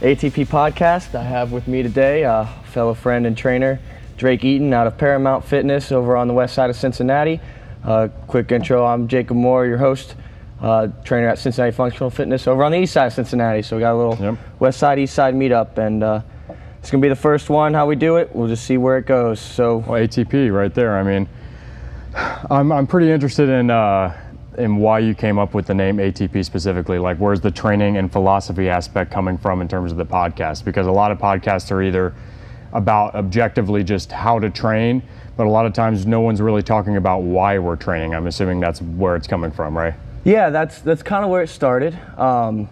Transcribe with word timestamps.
ATP 0.00 0.46
podcast. 0.48 1.14
I 1.14 1.22
have 1.22 1.52
with 1.52 1.66
me 1.68 1.82
today 1.82 2.24
a 2.24 2.48
fellow 2.66 2.94
friend 2.94 3.26
and 3.26 3.36
trainer, 3.36 3.78
Drake 4.16 4.44
Eaton, 4.44 4.72
out 4.74 4.86
of 4.86 4.98
Paramount 4.98 5.44
Fitness 5.44 5.92
over 5.92 6.16
on 6.16 6.28
the 6.28 6.34
west 6.34 6.54
side 6.54 6.68
of 6.70 6.76
Cincinnati. 6.76 7.40
Uh, 7.84 8.08
quick 8.26 8.50
intro 8.52 8.84
I'm 8.84 9.08
Jacob 9.08 9.36
Moore, 9.36 9.66
your 9.66 9.78
host, 9.78 10.14
uh, 10.60 10.88
trainer 11.04 11.28
at 11.28 11.38
Cincinnati 11.38 11.72
Functional 11.72 12.10
Fitness 12.10 12.46
over 12.46 12.64
on 12.64 12.72
the 12.72 12.78
east 12.78 12.92
side 12.92 13.06
of 13.06 13.12
Cincinnati. 13.12 13.62
So 13.62 13.76
we 13.76 13.80
got 13.80 13.94
a 13.94 13.96
little 13.98 14.16
Yep. 14.16 14.38
west 14.58 14.78
side, 14.78 14.98
east 14.98 15.14
side 15.14 15.34
meetup, 15.34 15.78
and 15.78 16.02
uh, 16.02 16.20
it's 16.80 16.90
going 16.90 17.00
to 17.00 17.04
be 17.04 17.08
the 17.08 17.16
first 17.16 17.48
one. 17.48 17.72
How 17.72 17.86
we 17.86 17.96
do 17.96 18.16
it, 18.16 18.34
we'll 18.34 18.48
just 18.48 18.64
see 18.64 18.76
where 18.76 18.98
it 18.98 19.06
goes. 19.06 19.40
So, 19.40 19.78
Well, 19.86 20.00
ATP 20.02 20.52
right 20.52 20.74
there. 20.74 20.98
I 20.98 21.02
mean, 21.02 21.28
I'm, 22.50 22.72
I'm 22.72 22.86
pretty 22.86 23.10
interested 23.10 23.48
in 23.48 23.70
in 24.58 24.76
why 24.76 24.98
you 24.98 25.14
came 25.14 25.38
up 25.38 25.54
with 25.54 25.66
the 25.66 25.74
name 25.74 25.98
ATP 25.98 26.44
specifically. 26.44 26.98
Like, 26.98 27.18
where's 27.18 27.40
the 27.40 27.50
training 27.50 27.96
and 27.96 28.10
philosophy 28.10 28.68
aspect 28.68 29.10
coming 29.10 29.38
from 29.38 29.60
in 29.60 29.68
terms 29.68 29.92
of 29.92 29.98
the 29.98 30.06
podcast? 30.06 30.64
Because 30.64 30.86
a 30.86 30.92
lot 30.92 31.10
of 31.10 31.18
podcasts 31.18 31.70
are 31.70 31.82
either 31.82 32.14
about 32.72 33.14
objectively 33.14 33.84
just 33.84 34.10
how 34.10 34.38
to 34.38 34.50
train, 34.50 35.02
but 35.36 35.46
a 35.46 35.50
lot 35.50 35.66
of 35.66 35.72
times 35.72 36.06
no 36.06 36.20
one's 36.20 36.40
really 36.40 36.62
talking 36.62 36.96
about 36.96 37.22
why 37.22 37.58
we're 37.58 37.76
training. 37.76 38.14
I'm 38.14 38.26
assuming 38.26 38.60
that's 38.60 38.82
where 38.82 39.16
it's 39.16 39.26
coming 39.26 39.50
from, 39.50 39.76
right? 39.76 39.94
Yeah, 40.24 40.50
that's 40.50 40.80
that's 40.80 41.02
kind 41.02 41.24
of 41.24 41.30
where 41.30 41.42
it 41.42 41.48
started. 41.48 41.98
Um, 42.18 42.68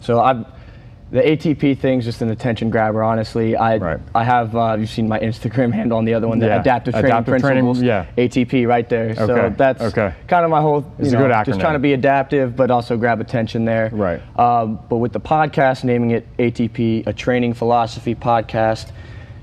so 0.00 0.20
I, 0.20 0.44
the 1.10 1.20
ATP 1.22 1.78
thing's 1.78 2.04
just 2.04 2.20
an 2.20 2.30
attention 2.30 2.68
grabber. 2.68 3.02
Honestly, 3.02 3.56
I 3.56 3.76
Right. 3.78 4.00
I 4.14 4.24
have 4.24 4.54
uh, 4.54 4.76
you've 4.78 4.90
seen 4.90 5.08
my 5.08 5.18
Instagram 5.18 5.72
handle 5.72 5.96
on 5.96 6.04
the 6.04 6.12
other 6.14 6.28
one, 6.28 6.38
the 6.38 6.46
Yeah, 6.46 6.60
adaptive 6.60 6.92
training 6.94 7.10
adaptive 7.10 7.40
training, 7.40 7.64
principles. 7.64 7.82
yeah. 7.82 8.04
ATP 8.18 8.66
right 8.68 8.86
there. 8.88 9.10
Okay. 9.10 9.26
So 9.26 9.54
that's 9.56 9.80
okay. 9.82 10.12
kind 10.26 10.44
of 10.44 10.50
my 10.50 10.60
whole. 10.60 10.80
You 10.98 11.04
It's 11.06 11.12
a 11.12 11.18
know, 11.18 11.42
Just 11.44 11.60
trying 11.60 11.72
to 11.74 11.78
be 11.78 11.94
adaptive, 11.94 12.56
but 12.56 12.70
also 12.70 12.96
grab 12.98 13.20
attention 13.20 13.64
there. 13.64 13.88
Right. 13.92 14.20
Um, 14.38 14.80
but 14.90 14.96
with 14.98 15.12
the 15.12 15.20
podcast, 15.20 15.82
naming 15.84 16.10
it 16.10 16.26
ATP, 16.38 17.06
a 17.06 17.12
training 17.14 17.54
philosophy 17.54 18.14
podcast, 18.14 18.90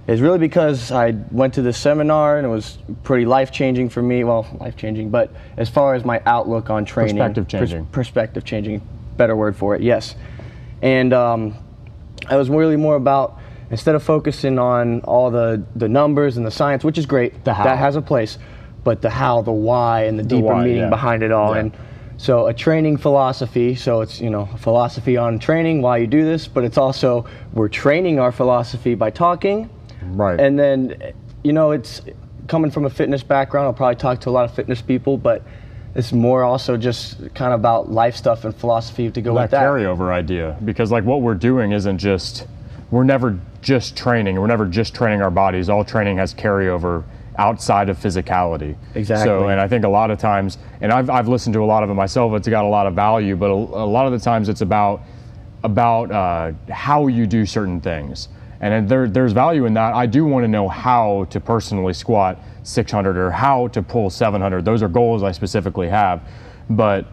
is 0.07 0.21
really 0.21 0.37
because 0.37 0.91
I 0.91 1.15
went 1.31 1.55
to 1.55 1.63
this 1.63 1.79
seminar 1.79 2.37
and 2.37 2.45
it 2.45 2.49
was 2.51 2.77
pretty 3.03 3.25
life 3.25 3.51
changing 3.51 3.89
for 3.89 4.03
me. 4.03 4.23
Well, 4.23 4.45
life 4.59 4.77
changing, 4.77 5.09
but 5.09 5.31
as 5.57 5.67
far 5.67 5.95
as 5.95 6.05
my 6.05 6.21
outlook 6.27 6.69
on 6.69 6.85
training, 6.85 7.15
Perspective 7.15 7.45
pers- 7.47 7.51
changing. 7.71 7.85
perspective 7.87 8.43
changing, 8.43 8.81
better 9.17 9.35
word 9.35 9.55
for 9.55 9.75
it, 9.75 9.81
yes. 9.81 10.13
And 10.83 11.11
um, 11.13 11.55
I 12.29 12.37
was 12.37 12.49
really 12.49 12.77
more 12.77 12.95
about 12.95 13.39
instead 13.69 13.95
of 13.95 14.03
focusing 14.03 14.59
on 14.59 15.01
all 15.01 15.31
the 15.31 15.63
the 15.75 15.89
numbers 15.89 16.37
and 16.37 16.45
the 16.45 16.51
science, 16.51 16.83
which 16.83 16.97
is 16.97 17.05
great, 17.05 17.43
The 17.43 17.53
how. 17.53 17.63
that 17.63 17.77
has 17.77 17.95
a 17.95 18.01
place, 18.01 18.37
but 18.83 19.01
the 19.01 19.09
how, 19.09 19.41
the 19.41 19.51
why, 19.51 20.03
and 20.03 20.17
the 20.17 20.23
deeper 20.23 20.47
why, 20.47 20.63
meaning 20.63 20.83
yeah. 20.83 20.89
behind 20.89 21.23
it 21.23 21.31
all. 21.31 21.53
Yeah. 21.53 21.61
And 21.61 21.77
so 22.17 22.47
a 22.47 22.53
training 22.53 22.97
philosophy. 22.97 23.75
So 23.75 24.01
it's 24.01 24.21
you 24.21 24.29
know 24.29 24.49
a 24.53 24.57
philosophy 24.57 25.17
on 25.17 25.39
training, 25.39 25.81
why 25.81 25.97
you 25.97 26.07
do 26.07 26.23
this, 26.23 26.47
but 26.47 26.63
it's 26.63 26.77
also 26.77 27.25
we're 27.53 27.69
training 27.69 28.19
our 28.19 28.31
philosophy 28.31 28.95
by 28.95 29.09
talking. 29.09 29.69
Right. 30.01 30.39
And 30.39 30.57
then, 30.57 31.13
you 31.43 31.53
know, 31.53 31.71
it's 31.71 32.01
coming 32.47 32.71
from 32.71 32.85
a 32.85 32.89
fitness 32.89 33.23
background. 33.23 33.65
I'll 33.65 33.73
probably 33.73 33.95
talk 33.95 34.21
to 34.21 34.29
a 34.29 34.31
lot 34.31 34.45
of 34.45 34.53
fitness 34.53 34.81
people, 34.81 35.17
but 35.17 35.43
it's 35.95 36.11
more 36.11 36.43
also 36.43 36.75
just 36.75 37.17
kind 37.33 37.53
of 37.53 37.59
about 37.59 37.89
life 37.89 38.15
stuff 38.15 38.43
and 38.43 38.53
philosophy 38.55 39.09
to 39.09 39.21
go 39.21 39.33
that 39.33 39.41
with 39.43 39.51
that. 39.51 39.63
carryover 39.63 40.11
idea 40.11 40.57
because 40.65 40.91
like 40.91 41.05
what 41.05 41.21
we're 41.21 41.33
doing 41.35 41.71
isn't 41.71 41.97
just 41.97 42.45
we're 42.91 43.03
never 43.05 43.39
just 43.61 43.95
training 43.97 44.39
we're 44.39 44.45
never 44.47 44.65
just 44.65 44.93
training 44.93 45.21
our 45.21 45.31
bodies 45.31 45.69
all 45.69 45.83
training 45.85 46.17
has 46.17 46.33
carryover 46.33 47.03
outside 47.37 47.89
of 47.89 47.97
physicality 47.97 48.75
Exactly. 48.93 49.25
so 49.25 49.47
and 49.47 49.59
i 49.59 49.67
think 49.67 49.83
a 49.85 49.89
lot 49.89 50.11
of 50.11 50.19
times 50.19 50.57
and 50.81 50.91
i've, 50.91 51.09
I've 51.09 51.27
listened 51.27 51.53
to 51.53 51.63
a 51.63 51.65
lot 51.65 51.83
of 51.83 51.89
it 51.89 51.93
myself 51.93 52.33
it's 52.33 52.47
got 52.47 52.65
a 52.65 52.67
lot 52.67 52.87
of 52.87 52.93
value 52.93 53.35
but 53.35 53.49
a, 53.49 53.53
a 53.53 53.87
lot 53.87 54.05
of 54.05 54.11
the 54.11 54.19
times 54.19 54.49
it's 54.49 54.61
about 54.61 55.01
about 55.63 56.11
uh, 56.11 56.51
how 56.71 57.07
you 57.07 57.25
do 57.25 57.45
certain 57.45 57.81
things 57.81 58.29
and 58.61 58.87
there, 58.87 59.09
there's 59.09 59.31
value 59.33 59.65
in 59.65 59.73
that 59.73 59.93
i 59.93 60.05
do 60.05 60.25
want 60.25 60.43
to 60.43 60.47
know 60.47 60.67
how 60.69 61.25
to 61.29 61.39
personally 61.39 61.93
squat 61.93 62.39
600 62.65 63.17
or 63.17 63.31
how 63.31 63.67
to 63.69 63.81
pull 63.81 64.09
700 64.09 64.65
those 64.65 64.83
are 64.83 64.87
goals 64.87 65.23
i 65.23 65.31
specifically 65.31 65.87
have 65.87 66.21
but 66.69 67.05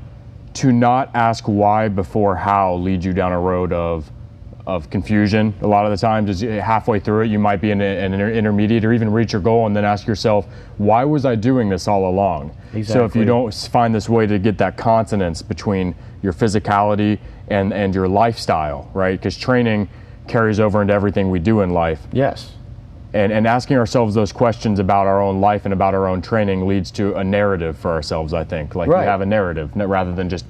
to 0.55 0.73
not 0.73 1.11
ask 1.15 1.45
why 1.45 1.89
before 1.89 2.37
how 2.37 2.75
leads 2.75 3.05
you 3.05 3.13
down 3.13 3.33
a 3.33 3.41
road 3.41 3.73
of 3.73 4.11
of 4.67 4.89
confusion. 4.91 5.55
A 5.63 5.67
lot 5.67 5.85
of 5.87 5.91
the 5.91 5.97
times, 5.97 6.31
is 6.31 6.43
eh, 6.43 6.61
halfway 6.61 7.01
through 7.01 7.23
it, 7.23 7.27
you 7.29 7.39
might 7.39 7.61
be 7.61 7.71
in 7.71 7.81
an 7.81 8.15
intermediate 8.15 8.85
or 8.85 8.93
even 8.93 9.13
reach 9.13 9.33
your 9.33 9.43
goal, 9.43 9.67
and 9.67 9.75
then 9.75 9.85
ask 9.85 10.07
yourself, 10.07 10.47
why 10.79 11.05
was 11.05 11.25
I 11.25 11.35
doing 11.35 11.69
this 11.69 11.89
all 11.89 12.09
along? 12.09 12.57
exactly. 12.73 12.85
So 12.85 13.05
if 13.05 13.17
you 13.17 13.25
don't 13.25 13.53
find 13.53 13.95
this 13.95 14.09
way 14.09 14.27
to 14.27 14.39
get 14.39 14.59
that 14.59 14.77
consonance 14.77 15.43
between 15.43 15.95
your 16.23 16.33
physicality 16.33 17.19
and 17.49 17.73
and 17.73 17.95
your 17.95 18.09
lifestyle, 18.09 18.91
right? 18.95 19.19
Because 19.19 19.37
training 19.37 19.89
carries 20.29 20.61
over 20.61 20.81
into 20.81 20.95
everything 20.95 21.31
we 21.31 21.41
do 21.41 21.63
in 21.63 21.71
life 21.71 22.07
Yes. 22.13 22.53
And, 23.15 23.33
and 23.33 23.47
asking 23.47 23.77
ourselves 23.77 24.15
those 24.15 24.33
questions 24.33 24.79
about 24.79 25.07
our 25.07 25.21
own 25.21 25.41
life 25.41 25.65
and 25.65 25.73
about 25.75 25.95
our 25.95 26.07
own 26.07 26.23
training 26.23 26.67
leads 26.67 26.91
to 26.93 27.15
a 27.17 27.25
narrative 27.25 27.77
for 27.77 27.91
ourselves 27.91 28.33
i 28.33 28.43
think 28.45 28.75
like 28.75 28.89
Right. 28.89 29.01
we 29.01 29.07
have 29.07 29.21
a 29.21 29.27
narrative 29.27 29.71
rather 29.75 30.13
than 30.15 30.29
just 30.29 30.47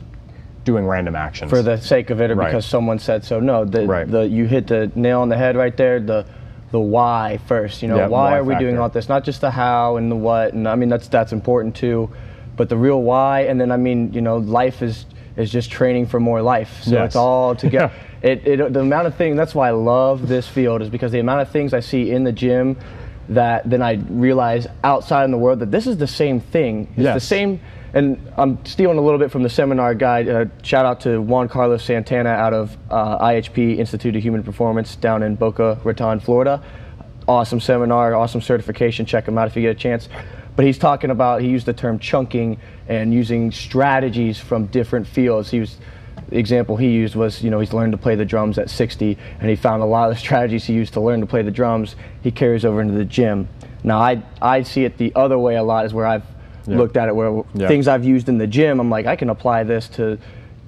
doing 0.65 0.87
random 0.87 1.17
actions 1.17 1.51
for 1.51 1.61
the 1.63 1.77
sake 1.77 2.11
of 2.11 2.21
it 2.21 2.31
or 2.31 2.37
Right. 2.37 2.47
because 2.47 2.65
someone 2.65 3.01
said 3.01 3.25
so. 3.25 3.41
No, 3.41 3.65
the, 3.65 3.85
Right. 3.85 4.09
the 4.09 4.29
you 4.29 4.47
hit 4.47 4.69
the 4.69 4.93
nail 4.95 5.21
on 5.21 5.29
the 5.29 5.37
head 5.37 5.57
right 5.57 5.77
there. 5.77 5.99
The 5.99 6.25
the 6.71 6.79
why 6.79 7.41
first. 7.47 7.83
You 7.83 7.89
know, 7.89 7.97
Yeah, 7.97 8.07
why, 8.07 8.31
why 8.31 8.39
are 8.39 8.45
we 8.45 8.55
doing 8.55 8.79
all 8.79 8.89
this? 8.89 9.09
Not 9.09 9.25
just 9.25 9.41
the 9.41 9.51
how 9.51 9.97
and 9.97 10.09
the 10.09 10.15
what. 10.15 10.55
And 10.55 10.69
I 10.69 10.77
mean 10.77 10.89
that's 10.89 11.09
that's 11.09 11.33
important 11.33 11.75
too, 11.75 12.11
but 12.57 12.69
the 12.69 12.77
real 12.77 13.03
why. 13.03 13.41
And 13.41 13.61
then 13.61 13.73
I 13.73 13.77
mean 13.77 14.13
you 14.13 14.21
know 14.21 14.37
life 14.37 14.83
is 14.83 15.05
is 15.37 15.51
just 15.51 15.69
training 15.69 16.07
for 16.07 16.21
more 16.21 16.41
life. 16.43 16.83
So 16.85 16.93
Yes. 16.93 17.07
it's 17.07 17.17
all 17.17 17.57
together. 17.57 17.91
it, 18.23 18.47
it 18.47 18.73
the 18.73 18.81
amount 18.81 19.07
of 19.07 19.17
things. 19.17 19.37
That's 19.37 19.55
why 19.55 19.69
I 19.69 19.73
love 19.73 20.29
this 20.29 20.47
field 20.47 20.83
is 20.83 20.89
because 20.89 21.13
the 21.13 21.21
amount 21.21 21.43
of 21.43 21.51
things 21.51 21.75
I 21.75 21.81
see 21.81 22.11
in 22.11 22.25
the 22.25 22.33
gym. 22.33 22.79
That 23.29 23.71
then 23.71 23.83
I 23.83 23.93
realize 24.11 24.67
outside 24.83 25.25
in 25.25 25.31
the 25.31 25.39
world 25.39 25.61
that 25.61 25.71
this 25.71 25.87
is 25.87 25.97
the 25.97 26.09
same 26.09 26.41
thing. 26.41 26.93
It's 26.97 27.15
the 27.15 27.21
same 27.21 27.61
and 27.95 28.33
I'm 28.37 28.65
stealing 28.65 28.99
a 28.99 29.03
little 29.03 29.19
bit 29.19 29.31
from 29.31 29.43
the 29.43 29.51
seminar 29.51 29.95
guide. 29.95 30.29
Uh, 30.29 30.47
shout 30.63 30.87
out 30.87 31.01
to 31.03 31.21
Juan 31.21 31.49
Carlos 31.49 31.85
Santana 31.85 32.31
out 32.31 32.55
of 32.55 32.77
uh, 32.91 33.19
IHP 33.19 33.79
Institute 33.79 34.17
of 34.17 34.23
Human 34.23 34.43
Performance 34.43 34.97
down 34.97 35.23
in 35.23 35.35
Boca 35.35 35.79
Raton, 35.85 36.21
Florida. 36.21 36.63
Awesome 37.29 37.61
seminar, 37.61 38.15
awesome 38.15 38.41
certification. 38.41 39.05
Check 39.05 39.29
him 39.29 39.37
out 39.37 39.47
if 39.47 39.57
you 39.57 39.63
get 39.63 39.77
a 39.77 39.79
chance. 39.79 40.09
But 40.57 40.65
he's 40.65 40.79
talking 40.79 41.11
about 41.11 41.43
he 41.43 41.49
used 41.49 41.67
the 41.67 41.73
term 41.73 41.99
chunking 41.99 42.59
and 42.89 43.13
using 43.13 43.53
strategies 43.53 44.39
from 44.39 44.67
different 44.67 45.07
fields. 45.07 45.51
He 45.51 45.61
was 45.61 45.77
the 46.33 46.39
example 46.39 46.77
he 46.77 46.89
used 46.91 47.15
was 47.15 47.43
you 47.43 47.51
know 47.51 47.61
he's 47.61 47.73
learned 47.73 47.93
to 47.93 47.99
play 47.99 48.15
the 48.15 48.25
drums 48.25 48.59
at 48.59 48.71
60 48.71 49.19
and 49.41 49.51
he 49.51 49.55
found 49.57 49.83
a 49.83 49.87
lot 49.87 50.09
of 50.09 50.15
the 50.17 50.21
strategies 50.27 50.65
he 50.65 50.73
used 50.73 50.95
to 50.95 51.01
learn 51.01 51.21
to 51.21 51.27
play 51.27 51.43
the 51.43 51.51
drums 51.51 51.95
he 52.23 52.31
carries 52.31 52.65
over 52.65 52.81
into 52.81 52.95
the 52.95 53.05
gym 53.05 53.49
now 53.85 53.99
i 53.99 54.23
i 54.41 54.63
see 54.63 54.85
it 54.85 54.97
the 54.97 55.13
other 55.15 55.39
way 55.39 55.57
a 55.57 55.63
lot 55.63 55.85
is 55.85 55.93
where 55.95 56.07
i've 56.07 56.25
Yeah. 56.67 56.79
looked 56.79 56.97
at 56.97 57.09
it 57.09 57.15
where 57.17 57.43
Yeah. 57.55 57.69
things 57.69 57.87
I've 57.89 58.05
used 58.05 58.29
in 58.29 58.39
the 58.39 58.47
gym, 58.47 58.79
I'm 58.81 58.89
like, 58.89 59.05
I 59.07 59.17
can 59.17 59.31
apply 59.31 59.65
this 59.65 59.89
to 59.99 60.17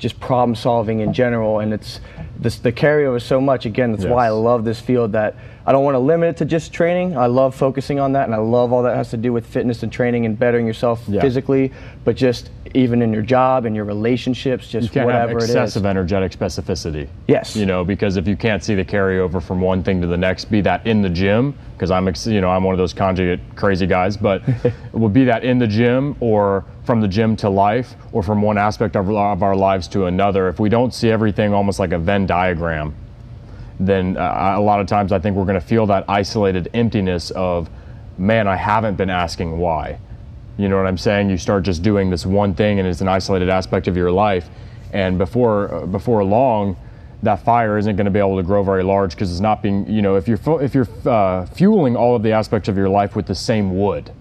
just 0.00 0.18
problem 0.18 0.56
solving 0.56 0.98
in 1.00 1.12
general. 1.12 1.60
And 1.60 1.72
it's 1.72 2.00
this, 2.36 2.58
the 2.58 2.72
carryover 2.72 3.16
is 3.18 3.24
so 3.24 3.40
much. 3.40 3.64
Again, 3.64 3.92
that's 3.92 4.04
why 4.04 4.26
I 4.26 4.30
love 4.30 4.64
this 4.64 4.80
field 4.80 5.12
that 5.12 5.36
I 5.64 5.70
don't 5.70 5.84
want 5.84 5.94
to 5.94 6.00
limit 6.00 6.30
it 6.30 6.36
to 6.38 6.44
just 6.46 6.72
training. 6.72 7.16
I 7.16 7.26
love 7.26 7.54
focusing 7.54 8.00
on 8.00 8.12
that. 8.14 8.24
And 8.26 8.34
I 8.34 8.38
love 8.38 8.72
all 8.72 8.82
that 8.82 8.96
has 8.96 9.10
to 9.10 9.16
do 9.16 9.32
with 9.32 9.46
fitness 9.46 9.84
and 9.84 9.92
training 9.92 10.26
and 10.26 10.36
bettering 10.36 10.66
yourself 10.66 10.98
Yeah. 11.06 11.20
physically, 11.20 11.70
but 12.04 12.16
just 12.16 12.50
even 12.74 13.00
in 13.02 13.12
your 13.12 13.22
job 13.22 13.64
and 13.66 13.76
your 13.76 13.84
relationships, 13.84 14.68
just 14.68 14.84
you 14.88 14.90
can't 14.90 15.08
have 15.08 15.22
whatever 15.30 15.38
it 15.38 15.44
is. 15.44 15.50
excessive 15.50 15.86
energetic 15.86 16.32
specificity 16.32 17.08
Yes. 17.28 17.54
you 17.56 17.66
know 17.66 17.84
because 17.84 18.16
if 18.16 18.26
you 18.26 18.36
can't 18.36 18.62
see 18.64 18.74
the 18.74 18.84
carryover 18.84 19.42
from 19.42 19.60
one 19.60 19.82
thing 19.82 20.00
to 20.00 20.06
the 20.06 20.16
next 20.16 20.46
be 20.46 20.60
that 20.62 20.86
in 20.86 21.00
the 21.00 21.08
gym 21.08 21.54
because 21.74 21.90
i'm 21.90 22.08
ex- 22.08 22.26
you 22.26 22.40
know 22.40 22.50
i'm 22.50 22.64
one 22.64 22.74
of 22.74 22.78
those 22.78 22.92
conjugate 22.92 23.40
crazy 23.56 23.86
guys 23.86 24.16
but 24.16 24.42
it 24.64 24.72
would 24.92 25.12
be 25.12 25.24
that 25.24 25.44
in 25.44 25.58
the 25.58 25.66
gym 25.66 26.16
or 26.20 26.64
from 26.84 27.00
the 27.00 27.08
gym 27.08 27.36
to 27.36 27.48
life 27.48 27.94
or 28.12 28.22
from 28.22 28.42
one 28.42 28.58
aspect 28.58 28.96
of, 28.96 29.08
of 29.10 29.42
our 29.42 29.54
lives 29.56 29.86
to 29.88 30.06
another 30.06 30.48
if 30.48 30.58
we 30.58 30.68
don't 30.68 30.92
see 30.92 31.10
everything 31.10 31.54
almost 31.54 31.78
like 31.78 31.92
a 31.92 31.98
venn 31.98 32.26
diagram 32.26 32.94
then 33.80 34.16
uh, 34.16 34.54
a 34.56 34.60
lot 34.60 34.80
of 34.80 34.86
times 34.86 35.10
I 35.12 35.18
think 35.18 35.36
we're 35.36 35.44
going 35.46 35.60
to 35.60 35.66
feel 35.66 35.86
that 35.86 36.04
isolated 36.08 36.70
emptiness 36.74 37.32
of, 37.32 37.68
man, 38.16 38.46
I 38.46 38.54
haven't 38.54 38.94
been 38.94 39.10
asking 39.10 39.58
why. 39.58 39.98
You 40.56 40.68
know 40.68 40.76
what 40.76 40.86
I'm 40.86 40.98
saying? 40.98 41.30
You 41.30 41.38
start 41.38 41.64
just 41.64 41.82
doing 41.82 42.10
this 42.10 42.24
one 42.24 42.54
thing, 42.54 42.78
and 42.78 42.86
it's 42.88 43.00
an 43.00 43.08
isolated 43.08 43.48
aspect 43.48 43.88
of 43.88 43.96
your 43.96 44.10
life, 44.12 44.48
and 44.92 45.18
before 45.18 45.74
uh, 45.74 45.86
before 45.86 46.22
long, 46.24 46.76
that 47.24 47.44
fire 47.44 47.76
isn't 47.78 47.96
going 47.96 48.04
to 48.04 48.10
be 48.10 48.18
able 48.20 48.36
to 48.36 48.42
grow 48.42 48.62
very 48.62 48.82
large 48.84 49.12
because 49.14 49.30
it's 49.32 49.40
not 49.40 49.62
being. 49.62 49.88
You 49.90 50.02
know, 50.02 50.14
if 50.16 50.28
you're 50.28 50.36
fu- 50.36 50.58
if 50.58 50.74
you're 50.74 50.88
uh, 51.06 51.46
fueling 51.46 51.96
all 51.96 52.14
of 52.14 52.22
the 52.22 52.32
aspects 52.32 52.68
of 52.68 52.76
your 52.76 52.88
life 52.88 53.16
with 53.16 53.26
the 53.26 53.34
same 53.34 53.76
wood, 53.76 54.12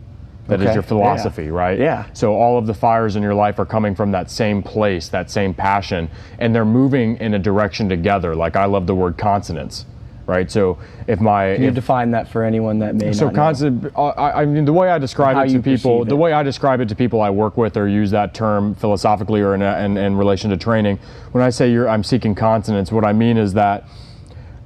that 0.47 0.59
is 0.59 0.65
Okay. 0.67 0.73
your 0.73 0.83
philosophy, 0.83 1.45
Yeah. 1.45 1.49
right? 1.51 1.79
Yeah. 1.79 2.05
So 2.13 2.33
all 2.33 2.57
of 2.57 2.65
the 2.65 2.73
fires 2.73 3.15
in 3.15 3.21
your 3.21 3.35
life 3.35 3.59
are 3.59 3.65
coming 3.65 3.93
from 3.93 4.11
that 4.11 4.31
same 4.31 4.63
place, 4.63 5.09
that 5.09 5.29
same 5.29 5.53
passion, 5.53 6.09
and 6.39 6.53
they're 6.55 6.65
moving 6.65 7.17
in 7.17 7.33
a 7.35 7.39
direction 7.39 7.87
together. 7.89 8.35
Like 8.35 8.55
I 8.55 8.65
love 8.65 8.87
the 8.87 8.95
word 8.95 9.17
consonance, 9.17 9.85
right? 10.25 10.49
So 10.49 10.77
if 11.07 11.19
my 11.19 11.53
Can 11.53 11.63
you 11.63 11.69
if, 11.69 11.75
define 11.75 12.11
that 12.11 12.27
for 12.27 12.43
anyone 12.43 12.79
that 12.79 12.95
may 12.95 13.13
so 13.13 13.25
not 13.25 13.33
know? 13.33 13.39
constant, 13.39 13.97
I, 13.97 14.41
I 14.41 14.45
mean, 14.45 14.65
the 14.65 14.73
way 14.73 14.89
I 14.89 14.97
describe 14.97 15.47
it 15.47 15.51
to 15.53 15.61
people, 15.61 16.05
the 16.05 16.15
it. 16.15 16.17
way 16.17 16.33
I 16.33 16.43
describe 16.43 16.79
it 16.79 16.89
to 16.89 16.95
people 16.95 17.21
I 17.21 17.29
work 17.29 17.57
with 17.57 17.77
or 17.77 17.87
use 17.87 18.11
that 18.11 18.33
term 18.33 18.75
philosophically 18.75 19.41
or 19.41 19.55
in, 19.55 19.61
a, 19.61 19.79
in, 19.79 19.97
in 19.97 20.15
relation 20.15 20.49
to 20.51 20.57
training, 20.57 20.99
when 21.31 21.43
I 21.43 21.49
say 21.49 21.71
you're, 21.71 21.89
I'm 21.89 22.03
seeking 22.03 22.35
consonance, 22.35 22.91
what 22.91 23.05
I 23.05 23.13
mean 23.13 23.37
is 23.37 23.53
that 23.53 23.85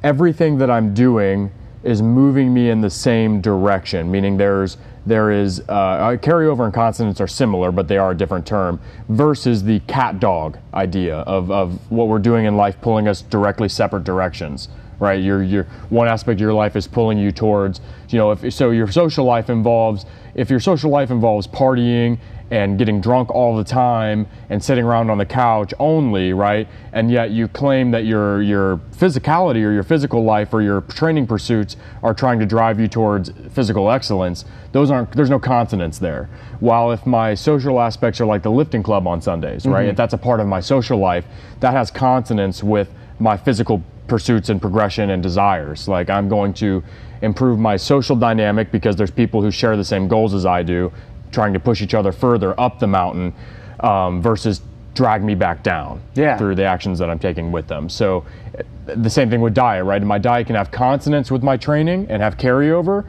everything 0.03 0.57
that 0.59 0.69
I'm 0.69 0.93
doing 0.93 1.51
is 1.83 2.01
moving 2.01 2.53
me 2.53 2.69
in 2.69 2.81
the 2.81 2.89
same 2.89 3.41
direction, 3.41 4.11
meaning 4.11 4.37
there's 4.37 4.77
there 5.07 5.31
is 5.31 5.61
uh, 5.69 6.17
carryover 6.21 6.65
and 6.65 6.73
consonance 6.73 7.21
are 7.21 7.27
similar, 7.27 7.71
but 7.71 7.87
they 7.87 7.97
are 7.97 8.11
a 8.11 8.15
different 8.15 8.45
term. 8.45 8.79
Versus 9.07 9.63
the 9.63 9.79
cat 9.81 10.19
dog 10.19 10.57
idea 10.73 11.19
of, 11.19 11.49
of 11.49 11.79
what 11.89 12.09
we're 12.09 12.19
doing 12.19 12.45
in 12.45 12.57
life, 12.57 12.79
pulling 12.81 13.07
us 13.07 13.21
directly 13.21 13.69
separate 13.69 14.03
directions. 14.03 14.67
Right, 14.99 15.21
your 15.21 15.43
your 15.43 15.65
one 15.89 16.07
aspect 16.07 16.37
of 16.37 16.41
your 16.41 16.53
life 16.53 16.75
is 16.75 16.87
pulling 16.87 17.19
you 17.19 17.31
towards, 17.31 17.81
you 18.09 18.17
know, 18.17 18.31
if 18.31 18.51
so 18.53 18.71
your 18.71 18.91
social 18.91 19.25
life 19.25 19.47
involves 19.49 20.05
if 20.33 20.49
your 20.49 20.59
social 20.59 20.89
life 20.89 21.11
involves 21.11 21.45
partying 21.47 22.17
and 22.49 22.77
getting 22.77 23.01
drunk 23.01 23.29
all 23.29 23.57
the 23.57 23.63
time 23.63 24.25
and 24.49 24.63
sitting 24.63 24.85
around 24.85 25.09
on 25.09 25.17
the 25.17 25.25
couch 25.25 25.73
only, 25.79 26.31
right? 26.31 26.67
And 26.93 27.11
yet 27.11 27.31
you 27.31 27.47
claim 27.47 27.91
that 27.91 28.05
your 28.05 28.41
your 28.41 28.77
physicality 28.91 29.65
or 29.65 29.71
your 29.71 29.83
physical 29.83 30.23
life 30.23 30.53
or 30.53 30.61
your 30.61 30.81
training 30.81 31.27
pursuits 31.27 31.75
are 32.01 32.13
trying 32.13 32.39
to 32.39 32.45
drive 32.45 32.79
you 32.79 32.87
towards 32.87 33.31
physical 33.51 33.91
excellence. 33.91 34.45
Those 34.71 34.91
aren't 34.91 35.11
there's 35.11 35.29
no 35.29 35.39
consonance 35.39 35.99
there. 35.99 36.29
While 36.59 36.91
if 36.91 37.05
my 37.05 37.33
social 37.33 37.79
aspects 37.81 38.21
are 38.21 38.25
like 38.25 38.43
the 38.43 38.51
lifting 38.51 38.83
club 38.83 39.07
on 39.07 39.21
Sundays, 39.21 39.65
right? 39.65 39.81
Mm-hmm. 39.81 39.89
If 39.89 39.97
that's 39.97 40.13
a 40.13 40.17
part 40.17 40.39
of 40.39 40.47
my 40.47 40.61
social 40.61 40.97
life, 40.97 41.25
that 41.59 41.73
has 41.73 41.91
consonance 41.91 42.63
with 42.63 42.89
my 43.19 43.37
physical 43.37 43.81
pursuits 44.07 44.49
and 44.49 44.61
progression 44.61 45.09
and 45.09 45.21
desires. 45.21 45.87
Like 45.87 46.09
I'm 46.09 46.29
going 46.29 46.53
to 46.55 46.83
improve 47.21 47.59
my 47.59 47.75
social 47.77 48.15
dynamic 48.15 48.71
because 48.71 48.95
there's 48.95 49.11
people 49.11 49.41
who 49.41 49.51
share 49.51 49.75
the 49.75 49.83
same 49.83 50.07
goals 50.07 50.33
as 50.33 50.45
I 50.45 50.63
do 50.63 50.91
trying 51.31 51.53
to 51.53 51.59
push 51.59 51.81
each 51.81 51.93
other 51.93 52.11
further 52.11 52.57
up 52.59 52.79
the 52.79 52.87
mountain 52.87 53.33
um, 53.81 54.21
versus 54.21 54.61
drag 54.93 55.23
me 55.23 55.35
back 55.35 55.61
down 55.61 56.01
Yeah. 56.15 56.37
through 56.37 56.55
the 56.55 56.63
actions 56.63 56.97
that 56.99 57.09
I'm 57.09 57.19
taking 57.19 57.51
with 57.51 57.67
them. 57.67 57.89
So 57.89 58.25
uh, 58.57 58.63
the 58.95 59.09
same 59.09 59.29
thing 59.29 59.41
with 59.41 59.53
diet, 59.53 59.83
right? 59.85 60.01
My 60.01 60.17
diet 60.17 60.47
can 60.47 60.55
have 60.55 60.71
consonance 60.71 61.29
with 61.29 61.43
my 61.43 61.57
training 61.57 62.07
and 62.09 62.21
have 62.21 62.37
carryover 62.37 63.03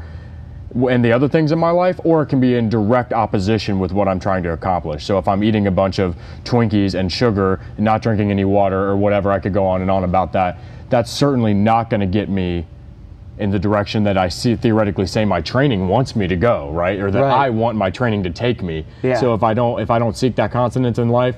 and 0.74 1.04
the 1.04 1.12
other 1.12 1.28
things 1.28 1.50
in 1.50 1.58
my 1.58 1.70
life, 1.70 1.98
or 2.04 2.22
it 2.22 2.26
can 2.26 2.40
be 2.40 2.54
in 2.54 2.68
direct 2.68 3.12
opposition 3.12 3.78
with 3.78 3.92
what 3.92 4.06
I'm 4.06 4.20
trying 4.20 4.42
to 4.42 4.52
accomplish. 4.52 5.04
So 5.04 5.18
if 5.18 5.26
I'm 5.26 5.42
eating 5.42 5.66
a 5.66 5.70
bunch 5.70 5.98
of 5.98 6.14
Twinkies 6.44 6.94
and 6.94 7.10
sugar 7.10 7.60
and 7.76 7.84
not 7.84 8.02
drinking 8.02 8.30
any 8.30 8.44
water 8.44 8.78
or 8.88 8.96
whatever, 8.96 9.30
I 9.32 9.38
could 9.38 9.54
go 9.54 9.66
on 9.66 9.80
and 9.80 9.90
on 9.90 10.04
about 10.04 10.32
that. 10.34 10.58
That's 10.90 11.10
certainly 11.10 11.54
not 11.54 11.90
going 11.90 12.00
to 12.00 12.06
get 12.06 12.28
me 12.28 12.66
in 13.38 13.50
the 13.50 13.58
direction 13.58 14.02
that 14.04 14.18
I 14.18 14.28
see 14.28 14.56
theoretically 14.56 15.06
say 15.06 15.24
my 15.24 15.40
training 15.40 15.88
wants 15.88 16.16
me 16.16 16.26
to 16.26 16.36
go, 16.36 16.70
right? 16.70 16.98
Or 16.98 17.10
that 17.10 17.20
Right. 17.20 17.46
I 17.46 17.50
want 17.50 17.78
my 17.78 17.88
training 17.88 18.24
to 18.24 18.30
take 18.30 18.62
me. 18.62 18.84
Yeah. 19.02 19.14
So 19.14 19.32
if 19.34 19.42
I 19.42 19.54
don't 19.54 19.80
if 19.80 19.90
I 19.90 19.98
don't 19.98 20.16
seek 20.16 20.34
that 20.36 20.50
consonance 20.50 20.98
in 20.98 21.08
life, 21.08 21.36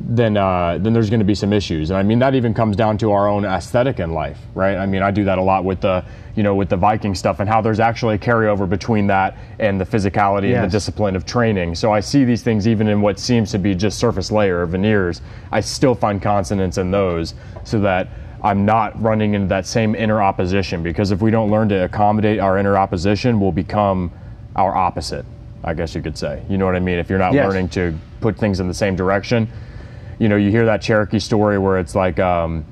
then 0.00 0.36
uh, 0.36 0.78
then 0.78 0.92
there's 0.92 1.08
going 1.08 1.20
to 1.20 1.26
be 1.26 1.34
some 1.34 1.52
issues. 1.52 1.90
And 1.90 1.96
I 1.96 2.02
mean 2.02 2.18
that 2.18 2.34
even 2.34 2.52
comes 2.54 2.76
down 2.76 2.98
to 2.98 3.12
our 3.12 3.28
own 3.28 3.44
aesthetic 3.44 3.98
in 3.98 4.12
life, 4.12 4.38
right? 4.54 4.76
I 4.76 4.86
mean 4.86 5.02
I 5.02 5.10
do 5.10 5.24
that 5.24 5.38
a 5.38 5.42
lot 5.42 5.64
with 5.64 5.80
the 5.80 6.04
you 6.34 6.42
know 6.42 6.54
with 6.54 6.68
the 6.68 6.76
Viking 6.76 7.14
stuff 7.14 7.40
and 7.40 7.48
how 7.48 7.60
there's 7.62 7.80
actually 7.80 8.16
a 8.16 8.18
carryover 8.18 8.68
between 8.68 9.06
that 9.06 9.36
and 9.58 9.80
the 9.80 9.86
physicality 9.86 10.54
and 10.54 10.64
the 10.64 10.68
discipline 10.68 11.16
of 11.16 11.24
training. 11.24 11.74
So 11.74 11.92
I 11.92 12.00
see 12.00 12.24
these 12.24 12.42
things 12.42 12.68
even 12.68 12.88
in 12.88 13.00
what 13.00 13.18
seems 13.18 13.50
to 13.52 13.58
be 13.58 13.74
just 13.74 13.98
surface 13.98 14.30
layer 14.30 14.60
or 14.60 14.66
veneers. 14.66 15.22
I 15.50 15.60
still 15.60 15.94
find 15.94 16.20
consonance 16.20 16.76
in 16.76 16.90
those 16.90 17.34
so 17.64 17.80
that 17.80 18.08
I'm 18.42 18.66
not 18.66 19.00
running 19.02 19.32
into 19.34 19.48
that 19.48 19.66
same 19.66 19.94
inner 19.94 20.20
opposition 20.20 20.82
because 20.82 21.10
if 21.10 21.22
we 21.22 21.30
don't 21.30 21.50
learn 21.50 21.70
to 21.70 21.84
accommodate 21.84 22.38
our 22.38 22.58
inner 22.58 22.76
opposition, 22.76 23.40
we'll 23.40 23.50
become 23.50 24.12
our 24.56 24.76
opposite, 24.76 25.24
I 25.64 25.72
guess 25.72 25.94
you 25.94 26.02
could 26.02 26.18
say. 26.18 26.42
You 26.48 26.58
know 26.58 26.66
what 26.66 26.76
I 26.76 26.80
mean? 26.80 26.98
If 26.98 27.08
you're 27.08 27.18
not 27.18 27.32
Yes. 27.32 27.46
learning 27.46 27.70
to 27.70 27.98
put 28.20 28.36
things 28.36 28.60
in 28.60 28.68
the 28.68 28.74
same 28.74 28.94
direction, 28.94 29.48
you 30.18 30.28
know, 30.28 30.36
you 30.36 30.50
hear 30.50 30.66
that 30.66 30.82
Cherokee 30.82 31.18
story 31.18 31.58
where 31.58 31.78
it's 31.78 31.94
like 31.94 32.18
um, 32.18 32.64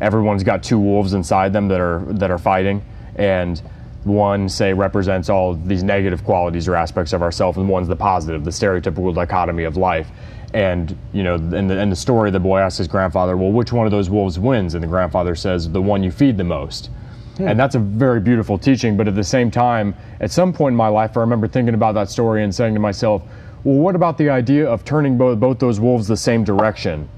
everyone's 0.00 0.42
got 0.42 0.62
two 0.62 0.78
wolves 0.78 1.14
inside 1.14 1.52
them 1.52 1.68
that 1.68 1.80
are 1.80 2.00
that 2.08 2.30
are 2.30 2.38
fighting, 2.38 2.84
and 3.16 3.60
one 4.04 4.48
say 4.48 4.72
represents 4.72 5.28
all 5.28 5.54
these 5.54 5.82
negative 5.82 6.24
qualities 6.24 6.68
or 6.68 6.74
aspects 6.74 7.12
of 7.12 7.22
ourselves, 7.22 7.58
and 7.58 7.68
one's 7.68 7.88
the 7.88 7.96
positive, 7.96 8.44
the 8.44 8.50
stereotypical 8.50 9.14
dichotomy 9.14 9.64
of 9.64 9.76
life. 9.76 10.08
And 10.52 10.96
you 11.12 11.22
know, 11.22 11.36
in 11.36 11.68
the, 11.68 11.78
in 11.78 11.90
the 11.90 11.96
story, 11.96 12.30
the 12.30 12.40
boy 12.40 12.58
asks 12.58 12.78
his 12.78 12.88
grandfather, 12.88 13.36
"Well, 13.36 13.52
which 13.52 13.72
one 13.72 13.86
of 13.86 13.92
those 13.92 14.10
wolves 14.10 14.38
wins?" 14.38 14.74
And 14.74 14.82
the 14.82 14.88
grandfather 14.88 15.34
says, 15.34 15.70
"The 15.70 15.82
one 15.82 16.02
you 16.02 16.10
feed 16.10 16.36
the 16.36 16.44
most." 16.44 16.90
And 17.38 17.58
that's 17.58 17.74
a 17.74 17.78
very 17.78 18.20
beautiful 18.20 18.58
teaching. 18.58 18.98
But 18.98 19.08
at 19.08 19.14
the 19.14 19.24
same 19.24 19.50
time, 19.50 19.94
at 20.20 20.30
some 20.30 20.52
point 20.52 20.74
in 20.74 20.76
my 20.76 20.88
life, 20.88 21.16
I 21.16 21.20
remember 21.20 21.48
thinking 21.48 21.72
about 21.72 21.94
that 21.94 22.10
story 22.10 22.44
and 22.44 22.54
saying 22.54 22.74
to 22.74 22.80
myself, 22.80 23.22
"Well, 23.64 23.76
what 23.76 23.94
about 23.94 24.18
the 24.18 24.30
idea 24.30 24.68
of 24.68 24.84
turning 24.84 25.16
both 25.16 25.38
both 25.38 25.58
those 25.58 25.80
wolves 25.80 26.06
the 26.08 26.16
same 26.16 26.44
direction?" 26.44 27.08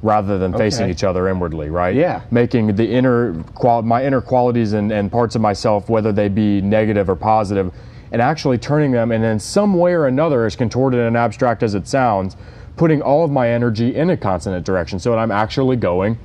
rather 0.00 0.38
than 0.38 0.52
facing 0.52 0.84
Okay. 0.84 0.92
each 0.92 1.02
other 1.02 1.28
inwardly, 1.28 1.70
right? 1.70 1.92
Yeah. 1.92 2.20
Making 2.30 2.76
the 2.76 2.88
inner 2.88 3.34
qual- 3.56 3.82
my 3.82 4.04
inner 4.04 4.20
qualities 4.20 4.72
and, 4.72 4.92
and 4.92 5.10
parts 5.10 5.34
of 5.34 5.40
myself, 5.42 5.88
whether 5.90 6.12
they 6.12 6.28
be 6.28 6.60
negative 6.60 7.10
or 7.10 7.16
positive, 7.16 7.72
and 8.12 8.22
actually 8.22 8.58
turning 8.58 8.92
them 8.92 9.10
and 9.10 9.24
in 9.24 9.40
some 9.40 9.74
way 9.74 9.92
or 9.94 10.06
another, 10.06 10.46
as 10.46 10.54
contorted 10.54 11.00
and 11.00 11.16
abstract 11.16 11.64
as 11.64 11.74
it 11.74 11.88
sounds, 11.88 12.36
putting 12.76 13.02
all 13.02 13.24
of 13.24 13.32
my 13.32 13.48
energy 13.50 13.96
in 13.96 14.10
a 14.10 14.16
consonant 14.16 14.64
direction 14.64 15.00
so 15.00 15.10
that 15.10 15.18
I'm 15.18 15.32
actually 15.32 15.74
going 15.74 16.16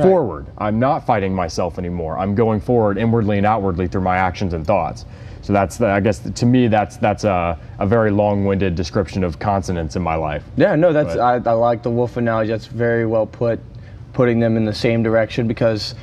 forward. 0.00 0.46
I'm 0.58 0.78
not 0.78 1.04
fighting 1.04 1.34
myself 1.34 1.76
anymore. 1.76 2.16
I'm 2.16 2.36
going 2.36 2.60
forward 2.60 2.98
inwardly 2.98 3.38
and 3.38 3.46
outwardly 3.46 3.88
through 3.88 4.02
my 4.02 4.16
actions 4.16 4.52
and 4.54 4.64
thoughts. 4.64 5.06
So 5.48 5.54
that's 5.54 5.78
the, 5.78 5.86
I 5.86 6.00
guess 6.00 6.18
to 6.18 6.44
me 6.44 6.68
that's 6.68 6.98
that's 6.98 7.24
a, 7.24 7.58
a 7.78 7.86
very 7.86 8.10
long-winded 8.10 8.74
description 8.74 9.24
of 9.24 9.38
consonance 9.38 9.96
in 9.96 10.02
my 10.02 10.14
life. 10.14 10.44
Yeah, 10.58 10.76
no, 10.76 10.92
that's 10.92 11.16
I, 11.16 11.36
I 11.36 11.52
like 11.54 11.82
the 11.82 11.88
wolf 11.88 12.18
analogy. 12.18 12.50
That's 12.50 12.66
very 12.66 13.06
well 13.06 13.24
put, 13.24 13.58
putting 14.12 14.40
them 14.40 14.58
in 14.58 14.66
the 14.66 14.74
same 14.74 15.02
direction 15.02 15.48
because, 15.48 15.94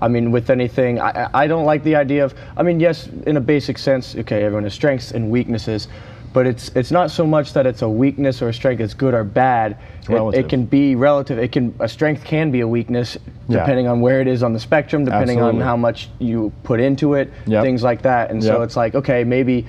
I 0.00 0.08
mean, 0.08 0.30
with 0.30 0.48
anything, 0.48 1.02
I 1.02 1.28
I 1.34 1.46
don't 1.46 1.66
like 1.66 1.84
the 1.84 1.96
idea 1.96 2.24
of. 2.24 2.34
I 2.56 2.62
mean, 2.62 2.80
yes, 2.80 3.06
in 3.26 3.36
a 3.36 3.42
basic 3.42 3.76
sense, 3.76 4.16
okay, 4.16 4.42
everyone 4.42 4.64
has 4.64 4.72
strengths 4.72 5.10
and 5.10 5.30
weaknesses, 5.30 5.88
but 6.34 6.46
it's 6.48 6.68
it's 6.74 6.90
not 6.90 7.10
so 7.12 7.24
much 7.24 7.52
that 7.54 7.64
it's 7.64 7.80
a 7.82 7.88
weakness 7.88 8.42
or 8.42 8.48
a 8.48 8.52
strength. 8.52 8.80
It's 8.80 8.92
good 8.92 9.14
or 9.14 9.22
bad. 9.24 9.78
It, 10.10 10.34
it 10.34 10.48
can 10.50 10.66
be 10.66 10.96
relative. 10.96 11.38
It 11.38 11.52
can 11.52 11.72
a 11.78 11.88
strength 11.88 12.24
can 12.24 12.50
be 12.50 12.60
a 12.60 12.68
weakness 12.68 13.16
Yeah. 13.48 13.60
depending 13.60 13.86
on 13.86 14.00
where 14.00 14.20
it 14.20 14.26
is 14.26 14.42
on 14.42 14.52
the 14.52 14.58
spectrum, 14.60 15.04
depending 15.04 15.38
Absolutely. 15.38 15.60
on 15.62 15.66
how 15.66 15.76
much 15.76 16.10
you 16.18 16.52
put 16.64 16.80
into 16.80 17.14
it, 17.14 17.32
Yep. 17.46 17.62
things 17.62 17.82
like 17.84 18.02
that. 18.02 18.30
And 18.32 18.42
so 18.42 18.60
it's 18.62 18.76
like, 18.76 18.94
okay, 18.94 19.24
maybe. 19.24 19.64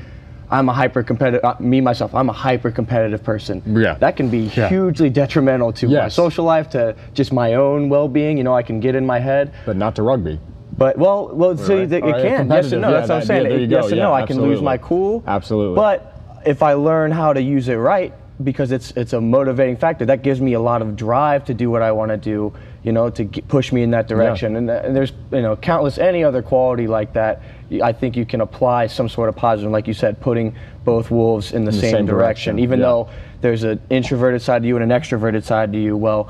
I'm 0.51 0.69
a 0.69 0.73
hyper 0.73 1.01
competitive. 1.01 1.43
Uh, 1.43 1.55
me 1.59 1.81
myself, 1.81 2.13
I'm 2.13 2.29
a 2.29 2.33
hyper 2.33 2.69
competitive 2.69 3.23
person. 3.23 3.63
Yeah. 3.65 3.95
That 3.95 4.15
can 4.15 4.29
be 4.29 4.41
Yeah. 4.55 4.69
hugely 4.69 5.09
detrimental 5.09 5.73
to 5.73 5.87
my 5.89 6.07
social 6.07 6.45
life, 6.45 6.69
to 6.69 6.95
just 7.15 7.33
my 7.33 7.55
own 7.55 7.89
well-being. 7.89 8.37
You 8.37 8.43
know, 8.43 8.53
I 8.53 8.61
can 8.61 8.79
get 8.79 8.93
in 8.93 9.07
my 9.07 9.17
head. 9.19 9.53
But 9.65 9.75
not 9.75 9.95
to 9.95 10.03
rugby. 10.03 10.39
But 10.77 10.99
well, 10.99 11.31
well, 11.33 11.57
so 11.57 11.79
Right. 11.79 11.91
it, 11.91 12.03
All 12.03 12.11
right, 12.11 12.21
can. 12.21 12.47
Yes 12.51 12.71
and 12.71 12.81
no. 12.83 12.89
yeah, 12.89 12.93
that's 12.97 13.09
what 13.09 13.15
I'm 13.15 13.25
saying. 13.25 13.45
yeah, 13.51 13.57
yes 13.57 13.69
go. 13.69 13.87
and 13.87 13.97
Yeah, 13.97 14.03
no. 14.03 14.13
I 14.13 14.23
can 14.23 14.39
lose 14.39 14.61
my 14.61 14.77
cool. 14.77 15.23
Absolutely. 15.25 15.75
But 15.77 16.14
if 16.45 16.63
I 16.63 16.73
learn 16.73 17.11
how 17.11 17.33
to 17.33 17.41
use 17.41 17.67
it 17.67 17.75
right, 17.75 18.13
because 18.43 18.71
it's 18.71 18.91
it's 18.91 19.13
a 19.13 19.21
motivating 19.21 19.77
factor, 19.77 20.05
that 20.05 20.21
gives 20.21 20.41
me 20.41 20.53
a 20.53 20.59
lot 20.59 20.81
of 20.81 20.95
drive 20.95 21.45
to 21.45 21.53
do 21.53 21.69
what 21.69 21.81
I 21.81 21.91
want 21.91 22.09
to 22.09 22.17
do. 22.17 22.53
You 22.83 22.91
know, 22.91 23.09
to 23.09 23.23
get, 23.23 23.47
push 23.47 23.71
me 23.71 23.81
in 23.81 23.89
that 23.91 24.07
direction. 24.07 24.57
And, 24.57 24.69
uh, 24.69 24.81
and 24.83 24.95
there's 24.95 25.11
you 25.31 25.41
know 25.41 25.55
countless 25.55 25.97
any 25.97 26.23
other 26.23 26.43
quality 26.43 26.85
like 26.85 27.13
that. 27.13 27.41
I 27.81 27.91
think 27.91 28.15
you 28.15 28.25
can 28.27 28.41
apply 28.41 28.87
some 28.87 29.09
sort 29.09 29.27
of 29.27 29.35
positive, 29.35 29.71
like 29.71 29.87
you 29.87 29.93
said, 29.95 30.21
putting 30.21 30.55
both 30.83 31.09
wolves 31.09 31.51
in 31.51 31.65
the, 31.65 31.71
the 31.71 31.79
same, 31.79 31.91
same 31.91 32.05
direction. 32.05 32.55
direction, 32.57 32.59
Even 32.59 32.79
yeah. 32.79 32.85
though 32.85 33.09
there's 33.41 33.63
an 33.63 33.81
introverted 33.89 34.41
side 34.43 34.61
to 34.61 34.67
you 34.67 34.77
and 34.77 34.91
an 34.91 35.01
extroverted 35.01 35.43
side 35.43 35.71
to 35.73 35.79
you. 35.79 35.97
Well, 35.97 36.29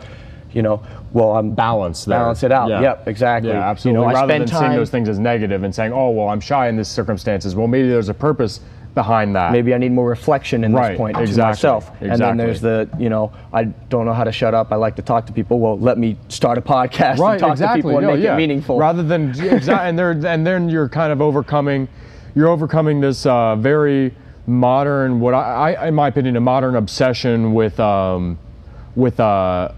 you 0.53 0.61
know, 0.61 0.81
well 1.11 1.35
I'm 1.35 1.53
balance 1.53 2.05
there. 2.05 2.17
Balance 2.17 2.43
it 2.43 2.53
out. 2.53 2.69
Yeah. 2.69 2.81
Yep, 2.81 3.07
exactly. 3.09 3.51
Yeah, 3.51 3.69
absolutely. 3.69 3.99
You 3.99 4.05
know, 4.05 4.09
I 4.09 4.13
Rather 4.13 4.31
spend 4.31 4.47
than 4.47 4.59
seeing 4.59 4.71
those 4.71 4.89
things 4.89 5.09
as 5.09 5.19
negative 5.19 5.63
and 5.63 5.75
saying, 5.75 5.91
"Oh, 5.91 6.11
well, 6.11 6.29
I'm 6.29 6.39
shy 6.39 6.69
in 6.69 6.77
this 6.77 6.87
circumstances." 6.87 7.53
Well, 7.53 7.67
maybe 7.67 7.89
there's 7.89 8.07
a 8.07 8.13
purpose 8.13 8.61
behind 8.95 9.35
that. 9.35 9.51
maybe 9.51 9.73
I 9.73 9.77
need 9.77 9.91
more 9.91 10.07
reflection 10.09 10.63
in 10.63 10.73
Right, 10.73 10.91
this 10.91 10.97
point 10.97 11.17
to 11.17 11.21
exactly, 11.21 11.49
myself. 11.51 11.91
And 12.01 12.19
then 12.19 12.37
there's 12.37 12.61
the, 12.61 12.89
you 12.97 13.09
know, 13.09 13.31
I 13.53 13.65
don't 13.65 14.05
know 14.05 14.13
how 14.13 14.23
to 14.23 14.31
shut 14.31 14.53
up. 14.53 14.71
I 14.71 14.77
like 14.77 14.95
to 14.95 15.01
talk 15.01 15.25
to 15.27 15.33
people. 15.33 15.59
Well, 15.59 15.77
let 15.77 15.97
me 15.97 16.17
start 16.29 16.57
a 16.57 16.61
podcast 16.61 17.17
right, 17.19 17.33
and 17.33 17.39
talk 17.41 17.51
exactly. 17.51 17.81
to 17.81 17.87
people 17.87 17.97
and 17.99 18.07
No, 18.07 18.13
make 18.15 18.23
yeah. 18.23 18.33
it 18.33 18.37
meaningful. 18.37 18.79
Rather 18.79 19.03
than 19.03 19.29
exactly, 19.39 19.89
and 19.89 19.99
there, 19.99 20.11
and 20.11 20.47
then 20.47 20.69
you're 20.69 20.89
kind 20.89 21.11
of 21.11 21.21
overcoming, 21.21 21.87
you're 22.33 22.47
overcoming 22.47 23.01
this 23.01 23.25
uh, 23.25 23.55
very 23.57 24.15
modern, 24.47 25.19
what 25.19 25.33
I, 25.33 25.73
I, 25.73 25.87
in 25.89 25.93
my 25.95 26.07
opinion, 26.07 26.37
a 26.37 26.41
modern 26.41 26.75
obsession 26.75 27.53
with, 27.53 27.79
um, 27.79 28.39
with 28.95 29.19
uh, 29.19 29.71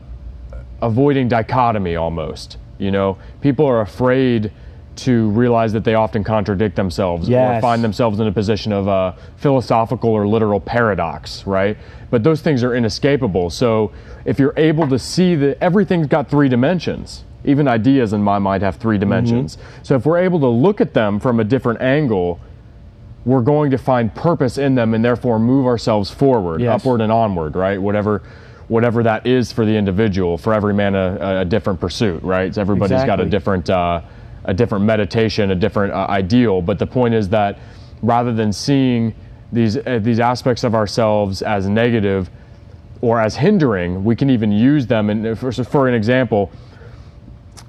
avoiding 0.82 1.28
dichotomy 1.28 1.96
almost. 1.96 2.58
You 2.78 2.92
know, 2.92 3.18
people 3.42 3.66
are 3.66 3.82
afraid 3.82 4.52
to 4.98 5.30
realize 5.30 5.74
that 5.74 5.84
they 5.84 5.94
often 5.96 6.24
contradict 6.24 6.76
themselves 6.76 7.30
or 7.58 7.62
find 7.62 7.84
themselves 7.84 8.20
in 8.20 8.28
a 8.28 8.32
position 8.32 8.72
of 8.72 8.88
a 8.88 9.16
philosophical 9.38 10.10
or 10.10 10.28
literal 10.28 10.60
paradox, 10.60 11.46
right? 11.46 11.78
But 12.10 12.24
those 12.24 12.42
things 12.42 12.64
are 12.64 12.76
inescapable. 12.76 13.50
So 13.50 13.92
if 14.26 14.40
you're 14.40 14.54
able 14.58 14.88
to 14.88 15.00
see 15.00 15.36
that 15.36 15.58
everything's 15.62 16.08
got 16.08 16.30
three 16.30 16.50
dimensions, 16.50 17.24
even 17.46 17.68
ideas 17.68 18.14
in 18.14 18.22
my 18.22 18.40
mind 18.40 18.64
have 18.64 18.76
three 18.78 18.98
dimensions. 18.98 19.58
So 19.84 19.96
if 19.96 20.06
we're 20.06 20.18
able 20.20 20.40
to 20.42 20.48
look 20.48 20.82
at 20.82 20.94
them 20.94 21.20
from 21.20 21.40
a 21.40 21.44
different 21.44 21.82
angle, 21.82 22.40
we're 23.26 23.42
going 23.42 23.72
to 23.72 23.78
find 23.78 24.14
purpose 24.14 24.58
in 24.58 24.76
them 24.76 24.94
and 24.94 25.04
therefore 25.04 25.38
move 25.40 25.66
ourselves 25.66 26.10
forward, 26.10 26.62
Yes. 26.62 26.82
upward 26.82 27.02
and 27.02 27.12
onward, 27.12 27.56
right? 27.56 27.82
Whatever 27.82 28.24
whatever 28.70 29.02
that 29.02 29.26
is 29.26 29.50
for 29.50 29.66
the 29.66 29.72
individual, 29.74 30.38
for 30.38 30.54
every 30.54 30.74
man 30.74 30.94
a, 30.94 31.40
a 31.40 31.46
different 31.46 31.80
pursuit, 31.80 32.22
right? 32.22 32.54
So 32.54 32.60
everybody's 32.60 33.06
got 33.06 33.22
a 33.22 33.26
different 33.26 33.70
uh, 33.70 34.02
a 34.48 34.54
different 34.54 34.84
meditation, 34.86 35.52
a 35.52 35.56
different 35.56 35.94
uh, 35.94 36.08
ideal. 36.10 36.62
But 36.62 36.80
the 36.80 36.88
point 36.88 37.14
is 37.14 37.30
that 37.30 37.60
rather 38.02 38.34
than 38.34 38.52
seeing 38.52 39.14
these 39.52 39.78
uh, 39.78 40.00
these 40.02 40.20
aspects 40.20 40.64
of 40.64 40.74
ourselves 40.74 41.42
as 41.42 41.68
negative 41.68 42.30
or 43.02 43.22
as 43.22 43.36
hindering, 43.36 44.04
we 44.04 44.16
can 44.16 44.30
even 44.30 44.52
use 44.52 44.88
them. 44.88 45.10
And 45.10 45.38
for, 45.38 45.52
for 45.52 45.88
an 45.88 45.94
example, 45.94 46.52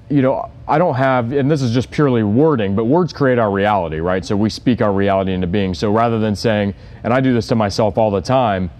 you 0.09 0.23
know, 0.23 0.49
I 0.67 0.77
don't 0.79 0.95
have, 0.95 1.31
and 1.33 1.49
this 1.49 1.61
is 1.61 1.71
just 1.71 1.91
purely 1.91 2.23
wording, 2.23 2.75
but 2.75 2.85
words 2.85 3.13
create 3.13 3.37
our 3.37 3.51
reality, 3.51 3.99
right? 3.99 4.25
So 4.25 4.35
we 4.35 4.49
speak 4.49 4.81
our 4.81 4.91
reality 4.91 5.33
into 5.33 5.47
being. 5.47 5.75
So 5.75 5.91
rather 5.91 6.19
than 6.19 6.35
saying, 6.35 6.73
and 7.03 7.13
I 7.13 7.21
do 7.21 7.33
this 7.33 7.47
to 7.47 7.55
myself 7.55 7.97
all 7.97 8.09
the 8.09 8.21
time, 8.21 8.71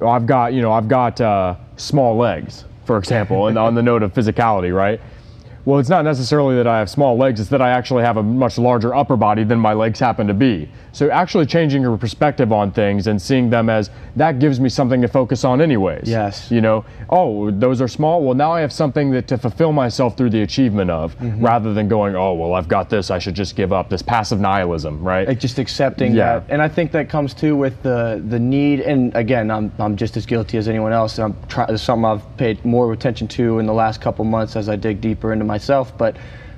I've 0.00 0.26
got, 0.26 0.54
you 0.54 0.62
know, 0.62 0.72
I've 0.72 0.88
got 0.88 1.20
uh, 1.20 1.56
small 1.76 2.16
legs, 2.16 2.64
for 2.86 2.96
example, 2.96 3.48
and 3.48 3.58
on 3.58 3.74
the 3.74 3.82
note 3.82 4.02
of 4.02 4.14
physicality, 4.14 4.74
right? 4.74 5.00
Well, 5.68 5.78
it's 5.78 5.90
not 5.90 6.02
necessarily 6.02 6.56
that 6.56 6.66
I 6.66 6.78
have 6.78 6.88
small 6.88 7.18
legs, 7.18 7.40
it's 7.40 7.50
that 7.50 7.60
I 7.60 7.68
actually 7.68 8.02
have 8.02 8.16
a 8.16 8.22
much 8.22 8.56
larger 8.56 8.94
upper 8.94 9.18
body 9.18 9.44
than 9.44 9.58
my 9.58 9.74
legs 9.74 10.00
happen 10.00 10.26
to 10.26 10.32
be. 10.32 10.66
So, 10.92 11.10
actually 11.10 11.44
changing 11.44 11.82
your 11.82 11.98
perspective 11.98 12.54
on 12.54 12.70
things 12.72 13.06
and 13.06 13.20
seeing 13.20 13.50
them 13.50 13.68
as 13.68 13.90
that 14.16 14.38
gives 14.38 14.60
me 14.60 14.70
something 14.70 15.02
to 15.02 15.08
focus 15.08 15.44
on, 15.44 15.60
anyways. 15.60 16.08
Yes. 16.08 16.50
You 16.50 16.62
know, 16.62 16.86
oh, 17.10 17.50
those 17.50 17.82
are 17.82 17.86
small. 17.86 18.22
Well, 18.22 18.34
now 18.34 18.50
I 18.50 18.62
have 18.62 18.72
something 18.72 19.10
that 19.10 19.28
to 19.28 19.36
fulfill 19.36 19.72
myself 19.72 20.16
through 20.16 20.30
the 20.30 20.40
achievement 20.40 20.90
of 20.90 21.14
Mm-hmm. 21.18 21.44
rather 21.44 21.74
than 21.74 21.86
going, 21.86 22.16
oh, 22.16 22.32
well, 22.32 22.54
I've 22.54 22.68
got 22.68 22.88
this, 22.88 23.10
I 23.10 23.18
should 23.18 23.34
just 23.34 23.54
give 23.54 23.70
up. 23.70 23.90
This 23.90 24.00
passive 24.00 24.40
nihilism, 24.40 25.02
right? 25.02 25.28
like 25.28 25.38
just 25.38 25.58
accepting 25.58 26.14
Yeah. 26.14 26.38
that 26.38 26.44
and 26.48 26.62
i 26.62 26.68
think 26.68 26.92
that 26.92 27.10
comes 27.10 27.34
too 27.34 27.54
with 27.56 27.82
the 27.82 28.22
the 28.28 28.38
need 28.38 28.80
and 28.80 29.14
again 29.14 29.50
i'm, 29.50 29.70
I'm 29.78 29.96
just 29.96 30.16
as 30.16 30.24
guilty 30.24 30.56
as 30.56 30.68
anyone 30.68 30.92
else 30.92 31.18
and 31.18 31.34
i'm 31.56 31.66
it's 31.68 31.82
something 31.82 32.04
i've 32.06 32.36
paid 32.38 32.64
more 32.64 32.92
attention 32.92 33.26
to 33.28 33.58
in 33.58 33.66
the 33.66 33.72
last 33.74 34.00
couple 34.00 34.24
months 34.24 34.56
as 34.56 34.68
i 34.68 34.76
dig 34.76 35.00
deeper 35.00 35.32
into 35.32 35.44
myself 35.58 35.92
but 35.98 36.16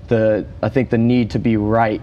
the 0.09 0.45
i 0.63 0.69
think 0.69 0.91
the 0.91 0.99
need 0.99 1.31
to 1.31 1.39
be 1.39 1.57
right 1.57 2.03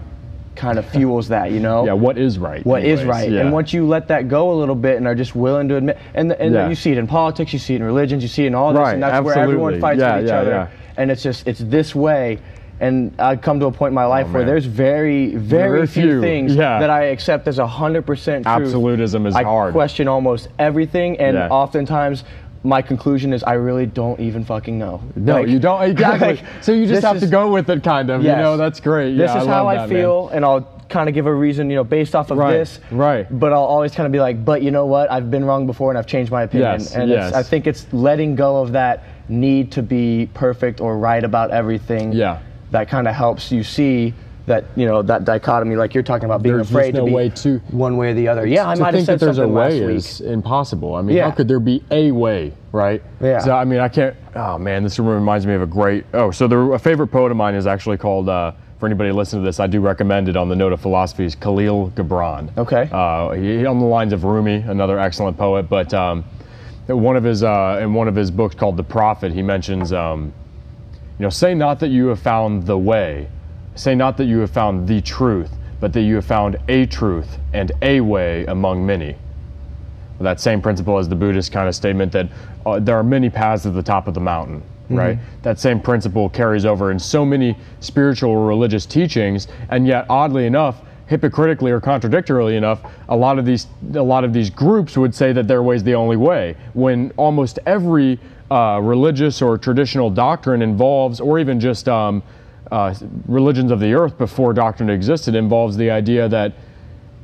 kind 0.56 0.78
of 0.80 0.90
fuels 0.96 1.28
that 1.28 1.52
you 1.52 1.60
know 1.60 1.84
yeah, 1.86 1.92
what 1.92 2.18
is 2.18 2.36
right? 2.38 2.66
what 2.66 2.82
is 2.82 3.00
anyways? 3.00 3.06
right 3.16 3.30
Yeah. 3.30 3.40
and 3.42 3.52
once 3.52 3.72
you 3.72 3.86
let 3.86 4.08
that 4.08 4.28
go 4.28 4.50
a 4.52 4.56
little 4.56 4.74
bit 4.74 4.96
and 4.96 5.06
are 5.06 5.14
just 5.14 5.36
willing 5.36 5.68
to 5.68 5.76
admit 5.76 5.96
and, 6.14 6.32
and 6.32 6.52
Yeah. 6.52 6.68
you 6.68 6.74
see 6.74 6.90
it 6.90 6.98
in 6.98 7.06
politics 7.06 7.52
you 7.52 7.60
see 7.60 7.74
it 7.74 7.80
in 7.80 7.84
religions 7.84 8.24
you 8.24 8.28
see 8.28 8.42
it 8.42 8.48
in 8.48 8.56
all 8.56 8.72
this 8.72 8.80
Right, 8.80 8.94
and 8.94 9.02
that's 9.02 9.24
where 9.24 9.38
everyone 9.38 9.80
fights 9.80 10.00
Yeah, 10.00 10.16
with 10.16 10.24
each 10.26 10.32
other 10.32 10.68
and 10.96 11.12
it's 11.12 11.22
just 11.22 11.46
it's 11.46 11.60
this 11.60 11.94
way 11.94 12.40
and 12.80 13.12
I've 13.20 13.40
come 13.40 13.58
to 13.60 13.66
a 13.66 13.72
point 13.72 13.90
in 13.90 13.94
my 13.94 14.04
oh, 14.04 14.08
life 14.08 14.26
where 14.26 14.42
Oh, 14.42 14.44
man. 14.44 14.46
there's 14.46 14.64
very, 14.64 15.34
very, 15.34 15.70
Very 15.70 15.86
few, 15.88 16.02
few, 16.02 16.20
things 16.20 16.54
that 16.54 16.90
I 16.90 17.06
accept 17.06 17.48
as 17.48 17.58
hundred 17.58 18.06
percent 18.06 18.46
truth. 18.46 18.66
Absolutism 18.66 19.26
is 19.26 19.34
I 19.34 19.42
hard. 19.42 19.72
question 19.72 20.06
almost 20.06 20.46
everything, 20.60 21.18
and 21.18 21.36
oftentimes 21.36 22.22
my 22.64 22.82
conclusion 22.82 23.32
is 23.32 23.42
I 23.44 23.54
really 23.54 23.86
don't 23.86 24.18
even 24.20 24.44
fucking 24.44 24.78
know. 24.78 25.00
No, 25.16 25.40
Like- 25.40 25.48
you 25.48 25.58
don't 25.58 25.82
exactly. 25.90 26.28
like, 26.36 26.44
so 26.62 26.72
you 26.72 26.86
just 26.86 27.02
have 27.02 27.20
to 27.20 27.26
go 27.26 27.50
with 27.52 27.70
it, 27.70 27.82
kind 27.84 28.10
of. 28.10 28.22
Yes. 28.22 28.36
You 28.36 28.42
know, 28.42 28.56
that's 28.56 28.80
great. 28.80 29.16
This 29.16 29.30
yeah, 29.30 29.40
is 29.42 29.46
I 29.46 29.50
how 29.50 29.68
I 29.68 29.74
that, 29.76 29.88
man. 29.88 29.88
feel, 29.88 30.28
and 30.28 30.44
I'll 30.44 30.62
kind 30.88 31.08
of 31.08 31.14
give 31.14 31.26
a 31.26 31.34
reason, 31.34 31.68
you 31.70 31.76
know, 31.76 31.84
based 31.84 32.14
off 32.16 32.30
of 32.30 32.38
Right, 32.38 32.52
this. 32.52 32.80
right. 32.90 33.26
But 33.38 33.52
I'll 33.52 33.62
always 33.62 33.94
kind 33.94 34.06
of 34.06 34.12
be 34.12 34.20
like, 34.20 34.44
but 34.44 34.62
you 34.62 34.70
know 34.70 34.86
what? 34.86 35.10
I've 35.10 35.30
been 35.30 35.44
wrong 35.44 35.66
before, 35.66 35.90
and 35.90 35.98
I've 35.98 36.06
changed 36.06 36.32
my 36.32 36.42
opinion. 36.44 36.72
Yes, 36.80 36.94
and 36.94 37.10
yes. 37.10 37.28
It's, 37.28 37.36
I 37.36 37.42
think 37.42 37.66
it's 37.66 37.86
letting 37.92 38.34
go 38.34 38.62
of 38.62 38.72
that 38.72 39.04
need 39.28 39.70
to 39.72 39.82
be 39.82 40.28
perfect 40.34 40.80
or 40.80 40.98
right 40.98 41.22
about 41.22 41.50
everything. 41.50 42.12
Yeah. 42.12 42.40
That 42.70 42.88
kind 42.88 43.06
of 43.06 43.14
helps 43.14 43.52
you 43.52 43.62
see 43.62 44.14
that 44.48 44.64
you 44.76 44.86
know 44.86 45.02
that 45.02 45.24
dichotomy, 45.24 45.76
like 45.76 45.94
you're 45.94 46.02
talking 46.02 46.24
about 46.24 46.42
being 46.42 46.56
There's 46.56 46.70
afraid 46.70 46.94
no 46.94 47.00
to 47.00 47.06
be 47.06 47.12
way 47.12 47.28
to- 47.30 47.58
one 47.70 47.96
way 47.96 48.10
or 48.10 48.14
the 48.14 48.28
other. 48.28 48.46
Yeah, 48.46 48.66
I 48.68 48.74
might 48.74 48.86
have 48.86 48.94
think 48.94 49.06
said 49.06 49.20
that 49.20 49.24
there's 49.26 49.38
a 49.38 49.46
way 49.48 49.80
last 49.80 49.86
week. 49.86 49.96
is 49.96 50.20
impossible. 50.20 50.94
I 50.94 51.02
mean, 51.02 51.16
Yeah. 51.16 51.24
how 51.24 51.30
could 51.30 51.48
there 51.48 51.60
be 51.60 51.82
a 51.90 52.10
way, 52.10 52.52
right? 52.72 53.02
Yeah. 53.20 53.38
So 53.38 53.52
I 53.52 53.64
mean, 53.64 53.80
I 53.80 53.88
can't. 53.88 54.14
Oh 54.34 54.58
man, 54.58 54.82
this 54.82 54.98
reminds 54.98 55.46
me 55.46 55.54
of 55.54 55.62
a 55.62 55.66
great. 55.66 56.04
Oh, 56.12 56.30
so 56.30 56.46
the 56.48 56.58
a 56.58 56.78
favorite 56.78 57.08
poet 57.08 57.30
of 57.30 57.36
mine 57.36 57.54
is 57.54 57.66
actually 57.66 57.96
called. 57.98 58.28
Uh, 58.28 58.52
for 58.78 58.86
anybody 58.86 59.10
listening 59.10 59.42
to 59.42 59.48
this, 59.48 59.58
I 59.58 59.66
do 59.66 59.80
recommend 59.80 60.28
it 60.28 60.36
on 60.36 60.48
the 60.48 60.54
note 60.54 60.72
of 60.72 60.80
philosophy. 60.80 61.24
Is 61.24 61.34
Kahlil 61.34 61.90
Gibran. 61.94 62.56
Okay. 62.56 62.88
Uh, 62.92 63.30
he, 63.32 63.66
on 63.66 63.80
the 63.80 63.84
lines 63.86 64.12
of 64.12 64.22
Rumi, 64.22 64.54
another 64.68 65.00
excellent 65.00 65.36
poet, 65.36 65.68
but 65.68 65.92
um, 65.92 66.22
one 66.86 67.16
of 67.16 67.24
his 67.24 67.42
uh, 67.42 67.80
in 67.82 67.92
one 67.92 68.06
of 68.06 68.14
his 68.14 68.30
books 68.30 68.54
called 68.54 68.76
The 68.76 68.84
Prophet, 68.84 69.32
he 69.32 69.42
mentions. 69.42 69.92
Um, 69.92 70.32
you 71.18 71.24
know, 71.24 71.30
say 71.30 71.52
not 71.54 71.80
that 71.80 71.88
you 71.88 72.06
have 72.06 72.20
found 72.20 72.66
the 72.66 72.78
way, 72.78 73.26
say 73.78 73.94
not 73.94 74.16
that 74.16 74.24
you 74.24 74.38
have 74.38 74.50
found 74.50 74.88
the 74.88 75.00
truth, 75.00 75.50
but 75.80 75.92
that 75.92 76.02
you 76.02 76.16
have 76.16 76.24
found 76.26 76.56
a 76.68 76.86
truth 76.86 77.38
and 77.52 77.72
a 77.82 78.00
way 78.00 78.44
among 78.46 78.84
many. 78.84 79.16
That 80.20 80.40
same 80.40 80.60
principle 80.60 80.98
as 80.98 81.08
the 81.08 81.14
Buddhist 81.14 81.52
kind 81.52 81.68
of 81.68 81.74
statement 81.76 82.10
that 82.12 82.28
uh, 82.66 82.80
there 82.80 82.96
are 82.96 83.04
many 83.04 83.30
paths 83.30 83.66
at 83.66 83.74
the 83.74 83.82
top 83.82 84.08
of 84.08 84.14
the 84.14 84.20
mountain, 84.20 84.62
right? 84.90 85.18
That 85.42 85.60
same 85.60 85.80
principle 85.80 86.28
carries 86.28 86.66
over 86.66 86.90
in 86.90 86.98
so 86.98 87.24
many 87.24 87.56
spiritual 87.78 88.32
or 88.32 88.46
religious 88.46 88.84
teachings, 88.84 89.46
and 89.70 89.86
yet, 89.86 90.06
oddly 90.10 90.46
enough, 90.46 90.82
hypocritically 91.06 91.70
or 91.70 91.80
contradictorily 91.80 92.56
enough, 92.56 92.80
a 93.08 93.16
lot 93.16 93.38
of 93.38 93.46
these 93.46 93.68
a 93.94 94.02
lot 94.02 94.24
of 94.24 94.32
these 94.32 94.50
groups 94.50 94.96
would 94.96 95.14
say 95.14 95.32
that 95.32 95.46
their 95.46 95.62
way 95.62 95.76
is 95.76 95.84
the 95.84 95.94
only 95.94 96.16
way, 96.16 96.56
when 96.74 97.12
almost 97.16 97.60
every 97.64 98.18
uh, 98.50 98.80
religious 98.82 99.40
or 99.40 99.56
traditional 99.56 100.10
doctrine 100.10 100.62
involves, 100.62 101.20
or 101.20 101.38
even 101.38 101.60
just 101.60 101.88
um, 101.88 102.22
uh, 102.70 102.94
religions 103.26 103.70
of 103.70 103.80
the 103.80 103.94
earth 103.94 104.18
before 104.18 104.52
doctrine 104.52 104.90
existed, 104.90 105.34
involves 105.34 105.76
the 105.76 105.90
idea 105.90 106.28
that 106.28 106.52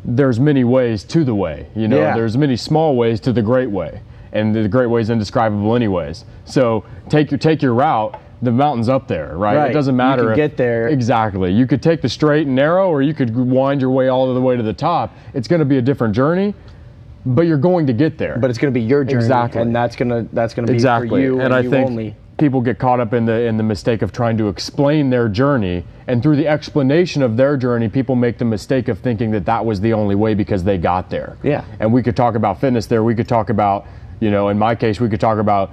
there's 0.04 0.38
many 0.38 0.64
ways 0.64 1.04
to 1.04 1.24
the 1.24 1.34
way. 1.34 1.66
You 1.74 1.88
know, 1.88 1.98
Yeah. 1.98 2.14
there's 2.14 2.36
many 2.36 2.56
small 2.56 2.96
ways 2.96 3.20
to 3.20 3.32
the 3.32 3.42
great 3.42 3.70
way, 3.70 4.00
and 4.32 4.54
the 4.54 4.68
great 4.68 4.86
way 4.86 5.00
is 5.00 5.10
indescribable, 5.10 5.74
anyways. 5.74 6.24
So 6.44 6.84
take 7.08 7.30
your 7.30 7.38
take 7.38 7.62
your 7.62 7.74
route. 7.74 8.20
The 8.42 8.52
mountain's 8.52 8.90
up 8.90 9.08
there, 9.08 9.36
right? 9.38 9.56
Right. 9.56 9.70
It 9.70 9.72
doesn't 9.74 9.94
You 9.94 9.96
matter. 9.96 10.22
can 10.22 10.30
if- 10.32 10.36
get 10.36 10.56
there. 10.58 10.88
exactly. 10.88 11.50
You 11.52 11.66
could 11.66 11.80
take 11.82 12.02
the 12.02 12.08
straight 12.10 12.46
and 12.46 12.54
narrow, 12.54 12.90
or 12.90 13.00
you 13.00 13.14
could 13.14 13.34
wind 13.34 13.80
your 13.80 13.90
way 13.90 14.08
all 14.08 14.32
the 14.34 14.40
way 14.40 14.56
to 14.56 14.62
the 14.62 14.74
top. 14.74 15.14
It's 15.32 15.48
going 15.48 15.60
to 15.60 15.64
be 15.64 15.78
a 15.78 15.82
different 15.82 16.14
journey, 16.14 16.54
but 17.24 17.46
you're 17.46 17.56
going 17.56 17.86
to 17.86 17.94
get 17.94 18.18
there. 18.18 18.36
But 18.38 18.50
it's 18.50 18.58
going 18.58 18.72
to 18.74 18.78
be 18.78 18.84
your 18.84 19.02
journey, 19.04 19.22
Exactly. 19.24 19.62
and 19.62 19.74
that's 19.74 19.96
gonna 19.96 20.26
that's 20.34 20.52
gonna 20.52 20.66
be 20.68 20.74
exactly 20.74 21.08
for 21.08 21.18
you 21.20 21.40
and, 21.40 21.54
i 21.54 21.60
you 21.60 21.70
think 21.70 21.86
only. 21.88 22.14
People 22.38 22.60
get 22.60 22.78
caught 22.78 23.00
up 23.00 23.12
in 23.12 23.24
the 23.24 23.42
in 23.42 23.56
the 23.56 23.62
mistake 23.62 24.02
of 24.02 24.12
trying 24.12 24.36
to 24.38 24.48
explain 24.48 25.10
their 25.10 25.28
journey. 25.28 25.84
And 26.06 26.22
through 26.22 26.36
the 26.36 26.48
explanation 26.48 27.22
of 27.22 27.36
their 27.36 27.56
journey 27.56 27.88
people 27.88 28.14
make 28.14 28.38
the 28.38 28.44
mistake 28.44 28.88
of 28.88 28.98
thinking 28.98 29.30
that 29.32 29.46
that 29.46 29.64
was 29.64 29.80
the 29.80 29.92
only 29.92 30.14
way 30.14 30.34
because 30.34 30.64
they 30.64 30.78
got 30.78 31.10
there. 31.10 31.36
Yeah. 31.42 31.64
and 31.80 31.92
we 31.92 32.02
could 32.02 32.16
talk 32.16 32.34
about 32.34 32.60
fitness 32.60 32.86
there. 32.86 33.04
We 33.04 33.14
could 33.14 33.28
talk 33.28 33.50
about 33.50 33.86
you 34.20 34.30
know 34.30 34.48
in 34.48 34.58
my 34.58 34.74
case 34.74 35.00
we 35.00 35.08
could 35.08 35.20
talk 35.20 35.38
about 35.38 35.70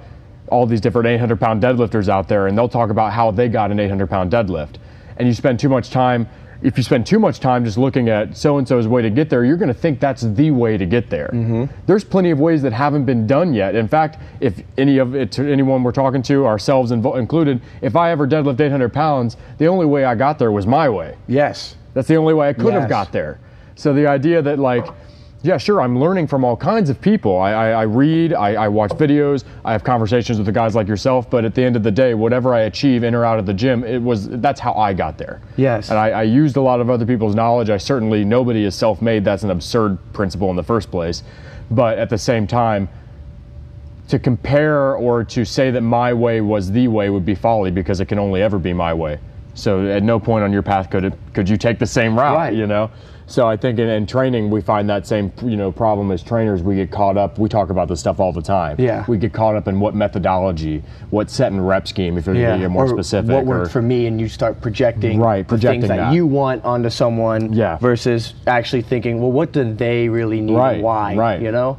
all 0.48 0.66
these 0.66 0.80
different 0.80 1.08
800 1.08 1.40
pound 1.40 1.62
deadlifters 1.62 2.08
out 2.08 2.28
there 2.28 2.46
and 2.46 2.56
they'll 2.56 2.68
talk 2.68 2.90
about 2.90 3.12
how 3.12 3.30
they 3.30 3.48
got 3.48 3.70
an 3.70 3.80
800 3.80 4.08
pound 4.08 4.30
deadlift. 4.32 4.76
And 5.16 5.28
you 5.28 5.34
spend 5.34 5.58
too 5.58 5.68
much 5.68 5.90
time 5.90 6.28
if 6.62 6.76
you 6.76 6.82
spend 6.82 7.06
too 7.06 7.18
much 7.18 7.40
time 7.40 7.64
just 7.64 7.76
looking 7.76 8.08
at 8.08 8.36
so 8.36 8.58
and 8.58 8.66
so's 8.66 8.86
way 8.86 9.02
to 9.02 9.10
get 9.10 9.28
there, 9.28 9.44
you're 9.44 9.56
going 9.56 9.68
to 9.68 9.74
think 9.74 9.98
that's 10.00 10.22
the 10.22 10.50
way 10.50 10.76
to 10.76 10.86
get 10.86 11.10
there. 11.10 11.28
Mm-hmm. 11.32 11.64
There's 11.86 12.04
plenty 12.04 12.30
of 12.30 12.38
ways 12.38 12.62
that 12.62 12.72
haven't 12.72 13.04
been 13.04 13.26
done 13.26 13.52
yet. 13.52 13.74
In 13.74 13.88
fact, 13.88 14.18
if 14.40 14.62
any 14.78 14.98
of 14.98 15.14
it, 15.14 15.32
to 15.32 15.50
anyone 15.50 15.82
we're 15.82 15.92
talking 15.92 16.22
to, 16.22 16.46
ourselves 16.46 16.92
invo- 16.92 17.18
included, 17.18 17.60
if 17.80 17.96
I 17.96 18.10
ever 18.10 18.26
deadlift 18.26 18.60
800 18.60 18.92
pounds, 18.92 19.36
the 19.58 19.66
only 19.66 19.86
way 19.86 20.04
I 20.04 20.14
got 20.14 20.38
there 20.38 20.52
was 20.52 20.66
my 20.66 20.88
way. 20.88 21.16
Yes. 21.26 21.76
That's 21.94 22.08
the 22.08 22.16
only 22.16 22.34
way 22.34 22.48
I 22.48 22.52
could 22.52 22.72
have 22.74 22.88
got 22.88 23.12
there. 23.12 23.40
So 23.74 23.92
the 23.92 24.06
idea 24.06 24.40
that 24.42 24.58
like, 24.58 24.86
yeah, 25.44 25.56
sure, 25.58 25.80
I'm 25.80 25.98
learning 25.98 26.28
from 26.28 26.44
all 26.44 26.56
kinds 26.56 26.88
of 26.88 27.00
people. 27.00 27.36
I, 27.38 27.50
I, 27.50 27.68
I 27.70 27.82
read, 27.82 28.32
I, 28.32 28.54
I 28.54 28.68
watch 28.68 28.92
videos, 28.92 29.44
I 29.64 29.72
have 29.72 29.82
conversations 29.82 30.38
with 30.38 30.46
the 30.46 30.52
guys 30.52 30.74
like 30.76 30.86
yourself. 30.86 31.28
But 31.28 31.44
at 31.44 31.54
the 31.54 31.64
end 31.64 31.74
of 31.74 31.82
the 31.82 31.90
day, 31.90 32.14
whatever 32.14 32.54
I 32.54 32.60
achieve 32.60 33.02
in 33.02 33.14
or 33.14 33.24
out 33.24 33.38
of 33.40 33.46
the 33.46 33.54
gym, 33.54 33.82
it 33.82 34.00
was 34.00 34.28
that's 34.28 34.60
how 34.60 34.72
I 34.74 34.92
got 34.92 35.18
there. 35.18 35.40
Yes. 35.56 35.90
And 35.90 35.98
I, 35.98 36.10
I 36.10 36.22
used 36.22 36.56
a 36.56 36.60
lot 36.60 36.80
of 36.80 36.88
other 36.90 37.04
people's 37.04 37.34
knowledge. 37.34 37.70
I 37.70 37.76
certainly 37.76 38.24
nobody 38.24 38.64
is 38.64 38.74
self-made. 38.76 39.24
That's 39.24 39.42
an 39.42 39.50
absurd 39.50 39.98
principle 40.12 40.48
in 40.50 40.56
the 40.56 40.62
first 40.62 40.90
place. 40.90 41.22
But 41.70 41.98
at 41.98 42.08
the 42.08 42.18
same 42.18 42.46
time, 42.46 42.88
to 44.08 44.18
compare 44.18 44.94
or 44.94 45.24
to 45.24 45.44
say 45.44 45.70
that 45.70 45.80
my 45.80 46.12
way 46.12 46.40
was 46.40 46.70
the 46.70 46.86
way 46.88 47.08
would 47.10 47.24
be 47.24 47.34
folly 47.34 47.70
because 47.70 48.00
it 48.00 48.06
can 48.06 48.18
only 48.18 48.42
ever 48.42 48.58
be 48.58 48.72
my 48.72 48.92
way. 48.92 49.18
So 49.54 49.86
at 49.86 50.02
no 50.02 50.18
point 50.20 50.44
on 50.44 50.52
your 50.52 50.62
path 50.62 50.90
could 50.90 51.04
it, 51.04 51.14
could 51.34 51.48
you 51.48 51.56
take 51.56 51.78
the 51.78 51.86
same 51.86 52.16
route, 52.18 52.36
Right. 52.36 52.54
you 52.54 52.66
know? 52.66 52.90
So 53.32 53.46
I 53.48 53.56
think 53.56 53.78
in, 53.78 53.88
in 53.88 54.06
training 54.06 54.50
we 54.50 54.60
find 54.60 54.90
that 54.90 55.06
same 55.06 55.32
you 55.42 55.56
know 55.56 55.72
problem 55.72 56.10
as 56.10 56.22
trainers. 56.22 56.62
We 56.62 56.76
get 56.76 56.90
caught 56.90 57.16
up. 57.16 57.38
We 57.38 57.48
talk 57.48 57.70
about 57.70 57.88
this 57.88 57.98
stuff 57.98 58.20
all 58.20 58.30
the 58.30 58.42
time. 58.42 58.76
Yeah. 58.78 59.06
We 59.08 59.16
get 59.16 59.32
caught 59.32 59.56
up 59.56 59.66
in 59.68 59.80
what 59.80 59.94
methodology, 59.94 60.82
what 61.08 61.30
set 61.30 61.50
and 61.50 61.66
rep 61.66 61.88
scheme. 61.88 62.18
If 62.18 62.26
you're 62.26 62.34
going 62.34 62.58
to 62.60 62.64
get 62.64 62.70
more 62.70 62.84
or 62.84 62.88
specific, 62.88 63.30
What 63.30 63.46
worked 63.46 63.68
or- 63.68 63.70
for 63.70 63.80
me, 63.80 64.04
and 64.06 64.20
you 64.20 64.28
start 64.28 64.60
projecting 64.60 65.18
Right, 65.18 65.48
projecting 65.48 65.80
things 65.80 65.88
that, 65.88 65.96
that. 65.96 66.12
you 66.12 66.26
want 66.26 66.62
onto 66.66 66.90
someone 66.90 67.54
Yeah. 67.54 67.78
versus 67.78 68.34
actually 68.46 68.82
thinking, 68.82 69.18
well, 69.18 69.32
what 69.32 69.52
do 69.52 69.72
they 69.72 70.10
really 70.10 70.42
need 70.42 70.54
Right, 70.54 70.74
and 70.74 70.82
why? 70.82 71.14
right. 71.14 71.40
You 71.40 71.52
know? 71.52 71.78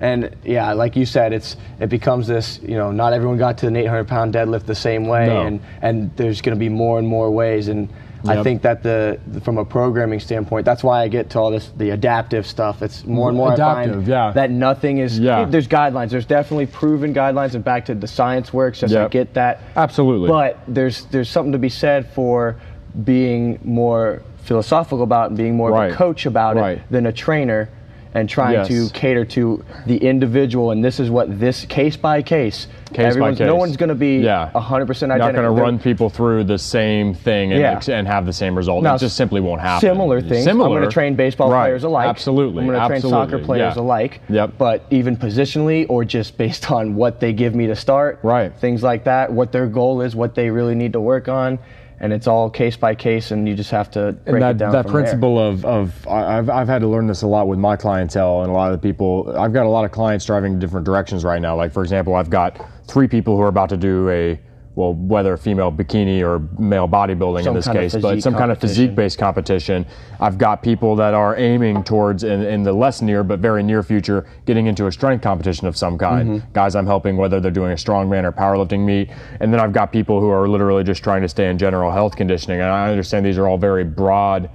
And 0.00 0.34
yeah, 0.42 0.72
like 0.72 0.96
you 0.96 1.04
said, 1.04 1.34
it's 1.34 1.56
it 1.80 1.90
becomes 1.90 2.26
this. 2.26 2.60
You 2.62 2.78
know, 2.78 2.90
not 2.92 3.12
everyone 3.12 3.36
got 3.36 3.58
to 3.58 3.66
an 3.66 3.76
800 3.76 4.08
pound 4.08 4.32
deadlift 4.32 4.64
the 4.64 4.74
same 4.74 5.06
way, 5.06 5.26
No. 5.26 5.42
and 5.42 5.60
and 5.82 6.10
there's 6.16 6.40
going 6.40 6.56
to 6.56 6.58
be 6.58 6.70
more 6.70 6.98
and 6.98 7.06
more 7.06 7.30
ways. 7.30 7.68
And 7.68 7.90
I 8.26 8.42
think 8.42 8.62
that 8.62 8.82
the 8.82 9.18
from 9.42 9.58
a 9.58 9.64
programming 9.64 10.20
standpoint, 10.20 10.64
that's 10.64 10.82
why 10.82 11.02
I 11.02 11.08
get 11.08 11.30
to 11.30 11.38
all 11.38 11.50
this 11.50 11.70
the 11.76 11.90
adaptive 11.90 12.46
stuff. 12.46 12.82
It's 12.82 13.04
more 13.04 13.28
and 13.28 13.36
more 13.36 13.52
Adaptive, 13.52 14.08
yeah. 14.08 14.32
that 14.32 14.50
nothing 14.50 14.98
is. 14.98 15.18
Yeah. 15.18 15.44
There's 15.44 15.68
guidelines. 15.68 16.10
There's 16.10 16.26
definitely 16.26 16.66
proven 16.66 17.12
guidelines, 17.14 17.54
and 17.54 17.62
back 17.62 17.84
to 17.86 17.94
the 17.94 18.06
science 18.06 18.52
works. 18.52 18.80
Just 18.80 18.94
I 18.94 19.02
Yep. 19.02 19.10
get 19.10 19.34
that. 19.34 19.60
Absolutely. 19.76 20.28
But 20.28 20.58
there's 20.66 21.04
there's 21.06 21.28
something 21.28 21.52
to 21.52 21.58
be 21.58 21.68
said 21.68 22.06
for 22.08 22.56
being 23.04 23.58
more 23.64 24.22
philosophical 24.44 25.02
about 25.02 25.24
it 25.24 25.28
and 25.28 25.36
being 25.36 25.56
more 25.56 25.70
Right. 25.70 25.86
of 25.88 25.94
a 25.94 25.96
coach 25.96 26.26
about 26.26 26.56
Right. 26.56 26.78
it 26.78 26.82
than 26.90 27.06
a 27.06 27.12
trainer 27.12 27.68
and 28.14 28.28
trying 28.28 28.52
Yes. 28.54 28.68
to 28.68 28.88
cater 28.90 29.24
to 29.24 29.64
the 29.86 29.96
individual 29.96 30.70
and 30.70 30.84
this 30.84 31.00
is 31.00 31.10
what 31.10 31.38
this 31.40 31.64
case 31.66 31.96
by 31.96 32.22
case 32.22 32.68
Case 32.92 32.96
by 32.98 33.02
everyone's 33.08 33.40
no 33.40 33.56
one's 33.56 33.76
going 33.76 33.88
to 33.88 33.94
be 33.96 34.18
Yeah. 34.18 34.50
100% 34.54 35.10
identical. 35.10 35.18
Not 35.18 35.32
going 35.32 35.56
to 35.56 35.62
run 35.62 35.78
people 35.80 36.08
through 36.08 36.44
the 36.44 36.58
same 36.58 37.12
thing 37.12 37.50
and, 37.52 37.60
Yeah. 37.60 37.80
and 37.88 38.06
have 38.06 38.24
the 38.24 38.32
same 38.32 38.54
result. 38.54 38.84
Now, 38.84 38.94
it 38.94 38.98
just 38.98 39.16
simply 39.16 39.40
won't 39.40 39.60
happen. 39.60 39.80
Similar 39.80 40.20
things. 40.20 40.44
Similar. 40.44 40.66
I'm 40.68 40.72
going 40.76 40.88
to 40.88 40.92
train 40.92 41.16
baseball 41.16 41.50
Right. 41.50 41.64
players 41.64 41.82
alike. 41.82 42.08
Absolutely. 42.08 42.62
I'm 42.62 42.68
going 42.68 42.80
to 42.80 42.86
train 42.86 43.00
soccer 43.00 43.38
players 43.38 43.74
Yeah. 43.74 43.82
alike. 43.82 44.20
Yep. 44.28 44.52
But 44.58 44.84
even 44.90 45.16
positionally 45.16 45.86
or 45.88 46.04
just 46.04 46.38
based 46.38 46.70
on 46.70 46.94
what 46.94 47.18
they 47.18 47.32
give 47.32 47.54
me 47.56 47.66
to 47.66 47.74
start. 47.74 48.20
Right. 48.22 48.52
Things 48.54 48.84
like 48.84 49.04
that, 49.04 49.32
what 49.32 49.50
their 49.50 49.66
goal 49.66 50.00
is, 50.00 50.14
what 50.14 50.36
they 50.36 50.50
really 50.50 50.76
need 50.76 50.92
to 50.92 51.00
work 51.00 51.28
on. 51.28 51.58
And 52.00 52.12
it's 52.12 52.26
all 52.26 52.50
case 52.50 52.76
by 52.76 52.94
case, 52.94 53.30
and 53.30 53.48
you 53.48 53.54
just 53.54 53.70
have 53.70 53.90
to 53.92 54.12
break 54.24 54.40
that, 54.40 54.50
it 54.52 54.58
down. 54.58 54.72
that 54.72 54.82
from 54.82 54.92
there. 54.92 55.02
principle 55.02 55.38
of, 55.38 55.64
of 55.64 56.06
I've, 56.08 56.50
I've 56.50 56.68
had 56.68 56.80
to 56.80 56.88
learn 56.88 57.06
this 57.06 57.22
a 57.22 57.26
lot 57.26 57.48
with 57.48 57.58
my 57.58 57.76
clientele 57.76 58.42
and 58.42 58.50
a 58.50 58.52
lot 58.52 58.72
of 58.72 58.80
the 58.80 58.86
people 58.86 59.34
i've 59.38 59.52
got 59.52 59.66
a 59.66 59.68
lot 59.68 59.84
of 59.84 59.90
clients 59.90 60.24
driving 60.24 60.58
different 60.58 60.84
directions 60.84 61.24
right 61.24 61.40
now 61.40 61.56
like 61.56 61.72
for 61.72 61.82
example 61.82 62.14
i've 62.14 62.30
got 62.30 62.58
three 62.86 63.08
people 63.08 63.36
who 63.36 63.42
are 63.42 63.48
about 63.48 63.68
to 63.68 63.76
do 63.76 64.08
a 64.08 64.38
well 64.74 64.94
whether 64.94 65.36
female 65.36 65.70
bikini 65.70 66.22
or 66.22 66.40
male 66.60 66.88
bodybuilding 66.88 67.46
in 67.46 67.54
this 67.54 67.68
case 67.68 67.94
but 67.96 68.22
some 68.22 68.34
kind 68.34 68.50
of 68.50 68.60
physique 68.60 68.94
based 68.94 69.18
competition. 69.18 69.86
I've 70.20 70.38
got 70.38 70.62
people 70.62 70.96
that 70.96 71.14
are 71.14 71.36
aiming 71.36 71.84
towards 71.84 72.24
in, 72.24 72.42
in 72.42 72.62
the 72.62 72.72
less 72.72 73.02
near 73.02 73.22
but 73.22 73.38
very 73.38 73.62
near 73.62 73.82
future 73.82 74.26
getting 74.46 74.66
into 74.66 74.86
a 74.86 74.92
strength 74.92 75.22
competition 75.22 75.66
of 75.66 75.76
some 75.76 75.98
kind. 75.98 76.28
Mm-hmm. 76.28 76.52
guys 76.52 76.74
i'm 76.74 76.86
helping 76.86 77.16
whether 77.16 77.40
they're 77.40 77.50
doing 77.50 77.72
a 77.72 77.76
strongman 77.76 78.24
or 78.24 78.32
powerlifting 78.32 78.84
meet. 78.84 79.10
And 79.40 79.52
then 79.52 79.60
i've 79.60 79.72
got 79.72 79.92
people 79.92 80.20
who 80.20 80.30
are 80.30 80.48
literally 80.48 80.84
just 80.84 81.02
trying 81.02 81.22
to 81.22 81.28
stay 81.28 81.48
in 81.48 81.58
general 81.58 81.90
health 81.90 82.16
conditioning. 82.16 82.60
And 82.60 82.70
i 82.70 82.90
understand 82.90 83.24
these 83.24 83.38
are 83.38 83.48
all 83.48 83.58
very 83.58 83.84
broad 83.84 84.50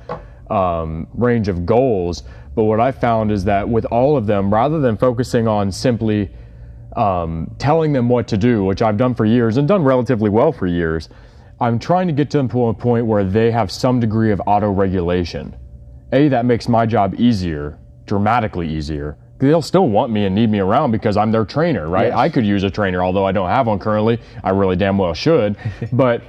um, 0.49 1.07
range 1.13 1.47
of 1.47 1.65
goals. 1.65 2.23
But 2.55 2.63
what 2.63 2.79
I 2.79 2.91
found 2.91 3.31
is 3.31 3.43
that 3.45 3.69
with 3.69 3.85
all 3.85 4.17
of 4.17 4.25
them, 4.25 4.53
rather 4.53 4.79
than 4.79 4.97
focusing 4.97 5.47
on 5.47 5.71
simply 5.71 6.29
um, 6.95 7.55
telling 7.59 7.93
them 7.93 8.09
what 8.09 8.27
to 8.29 8.37
do, 8.37 8.63
which 8.63 8.81
I've 8.81 8.97
done 8.97 9.13
for 9.13 9.25
years 9.25 9.57
and 9.57 9.67
done 9.67 9.83
relatively 9.83 10.29
well 10.29 10.51
for 10.51 10.67
years, 10.67 11.09
I'm 11.61 11.77
trying 11.77 12.07
to 12.07 12.13
get 12.13 12.29
to 12.31 12.37
them 12.37 12.49
to 12.49 12.67
a 12.67 12.73
point 12.73 13.05
where 13.05 13.23
they 13.23 13.51
have 13.51 13.71
some 13.71 13.99
degree 13.99 14.31
of 14.31 14.41
auto 14.45 14.71
regulation. 14.71 15.55
A, 16.11 16.27
that 16.29 16.45
makes 16.45 16.67
my 16.67 16.85
job 16.85 17.19
easier, 17.19 17.77
dramatically 18.05 18.67
easier. 18.67 19.17
They'll 19.39 19.61
still 19.61 19.87
want 19.87 20.11
me 20.11 20.25
and 20.25 20.35
need 20.35 20.49
me 20.49 20.59
around 20.59 20.91
because 20.91 21.15
I'm 21.15 21.31
their 21.31 21.45
trainer, 21.45 21.87
right? 21.87 22.07
Yes. 22.07 22.17
I 22.17 22.29
could 22.29 22.45
use 22.45 22.63
a 22.63 22.69
trainer, 22.69 23.03
although 23.03 23.25
I 23.25 23.31
don't 23.31 23.49
have 23.49 23.67
one 23.67 23.79
currently. 23.79 24.19
I 24.43 24.49
really 24.49 24.75
damn 24.75 24.97
well 24.97 25.13
should. 25.13 25.55
but 25.93 26.23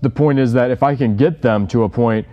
the 0.00 0.10
point 0.10 0.38
is 0.38 0.52
that 0.52 0.70
if 0.70 0.82
I 0.82 0.94
can 0.94 1.16
get 1.16 1.42
them 1.42 1.66
to 1.68 1.84
a 1.84 1.88
point 1.88 2.26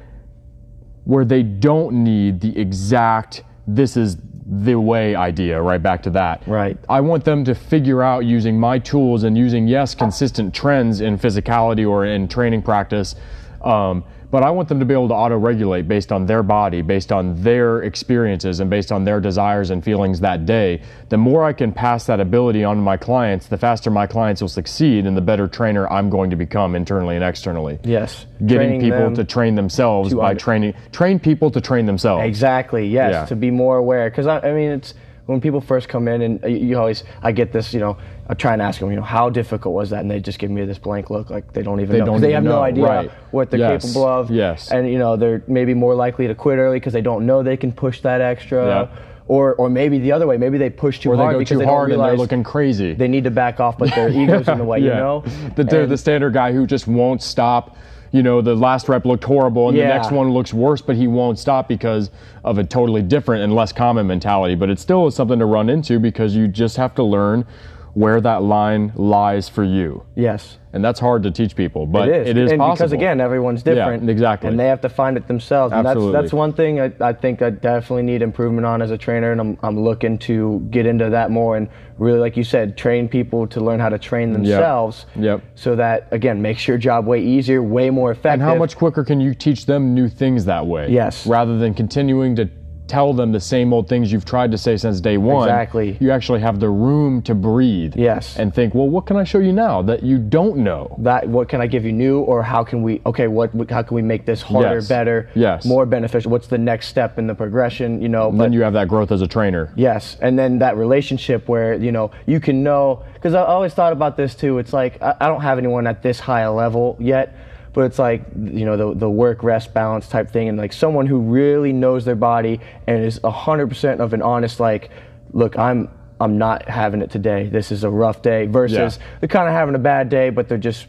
where 1.03 1.25
they 1.25 1.43
don't 1.43 2.03
need 2.03 2.39
the 2.39 2.57
exact 2.57 3.43
this 3.67 3.97
is 3.97 4.17
the 4.51 4.75
way 4.75 5.15
idea 5.15 5.61
right 5.61 5.81
back 5.81 6.03
to 6.03 6.09
that 6.09 6.45
Right. 6.45 6.77
i 6.89 6.99
want 6.99 7.23
them 7.23 7.45
to 7.45 7.55
figure 7.55 8.03
out 8.03 8.25
using 8.25 8.59
my 8.59 8.79
tools 8.79 9.23
and 9.23 9.37
using 9.37 9.65
yes 9.65 9.95
consistent 9.95 10.53
trends 10.53 10.99
in 10.99 11.17
physicality 11.17 11.87
or 11.89 12.05
in 12.05 12.27
training 12.27 12.61
practice 12.61 13.15
um, 13.61 14.03
but 14.31 14.41
i 14.43 14.49
want 14.49 14.67
them 14.69 14.79
to 14.79 14.85
be 14.85 14.93
able 14.93 15.07
to 15.07 15.13
auto-regulate 15.13 15.87
based 15.87 16.11
on 16.11 16.25
their 16.25 16.41
body 16.41 16.81
based 16.81 17.11
on 17.11 17.35
their 17.43 17.83
experiences 17.83 18.59
and 18.59 18.69
based 18.69 18.91
on 18.91 19.03
their 19.03 19.19
desires 19.19 19.69
and 19.69 19.83
feelings 19.83 20.21
that 20.21 20.45
day 20.45 20.81
the 21.09 21.17
more 21.17 21.43
i 21.43 21.53
can 21.53 21.71
pass 21.71 22.05
that 22.05 22.19
ability 22.19 22.63
on 22.63 22.77
to 22.77 22.81
my 22.81 22.97
clients 22.97 23.47
the 23.47 23.57
faster 23.57 23.89
my 23.91 24.07
clients 24.07 24.41
will 24.41 24.47
succeed 24.49 25.05
and 25.05 25.15
the 25.15 25.21
better 25.21 25.47
trainer 25.47 25.87
i'm 25.91 26.09
going 26.09 26.29
to 26.29 26.35
become 26.35 26.75
internally 26.75 27.15
and 27.15 27.23
externally 27.23 27.77
Yes. 27.83 28.25
getting 28.45 28.79
Training 28.79 28.81
people 28.81 29.15
to 29.15 29.23
train 29.23 29.55
themselves 29.55 30.09
to 30.11 30.15
by 30.15 30.29
under- 30.29 30.39
training 30.39 30.73
train 30.91 31.19
people 31.19 31.51
to 31.51 31.61
train 31.61 31.85
themselves 31.85 32.25
Exactly. 32.25 32.87
Yes. 32.87 33.11
Yeah. 33.13 33.25
To 33.25 33.35
be 33.35 33.51
more 33.51 33.77
aware, 33.77 34.09
because 34.09 34.27
I, 34.27 34.39
I 34.39 34.53
mean, 34.53 34.71
it's 34.71 34.93
when 35.25 35.39
people 35.41 35.61
first 35.61 35.87
come 35.87 36.07
in, 36.07 36.21
and 36.21 36.43
uh, 36.43 36.47
you, 36.47 36.57
you 36.67 36.77
always, 36.77 37.03
I 37.21 37.31
get 37.31 37.51
this. 37.51 37.73
You 37.73 37.79
know, 37.79 37.97
I 38.27 38.33
try 38.33 38.53
and 38.53 38.61
ask 38.61 38.79
them, 38.79 38.89
you 38.89 38.95
know, 38.95 39.01
how 39.01 39.29
difficult 39.29 39.73
was 39.75 39.89
that, 39.91 39.99
and 40.01 40.09
they 40.11 40.19
just 40.19 40.39
give 40.39 40.51
me 40.51 40.65
this 40.65 40.77
blank 40.77 41.09
look, 41.09 41.29
like 41.29 41.53
they 41.53 41.63
don't 41.63 41.79
even 41.79 41.93
They 41.93 41.99
know. 41.99 42.05
don't 42.05 42.21
they 42.21 42.31
have 42.33 42.43
no 42.43 42.61
idea 42.61 42.85
right. 42.85 43.11
what 43.31 43.49
they're 43.51 43.59
Yes. 43.59 43.83
capable 43.83 44.07
of. 44.07 44.31
Yes. 44.31 44.71
And 44.71 44.89
you 44.89 44.97
know, 44.99 45.15
they're 45.15 45.43
maybe 45.47 45.73
more 45.73 45.95
likely 45.95 46.27
to 46.27 46.35
quit 46.35 46.57
early 46.57 46.77
because 46.79 46.93
they 46.93 47.01
don't 47.01 47.25
know 47.25 47.43
they 47.43 47.57
can 47.57 47.71
push 47.71 48.01
that 48.01 48.21
extra. 48.21 48.65
Yeah. 48.65 48.87
Or, 49.27 49.53
or 49.55 49.69
maybe 49.69 49.97
the 49.99 50.11
other 50.11 50.27
way. 50.27 50.35
Maybe 50.35 50.57
they 50.57 50.69
push 50.69 50.99
too 50.99 51.09
or 51.11 51.15
they 51.15 51.23
hard 51.23 51.33
go 51.35 51.39
because 51.39 51.55
too 51.55 51.59
they 51.59 51.65
hard 51.65 51.91
and 51.93 52.01
they're 52.03 52.17
looking 52.17 52.43
crazy 52.43 52.93
they 52.93 53.07
need 53.07 53.23
to 53.23 53.31
back 53.31 53.61
off, 53.61 53.77
but 53.77 53.93
their 53.95 54.09
ego's 54.21 54.45
in 54.49 54.57
the 54.57 54.63
way. 54.65 54.79
You 54.79 54.89
know. 54.89 55.23
the, 55.55 55.63
they're 55.63 55.87
the 55.87 55.97
standard 55.97 56.33
guy 56.33 56.51
who 56.51 56.67
just 56.67 56.85
won't 56.85 57.21
stop 57.21 57.77
you 58.11 58.21
know 58.23 58.41
the 58.41 58.55
last 58.55 58.89
rep 58.89 59.05
looked 59.05 59.23
horrible 59.23 59.69
and 59.69 59.77
Yeah. 59.77 59.87
the 59.87 59.93
next 59.93 60.11
one 60.11 60.31
looks 60.31 60.53
worse 60.53 60.81
but 60.81 60.95
he 60.95 61.07
won't 61.07 61.39
stop 61.39 61.67
because 61.67 62.11
of 62.43 62.57
a 62.57 62.63
totally 62.63 63.01
different 63.01 63.43
and 63.43 63.55
less 63.55 63.71
common 63.71 64.07
mentality 64.07 64.55
but 64.55 64.69
it 64.69 64.79
still 64.79 65.07
is 65.07 65.15
something 65.15 65.39
to 65.39 65.45
run 65.45 65.69
into 65.69 65.99
because 65.99 66.35
you 66.35 66.47
just 66.47 66.77
have 66.77 66.93
to 66.95 67.03
learn 67.03 67.45
where 67.93 68.21
that 68.21 68.41
line 68.43 68.91
lies 68.95 69.49
for 69.49 69.63
you 69.63 70.03
yes. 70.15 70.57
and 70.73 70.83
that's 70.83 70.99
hard 70.99 71.23
to 71.23 71.31
teach 71.31 71.55
people 71.55 71.85
but 71.85 72.07
it 72.07 72.21
is. 72.21 72.27
it 72.29 72.37
is 72.37 72.51
and 72.51 72.59
possible 72.59 72.81
because 72.81 72.93
again, 72.93 73.21
everyone's 73.21 73.63
different. 73.63 74.09
exactly. 74.09 74.49
And 74.49 74.59
they 74.59 74.67
have 74.67 74.81
to 74.81 74.89
find 74.89 75.17
it 75.17 75.27
themselves. 75.27 75.73
And 75.73 75.87
Absolutely. 75.87 76.13
that's 76.13 76.23
that's 76.23 76.33
one 76.33 76.53
thing 76.53 76.79
I, 76.79 76.91
I 76.99 77.13
think 77.13 77.41
I 77.41 77.49
definitely 77.49 78.03
need 78.03 78.21
improvement 78.21 78.65
on 78.65 78.81
as 78.81 78.91
a 78.91 78.97
trainer, 78.97 79.31
and 79.31 79.41
I'm 79.41 79.57
I'm 79.63 79.79
looking 79.79 80.17
to 80.19 80.65
get 80.69 80.85
into 80.85 81.09
that 81.09 81.31
more 81.31 81.57
and 81.57 81.69
really, 81.97 82.19
like 82.19 82.35
you 82.37 82.43
said, 82.43 82.77
train 82.77 83.07
people 83.07 83.47
to 83.47 83.61
learn 83.61 83.79
how 83.79 83.89
to 83.89 83.99
train 83.99 84.33
themselves. 84.33 85.05
Yep. 85.15 85.43
So 85.55 85.75
that 85.75 86.07
again 86.11 86.41
makes 86.41 86.67
your 86.67 86.77
job 86.77 87.05
way 87.05 87.21
easier, 87.21 87.61
way 87.61 87.89
more 87.89 88.11
effective. 88.11 88.33
And 88.33 88.41
how 88.41 88.55
much 88.55 88.75
quicker 88.75 89.03
can 89.03 89.21
you 89.21 89.33
teach 89.33 89.65
them 89.65 89.93
new 89.93 90.09
things 90.09 90.45
that 90.45 90.65
way? 90.65 90.89
Yes. 90.89 91.25
Rather 91.25 91.57
than 91.57 91.73
continuing 91.73 92.35
to 92.37 92.49
tell 92.91 93.13
them 93.13 93.31
the 93.31 93.39
same 93.39 93.71
old 93.71 93.87
things 93.87 94.11
you've 94.11 94.25
tried 94.25 94.51
to 94.51 94.57
say 94.57 94.75
since 94.75 94.99
day 94.99 95.17
one. 95.17 95.47
Exactly. 95.47 95.97
You 96.01 96.11
actually 96.11 96.41
have 96.41 96.59
the 96.59 96.69
room 96.69 97.21
to 97.21 97.33
breathe. 97.33 97.95
Yes. 97.95 98.35
And 98.37 98.53
think, 98.53 98.75
well, 98.75 98.89
what 98.89 99.05
can 99.05 99.15
I 99.15 99.23
show 99.23 99.39
you 99.39 99.53
now 99.53 99.81
that 99.83 100.03
you 100.03 100.17
don't 100.17 100.57
know? 100.57 100.93
that 100.99 101.27
what 101.29 101.47
can 101.47 101.61
I 101.61 101.67
give 101.67 101.85
you 101.85 101.93
new, 101.93 102.19
or 102.19 102.43
how 102.43 102.63
can 102.65 102.83
we? 102.83 103.01
Okay, 103.05 103.27
what 103.27 103.49
how 103.69 103.81
can 103.81 103.95
we 103.95 104.01
make 104.01 104.25
this 104.25 104.41
harder, 104.41 104.75
Yes. 104.75 104.87
better, 104.89 105.29
Yes. 105.35 105.63
more 105.65 105.85
beneficial? 105.85 106.31
What's 106.31 106.47
the 106.47 106.57
next 106.57 106.87
step 106.87 107.17
in 107.17 107.27
the 107.27 107.33
progression? 107.35 108.01
You 108.01 108.09
know, 108.09 108.27
And 108.29 108.39
then 108.41 108.51
you 108.53 108.61
have 108.63 108.73
that 108.73 108.87
growth 108.89 109.11
as 109.11 109.21
a 109.21 109.27
trainer. 109.27 109.69
Yes, 109.75 110.17
and 110.21 110.37
then 110.37 110.59
that 110.59 110.75
relationship 110.75 111.47
where 111.47 111.75
you 111.75 111.91
know 111.93 112.11
you 112.25 112.39
can 112.41 112.61
know 112.61 113.03
because 113.13 113.33
I 113.33 113.43
always 113.43 113.73
thought 113.73 113.93
about 113.93 114.17
this 114.17 114.35
too. 114.35 114.57
It's 114.57 114.73
like 114.73 115.01
I, 115.01 115.15
I 115.21 115.27
don't 115.27 115.41
have 115.41 115.57
anyone 115.57 115.87
at 115.87 116.03
this 116.03 116.19
high 116.19 116.41
a 116.41 116.51
level 116.51 116.97
yet, 116.99 117.33
but 117.73 117.81
it's 117.81 117.99
like 117.99 118.23
you 118.35 118.65
know 118.65 118.75
the 118.77 118.93
the 118.99 119.09
work 119.09 119.43
rest 119.43 119.73
balance 119.73 120.07
type 120.07 120.29
thing, 120.31 120.49
and 120.49 120.57
like 120.57 120.73
someone 120.73 121.07
who 121.07 121.19
really 121.19 121.73
knows 121.73 122.05
their 122.05 122.15
body 122.15 122.59
and 122.87 123.03
is 123.03 123.19
hundred 123.23 123.67
percent 123.67 124.01
of 124.01 124.13
an 124.13 124.21
honest 124.21 124.59
like, 124.59 124.89
look, 125.31 125.57
I'm 125.57 125.89
I'm 126.19 126.37
not 126.37 126.67
having 126.69 127.01
it 127.01 127.09
today. 127.09 127.47
This 127.47 127.71
is 127.71 127.83
a 127.83 127.89
rough 127.89 128.21
day. 128.21 128.45
Versus 128.45 128.97
Yeah. 128.97 129.05
they're 129.19 129.29
kind 129.29 129.47
of 129.47 129.53
having 129.53 129.73
a 129.75 129.79
bad 129.79 130.09
day, 130.09 130.29
but 130.29 130.47
they're 130.47 130.57
just 130.57 130.87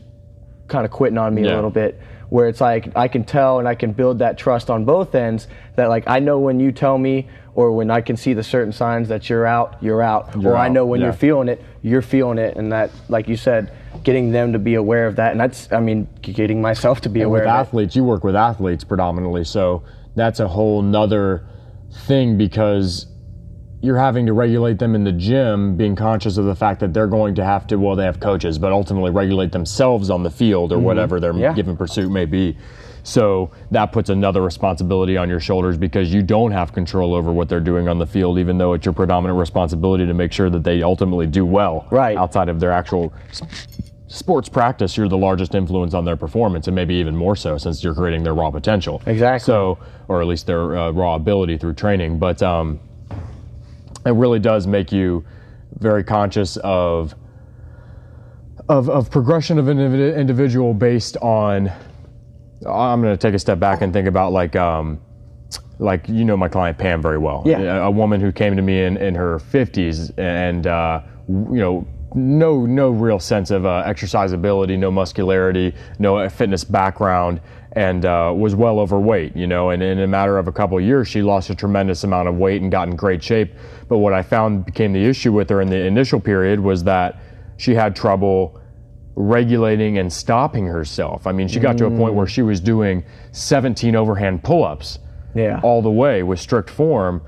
kind 0.69 0.85
of 0.85 0.91
quitting 0.91 1.19
on 1.19 1.35
me 1.35 1.45
Yeah. 1.45 1.55
a 1.55 1.57
little 1.57 1.71
bit 1.71 2.01
where 2.29 2.49
it's 2.49 2.61
like 2.63 2.89
I 2.97 3.09
can 3.09 3.25
tell 3.25 3.59
and 3.59 3.69
I 3.69 3.75
can 3.75 3.93
build 3.93 4.21
that 4.21 4.39
trust 4.39 4.71
on 4.71 4.85
both 4.87 5.15
ends 5.15 5.49
that 5.77 5.89
like 5.91 6.05
I 6.07 6.19
know 6.19 6.39
when 6.39 6.61
you 6.61 6.73
tell 6.73 6.97
me 6.97 7.29
or 7.55 7.73
when 7.73 7.91
I 7.91 8.01
can 8.01 8.17
see 8.17 8.33
the 8.33 8.43
certain 8.43 8.73
signs 8.73 9.09
that 9.09 9.29
you're 9.29 9.47
out, 9.47 9.77
you're 9.83 10.01
out. 10.03 10.31
You're 10.41 10.53
or 10.53 10.57
I 10.57 10.69
know 10.69 10.87
when 10.87 11.01
yeah. 11.01 11.07
you're 11.09 11.13
feeling 11.13 11.49
it, 11.49 11.63
you're 11.83 12.01
feeling 12.03 12.39
it 12.39 12.57
and 12.57 12.73
that 12.73 12.91
like 13.09 13.29
you 13.29 13.37
said, 13.37 13.71
getting 14.05 14.33
them 14.33 14.53
to 14.53 14.59
be 14.59 14.75
aware 14.75 15.07
of 15.07 15.17
that 15.17 15.33
and 15.33 15.41
that's 15.41 15.71
I 15.73 15.81
mean 15.81 16.09
getting 16.23 16.61
myself 16.61 17.01
to 17.03 17.09
be 17.09 17.21
And 17.21 17.29
aware 17.29 17.43
with 17.43 17.49
athletes, 17.49 17.97
you 17.97 18.05
work 18.05 18.25
with 18.25 18.37
athletes 18.37 18.85
predominantly, 18.85 19.45
so 19.45 19.83
that's 20.15 20.41
a 20.41 20.49
whole 20.49 20.83
nother 20.83 21.47
thing 22.07 22.37
because 22.37 23.07
you're 23.83 23.99
having 23.99 24.27
to 24.27 24.33
regulate 24.33 24.79
them 24.79 24.95
in 24.95 25.03
the 25.03 25.13
gym, 25.13 25.77
being 25.77 25.97
conscious 25.97 26.37
of 26.37 26.45
the 26.45 26.55
fact 26.55 26.79
that 26.81 26.95
they're 26.95 27.09
going 27.09 27.35
to 27.35 27.45
have 27.45 27.67
to, 27.67 27.77
well, 27.77 27.97
they 27.97 28.05
have 28.05 28.21
coaches, 28.21 28.57
but 28.57 28.71
ultimately 28.71 29.11
regulate 29.11 29.51
themselves 29.51 30.09
on 30.09 30.23
the 30.23 30.31
field 30.31 30.73
or 30.73 30.77
mm-hmm. 30.77 30.85
whatever 30.85 31.19
their 31.19 31.35
Yeah. 31.35 31.53
given 31.53 31.77
pursuit 31.77 32.11
may 32.11 32.25
be. 32.25 32.57
So 33.05 33.51
that 33.71 33.87
puts 33.93 34.11
another 34.11 34.43
responsibility 34.43 35.17
on 35.17 35.29
your 35.29 35.41
shoulders 35.41 35.77
because 35.77 36.13
you 36.15 36.23
don't 36.23 36.53
have 36.53 36.73
control 36.73 37.15
over 37.15 37.33
what 37.33 37.49
they're 37.49 37.61
doing 37.61 37.89
on 37.89 37.99
the 37.99 38.07
field, 38.07 38.39
even 38.39 38.59
though 38.59 38.75
it's 38.75 38.85
your 38.87 38.93
predominant 38.93 39.39
responsibility 39.39 40.07
to 40.07 40.15
make 40.15 40.33
sure 40.33 40.49
that 40.51 40.63
they 40.63 40.83
ultimately 40.83 41.27
do 41.27 41.45
well 41.45 41.87
Right. 41.91 42.17
outside 42.17 42.49
of 42.49 42.61
their 42.61 42.71
actual 42.71 43.13
sports 44.07 44.49
practice. 44.49 44.97
You're 44.97 45.09
the 45.09 45.17
largest 45.19 45.55
influence 45.55 45.95
on 45.95 46.05
their 46.05 46.17
performance, 46.17 46.69
and 46.69 46.77
maybe 46.77 46.95
even 46.95 47.17
more 47.17 47.35
so 47.35 47.59
since 47.59 47.83
you're 47.83 47.95
creating 47.95 48.23
their 48.23 48.35
raw 48.35 48.51
potential. 48.51 49.03
Exactly. 49.07 49.45
So, 49.47 49.79
or 50.07 50.21
at 50.21 50.29
least 50.29 50.47
their 50.47 50.77
uh, 50.77 50.91
raw 50.93 51.17
ability 51.17 51.59
through 51.59 51.75
training. 51.75 52.19
But 52.19 52.41
um, 52.43 52.79
it 54.07 54.11
really 54.13 54.39
does 54.39 54.67
make 54.67 54.93
you 54.93 55.25
very 55.79 56.05
conscious 56.05 56.57
of 56.59 57.15
of, 58.69 58.89
of 58.89 59.11
progression 59.11 59.59
of 59.59 59.67
an 59.67 59.81
individual 59.81 60.73
based 60.73 61.17
on 61.17 61.73
I'm 62.67 63.01
going 63.03 63.17
to 63.17 63.17
take 63.17 63.35
a 63.35 63.39
step 63.39 63.59
back 63.59 63.83
and 63.83 63.93
think 63.93 64.09
about 64.09 64.33
like 64.33 64.57
um, 64.57 65.01
like 65.79 66.09
you 66.09 66.25
know 66.25 66.37
my 66.37 66.49
client 66.49 66.79
Pam 66.79 67.03
very 67.03 67.19
well. 67.19 67.43
Yeah. 67.45 67.59
A, 67.61 67.83
a 67.85 67.91
woman 67.91 68.21
who 68.21 68.33
came 68.33 68.57
to 68.57 68.63
me 68.63 68.83
in, 68.83 68.97
in 68.97 69.15
her 69.15 69.39
50s 69.39 70.13
and 70.19 70.67
uh, 70.67 71.03
you 71.29 71.59
know 71.59 71.87
no 72.15 72.67
no 72.67 72.91
real 72.91 73.19
sense 73.19 73.51
of 73.51 73.67
uh, 73.67 73.83
exercise 73.87 74.33
ability, 74.33 74.77
no 74.77 74.91
muscularity, 74.91 75.75
no 75.99 76.29
fitness 76.29 76.65
background, 76.65 77.41
and 77.73 78.05
uh, 78.05 78.33
was 78.37 78.55
well 78.55 78.79
overweight. 78.79 79.37
You 79.37 79.47
know, 79.47 79.71
and 79.71 79.83
in 79.83 79.99
a 80.01 80.07
matter 80.07 80.39
of 80.39 80.49
a 80.49 80.53
couple 80.53 80.79
of 80.79 80.85
years, 80.85 81.09
she 81.09 81.23
lost 81.23 81.51
a 81.51 81.55
tremendous 81.55 82.05
amount 82.05 82.29
of 82.29 82.37
weight 82.37 82.63
and 82.63 82.71
got 82.71 82.89
in 82.89 82.97
great 82.97 83.23
shape. 83.23 83.53
But 83.89 83.99
what 83.99 84.13
I 84.13 84.23
found 84.23 84.65
became 84.65 84.93
the 84.93 85.05
issue 85.05 85.33
with 85.33 85.49
her 85.51 85.61
in 85.61 85.69
the 85.69 85.85
initial 85.85 86.21
period 86.21 86.61
was 86.61 86.85
that 86.85 87.19
she 87.57 87.75
had 87.75 87.95
trouble 87.97 88.61
regulating 89.15 89.99
and 89.99 90.13
stopping 90.13 90.67
herself. 90.67 91.27
I 91.27 91.33
mean, 91.33 91.49
she 91.49 91.61
got 91.61 91.77
to 91.79 91.87
a 91.87 91.91
point 91.91 92.15
where 92.15 92.27
she 92.27 92.43
was 92.43 92.61
doing 92.61 93.05
17 93.33 93.95
overhand 93.95 94.43
pull-ups 94.43 94.99
Yeah. 95.35 95.61
all 95.63 95.83
the 95.83 95.91
way 95.91 96.23
with 96.23 96.41
strict 96.41 96.71
form 96.71 97.23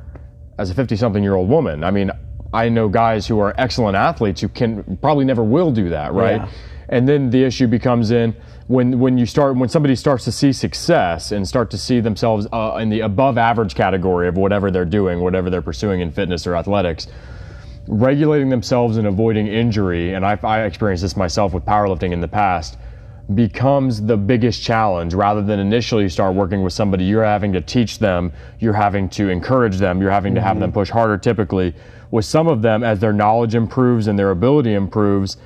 as 0.58 0.70
a 0.70 0.74
50 0.74 0.96
something 0.96 1.22
year 1.22 1.34
old 1.34 1.48
woman. 1.48 1.84
I 1.84 1.90
mean, 1.90 2.10
I 2.54 2.68
know 2.68 2.88
guys 2.88 3.26
who 3.26 3.38
are 3.40 3.54
excellent 3.58 3.96
athletes 3.96 4.40
who 4.40 4.48
can 4.48 4.96
probably 5.02 5.24
never 5.24 5.42
will 5.44 5.72
do 5.72 5.90
that, 5.90 6.12
right? 6.14 6.36
Yeah. 6.40 6.48
And 6.88 7.08
then 7.08 7.30
the 7.30 7.42
issue 7.44 7.66
becomes 7.66 8.10
in 8.10 8.34
when 8.66 8.98
when 8.98 9.18
you 9.18 9.26
start 9.26 9.56
when 9.56 9.68
somebody 9.68 9.94
starts 9.96 10.24
to 10.24 10.32
see 10.32 10.52
success 10.52 11.32
and 11.32 11.46
start 11.46 11.70
to 11.72 11.78
see 11.78 12.00
themselves 12.00 12.46
uh, 12.52 12.78
in 12.80 12.88
the 12.90 13.00
above 13.00 13.36
average 13.36 13.74
category 13.74 14.28
of 14.28 14.36
whatever 14.36 14.70
they're 14.70 14.84
doing, 14.84 15.20
whatever 15.20 15.50
they're 15.50 15.60
pursuing 15.62 16.00
in 16.00 16.10
fitness 16.12 16.46
or 16.46 16.54
athletics, 16.54 17.06
regulating 17.86 18.48
themselves 18.48 18.96
and 18.96 19.06
avoiding 19.06 19.46
injury, 19.46 20.14
and 20.14 20.24
I, 20.24 20.38
I 20.42 20.62
experienced 20.62 21.02
this 21.02 21.16
myself 21.16 21.52
with 21.52 21.64
powerlifting 21.64 22.12
in 22.12 22.20
the 22.20 22.28
past, 22.28 22.78
becomes 23.34 24.02
the 24.02 24.16
biggest 24.16 24.62
challenge 24.62 25.14
rather 25.14 25.42
than 25.42 25.58
initially 25.58 26.08
start 26.08 26.34
working 26.34 26.62
with 26.62 26.72
somebody 26.72 27.04
you're 27.04 27.24
having 27.24 27.52
to 27.54 27.60
teach 27.60 27.98
them, 27.98 28.32
you're 28.58 28.74
having 28.74 29.08
to 29.08 29.28
encourage 29.28 29.78
them, 29.78 30.00
you're 30.00 30.10
having 30.10 30.34
to 30.34 30.42
have 30.42 30.60
them 30.60 30.70
mm-hmm. 30.70 30.78
push 30.80 30.90
harder 30.90 31.16
typically. 31.16 31.74
With 32.10 32.24
some 32.26 32.48
of 32.48 32.62
them, 32.62 32.84
as 32.84 33.00
their 33.00 33.12
knowledge 33.12 33.54
improves 33.54 34.06
and 34.06 34.18
their 34.18 34.30
ability 34.30 34.74
improves, 34.74 35.38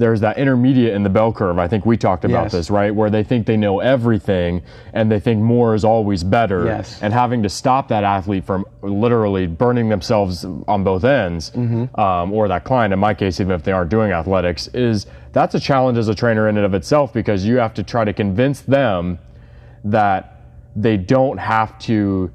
there's 0.00 0.20
that 0.20 0.38
intermediate 0.38 0.94
in 0.94 1.02
the 1.02 1.10
bell 1.10 1.30
curve. 1.32 1.58
I 1.58 1.68
think 1.68 1.84
we 1.84 1.96
talked 1.96 2.24
about 2.24 2.44
Yes. 2.44 2.52
this, 2.52 2.70
right? 2.70 2.92
Where 2.92 3.10
they 3.10 3.22
think 3.22 3.46
they 3.46 3.58
know 3.58 3.80
everything 3.80 4.62
and 4.94 5.12
they 5.12 5.20
think 5.20 5.40
more 5.42 5.74
is 5.74 5.84
always 5.84 6.24
better. 6.24 6.64
Yes. 6.64 6.98
And 7.02 7.12
having 7.12 7.42
to 7.42 7.48
stop 7.50 7.88
that 7.88 8.02
athlete 8.02 8.44
from 8.44 8.64
literally 8.82 9.46
burning 9.46 9.90
themselves 9.90 10.44
on 10.66 10.82
both 10.84 11.04
ends, 11.04 11.50
Mm-hmm. 11.50 12.00
um, 12.00 12.32
or 12.32 12.48
that 12.48 12.64
client, 12.64 12.92
in 12.94 12.98
my 12.98 13.12
case, 13.12 13.40
even 13.40 13.52
if 13.52 13.62
they 13.62 13.72
aren't 13.72 13.90
doing 13.90 14.10
athletics, 14.10 14.68
is 14.72 15.06
that's 15.32 15.54
a 15.54 15.60
challenge 15.60 15.98
as 15.98 16.08
a 16.08 16.14
trainer 16.14 16.48
in 16.48 16.56
and 16.56 16.64
of 16.64 16.72
itself 16.74 17.12
because 17.12 17.44
you 17.46 17.56
have 17.58 17.74
to 17.74 17.82
try 17.82 18.04
to 18.04 18.12
convince 18.14 18.62
them 18.62 19.18
that 19.84 20.40
they 20.74 20.96
don't 20.96 21.36
have 21.38 21.78
to 21.80 22.30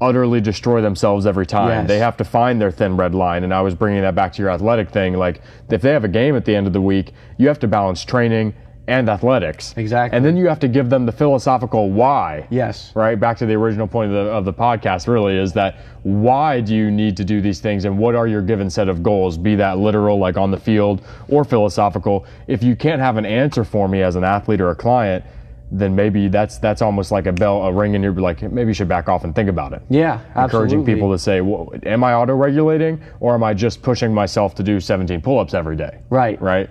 utterly 0.00 0.40
destroy 0.40 0.80
themselves 0.80 1.26
every 1.26 1.46
time. 1.46 1.82
Yes. 1.82 1.88
They 1.88 1.98
have 1.98 2.16
to 2.18 2.24
find 2.24 2.60
their 2.60 2.70
thin 2.70 2.96
red 2.96 3.14
line. 3.14 3.44
And 3.44 3.54
I 3.54 3.62
was 3.62 3.74
bringing 3.74 4.02
that 4.02 4.14
back 4.14 4.32
to 4.34 4.42
your 4.42 4.50
athletic 4.50 4.90
thing. 4.90 5.14
Like, 5.14 5.40
if 5.70 5.80
they 5.82 5.92
have 5.92 6.04
a 6.04 6.08
game 6.08 6.36
at 6.36 6.44
the 6.44 6.54
end 6.54 6.66
of 6.66 6.72
the 6.72 6.80
week, 6.80 7.12
you 7.38 7.48
have 7.48 7.58
to 7.60 7.68
balance 7.68 8.04
training 8.04 8.54
and 8.88 9.08
athletics. 9.08 9.74
Exactly. 9.76 10.16
And 10.16 10.24
then 10.24 10.36
you 10.36 10.46
have 10.46 10.60
to 10.60 10.68
give 10.68 10.90
them 10.90 11.06
the 11.06 11.12
philosophical 11.12 11.90
why. 11.90 12.46
Yes. 12.50 12.92
Right? 12.94 13.18
Back 13.18 13.36
to 13.38 13.46
the 13.46 13.54
original 13.54 13.88
point 13.88 14.12
of 14.12 14.24
the, 14.26 14.30
of 14.30 14.44
the 14.44 14.52
podcast, 14.52 15.08
really, 15.08 15.36
is 15.36 15.52
that 15.54 15.78
why 16.02 16.60
do 16.60 16.74
you 16.74 16.90
need 16.90 17.16
to 17.16 17.24
do 17.24 17.40
these 17.40 17.58
things 17.58 17.84
and 17.84 17.98
what 17.98 18.14
are 18.14 18.28
your 18.28 18.42
given 18.42 18.70
set 18.70 18.88
of 18.88 19.02
goals, 19.02 19.36
be 19.36 19.56
that 19.56 19.78
literal, 19.78 20.18
like 20.18 20.36
on 20.36 20.50
the 20.50 20.60
field, 20.60 21.02
or 21.28 21.44
philosophical? 21.44 22.26
If 22.46 22.62
you 22.62 22.76
can't 22.76 23.00
have 23.00 23.16
an 23.16 23.26
answer 23.26 23.64
for 23.64 23.88
me 23.88 24.02
as 24.02 24.14
an 24.14 24.22
athlete 24.22 24.60
or 24.60 24.70
a 24.70 24.76
client, 24.76 25.24
then 25.70 25.96
maybe 25.96 26.28
that's 26.28 26.58
that's 26.58 26.80
almost 26.80 27.10
like 27.10 27.26
a 27.26 27.32
bell, 27.32 27.62
a 27.62 27.72
ring 27.72 27.94
in 27.94 28.02
your 28.02 28.12
like 28.12 28.40
maybe 28.42 28.68
you 28.68 28.74
should 28.74 28.88
back 28.88 29.08
off 29.08 29.24
and 29.24 29.34
think 29.34 29.48
about 29.48 29.72
it 29.72 29.82
Yeah, 29.88 30.20
encouraging 30.40 30.84
people 30.84 31.10
to 31.10 31.18
say, 31.18 31.40
well, 31.40 31.72
am 31.84 32.04
I 32.04 32.14
auto 32.14 32.34
regulating 32.34 33.02
or 33.20 33.34
am 33.34 33.42
I 33.42 33.52
just 33.54 33.82
pushing 33.82 34.14
myself 34.14 34.54
to 34.56 34.62
do 34.62 34.78
17 34.78 35.20
pull 35.20 35.38
ups 35.40 35.54
every 35.54 35.76
day? 35.76 35.98
Right. 36.08 36.40
Right. 36.40 36.70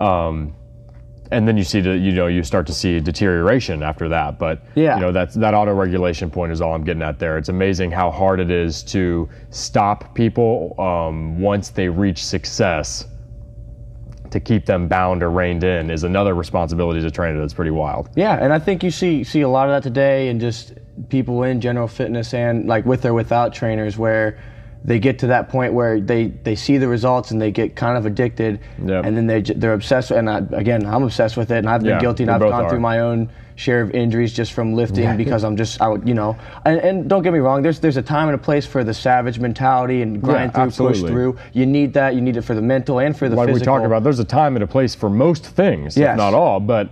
Um, 0.00 0.54
and 1.32 1.46
then 1.46 1.56
you 1.56 1.62
see, 1.62 1.80
the, 1.80 1.96
you 1.96 2.10
know, 2.12 2.26
you 2.26 2.42
start 2.42 2.66
to 2.66 2.72
see 2.72 2.98
deterioration 2.98 3.82
after 3.84 4.08
that. 4.08 4.38
But 4.38 4.62
Yeah. 4.74 4.96
you 4.96 5.00
know, 5.02 5.12
that's 5.12 5.34
that 5.36 5.54
auto 5.54 5.72
regulation 5.74 6.28
point 6.30 6.50
is 6.50 6.60
all 6.60 6.74
I'm 6.74 6.82
getting 6.82 7.02
at 7.02 7.18
there. 7.20 7.38
It's 7.38 7.50
amazing 7.50 7.92
how 7.92 8.10
hard 8.10 8.40
it 8.40 8.50
is 8.50 8.82
to 8.84 9.28
stop 9.50 10.14
people 10.14 10.74
um, 10.80 11.40
once 11.40 11.68
they 11.68 11.88
reach 11.88 12.24
success. 12.24 13.06
To 14.30 14.40
keep 14.40 14.66
them 14.66 14.86
bound 14.86 15.22
or 15.22 15.30
reined 15.30 15.64
in 15.64 15.90
is 15.90 16.04
another 16.04 16.34
responsibility 16.34 16.98
as 16.98 17.04
a 17.04 17.10
trainer 17.10 17.40
that's 17.40 17.54
pretty 17.54 17.72
wild. 17.72 18.10
Yeah, 18.14 18.38
and 18.40 18.52
I 18.52 18.60
think 18.60 18.84
you 18.84 18.90
see 18.90 19.24
see 19.24 19.40
a 19.40 19.48
lot 19.48 19.68
of 19.68 19.74
that 19.74 19.82
today, 19.82 20.28
and 20.28 20.40
just 20.40 20.74
people 21.08 21.42
in 21.42 21.60
general 21.60 21.88
fitness 21.88 22.32
and 22.32 22.66
like 22.66 22.84
with 22.84 23.04
or 23.04 23.12
without 23.12 23.52
trainers, 23.52 23.98
where 23.98 24.38
they 24.84 24.98
get 24.98 25.18
to 25.18 25.26
that 25.28 25.48
point 25.50 25.74
where 25.74 26.00
they 26.00 26.28
they 26.28 26.54
see 26.54 26.78
the 26.78 26.88
results 26.88 27.30
and 27.30 27.40
they 27.40 27.50
get 27.50 27.76
kind 27.76 27.98
of 27.98 28.06
addicted, 28.06 28.60
Yep. 28.84 29.04
and 29.04 29.16
then 29.16 29.26
they 29.26 29.42
they're 29.42 29.74
obsessed. 29.74 30.10
And 30.10 30.28
I, 30.30 30.38
again, 30.52 30.86
I'm 30.86 31.02
obsessed 31.02 31.36
with 31.36 31.50
it, 31.50 31.58
and 31.58 31.68
I've 31.68 31.82
been 31.82 31.90
Yeah, 31.90 32.00
guilty, 32.00 32.22
and 32.24 32.30
I've 32.30 32.40
gone 32.40 32.64
are. 32.64 32.70
through 32.70 32.80
my 32.80 33.00
own 33.00 33.28
share 33.56 33.82
of 33.82 33.90
injuries 33.90 34.32
just 34.32 34.54
from 34.54 34.72
lifting 34.72 35.04
Yeah. 35.04 35.16
because 35.16 35.44
I'm 35.44 35.54
just 35.54 35.82
I 35.82 35.88
would 35.88 36.08
you 36.08 36.14
know, 36.14 36.34
and, 36.64 36.80
and 36.80 37.10
don't 37.10 37.22
get 37.22 37.34
me 37.34 37.40
wrong, 37.40 37.60
there's 37.62 37.78
there's 37.80 37.98
a 37.98 38.02
time 38.02 38.28
and 38.28 38.34
a 38.34 38.38
place 38.38 38.64
for 38.64 38.82
the 38.82 38.94
savage 38.94 39.38
mentality 39.38 40.00
and 40.00 40.22
grind 40.22 40.54
through, 40.54 40.70
push 40.70 41.00
through. 41.00 41.36
You 41.52 41.66
need 41.66 41.92
that. 41.94 42.14
You 42.14 42.22
need 42.22 42.38
it 42.38 42.42
for 42.42 42.54
the 42.54 42.62
mental 42.62 43.00
and 43.00 43.14
for 43.14 43.28
the 43.28 43.36
Like 43.36 43.48
we 43.48 43.52
physical. 43.54 43.74
talked 43.74 43.86
about, 43.86 44.02
there's 44.02 44.18
a 44.18 44.24
time 44.24 44.56
and 44.56 44.62
a 44.62 44.66
place 44.66 44.94
for 44.94 45.10
most 45.10 45.44
things, 45.44 45.96
Yes. 45.96 46.12
if 46.12 46.16
not 46.16 46.32
all. 46.32 46.58
But 46.58 46.88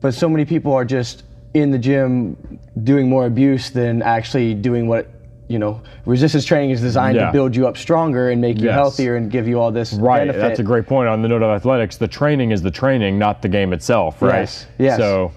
but 0.00 0.14
so 0.14 0.30
many 0.30 0.46
people 0.46 0.72
are 0.72 0.86
just 0.86 1.24
in 1.52 1.70
the 1.70 1.78
gym 1.78 2.58
doing 2.82 3.10
more 3.10 3.26
abuse 3.26 3.68
than 3.68 4.00
actually 4.00 4.54
doing 4.54 4.88
what 4.88 5.08
you 5.48 5.58
know 5.58 5.82
resistance 6.06 6.44
training 6.44 6.70
is 6.70 6.80
designed 6.80 7.16
Yeah. 7.16 7.26
to 7.26 7.32
build 7.32 7.54
you 7.54 7.66
up 7.66 7.76
stronger 7.76 8.30
and 8.30 8.40
make 8.40 8.58
you 8.58 8.66
Yes. 8.66 8.74
healthier 8.74 9.16
and 9.16 9.30
give 9.30 9.46
you 9.48 9.60
all 9.60 9.70
this 9.70 9.92
Right, 9.92 10.20
benefit. 10.20 10.40
that's 10.40 10.60
a 10.60 10.62
great 10.62 10.86
point. 10.86 11.08
On 11.08 11.20
the 11.20 11.28
note 11.28 11.42
of 11.42 11.50
athletics, 11.50 11.96
the 11.96 12.08
training 12.08 12.52
is 12.52 12.62
the 12.62 12.70
training, 12.70 13.18
not 13.18 13.42
the 13.42 13.48
game 13.48 13.72
itself, 13.72 14.22
right? 14.22 14.40
Yes, 14.40 14.66
yes. 14.78 14.96
So, 14.98 15.32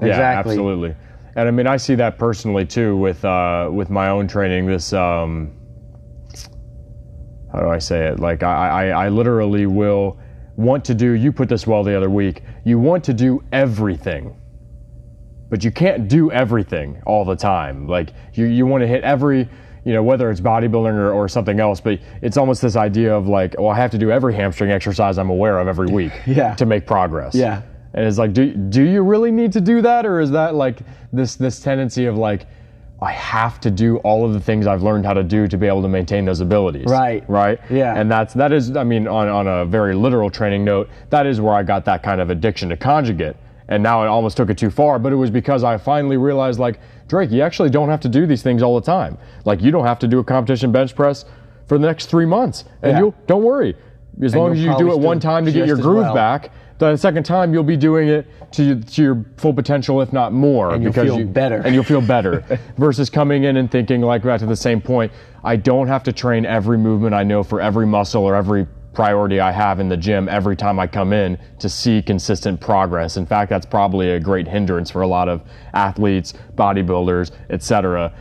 yeah, 0.00 0.08
Exactly. 0.08 0.52
absolutely. 0.52 0.94
And 1.36 1.46
I 1.48 1.50
mean, 1.50 1.66
I 1.66 1.76
see 1.76 1.94
that 1.96 2.18
personally 2.18 2.64
too 2.64 2.96
with 2.96 3.24
uh, 3.24 3.68
with 3.72 3.90
my 3.90 4.08
own 4.08 4.26
training. 4.26 4.66
This, 4.66 4.92
um, 4.94 5.52
how 7.52 7.60
do 7.60 7.68
I 7.68 7.78
say 7.78 8.06
it? 8.08 8.18
Like, 8.20 8.42
I, 8.42 8.88
I, 8.90 9.06
I 9.06 9.08
literally 9.10 9.66
will 9.66 10.18
want 10.56 10.84
to 10.86 10.94
do. 10.94 11.12
You 11.12 11.32
put 11.32 11.48
this 11.48 11.66
well 11.66 11.82
the 11.84 11.94
other 11.96 12.10
week. 12.10 12.42
You 12.64 12.78
want 12.78 13.04
to 13.04 13.14
do 13.14 13.42
everything 13.52 14.34
but 15.48 15.62
you 15.64 15.70
can't 15.70 16.08
do 16.08 16.30
everything 16.32 17.00
all 17.06 17.24
the 17.24 17.36
time. 17.36 17.86
Like 17.86 18.12
you, 18.34 18.46
you 18.46 18.66
want 18.66 18.82
to 18.82 18.86
hit 18.88 19.02
every, 19.04 19.48
you 19.84 19.92
know, 19.92 20.02
whether 20.02 20.30
it's 20.30 20.40
bodybuilding 20.40 20.94
or, 20.94 21.12
or 21.12 21.28
something 21.28 21.60
else, 21.60 21.80
but 21.80 22.00
it's 22.22 22.36
almost 22.36 22.60
this 22.62 22.76
idea 22.76 23.14
of 23.14 23.28
like, 23.28 23.54
well, 23.58 23.68
I 23.70 23.76
have 23.76 23.90
to 23.92 23.98
do 23.98 24.10
every 24.10 24.34
hamstring 24.34 24.70
exercise 24.70 25.18
I'm 25.18 25.30
aware 25.30 25.58
of 25.58 25.68
every 25.68 25.86
week 25.86 26.12
Yeah. 26.26 26.54
to 26.56 26.66
make 26.66 26.86
progress. 26.86 27.34
Yeah. 27.34 27.62
And 27.94 28.04
it's 28.04 28.18
like, 28.18 28.32
do, 28.32 28.52
do 28.54 28.82
you 28.82 29.02
really 29.02 29.30
need 29.30 29.52
to 29.52 29.60
do 29.60 29.80
that? 29.82 30.04
Or 30.04 30.20
is 30.20 30.30
that 30.32 30.54
like 30.54 30.80
this, 31.12 31.36
this 31.36 31.60
tendency 31.60 32.06
of 32.06 32.16
like, 32.18 32.46
I 33.00 33.12
have 33.12 33.60
to 33.60 33.70
do 33.70 33.98
all 33.98 34.24
of 34.24 34.32
the 34.32 34.40
things 34.40 34.66
I've 34.66 34.82
learned 34.82 35.04
how 35.06 35.12
to 35.12 35.22
do 35.22 35.46
to 35.48 35.56
be 35.58 35.66
able 35.66 35.82
to 35.82 35.88
maintain 35.88 36.24
those 36.24 36.40
abilities. 36.40 36.86
Right. 36.86 37.28
Right. 37.28 37.60
Yeah. 37.70 37.94
And 37.94 38.10
that's, 38.10 38.32
that 38.34 38.52
is, 38.52 38.74
I 38.76 38.84
mean, 38.84 39.06
on, 39.06 39.28
on 39.28 39.46
a 39.46 39.64
very 39.66 39.94
literal 39.94 40.30
training 40.30 40.64
note, 40.64 40.88
that 41.10 41.26
is 41.26 41.40
where 41.40 41.54
I 41.54 41.62
got 41.62 41.84
that 41.84 42.02
kind 42.02 42.20
of 42.20 42.30
addiction 42.30 42.70
to 42.70 42.76
conjugate. 42.76 43.36
And 43.68 43.82
now 43.82 44.00
I 44.02 44.06
almost 44.06 44.36
took 44.36 44.50
it 44.50 44.58
too 44.58 44.70
far, 44.70 44.98
but 44.98 45.12
it 45.12 45.16
was 45.16 45.30
because 45.30 45.64
I 45.64 45.76
finally 45.76 46.16
realized 46.16 46.58
like, 46.58 46.78
Drake, 47.08 47.30
you 47.30 47.42
actually 47.42 47.70
don't 47.70 47.88
have 47.88 48.00
to 48.00 48.08
do 48.08 48.26
these 48.26 48.42
things 48.42 48.62
all 48.62 48.78
the 48.78 48.84
time. 48.86 49.18
Like 49.44 49.60
you 49.60 49.70
don't 49.70 49.86
have 49.86 49.98
to 50.00 50.08
do 50.08 50.18
a 50.18 50.24
competition 50.24 50.72
bench 50.72 50.94
press 50.94 51.24
for 51.66 51.78
the 51.78 51.86
next 51.86 52.06
three 52.06 52.26
months. 52.26 52.64
And 52.82 52.92
Yeah. 52.92 52.98
you'll, 52.98 53.14
don't 53.26 53.42
worry. 53.42 53.76
As 54.22 54.34
long 54.34 54.52
as 54.52 54.60
you 54.60 54.76
do 54.78 54.92
it 54.92 54.98
one 54.98 55.20
time 55.20 55.44
to 55.44 55.52
get 55.52 55.66
your 55.66 55.76
groove 55.76 56.04
well. 56.04 56.14
back, 56.14 56.50
the 56.78 56.96
second 56.96 57.24
time 57.24 57.52
you'll 57.52 57.62
be 57.62 57.76
doing 57.76 58.08
it 58.08 58.26
to, 58.52 58.80
to 58.80 59.02
your 59.02 59.24
full 59.36 59.52
potential, 59.52 60.00
if 60.00 60.12
not 60.12 60.32
more. 60.32 60.72
And 60.74 60.82
you'll 60.82 60.92
because 60.92 61.08
feel 61.08 61.18
you, 61.18 61.26
better. 61.26 61.56
And 61.56 61.74
you'll 61.74 61.84
feel 61.84 62.00
better 62.00 62.44
versus 62.78 63.10
coming 63.10 63.44
in 63.44 63.56
and 63.56 63.70
thinking 63.70 64.00
like 64.00 64.22
back 64.22 64.40
to 64.40 64.46
the 64.46 64.56
same 64.56 64.80
point. 64.80 65.12
I 65.42 65.56
don't 65.56 65.88
have 65.88 66.02
to 66.04 66.12
train 66.12 66.44
every 66.46 66.78
movement 66.78 67.14
I 67.14 67.22
know 67.24 67.42
for 67.42 67.60
every 67.60 67.86
muscle 67.86 68.24
or 68.24 68.34
every 68.34 68.66
priority 68.96 69.40
I 69.40 69.52
have 69.52 69.78
in 69.78 69.90
the 69.90 69.96
gym 69.96 70.26
every 70.26 70.56
time 70.56 70.80
I 70.80 70.86
come 70.86 71.12
in 71.12 71.38
to 71.58 71.68
see 71.68 72.00
consistent 72.00 72.58
progress. 72.60 73.18
In 73.18 73.26
fact, 73.26 73.50
that's 73.50 73.66
probably 73.66 74.12
a 74.12 74.18
great 74.18 74.48
hindrance 74.48 74.90
for 74.90 75.02
a 75.02 75.06
lot 75.06 75.28
of 75.28 75.42
athletes, 75.74 76.32
bodybuilders, 76.54 77.30
etc. 77.50 78.12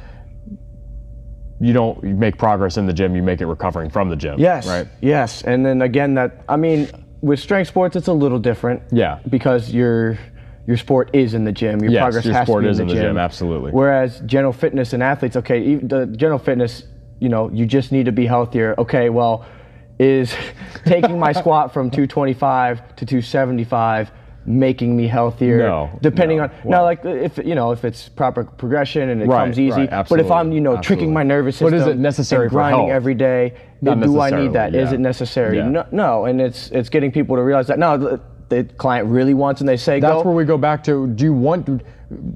You 1.62 1.72
don't 1.72 2.04
make 2.04 2.38
progress 2.38 2.76
in 2.76 2.86
the 2.86 2.92
gym, 2.92 3.16
you 3.16 3.24
make 3.24 3.40
it 3.40 3.46
recovering 3.46 3.90
from 3.90 4.10
the 4.10 4.18
gym. 4.18 4.38
Yes. 4.38 4.68
Right. 4.68 4.86
Yes. 5.02 5.44
And 5.44 5.66
then 5.66 5.82
again, 5.82 6.14
that 6.16 6.44
I 6.50 6.58
mean, 6.58 6.90
with 7.22 7.40
strength 7.40 7.70
sports, 7.70 7.96
it's 7.96 8.10
a 8.10 8.14
little 8.14 8.40
different. 8.40 8.84
Yeah. 8.92 9.20
Because 9.30 9.74
your 9.74 10.20
your 10.68 10.76
sport 10.76 11.10
is 11.14 11.36
in 11.36 11.46
the 11.46 11.54
gym. 11.54 11.80
Your 11.80 11.92
Yes, 11.92 12.02
progress 12.02 12.26
your 12.26 12.34
has 12.34 12.48
sport 12.48 12.64
to 12.64 12.68
be 12.68 12.72
is 12.72 12.80
in 12.80 12.88
the, 12.88 12.92
in 12.94 12.98
the 12.98 13.04
gym. 13.04 13.12
gym, 13.12 13.18
absolutely. 13.18 13.72
Whereas 13.72 14.20
general 14.26 14.52
fitness 14.52 14.92
and 14.92 15.02
athletes, 15.02 15.38
okay, 15.38 15.64
even 15.64 15.88
the 15.88 16.06
general 16.08 16.40
fitness, 16.40 16.84
you 17.22 17.30
know, 17.30 17.50
you 17.52 17.66
just 17.66 17.94
need 17.94 18.06
to 18.08 18.12
be 18.12 18.26
healthier. 18.26 18.76
Okay, 18.78 19.10
well, 19.10 19.46
is 20.00 20.36
taking 20.86 21.18
my 21.20 21.32
squat 21.32 21.74
from 21.74 21.90
225 21.90 22.96
to 22.98 23.06
275 23.06 24.12
making 24.48 24.96
me 24.96 25.08
healthier. 25.08 25.58
No, 25.58 25.90
depending 26.02 26.38
no. 26.38 26.44
on 26.44 26.52
Well- 26.64 26.80
now, 26.80 26.84
like 26.84 27.04
if 27.04 27.38
you 27.40 27.56
know 27.56 27.72
if 27.72 27.84
it's 27.84 28.10
proper 28.10 28.44
progression 28.44 29.10
and 29.10 29.22
it 29.22 29.28
Right, 29.28 29.46
comes 29.46 29.60
easy. 29.60 29.88
right, 29.88 30.08
but 30.08 30.20
if 30.20 30.30
I'm 30.30 30.52
you 30.52 30.62
know 30.62 30.78
tricking 30.78 31.12
my 31.12 31.24
nervous 31.24 31.60
But 31.60 31.72
system, 31.72 31.90
is 31.90 31.96
it 31.96 32.00
necessary 32.00 32.44
and 32.44 32.52
for 32.52 32.58
grinding 32.58 32.88
health? 32.88 32.96
every 32.96 33.16
day? 33.16 33.54
Not 33.82 34.00
do 34.00 34.20
I 34.20 34.30
necessarily, 34.30 34.48
need 34.48 34.54
that? 34.54 34.76
Is 34.76 34.90
yeah. 34.90 34.96
it 34.96 35.00
necessary? 35.00 35.58
Yeah. 35.58 35.70
No, 35.70 35.86
no, 35.92 36.26
and 36.26 36.40
it's 36.40 36.70
it's 36.72 36.90
getting 36.90 37.12
people 37.12 37.36
to 37.36 37.42
realize 37.42 37.68
that 37.68 37.80
no, 37.80 37.98
the, 37.98 38.22
the 38.50 38.64
client 38.76 39.08
really 39.08 39.34
wants 39.34 39.62
and 39.62 39.68
they 39.68 39.78
say 39.78 40.00
go. 40.00 40.08
That's 40.08 40.24
go. 40.24 40.30
where 40.30 40.36
we 40.36 40.46
go 40.46 40.58
back 40.58 40.84
to 40.84 41.08
do 41.08 41.24
you 41.26 41.34
want 41.34 41.82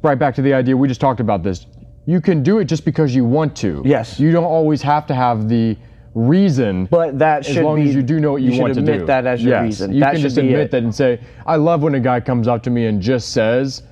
right 0.02 0.18
back 0.18 0.34
to 0.36 0.42
the 0.42 0.54
idea 0.54 0.76
we 0.76 0.88
just 0.88 1.02
talked 1.02 1.20
about 1.20 1.44
this. 1.44 1.68
You 2.08 2.22
can 2.22 2.42
do 2.42 2.58
it 2.58 2.66
just 2.66 2.86
because 2.86 3.14
you 3.14 3.24
want 3.24 3.56
to. 3.58 3.84
Yes. 3.86 4.20
You 4.20 4.32
don't 4.32 4.46
always 4.46 4.82
have 4.82 5.06
to 5.08 5.14
have 5.14 5.48
the 5.48 5.78
reason. 6.20 6.86
But 6.86 7.20
that 7.20 7.48
as 7.48 7.58
long 7.58 7.78
be- 7.82 7.90
as 7.90 7.96
you 7.96 8.02
do 8.04 8.20
know 8.20 8.34
what 8.34 8.42
you, 8.42 8.50
you 8.50 8.56
should 8.56 8.62
want 8.62 8.74
to 8.76 8.80
admit 8.80 9.00
do. 9.00 9.06
that 9.08 9.26
as 9.26 9.44
your 9.44 9.54
yes. 9.54 9.64
reason. 9.64 9.94
You 9.94 10.00
That 10.02 10.14
can 10.14 10.22
just 10.22 10.38
admit 10.38 10.60
it. 10.60 10.72
that 10.72 10.84
and 10.84 10.94
say, 10.94 11.20
I 11.46 11.56
love 11.56 11.82
when 11.82 11.96
a 11.96 12.00
guy 12.00 12.20
comes 12.20 12.48
up 12.48 12.64
to 12.64 12.70
me 12.70 12.86
and 12.88 13.02
just 13.02 13.32
says, 13.32 13.84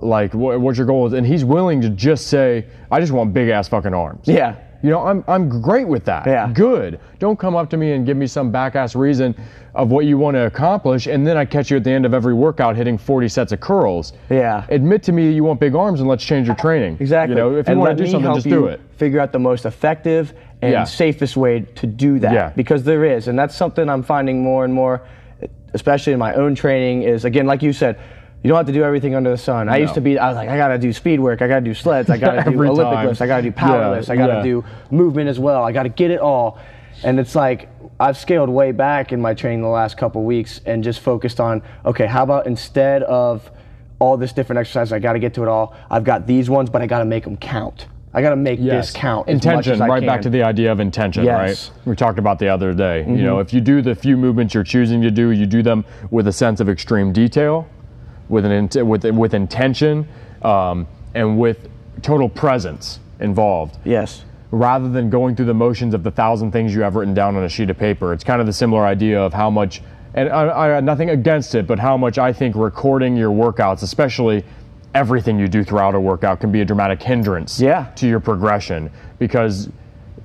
like, 0.00 0.34
what, 0.34 0.60
what 0.60 0.76
your 0.76 0.86
goal 0.86 1.06
is, 1.06 1.12
and 1.12 1.26
he's 1.26 1.44
willing 1.44 1.80
to 1.80 1.88
just 1.90 2.28
say, 2.28 2.66
I 2.90 3.00
just 3.00 3.12
want 3.12 3.32
big 3.32 3.48
ass 3.48 3.68
fucking 3.68 3.94
arms. 3.94 4.28
Yeah. 4.28 4.56
You 4.80 4.90
know, 4.90 5.04
I'm, 5.04 5.24
I'm 5.26 5.60
great 5.60 5.88
with 5.88 6.04
that. 6.04 6.24
Yeah. 6.24 6.52
Good. 6.52 7.00
Don't 7.18 7.36
come 7.36 7.56
up 7.56 7.68
to 7.70 7.76
me 7.76 7.92
and 7.92 8.06
give 8.06 8.16
me 8.16 8.28
some 8.28 8.52
back 8.52 8.76
ass 8.76 8.94
reason 8.94 9.34
of 9.74 9.90
what 9.90 10.04
you 10.04 10.16
want 10.18 10.36
to 10.36 10.46
accomplish, 10.46 11.08
and 11.08 11.26
then 11.26 11.36
I 11.36 11.44
catch 11.44 11.68
you 11.68 11.76
at 11.78 11.84
the 11.84 11.90
end 11.90 12.06
of 12.06 12.14
every 12.14 12.32
workout 12.32 12.76
hitting 12.76 12.96
40 12.96 13.28
sets 13.28 13.50
of 13.50 13.58
curls. 13.58 14.12
Yeah. 14.30 14.64
Admit 14.68 15.02
to 15.04 15.12
me 15.12 15.26
that 15.26 15.32
you 15.34 15.42
want 15.42 15.58
big 15.58 15.74
arms 15.74 15.98
and 15.98 16.08
let's 16.08 16.24
change 16.24 16.46
your 16.46 16.54
training. 16.56 16.96
Exactly. 17.00 17.34
You 17.34 17.40
know, 17.42 17.56
if 17.56 17.66
you 17.66 17.72
and 17.72 17.80
want 17.80 17.98
to 17.98 18.04
do 18.04 18.08
something, 18.08 18.32
just 18.34 18.48
do 18.48 18.66
it. 18.66 18.80
Figure 18.96 19.18
out 19.18 19.32
the 19.32 19.38
most 19.40 19.66
effective 19.66 20.32
and 20.62 20.72
Yeah. 20.72 20.84
safest 20.84 21.36
way 21.36 21.60
to 21.76 21.86
do 21.86 22.18
that. 22.20 22.32
Yeah. 22.32 22.52
Because 22.56 22.84
there 22.84 23.04
is, 23.04 23.28
and 23.28 23.38
that's 23.38 23.54
something 23.54 23.88
I'm 23.88 24.02
finding 24.02 24.42
more 24.42 24.64
and 24.64 24.74
more, 24.74 25.02
especially 25.74 26.12
in 26.12 26.18
my 26.18 26.34
own 26.34 26.54
training. 26.54 27.02
Is 27.02 27.24
again, 27.24 27.46
like 27.46 27.62
you 27.62 27.72
said. 27.72 27.98
You 28.40 28.46
don't 28.50 28.56
have 28.56 28.66
to 28.68 28.72
do 28.72 28.84
everything 28.84 29.16
under 29.16 29.30
the 29.30 29.36
sun. 29.36 29.68
I 29.68 29.78
used 29.78 29.94
to 29.94 30.00
be, 30.00 30.16
I 30.16 30.28
was 30.28 30.36
like, 30.36 30.48
I 30.48 30.56
gotta 30.56 30.78
do 30.78 30.92
speed 30.92 31.18
work, 31.18 31.42
I 31.42 31.48
gotta 31.48 31.60
do 31.64 31.74
sleds, 31.74 32.08
I 32.08 32.18
gotta 32.18 32.48
do 32.52 32.62
Olympic 32.62 32.94
time. 32.94 33.06
lifts, 33.08 33.20
I 33.20 33.26
gotta 33.26 33.42
do 33.42 33.50
power 33.50 33.80
Yeah, 33.80 33.90
lifts, 33.90 34.10
I 34.10 34.14
gotta 34.14 34.44
do 34.44 34.64
movement 34.92 35.28
as 35.28 35.40
well, 35.40 35.64
I 35.64 35.72
gotta 35.72 35.88
get 35.88 36.12
it 36.12 36.20
all. 36.20 36.56
And 37.02 37.18
it's 37.18 37.34
like, 37.34 37.68
I've 37.98 38.16
scaled 38.16 38.48
way 38.48 38.70
back 38.70 39.10
in 39.10 39.20
my 39.20 39.34
training 39.34 39.62
the 39.62 39.66
last 39.68 39.96
couple 39.96 40.22
weeks 40.22 40.60
and 40.64 40.84
just 40.84 41.00
focused 41.00 41.40
on, 41.40 41.62
okay, 41.84 42.06
how 42.06 42.22
about 42.22 42.46
instead 42.46 43.02
of 43.02 43.50
all 43.98 44.16
this 44.16 44.32
different 44.32 44.60
exercises, 44.60 44.92
I 44.92 45.00
gotta 45.00 45.18
get 45.18 45.34
to 45.34 45.42
it 45.42 45.48
all, 45.48 45.74
I've 45.90 46.04
got 46.04 46.28
these 46.28 46.48
ones, 46.48 46.70
but 46.70 46.80
I 46.80 46.86
gotta 46.86 47.06
make 47.06 47.24
them 47.24 47.36
count. 47.36 47.88
I 48.14 48.22
gotta 48.22 48.36
make 48.36 48.58
this 48.60 48.90
count. 48.92 49.28
Intention, 49.28 49.78
right 49.80 50.04
back 50.04 50.22
to 50.22 50.30
the 50.30 50.42
idea 50.42 50.72
of 50.72 50.80
intention, 50.80 51.24
Yes. 51.24 51.68
Mm-hmm. 51.70 51.80
right? 51.80 51.86
We 51.90 51.96
talked 51.96 52.18
about 52.18 52.38
the 52.38 52.48
other 52.48 52.72
day. 52.72 53.00
You 53.06 53.22
know, 53.22 53.38
if 53.38 53.52
you 53.52 53.60
do 53.60 53.82
the 53.82 53.94
few 53.94 54.16
movements 54.16 54.54
you're 54.54 54.64
choosing 54.64 55.02
to 55.02 55.10
do, 55.10 55.30
you 55.30 55.46
do 55.46 55.62
them 55.62 55.84
with 56.10 56.26
a 56.28 56.32
sense 56.32 56.60
of 56.60 56.68
extreme 56.68 57.12
detail, 57.12 57.68
with 58.28 58.44
an 58.44 58.52
int- 58.52 58.86
with 58.86 59.04
with 59.04 59.34
intention, 59.34 60.08
um, 60.42 60.86
and 61.14 61.38
with 61.38 61.68
total 62.02 62.28
presence 62.28 63.00
involved. 63.20 63.76
Yes. 63.84 64.24
rather 64.50 64.88
than 64.88 65.10
going 65.10 65.36
through 65.36 65.44
the 65.44 65.52
motions 65.52 65.92
of 65.92 66.02
the 66.02 66.10
thousand 66.10 66.52
things 66.52 66.74
you 66.74 66.80
have 66.80 66.94
written 66.96 67.12
down 67.12 67.36
on 67.36 67.44
a 67.44 67.48
sheet 67.50 67.68
of 67.68 67.76
paper. 67.76 68.14
It's 68.14 68.24
kind 68.24 68.40
of 68.40 68.46
the 68.46 68.52
similar 68.54 68.86
idea 68.86 69.20
of 69.20 69.34
how 69.34 69.50
much, 69.50 69.82
and 70.14 70.30
I, 70.30 70.76
I 70.78 70.80
nothing 70.80 71.10
against 71.10 71.54
it, 71.54 71.66
but 71.66 71.78
how 71.78 71.98
much 71.98 72.16
I 72.16 72.32
think 72.32 72.56
recording 72.56 73.14
your 73.14 73.30
workouts, 73.30 73.82
especially 73.82 74.42
everything 74.94 75.38
you 75.38 75.48
do 75.48 75.62
throughout 75.64 75.94
a 75.94 76.00
workout, 76.00 76.40
can 76.40 76.50
be 76.50 76.60
a 76.60 76.64
dramatic 76.64 77.02
hindrance 77.02 77.60
Yeah. 77.60 77.86
to 77.96 78.08
your 78.08 78.20
progression 78.20 78.90
because 79.18 79.68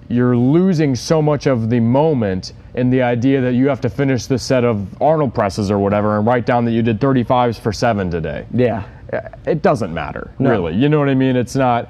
you're 0.09 0.37
losing 0.37 0.95
so 0.95 1.21
much 1.21 1.47
of 1.47 1.69
the 1.69 1.79
moment 1.79 2.53
in 2.75 2.89
the 2.89 3.01
idea 3.01 3.41
that 3.41 3.53
you 3.53 3.67
have 3.69 3.81
to 3.81 3.89
finish 3.89 4.25
the 4.25 4.37
set 4.37 4.63
of 4.63 5.01
Arnold 5.01 5.33
presses 5.33 5.69
or 5.69 5.79
whatever 5.79 6.17
and 6.17 6.25
write 6.25 6.45
down 6.45 6.65
that 6.65 6.71
you 6.71 6.81
did 6.81 6.99
35s 6.99 7.59
for 7.59 7.71
seven 7.71 8.09
today. 8.09 8.45
Yeah. 8.53 8.83
Uh, 9.11 9.21
it 9.45 9.61
doesn't 9.61 9.93
matter 9.93 10.31
really. 10.39 10.73
You 10.75 10.89
know 10.89 10.99
what 10.99 11.09
i 11.09 11.13
mean? 11.13 11.35
It's 11.35 11.55
not 11.55 11.89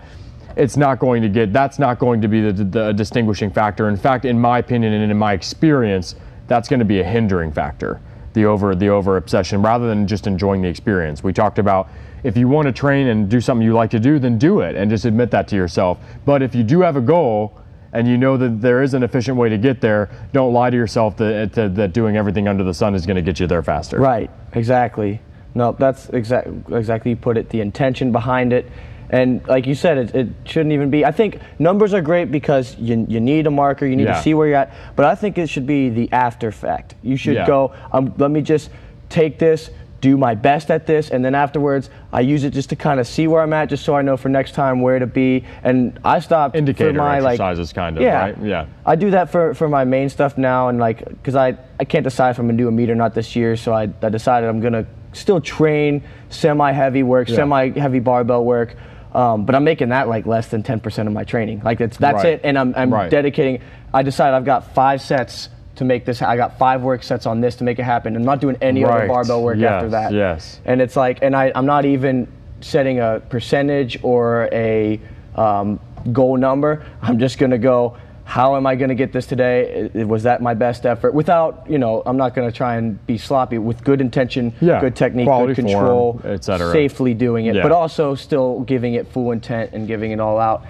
it's 0.55 0.77
not 0.77 0.99
going 0.99 1.21
to 1.23 1.29
get 1.29 1.53
that's 1.53 1.79
not 1.79 1.99
going 1.99 2.21
to 2.21 2.27
be 2.27 2.41
the, 2.51 2.63
the 2.63 2.91
distinguishing 2.91 3.49
factor. 3.49 3.87
In 3.87 3.95
fact 3.97 4.25
in 4.25 4.39
my 4.39 4.59
opinion 4.59 4.93
and 4.93 5.09
in 5.11 5.17
my 5.17 5.33
experience 5.33 6.15
that's 6.47 6.67
going 6.67 6.79
to 6.79 6.85
be 6.85 6.99
a 6.99 7.03
hindering 7.03 7.51
factor 7.51 8.01
the 8.33 8.45
over 8.45 8.75
the 8.75 8.89
over 8.89 9.15
obsession 9.17 9.61
rather 9.61 9.87
than 9.87 10.05
just 10.05 10.27
enjoying 10.27 10.61
the 10.61 10.67
experience. 10.67 11.23
We 11.23 11.31
talked 11.33 11.59
about 11.59 11.87
if 12.23 12.37
you 12.37 12.47
want 12.47 12.65
to 12.67 12.71
train 12.71 13.07
and 13.07 13.29
do 13.29 13.39
something 13.41 13.65
you 13.65 13.73
like 13.73 13.89
to 13.91 13.99
do 13.99 14.19
then 14.19 14.37
do 14.37 14.61
it 14.61 14.75
and 14.75 14.89
just 14.89 15.05
admit 15.05 15.31
that 15.31 15.47
to 15.47 15.55
yourself 15.55 15.97
but 16.25 16.41
if 16.41 16.55
you 16.55 16.63
do 16.63 16.81
have 16.81 16.95
a 16.95 17.01
goal 17.01 17.59
and 17.91 18.07
you 18.07 18.17
know 18.17 18.37
that 18.37 18.61
there 18.61 18.81
is 18.81 18.93
an 18.93 19.03
efficient 19.03 19.37
way 19.37 19.49
to 19.49 19.57
get 19.57 19.81
there 19.81 20.09
don't 20.31 20.53
lie 20.53 20.69
to 20.69 20.77
yourself 20.77 21.15
that, 21.17 21.51
that, 21.53 21.75
that 21.75 21.93
doing 21.93 22.17
everything 22.17 22.47
under 22.47 22.63
the 22.63 22.73
sun 22.73 22.95
is 22.95 23.05
going 23.05 23.15
to 23.15 23.21
get 23.21 23.39
you 23.39 23.47
there 23.47 23.61
faster 23.63 23.99
Right, 23.99 24.29
exactly. 24.53 25.19
No, 25.55 25.71
that's 25.73 26.09
exact, 26.09 26.47
exactly 26.71 27.11
you 27.11 27.15
put 27.17 27.37
it. 27.37 27.49
The 27.49 27.61
intention 27.61 28.11
behind 28.11 28.53
it, 28.53 28.65
and 29.11 29.47
like 29.47 29.67
you 29.67 29.75
said, 29.75 29.99
it, 29.99 30.15
it 30.15 30.27
shouldn't 30.45 30.73
even 30.73 30.89
be. 30.89 31.05
I 31.05 31.11
think 31.11 31.37
numbers 31.59 31.93
are 31.93 32.01
great 32.01 32.31
because 32.31 32.75
you, 32.79 33.05
you 33.07 33.19
need 33.19 33.45
a 33.45 33.51
marker, 33.51 33.85
you 33.85 33.95
need 33.95 34.05
Yeah. 34.05 34.13
to 34.15 34.21
see 34.23 34.33
where 34.33 34.47
you're 34.47 34.57
at. 34.57 34.73
But 34.95 35.05
I 35.05 35.13
think 35.13 35.37
it 35.37 35.47
should 35.51 35.67
be 35.67 35.89
the 35.89 36.11
after 36.11 36.47
effect. 36.47 36.95
You 37.03 37.15
should 37.17 37.35
Yeah. 37.35 37.45
go. 37.45 37.71
Um, 37.91 38.15
let 38.17 38.31
me 38.31 38.41
just 38.41 38.71
take 39.09 39.37
this, 39.37 39.69
do 40.03 40.17
my 40.17 40.35
best 40.35 40.69
at 40.69 40.85
this, 40.85 41.09
and 41.09 41.23
then 41.23 41.33
afterwards 41.33 41.89
I 42.11 42.19
use 42.19 42.43
it 42.43 42.49
just 42.51 42.69
to 42.71 42.75
kind 42.75 42.99
of 42.99 43.07
see 43.07 43.25
where 43.25 43.41
I'm 43.41 43.53
at, 43.53 43.69
just 43.69 43.85
so 43.85 43.95
I 43.95 44.01
know 44.01 44.17
for 44.17 44.27
next 44.27 44.51
time 44.53 44.81
where 44.81 44.99
to 44.99 45.07
be. 45.07 45.45
And 45.63 45.97
I 46.03 46.19
stopped 46.19 46.57
Indicator 46.57 46.91
for 46.91 46.97
my 46.97 47.19
like 47.19 47.39
exercises, 47.39 47.71
kind 47.71 47.95
of, 47.95 48.03
yeah, 48.03 48.19
right? 48.19 48.37
Yeah. 48.43 48.65
I 48.85 48.97
do 48.97 49.11
that 49.11 49.31
for, 49.31 49.53
for 49.53 49.69
my 49.69 49.85
main 49.85 50.09
stuff 50.09 50.37
now, 50.37 50.67
and 50.67 50.77
like, 50.77 51.07
because 51.07 51.35
I, 51.35 51.57
I 51.79 51.85
can't 51.85 52.03
decide 52.03 52.31
if 52.31 52.37
I'm 52.39 52.47
gonna 52.47 52.57
do 52.57 52.67
a 52.67 52.71
meet 52.71 52.89
or 52.89 52.95
not 52.95 53.13
this 53.15 53.33
year, 53.33 53.55
so 53.55 53.71
I, 53.71 53.83
I 54.01 54.09
decided 54.09 54.49
I'm 54.49 54.59
gonna 54.59 54.85
still 55.13 55.39
train 55.39 56.03
semi 56.29 56.73
heavy 56.73 57.03
work, 57.03 57.29
Yeah. 57.29 57.37
semi 57.37 57.69
heavy 57.69 57.99
barbell 57.99 58.43
work, 58.43 58.75
um, 59.15 59.45
but 59.45 59.55
I'm 59.55 59.63
making 59.63 59.87
that 59.89 60.09
like 60.09 60.25
less 60.25 60.49
than 60.49 60.63
10% 60.63 61.07
of 61.07 61.13
my 61.13 61.23
training. 61.23 61.61
Like, 61.63 61.79
it's, 61.79 61.95
that's 61.95 62.25
Right. 62.25 62.33
it, 62.33 62.41
and 62.43 62.59
I'm, 62.59 62.73
I'm 62.75 62.93
Right. 62.93 63.09
dedicating. 63.09 63.61
I 63.93 64.03
decided 64.03 64.35
I've 64.35 64.43
got 64.43 64.73
five 64.75 65.01
sets 65.01 65.47
to 65.75 65.83
make 65.83 66.05
this. 66.05 66.21
I 66.21 66.35
got 66.37 66.57
five 66.57 66.81
work 66.81 67.03
sets 67.03 67.25
on 67.25 67.41
this 67.41 67.55
to 67.57 67.63
make 67.63 67.79
it 67.79 67.83
happen. 67.83 68.15
I'm 68.15 68.23
not 68.23 68.39
doing 68.39 68.57
any 68.61 68.83
other 68.85 68.93
Right. 68.99 69.07
barbell 69.07 69.43
work 69.43 69.59
after 69.59 69.89
that. 69.89 70.11
yes. 70.13 70.59
And 70.65 70.81
it's 70.81 70.95
like, 70.95 71.19
and 71.21 71.35
I, 71.35 71.51
I'm 71.55 71.65
not 71.65 71.85
even 71.85 72.27
setting 72.61 72.99
a 72.99 73.21
percentage 73.29 73.99
or 74.03 74.49
a 74.51 74.99
um, 75.35 75.79
goal 76.11 76.37
number. 76.37 76.85
I'm 77.01 77.17
just 77.19 77.37
gonna 77.39 77.57
go. 77.57 77.97
How 78.25 78.55
am 78.55 78.65
I 78.65 78.75
gonna 78.75 78.95
get 78.95 79.11
this 79.11 79.25
today? 79.25 79.89
Was 79.93 80.23
that 80.23 80.41
my 80.41 80.53
best 80.53 80.85
effort? 80.85 81.13
Without, 81.13 81.65
you 81.69 81.77
know, 81.77 82.01
I'm 82.05 82.15
not 82.15 82.33
gonna 82.33 82.53
try 82.53 82.77
and 82.77 83.05
be 83.05 83.17
sloppy. 83.17 83.57
With 83.57 83.83
good 83.83 83.99
intention, 83.99 84.53
Yeah, 84.61 84.79
good 84.79 84.95
technique, 84.95 85.25
quality 85.25 85.55
good 85.55 85.65
control, 85.65 86.19
form, 86.19 86.33
et 86.33 86.43
cetera. 86.45 86.71
safely 86.71 87.13
doing 87.13 87.47
it, 87.47 87.55
Yeah. 87.55 87.63
but 87.63 87.73
also 87.73 88.15
still 88.15 88.61
giving 88.61 88.93
it 88.93 89.07
full 89.07 89.31
intent 89.33 89.71
and 89.73 89.87
giving 89.87 90.11
it 90.11 90.21
all 90.21 90.39
out. 90.39 90.63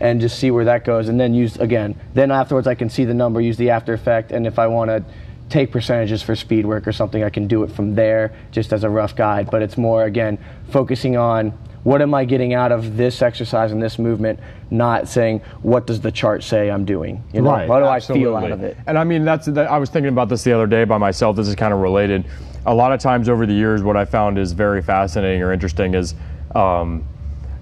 And 0.00 0.20
just 0.20 0.38
see 0.38 0.50
where 0.50 0.64
that 0.64 0.84
goes, 0.84 1.08
and 1.08 1.18
then 1.18 1.34
use 1.34 1.56
again. 1.56 1.98
Then 2.14 2.30
afterwards, 2.30 2.66
I 2.66 2.74
can 2.74 2.88
see 2.88 3.04
the 3.04 3.14
number, 3.14 3.40
use 3.40 3.56
the 3.56 3.70
after 3.70 3.92
effect, 3.92 4.30
and 4.30 4.46
if 4.46 4.58
I 4.58 4.66
want 4.68 4.90
to 4.90 5.04
take 5.48 5.72
percentages 5.72 6.22
for 6.22 6.36
speed 6.36 6.66
work 6.66 6.86
or 6.86 6.92
something, 6.92 7.22
I 7.22 7.30
can 7.30 7.48
do 7.48 7.62
it 7.62 7.72
from 7.72 7.94
there 7.94 8.32
just 8.50 8.72
as 8.72 8.84
a 8.84 8.90
rough 8.90 9.16
guide. 9.16 9.50
But 9.50 9.62
it's 9.62 9.76
more, 9.78 10.04
again, 10.04 10.38
focusing 10.70 11.16
on 11.16 11.52
what 11.84 12.02
am 12.02 12.12
I 12.12 12.24
getting 12.24 12.54
out 12.54 12.70
of 12.70 12.96
this 12.96 13.22
exercise 13.22 13.72
and 13.72 13.82
this 13.82 13.98
movement, 13.98 14.40
not 14.70 15.08
saying 15.08 15.40
what 15.62 15.86
does 15.86 16.00
the 16.00 16.12
chart 16.12 16.42
say 16.42 16.70
I'm 16.70 16.84
doing. 16.84 17.22
You 17.32 17.40
know, 17.40 17.66
what 17.66 17.78
do 17.78 17.86
I 17.86 18.00
feel 18.00 18.36
out 18.36 18.50
of 18.50 18.62
it? 18.62 18.76
And 18.86 18.98
I 18.98 19.04
mean, 19.04 19.24
that's 19.24 19.46
that, 19.46 19.70
I 19.70 19.78
was 19.78 19.88
thinking 19.88 20.10
about 20.10 20.28
this 20.28 20.44
the 20.44 20.52
other 20.52 20.66
day 20.66 20.84
by 20.84 20.98
myself. 20.98 21.36
This 21.36 21.48
is 21.48 21.54
kind 21.54 21.72
of 21.72 21.80
related. 21.80 22.26
A 22.66 22.74
lot 22.74 22.92
of 22.92 23.00
times 23.00 23.28
over 23.28 23.46
the 23.46 23.54
years, 23.54 23.82
what 23.82 23.96
I 23.96 24.04
found 24.04 24.38
is 24.38 24.52
very 24.52 24.82
fascinating 24.82 25.42
or 25.42 25.52
interesting 25.52 25.94
is 25.94 26.14
um, 26.54 27.06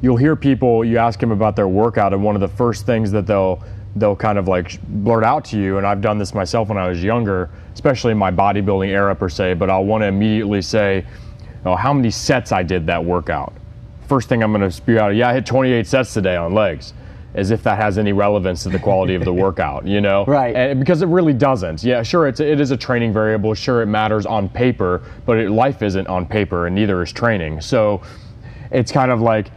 you'll 0.01 0.17
hear 0.17 0.37
people. 0.37 0.85
You 0.85 0.99
ask 0.99 1.19
them 1.19 1.33
about 1.33 1.57
their 1.57 1.69
workout, 1.69 2.13
and 2.13 2.23
one 2.23 2.35
of 2.35 2.41
the 2.41 2.49
first 2.49 2.87
things 2.87 3.11
that 3.13 3.27
they'll 3.27 3.63
they'll 3.97 4.17
kind 4.17 4.37
of 4.37 4.47
like 4.47 4.81
blurt 4.83 5.25
out 5.25 5.45
to 5.47 5.59
you. 5.59 5.79
And 5.79 5.87
I've 5.87 6.01
done 6.01 6.19
this 6.19 6.35
myself 6.35 6.69
when 6.69 6.77
I 6.79 6.87
was 6.89 7.03
younger, 7.03 7.51
especially 7.73 8.13
in 8.13 8.19
my 8.19 8.31
bodybuilding 8.31 8.89
era 8.89 9.15
per 9.15 9.29
se. 9.29 9.55
But 9.55 9.71
I'll 9.71 9.85
want 9.85 10.03
to 10.03 10.07
immediately 10.07 10.63
say, 10.63 11.07
"Oh, 11.65 11.77
how 11.77 11.93
many 11.93 12.11
sets 12.11 12.53
I 12.53 12.63
did 12.63 12.87
that 12.87 13.05
workout." 13.05 13.53
First 14.07 14.29
thing 14.29 14.43
I'm 14.43 14.53
going 14.53 14.63
to 14.63 14.71
spew 14.71 15.01
out, 15.01 15.17
yeah, 15.17 15.31
I 15.31 15.35
hit 15.35 15.47
28 15.47 15.85
sets 15.85 16.15
today 16.15 16.37
on 16.37 16.55
legs, 16.55 16.95
as 17.35 17.51
if 17.51 17.65
that 17.65 17.77
has 17.77 17.99
any 17.99 18.13
relevance 18.13 18.63
to 18.63 18.69
the 18.69 18.79
quality 18.79 19.17
of 19.17 19.25
the 19.25 19.33
workout, 19.45 19.85
you 19.85 20.01
know? 20.01 20.25
Right. 20.27 20.55
And 20.55 20.79
because 20.79 21.03
it 21.03 21.09
really 21.09 21.33
doesn't. 21.33 21.83
Yeah, 21.83 22.05
sure, 22.05 22.29
it's 22.29 22.39
it 22.39 22.61
is 22.61 22.71
a 22.71 22.77
training 22.77 23.13
variable. 23.13 23.53
Sure, 23.55 23.83
it 23.83 23.87
matters 23.87 24.25
on 24.25 24.49
paper, 24.49 25.03
but 25.25 25.39
it, 25.39 25.51
life 25.51 25.83
isn't 25.83 26.07
on 26.07 26.25
paper, 26.27 26.67
and 26.67 26.77
neither 26.77 27.03
is 27.03 27.13
training. 27.13 27.61
So, 27.61 28.01
it's 28.71 28.93
kind 28.93 29.11
of 29.11 29.21
like 29.21 29.51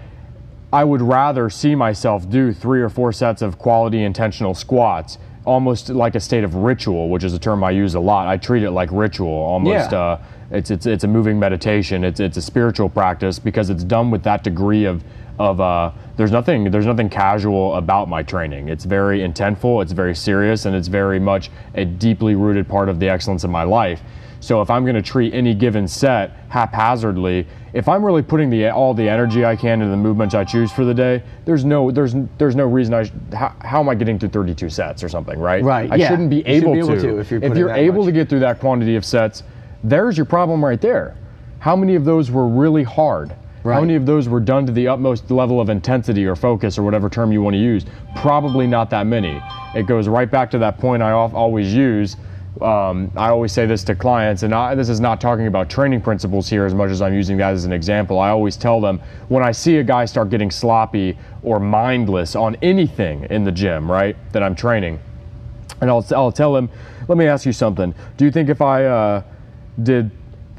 I 0.71 0.83
would 0.83 1.01
rather 1.01 1.49
see 1.49 1.73
myself 1.75 2.29
do 2.29 2.53
three 2.53 2.81
or 2.81 2.89
four 2.89 3.11
sets 3.11 3.41
of 3.41 3.57
quality 3.57 4.03
intentional 4.03 4.53
squats, 4.53 5.17
almost 5.45 5.89
like 5.89 6.15
a 6.15 6.19
state 6.19 6.43
of 6.43 6.55
ritual, 6.55 7.09
which 7.09 7.23
is 7.23 7.33
a 7.33 7.39
term 7.39 7.63
I 7.63 7.71
use 7.71 7.95
a 7.95 7.99
lot. 7.99 8.27
I 8.27 8.37
treat 8.37 8.63
it 8.63 8.71
like 8.71 8.89
ritual, 8.91 9.29
almost. 9.29 9.91
Yeah. 9.91 9.99
Uh, 9.99 10.21
it's, 10.51 10.71
it's, 10.71 10.85
it's 10.85 11.03
a 11.03 11.07
moving 11.07 11.39
meditation. 11.39 12.03
It's, 12.03 12.19
it's 12.19 12.37
a 12.37 12.41
spiritual 12.41 12.89
practice 12.89 13.39
because 13.39 13.69
it's 13.69 13.83
done 13.83 14.11
with 14.11 14.23
that 14.23 14.43
degree 14.43 14.85
of, 14.85 15.03
of 15.39 15.61
uh, 15.61 15.91
there's 16.17 16.31
nothing 16.31 16.69
there's 16.69 16.85
nothing 16.85 17.09
casual 17.09 17.75
about 17.75 18.09
my 18.09 18.21
training. 18.21 18.67
It's 18.67 18.83
very 18.83 19.19
intentful, 19.19 19.81
it's 19.81 19.93
very 19.93 20.13
serious, 20.13 20.65
and 20.65 20.75
it's 20.75 20.89
very 20.89 21.19
much 21.19 21.49
a 21.75 21.85
deeply 21.85 22.35
rooted 22.35 22.67
part 22.67 22.89
of 22.89 22.99
the 22.99 23.09
excellence 23.09 23.45
of 23.45 23.49
my 23.49 23.63
life. 23.63 24.01
So 24.41 24.61
if 24.61 24.69
I'm 24.69 24.83
going 24.83 24.95
to 24.95 25.01
treat 25.01 25.33
any 25.33 25.53
given 25.53 25.87
set 25.87 26.31
haphazardly, 26.49 27.45
if 27.73 27.87
I'm 27.87 28.03
really 28.05 28.21
putting 28.21 28.49
the 28.49 28.69
all 28.69 28.93
the 28.93 29.07
energy 29.07 29.45
I 29.45 29.55
can 29.55 29.81
into 29.81 29.87
the 29.91 29.97
movements 29.97 30.35
I 30.35 30.43
choose 30.43 30.71
for 30.71 30.83
the 30.83 30.93
day, 30.93 31.23
there's 31.45 31.63
no 31.63 31.89
there's 31.89 32.15
there's 32.37 32.55
no 32.55 32.65
reason 32.65 32.93
I 32.93 33.03
sh- 33.03 33.11
how, 33.33 33.55
how 33.61 33.79
am 33.79 33.87
I 33.87 33.95
getting 33.95 34.19
through 34.19 34.29
32 34.29 34.69
sets 34.69 35.03
or 35.03 35.09
something, 35.09 35.39
right? 35.39 35.63
Right, 35.63 35.89
I 35.89 35.95
yeah. 35.95 36.09
shouldn't 36.09 36.29
be 36.29 36.37
You 36.37 36.43
should 36.43 36.63
able, 36.63 36.73
be 36.73 36.79
able 36.79 36.95
to. 36.95 37.01
to 37.01 37.19
if 37.19 37.31
you're 37.31 37.39
putting 37.39 37.57
you're 37.57 37.71
able 37.71 37.99
much. 38.03 38.07
to 38.07 38.11
get 38.11 38.27
through 38.29 38.39
that 38.41 38.59
quantity 38.59 38.95
of 38.97 39.05
sets, 39.05 39.43
there's 39.85 40.17
your 40.17 40.25
problem 40.25 40.63
right 40.63 40.81
there. 40.81 41.15
How 41.59 41.75
many 41.75 41.95
of 41.95 42.03
those 42.03 42.29
were 42.29 42.47
really 42.47 42.83
hard? 42.83 43.33
How 43.63 43.81
many 43.81 43.95
of 43.95 44.05
those 44.05 44.29
were 44.29 44.39
done 44.39 44.65
to 44.65 44.71
the 44.71 44.87
utmost 44.87 45.29
level 45.31 45.59
of 45.59 45.69
intensity 45.69 46.25
or 46.25 46.35
focus 46.35 46.77
or 46.77 46.83
whatever 46.83 47.09
term 47.09 47.31
you 47.31 47.41
want 47.41 47.55
to 47.55 47.59
use? 47.59 47.85
Probably 48.15 48.67
not 48.67 48.89
that 48.91 49.05
many. 49.05 49.41
It 49.75 49.85
goes 49.85 50.07
right 50.07 50.29
back 50.29 50.49
to 50.51 50.57
that 50.59 50.77
point 50.77 51.03
I 51.03 51.11
always 51.11 51.73
use. 51.73 52.15
Um, 52.61 53.11
I 53.15 53.29
always 53.29 53.51
say 53.51 53.65
this 53.65 53.83
to 53.85 53.95
clients, 53.95 54.43
and 54.43 54.53
I, 54.53 54.75
this 54.75 54.89
is 54.89 54.99
not 54.99 55.21
talking 55.21 55.47
about 55.47 55.69
training 55.69 56.01
principles 56.01 56.49
here 56.49 56.65
as 56.65 56.73
much 56.73 56.89
as 56.89 57.01
I'm 57.01 57.13
using 57.13 57.37
that 57.37 57.53
as 57.53 57.63
an 57.63 57.71
example. 57.71 58.19
I 58.19 58.29
always 58.29 58.57
tell 58.57 58.81
them 58.81 58.99
when 59.29 59.43
I 59.43 59.51
see 59.51 59.77
a 59.77 59.83
guy 59.83 60.03
start 60.05 60.29
getting 60.29 60.51
sloppy 60.51 61.17
or 61.43 61.59
mindless 61.59 62.35
on 62.35 62.55
anything 62.61 63.25
in 63.29 63.43
the 63.43 63.51
gym, 63.51 63.89
right, 63.89 64.17
that 64.33 64.43
I'm 64.43 64.55
training, 64.55 64.99
and 65.79 65.89
I'll, 65.89 66.05
I'll 66.13 66.31
tell 66.31 66.55
him, 66.55 66.69
let 67.07 67.17
me 67.17 67.27
ask 67.27 67.45
you 67.45 67.53
something. 67.53 67.93
Do 68.17 68.25
you 68.25 68.31
think 68.31 68.49
if 68.49 68.61
I 68.61 68.85
uh, 68.85 69.23
did 69.83 70.11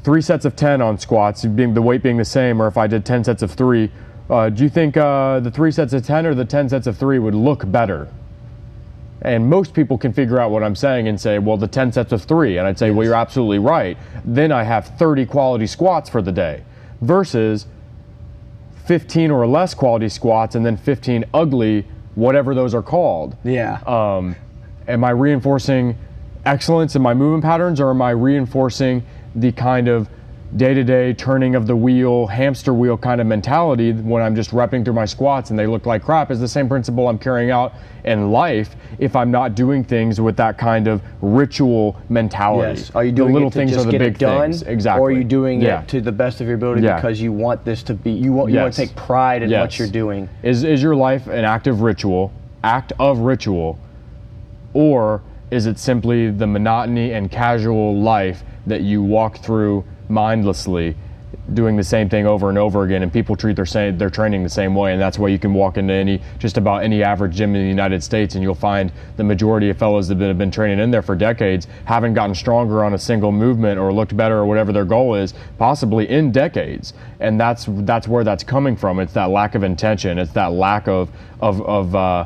three 0.03 0.21
sets 0.21 0.45
of 0.45 0.55
10 0.55 0.81
on 0.81 0.97
squats, 0.97 1.45
being 1.45 1.73
the 1.73 1.81
weight 1.81 2.01
being 2.03 2.17
the 2.17 2.25
same, 2.25 2.61
or 2.61 2.67
if 2.67 2.77
I 2.77 2.87
did 2.87 3.05
10 3.05 3.23
sets 3.25 3.41
of 3.41 3.51
three, 3.51 3.91
uh, 4.29 4.49
do 4.49 4.63
you 4.63 4.69
think 4.69 4.97
uh, 4.97 5.39
the 5.39 5.51
three 5.51 5.71
sets 5.71 5.93
of 5.93 6.05
10 6.05 6.25
or 6.25 6.33
the 6.33 6.45
10 6.45 6.69
sets 6.69 6.87
of 6.87 6.97
three 6.97 7.19
would 7.19 7.35
look 7.35 7.69
better? 7.71 8.07
And 9.23 9.47
most 9.47 9.75
people 9.75 9.97
can 9.99 10.13
figure 10.13 10.39
out 10.39 10.49
what 10.49 10.63
I'm 10.63 10.75
saying 10.75 11.07
and 11.07 11.19
say, 11.19 11.37
well, 11.37 11.57
the 11.57 11.67
10 11.67 11.91
sets 11.91 12.11
of 12.11 12.23
three. 12.23 12.57
And 12.57 12.65
I'd 12.65 12.79
say, 12.79 12.89
well, 12.89 13.05
you're 13.05 13.13
absolutely 13.13 13.59
right. 13.59 13.97
Then 14.25 14.51
I 14.51 14.63
have 14.63 14.87
30 14.97 15.27
quality 15.27 15.67
squats 15.67 16.09
for 16.09 16.23
the 16.23 16.31
day 16.31 16.63
versus 17.01 17.67
15 18.85 19.29
or 19.29 19.45
less 19.45 19.73
quality 19.75 20.09
squats 20.09 20.55
and 20.55 20.65
then 20.65 20.75
15 20.75 21.25
ugly, 21.33 21.85
whatever 22.15 22.55
those 22.55 22.73
are 22.73 22.81
called 22.81 23.37
Yeah. 23.43 23.79
um, 23.85 24.35
am 24.87 25.03
I 25.03 25.11
reinforcing 25.11 25.97
excellence 26.45 26.95
in 26.95 27.01
my 27.01 27.13
movement 27.13 27.43
patterns 27.43 27.79
or 27.79 27.91
am 27.91 28.01
I 28.01 28.09
reinforcing 28.11 29.03
the 29.35 29.51
kind 29.51 29.87
of 29.87 30.09
day-to-day 30.57 31.13
turning 31.13 31.55
of 31.55 31.65
the 31.65 31.75
wheel 31.75 32.27
hamster 32.27 32.73
wheel 32.73 32.97
kind 32.97 33.21
of 33.21 33.27
mentality 33.27 33.93
when 33.93 34.21
I'm 34.21 34.35
just 34.35 34.51
repping 34.51 34.83
through 34.83 34.95
my 34.95 35.05
squats 35.05 35.49
and 35.49 35.57
they 35.57 35.65
look 35.65 35.85
like 35.85 36.03
crap 36.03 36.29
is 36.29 36.41
the 36.41 36.47
same 36.47 36.67
principle 36.67 37.07
I'm 37.07 37.17
carrying 37.17 37.51
out 37.51 37.73
in 38.03 38.31
life 38.31 38.75
if 38.99 39.15
I'm 39.15 39.31
not 39.31 39.55
doing 39.55 39.81
things 39.81 40.19
with 40.19 40.35
that 40.37 40.57
kind 40.57 40.89
of 40.89 41.01
ritual 41.21 41.95
mentality. 42.09 42.81
Yes. 42.81 42.91
Are 42.93 43.05
you 43.05 43.13
doing 43.13 43.29
The 43.29 43.33
little 43.33 43.47
it 43.47 43.51
to 43.51 43.59
things 43.59 43.77
are 43.77 43.89
the 43.89 43.97
big 43.97 44.17
done, 44.17 44.51
things. 44.51 44.63
Exactly. 44.63 45.01
or 45.01 45.07
are 45.07 45.11
you 45.11 45.23
doing 45.23 45.61
Yeah. 45.61 45.83
it 45.83 45.87
to 45.87 46.01
the 46.01 46.11
best 46.11 46.41
of 46.41 46.47
your 46.47 46.55
ability 46.57 46.81
Yeah. 46.81 46.97
because 46.97 47.21
you 47.21 47.31
want 47.31 47.63
this 47.63 47.81
to 47.83 47.93
be 47.93 48.11
you 48.11 48.33
want 48.33 48.51
you 48.51 48.59
want 48.59 48.73
to 48.73 48.85
take 48.87 48.93
pride 48.97 49.43
in 49.43 49.51
what 49.51 49.79
you're 49.79 49.87
doing? 49.87 50.27
Is 50.43 50.65
is 50.65 50.83
your 50.83 50.97
life 50.97 51.27
an 51.27 51.45
active 51.45 51.79
ritual, 51.81 52.33
act 52.61 52.91
of 52.99 53.19
ritual, 53.19 53.79
or 54.73 55.21
is 55.49 55.65
it 55.65 55.79
simply 55.79 56.29
the 56.29 56.47
monotony 56.47 57.13
and 57.13 57.31
casual 57.31 57.97
life 58.01 58.43
that 58.67 58.81
you 58.81 59.01
walk 59.01 59.37
through 59.37 59.83
mindlessly, 60.09 60.95
doing 61.53 61.77
the 61.77 61.83
same 61.83 62.09
thing 62.09 62.27
over 62.27 62.49
and 62.49 62.57
over 62.57 62.83
again, 62.83 63.03
and 63.03 63.11
people 63.11 63.35
treat 63.35 63.55
their 63.55 63.65
same, 63.65 63.97
their 63.97 64.09
training 64.09 64.43
the 64.43 64.49
same 64.49 64.75
way, 64.75 64.91
and 64.91 65.01
that's 65.01 65.17
why 65.17 65.27
you 65.27 65.39
can 65.39 65.53
walk 65.53 65.77
into 65.77 65.93
any 65.93 66.21
just 66.39 66.57
about 66.57 66.83
any 66.83 67.03
average 67.03 67.35
gym 67.35 67.55
in 67.55 67.61
the 67.61 67.67
United 67.67 68.03
States, 68.03 68.35
and 68.35 68.43
you'll 68.43 68.53
find 68.53 68.91
the 69.17 69.23
majority 69.23 69.69
of 69.69 69.77
fellows 69.77 70.07
that 70.07 70.19
have 70.19 70.37
been 70.37 70.51
training 70.51 70.79
in 70.79 70.91
there 70.91 71.01
for 71.01 71.15
decades 71.15 71.67
haven't 71.85 72.13
gotten 72.13 72.35
stronger 72.35 72.83
on 72.83 72.93
a 72.93 72.97
single 72.97 73.31
movement 73.31 73.79
or 73.79 73.93
looked 73.93 74.15
better 74.15 74.37
or 74.37 74.45
whatever 74.45 74.71
their 74.71 74.85
goal 74.85 75.15
is, 75.15 75.33
possibly 75.57 76.09
in 76.09 76.31
decades, 76.31 76.93
and 77.19 77.39
that's 77.39 77.65
that's 77.69 78.07
where 78.07 78.23
that's 78.23 78.43
coming 78.43 78.75
from. 78.75 78.99
It's 78.99 79.13
that 79.13 79.29
lack 79.29 79.55
of 79.55 79.63
intention. 79.63 80.19
It's 80.19 80.33
that 80.33 80.51
lack 80.51 80.87
of 80.87 81.09
of 81.39 81.61
of. 81.61 81.95
Uh, 81.95 82.25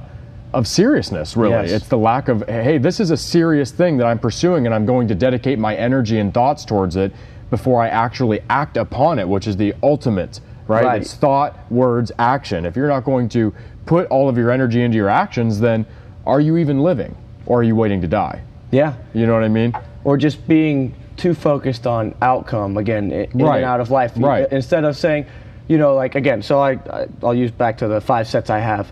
of 0.56 0.68
seriousness, 0.68 1.36
really. 1.38 1.54
Yes. 1.68 1.72
It's 1.72 1.88
the 1.88 1.98
lack 1.98 2.30
of, 2.30 2.44
hey, 2.48 2.78
this 2.78 3.00
is 3.00 3.12
a 3.12 3.18
serious 3.18 3.72
thing 3.72 3.98
that 3.98 4.08
I'm 4.08 4.18
pursuing 4.18 4.66
and 4.66 4.74
I'm 4.74 4.86
going 4.86 5.08
to 5.10 5.16
dedicate 5.16 5.60
my 5.60 5.76
energy 5.76 6.18
and 6.20 6.34
thoughts 6.34 6.64
towards 6.66 6.96
it 6.96 7.12
before 7.50 7.82
I 7.84 7.90
actually 7.90 8.40
act 8.50 8.78
upon 8.78 9.20
it, 9.20 9.28
which 9.28 9.48
is 9.48 9.58
the 9.58 9.74
ultimate, 9.84 10.40
right? 10.68 10.86
Right. 10.86 11.02
It's 11.02 11.14
thought, 11.14 11.70
words, 11.72 12.12
action. 12.18 12.66
If 12.66 12.76
you're 12.76 12.88
not 12.88 13.04
going 13.04 13.30
to 13.30 13.54
put 13.86 14.08
all 14.08 14.30
of 14.30 14.38
your 14.38 14.50
energy 14.50 14.82
into 14.82 14.96
your 14.98 15.10
actions, 15.10 15.60
then 15.60 15.86
are 16.26 16.40
you 16.40 16.58
even 16.58 16.80
living 16.80 17.16
or 17.46 17.60
are 17.60 17.64
you 17.64 17.76
waiting 17.76 18.02
to 18.02 18.08
die? 18.08 18.42
Yeah. 18.72 18.96
You 19.14 19.28
know 19.28 19.34
what 19.34 19.44
I 19.44 19.50
mean? 19.50 19.74
or 20.06 20.18
just 20.18 20.48
being 20.48 20.94
too 21.18 21.34
focused 21.34 21.88
on 21.88 22.14
outcome 22.22 22.78
again 22.78 23.12
in 23.12 23.40
Right. 23.40 23.58
and 23.58 23.66
out 23.66 23.80
of 23.82 23.90
life 23.92 24.14
Right. 24.16 24.48
instead 24.52 24.84
of 24.84 24.96
saying 24.96 25.26
you 25.68 25.78
know 25.80 25.96
like 25.96 26.14
again 26.14 26.44
so 26.44 26.60
I, 26.60 26.74
I 26.74 27.08
i'll 27.24 27.34
use 27.34 27.50
back 27.50 27.80
to 27.80 27.88
the 27.88 28.00
five 28.00 28.28
sets 28.28 28.52
i 28.52 28.60
have 28.60 28.92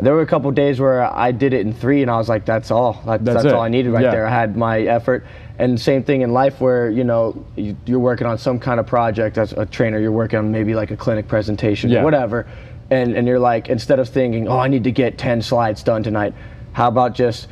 there 0.00 0.14
were 0.14 0.22
a 0.22 0.26
couple 0.26 0.50
days 0.50 0.80
where 0.80 1.02
i 1.14 1.30
did 1.30 1.52
it 1.52 1.60
in 1.60 1.72
three 1.72 2.02
and 2.02 2.10
i 2.10 2.16
was 2.16 2.28
like 2.28 2.44
that's 2.44 2.70
all 2.70 2.94
that's, 3.04 3.22
That's 3.22 3.42
that's, 3.42 3.52
all 3.54 3.60
i 3.60 3.68
needed 3.68 3.90
right 3.90 4.02
Yeah. 4.04 4.10
there 4.10 4.26
i 4.26 4.30
had 4.30 4.56
my 4.56 4.80
effort 4.80 5.26
and 5.58 5.78
same 5.80 6.02
thing 6.02 6.22
in 6.22 6.32
life 6.32 6.60
where 6.60 6.88
you 6.90 7.04
know 7.04 7.44
you, 7.56 7.76
you're 7.84 7.98
working 7.98 8.26
on 8.26 8.38
some 8.38 8.58
kind 8.58 8.80
of 8.80 8.86
project 8.86 9.36
as 9.38 9.52
a 9.52 9.66
trainer 9.66 9.98
you're 9.98 10.12
working 10.12 10.38
on 10.38 10.50
maybe 10.50 10.74
like 10.74 10.90
a 10.90 10.96
clinic 10.96 11.28
presentation 11.28 11.90
Yeah. 11.90 12.00
or 12.00 12.04
whatever 12.04 12.46
and 12.90 13.14
and 13.14 13.26
you're 13.26 13.38
like 13.38 13.68
instead 13.68 13.98
of 13.98 14.08
thinking 14.08 14.48
oh 14.48 14.58
i 14.58 14.68
need 14.68 14.84
to 14.84 14.92
get 14.92 15.18
10 15.18 15.42
slides 15.42 15.82
done 15.82 16.02
tonight 16.02 16.32
how 16.72 16.88
about 16.88 17.14
just 17.14 17.48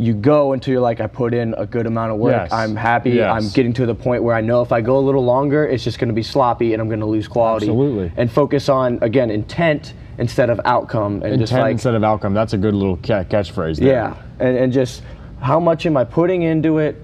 you 0.00 0.14
go 0.14 0.52
until 0.52 0.70
you're 0.70 0.80
like, 0.80 1.00
I 1.00 1.08
put 1.08 1.34
in 1.34 1.54
a 1.54 1.66
good 1.66 1.84
amount 1.84 2.12
of 2.12 2.18
work. 2.18 2.30
Yes. 2.32 2.52
I'm 2.52 2.76
happy. 2.76 3.10
Yes. 3.10 3.32
I'm 3.32 3.50
getting 3.50 3.72
to 3.74 3.84
the 3.84 3.96
point 3.96 4.22
where 4.22 4.36
I 4.36 4.40
know 4.40 4.62
if 4.62 4.70
I 4.70 4.80
go 4.80 4.96
a 4.96 5.00
little 5.00 5.24
longer, 5.24 5.66
it's 5.66 5.82
just 5.82 5.98
going 5.98 6.06
to 6.08 6.14
be 6.14 6.22
sloppy 6.22 6.72
and 6.72 6.80
I'm 6.80 6.86
going 6.86 7.00
to 7.00 7.06
lose 7.06 7.26
quality. 7.26 7.66
Absolutely. 7.66 8.12
And 8.16 8.30
focus 8.30 8.68
on 8.68 9.00
again 9.02 9.28
intent 9.28 9.94
instead 10.18 10.50
of 10.50 10.60
outcome 10.64 11.22
and 11.22 11.40
just 11.40 11.52
like 11.52 11.72
instead 11.72 11.94
of 11.94 12.04
outcome. 12.04 12.34
That's 12.34 12.52
a 12.52 12.58
good 12.58 12.74
little 12.74 12.96
catchphrase 12.98 13.76
there. 13.78 13.88
yeah, 13.88 14.14
and, 14.40 14.56
and 14.56 14.72
just 14.72 15.02
how 15.40 15.60
much 15.60 15.86
am 15.86 15.96
I 15.96 16.04
putting 16.04 16.42
into 16.42 16.78
it? 16.78 17.02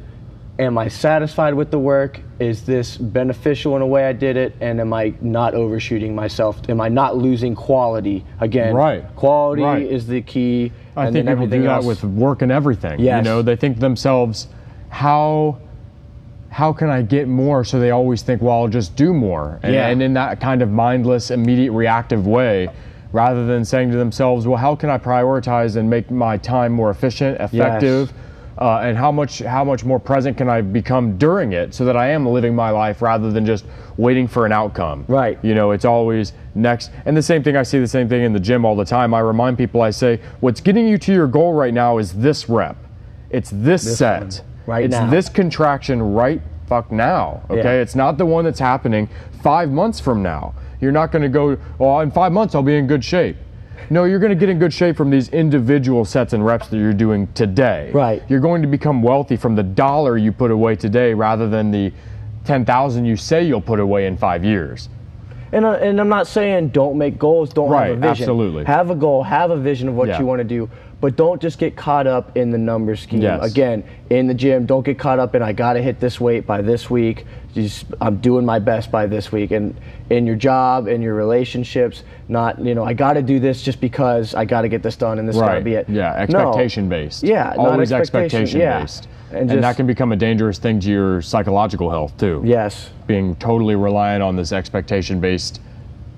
Am 0.57 0.79
I 0.79 0.87
satisfied 0.87 1.55
with 1.55 1.73
the 1.73 1.79
work? 1.81 2.21
Is 2.39 2.65
this 2.65 2.97
beneficial 2.97 3.75
in 3.75 3.83
a 3.83 3.87
way 3.87 4.07
I 4.07 4.13
did 4.13 4.37
it? 4.37 4.55
And 4.61 4.81
am 4.81 4.93
I 4.93 5.13
not 5.21 5.53
overshooting 5.55 6.15
myself? 6.15 6.61
Am 6.69 6.81
I 6.81 6.89
not 6.89 7.17
losing 7.17 7.57
quality? 7.57 8.25
Again, 8.41 8.73
Right. 8.73 9.05
Quality 9.17 9.63
Right. 9.63 9.83
is 9.85 10.07
the 10.07 10.21
key. 10.23 10.71
I 10.97 11.07
and 11.07 11.13
think 11.15 11.27
people 11.29 11.49
do 11.49 11.63
that 11.63 11.69
else- 11.71 11.87
with 11.87 12.05
work 12.05 12.43
and 12.43 12.53
everything. 12.53 13.01
You 13.01 13.21
know, 13.23 13.43
they 13.43 13.57
think 13.57 13.77
to 13.77 13.81
themselves, 13.81 14.47
how 14.91 15.59
how 16.51 16.73
can 16.73 16.89
I 16.89 17.03
get 17.03 17.27
more? 17.27 17.65
So 17.65 17.81
they 17.81 17.91
always 17.91 18.23
think, 18.23 18.41
well, 18.41 18.55
I'll 18.63 18.69
just 18.69 18.95
do 18.95 19.13
more. 19.13 19.59
And, 19.65 19.75
Yeah. 19.75 19.89
and 19.89 20.01
in 20.01 20.15
that 20.15 20.39
kind 20.39 20.63
of 20.63 20.71
mindless, 20.71 21.33
immediate, 21.33 21.73
reactive 21.73 22.29
way, 22.29 22.69
rather 23.15 23.47
than 23.47 23.65
saying 23.65 23.93
to 23.93 23.97
themselves, 23.97 24.45
well, 24.45 24.59
how 24.59 24.75
can 24.75 24.91
I 24.91 24.99
prioritize 24.99 25.77
and 25.77 25.89
make 25.89 26.11
my 26.11 26.37
time 26.37 26.73
more 26.73 26.91
efficient, 26.91 27.41
effective? 27.41 28.13
Uh, 28.59 28.81
and 28.81 28.97
how 28.97 29.11
much 29.11 29.39
how 29.39 29.65
much 29.65 29.85
more 29.85 29.99
present 29.99 30.37
can 30.37 30.49
I 30.49 30.61
become 30.61 31.17
during 31.17 31.53
it 31.53 31.75
so 31.75 31.85
that 31.85 31.97
I 31.97 32.09
am 32.09 32.27
living 32.27 32.55
my 32.55 32.71
life 32.71 33.03
rather 33.03 33.31
than 33.31 33.47
just 33.47 33.65
waiting 33.97 34.29
for 34.29 34.47
an 34.47 34.53
outcome. 34.53 35.05
Right. 35.09 35.39
You 35.43 35.55
know, 35.55 35.71
it's 35.71 35.85
always 35.85 36.33
next. 36.55 36.91
And 37.05 37.17
the 37.17 37.23
same 37.23 37.43
thing, 37.43 37.57
I 37.57 37.63
see 37.63 37.79
the 37.79 37.89
same 37.89 38.09
thing 38.09 38.23
in 38.23 38.33
the 38.33 38.41
gym 38.41 38.65
all 38.65 38.77
the 38.77 38.85
time. 38.85 39.15
I 39.15 39.21
remind 39.21 39.59
people, 39.59 39.81
I 39.81 39.91
say, 39.91 40.21
what's 40.41 40.61
getting 40.61 40.87
you 40.87 40.99
to 40.99 41.13
your 41.13 41.27
goal 41.27 41.53
right 41.53 41.75
now 41.75 41.99
is 41.99 42.13
this 42.13 42.49
rep. 42.49 42.77
It's 43.31 43.51
this, 43.51 43.99
set. 43.99 44.21
one, 44.21 44.31
right 44.67 44.85
it's 44.85 44.93
now. 44.93 45.11
this 45.11 45.29
contraction 45.29 46.03
right 46.03 46.41
fuck 46.67 46.91
now. 46.91 47.43
Okay. 47.51 47.63
Yeah. 47.63 47.83
It's 47.83 47.95
not 47.95 48.19
the 48.19 48.27
one 48.27 48.45
that's 48.45 48.61
happening 48.61 49.09
five 49.43 49.71
months 49.71 50.01
from 50.01 50.23
now. 50.23 50.55
You're 50.81 50.93
not 50.93 51.13
going 51.13 51.23
to 51.23 51.29
go, 51.29 51.57
well, 51.79 52.01
in 52.01 52.11
five 52.11 52.33
months 52.33 52.55
I'll 52.55 52.63
be 52.63 52.77
in 52.77 52.87
good 52.87 53.05
shape. 53.05 53.37
No, 53.91 54.05
you're 54.05 54.19
going 54.19 54.31
to 54.31 54.37
get 54.37 54.49
in 54.49 54.59
good 54.59 54.73
shape 54.73 54.97
from 54.97 55.11
these 55.11 55.29
individual 55.29 56.05
sets 56.05 56.33
and 56.33 56.45
reps 56.45 56.69
that 56.69 56.77
you're 56.79 56.93
doing 56.95 57.27
today. 57.35 57.91
Right. 57.93 58.23
You're 58.29 58.41
going 58.41 58.63
to 58.63 58.69
become 58.69 59.03
wealthy 59.03 59.37
from 59.37 59.55
the 59.57 59.63
dollar 59.63 60.17
you 60.17 60.33
put 60.33 60.51
away 60.51 60.77
today 60.77 61.13
rather 61.13 61.49
than 61.49 61.71
the 61.71 61.93
10,000 62.45 63.05
you 63.05 63.17
say 63.17 63.45
you'll 63.45 63.61
put 63.61 63.81
away 63.81 64.07
in 64.07 64.17
five 64.17 64.45
years. 64.45 64.89
And, 65.53 65.65
uh, 65.65 65.73
and 65.73 66.01
I'm 66.01 66.09
not 66.09 66.27
saying 66.27 66.71
don't 66.71 66.97
make 66.99 67.19
goals, 67.19 67.53
don't 67.53 67.69
Right, 67.71 67.89
have 67.91 67.99
a 67.99 68.01
vision. 68.01 68.11
absolutely. 68.25 68.65
Have 68.65 68.91
a 68.91 68.95
goal, 68.95 69.23
have 69.23 69.51
a 69.51 69.57
vision 69.57 69.89
of 69.89 69.95
what 69.95 70.09
Yeah. 70.09 70.19
you 70.19 70.27
want 70.27 70.41
to 70.41 70.45
do, 70.45 70.69
but 71.05 71.17
don't 71.17 71.39
just 71.43 71.59
get 71.59 71.77
caught 71.77 72.07
up 72.07 72.35
in 72.35 72.49
the 72.51 72.57
number 72.57 72.97
scheme. 72.97 73.21
Yes. 73.21 73.45
Again, 73.45 73.85
in 74.09 74.27
the 74.27 74.33
gym, 74.33 74.65
don't 74.65 74.87
get 74.87 74.99
caught 74.99 75.19
up 75.19 75.35
in 75.35 75.43
I 75.43 75.53
got 75.53 75.75
to 75.75 75.83
hit 75.83 76.01
this 76.01 76.19
weight 76.19 76.47
by 76.47 76.63
this 76.63 76.89
week. 76.89 77.27
Just 77.53 77.85
I'm 78.01 78.17
doing 78.23 78.47
my 78.47 78.59
best 78.59 78.91
by 78.91 79.07
this 79.07 79.31
week. 79.31 79.51
And 79.51 79.79
in 80.09 80.27
your 80.27 80.35
job, 80.35 80.89
in 80.89 81.03
your 81.03 81.13
relationships, 81.13 82.05
not 82.29 82.59
you 82.59 82.75
know 82.75 82.85
I 82.85 82.95
got 82.95 83.13
to 83.13 83.23
do 83.23 83.39
this 83.39 83.61
just 83.61 83.83
because 83.83 84.35
I 84.35 84.47
got 84.47 84.63
to 84.63 84.69
get 84.71 84.83
this 84.83 84.97
done 84.97 85.19
and 85.19 85.29
this 85.29 85.37
got 85.37 85.57
to 85.57 85.61
be 85.61 85.75
it. 85.75 85.91
Yeah, 85.91 86.13
No. 86.31 86.39
expectation 86.39 86.89
based. 86.89 87.23
Yeah, 87.23 87.53
always 87.59 87.93
expectation, 87.93 88.45
expectation 88.45 88.61
yeah. 88.61 88.81
based. 88.81 89.09
And 89.29 89.41
And, 89.41 89.51
just- 89.51 89.61
that 89.61 89.77
can 89.77 89.87
become 89.87 90.11
a 90.13 90.17
dangerous 90.17 90.57
thing 90.57 90.81
to 90.81 90.89
your 90.91 91.21
psychological 91.21 91.91
health 91.91 92.17
too. 92.17 92.41
Yes. 92.47 92.89
Being 93.07 93.37
totally 93.37 93.77
reliant 93.77 94.23
on 94.23 94.37
this 94.37 94.53
expectation 94.53 95.21
based 95.21 95.61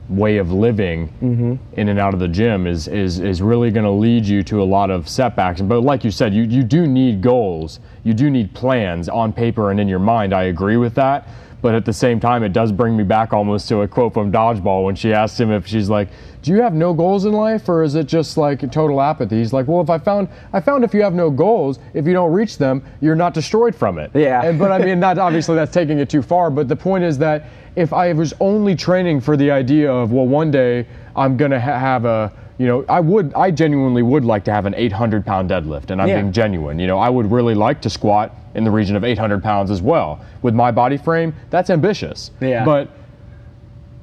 way 0.09 0.37
of 0.39 0.53
living 0.53 1.09
mm-hmm. 1.21 1.55
in 1.79 1.89
and 1.89 1.99
out 1.99 2.15
of 2.15 2.21
the 2.21 2.29
gym 2.29 2.67
is 2.67 2.87
is 2.89 3.19
is 3.19 3.43
really 3.43 3.71
going 3.71 3.85
to 3.85 3.91
lead 3.91 4.25
you 4.25 4.43
to 4.45 4.63
a 4.63 4.65
lot 4.65 4.91
of 4.91 5.09
setbacks. 5.09 5.61
But 5.61 5.81
like 5.81 6.05
you 6.05 6.11
said, 6.11 6.33
you 6.33 6.45
you 6.45 6.63
do 6.63 6.87
need 6.87 7.21
goals, 7.21 7.81
you 8.05 8.15
do 8.15 8.31
need 8.31 8.55
plans 8.55 9.09
on 9.09 9.33
paper 9.33 9.71
and 9.71 9.81
in 9.81 9.89
your 9.89 9.99
mind. 9.99 10.33
I 10.33 10.45
agree 10.45 10.77
with 10.77 10.95
that. 10.95 11.29
But 11.63 11.75
at 11.75 11.85
the 11.85 11.93
same 11.93 12.21
time, 12.21 12.45
it 12.45 12.53
does 12.53 12.71
bring 12.71 12.97
me 12.97 13.03
back 13.03 13.33
almost 13.33 13.69
to 13.71 13.81
a 13.81 13.89
quote 13.89 14.15
from 14.15 14.31
Dodgeball 14.31 14.85
when 14.85 14.95
she 14.95 15.13
asked 15.13 15.41
him 15.41 15.51
if 15.51 15.67
she's 15.67 15.89
like, 15.89 16.09
"Do 16.43 16.53
you 16.53 16.61
have 16.61 16.75
no 16.75 16.93
goals 16.93 17.25
in 17.25 17.33
life, 17.33 17.69
or 17.69 17.83
is 17.83 17.95
it 17.95 18.07
just 18.07 18.37
like 18.37 18.71
total 18.71 19.01
apathy?" 19.01 19.39
He's 19.39 19.53
like, 19.53 19.67
"Well, 19.67 19.81
if 19.81 19.91
I 19.91 19.99
found, 19.99 20.29
I 20.53 20.61
found 20.61 20.85
if 20.85 20.95
you 20.95 21.03
have 21.03 21.15
no 21.15 21.31
goals, 21.31 21.79
if 21.95 22.07
you 22.07 22.13
don't 22.13 22.33
reach 22.33 22.59
them, 22.59 22.85
you're 23.01 23.17
not 23.17 23.35
destroyed 23.35 23.75
from 23.75 23.99
it." 23.99 24.11
Yeah. 24.15 24.45
And, 24.45 24.59
but 24.59 24.71
I 24.71 24.79
mean, 24.79 25.01
that 25.01 25.19
obviously 25.19 25.57
that's 25.57 25.73
taking 25.73 25.99
it 25.99 26.11
too 26.11 26.23
far. 26.23 26.51
But 26.51 26.69
the 26.69 26.77
point 26.77 27.05
is 27.05 27.19
that 27.19 27.47
if 27.77 27.93
I 27.93 28.13
was 28.15 28.35
only 28.41 28.75
training 28.75 29.21
for 29.21 29.37
the 29.37 29.51
idea 29.51 29.93
of, 29.93 30.11
well, 30.13 30.27
one 30.27 30.51
day 30.51 30.87
I'm 31.15 31.37
gonna 31.37 31.61
ha- 31.61 31.79
have 31.79 32.05
a 32.05 32.33
you 32.59 32.67
know, 32.67 32.87
I 32.89 33.01
would, 33.01 33.35
I 33.35 33.51
genuinely 33.51 34.01
would 34.03 34.25
like 34.25 34.43
to 34.45 34.51
have 34.53 34.65
an 34.65 34.75
800 34.75 35.27
pound 35.27 35.51
deadlift, 35.51 35.91
and 35.91 36.01
I'm 36.01 36.09
Yeah. 36.09 36.21
being 36.23 36.33
genuine. 36.33 36.79
You 36.79 36.87
know, 36.87 36.99
I 36.99 37.11
would 37.11 37.31
really 37.31 37.55
like 37.55 37.83
to 37.83 37.91
squat 37.91 38.35
in 38.55 38.65
the 38.65 38.71
region 38.71 38.97
of 38.97 39.05
800 39.05 39.43
pounds 39.43 39.71
as 39.71 39.83
well. 39.83 40.21
With 40.41 40.55
my 40.55 40.71
body 40.71 40.97
frame, 40.97 41.35
that's 41.51 41.69
ambitious. 41.69 42.31
Yeah. 42.41 42.65
But 42.65 42.89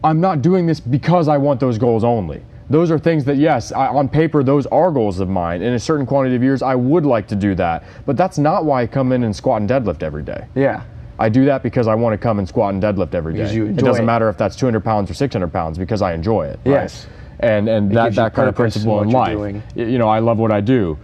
I'm 0.03 0.21
not 0.21 0.43
doing 0.43 0.67
this 0.67 0.79
because 0.79 1.27
I 1.27 1.37
want 1.37 1.59
those 1.59 1.79
goals 1.79 2.03
only. 2.03 2.43
Those 2.69 2.91
are 2.91 2.99
things 2.99 3.25
that, 3.25 3.37
yes, 3.37 3.71
I, 3.71 3.87
on 3.87 4.07
paper, 4.07 4.43
those 4.43 4.67
are 4.67 4.91
goals 4.91 5.19
of 5.19 5.29
mine. 5.29 5.63
In 5.63 5.73
a 5.73 5.79
certain 5.79 6.05
quantity 6.05 6.35
of 6.35 6.43
years, 6.43 6.61
I 6.61 6.75
would 6.75 7.07
like 7.07 7.27
to 7.29 7.35
do 7.35 7.55
that. 7.55 7.83
But 8.05 8.17
that's 8.17 8.37
not 8.37 8.65
why 8.65 8.83
I 8.83 8.87
come 8.87 9.11
in 9.11 9.23
and 9.23 9.35
squat 9.35 9.61
and 9.61 9.69
deadlift 9.69 10.03
every 10.03 10.21
day. 10.21 10.45
Yeah. 10.53 10.81
I 11.19 11.29
do 11.29 11.45
that 11.45 11.63
because 11.63 11.87
I 11.87 11.95
want 11.95 12.13
to 12.13 12.17
come 12.17 12.39
and 12.39 12.47
squat 12.47 12.73
and 12.73 12.81
deadlift 12.81 13.13
every 13.13 13.33
day. 13.35 13.43
It 13.43 13.75
doesn't 13.77 14.03
it. 14.03 14.05
matter 14.05 14.29
if 14.29 14.37
that's 14.37 14.55
200 14.55 14.83
pounds 14.83 15.11
or 15.11 15.13
600 15.13 15.47
pounds 15.53 15.77
because 15.77 16.01
I 16.01 16.13
enjoy 16.13 16.47
it. 16.47 16.59
right? 16.65 16.71
Yes. 16.73 17.07
And 17.39 17.67
and 17.67 17.91
that, 17.95 18.15
that 18.15 18.33
kind 18.33 18.47
of 18.47 18.53
in 18.53 18.57
principle 18.57 19.01
in 19.01 19.09
you're 19.09 19.19
life. 19.19 19.33
doing. 19.33 19.63
You 19.75 19.97
know, 19.97 20.07
I 20.09 20.19
love 20.19 20.37
what 20.39 20.51
I 20.51 20.61
do. 20.61 20.97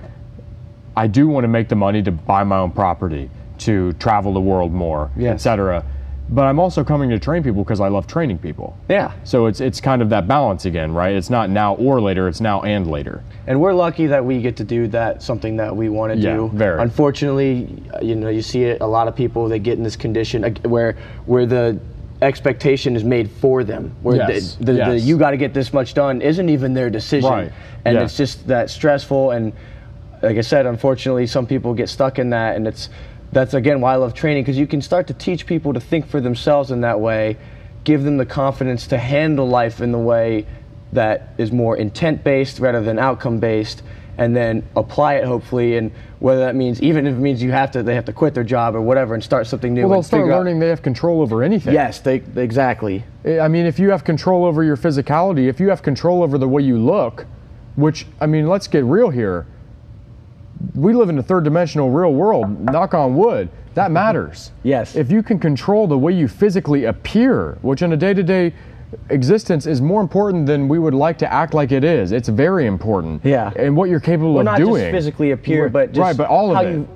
I 0.95 1.07
do 1.07 1.27
want 1.27 1.43
to 1.43 1.47
make 1.47 1.69
the 1.69 1.75
money 1.75 2.01
to 2.03 2.11
buy 2.11 2.43
my 2.43 2.57
own 2.57 2.71
property, 2.71 3.29
to 3.59 3.93
travel 3.93 4.33
the 4.33 4.39
world 4.41 4.71
more, 4.73 5.11
Yes. 5.15 5.35
etc. 5.35 5.83
But 6.31 6.45
I'm 6.45 6.59
also 6.59 6.83
coming 6.83 7.09
to 7.09 7.17
train 7.17 7.41
people 7.41 7.63
because 7.63 7.79
I 7.79 7.87
love 7.87 8.05
training 8.05 8.37
people. 8.37 8.77
Yeah. 8.87 9.13
So 9.23 9.47
it's 9.47 9.61
it's 9.61 9.81
kind 9.81 10.01
of 10.01 10.09
that 10.09 10.27
balance 10.27 10.65
again, 10.65 10.93
right? 10.93 11.15
It's 11.15 11.31
not 11.31 11.49
now 11.49 11.73
or 11.75 11.99
later, 11.99 12.27
it's 12.27 12.39
now 12.39 12.61
and 12.61 12.85
later. 12.85 13.23
And 13.47 13.59
we're 13.59 13.73
lucky 13.73 14.05
that 14.07 14.23
we 14.23 14.39
get 14.39 14.55
to 14.57 14.63
do 14.63 14.87
that, 14.89 15.23
something 15.23 15.57
that 15.57 15.75
we 15.75 15.89
want 15.89 16.13
to 16.13 16.19
Yeah, 16.19 16.35
do. 16.35 16.49
very. 16.53 16.79
Unfortunately, 16.81 17.83
you 18.01 18.15
know, 18.15 18.29
you 18.29 18.43
see 18.43 18.63
it, 18.63 18.81
a 18.81 18.85
lot 18.85 19.07
of 19.07 19.15
people, 19.15 19.49
they 19.49 19.57
get 19.57 19.79
in 19.79 19.83
this 19.83 19.95
condition 19.95 20.43
where, 20.63 20.93
where 21.25 21.47
the 21.47 21.79
expectation 22.21 22.95
is 22.95 23.03
made 23.03 23.31
for 23.31 23.63
them. 23.63 23.95
Where 24.03 24.17
Yes, 24.17 24.55
the, 24.55 24.65
the, 24.65 24.73
the 24.73 24.99
you 24.99 25.17
got 25.17 25.31
to 25.31 25.37
get 25.37 25.55
this 25.55 25.73
much 25.73 25.95
done 25.95 26.21
isn't 26.21 26.47
even 26.49 26.75
their 26.75 26.91
decision. 26.91 27.29
Right, 27.29 27.51
And 27.85 27.97
it's 27.97 28.15
just 28.15 28.45
that 28.47 28.69
stressful. 28.69 29.31
And 29.31 29.51
like 30.21 30.37
I 30.37 30.41
said, 30.41 30.67
unfortunately, 30.67 31.25
some 31.25 31.47
people 31.47 31.73
get 31.73 31.89
stuck 31.89 32.19
in 32.19 32.29
that. 32.29 32.55
And 32.55 32.67
it's, 32.67 32.89
that's 33.31 33.53
again 33.53 33.81
why 33.81 33.93
I 33.93 33.95
love 33.97 34.13
training 34.13 34.43
because 34.43 34.57
you 34.57 34.67
can 34.67 34.81
start 34.81 35.07
to 35.07 35.13
teach 35.13 35.45
people 35.45 35.73
to 35.73 35.79
think 35.79 36.07
for 36.07 36.19
themselves 36.21 36.71
in 36.71 36.81
that 36.81 36.99
way, 36.99 37.37
give 37.83 38.03
them 38.03 38.17
the 38.17 38.25
confidence 38.25 38.87
to 38.87 38.97
handle 38.97 39.47
life 39.47 39.81
in 39.81 39.91
the 39.91 39.99
way 39.99 40.45
that 40.93 41.33
is 41.37 41.51
more 41.51 41.77
intent 41.77 42.23
based 42.23 42.59
rather 42.59 42.81
than 42.81 42.97
outcome 42.97 43.39
based, 43.39 43.83
and 44.17 44.35
then 44.35 44.67
apply 44.75 45.15
it 45.15 45.25
hopefully. 45.25 45.77
And 45.77 45.91
whether 46.19 46.41
that 46.41 46.55
means 46.55 46.81
even 46.81 47.05
if 47.07 47.15
it 47.15 47.19
means 47.19 47.41
you 47.41 47.51
have 47.51 47.71
to 47.71 47.83
they 47.83 47.95
have 47.95 48.05
to 48.05 48.13
quit 48.13 48.33
their 48.33 48.43
job 48.43 48.75
or 48.75 48.81
whatever 48.81 49.13
and 49.13 49.23
start 49.23 49.45
something 49.47 49.73
new. 49.73 49.81
Well, 49.81 49.89
they'll 49.89 49.97
and 49.99 50.05
start 50.05 50.21
figure 50.21 50.33
out- 50.33 50.37
learning 50.39 50.59
they 50.59 50.69
have 50.69 50.81
control 50.81 51.21
over 51.21 51.43
anything. 51.43 51.73
Yes, 51.73 51.99
they 51.99 52.23
exactly. 52.35 53.03
I 53.25 53.47
mean, 53.47 53.65
if 53.65 53.77
you 53.79 53.91
have 53.91 54.03
control 54.03 54.45
over 54.45 54.63
your 54.63 54.77
physicality, 54.77 55.47
if 55.47 55.59
you 55.59 55.69
have 55.69 55.83
control 55.83 56.23
over 56.23 56.37
the 56.37 56.47
way 56.47 56.63
you 56.63 56.77
look, 56.77 57.25
which, 57.75 58.05
I 58.19 58.25
mean, 58.25 58.47
let's 58.47 58.67
get 58.67 58.83
real 58.83 59.09
here. 59.09 59.45
We 60.75 60.93
live 60.93 61.09
in 61.09 61.17
a 61.17 61.23
third 61.23 61.43
dimensional 61.43 61.89
real 61.89 62.13
world, 62.13 62.59
knock 62.59 62.93
on 62.93 63.15
wood. 63.15 63.49
That 63.75 63.91
matters. 63.91 64.51
Yes. 64.63 64.95
If 64.95 65.11
you 65.11 65.23
can 65.23 65.39
control 65.39 65.87
the 65.87 65.97
way 65.97 66.11
you 66.11 66.27
physically 66.27 66.85
appear, 66.85 67.57
which 67.61 67.81
in 67.81 67.93
a 67.93 67.97
day 67.97 68.13
to 68.13 68.23
day 68.23 68.53
existence 69.09 69.65
is 69.67 69.81
more 69.81 70.01
important 70.01 70.47
than 70.47 70.67
we 70.67 70.79
would 70.79 70.93
like 70.93 71.17
to 71.19 71.31
act 71.31 71.53
like 71.53 71.71
it 71.71 71.83
is, 71.83 72.11
it's 72.11 72.27
very 72.27 72.65
important. 72.65 73.23
Yeah. 73.23 73.51
And 73.55 73.77
what 73.77 73.89
you're 73.89 73.99
capable 73.99 74.33
Well, 74.33 74.39
of 74.41 74.45
not 74.45 74.57
doing. 74.57 74.81
just 74.81 74.91
physically 74.91 75.31
appear, 75.31 75.69
but 75.69 75.91
just 75.91 75.99
right, 75.99 76.17
but 76.17 76.27
all 76.27 76.49
of 76.51 76.57
how 76.57 76.63
it. 76.63 76.73
you, 76.73 76.87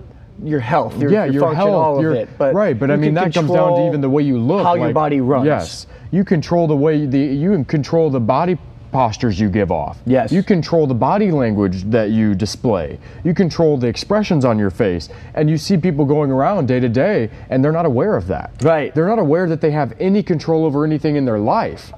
your 0.44 0.60
health, 0.60 1.00
your, 1.00 1.12
yeah, 1.12 1.26
your, 1.26 1.34
your, 1.36 1.42
function, 1.44 1.58
health, 1.58 1.74
all 1.74 2.02
your- 2.02 2.12
of 2.12 2.18
it. 2.18 2.30
But 2.38 2.54
right, 2.56 2.78
but 2.78 2.90
I 2.92 2.96
mean 2.96 3.14
that 3.14 3.34
comes 3.34 3.52
down 3.52 3.76
to 3.78 3.88
even 3.88 4.02
the 4.02 4.10
way 4.10 4.24
you 4.24 4.40
look, 4.40 4.64
how 4.66 4.74
your 4.74 4.92
body 4.92 5.22
runs. 5.22 5.46
Yes, 5.46 5.88
you 6.12 6.26
control 6.26 6.68
the 6.68 6.76
way 6.76 7.06
the 7.06 7.20
you 7.20 7.64
control 7.66 8.10
the 8.10 8.20
body 8.20 8.58
postures 8.94 9.40
you 9.40 9.50
give 9.50 9.72
off. 9.72 9.98
Yes. 10.06 10.32
you 10.32 10.44
control 10.44 10.88
the 10.88 10.94
body 10.94 11.32
language 11.32 11.84
that 11.86 12.12
you 12.12 12.36
display. 12.36 13.00
You 13.24 13.34
control 13.34 13.78
the 13.78 13.88
expressions 13.88 14.46
on 14.46 14.58
your 14.58 14.70
face, 14.70 15.10
and 15.34 15.50
you 15.50 15.58
see 15.58 15.76
people 15.78 16.06
going 16.06 16.32
around 16.32 16.68
day 16.68 16.80
to 16.80 16.88
day, 16.88 17.30
and 17.50 17.64
they're 17.64 17.72
not 17.72 17.86
aware 17.86 18.16
of 18.16 18.28
that. 18.28 18.52
Right. 18.62 18.94
they're 18.94 19.08
not 19.08 19.20
aware 19.20 19.50
that 19.50 19.60
they 19.60 19.72
have 19.72 19.94
any 20.00 20.24
control 20.24 20.64
over 20.66 20.86
anything 20.86 21.16
in 21.16 21.26
their 21.26 21.40
life. 21.40 21.92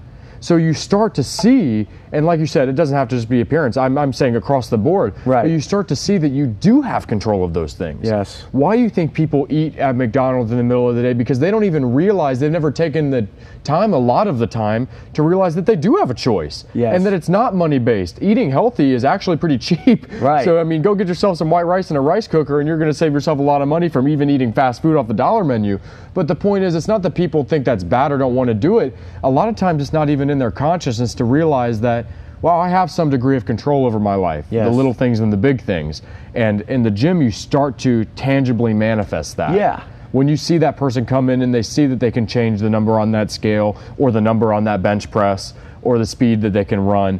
So 0.46 0.58
you 0.58 0.74
start 0.74 1.16
to 1.16 1.24
see, 1.24 1.88
and 2.12 2.24
like 2.24 2.39
you 2.39 2.46
said, 2.46 2.70
it 2.70 2.76
doesn't 2.76 2.96
have 2.96 3.08
to 3.10 3.16
just 3.16 3.28
be 3.28 3.41
appearance. 3.41 3.78
I'm, 3.78 3.98
I'm 3.98 4.14
saying 4.14 4.36
across 4.36 4.70
the 4.70 4.78
board. 4.78 5.16
Right. 5.26 5.41
But 5.41 5.50
you 5.50 5.60
start 5.60 5.88
to 5.88 5.96
see 5.96 6.20
that 6.20 6.30
you 6.30 6.46
do 6.46 6.82
have 6.82 7.08
control 7.08 7.43
of 7.43 7.52
those 7.52 7.74
things. 7.74 8.08
Yes. 8.08 8.43
Why 8.52 8.76
do 8.76 8.84
you 8.84 8.91
think 8.91 9.12
people 9.12 9.48
eat 9.50 9.78
at 9.78 9.96
McDonald's 9.96 10.52
in 10.52 10.58
the 10.58 10.64
middle 10.64 10.88
of 10.88 10.96
the 10.96 11.02
day? 11.02 11.14
Because 11.14 11.39
they 11.39 11.50
don't 11.50 11.64
even 11.64 11.93
realize 11.93 12.39
they've 12.39 12.52
never 12.52 12.72
taken 12.72 13.10
the 13.10 13.28
time, 13.66 13.93
a 13.93 13.97
lot 13.97 14.28
of 14.28 14.39
the 14.39 14.47
time, 14.47 14.88
to 15.13 15.24
realize 15.24 15.55
that 15.55 15.66
they 15.66 15.76
do 15.76 15.95
have 15.97 16.09
a 16.09 16.13
choice. 16.13 16.63
Yes. 16.74 16.95
And 16.95 17.05
that 17.05 17.11
it's 17.13 17.28
not 17.28 17.53
money 17.55 17.80
based. 17.80 18.22
Eating 18.22 18.49
healthy 18.49 18.93
is 18.93 19.03
actually 19.03 19.38
pretty 19.38 19.57
cheap. 19.68 20.05
Right. 20.22 20.45
So, 20.45 20.59
I 20.59 20.63
mean, 20.63 20.82
go 20.82 20.95
get 20.95 21.07
yourself 21.07 21.38
some 21.38 21.49
white 21.49 21.63
rice 21.63 21.89
and 21.89 21.97
a 21.97 22.01
rice 22.01 22.28
cooker, 22.28 22.59
and 22.59 22.68
you're 22.68 22.78
going 22.78 22.89
to 22.89 22.97
save 22.97 23.11
yourself 23.11 23.39
a 23.39 23.41
lot 23.41 23.61
of 23.61 23.68
money 23.68 23.89
from 23.89 24.07
even 24.07 24.30
eating 24.30 24.53
fast 24.53 24.82
food 24.82 24.95
off 24.95 25.07
the 25.07 25.13
dollar 25.13 25.43
menu. 25.43 25.80
But 26.13 26.28
the 26.28 26.36
point 26.36 26.63
is, 26.63 26.76
it's 26.76 26.88
not 26.88 27.01
that 27.01 27.11
people 27.16 27.43
think 27.43 27.66
that's 27.66 27.84
bad 27.84 28.11
or 28.11 28.18
don't 28.18 28.36
want 28.36 28.47
to 28.47 28.53
do 28.53 28.80
it. 28.80 28.95
A 29.24 29.30
lot 29.30 29.49
of 29.49 29.55
times, 29.55 29.82
it's 29.82 29.91
not 29.93 30.09
even 30.09 30.30
in 30.30 30.39
their 30.39 30.51
consciousness 30.51 31.13
to 31.16 31.26
realize 31.26 31.82
that. 31.82 32.05
Well, 32.41 32.59
I 32.59 32.70
have 32.70 32.91
some 32.91 33.09
degree 33.09 33.38
of 33.38 33.45
control 33.45 33.86
over 33.88 33.99
my 33.99 34.13
life, 34.13 34.45
Yes. 34.51 34.68
the 34.70 34.72
little 34.76 34.93
things 34.93 35.20
and 35.20 35.34
the 35.34 35.38
big 35.38 35.61
things. 35.61 36.03
And 36.36 36.61
in 36.61 36.84
the 36.84 36.91
gym, 36.91 37.20
you 37.22 37.32
start 37.32 37.80
to 37.80 38.05
tangibly 38.16 38.72
manifest 38.72 39.36
that. 39.38 39.55
Yeah. 39.55 39.84
When 40.16 40.30
you 40.30 40.38
see 40.38 40.57
that 40.59 40.78
person 40.78 41.05
come 41.05 41.30
in 41.30 41.41
and 41.41 41.53
they 41.53 41.61
see 41.61 41.88
that 41.88 41.99
they 41.99 42.09
can 42.09 42.26
change 42.26 42.61
the 42.61 42.70
number 42.70 42.97
on 42.97 43.11
that 43.11 43.30
scale 43.30 43.76
or 43.97 44.11
the 44.11 44.22
number 44.22 44.53
on 44.53 44.63
that 44.63 44.82
bench 44.82 45.11
press 45.11 45.53
or 45.82 45.97
the 45.97 46.05
speed 46.05 46.39
that 46.43 46.53
they 46.53 46.63
can 46.63 46.80
run, 46.80 47.20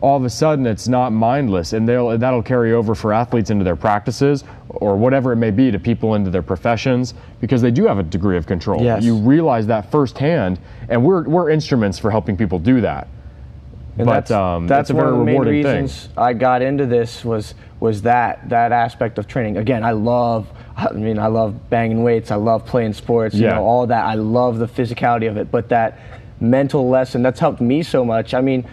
all 0.00 0.16
of 0.16 0.24
a 0.24 0.30
sudden 0.30 0.64
it's 0.64 0.86
not 0.86 1.10
mindless 1.10 1.72
and 1.72 1.88
they'll, 1.88 2.16
that'll 2.16 2.40
carry 2.40 2.72
over 2.72 2.94
for 2.94 3.12
athletes 3.12 3.50
into 3.50 3.64
their 3.64 3.74
practices 3.74 4.44
or 4.68 4.96
whatever 4.96 5.32
it 5.32 5.38
may 5.38 5.50
be 5.50 5.72
to 5.72 5.78
people 5.80 6.14
into 6.14 6.30
their 6.30 6.40
professions 6.40 7.14
because 7.40 7.60
they 7.62 7.72
do 7.72 7.84
have 7.84 7.98
a 7.98 8.04
degree 8.04 8.36
of 8.36 8.46
control. 8.46 8.80
Yes. 8.80 9.02
You 9.02 9.16
realize 9.16 9.66
that 9.66 9.90
firsthand 9.90 10.60
and 10.88 11.04
we're, 11.04 11.24
we're 11.24 11.50
instruments 11.50 11.98
for 11.98 12.12
helping 12.12 12.36
people 12.36 12.60
do 12.60 12.80
that. 12.80 13.08
And 13.98 14.06
but 14.06 14.12
that's, 14.12 14.30
um, 14.30 14.66
that's 14.66 14.90
one 14.92 15.06
of 15.06 15.12
the 15.12 15.24
main 15.24 15.26
rewarding 15.34 15.62
thing. 15.62 15.82
reasons 15.82 16.08
I 16.16 16.32
got 16.32 16.62
into 16.62 16.86
this 16.86 17.24
was 17.24 17.54
was 17.80 18.02
that 18.02 18.48
that 18.50 18.72
aspect 18.72 19.18
of 19.18 19.26
training. 19.26 19.56
Again, 19.56 19.84
I 19.84 19.92
love. 19.92 20.46
I 20.76 20.92
mean, 20.92 21.18
I 21.18 21.26
love 21.26 21.68
banging 21.68 22.02
weights. 22.02 22.30
I 22.30 22.36
love 22.36 22.64
playing 22.64 22.92
sports. 22.94 23.34
You 23.34 23.46
Yeah. 23.46 23.54
know, 23.56 23.64
all 23.64 23.86
that. 23.88 24.04
I 24.04 24.14
love 24.14 24.58
the 24.58 24.68
physicality 24.68 25.28
of 25.28 25.36
it. 25.36 25.50
But 25.50 25.68
that 25.70 25.98
mental 26.40 26.88
lesson 26.88 27.22
that's 27.22 27.40
helped 27.40 27.60
me 27.60 27.82
so 27.82 28.04
much. 28.04 28.32
I 28.32 28.40
mean, 28.40 28.64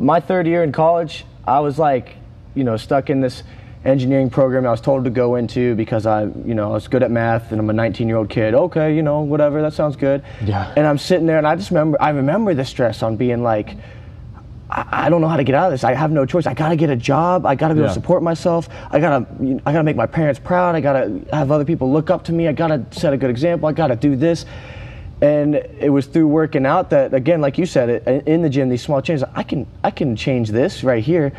my 0.00 0.18
third 0.18 0.46
year 0.46 0.64
in 0.64 0.72
college, 0.72 1.24
I 1.46 1.60
was 1.60 1.78
like, 1.78 2.16
you 2.54 2.64
know, 2.64 2.76
stuck 2.76 3.10
in 3.10 3.20
this 3.20 3.44
engineering 3.84 4.30
program 4.30 4.66
I 4.66 4.70
was 4.70 4.80
told 4.80 5.04
to 5.04 5.10
go 5.10 5.34
into 5.36 5.74
because 5.74 6.06
I, 6.06 6.22
you 6.24 6.54
know, 6.54 6.70
I 6.70 6.72
was 6.72 6.88
good 6.88 7.02
at 7.02 7.10
math 7.10 7.52
and 7.52 7.60
I'm 7.60 7.68
a 7.68 7.72
19 7.74 8.08
year 8.08 8.16
old 8.16 8.30
kid. 8.30 8.54
Okay, 8.54 8.96
you 8.96 9.02
know, 9.02 9.20
whatever, 9.20 9.60
that 9.62 9.74
sounds 9.74 9.94
good. 9.96 10.22
Yeah. 10.44 10.72
And 10.76 10.86
I'm 10.86 10.96
sitting 10.98 11.26
there 11.26 11.36
and 11.38 11.46
I 11.46 11.54
just 11.54 11.70
remember, 11.70 12.00
I 12.00 12.10
remember 12.10 12.54
the 12.54 12.64
stress 12.64 13.02
on 13.02 13.16
being 13.16 13.42
like, 13.42 13.76
I, 14.74 15.06
I 15.06 15.08
don't 15.08 15.20
know 15.20 15.28
how 15.28 15.36
to 15.36 15.44
get 15.44 15.54
out 15.54 15.66
of 15.66 15.72
this. 15.72 15.84
I 15.84 15.94
have 15.94 16.10
no 16.10 16.26
choice. 16.26 16.46
I 16.46 16.54
gotta 16.54 16.76
get 16.76 16.90
a 16.90 16.96
job. 16.96 17.46
I 17.46 17.54
gotta 17.54 17.74
be 17.74 17.80
able 17.80 17.88
to 17.88 17.94
support 17.94 18.22
myself. 18.22 18.68
I 18.90 18.98
gotta, 18.98 19.26
I 19.64 19.72
gotta 19.72 19.84
make 19.84 19.96
my 19.96 20.06
parents 20.06 20.40
proud. 20.40 20.74
I 20.74 20.80
gotta 20.80 21.20
have 21.32 21.50
other 21.50 21.64
people 21.64 21.92
look 21.92 22.10
up 22.10 22.24
to 22.24 22.32
me. 22.32 22.48
I 22.48 22.52
gotta 22.52 22.84
set 22.90 23.12
a 23.12 23.16
good 23.16 23.30
example. 23.30 23.68
I 23.68 23.72
gotta 23.72 23.96
do 23.96 24.16
this. 24.16 24.44
And 25.22 25.54
it 25.54 25.90
was 25.90 26.06
through 26.06 26.26
working 26.26 26.66
out 26.66 26.90
that, 26.90 27.14
again, 27.14 27.40
like 27.40 27.56
you 27.56 27.66
said, 27.66 27.88
it, 27.88 28.26
in 28.26 28.42
the 28.42 28.50
gym, 28.50 28.68
these 28.68 28.82
small 28.82 29.00
changes. 29.00 29.26
I 29.34 29.42
can, 29.44 29.66
I 29.82 29.90
can 29.90 30.16
change 30.16 30.50
this 30.50 30.82
right 30.82 31.02
here. 31.02 31.32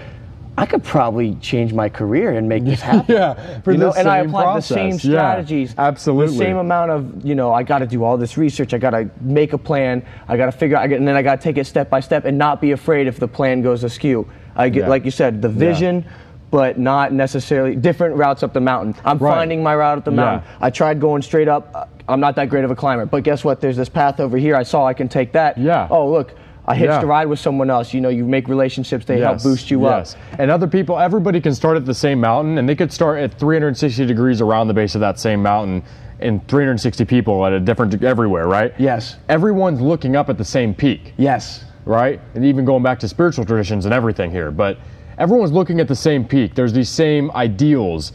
I 0.58 0.66
could 0.66 0.84
probably 0.84 1.36
change 1.36 1.74
my 1.74 1.90
career 1.90 2.32
and 2.32 2.48
make 2.48 2.64
this 2.64 2.80
happen. 2.92 3.14
Yeah, 3.14 3.60
for 3.62 3.72
you 3.74 3.78
know, 3.78 3.92
the 3.92 4.00
and 4.00 4.08
I 4.08 4.22
same 4.22 4.30
applied 4.30 4.58
the 4.58 4.62
same 4.62 4.90
process. 4.92 5.06
Yeah, 5.06 5.12
strategies. 5.12 5.76
absolutely. 5.78 6.38
The 6.38 6.44
same 6.44 6.58
amount 6.58 6.92
of, 6.92 7.26
you 7.26 7.36
know, 7.36 7.54
I 7.54 7.64
got 7.64 7.80
to 7.80 7.88
do 7.88 8.04
all 8.04 8.18
this 8.18 8.38
research. 8.38 8.74
I 8.74 8.78
got 8.78 8.92
to 8.92 9.10
make 9.22 9.52
a 9.54 9.58
plan. 9.58 10.06
I 10.28 10.38
got 10.38 10.46
to 10.46 10.52
figure 10.54 10.78
out, 10.78 10.84
I 10.84 10.88
get, 10.88 11.00
and 11.00 11.08
then 11.08 11.16
I 11.16 11.22
got 11.24 11.42
to 11.42 11.44
take 11.44 11.58
it 11.58 11.66
step 11.66 11.90
by 11.90 12.00
step 12.00 12.24
and 12.26 12.38
not 12.38 12.62
be 12.62 12.72
afraid 12.72 13.08
if 13.08 13.20
the 13.20 13.28
plan 13.28 13.62
goes 13.62 13.84
askew. 13.84 14.30
I 14.56 14.70
get, 14.70 14.82
Yeah. 14.84 14.88
like 14.90 15.04
you 15.04 15.12
said, 15.12 15.42
the 15.42 15.50
vision, 15.50 16.06
but 16.52 16.80
not 16.80 17.12
necessarily 17.12 17.76
different 17.76 18.16
routes 18.16 18.42
up 18.42 18.54
the 18.54 18.62
mountain. 18.62 18.96
I'm 19.04 19.18
Right. 19.18 19.36
finding 19.36 19.62
my 19.62 19.76
route 19.76 19.98
up 19.98 20.06
the 20.06 20.12
mountain. 20.12 20.48
Yeah. 20.50 20.58
I 20.66 20.70
tried 20.70 21.02
going 21.02 21.22
straight 21.22 21.50
up. 21.50 21.90
I'm 22.08 22.22
not 22.22 22.36
that 22.38 22.50
great 22.50 22.64
of 22.64 22.72
a 22.72 22.76
climber, 22.76 23.06
but 23.06 23.24
guess 23.24 23.44
what? 23.44 23.60
There's 23.60 23.76
this 23.76 23.90
path 23.90 24.22
over 24.22 24.38
here. 24.38 24.56
I 24.56 24.64
saw 24.64 24.86
I 24.86 24.94
can 24.94 25.10
take 25.10 25.34
that. 25.34 25.58
Yeah. 25.58 25.88
Oh, 25.90 26.10
look. 26.10 26.34
I 26.68 26.76
hitched 26.76 26.90
Yeah. 26.90 27.02
a 27.02 27.06
ride 27.06 27.28
with 27.28 27.40
someone 27.40 27.70
else. 27.70 27.94
You 27.94 28.02
know, 28.02 28.10
you 28.10 28.26
make 28.26 28.48
relationships, 28.48 29.06
they 29.06 29.20
help 29.20 29.44
boost 29.44 29.70
you 29.70 29.82
yes. 29.84 30.16
up. 30.34 30.40
And 30.40 30.50
other 30.50 30.68
people, 30.68 30.98
everybody 31.00 31.40
can 31.40 31.54
start 31.54 31.78
at 31.78 31.86
the 31.86 31.94
same 31.94 32.20
mountain, 32.20 32.58
and 32.58 32.68
they 32.68 32.76
could 32.76 32.92
start 32.92 33.20
at 33.20 33.34
360 33.36 34.06
degrees 34.06 34.42
around 34.42 34.68
the 34.68 34.74
base 34.74 34.96
of 34.96 35.02
that 35.02 35.20
same 35.20 35.44
mountain, 35.44 35.84
and 36.20 36.46
360 36.48 37.06
people 37.06 37.46
at 37.46 37.54
a 37.54 37.60
different 37.60 38.02
everywhere, 38.04 38.48
right? 38.48 38.74
Yes. 38.80 39.18
Everyone's 39.30 39.82
looking 39.82 40.16
up 40.16 40.30
at 40.30 40.38
the 40.38 40.46
same 40.46 40.74
peak, 40.74 41.14
Yes. 41.18 41.66
right? 41.86 42.20
And 42.34 42.44
even 42.46 42.66
going 42.66 42.82
back 42.84 43.00
to 43.00 43.08
spiritual 43.08 43.46
traditions 43.46 43.86
and 43.86 43.94
everything 43.94 44.32
here, 44.32 44.50
but 44.50 44.78
everyone's 45.20 45.52
looking 45.52 45.80
at 45.80 45.88
the 45.88 45.96
same 45.96 46.26
peak. 46.26 46.56
There's 46.56 46.74
these 46.74 46.90
same 46.90 47.30
ideals. 47.32 48.12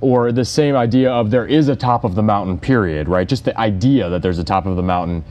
Or 0.00 0.32
the 0.32 0.44
same 0.44 0.74
idea 0.74 1.12
of 1.12 1.30
there 1.30 1.46
is 1.46 1.68
a 1.68 1.76
top 1.76 2.02
of 2.02 2.16
the 2.16 2.22
mountain, 2.24 2.58
period, 2.58 3.06
right? 3.08 3.28
Just 3.28 3.44
the 3.44 3.56
idea 3.56 4.08
that 4.08 4.20
there's 4.20 4.40
a 4.40 4.42
top 4.44 4.66
of 4.66 4.74
the 4.74 4.82
mountain 4.82 5.22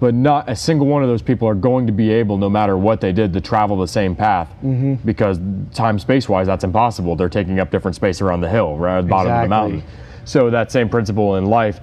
but 0.00 0.14
not 0.14 0.48
a 0.48 0.56
single 0.56 0.86
one 0.86 1.02
of 1.02 1.08
those 1.08 1.22
people 1.22 1.48
are 1.48 1.54
going 1.54 1.86
to 1.86 1.92
be 1.92 2.10
able, 2.10 2.36
no 2.36 2.50
matter 2.50 2.76
what 2.76 3.00
they 3.00 3.12
did, 3.12 3.32
to 3.32 3.40
travel 3.40 3.76
the 3.76 3.88
same 3.88 4.14
path 4.16 4.48
Mm-hmm. 4.62 4.94
because 5.06 5.38
time 5.72 5.98
space 5.98 6.28
wise, 6.28 6.46
that's 6.46 6.64
impossible. 6.64 7.16
They're 7.16 7.28
taking 7.28 7.60
up 7.60 7.70
different 7.70 7.94
space 7.94 8.20
around 8.20 8.40
the 8.40 8.48
hill, 8.48 8.76
right 8.76 8.98
at 8.98 9.02
the 9.02 9.08
bottom 9.08 9.32
of 9.32 9.42
the 9.42 9.48
mountain. 9.48 9.82
So 10.24 10.50
that 10.50 10.72
same 10.72 10.88
principle 10.88 11.36
in 11.36 11.46
life. 11.46 11.80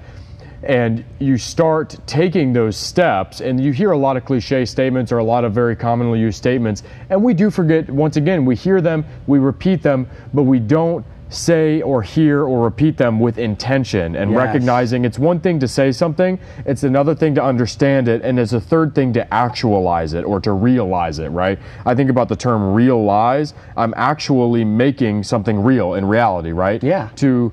And 0.63 1.03
you 1.17 1.37
start 1.37 1.95
taking 2.05 2.53
those 2.53 2.77
steps, 2.77 3.41
and 3.41 3.59
you 3.63 3.71
hear 3.71 3.91
a 3.91 3.97
lot 3.97 4.15
of 4.17 4.25
cliche 4.25 4.65
statements 4.65 5.11
or 5.11 5.17
a 5.17 5.23
lot 5.23 5.43
of 5.43 5.53
very 5.53 5.75
commonly 5.75 6.19
used 6.19 6.37
statements. 6.37 6.83
And 7.09 7.23
we 7.23 7.33
do 7.33 7.49
forget, 7.49 7.89
once 7.89 8.17
again, 8.17 8.45
we 8.45 8.55
hear 8.55 8.79
them, 8.79 9.03
we 9.25 9.39
repeat 9.39 9.81
them, 9.81 10.07
but 10.35 10.43
we 10.43 10.59
don't 10.59 11.03
say 11.31 11.81
or 11.81 12.01
hear 12.01 12.43
or 12.43 12.63
repeat 12.63 12.97
them 12.97 13.19
with 13.19 13.37
intention 13.37 14.15
and 14.17 14.31
Yes. 14.31 14.37
recognizing 14.37 15.05
it's 15.05 15.17
one 15.17 15.39
thing 15.39 15.59
to 15.59 15.67
say 15.67 15.91
something, 15.91 16.37
it's 16.65 16.83
another 16.83 17.15
thing 17.15 17.33
to 17.35 17.43
understand 17.43 18.07
it, 18.09 18.21
and 18.23 18.37
it's 18.37 18.51
a 18.53 18.59
third 18.59 18.93
thing 18.93 19.13
to 19.13 19.33
actualize 19.33 20.13
it 20.13 20.23
or 20.25 20.41
to 20.41 20.51
realize 20.51 21.19
it, 21.19 21.29
right? 21.29 21.57
I 21.85 21.95
think 21.95 22.09
about 22.09 22.27
the 22.27 22.35
term 22.35 22.73
realize. 22.73 23.53
I'm 23.77 23.93
actually 23.95 24.65
making 24.65 25.23
something 25.23 25.63
real 25.63 25.93
in 25.93 26.05
reality, 26.05 26.51
right? 26.51 26.83
Yeah. 26.83 27.09
To 27.15 27.51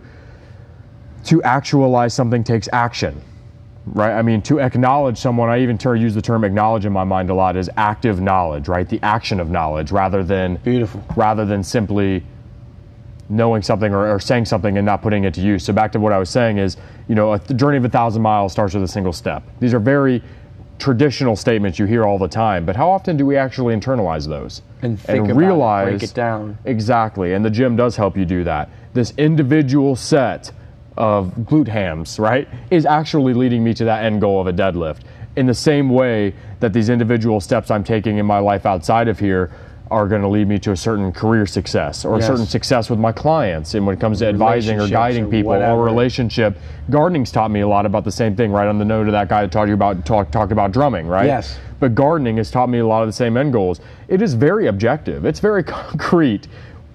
to 1.24 1.42
actualize 1.42 2.14
something 2.14 2.42
takes 2.42 2.68
action. 2.72 3.20
Right? 3.86 4.12
I 4.12 4.22
mean, 4.22 4.42
to 4.42 4.60
acknowledge 4.60 5.18
someone, 5.18 5.48
I 5.48 5.60
even 5.60 5.78
use 5.96 6.14
the 6.14 6.22
term 6.22 6.44
acknowledge 6.44 6.84
in 6.84 6.92
my 6.92 7.04
mind 7.04 7.30
a 7.30 7.34
lot 7.34 7.56
as 7.56 7.70
active 7.76 8.20
knowledge, 8.20 8.68
right? 8.68 8.86
The 8.88 9.00
action 9.02 9.40
of 9.40 9.50
knowledge 9.50 9.92
rather 9.92 10.22
than 10.22 10.56
Beautiful. 10.56 11.02
rather 11.16 11.44
than 11.46 11.62
simply 11.62 12.22
knowing 13.28 13.62
something 13.62 13.92
or, 13.92 14.14
or 14.14 14.20
saying 14.20 14.46
something 14.46 14.78
and 14.78 14.86
not 14.86 15.02
putting 15.02 15.24
it 15.24 15.34
to 15.34 15.40
use. 15.40 15.64
So 15.64 15.72
back 15.72 15.92
to 15.92 16.00
what 16.00 16.12
I 16.12 16.18
was 16.18 16.30
saying 16.30 16.58
is, 16.58 16.76
you 17.08 17.14
know, 17.14 17.34
a 17.34 17.38
th- 17.38 17.58
journey 17.58 17.76
of 17.76 17.84
a 17.84 17.88
thousand 17.88 18.22
miles 18.22 18.52
starts 18.52 18.74
with 18.74 18.82
a 18.82 18.88
single 18.88 19.12
step. 19.12 19.42
These 19.60 19.74
are 19.74 19.80
very 19.80 20.22
traditional 20.78 21.36
statements 21.36 21.78
you 21.78 21.86
hear 21.86 22.04
all 22.04 22.18
the 22.18 22.28
time, 22.28 22.64
but 22.64 22.76
how 22.76 22.88
often 22.88 23.16
do 23.16 23.26
we 23.26 23.36
actually 23.36 23.74
internalize 23.74 24.26
those 24.26 24.62
And 24.82 24.98
think 24.98 25.28
about 25.28 25.88
it, 25.88 25.90
break 25.98 26.02
it 26.02 26.14
down. 26.14 26.56
Exactly, 26.64 27.34
and 27.34 27.44
the 27.44 27.50
gym 27.50 27.76
does 27.76 27.96
help 27.96 28.16
you 28.16 28.24
do 28.24 28.44
that. 28.44 28.70
This 28.94 29.12
individual 29.18 29.96
set 29.96 30.52
of 30.96 31.32
glute 31.38 31.68
hams, 31.68 32.18
right, 32.18 32.48
is 32.70 32.86
actually 32.86 33.34
leading 33.34 33.62
me 33.62 33.74
to 33.74 33.84
that 33.84 34.04
end 34.04 34.20
goal 34.20 34.40
of 34.40 34.46
a 34.46 34.52
deadlift. 34.52 35.00
In 35.36 35.46
the 35.46 35.54
same 35.54 35.90
way 35.90 36.34
that 36.60 36.72
these 36.72 36.88
individual 36.88 37.40
steps 37.40 37.70
I'm 37.70 37.84
taking 37.84 38.18
in 38.18 38.26
my 38.26 38.38
life 38.38 38.66
outside 38.66 39.08
of 39.08 39.18
here 39.18 39.52
are 39.90 40.06
going 40.06 40.22
to 40.22 40.28
lead 40.28 40.46
me 40.48 40.58
to 40.58 40.72
a 40.72 40.76
certain 40.76 41.10
career 41.12 41.46
success 41.46 42.04
or 42.04 42.18
a 42.18 42.22
certain 42.22 42.46
success 42.46 42.90
with 42.90 42.98
my 42.98 43.10
clients 43.12 43.74
and 43.74 43.86
when 43.86 43.96
it 43.96 44.00
comes 44.00 44.18
to 44.18 44.26
advising 44.26 44.78
or 44.80 44.86
guiding 44.88 45.24
or 45.24 45.28
people 45.30 45.52
whatever. 45.52 45.80
or 45.80 45.84
relationship 45.84 46.56
gardening's 46.90 47.30
taught 47.32 47.50
me 47.50 47.60
a 47.60 47.68
lot 47.68 47.86
about 47.86 48.04
the 48.04 48.12
same 48.12 48.36
thing 48.36 48.52
right 48.52 48.68
on 48.68 48.78
the 48.78 48.84
note 48.84 49.06
of 49.06 49.12
that 49.12 49.28
guy 49.28 49.42
that 49.42 49.50
taught 49.52 49.66
you 49.68 49.74
about 49.74 50.04
talk, 50.04 50.30
talked 50.30 50.52
about 50.52 50.72
drumming 50.72 51.06
right 51.06 51.26
Yes. 51.26 51.58
but 51.80 51.94
gardening 51.94 52.36
has 52.36 52.50
taught 52.50 52.68
me 52.68 52.78
a 52.78 52.86
lot 52.86 53.02
of 53.02 53.08
the 53.08 53.12
same 53.12 53.36
end 53.36 53.52
goals. 53.52 53.80
It 54.08 54.20
is 54.20 54.34
very 54.34 54.66
objective. 54.66 55.24
It's 55.24 55.40
very 55.40 55.62
concrete, 55.78 56.48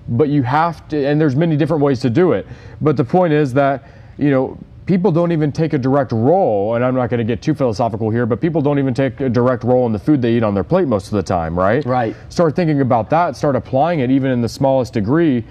but 0.10 0.30
you 0.30 0.44
have 0.44 0.88
to, 0.89 1.06
and 1.08 1.20
there's 1.20 1.36
many 1.36 1.56
different 1.56 1.82
ways 1.82 2.00
to 2.02 2.10
do 2.10 2.34
it. 2.34 2.46
But 2.82 2.98
the 2.98 3.04
point 3.06 3.34
is 3.34 3.54
that, 3.54 3.86
you 4.18 4.30
know, 4.30 4.58
people 4.86 5.11
don't 5.11 5.31
even 5.31 5.51
take 5.51 5.73
a 5.73 5.77
direct 5.77 6.11
role, 6.11 6.75
and 6.75 6.84
I'm 6.84 6.95
not 6.95 7.09
going 7.09 7.19
to 7.19 7.23
get 7.23 7.41
too 7.41 7.53
philosophical 7.53 8.09
here, 8.09 8.25
but 8.25 8.41
people 8.41 8.61
don't 8.61 8.79
even 8.79 8.93
take 8.93 9.19
a 9.21 9.29
direct 9.29 9.63
role 9.63 9.86
in 9.86 9.93
the 9.93 9.99
food 9.99 10.21
they 10.21 10.34
eat 10.36 10.43
on 10.43 10.53
their 10.53 10.63
plate 10.63 10.88
most 10.88 11.07
of 11.07 11.13
the 11.13 11.23
time, 11.23 11.57
right? 11.57 11.86
Right. 11.86 12.15
Start 12.29 12.55
thinking 12.55 12.81
about 12.81 13.09
that, 13.11 13.36
start 13.36 13.55
applying 13.55 13.99
it 13.99 14.11
even 14.11 14.31
in 14.31 14.41
the 14.41 14.49
smallest 14.49 14.93
degree 14.93 15.45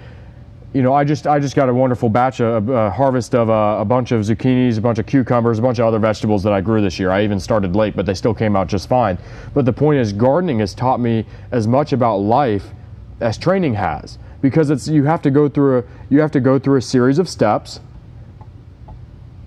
you 0.73 0.81
know, 0.81 0.93
I 0.93 1.03
just 1.03 1.27
I 1.27 1.39
just 1.39 1.55
got 1.55 1.69
a 1.69 1.73
wonderful 1.73 2.09
batch 2.09 2.41
of 2.41 2.67
a 2.67 2.89
harvest 2.89 3.35
of 3.35 3.49
uh, 3.49 3.77
a 3.79 3.85
bunch 3.85 4.11
of 4.11 4.21
zucchinis, 4.21 4.79
a 4.79 4.81
bunch 4.81 4.97
of 4.97 5.05
cucumbers, 5.05 5.59
a 5.59 5.61
bunch 5.61 5.77
of 5.77 5.85
other 5.85 5.99
vegetables 5.99 6.41
that 6.43 6.51
I 6.51 6.61
grew 6.61 6.81
this 6.81 6.97
year. 6.97 7.11
I 7.11 7.23
even 7.23 7.39
started 7.39 7.75
late, 7.75 7.95
but 7.95 8.07
they 8.07 8.15
still 8.15 8.33
came 8.33 8.55
out 8.55 8.67
just 8.67 8.89
fine. 8.89 9.19
But 9.53 9.65
the 9.65 9.73
point 9.73 9.99
is, 9.99 10.11
gardening 10.11 10.59
has 10.59 10.73
taught 10.73 10.99
me 10.99 11.25
as 11.51 11.67
much 11.67 11.93
about 11.93 12.17
life 12.17 12.71
as 13.21 13.37
training 13.37 13.75
has, 13.75 14.17
because 14.41 14.71
it's 14.71 14.87
you 14.87 15.03
have 15.03 15.21
to 15.21 15.29
go 15.29 15.47
through 15.47 15.79
a 15.79 15.83
you 16.09 16.19
have 16.21 16.31
to 16.31 16.39
go 16.39 16.57
through 16.57 16.77
a 16.77 16.81
series 16.81 17.19
of 17.19 17.29
steps 17.29 17.79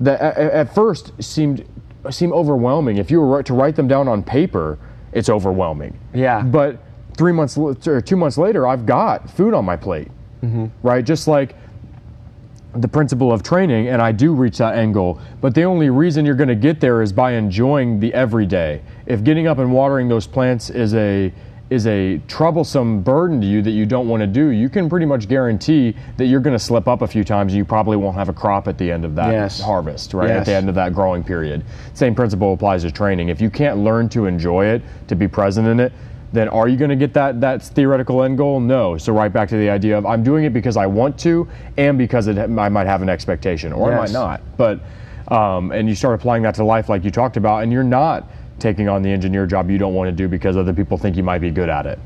that 0.01 0.21
at, 0.21 0.75
first 0.75 1.13
seemed 1.23 1.65
seem 2.11 2.33
overwhelming. 2.33 2.99
If 2.99 3.11
you 3.11 3.21
were 3.21 3.43
to 3.43 3.55
write 3.55 3.77
them 3.77 3.89
down 3.89 4.09
on 4.09 4.23
paper, 4.23 4.79
it's 5.13 5.29
overwhelming. 5.29 5.99
Yeah. 6.15 6.43
But 6.43 6.79
three 7.17 7.33
months 7.33 7.57
or 7.57 8.01
two 8.01 8.17
months 8.17 8.39
later, 8.39 8.67
I've 8.67 8.87
got 8.87 9.31
food 9.31 9.55
on 9.55 9.65
my 9.65 9.77
plate. 9.77 10.09
Mm-hmm. 10.43 10.67
Right, 10.83 11.05
just 11.05 11.27
like 11.27 11.57
the 12.75 12.89
principle 12.89 13.33
of 13.33 13.43
training, 13.43 13.89
and 13.89 14.03
I 14.03 14.13
do 14.13 14.35
reach 14.35 14.59
that 14.59 14.77
end 14.77 14.95
goal. 14.95 15.19
But 15.41 15.55
the 15.55 15.63
only 15.65 15.89
reason 15.89 16.27
you're 16.27 16.35
going 16.35 16.49
to 16.49 16.55
get 16.55 16.79
there 16.79 17.01
is 17.01 17.13
by 17.13 17.33
enjoying 17.33 18.01
the 18.01 18.13
everyday. 18.13 18.83
If 19.07 19.25
getting 19.25 19.47
up 19.47 19.59
and 19.59 19.73
watering 19.73 20.09
those 20.09 20.27
plants 20.27 20.69
is 20.69 20.95
a 20.95 21.33
is 21.69 21.87
a 21.89 22.19
troublesome 22.29 23.03
burden 23.03 23.41
to 23.41 23.47
you 23.47 23.61
that 23.61 23.73
you 23.73 23.87
don't 23.87 24.09
want 24.09 24.21
to 24.21 24.27
do, 24.27 24.49
you 24.51 24.69
can 24.69 24.89
pretty 24.89 25.07
much 25.07 25.29
guarantee 25.29 25.97
that 26.17 26.27
you're 26.27 26.41
going 26.41 26.55
to 26.57 26.64
slip 26.64 26.87
up 26.87 27.03
a 27.03 27.07
few 27.07 27.25
times 27.25 27.53
and 27.53 27.59
you 27.59 27.64
probably 27.64 27.97
won't 27.97 28.17
have 28.17 28.29
a 28.29 28.33
crop 28.33 28.69
at 28.69 28.79
the 28.79 28.91
end 28.91 29.05
of 29.05 29.17
that 29.17 29.33
Yes. 29.33 29.61
harvest, 29.61 30.14
right? 30.14 30.31
At 30.31 30.47
the 30.47 30.55
end 30.55 30.69
of 30.69 30.77
that 30.77 30.95
growing 30.95 31.25
period. 31.25 31.64
Same 31.95 32.14
principle 32.14 32.53
applies 32.53 32.83
to 32.83 32.93
training. 32.93 33.31
If 33.31 33.41
you 33.41 33.51
can't 33.51 33.79
learn 33.79 34.09
to 34.11 34.27
enjoy 34.27 34.67
it, 34.67 34.83
to 35.09 35.17
be 35.17 35.27
present 35.27 35.67
in 35.67 35.81
it, 35.81 35.93
then 36.33 36.49
are 36.49 36.69
you 36.69 36.77
going 36.77 36.91
to 36.91 36.97
get 36.97 37.14
that 37.14 37.41
that 37.41 37.62
theoretical 37.62 38.23
end 38.23 38.37
goal? 38.37 38.61
No. 38.61 38.97
So 38.99 39.12
right 39.12 39.33
back 39.33 39.49
to 39.49 39.57
the 39.57 39.71
idea 39.71 39.97
of 39.97 40.07
I'm 40.07 40.23
doing 40.23 40.45
it 40.45 40.53
because 40.53 40.77
I 40.77 40.87
want 40.87 41.19
to, 41.21 41.49
and 41.77 41.97
because 41.97 42.27
it, 42.27 42.37
I 42.39 42.69
might 42.69 42.87
have 42.87 43.03
an 43.03 43.09
expectation, 43.09 43.73
or 43.73 43.93
I 43.93 43.97
might 43.97 44.11
not. 44.12 44.41
But 44.57 44.81
um, 45.29 45.73
and 45.73 45.89
you 45.89 45.95
start 45.95 46.14
applying 46.14 46.43
that 46.43 46.55
to 46.57 46.64
life, 46.64 46.89
like 46.89 47.05
you 47.05 47.11
talked 47.11 47.37
about, 47.37 47.62
and 47.62 47.73
you're 47.73 47.83
not 47.85 48.29
taking 48.59 48.89
on 48.89 49.03
the 49.03 49.11
engineer 49.11 49.47
job 49.47 49.71
you 49.71 49.79
don't 49.79 49.95
want 49.95 50.09
to 50.09 50.13
do 50.13 50.29
because 50.29 50.57
other 50.57 50.73
people 50.73 50.97
think 50.97 51.17
you 51.17 51.23
might 51.23 51.41
be 51.41 51.51
good 51.51 51.69
at 51.69 51.87
it. 51.87 51.99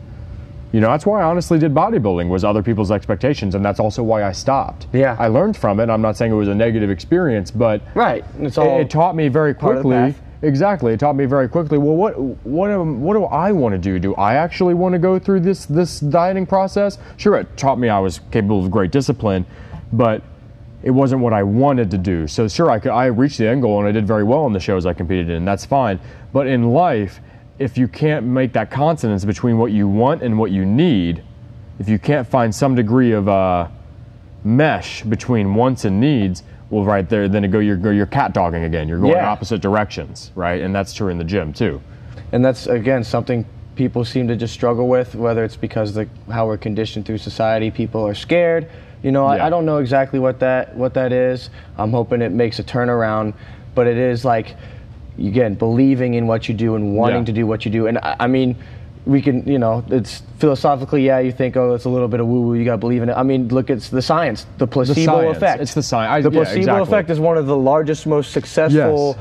You 0.72 0.80
know, 0.80 0.88
that's 0.88 1.04
why 1.04 1.20
I 1.20 1.24
honestly 1.24 1.58
did 1.58 1.74
bodybuilding 1.74 2.28
was 2.28 2.44
other 2.44 2.62
people's 2.62 2.92
expectations, 2.92 3.56
and 3.56 3.64
that's 3.64 3.80
also 3.80 4.04
why 4.04 4.22
I 4.22 4.30
stopped. 4.30 4.86
Yeah. 4.92 5.16
I 5.18 5.26
learned 5.26 5.56
from 5.56 5.80
it. 5.80 5.90
I'm 5.90 6.00
not 6.00 6.16
saying 6.16 6.30
it 6.30 6.36
was 6.36 6.48
a 6.48 6.54
negative 6.54 6.90
experience, 6.90 7.50
but 7.50 7.82
Right. 7.94 8.24
It's 8.38 8.56
it, 8.56 8.60
all 8.60 8.80
it 8.80 8.88
taught 8.88 9.16
me 9.16 9.28
very 9.28 9.52
part 9.52 9.78
of 9.78 9.82
the 9.82 9.88
quickly. 9.88 10.14
Exactly, 10.42 10.94
it 10.94 11.00
taught 11.00 11.16
me 11.16 11.26
very 11.26 11.48
quickly. 11.48 11.76
Well, 11.76 11.96
what 11.96 12.18
what 12.46 12.70
am, 12.70 13.02
what 13.02 13.14
do 13.14 13.24
I 13.24 13.52
want 13.52 13.74
to 13.74 13.78
do? 13.78 13.98
Do 13.98 14.14
I 14.14 14.36
actually 14.36 14.72
want 14.72 14.94
to 14.94 14.98
go 14.98 15.18
through 15.18 15.40
this 15.40 15.66
this 15.66 16.00
dieting 16.00 16.46
process? 16.46 16.98
Sure, 17.18 17.36
it 17.36 17.56
taught 17.58 17.78
me 17.78 17.90
I 17.90 17.98
was 17.98 18.20
capable 18.30 18.64
of 18.64 18.70
great 18.70 18.90
discipline, 18.90 19.44
but 19.92 20.22
it 20.82 20.90
wasn't 20.90 21.20
what 21.20 21.32
I 21.32 21.42
wanted 21.42 21.90
to 21.90 21.98
do. 21.98 22.26
So 22.26 22.48
sure, 22.48 22.70
I 22.70 22.78
could, 22.78 22.90
I 22.92 23.06
reached 23.06 23.38
the 23.38 23.48
end 23.48 23.62
goal 23.62 23.78
and 23.80 23.88
I 23.88 23.92
did 23.92 24.06
very 24.06 24.24
well 24.24 24.46
in 24.46 24.52
the 24.52 24.60
shows 24.60 24.86
I 24.86 24.94
competed 24.94 25.28
in. 25.30 25.44
That's 25.44 25.64
fine. 25.66 26.00
But 26.32 26.46
in 26.46 26.70
life, 26.70 27.20
if 27.58 27.76
you 27.76 27.86
can't 27.88 28.24
make 28.24 28.52
that 28.54 28.70
consonance 28.70 29.24
between 29.24 29.58
what 29.58 29.72
you 29.72 29.86
want 29.86 30.22
and 30.22 30.38
what 30.38 30.50
you 30.50 30.64
need, 30.64 31.22
if 31.78 31.88
you 31.88 31.98
can't 31.98 32.26
find 32.26 32.54
some 32.54 32.74
degree 32.74 33.12
of 33.12 33.28
uh, 33.28 33.68
mesh 34.44 35.02
between 35.02 35.54
wants 35.54 35.84
and 35.84 36.00
needs, 36.00 36.42
well, 36.70 36.84
right 36.84 37.08
there, 37.08 37.28
then 37.28 37.44
it 37.44 37.48
go 37.48 37.58
you're 37.58 37.92
you're 37.92 38.06
cat 38.06 38.32
dogging 38.32 38.64
again. 38.64 38.88
You're 38.88 39.00
going 39.00 39.12
Yeah. 39.12 39.28
opposite 39.28 39.60
directions, 39.60 40.30
right? 40.34 40.60
And 40.62 40.74
that's 40.74 40.92
true 40.94 41.08
in 41.08 41.18
the 41.18 41.24
gym 41.24 41.52
too. 41.52 41.80
and 42.32 42.44
that's 42.44 42.66
again 42.68 43.02
something 43.02 43.44
people 43.74 44.04
seem 44.04 44.28
to 44.28 44.36
just 44.36 44.54
struggle 44.54 44.86
with 44.88 45.14
whether 45.16 45.42
it's 45.42 45.56
because 45.56 45.94
the 45.94 46.06
how 46.30 46.46
we're 46.46 46.56
conditioned 46.56 47.04
through 47.04 47.18
society 47.18 47.70
people 47.70 48.06
are 48.06 48.14
scared 48.14 48.68
you 49.02 49.10
know 49.10 49.24
Yeah. 49.32 49.44
I, 49.44 49.46
I 49.46 49.50
don't 49.50 49.64
know 49.66 49.78
exactly 49.78 50.18
what 50.18 50.40
that 50.40 50.74
what 50.76 50.94
that 50.94 51.12
is 51.12 51.50
i'm 51.78 51.90
hoping 51.90 52.22
it 52.22 52.32
makes 52.32 52.58
a 52.58 52.64
turnaround 52.64 53.34
but 53.74 53.86
it 53.86 53.96
is 53.96 54.24
like 54.24 54.56
again 55.18 55.54
believing 55.54 56.14
in 56.14 56.26
what 56.26 56.48
you 56.48 56.54
do 56.54 56.74
and 56.76 56.94
wanting 56.96 57.20
Yeah. 57.20 57.24
to 57.26 57.32
do 57.32 57.46
what 57.46 57.64
you 57.64 57.70
do 57.70 57.86
and 57.86 57.98
I, 57.98 58.16
I 58.20 58.26
mean 58.26 58.56
we 59.06 59.22
can 59.22 59.46
you 59.48 59.58
know 59.58 59.82
it's 59.88 60.22
philosophically 60.38 61.04
yeah 61.06 61.18
you 61.20 61.32
think 61.32 61.56
oh 61.56 61.74
it's 61.74 61.86
a 61.86 61.88
little 61.88 62.08
bit 62.08 62.20
of 62.20 62.26
woo 62.26 62.42
woo 62.42 62.54
you 62.54 62.64
got 62.64 62.72
to 62.72 62.78
believe 62.78 63.02
in 63.02 63.08
it 63.08 63.14
i 63.14 63.22
mean 63.22 63.48
look 63.48 63.70
it's 63.70 63.88
the 63.88 64.02
science 64.02 64.46
the 64.58 64.66
placebo 64.66 65.22
science. 65.22 65.36
effect 65.36 65.62
It's 65.62 65.74
the 65.74 65.82
sci- 65.82 65.96
I- 65.96 66.20
the 66.20 66.30
yeah, 66.30 66.36
placebo 66.36 66.58
exactly. 66.58 66.82
effect 66.82 67.10
is 67.10 67.18
one 67.20 67.38
of 67.38 67.46
the 67.46 67.56
largest 67.56 68.06
most 68.06 68.32
successful 68.32 69.16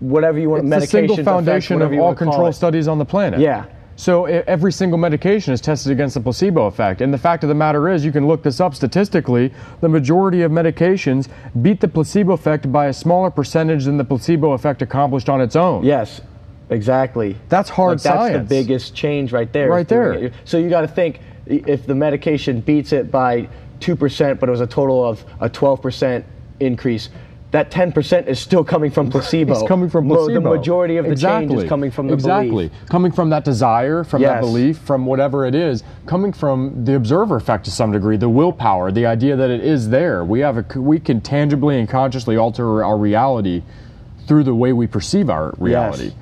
whatever 0.00 0.38
you 0.38 0.50
want 0.50 0.60
It's 0.62 0.66
the 0.70 0.76
medication 0.76 1.08
single 1.08 1.24
foundation 1.24 1.82
of 1.82 1.92
all 1.92 2.14
control 2.14 2.50
studies 2.52 2.88
on 2.88 2.98
the 2.98 3.04
planet. 3.04 3.38
Yeah. 3.38 3.66
So 4.00 4.24
every 4.24 4.72
single 4.72 4.96
medication 4.96 5.52
is 5.52 5.60
tested 5.60 5.92
against 5.92 6.14
the 6.14 6.22
placebo 6.22 6.64
effect. 6.64 7.02
And 7.02 7.12
the 7.12 7.18
fact 7.18 7.44
of 7.44 7.48
the 7.50 7.54
matter 7.54 7.86
is, 7.90 8.02
you 8.02 8.12
can 8.12 8.26
look 8.26 8.42
this 8.42 8.58
up 8.58 8.74
statistically, 8.74 9.52
the 9.82 9.90
majority 9.90 10.40
of 10.40 10.50
medications 10.50 11.28
beat 11.60 11.82
the 11.82 11.88
placebo 11.88 12.32
effect 12.32 12.72
by 12.72 12.86
a 12.86 12.94
smaller 12.94 13.30
percentage 13.30 13.84
than 13.84 13.98
the 13.98 14.04
placebo 14.04 14.52
effect 14.52 14.80
accomplished 14.80 15.28
on 15.28 15.42
its 15.42 15.54
own. 15.54 15.84
Yes. 15.84 16.22
Exactly. 16.70 17.36
That's 17.50 17.68
hard 17.68 18.02
Like, 18.02 18.32
that's 18.32 18.38
the 18.38 18.54
biggest 18.62 18.94
change 18.94 19.32
right 19.32 19.52
there. 19.52 19.68
Right 19.68 19.86
there. 19.86 20.14
it. 20.14 20.32
So 20.46 20.56
you 20.56 20.70
got 20.70 20.80
to 20.80 20.88
think 20.88 21.20
if 21.44 21.84
the 21.84 21.94
medication 21.94 22.62
beats 22.62 22.94
it 22.94 23.10
by 23.10 23.50
two 23.80 23.96
percent, 23.96 24.40
but 24.40 24.48
it 24.48 24.52
was 24.52 24.62
a 24.62 24.66
total 24.66 25.04
of 25.04 25.22
a 25.40 25.50
twelve 25.50 25.82
percent 25.82 26.24
increase. 26.58 27.10
That 27.50 27.70
ten 27.72 27.90
percent 27.90 28.28
is 28.28 28.38
still 28.38 28.62
coming 28.62 28.92
from 28.92 29.10
placebo. 29.10 29.54
It's 29.54 29.66
coming 29.66 29.90
from 29.90 30.06
placebo. 30.06 30.34
The 30.34 30.56
majority 30.56 30.98
of 30.98 31.04
the 31.04 31.10
exactly. 31.10 31.48
change 31.48 31.62
is 31.64 31.68
coming 31.68 31.90
from 31.90 32.06
the 32.06 32.14
exactly. 32.14 32.48
belief. 32.48 32.70
Exactly. 32.70 32.88
Coming 32.88 33.12
from 33.12 33.30
that 33.30 33.44
desire, 33.44 34.04
from 34.04 34.22
that 34.22 34.40
belief, 34.40 34.78
from 34.78 35.04
whatever 35.04 35.44
it 35.44 35.54
is, 35.56 35.82
coming 36.06 36.32
from 36.32 36.84
the 36.84 36.94
observer 36.94 37.34
effect 37.36 37.64
to 37.64 37.72
some 37.72 37.90
degree, 37.90 38.16
the 38.16 38.28
willpower, 38.28 38.92
the 38.92 39.04
idea 39.04 39.34
that 39.34 39.50
it 39.50 39.64
is 39.64 39.88
there. 39.88 40.24
We 40.24 40.40
have 40.40 40.58
a, 40.58 40.80
we 40.80 41.00
can 41.00 41.20
tangibly 41.20 41.80
and 41.80 41.88
consciously 41.88 42.36
alter 42.36 42.84
our 42.84 42.96
reality 42.96 43.64
through 44.28 44.44
the 44.44 44.54
way 44.54 44.72
we 44.72 44.86
perceive 44.86 45.28
our 45.28 45.52
reality. 45.58 46.12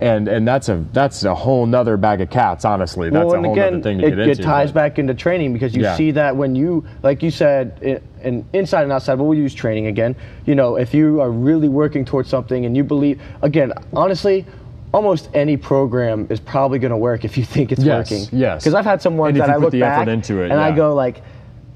And, 0.00 0.28
and 0.28 0.46
that's 0.46 0.68
a 0.68 0.84
that's 0.92 1.24
a 1.24 1.34
whole 1.34 1.66
nother 1.66 1.96
bag 1.96 2.20
of 2.20 2.30
cats. 2.30 2.64
Honestly, 2.64 3.10
that's 3.10 3.24
well, 3.26 3.34
a 3.34 3.42
whole 3.42 3.52
again, 3.52 3.72
nother 3.74 3.82
thing 3.82 3.98
to 3.98 4.06
it, 4.06 4.10
get 4.16 4.28
it 4.28 4.42
ties 4.42 4.70
but- 4.70 4.80
back 4.80 4.98
into 4.98 5.14
training 5.14 5.52
because 5.52 5.74
you 5.74 5.82
Yeah. 5.82 5.96
see 5.96 6.10
that 6.12 6.36
when 6.36 6.54
you, 6.54 6.84
like 7.02 7.22
you 7.22 7.30
said, 7.30 7.78
i 7.84 8.00
and 8.26 8.44
inside 8.52 8.82
and 8.82 8.92
outside, 8.92 9.16
but 9.16 9.24
we'll 9.24 9.38
use 9.38 9.54
training 9.54 9.86
again. 9.86 10.16
You 10.44 10.54
know, 10.56 10.76
if 10.76 10.92
you 10.92 11.20
are 11.20 11.30
really 11.30 11.68
working 11.68 12.04
towards 12.04 12.28
something 12.28 12.64
and 12.66 12.76
you 12.76 12.82
believe, 12.82 13.20
again, 13.42 13.72
honestly, 13.92 14.44
almost 14.92 15.30
any 15.34 15.56
program 15.56 16.26
is 16.30 16.40
probably 16.40 16.78
going 16.78 16.90
to 16.90 16.96
work 16.96 17.24
if 17.24 17.38
you 17.38 17.44
think 17.44 17.70
it's 17.72 17.82
Yes, 17.84 18.10
working. 18.10 18.28
yes. 18.38 18.62
Because 18.64 18.74
I've 18.74 18.84
had 18.84 19.00
some 19.00 19.16
ones 19.16 19.38
that 19.38 19.50
I 19.50 19.56
look 19.56 19.70
the 19.70 19.80
back 19.80 20.08
into 20.08 20.42
it, 20.42 20.50
and 20.50 20.60
I 20.60 20.72
go 20.72 20.94
like. 20.94 21.22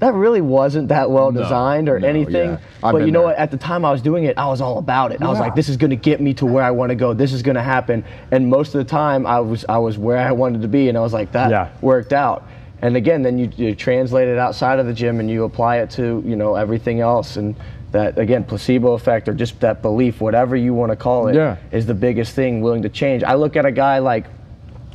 That 0.03 0.15
really 0.15 0.41
wasn't 0.41 0.89
that 0.89 1.09
well 1.09 1.31
No, 1.31 1.41
designed 1.43 1.87
or 1.87 1.97
no, 1.97 2.05
anything. 2.05 2.49
yeah. 2.49 2.57
But 2.81 3.05
you 3.05 3.11
know 3.11 3.19
there. 3.19 3.27
what? 3.29 3.37
At 3.37 3.51
the 3.51 3.57
time 3.57 3.85
I 3.85 3.91
was 3.93 4.01
doing 4.01 4.25
it, 4.25 4.37
I 4.37 4.47
was 4.47 4.59
all 4.59 4.77
about 4.77 5.13
it. 5.13 5.21
I 5.21 5.29
was 5.29 5.39
like, 5.39 5.55
this 5.55 5.69
is 5.69 5.77
going 5.77 5.91
to 5.91 5.95
get 5.95 6.19
me 6.19 6.33
to 6.33 6.45
where 6.45 6.61
I 6.61 6.71
want 6.71 6.89
to 6.89 6.95
go. 6.95 7.13
This 7.13 7.31
is 7.31 7.41
going 7.41 7.55
to 7.55 7.63
happen. 7.63 8.03
And 8.31 8.49
most 8.49 8.75
of 8.75 8.79
the 8.79 8.83
time, 8.83 9.25
I 9.25 9.39
was 9.39 9.63
I 9.69 9.77
was 9.77 9.97
where 9.97 10.17
I 10.17 10.33
wanted 10.33 10.61
to 10.63 10.67
be, 10.67 10.89
and 10.89 10.97
I 10.97 11.01
was 11.01 11.13
like, 11.13 11.31
that 11.31 11.51
Yeah. 11.51 11.69
worked 11.79 12.11
out. 12.11 12.43
And 12.81 12.97
again, 12.97 13.21
then 13.23 13.37
you, 13.37 13.49
you 13.55 13.75
translate 13.75 14.27
it 14.27 14.37
outside 14.37 14.77
of 14.77 14.87
the 14.87 14.93
gym 14.93 15.21
and 15.21 15.29
you 15.31 15.45
apply 15.45 15.77
it 15.77 15.89
to 15.91 16.21
you 16.25 16.35
know 16.35 16.55
everything 16.55 16.99
else. 16.99 17.37
And 17.37 17.55
that 17.93 18.19
again, 18.19 18.43
placebo 18.43 18.91
effect 18.95 19.29
or 19.29 19.33
just 19.33 19.57
that 19.61 19.81
belief, 19.81 20.19
whatever 20.19 20.57
you 20.57 20.73
want 20.73 20.89
to 20.91 20.97
call 20.97 21.27
it, 21.29 21.37
is 21.71 21.85
Yeah. 21.85 21.87
the 21.87 21.93
biggest 21.93 22.35
thing 22.35 22.59
willing 22.59 22.81
to 22.81 22.89
change. 22.89 23.23
I 23.23 23.35
look 23.35 23.55
at 23.55 23.65
a 23.65 23.71
guy 23.71 23.99
like 23.99 24.25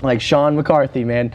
like 0.02 0.20
Sean 0.20 0.54
McCarthy, 0.54 1.02
man. 1.02 1.32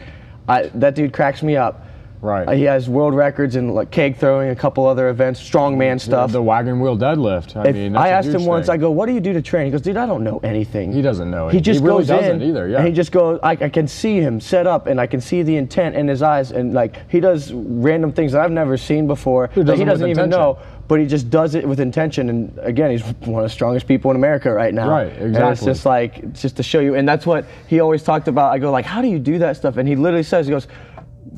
I, 0.48 0.70
that 0.76 0.94
dude 0.94 1.12
cracks 1.12 1.42
me 1.42 1.56
up. 1.56 1.83
Right. 2.24 2.48
Uh, 2.48 2.52
he 2.52 2.62
has 2.64 2.88
world 2.88 3.14
records 3.14 3.54
in 3.54 3.74
like 3.74 3.90
keg 3.90 4.16
throwing, 4.16 4.48
a 4.48 4.56
couple 4.56 4.86
other 4.86 5.10
events, 5.10 5.38
strongman 5.40 6.00
stuff. 6.00 6.32
the 6.32 6.40
wagon 6.42 6.80
wheel 6.80 6.96
deadlift. 6.96 7.54
I 7.54 7.68
If 7.68 7.74
mean, 7.76 7.94
I 7.96 8.08
asked 8.08 8.28
him 8.28 8.46
once, 8.46 8.66
thing. 8.66 8.74
I 8.74 8.76
go, 8.78 8.90
"What 8.90 9.06
do 9.06 9.12
you 9.12 9.20
do 9.20 9.34
to 9.34 9.42
train?" 9.42 9.66
He 9.66 9.70
goes, 9.70 9.82
"Dude, 9.82 9.98
I 9.98 10.06
don't 10.06 10.24
know 10.24 10.40
anything." 10.42 10.90
He 10.92 11.02
doesn't 11.02 11.30
know 11.30 11.48
He 11.48 11.58
it. 11.58 11.60
just 11.60 11.80
He 11.80 11.86
really 11.86 11.98
goes 11.98 12.08
doesn't 12.08 12.40
in, 12.42 12.48
either, 12.48 12.66
yeah. 12.66 12.78
And 12.78 12.86
he 12.86 12.94
just 12.94 13.12
goes. 13.12 13.38
I, 13.42 13.50
I 13.52 13.68
can 13.68 13.86
see 13.86 14.20
him 14.20 14.40
set 14.40 14.66
up, 14.66 14.86
and 14.86 14.98
I 14.98 15.06
can 15.06 15.20
see 15.20 15.42
the 15.42 15.56
intent 15.56 15.96
in 15.96 16.08
his 16.08 16.22
eyes, 16.22 16.50
and 16.50 16.72
like 16.72 16.96
he 17.10 17.20
does 17.20 17.52
random 17.52 18.10
things 18.10 18.32
that 18.32 18.40
I've 18.40 18.50
never 18.50 18.78
seen 18.78 19.06
before. 19.06 19.48
He 19.54 19.60
that 19.60 19.66
does 19.66 19.78
he 19.78 19.84
doesn't 19.84 20.08
even 20.08 20.24
intention. 20.24 20.40
know, 20.40 20.58
but 20.88 21.00
he 21.00 21.06
just 21.06 21.28
does 21.28 21.54
it 21.54 21.68
with 21.68 21.78
intention. 21.78 22.30
And 22.30 22.58
again, 22.62 22.90
he's 22.90 23.02
one 23.26 23.42
of 23.42 23.48
the 23.50 23.52
strongest 23.54 23.86
people 23.86 24.10
in 24.10 24.16
America 24.16 24.50
right 24.50 24.72
now. 24.72 24.88
Right, 24.88 25.08
exactly. 25.08 25.36
And 25.42 25.52
it's 25.52 25.64
just 25.64 25.84
like 25.84 26.18
it's 26.18 26.40
just 26.40 26.56
to 26.56 26.62
show 26.62 26.80
you, 26.80 26.94
and 26.94 27.06
that's 27.06 27.26
what 27.26 27.44
he 27.66 27.80
always 27.80 28.02
talked 28.02 28.28
about. 28.28 28.50
I 28.50 28.58
go 28.58 28.70
like, 28.70 28.86
"How 28.86 29.02
do 29.02 29.08
you 29.08 29.18
do 29.18 29.38
that 29.40 29.58
stuff?" 29.58 29.76
And 29.76 29.86
he 29.86 29.94
literally 29.94 30.22
says, 30.22 30.46
"He 30.46 30.50
goes, 30.52 30.68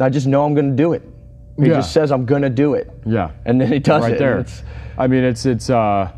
I 0.01 0.09
just 0.09 0.27
know 0.27 0.45
I'm 0.45 0.55
going 0.55 0.71
to 0.71 0.77
do 0.77 0.93
it." 0.93 1.03
He 1.59 1.69
Yeah. 1.69 1.75
just 1.77 1.93
says, 1.93 2.11
"I'm 2.13 2.27
going 2.27 2.43
to 2.43 2.51
do 2.51 2.75
it." 2.75 2.91
Yeah. 3.07 3.31
And 3.45 3.61
then 3.61 3.69
he 3.73 3.79
does 3.79 4.03
right 4.03 4.13
it. 4.13 4.19
there. 4.19 4.39
it's- 4.41 4.63
I 4.99 5.07
mean, 5.07 5.25
it's 5.25 5.45
it's 5.47 5.69
uh, 5.71 6.11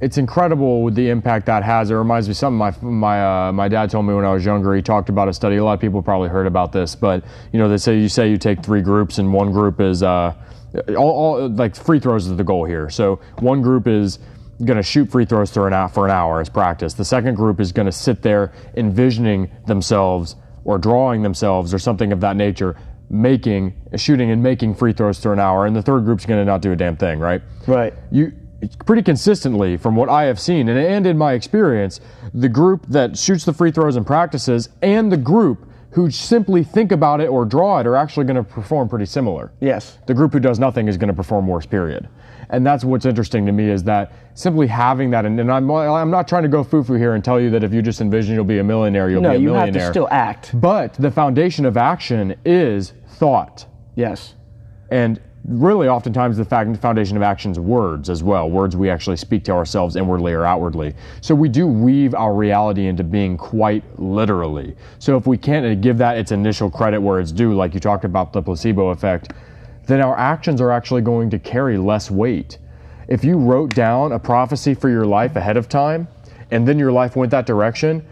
it's 0.00 0.16
incredible 0.16 0.82
with 0.84 0.94
the 0.94 1.08
impact 1.10 1.46
that 1.46 1.64
has. 1.64 1.90
It 1.90 1.94
reminds 1.94 2.28
me 2.28 2.32
of 2.32 2.36
something 2.36 2.58
my 2.58 2.72
my 2.82 3.48
uh, 3.48 3.52
my 3.52 3.68
dad 3.68 3.90
told 3.90 4.06
me 4.06 4.14
when 4.14 4.24
I 4.24 4.32
was 4.32 4.44
younger. 4.44 4.74
He 4.74 4.82
talked 4.82 5.08
about 5.08 5.28
a 5.28 5.32
study. 5.32 5.56
A 5.56 5.64
lot 5.64 5.72
of 5.74 5.80
people 5.80 6.02
probably 6.02 6.28
heard 6.28 6.46
about 6.46 6.72
this, 6.72 6.94
but 6.94 7.24
you 7.52 7.58
know, 7.58 7.68
they 7.68 7.78
say 7.78 7.98
you 7.98 8.08
say 8.08 8.30
you 8.30 8.36
take 8.36 8.62
three 8.62 8.80
groups, 8.82 9.18
and 9.18 9.32
one 9.32 9.50
group 9.50 9.80
is 9.80 10.02
uh, 10.02 10.34
all, 10.90 10.96
all 11.40 11.48
like 11.48 11.74
free 11.74 11.98
throws 11.98 12.26
is 12.26 12.36
the 12.36 12.44
goal 12.44 12.64
here. 12.64 12.88
So 12.90 13.18
one 13.40 13.60
group 13.60 13.86
is 13.88 14.18
going 14.64 14.76
to 14.76 14.82
shoot 14.82 15.10
free 15.10 15.24
throws 15.24 15.50
for 15.52 15.66
an 15.66 15.72
hour, 15.72 15.88
for 15.88 16.04
an 16.04 16.10
hour 16.12 16.40
as 16.40 16.48
practice. 16.48 16.94
The 16.94 17.04
second 17.04 17.34
group 17.34 17.60
is 17.60 17.72
going 17.72 17.86
to 17.86 17.92
sit 17.92 18.22
there 18.22 18.52
envisioning 18.76 19.50
themselves 19.66 20.36
or 20.64 20.78
drawing 20.78 21.22
themselves 21.22 21.72
or 21.74 21.78
something 21.78 22.12
of 22.12 22.20
that 22.20 22.36
nature 22.36 22.76
making 23.10 23.72
shooting 23.96 24.30
and 24.30 24.42
making 24.42 24.74
free 24.74 24.92
throws 24.92 25.18
through 25.18 25.32
an 25.32 25.38
hour 25.40 25.64
and 25.66 25.74
the 25.74 25.82
third 25.82 26.04
group's 26.04 26.26
going 26.26 26.38
to 26.40 26.44
not 26.44 26.60
do 26.60 26.72
a 26.72 26.76
damn 26.76 26.96
thing 26.96 27.18
right 27.18 27.40
Right. 27.66 27.94
you 28.10 28.32
pretty 28.84 29.02
consistently 29.02 29.76
from 29.76 29.96
what 29.96 30.08
i 30.10 30.24
have 30.24 30.38
seen 30.38 30.68
and, 30.68 30.78
and 30.78 31.06
in 31.06 31.16
my 31.16 31.32
experience 31.32 32.00
the 32.34 32.48
group 32.48 32.84
that 32.88 33.16
shoots 33.16 33.44
the 33.44 33.52
free 33.52 33.70
throws 33.70 33.96
and 33.96 34.06
practices 34.06 34.68
and 34.82 35.10
the 35.10 35.16
group 35.16 35.64
who 35.92 36.10
simply 36.10 36.62
think 36.62 36.92
about 36.92 37.20
it 37.22 37.28
or 37.28 37.46
draw 37.46 37.78
it 37.80 37.86
are 37.86 37.96
actually 37.96 38.26
going 38.26 38.36
to 38.36 38.42
perform 38.42 38.88
pretty 38.90 39.06
similar 39.06 39.52
Yes. 39.60 39.96
the 40.06 40.12
group 40.14 40.32
who 40.34 40.40
does 40.40 40.58
nothing 40.58 40.86
is 40.86 40.98
going 40.98 41.08
to 41.08 41.14
perform 41.14 41.46
worse 41.46 41.64
period 41.66 42.08
and 42.50 42.66
that's 42.66 42.84
what's 42.84 43.04
interesting 43.06 43.44
to 43.46 43.52
me 43.52 43.68
is 43.68 43.84
that 43.84 44.12
simply 44.34 44.66
having 44.66 45.10
that 45.10 45.24
and, 45.26 45.38
and 45.40 45.50
I'm, 45.52 45.70
I'm 45.70 46.10
not 46.10 46.26
trying 46.28 46.42
to 46.44 46.48
go 46.48 46.64
foo-foo 46.64 46.94
here 46.94 47.14
and 47.14 47.24
tell 47.24 47.40
you 47.40 47.50
that 47.50 47.62
if 47.64 47.72
you 47.72 47.82
just 47.82 48.00
envision 48.00 48.34
you'll 48.34 48.44
be 48.44 48.58
a 48.58 48.64
millionaire 48.64 49.10
you'll 49.10 49.20
No, 49.22 49.30
be 49.30 49.36
a 49.36 49.38
you 49.38 49.48
have 49.50 49.56
millionaire 49.66 49.86
to 49.88 49.92
still 49.92 50.08
act. 50.10 50.58
but 50.60 50.94
the 50.94 51.10
foundation 51.10 51.64
of 51.66 51.76
action 51.76 52.34
is 52.44 52.92
thought 53.16 53.66
Yes. 53.96 54.34
and 54.90 55.20
really 55.44 55.88
oftentimes 55.88 56.36
the 56.36 56.44
fact 56.44 56.76
foundation 56.76 57.16
of 57.16 57.22
action 57.22 57.50
is 57.50 57.58
words 57.58 58.10
as 58.10 58.22
well 58.22 58.50
words 58.50 58.76
we 58.76 58.90
actually 58.90 59.16
speak 59.16 59.44
to 59.44 59.52
ourselves 59.52 59.96
inwardly 59.96 60.32
or 60.32 60.44
outwardly 60.44 60.94
so 61.22 61.34
we 61.34 61.48
do 61.48 61.66
weave 61.66 62.14
our 62.14 62.34
reality 62.34 62.86
into 62.86 63.02
being 63.02 63.36
quite 63.36 63.82
literally 63.98 64.76
so 64.98 65.16
if 65.16 65.26
we 65.26 65.38
can't 65.38 65.80
give 65.80 65.96
that 65.96 66.18
its 66.18 66.32
initial 66.32 66.70
credit 66.70 67.00
where 67.00 67.18
it's 67.18 67.32
due 67.32 67.54
like 67.54 67.72
you 67.72 67.80
talked 67.80 68.04
about 68.04 68.32
the 68.32 68.42
placebo 68.42 68.88
effect 68.88 69.32
then 69.88 70.00
our 70.00 70.16
actions 70.16 70.60
are 70.60 70.70
actually 70.70 71.02
going 71.02 71.30
to 71.30 71.38
carry 71.38 71.76
less 71.76 72.10
weight. 72.10 72.58
If 73.08 73.24
you 73.24 73.36
wrote 73.36 73.74
down 73.74 74.12
a 74.12 74.18
prophecy 74.18 74.74
for 74.74 74.88
your 74.88 75.04
life 75.04 75.34
ahead 75.34 75.56
of 75.56 75.68
time 75.68 76.06
and 76.50 76.66
then 76.66 76.78
your 76.78 76.92
life 76.92 77.16
went 77.16 77.30
that 77.30 77.46
direction 77.46 78.04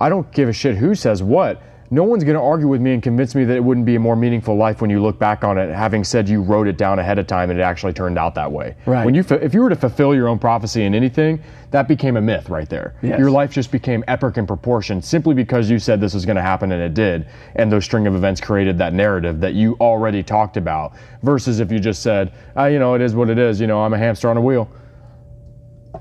i 0.00 0.08
don't 0.08 0.30
give 0.32 0.48
a 0.48 0.52
shit 0.52 0.76
who 0.76 0.94
says 0.94 1.22
what 1.22 1.62
no 1.94 2.02
one's 2.02 2.24
going 2.24 2.34
to 2.34 2.42
argue 2.42 2.66
with 2.66 2.80
me 2.80 2.92
and 2.92 3.02
convince 3.02 3.36
me 3.36 3.44
that 3.44 3.56
it 3.56 3.62
wouldn't 3.62 3.86
be 3.86 3.94
a 3.94 4.00
more 4.00 4.16
meaningful 4.16 4.56
life 4.56 4.80
when 4.80 4.90
you 4.90 5.00
look 5.00 5.16
back 5.16 5.44
on 5.44 5.56
it, 5.56 5.72
having 5.72 6.02
said 6.02 6.28
you 6.28 6.42
wrote 6.42 6.66
it 6.66 6.76
down 6.76 6.98
ahead 6.98 7.20
of 7.20 7.26
time 7.28 7.50
and 7.50 7.60
it 7.60 7.62
actually 7.62 7.92
turned 7.92 8.18
out 8.18 8.34
that 8.34 8.50
way. 8.50 8.74
Right. 8.84 9.04
When 9.04 9.14
you, 9.14 9.24
if 9.30 9.54
you 9.54 9.60
were 9.60 9.70
to 9.70 9.76
fulfill 9.76 10.12
your 10.12 10.26
own 10.26 10.40
prophecy 10.40 10.82
in 10.82 10.94
anything, 10.94 11.40
that 11.70 11.86
became 11.86 12.16
a 12.16 12.20
myth 12.20 12.48
right 12.48 12.68
there. 12.68 12.96
Yes. 13.00 13.18
Your 13.18 13.30
life 13.30 13.52
just 13.52 13.70
became 13.70 14.02
epic 14.08 14.36
in 14.38 14.46
proportion 14.46 15.02
simply 15.02 15.34
because 15.34 15.70
you 15.70 15.78
said 15.78 16.00
this 16.00 16.14
was 16.14 16.26
going 16.26 16.36
to 16.36 16.42
happen 16.42 16.72
and 16.72 16.82
it 16.82 16.94
did, 16.94 17.28
and 17.54 17.70
those 17.70 17.84
string 17.84 18.08
of 18.08 18.14
events 18.14 18.40
created 18.40 18.76
that 18.78 18.92
narrative 18.92 19.40
that 19.40 19.54
you 19.54 19.76
already 19.80 20.22
talked 20.22 20.56
about. 20.56 20.94
Versus 21.22 21.60
if 21.60 21.70
you 21.70 21.78
just 21.78 22.02
said, 22.02 22.32
ah, 22.56 22.66
you 22.66 22.78
know, 22.78 22.94
it 22.94 23.02
is 23.02 23.14
what 23.14 23.30
it 23.30 23.38
is. 23.38 23.60
You 23.60 23.66
know, 23.66 23.82
I'm 23.82 23.94
a 23.94 23.98
hamster 23.98 24.28
on 24.28 24.36
a 24.36 24.40
wheel 24.40 24.68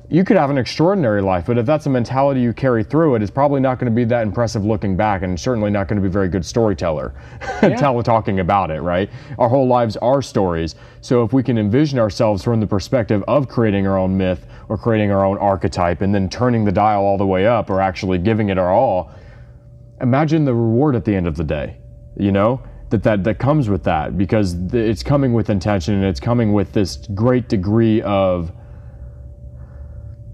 you 0.09 0.23
could 0.23 0.37
have 0.37 0.49
an 0.49 0.57
extraordinary 0.57 1.21
life, 1.21 1.45
but 1.45 1.57
if 1.57 1.65
that's 1.65 1.85
a 1.85 1.89
mentality 1.89 2.41
you 2.41 2.53
carry 2.53 2.83
through 2.83 3.15
it, 3.15 3.21
it's 3.21 3.31
probably 3.31 3.59
not 3.61 3.79
going 3.79 3.91
to 3.91 3.95
be 3.95 4.03
that 4.05 4.23
impressive 4.23 4.65
looking 4.65 4.95
back, 4.95 5.21
and 5.21 5.39
certainly 5.39 5.69
not 5.69 5.87
going 5.87 5.97
to 5.97 6.01
be 6.01 6.07
a 6.07 6.11
very 6.11 6.29
good 6.29 6.45
storyteller, 6.45 7.13
tell 7.59 8.01
talking 8.03 8.39
about 8.39 8.71
it. 8.71 8.81
Right? 8.81 9.09
Our 9.37 9.49
whole 9.49 9.67
lives 9.67 9.97
are 9.97 10.21
stories. 10.21 10.75
So 11.01 11.23
if 11.23 11.33
we 11.33 11.43
can 11.43 11.57
envision 11.57 11.99
ourselves 11.99 12.43
from 12.43 12.59
the 12.59 12.67
perspective 12.67 13.23
of 13.27 13.47
creating 13.47 13.87
our 13.87 13.97
own 13.97 14.17
myth 14.17 14.45
or 14.69 14.77
creating 14.77 15.11
our 15.11 15.25
own 15.25 15.37
archetype, 15.37 16.01
and 16.01 16.13
then 16.13 16.29
turning 16.29 16.65
the 16.65 16.71
dial 16.71 17.03
all 17.03 17.17
the 17.17 17.25
way 17.25 17.45
up, 17.45 17.69
or 17.69 17.81
actually 17.81 18.17
giving 18.17 18.49
it 18.49 18.57
our 18.57 18.71
all, 18.71 19.11
imagine 20.01 20.45
the 20.45 20.53
reward 20.53 20.95
at 20.95 21.05
the 21.05 21.15
end 21.15 21.27
of 21.27 21.35
the 21.35 21.43
day. 21.43 21.77
You 22.17 22.31
know. 22.31 22.61
That, 22.89 23.01
that, 23.01 23.23
that 23.23 23.39
comes 23.39 23.69
with 23.69 23.83
that 23.85 24.19
because 24.19 24.53
it's 24.71 25.01
coming 25.01 25.33
with 25.33 25.49
intention 25.49 25.95
and 25.95 26.05
it's 26.05 26.19
coming 26.19 26.53
with 26.53 26.73
this 26.73 26.97
great 27.15 27.49
degree 27.49 28.03
of 28.03 28.51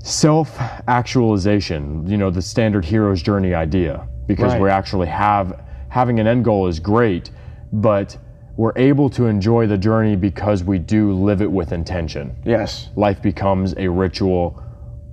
self 0.10 0.60
actualization, 0.88 2.06
you 2.08 2.18
know, 2.18 2.30
the 2.30 2.42
standard 2.42 2.86
hero's 2.86 3.22
journey 3.22 3.54
idea. 3.54 4.08
Because 4.28 4.54
Right. 4.54 4.62
we 4.62 4.70
actually 4.70 5.08
have 5.08 5.60
having 5.90 6.20
an 6.20 6.28
end 6.28 6.46
goal 6.46 6.68
is 6.68 6.80
great, 6.80 7.32
but 7.74 8.16
we're 8.58 8.74
able 8.76 9.10
to 9.10 9.26
enjoy 9.26 9.66
the 9.66 9.78
journey 9.78 10.16
because 10.16 10.64
we 10.64 10.78
do 10.78 11.14
live 11.14 11.42
it 11.42 11.52
with 11.52 11.72
intention. 11.72 12.36
Yes. 12.44 12.90
Life 12.96 13.22
becomes 13.22 13.74
a 13.78 13.88
ritual 13.88 14.62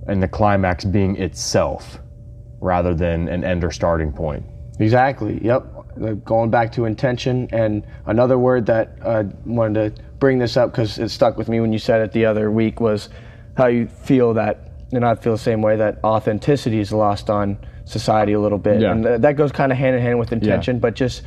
and 0.07 0.21
the 0.21 0.27
climax 0.27 0.85
being 0.85 1.15
itself 1.17 1.99
rather 2.59 2.93
than 2.93 3.27
an 3.27 3.43
end 3.43 3.63
or 3.63 3.71
starting 3.71 4.11
point. 4.11 4.43
Exactly. 4.79 5.39
Yep. 5.43 5.63
Uh, 6.01 6.11
Going 6.25 6.51
back 6.51 6.71
to 6.73 6.85
intention, 6.85 7.47
and 7.51 7.83
another 8.05 8.37
word 8.37 8.67
that 8.67 8.97
I 9.03 9.25
wanted 9.45 9.95
to 9.95 10.01
bring 10.19 10.37
this 10.37 10.55
up 10.55 10.71
because 10.71 10.99
it 10.99 11.09
stuck 11.09 11.37
with 11.37 11.49
me 11.49 11.59
when 11.59 11.73
you 11.73 11.79
said 11.79 12.01
it 12.01 12.11
the 12.11 12.25
other 12.25 12.51
week 12.51 12.79
was 12.79 13.09
how 13.55 13.65
you 13.67 13.87
feel 13.87 14.35
that, 14.35 14.66
and 14.91 15.05
I 15.05 15.15
feel 15.15 15.33
the 15.33 15.37
same 15.37 15.61
way 15.61 15.75
that 15.77 15.99
authenticity 16.03 16.79
is 16.79 16.91
lost 16.91 17.29
on 17.29 17.57
society 17.85 18.33
a 18.33 18.39
little 18.39 18.57
bit, 18.57 18.81
Yeah. 18.81 18.91
and 18.91 19.03
th- 19.03 19.21
that 19.21 19.35
goes 19.35 19.51
kind 19.51 19.71
of 19.71 19.77
hand 19.77 19.95
in 19.95 20.01
hand 20.01 20.19
with 20.19 20.31
intention, 20.31 20.79
but 20.79 20.93
just 20.95 21.23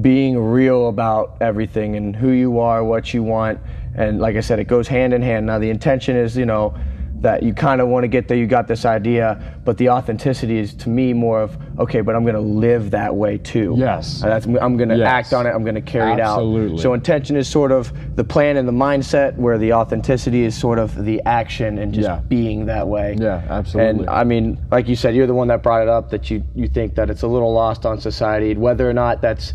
being 0.00 0.36
real 0.38 0.88
about 0.88 1.36
everything 1.40 1.96
and 1.96 2.14
who 2.16 2.30
you 2.30 2.58
are, 2.58 2.82
what 2.84 3.14
you 3.14 3.22
want, 3.22 3.58
and 3.94 4.18
like 4.20 4.36
I 4.36 4.40
said, 4.40 4.58
it 4.58 4.64
goes 4.66 4.88
hand 4.88 5.14
in 5.14 5.22
hand. 5.22 5.46
Now 5.46 5.58
the 5.58 5.70
intention 5.70 6.16
is, 6.16 6.36
you 6.36 6.46
know, 6.46 6.74
that 7.20 7.42
you 7.42 7.54
kind 7.54 7.80
of 7.80 7.88
want 7.88 8.04
to 8.04 8.08
get 8.08 8.28
there, 8.28 8.36
you 8.36 8.46
got 8.46 8.68
this 8.68 8.84
idea, 8.84 9.40
but 9.64 9.78
the 9.78 9.88
authenticity 9.90 10.58
is 10.58 10.74
to 10.74 10.88
me 10.88 11.12
more 11.12 11.40
of 11.42 11.56
okay, 11.78 12.00
but 12.00 12.14
I'm 12.14 12.22
going 12.22 12.34
to 12.34 12.40
live 12.40 12.90
that 12.92 13.14
way 13.14 13.38
too. 13.38 13.74
Yes. 13.78 14.22
And 14.22 14.30
that's, 14.32 14.46
I'm 14.46 14.76
going 14.76 14.88
to 14.88 14.96
Yes. 14.96 15.06
act 15.08 15.32
on 15.34 15.46
it. 15.46 15.50
I'm 15.50 15.62
going 15.62 15.74
to 15.74 15.80
carry 15.80 16.12
it 16.12 16.20
out. 16.20 16.38
Absolutely. 16.38 16.78
So 16.78 16.94
intention 16.94 17.36
is 17.36 17.48
sort 17.48 17.72
of 17.72 17.92
the 18.16 18.24
plan 18.24 18.56
and 18.56 18.66
the 18.66 18.72
mindset, 18.72 19.36
where 19.36 19.58
the 19.58 19.72
authenticity 19.72 20.44
is 20.44 20.56
sort 20.58 20.78
of 20.78 21.04
the 21.04 21.20
action 21.26 21.78
and 21.78 21.92
just 21.92 22.08
Yeah. 22.08 22.20
being 22.28 22.66
that 22.66 22.88
way. 22.88 23.16
Yeah, 23.18 23.42
absolutely. 23.48 24.00
And 24.02 24.10
I 24.10 24.24
mean, 24.24 24.58
like 24.70 24.88
you 24.88 24.96
said, 24.96 25.14
you're 25.14 25.26
the 25.26 25.34
one 25.34 25.48
that 25.48 25.62
brought 25.62 25.82
it 25.82 25.88
up 25.88 26.10
that 26.10 26.30
you 26.30 26.42
you 26.54 26.68
think 26.68 26.94
that 26.94 27.10
it's 27.10 27.22
a 27.22 27.28
little 27.28 27.52
lost 27.52 27.84
on 27.86 28.00
society, 28.00 28.54
whether 28.54 28.88
or 28.88 28.92
not 28.94 29.20
that's, 29.20 29.52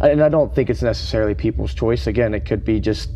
and 0.00 0.22
I 0.22 0.28
don't 0.28 0.54
think 0.54 0.70
it's 0.70 0.82
necessarily 0.82 1.34
people's 1.34 1.74
choice. 1.74 2.06
Again, 2.06 2.34
it 2.34 2.44
could 2.44 2.64
be 2.64 2.80
just 2.80 3.10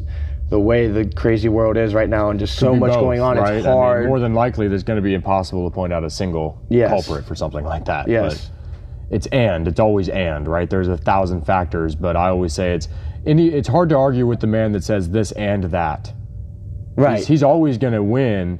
the 0.51 0.59
way 0.59 0.89
the 0.89 1.05
crazy 1.05 1.49
world 1.49 1.77
is 1.77 1.93
right 1.95 2.09
now, 2.09 2.31
and 2.31 2.41
just 2.41 2.57
so 2.59 2.75
much 2.75 2.93
both, 2.93 3.01
going 3.01 3.21
on. 3.21 3.37
right? 3.37 3.55
It's 3.57 3.67
I 3.67 3.71
mean, 3.71 3.79
hard. 3.79 4.07
more 4.07 4.19
than 4.21 4.33
likely, 4.35 4.67
there's 4.69 4.83
going 4.83 4.97
to 4.97 5.03
be 5.03 5.15
impossible 5.15 5.69
to 5.69 5.75
point 5.75 5.93
out 5.93 6.05
a 6.05 6.11
single 6.11 6.59
Yes. 6.71 6.89
culprit 6.91 7.27
for 7.27 7.35
something 7.35 7.65
like 7.65 7.85
that. 7.87 8.09
Yes. 8.09 8.51
But 9.09 9.15
it's 9.15 9.27
and. 9.29 9.69
It's 9.69 9.81
always 9.81 10.09
and, 10.09 10.49
right? 10.49 10.69
There's 10.69 10.89
a 10.89 10.97
thousand 10.97 11.43
factors, 11.47 11.95
but 11.95 12.17
I 12.17 12.29
always 12.29 12.53
say 12.55 12.75
it's 12.75 12.89
any. 13.27 13.49
It's 13.49 13.69
hard 13.69 13.89
to 13.91 13.97
argue 13.97 14.27
with 14.27 14.41
the 14.41 14.47
man 14.47 14.73
that 14.73 14.85
says 14.85 15.11
this 15.11 15.33
and 15.33 15.65
that. 15.65 16.13
right. 16.97 17.19
He's, 17.19 17.27
he's 17.27 17.43
always 17.43 17.77
going 17.79 17.93
to 17.95 18.03
win 18.03 18.59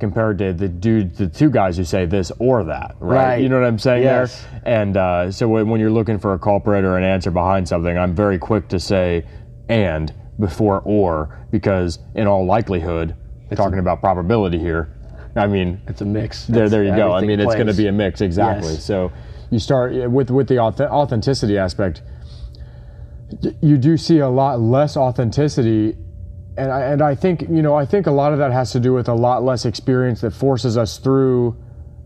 compared 0.00 0.38
to 0.38 0.52
the 0.52 0.68
dude, 0.68 1.16
the 1.16 1.26
two 1.26 1.50
guys 1.50 1.76
who 1.76 1.82
say 1.84 2.06
this 2.06 2.30
or 2.38 2.62
that, 2.64 2.94
right? 3.00 3.16
Right. 3.30 3.42
You 3.42 3.48
know 3.48 3.58
what 3.60 3.66
I'm 3.66 3.78
saying 3.80 4.04
Yes. 4.04 4.44
there? 4.62 4.62
And 4.64 4.96
uh, 4.96 5.30
so 5.32 5.48
when, 5.48 5.68
when 5.68 5.80
you're 5.80 5.90
looking 5.90 6.20
for 6.20 6.34
a 6.34 6.38
culprit 6.38 6.84
or 6.84 6.96
an 6.96 7.02
answer 7.02 7.32
behind 7.32 7.66
something, 7.66 7.98
I'm 7.98 8.14
very 8.14 8.38
quick 8.38 8.68
to 8.68 8.78
say 8.78 9.24
and 9.68 10.14
before 10.38 10.80
or 10.84 11.46
because 11.50 11.98
in 12.14 12.26
all 12.26 12.46
likelihood, 12.46 13.16
talking 13.54 13.78
about 13.78 14.00
probability 14.00 14.58
here, 14.58 14.94
I 15.36 15.46
mean, 15.46 15.80
it's 15.86 16.00
a 16.00 16.04
mix. 16.04 16.46
there, 16.46 16.68
there 16.68 16.84
you 16.84 16.94
go. 16.94 17.12
I 17.12 17.20
mean, 17.22 17.40
it's 17.40 17.54
going 17.54 17.66
to 17.66 17.74
be 17.74 17.86
a 17.86 17.92
mix, 17.92 18.20
exactly. 18.20 18.72
Yes. 18.72 18.84
So 18.84 19.12
you 19.50 19.58
start 19.58 19.94
eh, 19.94 20.06
with 20.06 20.30
with 20.30 20.48
the 20.48 20.58
authenticity 20.58 21.58
aspect. 21.58 22.02
You 23.60 23.76
do 23.76 23.96
see 23.96 24.18
a 24.18 24.28
lot 24.28 24.60
less 24.60 24.96
authenticity, 24.96 25.96
and 26.56 26.72
I, 26.72 26.80
and 26.82 27.02
I 27.02 27.14
think 27.14 27.42
you 27.42 27.62
know 27.62 27.74
I 27.74 27.84
think 27.84 28.06
a 28.06 28.10
lot 28.10 28.32
of 28.32 28.38
that 28.38 28.52
has 28.52 28.72
to 28.72 28.80
do 28.80 28.92
with 28.92 29.08
a 29.08 29.14
lot 29.14 29.42
less 29.42 29.64
experience 29.64 30.20
that 30.22 30.32
forces 30.32 30.76
us 30.76 30.98
through 30.98 31.56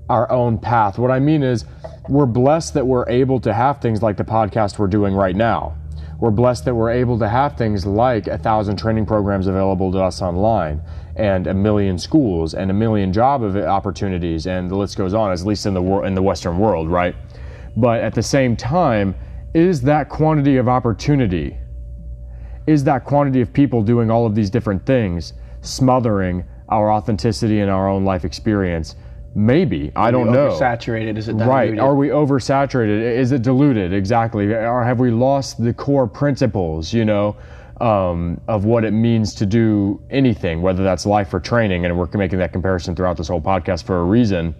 our 0.09 0.31
own 0.31 0.59
path. 0.59 0.99
What 0.99 1.11
I 1.11 1.21
mean 1.21 1.43
is, 1.43 1.65
we're 2.09 2.27
blessed 2.27 2.75
that 2.75 2.87
we're 2.87 3.09
able 3.09 3.41
to 3.41 3.53
have 3.53 3.81
things 3.81 4.03
like 4.03 4.17
the 4.17 4.25
podcast 4.25 4.79
we're 4.79 4.89
doing 4.89 5.15
right 5.15 5.37
now. 5.37 5.77
We're 6.23 6.31
blessed 6.31 6.67
that 6.67 6.75
we're 6.77 6.93
able 6.93 7.19
to 7.19 7.29
have 7.29 7.57
things 7.57 7.85
like 7.85 8.29
a 8.29 8.39
thousand 8.39 8.77
training 8.77 9.07
programs 9.07 9.49
available 9.49 9.91
to 9.91 9.99
us 9.99 10.23
online, 10.23 10.81
and 11.17 11.49
a 11.49 11.53
million 11.53 11.99
schools, 11.99 12.55
and 12.55 12.71
a 12.71 12.75
million 12.75 13.13
job 13.13 13.43
opportunities, 13.43 14.47
and 14.47 14.71
the 14.71 14.77
list 14.77 14.97
goes 14.97 15.15
on. 15.15 15.33
At 15.33 15.41
least 15.41 15.67
in 15.67 15.75
the 15.75 15.83
wor- 15.83 16.07
in 16.07 16.15
the 16.15 16.23
Western 16.23 16.59
world, 16.59 16.89
right? 16.89 17.17
But 17.77 18.03
at 18.03 18.15
the 18.15 18.23
same 18.23 18.55
time, 18.55 19.17
is 19.53 19.83
that 19.83 20.11
quantity 20.11 20.59
of 20.59 20.69
opportunity, 20.69 21.57
is 22.69 22.85
that 22.85 23.05
quantity 23.05 23.41
of 23.41 23.53
people 23.53 23.83
doing 23.83 24.09
all 24.09 24.25
of 24.25 24.37
these 24.37 24.49
different 24.49 24.87
things 24.87 25.33
smothering 25.61 26.45
our 26.69 26.93
authenticity 26.93 27.59
and 27.59 27.69
our 27.69 27.89
own 27.89 28.05
life 28.05 28.25
experience? 28.25 28.95
Maybe 29.35 29.93
I 29.97 30.11
don't 30.11 30.31
know. 30.31 30.57
Saturated 30.59 31.17
is 31.17 31.29
it 31.29 31.35
Right. 31.35 31.79
Are 31.79 31.95
we 31.95 32.09
oversaturated? 32.09 33.01
Is 33.01 33.33
it 33.33 33.43
diluted? 33.43 33.93
Exactly. 33.93 34.53
Or 34.53 34.85
have 34.85 35.01
we 35.01 35.11
lost 35.11 35.63
the 35.63 35.73
core 35.73 36.07
principles, 36.07 36.93
you 36.93 37.05
know, 37.05 37.37
um, 37.81 38.41
of 38.47 38.65
what 38.67 38.85
it 38.85 38.91
means 38.93 39.35
to 39.37 39.47
do 39.47 40.03
anything, 40.11 40.61
whether 40.61 40.85
that's 40.85 41.07
life 41.07 41.33
or 41.33 41.41
training? 41.41 41.87
And 41.87 41.99
we're 41.99 42.09
making 42.13 42.41
that 42.41 42.53
comparison 42.53 42.95
throughout 42.95 43.17
this 43.17 43.29
whole 43.29 43.41
podcast 43.41 43.85
for 43.85 44.01
a 44.01 44.05
reason. 44.05 44.55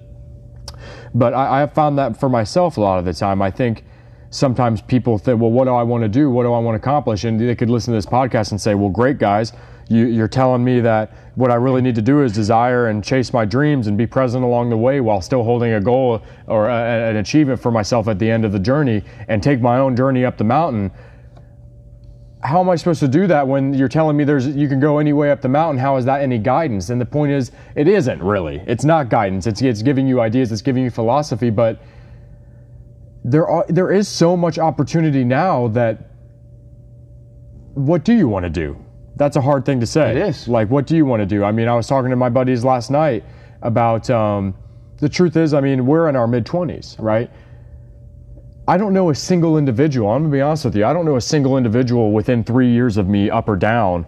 But 1.15 1.35
I, 1.35 1.57
I 1.57 1.61
have 1.61 1.75
found 1.75 1.99
that 1.99 2.19
for 2.19 2.31
myself 2.31 2.79
a 2.79 2.81
lot 2.81 2.99
of 2.99 3.05
the 3.05 3.13
time. 3.13 3.43
I 3.43 3.51
think 3.51 3.85
sometimes 4.31 4.81
people 4.81 5.19
think, 5.19 5.39
well, 5.39 5.51
what 5.51 5.65
do 5.67 5.75
I 5.75 5.83
want 5.83 6.03
to 6.03 6.09
do? 6.09 6.31
What 6.31 6.45
do 6.45 6.53
I 6.55 6.59
want 6.59 6.75
to 6.75 6.81
accomplish? 6.81 7.25
And 7.25 7.39
they 7.39 7.55
could 7.55 7.69
listen 7.69 7.93
to 7.93 7.99
this 7.99 8.07
podcast 8.07 8.51
and 8.51 8.61
say, 8.61 8.75
well, 8.75 8.89
great, 8.89 9.19
guys. 9.19 9.53
You, 9.93 10.07
you're 10.07 10.29
telling 10.29 10.65
me 10.65 10.81
that 10.81 11.13
what 11.35 11.51
I 11.51 11.55
really 11.57 11.83
need 11.83 11.95
to 11.97 12.03
do 12.03 12.23
is 12.23 12.33
desire 12.33 12.89
and 12.89 13.05
chase 13.05 13.33
my 13.33 13.45
dreams 13.45 13.87
and 13.87 13.99
be 13.99 14.07
present 14.07 14.43
along 14.43 14.71
the 14.71 14.77
way 14.77 15.01
while 15.01 15.21
still 15.21 15.43
holding 15.45 15.75
a 15.75 15.81
goal 15.81 16.23
or 16.47 16.69
a, 16.69 17.11
an 17.11 17.17
achievement 17.17 17.61
for 17.61 17.71
myself 17.71 18.09
at 18.09 18.19
the 18.19 18.31
end 18.31 18.45
of 18.45 18.53
the 18.53 18.59
journey 18.59 19.03
and 19.29 19.43
take 19.43 19.61
my 19.61 19.79
own 19.79 19.95
journey 19.95 20.25
up 20.25 20.39
the 20.39 20.45
mountain. 20.45 20.91
How 22.43 22.61
am 22.61 22.71
I 22.71 22.77
supposed 22.77 23.01
to 23.01 23.09
do 23.09 23.27
that 23.27 23.47
when 23.47 23.75
you're 23.75 23.89
telling 23.89 24.17
me 24.17 24.25
there's 24.25 24.49
you 24.49 24.67
can 24.67 24.81
go 24.81 24.99
any 24.99 25.13
way 25.13 25.31
up 25.31 25.43
the 25.43 25.49
mountain? 25.49 25.79
How 25.79 25.97
is 25.97 26.05
that 26.07 26.23
any 26.23 26.39
guidance? 26.39 26.89
And 26.91 27.01
the 27.01 27.07
point 27.07 27.33
is, 27.33 27.53
it 27.77 27.87
isn't 27.87 28.23
really. 28.23 28.63
It's 28.67 28.85
not 28.85 29.11
guidance. 29.11 29.47
It's 29.47 29.63
it's 29.63 29.83
giving 29.83 30.09
you 30.09 30.21
ideas. 30.21 30.51
It's 30.51 30.63
giving 30.63 30.83
you 30.83 30.91
philosophy, 30.91 31.51
but 31.51 31.81
there 33.25 33.47
are 33.47 33.65
there 33.69 33.93
is 33.93 34.09
so 34.09 34.37
much 34.37 34.59
opportunity 34.59 35.23
now 35.23 35.69
that 35.69 36.11
what 37.75 38.05
do 38.05 38.13
you 38.13 38.29
want 38.29 38.45
to 38.45 38.51
do? 38.51 38.82
That's 39.17 39.37
a 39.37 39.41
hard 39.41 39.65
thing 39.65 39.81
to 39.81 39.87
say. 39.87 40.11
It 40.13 40.17
is. 40.17 40.49
Like, 40.49 40.71
what 40.71 40.87
do 40.87 40.97
you 40.97 41.05
want 41.05 41.21
to 41.21 41.27
do? 41.27 41.45
I 41.45 41.53
mean, 41.53 41.69
I 41.69 41.75
was 41.75 41.87
talking 41.87 42.11
to 42.11 42.17
my 42.17 42.29
buddies 42.29 42.65
last 42.65 42.91
night 42.91 43.25
about 43.63 44.09
um, 44.11 44.55
the 44.99 45.09
truth 45.09 45.37
is, 45.37 45.53
I 45.55 45.61
mean, 45.61 45.87
we're 45.87 46.09
in 46.09 46.17
our 46.17 46.27
mid 46.27 46.45
20s, 46.47 46.97
right? 46.99 47.31
I 48.69 48.77
don't 48.79 48.93
know 48.93 49.11
a 49.11 49.15
single 49.15 49.59
individual. 49.59 50.09
I'm 50.11 50.23
gonna 50.23 50.33
be 50.33 50.41
honest 50.41 50.65
with 50.65 50.77
you. 50.77 50.85
I 50.85 50.93
don't 50.93 51.05
know 51.05 51.17
a 51.17 51.21
single 51.21 51.57
individual 51.57 52.13
within 52.13 52.45
three 52.45 52.71
years 52.71 52.97
of 52.97 53.09
me, 53.09 53.29
up 53.29 53.49
or 53.49 53.57
down, 53.57 54.07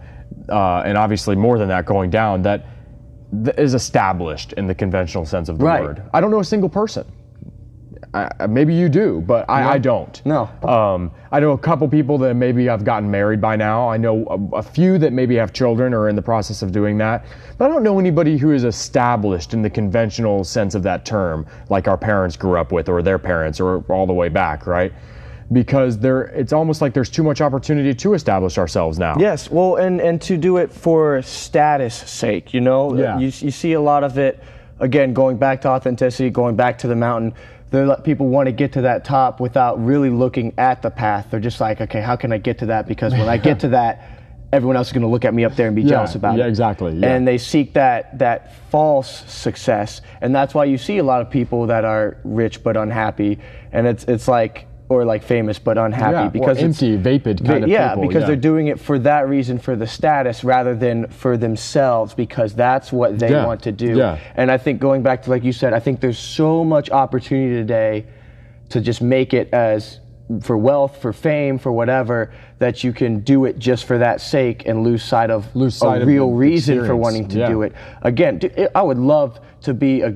uh, 0.49 0.81
and 0.85 0.97
obviously 0.97 1.35
more 1.35 1.57
than 1.59 1.67
that 1.67 1.85
going 1.85 2.09
down, 2.09 2.41
that 2.43 2.65
th- 3.43 3.57
is 3.57 3.73
established 3.73 4.53
in 4.53 4.65
the 4.65 4.73
conventional 4.73 5.25
sense 5.25 5.49
of 5.49 5.57
the 5.59 5.65
Right. 5.65 5.83
word. 5.83 6.03
I 6.13 6.21
don't 6.21 6.31
know 6.31 6.39
a 6.39 6.43
single 6.45 6.69
person. 6.69 7.05
I, 8.15 8.47
maybe 8.47 8.73
you 8.73 8.87
do, 8.87 9.21
but 9.27 9.49
I, 9.49 9.73
I 9.73 9.77
don't. 9.77 10.25
No. 10.25 10.49
Um, 10.63 11.11
I 11.33 11.41
know 11.41 11.51
a 11.51 11.57
couple 11.57 11.85
people 11.89 12.17
that 12.19 12.33
maybe 12.35 12.65
have 12.65 12.85
gotten 12.85 13.11
married 13.11 13.41
by 13.41 13.57
now. 13.57 13.89
I 13.89 13.97
know 13.97 14.25
a, 14.53 14.57
a 14.57 14.63
few 14.63 14.97
that 14.99 15.11
maybe 15.11 15.35
have 15.35 15.51
children 15.51 15.93
or 15.93 16.03
are 16.03 16.09
in 16.09 16.15
the 16.15 16.21
process 16.21 16.61
of 16.61 16.71
doing 16.71 16.97
that. 16.99 17.25
But 17.57 17.65
I 17.65 17.73
don't 17.73 17.83
know 17.83 17.99
anybody 17.99 18.37
who 18.37 18.51
is 18.51 18.63
established 18.63 19.53
in 19.53 19.61
the 19.61 19.69
conventional 19.69 20.45
sense 20.45 20.75
of 20.75 20.83
that 20.83 21.03
term, 21.05 21.45
like 21.69 21.89
our 21.89 21.97
parents 21.97 22.37
grew 22.37 22.57
up 22.57 22.71
with, 22.71 22.87
or 22.87 23.01
their 23.01 23.19
parents, 23.19 23.59
or 23.59 23.83
all 23.89 24.07
the 24.07 24.13
way 24.13 24.29
back, 24.29 24.65
right? 24.65 24.93
Because 25.51 25.99
there, 25.99 26.23
it's 26.23 26.53
almost 26.53 26.81
like 26.81 26.93
there's 26.93 27.09
too 27.09 27.21
much 27.23 27.41
opportunity 27.41 27.93
to 27.93 28.13
establish 28.13 28.57
ourselves 28.57 28.97
now. 28.97 29.15
Yes, 29.19 29.51
well, 29.51 29.75
and 29.75 29.99
and 29.99 30.21
to 30.21 30.37
do 30.37 30.57
it 30.57 30.71
for 30.71 31.21
status 31.21 31.95
sake, 31.95 32.53
you 32.53 32.61
know, 32.61 32.95
Yeah. 32.95 33.19
you 33.19 33.25
you 33.25 33.51
see 33.51 33.73
a 33.73 33.81
lot 33.81 34.05
of 34.05 34.17
it. 34.17 34.41
Again, 34.79 35.13
going 35.13 35.37
back 35.37 35.61
to 35.61 35.69
authenticity, 35.69 36.29
going 36.29 36.55
back 36.57 36.77
to 36.79 36.87
the 36.87 36.95
mountain. 36.95 37.33
There, 37.71 37.95
people 37.97 38.27
want 38.27 38.45
to 38.45 38.51
get 38.51 38.73
to 38.73 38.81
that 38.81 39.03
top 39.03 39.39
without 39.39 39.83
really 39.83 40.09
looking 40.09 40.53
at 40.57 40.81
the 40.81 40.91
path. 40.91 41.27
They're 41.29 41.39
just 41.39 41.59
like, 41.59 41.81
okay, 41.81 42.01
how 42.01 42.15
can 42.15 42.31
I 42.31 42.37
get 42.37 42.59
to 42.59 42.67
that? 42.67 42.87
Because 42.87 43.13
when 43.13 43.27
I 43.27 43.37
get 43.37 43.59
to 43.61 43.69
that, 43.69 44.11
everyone 44.53 44.77
else 44.77 44.87
is 44.87 44.93
going 44.93 45.01
to 45.01 45.07
look 45.07 45.25
at 45.25 45.33
me 45.33 45.43
up 45.43 45.55
there 45.55 45.67
and 45.67 45.75
be 45.75 45.83
jealous 45.83 46.15
about 46.15 46.37
yeah, 46.37 46.45
it. 46.45 46.49
exactly, 46.49 46.91
yeah. 46.91 46.97
Exactly. 46.97 47.15
And 47.15 47.27
they 47.27 47.37
seek 47.37 47.73
that 47.73 48.17
that 48.19 48.55
false 48.69 49.23
success, 49.31 50.01
and 50.21 50.33
that's 50.33 50.53
why 50.53 50.65
you 50.65 50.77
see 50.77 50.97
a 50.97 51.03
lot 51.03 51.21
of 51.21 51.29
people 51.29 51.67
that 51.67 51.85
are 51.85 52.17
rich 52.23 52.63
but 52.63 52.77
unhappy, 52.77 53.39
and 53.71 53.85
it's 53.87 54.03
it's 54.05 54.27
like 54.27 54.67
or 54.87 55.03
like 55.03 55.23
famous 55.23 55.57
but 55.57 55.77
unhappy 55.77 56.13
Yeah, 56.13 56.27
because 56.29 56.57
it's- 56.57 56.81
empty, 56.81 56.95
vapid 56.95 57.43
kind 57.43 57.63
of 57.63 57.69
yeah, 57.69 57.89
people, 57.95 58.07
because 58.07 58.21
yeah. 58.21 58.27
they're 58.27 58.35
doing 58.35 58.67
it 58.67 58.79
for 58.79 58.99
that 58.99 59.27
reason, 59.27 59.57
for 59.57 59.75
the 59.75 59.87
status, 59.87 60.43
rather 60.43 60.75
than 60.75 61.07
for 61.07 61.37
themselves, 61.37 62.13
because 62.13 62.53
that's 62.53 62.91
what 62.91 63.17
they 63.17 63.31
Yeah, 63.31 63.47
want 63.47 63.63
to 63.63 63.71
do. 63.71 63.97
yeah. 63.97 64.17
And 64.35 64.51
I 64.51 64.57
think 64.57 64.79
going 64.79 65.01
back 65.01 65.23
to 65.23 65.29
like 65.31 65.43
you 65.43 65.53
said, 65.53 65.73
I 65.73 65.79
think 65.79 66.01
there's 66.01 66.19
so 66.19 66.63
much 66.63 66.91
opportunity 66.91 67.55
today 67.55 68.05
to 68.69 68.79
just 68.79 69.01
make 69.01 69.33
it 69.33 69.51
as 69.53 69.99
for 70.41 70.57
wealth, 70.57 71.01
for 71.01 71.13
fame, 71.13 71.57
for 71.59 71.71
whatever, 71.71 72.31
that 72.59 72.83
you 72.83 72.91
can 72.93 73.19
do 73.19 73.45
it 73.45 73.59
just 73.59 73.85
for 73.85 73.97
that 73.99 74.19
sake 74.21 74.63
and 74.67 74.83
lose 74.83 75.03
sight 75.03 75.29
of 75.29 75.55
Lose 75.55 75.75
sight 75.75 75.99
a 75.99 76.01
of 76.01 76.07
real 76.07 76.31
reason 76.31 76.83
for 76.85 76.95
wanting 76.95 77.27
to 77.27 77.45
do 77.47 77.61
it. 77.63 77.73
Again, 78.01 78.39
I 78.73 78.81
would 78.81 78.97
love 78.97 79.39
to 79.61 79.73
be 79.73 80.01
a 80.01 80.15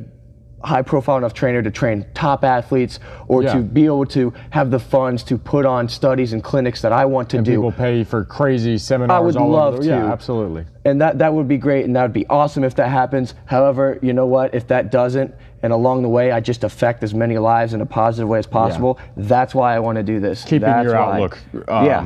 high 0.64 0.82
profile 0.82 1.18
enough 1.18 1.34
trainer 1.34 1.62
to 1.62 1.72
train 1.72 2.06
top 2.14 2.44
athletes 2.44 3.00
or 3.28 3.44
Yeah. 3.44 3.54
to 3.54 3.60
be 3.62 3.86
able 3.86 4.06
to 4.08 4.34
have 4.50 4.72
the 4.72 4.80
funds 4.80 5.24
to 5.24 5.38
put 5.38 5.66
on 5.66 5.88
studies 5.88 6.34
and 6.34 6.44
clinics 6.44 6.82
that 6.82 6.92
I 6.92 7.06
want 7.06 7.30
to 7.30 7.38
And 7.38 7.46
do. 7.46 7.52
people 7.54 7.72
pay 7.72 8.04
for 8.04 8.24
crazy 8.26 8.78
seminars. 8.78 9.16
I 9.16 9.20
would 9.20 9.36
all 9.38 9.50
love 9.50 9.74
over 9.76 9.84
the, 9.84 9.90
Yeah, 9.90 10.12
absolutely. 10.12 10.66
and 10.86 11.00
that 11.02 11.18
that 11.20 11.34
would 11.34 11.48
be 11.48 11.58
great 11.58 11.86
and 11.86 11.96
that 11.96 12.02
would 12.04 12.14
be 12.14 12.28
awesome 12.28 12.64
if 12.64 12.76
that 12.76 12.90
happens 12.90 13.34
however 13.46 14.00
you 14.02 14.14
know 14.14 14.26
what 14.26 14.54
if 14.56 14.68
that 14.68 14.92
doesn't 14.92 15.34
and 15.62 15.74
along 15.74 16.02
the 16.04 16.08
way 16.10 16.32
i 16.32 16.40
just 16.40 16.64
affect 16.64 17.04
as 17.04 17.14
many 17.14 17.38
lives 17.38 17.74
in 17.74 17.82
a 17.82 17.86
positive 17.86 18.30
way 18.30 18.40
as 18.40 18.48
possible 18.48 18.98
that's 19.18 19.54
why 19.54 19.76
i 19.76 19.80
want 19.80 19.98
to 19.98 20.04
do 20.04 20.20
this 20.22 20.44
Keeping 20.46 20.62
that's 20.62 20.86
your 20.86 20.96
outlook. 20.96 21.38
Um, 21.68 21.86
yeah 21.86 22.02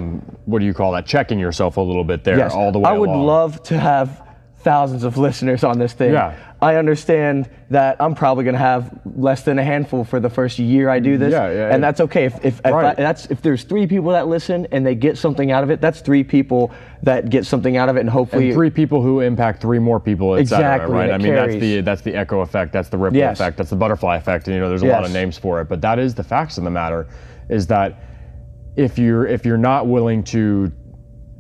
What 0.46 0.60
do 0.60 0.66
you 0.66 0.74
call 0.74 0.92
that? 0.94 1.06
Checking 1.06 1.38
yourself 1.40 1.78
a 1.78 1.82
little 1.82 2.04
bit 2.04 2.24
there, 2.24 2.38
yes 2.38 2.54
all 2.54 2.72
the 2.72 2.80
way 2.80 2.90
i 2.90 2.94
would 2.98 3.10
along. 3.10 3.26
love 3.26 3.64
to 3.64 3.78
have 3.80 4.23
thousands 4.64 5.04
of 5.04 5.18
listeners 5.28 5.64
on 5.64 5.80
this 5.80 5.94
thing. 5.94 6.14
Yeah. 6.14 6.36
I 6.62 6.76
understand 6.76 7.50
that 7.72 7.98
I'm 8.00 8.16
probably 8.16 8.46
going 8.46 8.54
to 8.54 8.60
have 8.60 8.98
less 9.18 9.44
than 9.44 9.60
a 9.60 9.64
handful 9.64 10.06
for 10.06 10.22
the 10.22 10.30
first 10.30 10.60
year 10.60 10.90
I 10.90 11.00
do 11.00 11.18
this, 11.18 11.34
Yeah, 11.34 11.52
yeah, 11.52 11.74
and 11.74 11.84
that's 11.84 12.00
okay. 12.00 12.24
If 12.24 12.36
if, 12.46 12.60
if, 12.60 12.66
I, 12.66 12.94
that's 12.94 13.26
if 13.26 13.42
there's 13.42 13.66
three 13.66 13.86
people 13.86 14.12
that 14.12 14.28
listen 14.30 14.66
and 14.72 14.86
they 14.86 14.96
get 14.96 15.18
something 15.18 15.52
out 15.52 15.66
of 15.66 15.72
it, 15.72 15.82
that's 15.82 16.00
three 16.00 16.24
people 16.24 16.72
that 17.04 17.30
get 17.30 17.46
something 17.46 17.76
out 17.76 17.90
of 17.90 17.98
it, 17.98 18.00
and 18.00 18.10
hopefully 18.10 18.46
and 18.46 18.54
three 18.54 18.70
people 18.70 19.02
who 19.02 19.20
impact 19.20 19.62
three 19.62 19.80
more 19.80 20.00
people, 20.00 20.36
et 20.36 20.46
cetera, 20.46 20.76
Exactly, 20.76 20.96
right? 20.96 21.12
I 21.12 21.18
mean, 21.18 21.36
that's 21.36 21.56
the 21.56 21.82
that's 21.82 22.02
the 22.02 22.16
echo 22.16 22.40
effect, 22.40 22.72
that's 22.72 22.88
the 22.88 22.98
ripple 22.98 23.18
Yes. 23.18 23.38
effect, 23.42 23.58
that's 23.58 23.70
the 23.72 23.76
butterfly 23.76 24.16
effect, 24.16 24.48
and 24.48 24.56
you 24.56 24.62
know, 24.62 24.70
there's 24.70 24.84
a 24.84 24.88
lot 24.88 25.04
of 25.04 25.12
names 25.12 25.38
for 25.38 25.60
it, 25.60 25.68
but 25.68 25.82
that 25.82 26.00
is 26.00 26.16
the 26.16 26.24
facts 26.24 26.58
of 26.58 26.64
the 26.64 26.72
matter, 26.72 27.08
is 27.50 27.68
that 27.68 28.00
if 28.78 28.98
you're 28.98 29.28
if 29.28 29.46
you're 29.46 29.58
not 29.58 29.88
willing 29.88 30.24
to 30.24 30.72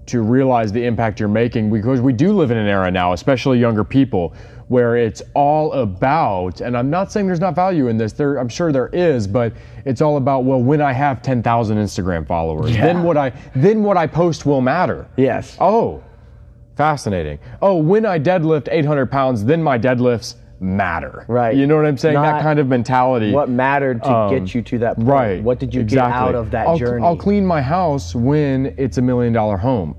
to 0.08 0.22
realize 0.22 0.72
the 0.72 0.84
impact 0.86 1.20
you're 1.20 1.30
making, 1.30 1.72
because 1.72 2.02
we 2.02 2.14
do 2.14 2.34
live 2.34 2.52
in 2.52 2.58
an 2.58 2.68
era 2.68 2.92
now, 2.92 3.14
especially 3.14 3.60
younger 3.60 3.84
people, 3.84 4.34
where 4.68 4.96
it's 4.98 5.22
all 5.34 5.72
about, 5.74 6.62
and 6.62 6.76
I'm 6.78 6.90
not 6.90 7.12
saying 7.12 7.28
there's 7.28 7.40
not 7.40 7.54
value 7.56 7.88
in 7.88 7.98
this, 7.98 8.14
there 8.14 8.36
I'm 8.38 8.50
sure 8.50 8.72
there 8.72 8.90
is, 8.94 9.28
but 9.28 9.54
it's 9.86 10.02
all 10.02 10.18
about 10.18 10.46
well, 10.46 10.62
when 10.62 10.82
I 10.82 10.94
have 10.94 11.22
10,000 11.22 11.78
Instagram 11.78 12.26
followers, 12.28 12.72
Yeah. 12.72 12.86
then 12.86 13.04
what 13.04 13.18
I 13.18 13.32
then 13.56 13.84
what 13.84 13.98
I 13.98 14.08
post 14.08 14.46
will 14.46 14.62
matter. 14.62 15.06
yes, 15.16 15.58
Oh, 15.60 16.02
fascinating. 16.76 17.40
Oh, 17.62 17.76
when 17.78 18.06
I 18.06 18.20
deadlift 18.20 18.68
800 18.72 19.12
pounds, 19.12 19.46
then 19.46 19.62
my 19.62 19.78
deadlifts 19.78 20.36
matter. 20.64 21.26
Right. 21.28 21.56
You 21.56 21.68
know 21.68 21.76
what 21.76 21.86
I'm 21.86 21.98
saying? 21.98 22.16
that 22.16 22.42
kind 22.42 22.60
of 22.60 22.68
mentality. 22.68 23.32
what 23.32 23.50
mattered 23.50 24.02
to 24.04 24.12
Um, 24.12 24.30
get 24.30 24.56
you 24.56 24.62
to 24.62 24.80
that 24.80 24.96
point? 24.96 25.08
Right. 25.08 25.44
What 25.44 25.60
did 25.60 25.74
you 25.74 25.82
exactly. 25.82 26.12
get 26.12 26.18
out 26.18 26.36
of 26.36 26.52
that 26.52 26.68
I'll, 26.68 26.78
journey? 26.78 27.04
I'll 27.04 27.18
clean 27.18 27.46
my 27.46 27.62
house 27.62 28.16
when 28.16 28.74
it's 28.78 28.98
a 28.98 29.02
million 29.02 29.34
dollar 29.34 29.58
home. 29.58 29.96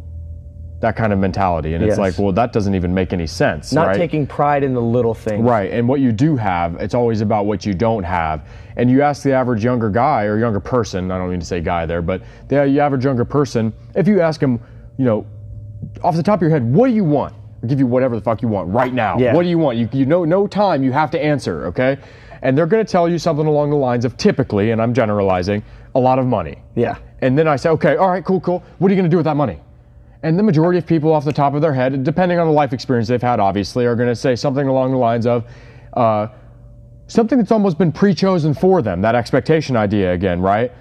That 0.80 0.96
kind 0.96 1.12
of 1.14 1.18
mentality. 1.18 1.72
And 1.74 1.82
it's 1.82 1.96
like, 1.96 2.18
well, 2.18 2.32
that 2.32 2.52
doesn't 2.52 2.74
even 2.74 2.92
make 2.92 3.14
any 3.14 3.26
sense. 3.26 3.72
Not 3.72 3.86
right? 3.86 3.96
taking 3.96 4.26
pride 4.26 4.62
in 4.62 4.74
the 4.74 4.82
little 4.82 5.14
things. 5.14 5.42
Right, 5.42 5.70
and 5.70 5.88
what 5.88 6.00
you 6.00 6.12
do 6.12 6.36
have, 6.36 6.74
it's 6.74 6.92
always 6.92 7.22
about 7.22 7.46
what 7.46 7.64
you 7.64 7.72
don't 7.72 8.02
have. 8.02 8.46
And 8.76 8.90
you 8.90 9.00
ask 9.00 9.22
the 9.22 9.32
average 9.32 9.64
younger 9.64 9.88
guy 9.88 10.24
or 10.24 10.38
younger 10.38 10.60
person, 10.60 11.10
I 11.10 11.16
don't 11.16 11.30
mean 11.30 11.40
to 11.40 11.46
say 11.46 11.62
guy 11.62 11.86
there, 11.86 12.02
but 12.02 12.22
the 12.48 12.56
average 12.80 13.02
younger 13.02 13.24
person, 13.24 13.72
if 13.94 14.06
you 14.06 14.20
ask 14.20 14.42
him, 14.42 14.60
you 14.98 15.06
know, 15.06 15.26
off 16.02 16.16
the 16.16 16.22
top 16.22 16.38
of 16.38 16.42
your 16.42 16.50
head, 16.50 16.64
what 16.64 16.88
do 16.88 16.94
you 16.94 17.04
want? 17.04 17.34
Give 17.66 17.78
you 17.78 17.86
whatever 17.86 18.16
the 18.16 18.22
fuck 18.22 18.42
you 18.42 18.48
want 18.48 18.68
right 18.70 18.92
now. 18.92 19.18
Yeah. 19.18 19.34
What 19.34 19.42
do 19.42 19.48
you 19.48 19.58
want? 19.58 19.78
You, 19.78 19.88
you 19.92 20.06
know, 20.06 20.24
no 20.24 20.46
time, 20.46 20.82
you 20.82 20.92
have 20.92 21.10
to 21.12 21.22
answer, 21.22 21.66
okay? 21.66 21.98
And 22.42 22.56
they're 22.56 22.66
gonna 22.66 22.84
tell 22.84 23.08
you 23.08 23.18
something 23.18 23.46
along 23.46 23.70
the 23.70 23.76
lines 23.76 24.04
of 24.04 24.16
typically, 24.16 24.70
and 24.70 24.82
I'm 24.82 24.92
generalizing, 24.94 25.62
a 25.94 26.00
lot 26.00 26.18
of 26.18 26.26
money. 26.26 26.58
Yeah. 26.74 26.98
And 27.20 27.38
then 27.38 27.48
I 27.48 27.56
say, 27.56 27.70
okay, 27.70 27.96
all 27.96 28.10
right, 28.10 28.24
cool, 28.24 28.40
cool. 28.40 28.62
What 28.78 28.90
are 28.90 28.94
you 28.94 28.98
gonna 29.00 29.08
do 29.08 29.16
with 29.16 29.24
that 29.24 29.36
money? 29.36 29.60
And 30.24 30.38
the 30.38 30.42
majority 30.42 30.78
of 30.78 30.86
people 30.86 31.12
off 31.12 31.26
the 31.26 31.34
top 31.34 31.52
of 31.52 31.60
their 31.60 31.74
head, 31.74 32.02
depending 32.02 32.38
on 32.38 32.46
the 32.46 32.52
life 32.52 32.72
experience 32.72 33.08
they've 33.08 33.20
had, 33.20 33.40
obviously, 33.40 33.84
are 33.84 33.94
going 33.94 34.08
to 34.08 34.16
say 34.16 34.34
something 34.34 34.66
along 34.66 34.92
the 34.92 34.96
lines 34.96 35.26
of 35.26 35.44
uh, 35.92 36.28
something 37.08 37.36
that's 37.36 37.52
almost 37.52 37.76
been 37.76 37.92
pre 37.92 38.14
chosen 38.14 38.54
for 38.54 38.80
them, 38.80 39.02
that 39.02 39.14
expectation 39.14 39.76
idea 39.76 40.14
again, 40.14 40.40
right? 40.40 40.72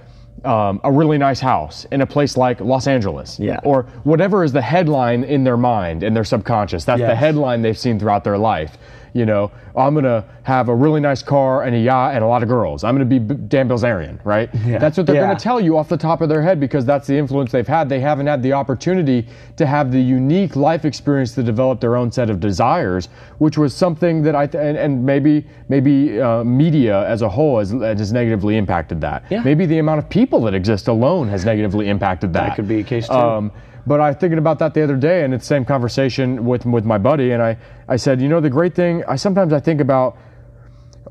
Um, 0.46 0.82
a 0.84 0.92
really 0.92 1.18
nice 1.18 1.40
house 1.40 1.86
in 1.86 2.02
a 2.02 2.06
place 2.06 2.36
like 2.36 2.60
Los 2.60 2.86
Angeles. 2.86 3.40
Yeah. 3.40 3.62
Or 3.64 3.84
whatever 4.04 4.44
is 4.44 4.52
the 4.52 4.62
headline 4.62 5.24
in 5.24 5.46
their 5.46 5.56
mind, 5.56 6.04
in 6.04 6.14
their 6.14 6.26
subconscious. 6.26 6.84
That's 6.84 7.00
the 7.00 7.16
headline 7.16 7.62
they've 7.62 7.78
seen 7.78 7.98
throughout 7.98 8.26
their 8.26 8.38
life. 8.38 8.78
You 9.14 9.26
know, 9.28 9.52
I'm 9.76 9.94
going 9.94 10.06
to 10.06 10.26
have 10.42 10.70
a 10.70 10.76
really 10.76 11.00
nice 11.00 11.22
car 11.22 11.64
and 11.64 11.76
a 11.76 11.80
yacht 11.80 12.16
and 12.16 12.24
a 12.24 12.28
lot 12.28 12.42
of 12.42 12.50
girls. 12.50 12.84
I'm 12.84 12.96
going 12.98 13.08
to 13.08 13.20
be 13.20 13.20
B- 13.20 13.40
Dan 13.48 13.70
Bilzerian, 13.70 14.20
right? 14.26 14.50
Yeah. 14.66 14.80
That's 14.80 14.98
what 14.98 15.06
they're 15.06 15.16
Yeah. 15.16 15.26
going 15.28 15.38
to 15.38 15.44
tell 15.44 15.62
you 15.62 15.78
off 15.78 15.88
the 15.88 15.98
top 15.98 16.22
of 16.22 16.30
their 16.30 16.42
head 16.42 16.60
because 16.60 16.84
that's 16.84 17.06
the 17.06 17.16
influence 17.16 17.52
they've 17.52 17.68
had. 17.68 17.90
They 17.90 18.00
haven't 18.00 18.26
had 18.28 18.42
the 18.42 18.54
opportunity 18.54 19.28
to 19.58 19.66
have 19.68 19.92
the 19.92 20.02
unique 20.02 20.56
life 20.56 20.84
experience 20.84 21.36
to 21.36 21.44
develop 21.44 21.80
their 21.80 21.96
own 21.96 22.12
set 22.12 22.30
of 22.32 22.40
desires, 22.40 23.08
which 23.38 23.58
was 23.58 23.76
something 23.76 24.24
that 24.24 24.36
I 24.36 24.48
th- 24.48 24.62
and, 24.62 24.78
and 24.78 25.06
maybe 25.06 25.46
maybe 25.70 26.20
uh, 26.20 26.44
media 26.44 27.08
as 27.08 27.22
a 27.22 27.30
whole 27.30 27.60
has, 27.60 27.70
has 27.72 28.12
negatively 28.12 28.58
impacted 28.58 29.00
that. 29.02 29.24
Yeah. 29.30 29.44
Maybe 29.44 29.66
the 29.68 29.78
amount 29.78 30.00
of 30.00 30.10
people 30.10 30.42
that 30.42 30.56
exist 30.56 30.88
alone 30.88 31.28
has 31.30 31.46
negatively 31.46 31.88
impacted 31.88 32.34
that. 32.34 32.48
That 32.50 32.56
could 32.56 32.68
be 32.68 32.80
a 32.80 32.84
case, 32.84 33.08
too. 33.08 33.14
Um, 33.14 33.52
but 33.86 34.00
I 34.00 34.10
was 34.10 34.18
thinking 34.18 34.38
about 34.38 34.60
that 34.60 34.74
the 34.74 34.82
other 34.84 34.96
day, 34.96 35.24
and 35.24 35.34
it's 35.34 35.44
the 35.44 35.48
same 35.56 35.66
conversation 35.66 36.46
with 36.46 36.66
with 36.66 36.86
my 36.86 36.98
buddy, 36.98 37.32
and 37.32 37.42
I 37.44 37.58
I 37.88 37.96
said, 37.98 38.22
you 38.22 38.28
know, 38.30 38.40
the 38.42 38.50
great 38.50 38.74
thing, 38.76 39.04
I 39.08 39.16
sometimes 39.16 39.54
I 39.54 39.60
think 39.60 39.82
about 39.82 40.18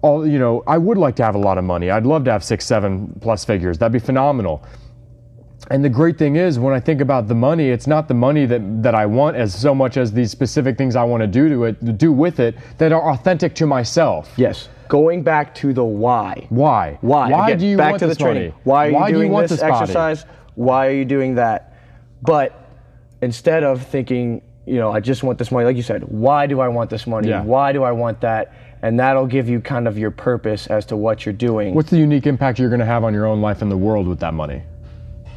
all 0.01 0.27
you 0.27 0.39
know 0.39 0.65
i 0.67 0.77
would 0.77 0.99
like 0.99 1.15
to 1.15 1.23
have 1.23 1.37
a 1.37 1.39
lot 1.39 1.59
of 1.59 1.63
money 1.65 1.89
i'd 1.91 2.05
love 2.07 2.25
to 2.25 2.33
have 2.33 2.43
six 2.43 2.65
seven 2.67 3.07
plus 3.21 3.45
figures 3.45 3.79
that'd 3.79 3.93
be 3.93 4.01
phenomenal 4.01 4.65
and 5.71 5.85
the 5.85 5.89
great 5.89 6.19
thing 6.19 6.35
is 6.35 6.59
when 6.59 6.75
i 6.75 6.81
think 6.81 7.01
about 7.01 7.29
the 7.29 7.35
money 7.37 7.69
it's 7.69 7.87
not 7.87 8.09
the 8.09 8.15
money 8.15 8.45
that, 8.45 8.83
that 8.83 8.97
i 8.97 9.07
want 9.07 9.37
as 9.37 9.55
so 9.55 9.73
much 9.73 9.97
as 9.97 10.11
these 10.11 10.29
specific 10.31 10.77
things 10.77 10.97
i 10.97 11.05
want 11.05 11.21
to 11.21 11.27
do 11.29 11.49
to 11.49 11.65
it 11.65 11.99
do 11.99 12.11
with 12.11 12.41
it 12.41 12.57
that 12.79 12.91
are 12.91 13.13
authentic 13.13 13.55
to 13.55 13.67
myself 13.67 14.33
Yes. 14.37 14.69
Going 14.89 15.23
back 15.23 15.55
to 15.57 15.73
the 15.73 15.85
why. 15.85 16.47
why 16.49 16.99
Why? 17.01 17.31
why 17.31 17.47
Again, 17.47 17.59
do 17.61 17.67
you 17.67 17.77
back 17.77 17.91
want 17.93 18.01
to 18.01 18.07
the 18.07 18.09
this 18.11 18.19
training? 18.19 18.43
money 18.51 18.55
Why 18.65 18.87
are 18.87 18.89
you 18.89 18.95
why 18.97 19.11
doing 19.11 19.21
do 19.21 19.27
you 19.27 19.33
want 19.33 19.49
this, 19.49 19.61
this 19.61 19.71
body? 19.71 19.83
exercise? 19.83 20.25
Why 20.57 20.87
are 20.89 20.93
you 20.93 21.05
doing 21.05 21.37
that? 21.37 21.75
But 22.23 22.59
instead 23.23 23.63
of 23.63 23.83
thinking, 23.83 24.43
you 24.67 24.77
know, 24.77 24.93
I 24.93 25.01
just 25.01 25.23
want 25.23 25.39
this 25.39 25.51
money, 25.51 25.65
like 25.65 25.77
you 25.77 25.83
said, 25.83 26.03
why 26.05 26.47
do 26.47 26.61
I 26.61 26.69
want 26.69 26.91
this 26.91 27.07
money? 27.07 27.29
Yeah. 27.29 27.43
Why 27.43 27.73
do 27.73 27.83
I 27.83 27.93
want 27.93 28.21
that? 28.21 28.53
And 28.83 28.99
that'll 28.99 29.27
give 29.27 29.49
you 29.49 29.61
kind 29.61 29.89
of 29.89 29.97
your 29.97 30.11
purpose 30.11 30.67
as 30.67 30.85
to 30.87 30.97
what 30.97 31.25
you're 31.25 31.33
doing. 31.33 31.75
what's 31.75 31.91
the 31.91 31.99
unique 31.99 32.27
impact 32.27 32.59
you're 32.59 32.69
going 32.69 32.81
to 32.81 32.87
have 32.87 33.05
on 33.05 33.15
your 33.15 33.27
own 33.27 33.41
life 33.41 33.63
and 33.63 33.71
the 33.71 33.77
world 33.77 34.07
with 34.07 34.19
that 34.21 34.35
money 34.35 34.63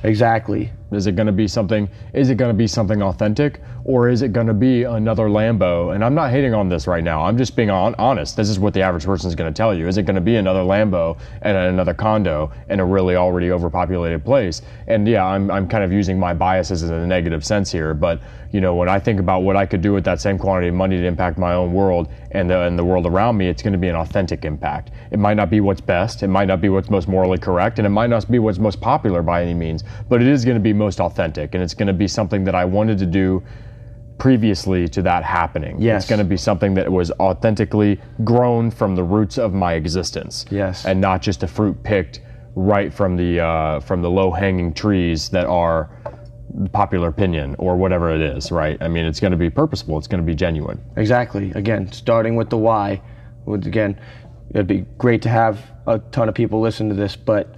exactly. 0.06 0.72
Is 0.92 1.08
it 1.08 1.16
going 1.16 1.28
to 1.28 1.34
be 1.34 1.48
something? 1.48 1.90
Is 2.14 2.30
it 2.30 2.36
going 2.36 2.50
to 2.50 2.58
be 2.58 2.68
something 2.68 3.02
authentic, 3.02 3.60
or 3.84 4.10
is 4.10 4.22
it 4.22 4.34
going 4.34 4.48
to 4.48 4.54
be 4.54 4.84
another 4.84 5.28
Lambo? 5.28 5.94
And 5.94 6.04
I'm 6.04 6.14
not 6.14 6.32
hating 6.32 6.54
on 6.54 6.70
this 6.70 6.88
right 6.88 7.04
now. 7.04 7.24
I'm 7.24 7.38
just 7.38 7.56
being 7.56 7.70
on, 7.70 7.96
honest. 7.96 8.36
This 8.38 8.50
is 8.50 8.60
what 8.60 8.74
the 8.74 8.82
average 8.82 9.06
person 9.06 9.28
is 9.28 9.36
going 9.36 9.52
to 9.52 9.58
tell 9.58 9.74
you. 9.74 9.88
Is 9.88 9.98
it 9.98 10.04
going 10.04 10.16
to 10.16 10.22
be 10.22 10.36
another 10.36 10.62
Lambo 10.62 11.18
and 11.42 11.58
another 11.58 11.94
condo 11.94 12.52
in 12.70 12.80
a 12.80 12.86
really 12.86 13.16
already 13.16 13.52
overpopulated 13.52 14.24
place? 14.24 14.62
And 14.88 15.08
yeah, 15.08 15.26
I'm 15.26 15.50
I'm 15.50 15.68
kind 15.68 15.84
of 15.84 15.92
using 15.92 16.20
my 16.20 16.34
biases 16.34 16.84
in 16.84 16.94
a 16.94 17.08
negative 17.08 17.44
sense 17.46 17.72
here. 17.72 17.94
But 17.94 18.22
you 18.56 18.62
know, 18.62 18.74
when 18.74 18.88
I 18.88 19.00
think 19.00 19.20
about 19.20 19.42
what 19.42 19.58
I 19.58 19.66
could 19.66 19.82
do 19.82 19.92
with 19.92 20.06
that 20.06 20.22
same 20.22 20.38
quantity 20.38 20.70
of 20.70 20.76
money 20.76 20.98
to 20.98 21.06
impact 21.06 21.38
my 21.38 21.54
own 21.54 21.74
world 21.74 22.08
and 22.32 22.50
the, 22.50 22.62
and 22.62 22.80
the 22.80 22.86
world 22.86 23.06
around 23.06 23.36
me, 23.36 23.50
it's 23.50 23.62
going 23.62 23.74
to 23.74 23.80
be 23.80 23.90
an 23.90 23.98
authentic 23.98 24.46
impact. 24.46 24.92
It 25.12 25.20
might 25.20 25.34
not 25.34 25.50
be 25.50 25.60
what's 25.60 25.82
best. 25.82 26.24
It 26.24 26.30
might 26.30 26.46
not 26.46 26.62
be 26.62 26.70
what's 26.70 26.90
most 26.90 27.10
morally 27.10 27.38
correct, 27.38 27.80
and 27.80 27.86
it 27.86 27.90
might 27.90 28.10
not 28.10 28.32
be 28.32 28.40
what's 28.40 28.58
most 28.58 28.80
popular 28.80 29.22
by 29.22 29.42
any 29.42 29.54
means. 29.54 29.84
But 30.08 30.22
it 30.22 30.28
is 30.30 30.46
going 30.46 30.56
to 30.56 30.62
be 30.62 30.72
most 30.76 31.00
authentic, 31.00 31.56
and 31.56 31.64
it's 31.64 31.74
going 31.74 31.88
to 31.88 31.94
be 31.94 32.08
something 32.08 32.44
that 32.44 32.56
I 32.56 32.66
wanted 32.66 32.98
to 33.00 33.06
do 33.06 33.44
previously 34.18 34.88
to 34.88 35.02
that 35.02 35.24
happening. 35.24 35.82
Yes. 35.82 36.04
It's 36.04 36.10
going 36.10 36.20
to 36.20 36.26
be 36.26 36.38
something 36.38 36.74
that 36.76 36.92
was 36.92 37.12
authentically 37.20 38.00
grown 38.24 38.72
from 38.72 38.96
the 38.96 39.04
roots 39.04 39.38
of 39.38 39.54
my 39.54 39.74
existence. 39.74 40.46
Yes. 40.50 40.86
And 40.86 41.02
not 41.02 41.22
just 41.22 41.44
a 41.44 41.48
fruit 41.48 41.82
picked 41.84 42.22
right 42.56 42.94
from 42.94 43.18
the 43.18 43.42
uh, 43.42 43.80
from 43.82 44.02
the 44.02 44.10
low 44.10 44.32
hanging 44.32 44.74
trees 44.74 45.30
that 45.30 45.46
are 45.46 45.90
popular 46.72 47.10
opinion 47.10 47.56
or 47.60 47.76
whatever 47.76 48.14
it 48.14 48.22
is, 48.22 48.52
right? 48.52 48.82
I 48.82 48.88
mean, 48.88 49.06
it's 49.06 49.20
going 49.20 49.32
to 49.32 49.38
be 49.38 49.50
purposeful. 49.50 49.98
It's 49.98 50.08
going 50.08 50.22
to 50.22 50.26
be 50.26 50.36
genuine. 50.36 50.82
Exactly. 50.96 51.52
Again, 51.52 51.92
starting 51.92 52.36
with 52.36 52.50
the 52.50 52.58
why. 52.58 53.02
Would 53.46 53.68
again, 53.68 54.00
it'd 54.52 54.68
be 54.68 54.86
great 54.98 55.22
to 55.24 55.30
have 55.30 55.60
a 55.86 56.00
ton 56.00 56.30
of 56.30 56.36
people 56.36 56.62
listen 56.62 56.90
to 56.90 56.96
this, 56.96 57.16
but 57.16 57.54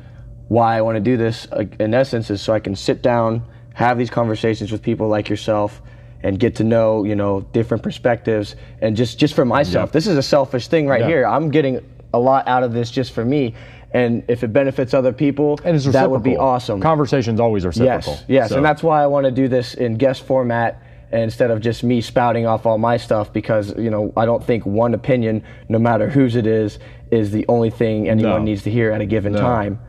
why 0.48 0.78
I 0.78 0.82
want 0.82 0.96
to 0.96 1.02
do 1.02 1.18
this, 1.18 1.48
uh, 1.52 1.66
in 1.80 1.94
essence, 1.94 2.30
is 2.30 2.42
so 2.42 2.54
I 2.54 2.60
can 2.60 2.76
sit 2.76 3.02
down, 3.02 3.44
have 3.74 3.98
these 3.98 4.10
conversations 4.10 4.72
with 4.72 4.82
people 4.82 5.08
like 5.08 5.30
yourself, 5.30 5.82
and 6.24 6.40
get 6.40 6.56
to 6.56 6.64
know, 6.64 7.04
you 7.04 7.16
know, 7.16 7.42
different 7.54 7.84
perspectives, 7.84 8.56
and 8.82 8.96
just 8.96 9.20
just 9.20 9.34
for 9.34 9.46
myself. 9.46 9.90
Yeah. 9.90 9.94
This 9.94 10.08
is 10.08 10.18
a 10.18 10.24
selfish 10.24 10.68
thing 10.68 10.88
right 10.88 11.02
Yeah. 11.02 11.08
here. 11.08 11.26
I'm 11.28 11.52
getting 11.52 11.80
a 12.14 12.20
lot 12.20 12.48
out 12.48 12.64
of 12.64 12.74
this 12.74 12.90
just 12.90 13.12
for 13.12 13.24
me, 13.24 13.54
and 13.94 14.24
if 14.28 14.44
it 14.44 14.52
benefits 14.54 14.94
other 14.94 15.14
people, 15.14 15.60
And 15.64 15.78
that 15.80 16.10
would 16.10 16.24
be 16.24 16.38
awesome. 16.38 16.82
Conversations 16.82 17.40
always 17.40 17.66
reciprocal. 17.66 18.14
Yes, 18.14 18.24
yes, 18.28 18.50
So- 18.50 18.56
and 18.58 18.66
that's 18.66 18.82
why 18.82 19.04
I 19.04 19.08
want 19.08 19.26
to 19.26 19.32
do 19.32 19.48
this 19.48 19.74
in 19.76 19.96
guest 19.96 20.24
format 20.24 20.82
instead 21.12 21.52
of 21.52 21.62
just 21.62 21.84
me 21.86 22.02
spouting 22.02 22.46
off 22.46 22.66
all 22.66 22.78
my 22.78 22.98
stuff 22.98 23.32
because 23.32 23.74
you 23.78 23.90
know 23.90 24.12
I 24.18 24.26
don't 24.26 24.44
think 24.44 24.66
one 24.66 24.94
opinion, 24.94 25.44
no 25.70 25.78
matter 25.80 26.10
whose 26.10 26.36
it 26.36 26.48
is, 26.48 26.80
is 27.12 27.32
the 27.32 27.46
only 27.48 27.70
thing 27.70 28.10
anyone 28.10 28.40
No. 28.40 28.44
needs 28.44 28.64
to 28.64 28.72
hear 28.72 28.92
at 28.92 29.00
a 29.02 29.06
given 29.06 29.34
time. 29.34 29.80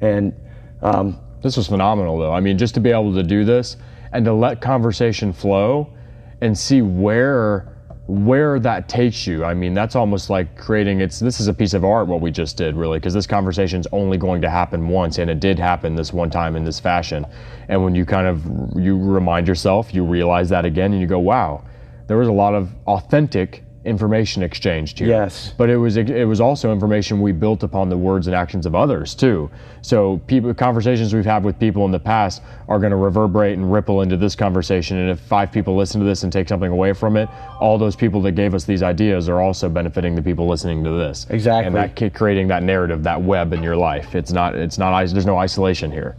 And 0.00 0.34
um, 0.82 1.18
This 1.42 1.56
was 1.56 1.68
phenomenal, 1.68 2.18
though. 2.18 2.32
I 2.32 2.40
mean, 2.40 2.58
just 2.58 2.74
to 2.74 2.80
be 2.80 2.90
able 2.90 3.14
to 3.14 3.22
do 3.22 3.44
this 3.44 3.76
and 4.12 4.24
to 4.24 4.32
let 4.32 4.60
conversation 4.60 5.32
flow 5.32 5.92
and 6.40 6.56
see 6.56 6.82
where 6.82 7.74
where 8.08 8.58
that 8.58 8.88
takes 8.88 9.26
you. 9.26 9.44
I 9.44 9.52
mean, 9.52 9.74
that's 9.74 9.94
almost 9.94 10.30
like 10.30 10.56
creating 10.56 11.02
it's 11.02 11.18
this 11.18 11.40
is 11.40 11.46
a 11.46 11.52
piece 11.52 11.74
of 11.74 11.84
art 11.84 12.08
what 12.08 12.22
we 12.22 12.30
just 12.30 12.56
did 12.56 12.74
really 12.74 12.98
because 12.98 13.12
this 13.12 13.26
conversation 13.26 13.80
is 13.80 13.86
only 13.92 14.16
going 14.16 14.40
to 14.40 14.48
happen 14.48 14.88
once 14.88 15.18
and 15.18 15.28
it 15.30 15.40
did 15.40 15.58
happen 15.58 15.94
this 15.94 16.10
one 16.10 16.30
time 16.30 16.56
in 16.56 16.64
this 16.64 16.80
fashion. 16.80 17.26
And 17.68 17.84
when 17.84 17.94
you 17.94 18.06
kind 18.06 18.26
of 18.26 18.44
you 18.76 18.98
remind 18.98 19.46
yourself, 19.46 19.94
you 19.94 20.04
realize 20.04 20.48
that 20.48 20.64
again 20.64 20.92
and 20.92 21.00
you 21.02 21.06
go, 21.06 21.18
"Wow, 21.18 21.64
there 22.06 22.16
was 22.16 22.28
a 22.28 22.32
lot 22.32 22.54
of 22.54 22.70
authentic 22.86 23.62
information 23.88 24.42
exchanged 24.42 24.98
here. 24.98 25.08
Yes. 25.08 25.54
But 25.56 25.70
it 25.70 25.76
was 25.76 25.96
it 25.96 26.26
was 26.26 26.40
also 26.40 26.72
information 26.72 27.20
we 27.20 27.32
built 27.32 27.62
upon 27.62 27.88
the 27.88 27.96
words 27.96 28.26
and 28.26 28.36
actions 28.36 28.66
of 28.66 28.74
others 28.74 29.14
too. 29.14 29.50
So 29.82 30.18
people 30.26 30.52
conversations 30.54 31.14
we've 31.14 31.24
had 31.24 31.44
with 31.44 31.58
people 31.58 31.84
in 31.84 31.90
the 31.90 31.98
past 31.98 32.42
are 32.68 32.78
going 32.78 32.90
to 32.90 32.96
reverberate 32.96 33.56
and 33.56 33.72
ripple 33.72 34.02
into 34.02 34.16
this 34.16 34.34
conversation. 34.34 34.98
And 34.98 35.10
if 35.10 35.20
five 35.20 35.50
people 35.50 35.76
listen 35.76 36.00
to 36.00 36.06
this 36.06 36.22
and 36.22 36.32
take 36.32 36.48
something 36.48 36.70
away 36.70 36.92
from 36.92 37.16
it, 37.16 37.28
all 37.60 37.78
those 37.78 37.96
people 37.96 38.20
that 38.22 38.32
gave 38.32 38.54
us 38.54 38.64
these 38.64 38.82
ideas 38.82 39.28
are 39.28 39.40
also 39.40 39.68
benefiting 39.68 40.14
the 40.14 40.22
people 40.22 40.46
listening 40.46 40.84
to 40.84 40.90
this. 40.90 41.26
Exactly. 41.30 41.66
And 41.66 41.74
that 41.74 42.14
creating 42.14 42.48
that 42.48 42.62
narrative, 42.62 43.02
that 43.02 43.20
web 43.20 43.52
in 43.52 43.62
your 43.62 43.76
life. 43.76 44.14
It's 44.14 44.32
not 44.32 44.54
it's 44.54 44.78
not 44.78 44.98
there's 45.08 45.26
no 45.26 45.38
isolation 45.38 45.90
here. 45.90 46.16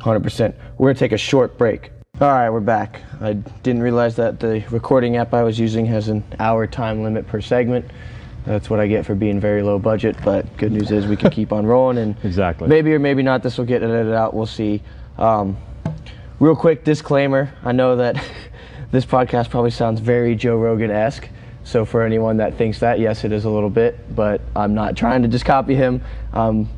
100%. 0.00 0.54
We're 0.76 0.88
going 0.88 0.94
to 0.94 0.98
take 0.98 1.12
a 1.12 1.18
short 1.18 1.56
break. 1.56 1.90
All 2.20 2.28
right, 2.28 2.48
we're 2.48 2.60
back. 2.60 3.02
I 3.20 3.32
didn't 3.32 3.82
realize 3.82 4.14
that 4.16 4.38
the 4.38 4.64
recording 4.70 5.16
app 5.16 5.34
I 5.34 5.42
was 5.42 5.58
using 5.58 5.84
has 5.86 6.08
an 6.08 6.22
hour 6.38 6.66
time 6.66 7.02
limit 7.02 7.26
per 7.26 7.40
segment. 7.40 7.90
That's 8.46 8.70
what 8.70 8.78
I 8.78 8.86
get 8.86 9.04
for 9.04 9.14
being 9.16 9.40
very 9.40 9.62
low 9.62 9.78
budget, 9.80 10.16
but 10.24 10.56
good 10.56 10.70
news 10.70 10.90
is 10.92 11.06
we 11.06 11.16
can 11.16 11.30
keep 11.30 11.52
on 11.52 11.66
rolling 11.66 11.98
and 11.98 12.16
Exactly. 12.24 12.68
maybe 12.68 12.92
or 12.94 12.98
maybe 13.00 13.22
not 13.22 13.42
this 13.42 13.58
will 13.58 13.64
get 13.64 13.82
edited 13.82 14.14
out. 14.14 14.32
We'll 14.32 14.46
see. 14.46 14.80
Um, 15.18 15.56
real 16.38 16.54
quick 16.54 16.84
disclaimer 16.84 17.52
I 17.64 17.72
know 17.72 17.96
that 17.96 18.22
this 18.92 19.04
podcast 19.04 19.50
probably 19.50 19.70
sounds 19.72 19.98
very 20.00 20.36
Joe 20.36 20.56
Rogan 20.56 20.90
esque. 20.92 21.28
So, 21.66 21.86
for 21.86 22.02
anyone 22.02 22.36
that 22.36 22.58
thinks 22.58 22.78
that, 22.80 23.00
yes, 23.00 23.24
it 23.24 23.32
is 23.32 23.46
a 23.46 23.50
little 23.50 23.70
bit, 23.70 24.14
but 24.14 24.42
I'm 24.54 24.74
not 24.74 24.96
trying 24.96 25.22
to 25.22 25.28
just 25.28 25.46
copy 25.46 25.74
him. 25.74 26.02
Um, 26.34 26.68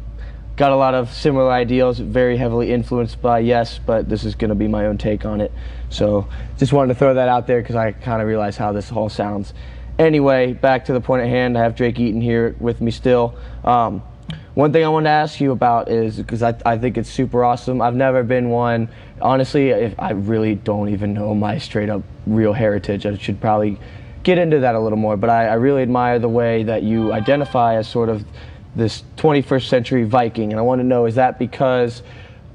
got 0.57 0.73
a 0.73 0.77
lot 0.77 0.95
of 0.95 1.13
similar 1.13 1.51
ideals, 1.51 1.99
very 1.99 2.37
heavily 2.37 2.73
influenced 2.73 3.21
by 3.21 3.41
Yes, 3.41 3.79
but 3.79 4.09
this 4.09 4.25
is 4.25 4.35
going 4.35 4.49
to 4.49 4.55
be 4.55 4.67
my 4.67 4.87
own 4.87 4.99
take 4.99 5.25
on 5.25 5.41
it. 5.41 5.53
So, 5.91 6.29
just 6.59 6.73
wanted 6.73 6.95
to 6.95 6.99
throw 6.99 7.15
that 7.15 7.29
out 7.29 7.47
there 7.47 7.61
because 7.61 7.77
I 7.77 7.93
kind 7.93 8.23
of 8.23 8.29
realize 8.29 8.57
how 8.57 8.73
this 8.73 8.91
all 8.91 9.09
sounds. 9.09 9.53
Anyway, 9.99 10.53
back 10.53 10.87
to 10.87 10.93
the 10.93 11.01
point 11.01 11.23
at 11.23 11.29
hand. 11.29 11.57
I 11.57 11.63
have 11.63 11.77
Drake 11.77 11.99
Eaton 11.99 12.21
here 12.21 12.57
with 12.59 12.81
me 12.81 12.91
still. 12.91 13.35
Um, 13.65 14.03
one 14.55 14.73
thing 14.73 14.85
I 14.85 14.89
want 14.89 15.05
to 15.05 15.11
ask 15.11 15.41
you 15.41 15.53
about 15.53 15.91
is 15.91 16.17
because 16.17 16.43
I, 16.43 16.55
I 16.65 16.79
think 16.79 16.97
it's 16.97 17.11
super 17.11 17.45
awesome. 17.45 17.81
I've 17.81 17.95
never 17.95 18.23
been 18.23 18.49
one. 18.49 18.89
Honestly, 19.21 19.69
if 19.69 19.95
I 19.99 20.13
really 20.13 20.55
don't 20.55 20.89
even 20.89 21.15
know 21.15 21.35
my 21.35 21.59
straight 21.59 21.89
up 21.89 22.03
real 22.27 22.53
heritage. 22.53 23.07
I 23.07 23.17
should 23.19 23.41
probably 23.41 23.79
get 24.23 24.39
into 24.39 24.61
that 24.61 24.75
a 24.75 24.81
little 24.81 24.99
more. 24.99 25.17
But 25.17 25.31
I, 25.31 25.49
I 25.49 25.55
really 25.55 25.83
admire 25.83 26.19
the 26.19 26.29
way 26.29 26.63
that 26.65 26.83
you 26.83 27.13
identify 27.13 27.77
as 27.77 27.87
sort 27.87 28.09
of 28.09 28.25
this 28.77 29.03
21st 29.17 29.69
century 29.69 30.05
Viking. 30.05 30.53
And 30.53 30.61
I 30.61 30.63
want 30.63 30.81
to 30.81 30.85
know 30.85 31.07
is 31.07 31.17
that 31.17 31.39
because 31.39 32.03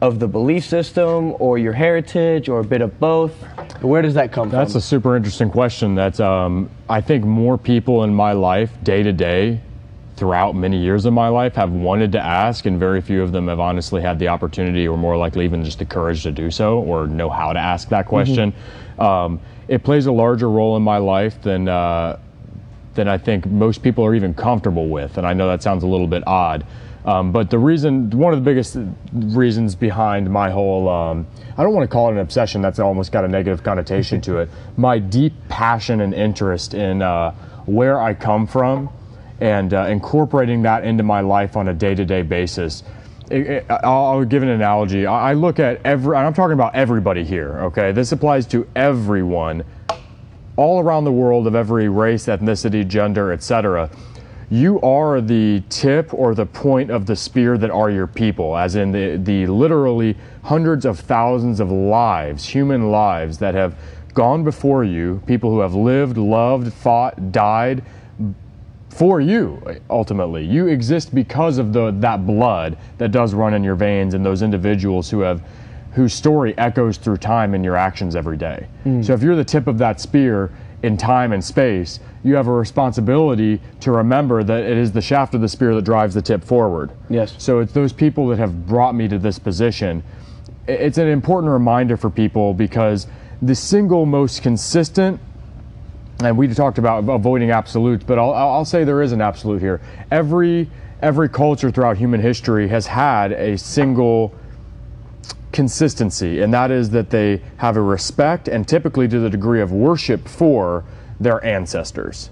of 0.02 0.20
the 0.20 0.28
belief 0.28 0.66
system 0.66 1.36
or 1.40 1.58
your 1.58 1.74
heritage 1.74 2.50
or 2.50 2.60
a 2.60 2.64
bit 2.64 2.82
of 2.82 3.00
both? 3.00 3.34
Where 3.82 4.02
does 4.02 4.16
that 4.16 4.32
come 4.32 4.50
That's 4.50 4.72
from? 4.72 4.74
That's 4.74 4.86
a 4.86 4.88
super 4.88 5.16
interesting 5.16 5.52
question. 5.52 5.96
That 5.96 6.20
um, 6.20 6.70
I 6.90 7.02
think 7.02 7.24
more 7.24 7.58
people 7.58 8.04
in 8.04 8.14
my 8.14 8.34
life, 8.34 8.72
day 8.84 9.04
to 9.04 9.14
day, 9.14 9.62
throughout 10.16 10.56
many 10.56 10.78
years 10.78 11.06
of 11.06 11.14
my 11.14 11.28
life, 11.28 11.56
have 11.56 11.72
wanted 11.72 12.12
to 12.12 12.20
ask, 12.20 12.66
and 12.66 12.80
very 12.80 13.02
few 13.02 13.24
of 13.24 13.32
them 13.32 13.48
have 13.48 13.60
honestly 13.60 14.02
had 14.02 14.20
the 14.20 14.28
opportunity, 14.28 14.88
or 14.88 14.98
more 14.98 15.18
likely 15.18 15.46
even 15.46 15.64
just 15.64 15.80
the 15.80 15.86
courage 15.86 16.24
to 16.24 16.32
do 16.32 16.52
so, 16.52 16.80
or 16.80 17.08
know 17.08 17.30
how 17.30 17.54
to 17.54 17.60
ask 17.60 17.90
that 17.90 18.06
question. 18.06 18.54
Um, 19.00 19.40
it 19.68 19.84
plays 19.84 20.08
a 20.08 20.12
larger 20.12 20.50
role 20.50 20.76
in 20.78 20.84
my 20.84 20.98
life 20.98 21.42
than. 21.42 21.68
Uh, 21.68 22.20
than 22.96 23.08
I 23.08 23.18
think 23.18 23.46
most 23.46 23.82
people 23.84 24.06
are 24.06 24.14
even 24.16 24.34
comfortable 24.34 24.88
with. 24.90 25.18
And 25.18 25.26
I 25.26 25.34
know 25.34 25.48
that 25.48 25.64
sounds 25.64 25.84
a 25.84 25.88
little 25.88 26.08
bit 26.08 26.24
odd. 26.28 26.66
Um, 27.04 27.32
but 27.32 27.50
the 27.50 27.58
reason, 27.58 28.12
one 28.12 28.32
of 28.32 28.40
the 28.40 28.46
biggest 28.46 28.78
reasons 29.12 29.74
behind 29.76 30.30
my 30.30 30.52
whole, 30.52 30.88
um, 30.88 31.26
I 31.58 31.64
don't 31.64 31.74
want 31.74 31.90
to 31.90 31.92
call 31.92 32.10
it 32.10 32.12
an 32.12 32.20
obsession, 32.20 32.62
that's 32.62 32.78
almost 32.80 33.12
got 33.12 33.26
a 33.26 33.28
negative 33.28 33.64
connotation 33.64 34.22
to 34.22 34.38
it. 34.40 34.50
My 34.78 35.00
deep 35.00 35.34
passion 35.50 36.02
and 36.02 36.14
interest 36.14 36.74
in 36.76 37.02
uh, 37.02 37.32
where 37.66 38.00
I 38.00 38.14
come 38.14 38.46
from 38.46 38.90
and 39.40 39.74
uh, 39.74 39.86
incorporating 39.86 40.62
that 40.64 40.84
into 40.84 41.02
my 41.02 41.22
life 41.22 41.58
on 41.58 41.68
a 41.70 41.74
day 41.74 41.96
to 41.96 42.06
day 42.06 42.22
basis. 42.22 42.84
It- 43.32 43.48
it- 43.48 43.66
I'll, 43.72 44.06
I'll 44.06 44.26
give 44.26 44.44
an 44.44 44.50
analogy. 44.50 45.08
I 45.08 45.32
I 45.32 45.34
look 45.34 45.58
at 45.58 45.82
every, 45.84 46.16
and 46.16 46.28
I'm 46.28 46.34
talking 46.36 46.54
about 46.54 46.76
everybody 46.76 47.24
here, 47.24 47.58
okay? 47.62 47.92
This 47.92 48.12
applies 48.12 48.46
to 48.48 48.68
everyone 48.76 49.64
all 50.62 50.80
around 50.80 51.06
the 51.06 51.12
world 51.12 51.48
of 51.48 51.56
every 51.56 51.90
race, 51.90 52.28
ethnicity, 52.28 52.88
gender, 52.88 53.32
etc. 53.32 53.90
You 54.52 54.80
are 54.82 55.20
the 55.20 55.64
tip 55.70 56.14
or 56.14 56.36
the 56.36 56.46
point 56.46 56.92
of 56.92 57.08
the 57.08 57.16
spear 57.16 57.58
that 57.58 57.72
are 57.72 57.90
your 57.90 58.06
people, 58.06 58.56
as 58.56 58.76
in 58.76 58.92
the, 58.92 59.18
the 59.18 59.48
literally 59.48 60.16
hundreds 60.44 60.86
of 60.86 61.00
thousands 61.00 61.60
of 61.60 61.72
lives, 61.72 62.46
human 62.46 62.92
lives 62.92 63.40
that 63.40 63.56
have 63.56 63.76
gone 64.14 64.44
before 64.44 64.84
you, 64.84 65.24
people 65.26 65.50
who 65.50 65.62
have 65.62 65.74
lived, 65.74 66.18
loved, 66.18 66.72
fought, 66.72 67.32
died 67.32 67.84
for 68.90 69.20
you 69.20 69.80
ultimately. 69.90 70.46
You 70.46 70.68
exist 70.68 71.16
because 71.16 71.58
of 71.58 71.74
the 71.74 71.90
that 72.02 72.28
blood 72.28 72.78
that 73.00 73.12
does 73.12 73.34
run 73.34 73.56
in 73.56 73.64
your 73.64 73.76
veins 73.76 74.14
and 74.14 74.24
those 74.24 74.44
individuals 74.44 75.10
who 75.10 75.22
have 75.22 75.42
whose 75.94 76.14
story 76.14 76.58
echoes 76.58 76.98
through 76.98 77.18
time 77.18 77.54
in 77.54 77.64
your 77.64 77.76
actions 77.76 78.16
every 78.16 78.38
day. 78.38 78.68
Hmm. 78.84 79.02
So 79.02 79.14
if 79.14 79.22
you're 79.22 79.36
the 79.36 79.44
tip 79.44 79.68
of 79.68 79.78
that 79.80 80.00
spear 80.00 80.52
in 80.84 80.98
time 80.98 81.32
and 81.32 81.44
space, 81.44 82.00
you 82.24 82.36
have 82.36 82.48
a 82.48 82.52
responsibility 82.52 83.60
to 83.82 83.92
remember 83.92 84.44
that 84.44 84.64
it 84.64 84.78
is 84.78 84.92
the 84.92 85.02
shaft 85.02 85.36
of 85.36 85.42
the 85.42 85.50
spear 85.50 85.76
that 85.76 85.84
drives 85.84 86.14
the 86.14 86.22
tip 86.22 86.44
forward. 86.44 86.92
Yes. 87.10 87.36
So 87.38 87.60
it's 87.60 87.74
those 87.74 87.94
people 87.94 88.28
that 88.28 88.40
have 88.40 88.66
brought 88.66 88.96
me 88.96 89.08
to 89.08 89.20
this 89.20 89.38
position. 89.38 90.04
It's 90.68 90.98
an 90.98 91.08
important 91.08 91.52
reminder 91.52 91.98
for 91.98 92.10
people 92.10 92.54
because 92.54 93.08
the 93.42 93.56
single 93.56 94.06
most 94.06 94.42
consistent 94.42 95.20
and 96.24 96.38
we 96.38 96.48
talked 96.48 96.78
about 96.78 97.10
avoiding 97.10 97.50
absolutes, 97.50 98.04
but 98.04 98.20
I'll, 98.20 98.34
I'll 98.34 98.66
say 98.66 98.84
there 98.84 99.02
is 99.02 99.12
an 99.12 99.22
absolute 99.22 99.60
here. 99.60 99.82
Every 100.12 100.70
every 101.02 101.28
culture 101.28 101.72
throughout 101.72 101.98
human 101.98 102.22
history 102.22 102.68
has 102.68 102.86
had 102.86 103.32
a 103.32 103.58
single 103.58 104.34
consistency, 105.52 106.42
and 106.42 106.54
that 106.54 106.72
is 106.72 106.90
that 106.92 107.10
they 107.10 107.42
have 107.58 107.78
a 107.78 107.82
respect 107.82 108.48
and 108.48 108.68
typically 108.68 109.08
to 109.08 109.20
the 109.20 109.30
degree 109.30 109.62
of 109.62 109.72
worship 109.72 110.28
for 110.28 110.84
their 111.20 111.44
ancestors. 111.44 112.30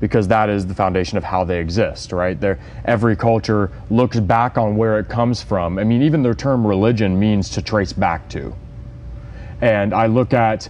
Because 0.00 0.28
that 0.28 0.48
is 0.48 0.66
the 0.66 0.74
foundation 0.74 1.18
of 1.18 1.24
how 1.24 1.42
they 1.42 1.58
exist, 1.58 2.12
right? 2.12 2.40
They're, 2.40 2.60
every 2.84 3.16
culture 3.16 3.72
looks 3.90 4.20
back 4.20 4.56
on 4.56 4.76
where 4.76 4.98
it 5.00 5.08
comes 5.08 5.42
from. 5.42 5.78
I 5.78 5.84
mean, 5.84 6.02
even 6.02 6.22
the 6.22 6.34
term 6.34 6.64
religion 6.64 7.18
means 7.18 7.50
to 7.50 7.62
trace 7.62 7.92
back 7.92 8.28
to 8.30 8.54
and 9.60 9.92
I 9.92 10.06
look 10.06 10.32
at 10.32 10.68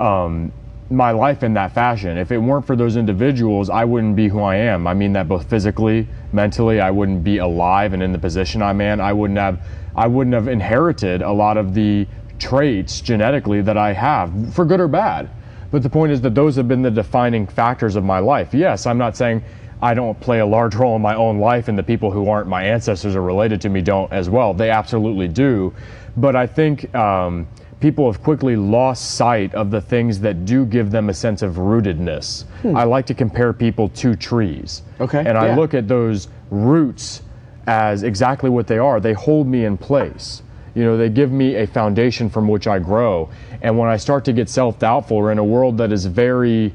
um, 0.00 0.52
my 0.90 1.10
life 1.10 1.42
in 1.42 1.54
that 1.54 1.72
fashion. 1.72 2.16
If 2.18 2.32
it 2.32 2.38
weren't 2.38 2.66
for 2.66 2.76
those 2.76 2.96
individuals, 2.96 3.70
I 3.70 3.84
wouldn't 3.84 4.16
be 4.16 4.28
who 4.28 4.40
I 4.40 4.56
am. 4.56 4.86
I 4.86 4.94
mean 4.94 5.12
that 5.14 5.28
both 5.28 5.48
physically, 5.48 6.08
mentally, 6.32 6.80
I 6.80 6.90
wouldn't 6.90 7.24
be 7.24 7.38
alive 7.38 7.92
and 7.92 8.02
in 8.02 8.12
the 8.12 8.18
position 8.18 8.62
I'm 8.62 8.80
in. 8.80 9.00
I 9.00 9.12
wouldn't 9.12 9.38
have, 9.38 9.60
I 9.96 10.06
wouldn't 10.06 10.34
have 10.34 10.48
inherited 10.48 11.22
a 11.22 11.32
lot 11.32 11.56
of 11.56 11.74
the 11.74 12.06
traits 12.38 13.00
genetically 13.00 13.60
that 13.62 13.76
I 13.76 13.92
have, 13.92 14.54
for 14.54 14.64
good 14.64 14.80
or 14.80 14.88
bad. 14.88 15.30
But 15.70 15.82
the 15.82 15.90
point 15.90 16.12
is 16.12 16.20
that 16.22 16.34
those 16.34 16.56
have 16.56 16.68
been 16.68 16.82
the 16.82 16.90
defining 16.90 17.46
factors 17.46 17.96
of 17.96 18.04
my 18.04 18.18
life. 18.18 18.54
Yes, 18.54 18.86
I'm 18.86 18.98
not 18.98 19.16
saying 19.16 19.42
I 19.82 19.94
don't 19.94 20.18
play 20.20 20.38
a 20.38 20.46
large 20.46 20.74
role 20.74 20.96
in 20.96 21.02
my 21.02 21.14
own 21.14 21.38
life, 21.38 21.68
and 21.68 21.76
the 21.76 21.82
people 21.82 22.10
who 22.10 22.28
aren't 22.28 22.48
my 22.48 22.64
ancestors 22.64 23.16
or 23.16 23.22
related 23.22 23.60
to 23.62 23.68
me 23.68 23.80
don't 23.82 24.12
as 24.12 24.30
well. 24.30 24.54
They 24.54 24.70
absolutely 24.70 25.28
do. 25.28 25.74
But 26.16 26.36
I 26.36 26.46
think 26.46 26.94
um, 26.94 27.48
people 27.80 28.10
have 28.10 28.22
quickly 28.22 28.56
lost 28.56 29.16
sight 29.16 29.54
of 29.54 29.70
the 29.70 29.80
things 29.80 30.20
that 30.20 30.44
do 30.44 30.64
give 30.64 30.90
them 30.90 31.08
a 31.08 31.14
sense 31.14 31.42
of 31.42 31.54
rootedness. 31.56 32.44
I 32.76 32.84
like 32.84 33.04
to 33.06 33.14
compare 33.14 33.52
people 33.52 33.88
to 33.90 34.14
trees. 34.14 34.82
Okay, 35.00 35.18
And 35.18 35.36
I 35.36 35.48
yeah. 35.48 35.56
look 35.56 35.74
at 35.74 35.86
those 35.86 36.28
roots 36.50 37.22
as 37.66 38.02
exactly 38.02 38.50
what 38.50 38.66
they 38.66 38.78
are. 38.78 39.00
They 39.00 39.12
hold 39.12 39.46
me 39.46 39.64
in 39.64 39.76
place. 39.76 40.42
You 40.74 40.84
know, 40.84 40.96
they 40.96 41.08
give 41.08 41.30
me 41.30 41.54
a 41.54 41.66
foundation 41.66 42.28
from 42.28 42.48
which 42.48 42.66
I 42.66 42.78
grow. 42.78 43.30
And 43.62 43.78
when 43.78 43.88
I 43.88 43.96
start 43.96 44.24
to 44.26 44.32
get 44.32 44.48
self 44.48 44.78
doubtful 44.78 45.16
or 45.16 45.30
in 45.30 45.38
a 45.38 45.44
world 45.44 45.78
that 45.78 45.92
is 45.92 46.06
very, 46.06 46.74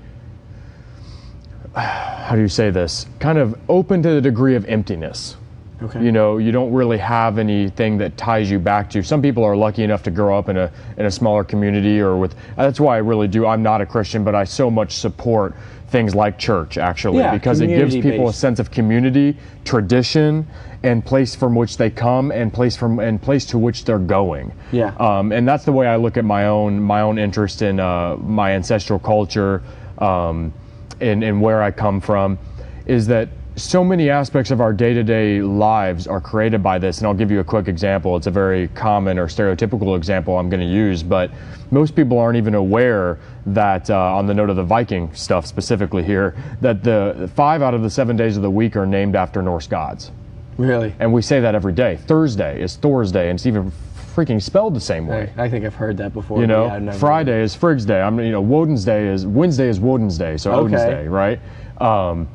how 1.76 2.36
do 2.36 2.42
you 2.42 2.48
say 2.48 2.70
this? 2.70 3.06
Kind 3.20 3.38
of 3.38 3.60
open 3.68 4.02
to 4.04 4.10
the 4.10 4.22
degree 4.22 4.56
of 4.56 4.66
emptiness. 4.66 5.36
Okay. 5.82 6.04
You 6.04 6.12
know, 6.12 6.38
you 6.38 6.52
don't 6.52 6.74
really 6.74 6.98
have 6.98 7.38
anything 7.38 7.98
that 8.00 8.18
ties 8.18 8.52
you 8.52 8.60
back 8.60 8.90
to. 8.92 9.02
Some 9.02 9.22
people 9.22 9.44
are 9.46 9.56
lucky 9.56 9.84
enough 9.84 10.04
to 10.04 10.12
grow 10.12 10.38
up 10.38 10.50
in 10.50 10.58
a 10.58 10.72
in 10.98 11.06
a 11.06 11.12
smaller 11.12 11.44
community 11.44 12.02
or 12.02 12.18
with. 12.18 12.36
That's 12.58 12.80
why 12.80 12.96
I 12.96 13.00
really 13.00 13.28
do. 13.28 13.46
I'm 13.46 13.64
not 13.64 13.80
a 13.80 13.86
Christian, 13.86 14.24
but 14.24 14.36
I 14.36 14.44
so 14.44 14.70
much 14.70 14.94
support 14.94 15.56
things 15.90 16.14
like 16.14 16.38
church 16.38 16.78
actually 16.78 17.20
Yeah, 17.20 17.34
because 17.34 17.62
it 17.62 17.68
gives 17.68 17.96
people 17.96 18.30
a 18.30 18.34
sense 18.34 18.60
of 18.60 18.72
community, 18.72 19.36
tradition, 19.66 20.48
and 20.84 21.04
place 21.04 21.36
from 21.36 21.56
which 21.56 21.78
they 21.78 21.90
come 21.90 22.32
and 22.32 22.54
place 22.54 22.78
from 22.78 23.00
and 23.00 23.22
place 23.22 23.46
to 23.48 23.58
which 23.58 23.86
they're 23.86 24.00
going. 24.00 24.52
Yeah. 24.72 24.96
Um, 24.98 25.32
and 25.32 25.48
that's 25.48 25.66
the 25.66 25.72
way 25.72 25.88
I 25.88 25.96
look 25.96 26.18
at 26.18 26.26
my 26.26 26.48
own 26.48 26.80
my 26.80 27.02
own 27.02 27.18
interest 27.18 27.62
in 27.62 27.80
uh, 27.80 28.18
my 28.18 28.52
ancestral 28.52 29.00
culture, 29.00 29.64
um, 29.98 30.54
and 31.00 31.24
and 31.24 31.42
where 31.42 31.62
I 31.64 31.72
come 31.72 32.02
from, 32.02 32.38
is 32.86 33.08
that 33.08 33.30
so 33.60 33.84
many 33.84 34.10
aspects 34.10 34.52
of 34.52 34.62
our 34.62 34.72
day-to-day 34.74 35.42
lives 35.42 36.08
are 36.08 36.22
created 36.22 36.64
by 36.64 36.80
this 36.80 37.00
and 37.00 37.08
i'll 37.08 37.14
give 37.14 37.30
you 37.30 37.40
a 37.40 37.44
quick 37.44 37.68
example 37.68 38.16
it's 38.16 38.28
a 38.28 38.32
very 38.32 38.68
common 38.70 39.20
or 39.20 39.28
stereotypical 39.28 39.96
example 39.98 40.38
i'm 40.38 40.50
going 40.50 40.60
to 40.60 40.66
use 40.66 41.04
but 41.04 41.30
most 41.72 41.96
people 41.96 42.18
aren't 42.18 42.38
even 42.38 42.56
aware 42.56 43.20
that 43.46 43.90
uh, 43.90 44.16
on 44.16 44.26
the 44.26 44.34
note 44.34 44.50
of 44.50 44.56
the 44.56 44.64
viking 44.64 45.14
stuff 45.14 45.46
specifically 45.46 46.04
here 46.04 46.36
that 46.62 46.84
the 46.84 47.30
five 47.36 47.62
out 47.62 47.74
of 47.74 47.82
the 47.84 47.90
seven 47.90 48.16
days 48.16 48.38
of 48.38 48.44
the 48.44 48.50
week 48.50 48.76
are 48.76 48.86
named 48.86 49.16
after 49.16 49.42
norse 49.42 49.68
gods 49.68 50.12
Really? 50.58 50.94
and 51.00 51.12
we 51.14 51.22
say 51.22 51.40
that 51.42 51.54
every 51.54 51.74
day 51.74 51.98
thursday 51.98 52.62
is 52.62 52.76
thursday 52.78 53.30
and 53.30 53.38
it's 53.38 53.46
even 53.46 53.72
freaking 54.16 54.42
spelled 54.42 54.74
the 54.74 54.80
same 54.82 55.06
way 55.08 55.32
I, 55.38 55.44
I 55.46 55.50
think 55.50 55.66
I've 55.66 55.76
heard 55.76 55.98
that 55.98 56.14
before. 56.14 56.40
you 56.42 56.48
know, 56.48 56.66
yeah, 56.66 56.92
Friday 56.92 57.42
is 57.42 57.56
Frigg's 57.56 57.86
Day. 57.86 58.02
I'm, 58.02 58.20
you 58.20 58.32
know, 58.32 58.42
Woden's 58.42 58.84
Day 58.84 59.08
is 59.08 59.26
Wednesday 59.26 59.70
is 59.70 59.80
Woden's 59.80 60.18
Day, 60.18 60.36
so 60.36 60.52
Odin's 60.52 60.82
Day, 60.82 61.08
right? 61.08 61.40
Um, 61.80 62.28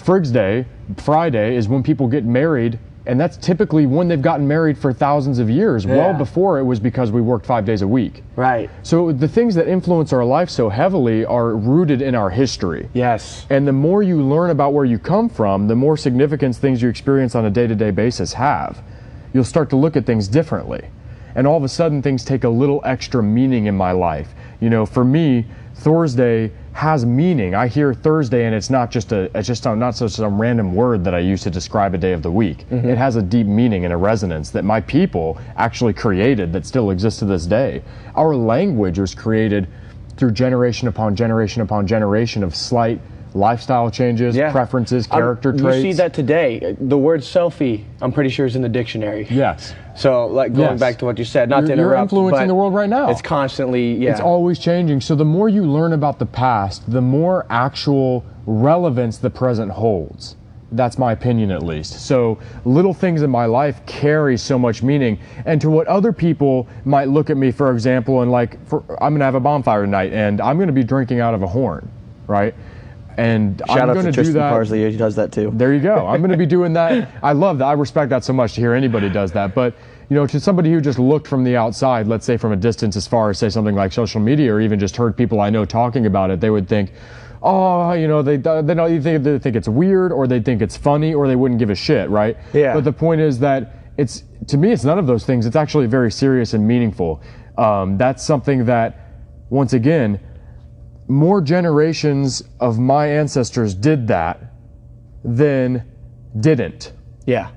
Frigg's 0.00 0.30
Day, 0.30 0.64
Friday 0.96 1.56
is 1.56 1.68
when 1.68 1.82
people 1.82 2.06
get 2.08 2.24
married, 2.24 2.78
and 3.04 3.20
that's 3.20 3.36
typically 3.36 3.84
when 3.84 4.08
they've 4.08 4.22
gotten 4.22 4.48
married 4.48 4.78
for 4.78 4.94
thousands 4.94 5.38
of 5.38 5.50
years. 5.50 5.86
Well 5.86 6.14
before 6.14 6.58
it 6.58 6.64
was 6.64 6.80
because 6.80 7.10
we 7.10 7.20
worked 7.20 7.44
five 7.44 7.66
days 7.66 7.82
a 7.82 7.88
week. 7.88 8.22
Right. 8.34 8.70
So 8.82 9.12
the 9.12 9.28
things 9.28 9.54
that 9.56 9.68
influence 9.68 10.12
our 10.12 10.24
life 10.24 10.48
so 10.48 10.70
heavily 10.70 11.24
are 11.26 11.54
rooted 11.54 12.00
in 12.00 12.14
our 12.14 12.30
history. 12.30 12.88
Yes. 12.94 13.46
And 13.50 13.68
the 13.68 13.72
more 13.72 14.02
you 14.02 14.22
learn 14.22 14.50
about 14.50 14.72
where 14.72 14.86
you 14.86 14.98
come 14.98 15.28
from, 15.28 15.68
the 15.68 15.76
more 15.76 15.96
significance 15.96 16.58
things 16.58 16.80
you 16.80 16.88
experience 16.88 17.34
on 17.34 17.44
a 17.44 17.50
day 17.50 17.66
to 17.66 17.74
day 17.74 17.90
basis 17.90 18.32
have. 18.32 18.82
You'll 19.34 19.44
start 19.44 19.68
to 19.70 19.76
look 19.76 19.96
at 19.96 20.06
things 20.06 20.28
differently. 20.28 20.88
And 21.34 21.46
all 21.46 21.56
of 21.56 21.64
a 21.64 21.68
sudden, 21.68 22.02
things 22.02 22.24
take 22.24 22.44
a 22.44 22.48
little 22.48 22.80
extra 22.84 23.22
meaning 23.22 23.66
in 23.66 23.76
my 23.76 23.92
life. 23.92 24.34
You 24.60 24.70
know, 24.70 24.86
for 24.86 25.04
me, 25.04 25.46
Thursday 25.74 26.52
has 26.72 27.04
meaning. 27.04 27.54
I 27.54 27.66
hear 27.66 27.92
Thursday, 27.92 28.46
and 28.46 28.54
it's 28.54 28.70
not 28.70 28.90
just 28.90 29.12
a, 29.12 29.30
it's 29.36 29.46
just 29.46 29.66
a, 29.66 29.74
not 29.74 29.96
just 29.96 30.16
some 30.16 30.40
random 30.40 30.74
word 30.74 31.04
that 31.04 31.14
I 31.14 31.18
use 31.18 31.42
to 31.42 31.50
describe 31.50 31.94
a 31.94 31.98
day 31.98 32.12
of 32.12 32.22
the 32.22 32.30
week. 32.30 32.68
Mm-hmm. 32.70 32.88
It 32.88 32.98
has 32.98 33.16
a 33.16 33.22
deep 33.22 33.46
meaning 33.46 33.84
and 33.84 33.92
a 33.92 33.96
resonance 33.96 34.50
that 34.50 34.64
my 34.64 34.80
people 34.80 35.38
actually 35.56 35.92
created 35.92 36.52
that 36.52 36.64
still 36.66 36.90
exists 36.90 37.18
to 37.20 37.24
this 37.24 37.46
day. 37.46 37.82
Our 38.14 38.36
language 38.36 38.98
was 38.98 39.14
created 39.14 39.68
through 40.16 40.32
generation 40.32 40.86
upon 40.86 41.16
generation 41.16 41.62
upon 41.62 41.86
generation 41.86 42.42
of 42.42 42.54
slight 42.54 43.00
lifestyle 43.34 43.90
changes, 43.90 44.34
Yeah. 44.36 44.50
preferences, 44.50 45.06
I'm- 45.10 45.20
character 45.20 45.50
you 45.52 45.58
traits. 45.58 45.76
You 45.84 45.92
see 45.92 45.96
that 45.98 46.12
today. 46.12 46.76
The 46.80 46.98
word 46.98 47.20
selfie, 47.20 47.82
I'm 48.02 48.12
pretty 48.12 48.30
sure, 48.30 48.46
is 48.46 48.56
in 48.56 48.62
the 48.62 48.68
dictionary. 48.68 49.26
Yes. 49.30 49.74
So, 49.94 50.26
like 50.26 50.52
going 50.54 50.70
Yes. 50.70 50.80
back 50.80 50.98
to 50.98 51.04
what 51.04 51.18
you 51.18 51.24
said, 51.24 51.48
not 51.48 51.62
to 51.62 51.68
You're- 51.68 51.80
you're 51.80 51.94
influencing 51.94 52.48
the 52.48 52.54
world 52.54 52.74
right 52.74 52.88
now. 52.88 53.10
It's 53.10 53.22
constantly, 53.22 53.94
yeah. 53.94 54.10
It's 54.10 54.20
always 54.20 54.58
changing. 54.58 55.00
So 55.00 55.14
the 55.14 55.24
more 55.24 55.48
you 55.48 55.62
learn 55.64 55.92
about 55.92 56.18
the 56.18 56.26
past, 56.26 56.90
the 56.90 57.00
more 57.02 57.46
actual 57.50 58.24
relevance 58.46 59.18
the 59.18 59.30
present 59.30 59.72
holds. 59.72 60.36
That's 60.72 60.98
my 60.98 61.10
opinion, 61.12 61.50
at 61.50 61.64
least. 61.64 61.94
So 62.06 62.38
little 62.64 62.94
things 62.94 63.22
in 63.22 63.30
my 63.30 63.44
life 63.46 63.80
carry 63.86 64.36
so 64.36 64.56
much 64.58 64.82
meaning. 64.84 65.18
And 65.44 65.60
to 65.60 65.68
what 65.68 65.86
other 65.88 66.12
people 66.12 66.68
might 66.84 67.08
look 67.08 67.28
at 67.28 67.36
me, 67.36 67.50
for 67.50 67.72
example, 67.72 68.22
and 68.22 68.30
like, 68.30 68.64
for, 68.66 68.82
I'm 69.00 69.12
going 69.12 69.18
to 69.18 69.24
have 69.24 69.34
a 69.34 69.40
bonfire 69.40 69.84
tonight, 69.84 70.12
and 70.12 70.40
I'm 70.40 70.56
going 70.58 70.68
to 70.68 70.72
be 70.72 70.84
drinking 70.84 71.18
out 71.20 71.34
of 71.34 71.42
a 71.42 71.46
horn, 71.48 71.88
right? 72.28 72.54
And 73.20 73.62
Shout 73.66 73.80
I'm 73.80 73.90
out 73.90 73.94
going 73.94 74.06
to 74.06 74.12
do 74.12 74.14
Tristan 74.14 74.36
that. 74.36 74.48
Parsley. 74.48 74.90
He 74.90 74.96
does 74.96 75.14
that 75.16 75.30
too. 75.30 75.50
There 75.52 75.74
you 75.74 75.80
go. 75.80 76.06
I'm 76.06 76.22
going 76.22 76.30
to 76.30 76.38
be 76.38 76.46
doing 76.46 76.72
that. 76.72 77.10
I 77.22 77.32
love 77.32 77.58
that. 77.58 77.66
I 77.66 77.72
respect 77.74 78.08
that 78.10 78.24
so 78.24 78.32
much 78.32 78.54
to 78.54 78.62
hear 78.62 78.72
anybody 78.72 79.10
does 79.10 79.30
that. 79.32 79.54
But 79.54 79.74
you 80.08 80.16
know, 80.16 80.26
to 80.26 80.40
somebody 80.40 80.72
who 80.72 80.80
just 80.80 80.98
looked 80.98 81.28
from 81.28 81.44
the 81.44 81.54
outside, 81.54 82.06
let's 82.06 82.24
say 82.24 82.38
from 82.38 82.52
a 82.52 82.56
distance, 82.56 82.96
as 82.96 83.06
far 83.06 83.28
as 83.28 83.38
say 83.38 83.50
something 83.50 83.74
like 83.74 83.92
social 83.92 84.22
media, 84.22 84.54
or 84.54 84.60
even 84.62 84.78
just 84.80 84.96
heard 84.96 85.18
people 85.18 85.38
I 85.38 85.50
know 85.50 85.66
talking 85.66 86.06
about 86.06 86.30
it, 86.30 86.40
they 86.40 86.48
would 86.48 86.66
think, 86.66 86.92
oh, 87.42 87.92
you 87.92 88.08
know, 88.08 88.22
they 88.22 88.38
they 88.38 88.74
don't 88.74 88.90
either 88.90 89.18
they 89.18 89.38
think 89.38 89.54
it's 89.54 89.68
weird, 89.68 90.12
or 90.12 90.26
they 90.26 90.40
think 90.40 90.62
it's 90.62 90.78
funny, 90.78 91.12
or 91.12 91.28
they 91.28 91.36
wouldn't 91.36 91.60
give 91.60 91.68
a 91.68 91.74
shit, 91.74 92.08
right? 92.08 92.38
Yeah. 92.54 92.72
But 92.72 92.84
the 92.84 92.92
point 92.92 93.20
is 93.20 93.38
that 93.40 93.92
it's 93.98 94.24
to 94.46 94.56
me, 94.56 94.72
it's 94.72 94.84
none 94.84 94.98
of 94.98 95.06
those 95.06 95.26
things. 95.26 95.44
It's 95.44 95.56
actually 95.56 95.88
very 95.88 96.10
serious 96.10 96.54
and 96.54 96.66
meaningful. 96.66 97.20
Um, 97.58 97.98
that's 97.98 98.24
something 98.24 98.64
that, 98.64 98.98
once 99.50 99.74
again, 99.74 100.18
more 101.10 101.40
generations 101.40 102.42
of 102.60 102.78
my 102.78 103.08
ancestors 103.08 103.74
did 103.74 104.06
that 104.06 104.40
than 105.24 105.84
didn't. 106.38 106.92
Yeah. 107.26 107.50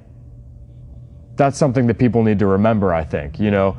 That's 1.35 1.57
something 1.57 1.85
that 1.87 1.99
people 1.99 2.23
need 2.23 2.39
to 2.39 2.47
remember, 2.47 2.93
I 2.93 3.03
think. 3.03 3.39
You 3.39 3.51
know, 3.51 3.77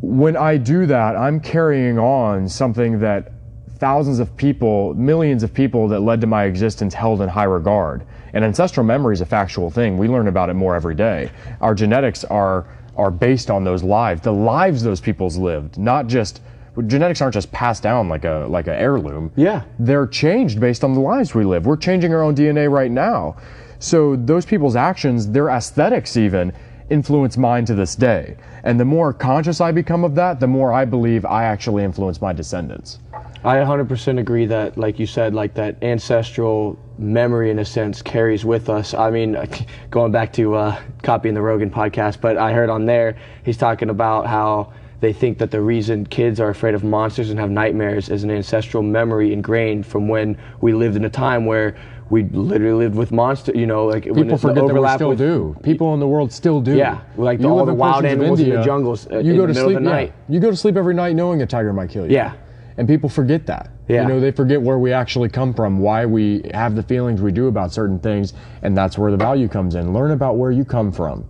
when 0.00 0.36
I 0.36 0.56
do 0.56 0.86
that, 0.86 1.14
I'm 1.14 1.40
carrying 1.40 1.98
on 1.98 2.48
something 2.48 2.98
that 3.00 3.32
thousands 3.78 4.18
of 4.18 4.34
people, 4.36 4.94
millions 4.94 5.42
of 5.42 5.52
people 5.52 5.88
that 5.88 6.00
led 6.00 6.20
to 6.22 6.26
my 6.26 6.44
existence 6.44 6.94
held 6.94 7.20
in 7.20 7.28
high 7.28 7.44
regard. 7.44 8.06
And 8.32 8.44
ancestral 8.44 8.84
memory 8.84 9.12
is 9.12 9.20
a 9.20 9.26
factual 9.26 9.70
thing. 9.70 9.98
We 9.98 10.08
learn 10.08 10.28
about 10.28 10.48
it 10.48 10.54
more 10.54 10.74
every 10.74 10.94
day. 10.94 11.30
Our 11.60 11.74
genetics 11.74 12.24
are 12.24 12.66
are 12.96 13.10
based 13.10 13.50
on 13.50 13.62
those 13.62 13.82
lives, 13.82 14.22
the 14.22 14.32
lives 14.32 14.82
those 14.82 15.02
people's 15.02 15.36
lived, 15.36 15.76
not 15.76 16.06
just 16.06 16.40
genetics 16.82 17.20
aren't 17.20 17.34
just 17.34 17.50
passed 17.52 17.82
down 17.82 18.08
like 18.08 18.24
a 18.24 18.46
like 18.48 18.66
an 18.66 18.74
heirloom. 18.74 19.32
Yeah. 19.36 19.64
They're 19.78 20.06
changed 20.06 20.60
based 20.60 20.84
on 20.84 20.94
the 20.94 21.00
lives 21.00 21.34
we 21.34 21.44
live. 21.44 21.66
We're 21.66 21.76
changing 21.76 22.12
our 22.14 22.22
own 22.22 22.34
DNA 22.34 22.70
right 22.70 22.90
now. 22.90 23.36
So 23.78 24.16
those 24.16 24.46
people's 24.46 24.76
actions, 24.76 25.30
their 25.30 25.48
aesthetics 25.48 26.16
even, 26.16 26.52
influence 26.90 27.36
mine 27.36 27.64
to 27.66 27.74
this 27.74 27.94
day. 27.94 28.36
And 28.62 28.80
the 28.80 28.84
more 28.84 29.12
conscious 29.12 29.60
I 29.60 29.72
become 29.72 30.04
of 30.04 30.14
that, 30.14 30.40
the 30.40 30.46
more 30.46 30.72
I 30.72 30.84
believe 30.84 31.24
I 31.24 31.44
actually 31.44 31.84
influence 31.84 32.20
my 32.20 32.32
descendants. 32.32 32.98
I 33.44 33.56
100% 33.56 34.18
agree 34.18 34.46
that, 34.46 34.76
like 34.76 34.98
you 34.98 35.06
said, 35.06 35.34
like 35.34 35.54
that 35.54 35.76
ancestral 35.82 36.78
memory, 36.98 37.50
in 37.50 37.58
a 37.58 37.64
sense, 37.64 38.02
carries 38.02 38.44
with 38.44 38.68
us. 38.68 38.94
I 38.94 39.10
mean, 39.10 39.36
going 39.90 40.10
back 40.10 40.32
to 40.34 40.54
uh, 40.54 40.80
copying 41.02 41.34
the 41.34 41.42
Rogan 41.42 41.70
podcast, 41.70 42.20
but 42.20 42.36
I 42.36 42.52
heard 42.52 42.70
on 42.70 42.86
there 42.86 43.16
he's 43.44 43.56
talking 43.56 43.90
about 43.90 44.26
how 44.26 44.72
they 45.00 45.12
think 45.12 45.38
that 45.38 45.50
the 45.50 45.60
reason 45.60 46.06
kids 46.06 46.40
are 46.40 46.48
afraid 46.48 46.74
of 46.74 46.82
monsters 46.82 47.30
and 47.30 47.38
have 47.38 47.50
nightmares 47.50 48.08
is 48.08 48.24
an 48.24 48.30
ancestral 48.30 48.82
memory 48.82 49.32
ingrained 49.32 49.86
from 49.86 50.08
when 50.08 50.38
we 50.60 50.72
lived 50.72 50.96
in 50.96 51.04
a 51.04 51.10
time 51.10 51.44
where 51.44 51.76
we 52.08 52.22
literally 52.24 52.84
lived 52.84 52.94
with 52.96 53.12
monsters. 53.12 53.56
You 53.56 53.66
know, 53.66 53.86
like 53.86 54.04
when 54.04 54.14
People 54.14 54.32
it's 54.34 54.42
the 54.42 54.48
forget 54.48 54.66
that 54.68 54.80
we 54.80 54.88
still 54.94 55.08
with- 55.10 55.18
do. 55.18 55.56
People 55.62 55.92
in 55.94 56.00
the 56.00 56.06
world 56.08 56.32
still 56.32 56.60
do. 56.60 56.76
Yeah, 56.76 57.00
like 57.16 57.40
the- 57.40 57.48
all 57.48 57.66
the 57.66 57.74
wild 57.74 58.04
animals 58.04 58.40
in 58.40 58.46
the 58.46 58.52
India, 58.54 58.64
jungles, 58.64 59.06
uh, 59.10 59.18
you 59.18 59.36
go 59.36 59.46
to 59.46 59.54
sleep. 59.54 59.74
yeah. 59.74 59.78
night. 59.80 60.12
You 60.28 60.40
go 60.40 60.50
to 60.50 60.56
sleep 60.56 60.76
every 60.76 60.94
night 60.94 61.14
knowing 61.16 61.42
a 61.42 61.46
tiger 61.46 61.72
might 61.72 61.90
kill 61.90 62.06
you. 62.06 62.12
Yeah. 62.12 62.32
And 62.78 62.86
people 62.86 63.08
forget 63.08 63.46
that. 63.46 63.70
Yeah. 63.88 64.02
You 64.02 64.08
know, 64.08 64.20
they 64.20 64.30
forget 64.30 64.60
where 64.60 64.78
we 64.78 64.92
actually 64.92 65.28
come 65.30 65.54
from, 65.54 65.78
why 65.78 66.04
we 66.06 66.42
have 66.52 66.74
the 66.76 66.82
feelings 66.82 67.22
we 67.22 67.32
do 67.32 67.46
about 67.48 67.72
certain 67.72 67.98
things, 67.98 68.34
and 68.62 68.76
that's 68.76 68.98
where 68.98 69.10
the 69.10 69.16
value 69.16 69.48
comes 69.48 69.74
in. 69.74 69.92
Learn 69.94 70.10
about 70.10 70.36
where 70.36 70.50
you 70.50 70.64
come 70.64 70.92
from, 70.92 71.24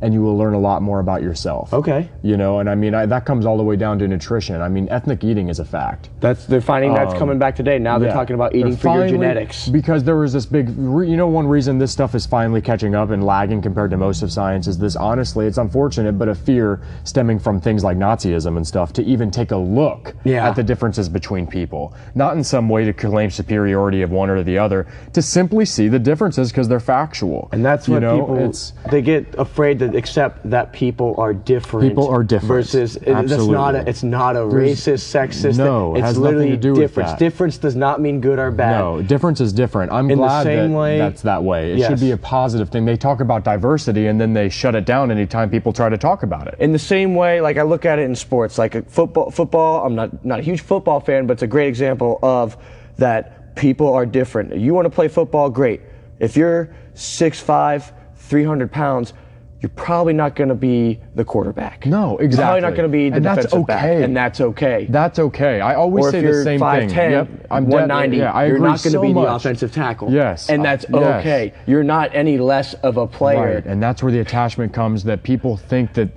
and 0.00 0.14
you 0.14 0.22
will 0.22 0.36
learn 0.36 0.54
a 0.54 0.58
lot 0.58 0.82
more 0.82 1.00
about 1.00 1.22
yourself. 1.22 1.72
Okay. 1.74 2.08
You 2.22 2.36
know, 2.36 2.60
and 2.60 2.70
I 2.70 2.74
mean, 2.74 2.94
I, 2.94 3.06
that 3.06 3.24
comes 3.24 3.46
all 3.46 3.56
the 3.56 3.62
way 3.62 3.76
down 3.76 3.98
to 3.98 4.08
nutrition. 4.08 4.60
I 4.60 4.68
mean, 4.68 4.88
ethnic 4.90 5.24
eating 5.24 5.48
is 5.48 5.58
a 5.58 5.64
fact. 5.64 6.08
That's 6.20 6.46
they're 6.46 6.60
finding 6.60 6.94
that's 6.94 7.12
um, 7.12 7.18
coming 7.18 7.38
back 7.38 7.56
today. 7.56 7.78
Now 7.78 7.98
they're 7.98 8.08
Yeah. 8.08 8.14
talking 8.14 8.34
about 8.34 8.52
They're 8.52 8.60
eating 8.60 8.76
for 8.76 8.96
your 8.98 9.08
genetics. 9.08 9.68
Because 9.68 10.04
there 10.04 10.16
was 10.16 10.32
this 10.32 10.46
big, 10.46 10.70
re- 10.76 11.08
you 11.08 11.16
know, 11.16 11.26
one 11.28 11.46
reason 11.46 11.78
this 11.78 11.92
stuff 11.92 12.14
is 12.14 12.26
finally 12.26 12.60
catching 12.60 12.94
up 12.94 13.10
and 13.10 13.24
lagging 13.24 13.60
compared 13.60 13.90
to 13.90 13.96
most 13.96 14.22
of 14.22 14.30
science 14.32 14.66
is 14.66 14.78
this. 14.78 14.94
Honestly, 14.96 15.46
it's 15.46 15.58
unfortunate, 15.58 16.12
but 16.18 16.28
a 16.28 16.34
fear 16.34 16.80
stemming 17.04 17.38
from 17.38 17.60
things 17.60 17.82
like 17.84 17.96
Nazism 17.96 18.56
and 18.56 18.66
stuff 18.66 18.92
to 18.94 19.02
even 19.04 19.30
take 19.30 19.50
a 19.50 19.56
look 19.56 20.14
Yeah. 20.24 20.48
at 20.48 20.56
the 20.56 20.62
differences 20.62 21.08
between 21.08 21.46
people. 21.46 21.94
Not 22.14 22.36
in 22.36 22.44
some 22.44 22.68
way 22.68 22.84
to 22.84 22.92
claim 22.92 23.30
superiority 23.30 24.02
of 24.02 24.10
one 24.10 24.30
or 24.30 24.42
the 24.42 24.58
other, 24.58 24.86
to 25.12 25.22
simply 25.22 25.64
see 25.64 25.88
the 25.88 25.98
differences 25.98 26.50
because 26.50 26.68
they're 26.68 26.80
factual. 26.80 27.48
And 27.52 27.64
that's 27.64 27.88
You 27.88 27.94
what 27.94 28.00
know, 28.00 28.20
people 28.20 28.38
It's, 28.48 28.72
they 28.90 29.02
get 29.02 29.26
afraid 29.38 29.78
to 29.80 29.87
accept 29.94 30.48
that 30.50 30.72
people 30.72 31.14
are 31.18 31.32
different. 31.34 31.88
People 31.88 32.08
are 32.08 32.22
different. 32.22 32.48
Versus 32.48 32.96
it- 32.96 33.04
that's 33.06 33.46
not 33.46 33.74
a, 33.74 33.88
it's 33.88 34.02
not 34.02 34.36
a 34.36 34.46
There's- 34.48 34.86
racist, 34.86 35.04
sexist. 35.14 35.58
no, 35.58 35.94
it 35.94 35.98
it's 35.98 36.06
has 36.08 36.18
nothing 36.18 36.22
literally 36.36 36.50
to 36.50 36.56
do 36.56 36.70
with 36.72 36.80
difference. 36.80 37.10
that. 37.10 37.18
Difference 37.18 37.58
does 37.58 37.76
not 37.76 38.00
mean 38.00 38.20
good 38.20 38.38
or 38.38 38.50
bad. 38.50 38.78
No, 38.78 39.02
difference 39.02 39.40
is 39.40 39.52
different. 39.52 39.92
I'm 39.92 40.10
In 40.10 40.18
the 40.18 40.24
glad 40.24 40.42
same 40.44 40.72
that 40.72 40.78
way- 40.78 40.98
that's 40.98 41.22
that 41.22 41.42
way. 41.44 41.72
It 41.72 41.78
Yes. 41.78 41.90
should 41.90 42.00
be 42.00 42.10
a 42.12 42.16
positive 42.16 42.68
thing. 42.70 42.84
They 42.84 42.96
talk 42.96 43.20
about 43.20 43.44
diversity 43.44 44.06
and 44.06 44.20
then 44.20 44.32
they 44.32 44.48
shut 44.48 44.74
it 44.74 44.84
down 44.84 45.10
anytime 45.10 45.50
people 45.50 45.72
try 45.72 45.88
to 45.88 45.98
talk 45.98 46.22
about 46.22 46.46
it. 46.48 46.54
In 46.58 46.72
the 46.72 46.78
same 46.78 47.14
way, 47.14 47.40
like 47.40 47.56
I 47.58 47.62
look 47.62 47.84
at 47.86 47.98
it 47.98 48.02
in 48.02 48.14
sports, 48.14 48.58
like 48.58 48.76
uh, 48.76 48.82
football. 48.86 49.30
Football. 49.30 49.84
I'm 49.86 49.94
not 49.94 50.24
not 50.24 50.38
a 50.40 50.42
huge 50.42 50.60
football 50.62 51.00
fan, 51.00 51.26
but 51.26 51.34
it's 51.34 51.42
a 51.42 51.46
great 51.46 51.68
example 51.68 52.18
of 52.22 52.56
that 52.98 53.54
people 53.56 53.92
are 53.92 54.06
different. 54.06 54.54
You 54.56 54.74
want 54.74 54.86
to 54.86 54.90
play 54.90 55.08
football, 55.08 55.50
great. 55.50 55.80
If 56.20 56.36
you're 56.36 56.70
6'5", 56.94 57.92
300 58.16 58.70
pounds, 58.70 59.12
you're 59.60 59.70
probably 59.70 60.12
not 60.12 60.36
going 60.36 60.48
to 60.48 60.54
be 60.54 61.00
the 61.16 61.24
quarterback. 61.24 61.84
No, 61.84 62.16
exactly. 62.18 62.28
You're 62.28 62.36
probably 62.36 62.60
not 62.60 62.70
going 62.76 62.88
to 62.88 62.92
be 62.92 63.10
the 63.10 63.16
And 63.16 63.24
that's 63.24 63.42
defensive 63.46 63.66
back, 63.66 63.84
okay. 63.84 64.04
and 64.04 64.16
that's 64.16 64.40
okay. 64.40 64.86
That's 64.88 65.18
okay. 65.18 65.60
I 65.60 65.74
always 65.74 66.06
or 66.06 66.10
say 66.12 66.20
the 66.20 66.44
same 66.44 66.60
5'10", 66.60 66.90
thing. 66.90 67.10
Yep, 67.10 67.28
I'm 67.50 67.66
190, 67.66 68.16
yeah, 68.16 68.32
I 68.32 68.46
you're 68.46 68.58
not 68.58 68.66
going 68.66 68.76
to 68.76 68.90
so 68.90 69.02
be 69.02 69.12
the 69.12 69.20
offensive 69.20 69.72
tackle. 69.72 70.12
Yes, 70.12 70.48
And 70.48 70.60
uh, 70.60 70.62
that's 70.62 70.86
yes. 70.88 71.20
okay. 71.20 71.54
You're 71.66 71.82
not 71.82 72.14
any 72.14 72.38
less 72.38 72.74
of 72.74 72.98
a 72.98 73.06
player. 73.06 73.56
Right, 73.56 73.66
and 73.66 73.82
that's 73.82 74.02
where 74.02 74.12
the 74.12 74.20
attachment 74.20 74.72
comes 74.72 75.02
that 75.04 75.24
people 75.24 75.56
think 75.56 75.92
that 75.94 76.08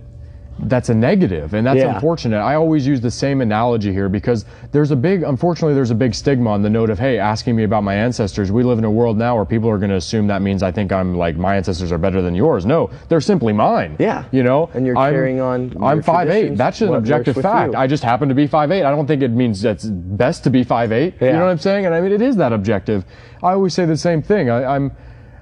that's 0.63 0.89
a 0.89 0.93
negative 0.93 1.53
and 1.53 1.65
that's 1.65 1.79
Yeah. 1.79 1.95
unfortunate. 1.95 2.37
I 2.39 2.55
always 2.55 2.85
use 2.85 3.01
the 3.01 3.09
same 3.11 3.41
analogy 3.41 3.91
here 3.91 4.09
because 4.09 4.45
there's 4.71 4.91
a 4.91 4.95
big 4.95 5.23
unfortunately 5.23 5.73
there's 5.73 5.91
a 5.91 5.95
big 5.95 6.13
stigma 6.13 6.49
on 6.51 6.61
the 6.61 6.69
note 6.69 6.89
of 6.89 6.99
hey 6.99 7.17
asking 7.17 7.55
me 7.55 7.63
about 7.63 7.83
my 7.83 7.95
ancestors. 7.95 8.51
We 8.51 8.63
live 8.63 8.77
in 8.77 8.85
a 8.85 8.91
world 8.91 9.17
now 9.17 9.35
where 9.35 9.45
people 9.45 9.69
are 9.69 9.77
going 9.77 9.89
to 9.89 9.95
assume 9.95 10.27
that 10.27 10.41
means 10.41 10.61
i 10.63 10.71
think 10.71 10.91
i'm 10.91 11.15
like 11.15 11.35
my 11.37 11.55
ancestors 11.55 11.91
are 11.91 11.97
better 11.97 12.21
than 12.21 12.35
yours. 12.35 12.65
No 12.65 12.89
they're 13.09 13.21
simply 13.21 13.53
mine. 13.53 13.95
Yeah. 13.99 14.23
you 14.31 14.43
know? 14.43 14.69
And 14.73 14.85
you're 14.85 14.97
I'm- 14.97 15.13
carrying 15.13 15.39
on 15.39 15.71
i'm 15.81 15.97
your 15.97 16.03
5'8 16.03 16.55
that's 16.57 16.79
just 16.79 16.89
an 16.89 16.95
objective 16.95 17.35
fact. 17.37 17.73
you. 17.73 17.79
i 17.79 17.87
just 17.87 18.03
happen 18.03 18.29
to 18.29 18.35
be 18.35 18.47
5'8 18.47 18.85
i 18.85 18.91
don't 18.91 19.07
think 19.07 19.21
it 19.23 19.31
means 19.31 19.61
that's 19.61 19.85
best 19.85 20.43
to 20.43 20.49
be 20.49 20.63
5'8 20.63 20.91
you 21.21 21.27
Yeah. 21.27 21.33
know 21.33 21.45
what 21.45 21.51
i'm 21.51 21.57
saying? 21.57 21.85
And 21.85 21.95
i 21.95 22.01
mean 22.01 22.11
it 22.11 22.21
is 22.21 22.35
that 22.37 22.53
objective. 22.53 23.03
I 23.43 23.53
always 23.53 23.73
say 23.73 23.85
the 23.85 23.97
same 23.97 24.21
thing. 24.21 24.49
I, 24.49 24.75
i'm 24.75 24.91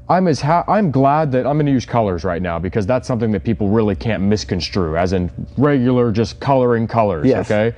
I'm 0.09 0.27
as 0.27 0.41
ha- 0.41 0.63
I'm 0.67 0.89
glad 0.89 1.31
that 1.33 1.45
I'm 1.45 1.55
going 1.55 1.67
to 1.67 1.71
use 1.71 1.85
colors 1.85 2.23
right 2.23 2.41
now 2.41 2.57
because 2.57 2.87
that's 2.87 3.07
something 3.07 3.31
that 3.31 3.43
people 3.43 3.69
really 3.69 3.95
can't 3.95 4.23
misconstrue, 4.23 4.97
as 4.97 5.13
in 5.13 5.29
regular 5.57 6.11
just 6.11 6.39
coloring 6.39 6.87
colors. 6.87 7.27
Yes. 7.27 7.49
Okay. 7.49 7.77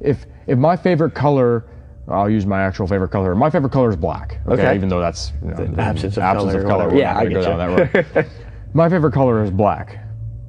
If 0.00 0.26
if 0.48 0.58
my 0.58 0.76
favorite 0.76 1.14
color, 1.14 1.64
I'll 2.08 2.28
use 2.28 2.44
my 2.44 2.60
actual 2.62 2.88
favorite 2.88 3.10
color. 3.10 3.36
My 3.36 3.50
favorite 3.50 3.70
color 3.72 3.88
is 3.90 3.96
black. 3.96 4.40
Okay. 4.48 4.62
Okay. 4.62 4.74
Even 4.74 4.88
though 4.88 5.00
that's 5.00 5.32
you 5.42 5.50
know, 5.50 5.66
The 5.66 5.80
absence 5.80 6.16
of 6.16 6.24
absence 6.24 6.52
color 6.52 6.62
of 6.62 6.68
color. 6.68 6.98
Yeah, 6.98 7.16
I 7.16 7.26
go 7.26 7.40
get 7.40 8.14
road. 8.16 8.26
my 8.74 8.88
favorite 8.88 9.12
color 9.12 9.44
is 9.44 9.50
black. 9.52 9.98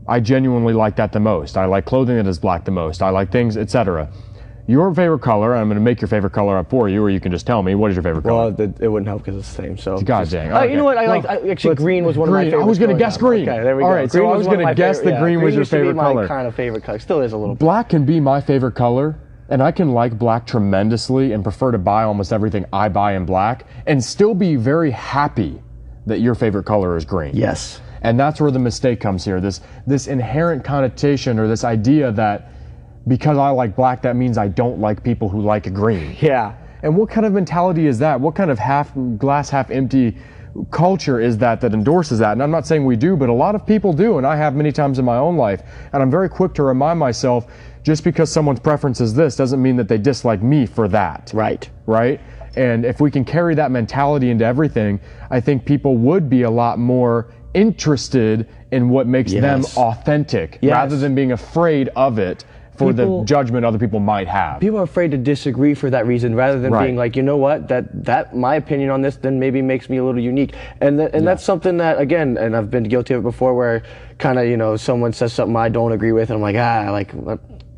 I 0.07 0.19
genuinely 0.19 0.73
like 0.73 0.95
that 0.95 1.11
the 1.11 1.19
most. 1.19 1.55
I 1.55 1.65
like 1.65 1.85
clothing 1.85 2.17
that 2.17 2.25
is 2.25 2.39
black 2.39 2.65
the 2.65 2.71
most. 2.71 3.03
I 3.03 3.11
like 3.11 3.31
things, 3.31 3.57
etc. 3.57 4.09
Your 4.67 4.93
favorite 4.93 5.19
color, 5.19 5.55
I'm 5.55 5.67
going 5.67 5.75
to 5.75 5.83
make 5.83 5.99
your 6.01 6.07
favorite 6.07 6.33
color 6.33 6.57
up 6.57 6.69
for 6.69 6.87
you, 6.87 7.01
or 7.03 7.09
you 7.09 7.19
can 7.19 7.31
just 7.31 7.45
tell 7.47 7.61
me 7.63 7.75
what 7.75 7.89
is 7.91 7.95
your 7.97 8.03
favorite 8.03 8.21
color. 8.23 8.33
Well, 8.49 8.53
th- 8.53 8.69
it 8.79 8.87
wouldn't 8.87 9.07
help 9.07 9.23
because 9.25 9.37
it's 9.39 9.49
the 9.53 9.61
same. 9.61 9.77
So 9.77 9.99
God 10.01 10.21
just- 10.21 10.31
dang. 10.31 10.51
Oh, 10.51 10.57
okay. 10.57 10.71
you 10.71 10.77
know 10.77 10.83
what? 10.83 10.97
I 10.97 11.07
like. 11.07 11.23
Well, 11.23 11.51
actually, 11.51 11.69
let's- 11.71 11.81
green 11.83 12.05
was 12.05 12.17
one 12.17 12.29
of 12.29 12.33
my 12.33 12.41
green. 12.41 12.51
favorite. 12.51 12.63
I 12.63 12.67
was 12.67 12.79
gonna 12.79 12.93
guess 12.97 13.17
green. 13.17 13.49
Okay, 13.49 13.63
there 13.63 13.75
we 13.75 13.83
All 13.83 13.89
go. 13.89 13.95
right, 13.95 14.11
so 14.11 14.19
Green 14.19 14.31
I 14.31 14.37
was 14.37 14.47
one 14.47 14.55
of 14.55 14.57
gonna 14.59 14.69
my 14.69 14.73
guess 14.73 14.99
favorite- 14.99 15.13
the 15.15 15.19
green 15.19 15.39
yeah, 15.39 15.45
was 15.45 15.53
your 15.55 15.61
used 15.61 15.71
to 15.71 15.77
be 15.77 15.81
favorite 15.81 15.95
my 15.95 16.03
color. 16.03 16.27
Kind 16.27 16.47
of 16.47 16.55
favorite 16.55 16.83
color. 16.83 16.99
Still 16.99 17.21
is 17.21 17.33
a 17.33 17.37
little. 17.37 17.55
Black 17.55 17.89
can 17.89 18.05
be 18.05 18.19
my 18.19 18.39
favorite 18.39 18.75
color, 18.75 19.17
and 19.49 19.61
I 19.63 19.71
can 19.71 19.93
like 19.93 20.17
black 20.17 20.45
tremendously 20.45 21.33
and 21.33 21.43
prefer 21.43 21.71
to 21.71 21.77
buy 21.77 22.03
almost 22.03 22.31
everything 22.31 22.65
I 22.71 22.87
buy 22.89 23.13
in 23.15 23.25
black 23.25 23.65
and 23.87 24.01
still 24.03 24.33
be 24.35 24.55
very 24.55 24.91
happy 24.91 25.61
that 26.05 26.19
your 26.19 26.35
favorite 26.35 26.63
color 26.65 26.95
is 26.95 27.03
green. 27.05 27.31
Yes. 27.35 27.81
And 28.03 28.19
that's 28.19 28.39
where 28.41 28.49
the 28.51 28.59
mistake 28.59 28.99
comes 28.99 29.25
here. 29.25 29.39
This 29.41 29.61
this 29.85 30.07
inherent 30.07 30.63
connotation 30.63 31.37
or 31.37 31.47
this 31.47 31.63
idea 31.63 32.11
that 32.13 32.50
because 33.07 33.37
I 33.37 33.49
like 33.49 33.75
black, 33.75 34.01
that 34.03 34.15
means 34.15 34.37
I 34.37 34.47
don't 34.47 34.79
like 34.79 35.03
people 35.03 35.29
who 35.29 35.41
like 35.41 35.71
green. 35.73 36.15
Yeah. 36.19 36.53
And 36.83 36.95
what 36.97 37.09
kind 37.09 37.25
of 37.25 37.33
mentality 37.33 37.87
is 37.87 37.99
that? 37.99 38.19
What 38.19 38.35
kind 38.35 38.49
of 38.51 38.59
half 38.59 38.91
glass 39.17 39.49
half 39.49 39.69
empty 39.71 40.17
culture 40.71 41.19
is 41.19 41.37
that 41.37 41.61
that 41.61 41.73
endorses 41.73 42.19
that? 42.19 42.33
And 42.33 42.43
I'm 42.43 42.51
not 42.51 42.65
saying 42.67 42.85
we 42.85 42.95
do, 42.95 43.15
but 43.15 43.29
a 43.29 43.33
lot 43.33 43.55
of 43.55 43.65
people 43.65 43.93
do, 43.93 44.17
and 44.17 44.25
I 44.25 44.35
have 44.35 44.55
many 44.55 44.71
times 44.71 44.99
in 44.99 45.05
my 45.05 45.17
own 45.17 45.37
life. 45.37 45.61
And 45.93 46.01
I'm 46.01 46.11
very 46.11 46.29
quick 46.29 46.53
to 46.55 46.63
remind 46.63 46.99
myself 46.99 47.47
just 47.83 48.03
because 48.03 48.31
someone's 48.31 48.59
preference 48.59 49.01
is 49.01 49.13
this 49.13 49.35
doesn't 49.35 49.61
mean 49.61 49.75
that 49.77 49.87
they 49.87 49.97
dislike 49.97 50.41
me 50.43 50.65
for 50.65 50.87
that. 50.89 51.31
Right. 51.33 51.69
Right? 51.85 52.19
And 52.55 52.85
if 52.85 52.99
we 52.99 53.09
can 53.09 53.23
carry 53.23 53.55
that 53.55 53.71
mentality 53.71 54.29
into 54.29 54.43
everything, 54.45 54.99
I 55.29 55.39
think 55.39 55.65
people 55.65 55.97
would 55.97 56.29
be 56.29 56.43
a 56.43 56.51
lot 56.51 56.79
more 56.79 57.27
interested 57.53 58.47
in 58.71 58.89
what 58.89 59.07
makes 59.07 59.31
Yes. 59.33 59.41
them 59.41 59.83
authentic 59.83 60.57
Yes. 60.61 60.71
rather 60.71 60.97
than 60.97 61.15
being 61.15 61.31
afraid 61.31 61.89
of 61.95 62.19
it 62.19 62.43
for 62.81 62.93
People- 62.93 63.19
the 63.19 63.25
judgment 63.25 63.65
other 63.65 63.77
people 63.77 63.99
might 63.99 64.27
have. 64.27 64.59
People 64.59 64.79
are 64.79 64.83
afraid 64.83 65.11
to 65.11 65.17
disagree 65.17 65.73
for 65.73 65.89
that 65.89 66.05
reason, 66.07 66.35
rather 66.35 66.59
than 66.59 66.71
Right. 66.71 66.85
being 66.85 66.95
like, 66.97 67.15
you 67.15 67.23
know 67.23 67.37
what, 67.37 67.67
that 67.69 67.85
that 68.05 68.35
my 68.35 68.55
opinion 68.55 68.89
on 68.89 69.01
this 69.01 69.15
then 69.17 69.39
maybe 69.39 69.61
makes 69.61 69.89
me 69.89 69.97
a 69.97 70.03
little 70.03 70.21
unique, 70.21 70.53
and 70.81 70.97
th- 70.97 71.11
and 71.13 71.25
that's 71.27 71.43
something 71.43 71.77
that 71.77 71.99
again, 71.99 72.37
and 72.37 72.55
I've 72.55 72.69
been 72.71 72.83
guilty 72.83 73.13
of 73.13 73.21
it 73.21 73.23
before, 73.23 73.53
where 73.53 73.83
kind 74.17 74.39
of 74.39 74.45
you 74.47 74.57
know 74.57 74.75
someone 74.75 75.13
says 75.13 75.33
something 75.33 75.55
I 75.55 75.69
don't 75.69 75.91
agree 75.91 76.11
with, 76.11 76.29
and 76.29 76.37
I'm 76.37 76.41
like 76.41 76.55
ah, 76.57 76.89
like 76.91 77.11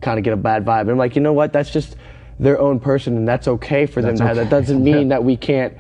kind 0.02 0.18
of 0.18 0.24
get 0.24 0.34
a 0.34 0.38
bad 0.38 0.66
vibe, 0.66 0.82
and 0.82 0.92
I'm 0.92 0.98
like, 0.98 1.16
you 1.16 1.22
know 1.22 1.34
what, 1.34 1.54
that's 1.54 1.70
just 1.72 1.96
their 2.40 2.60
own 2.60 2.80
person, 2.80 3.16
and 3.18 3.28
that's 3.28 3.48
okay 3.48 3.86
for 3.86 4.02
them. 4.02 4.12
That's 4.16 4.22
to 4.22 4.28
have. 4.28 4.38
okay. 4.38 4.50
That 4.50 4.62
doesn't 4.62 4.84
mean 4.92 5.10
that 5.10 5.24
we 5.24 5.38
can't. 5.38 5.74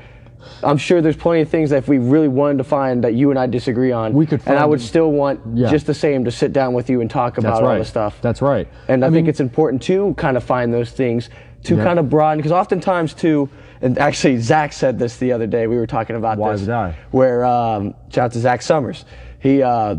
I'm 0.64 0.78
sure 0.78 1.02
there's 1.02 1.16
plenty 1.18 1.42
of 1.42 1.50
things 1.50 1.70
that 1.72 1.78
if 1.78 1.88
we 1.88 1.98
really 1.98 2.28
wanted 2.28 2.58
to 2.60 2.64
find 2.64 3.04
that 3.04 3.14
you 3.14 3.30
and 3.30 3.40
I 3.40 3.48
disagree 3.48 3.92
on, 3.92 4.14
We 4.14 4.26
could 4.26 4.42
and 4.46 4.58
I 4.58 4.66
would 4.66 4.80
them. 4.80 4.86
still 4.88 5.12
want 5.12 5.40
Yeah. 5.54 5.70
just 5.70 5.86
the 5.88 5.94
same 5.94 6.26
to 6.26 6.32
sit 6.32 6.54
down 6.54 6.74
with 6.74 6.90
you 6.90 7.02
and 7.02 7.10
talk 7.10 7.38
about 7.38 7.50
That's 7.52 7.62
all 7.62 7.68
right. 7.68 7.80
the 7.80 7.86
stuff. 7.86 8.20
That's 8.22 8.42
right. 8.42 8.68
And 8.88 9.04
I, 9.04 9.08
I 9.08 9.12
think 9.12 9.26
mean- 9.26 9.30
it's 9.30 9.40
important 9.40 9.82
to 9.84 10.14
kind 10.16 10.38
of 10.38 10.44
find 10.44 10.74
those 10.74 10.92
things 10.92 11.30
to 11.64 11.76
Yeah. 11.76 11.84
kind 11.84 12.00
of 12.00 12.10
broaden 12.10 12.38
because 12.40 12.52
oftentimes 12.52 13.14
too, 13.14 13.50
and 13.82 13.98
actually 13.98 14.38
Zach 14.38 14.74
said 14.74 15.00
this 15.00 15.18
the 15.18 15.32
other 15.34 15.48
day. 15.48 15.68
We 15.68 15.76
were 15.78 15.88
talking 15.88 16.16
about 16.16 16.38
Wise 16.38 16.60
this. 16.62 16.68
guy. 16.68 16.96
Where 17.12 17.46
um, 17.46 17.94
shout 18.10 18.26
out 18.26 18.32
to 18.34 18.40
Zach 18.40 18.62
Summers. 18.62 19.06
He 19.40 19.62
uh, 19.62 19.96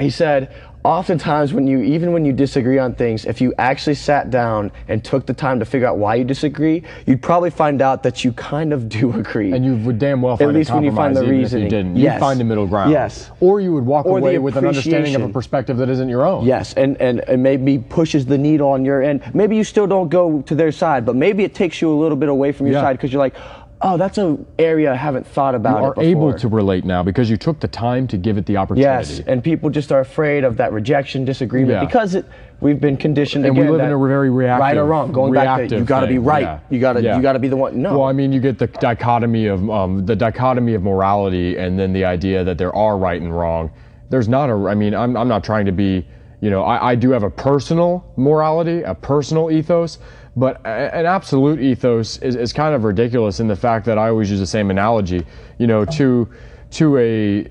he 0.00 0.10
said 0.10 0.52
oftentimes 0.86 1.52
when 1.52 1.66
you 1.66 1.80
even 1.82 2.12
when 2.12 2.24
you 2.24 2.32
disagree 2.32 2.78
on 2.78 2.94
things, 2.94 3.24
if 3.24 3.40
you 3.40 3.52
actually 3.58 3.94
sat 3.96 4.30
down 4.30 4.70
and 4.88 5.04
took 5.04 5.26
the 5.26 5.34
time 5.34 5.58
to 5.58 5.64
figure 5.64 5.86
out 5.86 5.98
why 5.98 6.14
you 6.14 6.24
disagree, 6.24 6.82
you'd 7.06 7.20
probably 7.20 7.50
find 7.50 7.82
out 7.82 8.04
that 8.04 8.24
you 8.24 8.32
kind 8.32 8.72
of 8.72 8.88
do 8.88 9.12
agree. 9.18 9.52
And 9.52 9.64
you 9.64 9.76
would 9.78 9.98
damn 9.98 10.22
well 10.22 10.36
find 10.36 10.54
least 10.54 10.70
a 10.70 10.74
when 10.74 10.84
you 10.84 10.92
find 10.92 11.16
the. 11.16 11.22
If 11.24 11.52
you 11.52 11.68
didn't. 11.68 11.96
Yes. 11.96 12.14
You'd 12.14 12.20
find 12.20 12.40
a 12.40 12.44
middle 12.44 12.66
ground. 12.66 12.92
Yes. 12.92 13.30
Or 13.40 13.60
you 13.60 13.72
would 13.74 13.84
walk 13.84 14.06
Or 14.06 14.18
away 14.18 14.38
with 14.38 14.56
an 14.56 14.66
understanding 14.66 15.14
of 15.16 15.22
a 15.22 15.28
perspective 15.28 15.76
that 15.78 15.88
isn't 15.88 16.08
your 16.08 16.24
own. 16.24 16.44
Yes, 16.44 16.74
and, 16.74 17.00
and, 17.00 17.20
and 17.28 17.42
maybe 17.42 17.78
pushes 17.78 18.24
the 18.24 18.38
needle 18.38 18.68
on 18.68 18.84
your 18.84 19.02
end. 19.02 19.22
Maybe 19.34 19.56
you 19.56 19.64
still 19.64 19.86
don't 19.86 20.08
go 20.08 20.42
to 20.42 20.54
their 20.54 20.70
side, 20.70 21.04
but 21.04 21.16
maybe 21.16 21.42
it 21.42 21.54
takes 21.54 21.80
you 21.82 21.92
a 21.92 21.98
little 21.98 22.16
bit 22.16 22.28
away 22.28 22.52
from 22.52 22.66
your 22.66 22.76
Yeah. 22.76 22.82
side 22.82 22.92
because 22.92 23.12
you're 23.12 23.20
like, 23.20 23.34
oh, 23.82 23.96
that's 23.96 24.18
an 24.18 24.46
area 24.58 24.92
I 24.92 24.96
haven't 24.96 25.26
thought 25.26 25.54
about. 25.54 25.80
You 25.80 25.86
are 25.86 25.94
able 26.02 26.34
to 26.34 26.48
relate 26.48 26.84
now 26.84 27.02
because 27.02 27.28
you 27.30 27.36
took 27.36 27.60
the 27.60 27.68
time 27.68 28.06
to 28.08 28.16
give 28.16 28.38
it 28.38 28.46
the 28.46 28.56
opportunity. 28.56 28.82
Yes, 28.82 29.20
and 29.26 29.42
people 29.42 29.70
just 29.70 29.92
are 29.92 30.00
afraid 30.00 30.44
of 30.44 30.56
that 30.56 30.72
rejection, 30.72 31.24
disagreement 31.24 31.72
Yeah. 31.72 31.84
because 31.84 32.14
it, 32.14 32.24
we've 32.60 32.80
been 32.80 32.96
conditioned 32.96 33.44
and 33.44 33.56
again. 33.56 33.66
we 33.70 33.76
live 33.76 33.86
in 33.86 33.92
a 33.92 33.98
very 33.98 34.30
reactive, 34.30 34.60
right 34.60 34.76
or 34.76 34.86
wrong. 34.86 35.12
Going 35.12 35.32
back 35.32 35.68
to 35.68 35.76
you 35.76 35.84
got 35.84 36.00
to 36.00 36.06
be 36.06 36.18
right. 36.18 36.42
Yeah. 36.42 36.60
You 36.70 36.80
got 36.80 36.94
to 36.94 37.02
Yeah. 37.02 37.16
you 37.16 37.22
got 37.22 37.34
to 37.34 37.38
be 37.38 37.48
the 37.48 37.56
one. 37.56 37.80
No. 37.80 37.98
Well, 37.98 38.08
I 38.08 38.12
mean, 38.12 38.32
you 38.32 38.40
get 38.40 38.58
the 38.58 38.66
dichotomy 38.66 39.46
of 39.46 39.68
um, 39.70 40.04
the 40.06 40.16
dichotomy 40.16 40.74
of 40.74 40.82
morality, 40.82 41.56
and 41.56 41.78
then 41.78 41.92
the 41.92 42.04
idea 42.04 42.44
that 42.44 42.58
there 42.58 42.74
are 42.74 42.96
right 42.98 43.20
and 43.20 43.36
wrong. 43.36 43.70
There's 44.08 44.28
not 44.28 44.50
a. 44.50 44.54
I 44.68 44.74
mean, 44.74 44.94
I'm 44.94 45.16
I'm 45.16 45.28
not 45.28 45.44
trying 45.44 45.66
to 45.66 45.72
be. 45.72 46.06
You 46.42 46.50
know, 46.50 46.62
I, 46.64 46.90
I 46.90 46.94
do 46.94 47.10
have 47.10 47.22
a 47.22 47.30
personal 47.30 48.04
morality, 48.16 48.82
a 48.82 48.94
personal 48.94 49.50
ethos, 49.50 49.98
but 50.36 50.60
an 50.66 51.06
absolute 51.06 51.60
ethos 51.60 52.18
is, 52.18 52.36
is 52.36 52.52
kind 52.52 52.74
of 52.74 52.84
ridiculous 52.84 53.40
in 53.40 53.48
the 53.48 53.56
fact 53.56 53.86
that 53.86 53.96
I 53.98 54.08
always 54.08 54.30
use 54.30 54.40
the 54.40 54.46
same 54.46 54.70
analogy. 54.70 55.24
You 55.58 55.66
know, 55.66 55.84
to 55.86 56.28
to 56.72 56.98
a 56.98 57.50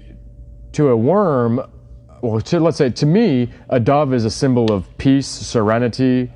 to 0.74 0.90
a 0.90 0.96
worm, 0.96 1.62
well, 2.22 2.40
to 2.42 2.60
let's 2.60 2.78
say 2.78 2.90
to 2.92 3.06
me, 3.06 3.50
a 3.70 3.80
dove 3.80 4.14
is 4.14 4.26
a 4.26 4.30
symbol 4.32 4.72
of 4.72 4.86
peace, 4.98 5.28
serenity, 5.28 6.32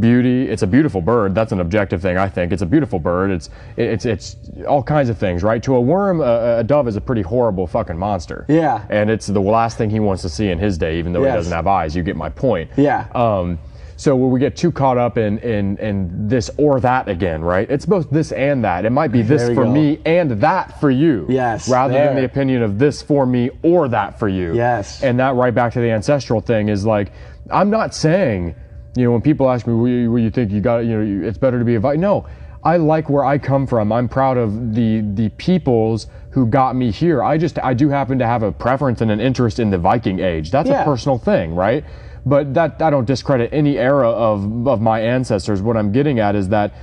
beauty. 0.00 0.48
It's 0.48 0.62
a 0.62 0.66
beautiful 0.66 1.00
bird. 1.00 1.34
That's 1.34 1.52
an 1.52 1.60
objective 1.60 2.02
thing, 2.02 2.18
I 2.18 2.28
think. 2.28 2.52
It's 2.52 2.62
a 2.62 2.66
beautiful 2.66 2.98
bird. 2.98 3.30
It's 3.30 3.48
it's 3.76 4.04
it's 4.04 4.36
all 4.68 4.82
kinds 4.82 5.08
of 5.08 5.16
things, 5.16 5.42
right? 5.42 5.62
To 5.62 5.76
a 5.76 5.80
worm, 5.80 6.20
a, 6.20 6.58
a 6.58 6.64
dove 6.64 6.86
is 6.88 6.96
a 6.96 7.00
pretty 7.00 7.22
horrible 7.22 7.66
fucking 7.66 7.96
monster. 7.96 8.44
Yeah. 8.48 8.84
And 8.90 9.08
it's 9.08 9.28
the 9.28 9.40
last 9.40 9.78
thing 9.78 9.88
he 9.90 10.00
wants 10.00 10.22
to 10.22 10.28
see 10.28 10.48
in 10.50 10.58
his 10.58 10.76
day, 10.76 10.98
even 10.98 11.12
though 11.14 11.22
Yes. 11.22 11.32
he 11.32 11.36
doesn't 11.38 11.52
have 11.52 11.66
eyes. 11.66 11.94
You 11.96 12.02
get 12.02 12.16
my 12.16 12.28
point. 12.28 12.70
Yeah. 12.76 13.06
Um, 13.14 13.58
so 13.96 14.16
when 14.16 14.30
we 14.30 14.40
get 14.40 14.56
too 14.56 14.72
caught 14.72 14.98
up 14.98 15.18
in, 15.18 15.38
in 15.38 15.76
in 15.78 16.28
this 16.28 16.50
or 16.58 16.80
that 16.80 17.08
again, 17.08 17.42
right? 17.42 17.70
It's 17.70 17.86
both 17.86 18.10
this 18.10 18.32
and 18.32 18.64
that. 18.64 18.84
It 18.84 18.90
might 18.90 19.12
be 19.12 19.22
this 19.22 19.48
for 19.48 19.64
go. 19.64 19.70
me 19.72 20.00
and 20.04 20.32
that 20.42 20.80
for 20.80 20.90
you. 20.90 21.26
Yes, 21.28 21.68
Rather 21.68 21.94
than 21.94 22.16
the 22.16 22.24
opinion 22.24 22.62
of 22.62 22.78
this 22.78 23.02
for 23.02 23.24
me 23.26 23.50
or 23.62 23.88
that 23.88 24.18
for 24.18 24.28
you. 24.28 24.54
Yes. 24.54 25.02
And 25.02 25.18
that 25.20 25.34
right 25.36 25.54
back 25.54 25.72
to 25.74 25.80
the 25.80 25.90
ancestral 25.90 26.40
thing 26.40 26.68
is 26.68 26.84
like, 26.84 27.12
I'm 27.50 27.70
not 27.70 27.94
saying, 27.94 28.54
you 28.96 29.04
know, 29.04 29.12
when 29.12 29.22
people 29.22 29.48
ask 29.50 29.66
me, 29.66 29.74
what 29.74 29.86
you, 29.86 30.10
what 30.10 30.22
you 30.22 30.30
think 30.30 30.50
you 30.50 30.60
got, 30.60 30.78
you 30.78 30.96
know, 30.98 31.02
you- 31.04 31.22
it's 31.24 31.38
better 31.38 31.58
to 31.58 31.64
be 31.64 31.76
a 31.76 31.80
Viking. 31.80 32.00
No, 32.00 32.26
I 32.64 32.78
like 32.78 33.08
where 33.10 33.24
I 33.24 33.38
come 33.38 33.66
from. 33.66 33.92
I'm 33.92 34.08
proud 34.08 34.38
of 34.38 34.74
the 34.74 35.02
the 35.14 35.28
peoples 35.30 36.06
who 36.30 36.46
got 36.46 36.74
me 36.74 36.90
here. 36.90 37.22
I 37.22 37.38
just, 37.38 37.58
I 37.60 37.74
do 37.74 37.88
happen 37.90 38.18
to 38.18 38.26
have 38.26 38.42
a 38.42 38.50
preference 38.50 39.00
and 39.02 39.10
an 39.10 39.20
interest 39.20 39.60
in 39.60 39.70
the 39.70 39.78
Viking 39.78 40.18
age. 40.18 40.50
That's 40.50 40.68
Yeah. 40.68 40.82
a 40.82 40.84
personal 40.84 41.18
thing, 41.18 41.54
right? 41.54 41.84
But 42.26 42.54
that, 42.54 42.80
I 42.80 42.90
don't 42.90 43.04
discredit 43.04 43.50
any 43.52 43.78
era 43.78 44.10
of, 44.10 44.66
of 44.66 44.80
my 44.80 45.00
ancestors. 45.00 45.60
What 45.60 45.76
I'm 45.76 45.92
getting 45.92 46.20
at 46.20 46.34
is 46.34 46.48
that 46.48 46.74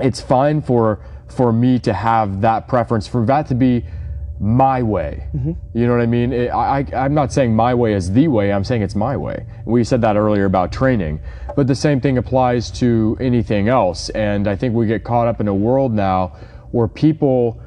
it's 0.00 0.20
fine 0.20 0.62
for 0.62 1.04
for 1.28 1.52
me 1.52 1.78
to 1.78 1.92
have 1.92 2.40
that 2.40 2.68
preference 2.68 3.06
for 3.06 3.24
that 3.26 3.46
to 3.48 3.54
be 3.54 3.84
my 4.40 4.82
way. 4.82 5.26
Mm-hmm. 5.34 5.52
You 5.74 5.86
know 5.86 5.92
what 5.92 6.00
i 6.00 6.06
mean? 6.06 6.32
It- 6.32 6.48
I, 6.48 6.78
I 6.92 7.04
i'm 7.04 7.14
not 7.14 7.32
saying 7.32 7.54
my 7.54 7.74
way 7.74 7.92
is 7.92 8.12
the 8.12 8.28
way 8.28 8.52
i'm 8.52 8.64
saying 8.64 8.82
it's 8.82 8.94
my 8.94 9.16
way. 9.16 9.46
We 9.64 9.84
said 9.84 10.00
that 10.02 10.16
earlier 10.16 10.44
about 10.44 10.72
training. 10.72 11.20
But 11.56 11.66
the 11.66 11.74
same 11.74 12.00
thing 12.00 12.18
applies 12.18 12.70
to 12.78 13.16
anything 13.20 13.68
else. 13.68 14.08
And 14.10 14.46
i 14.46 14.54
think 14.56 14.74
we 14.74 14.86
get 14.86 15.04
caught 15.04 15.26
up 15.26 15.40
in 15.40 15.48
a 15.48 15.54
world 15.54 15.92
now 15.92 16.36
where 16.70 16.88
people 16.88 17.60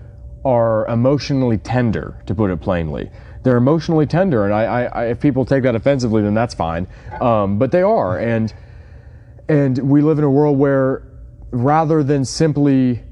are 0.45 0.87
emotionally 0.87 1.57
tender 1.57 2.23
to 2.25 2.33
put 2.33 2.49
it 2.49 2.61
plainly 2.61 3.11
they're 3.43 3.57
emotionally 3.57 4.05
tender 4.05 4.45
and 4.45 4.53
i, 4.53 4.63
I, 4.63 4.83
I 4.83 5.05
if 5.07 5.19
people 5.19 5.45
take 5.45 5.63
that 5.63 5.75
offensively 5.75 6.21
then 6.21 6.33
that's 6.33 6.53
fine 6.53 6.87
um, 7.21 7.57
but 7.59 7.71
they 7.71 7.81
are 7.81 8.17
and 8.19 8.53
and 9.49 9.77
we 9.79 10.01
live 10.01 10.17
in 10.17 10.23
a 10.23 10.29
world 10.31 10.57
where 10.57 11.03
rather 11.51 12.03
than 12.03 12.23
simply 12.23 13.03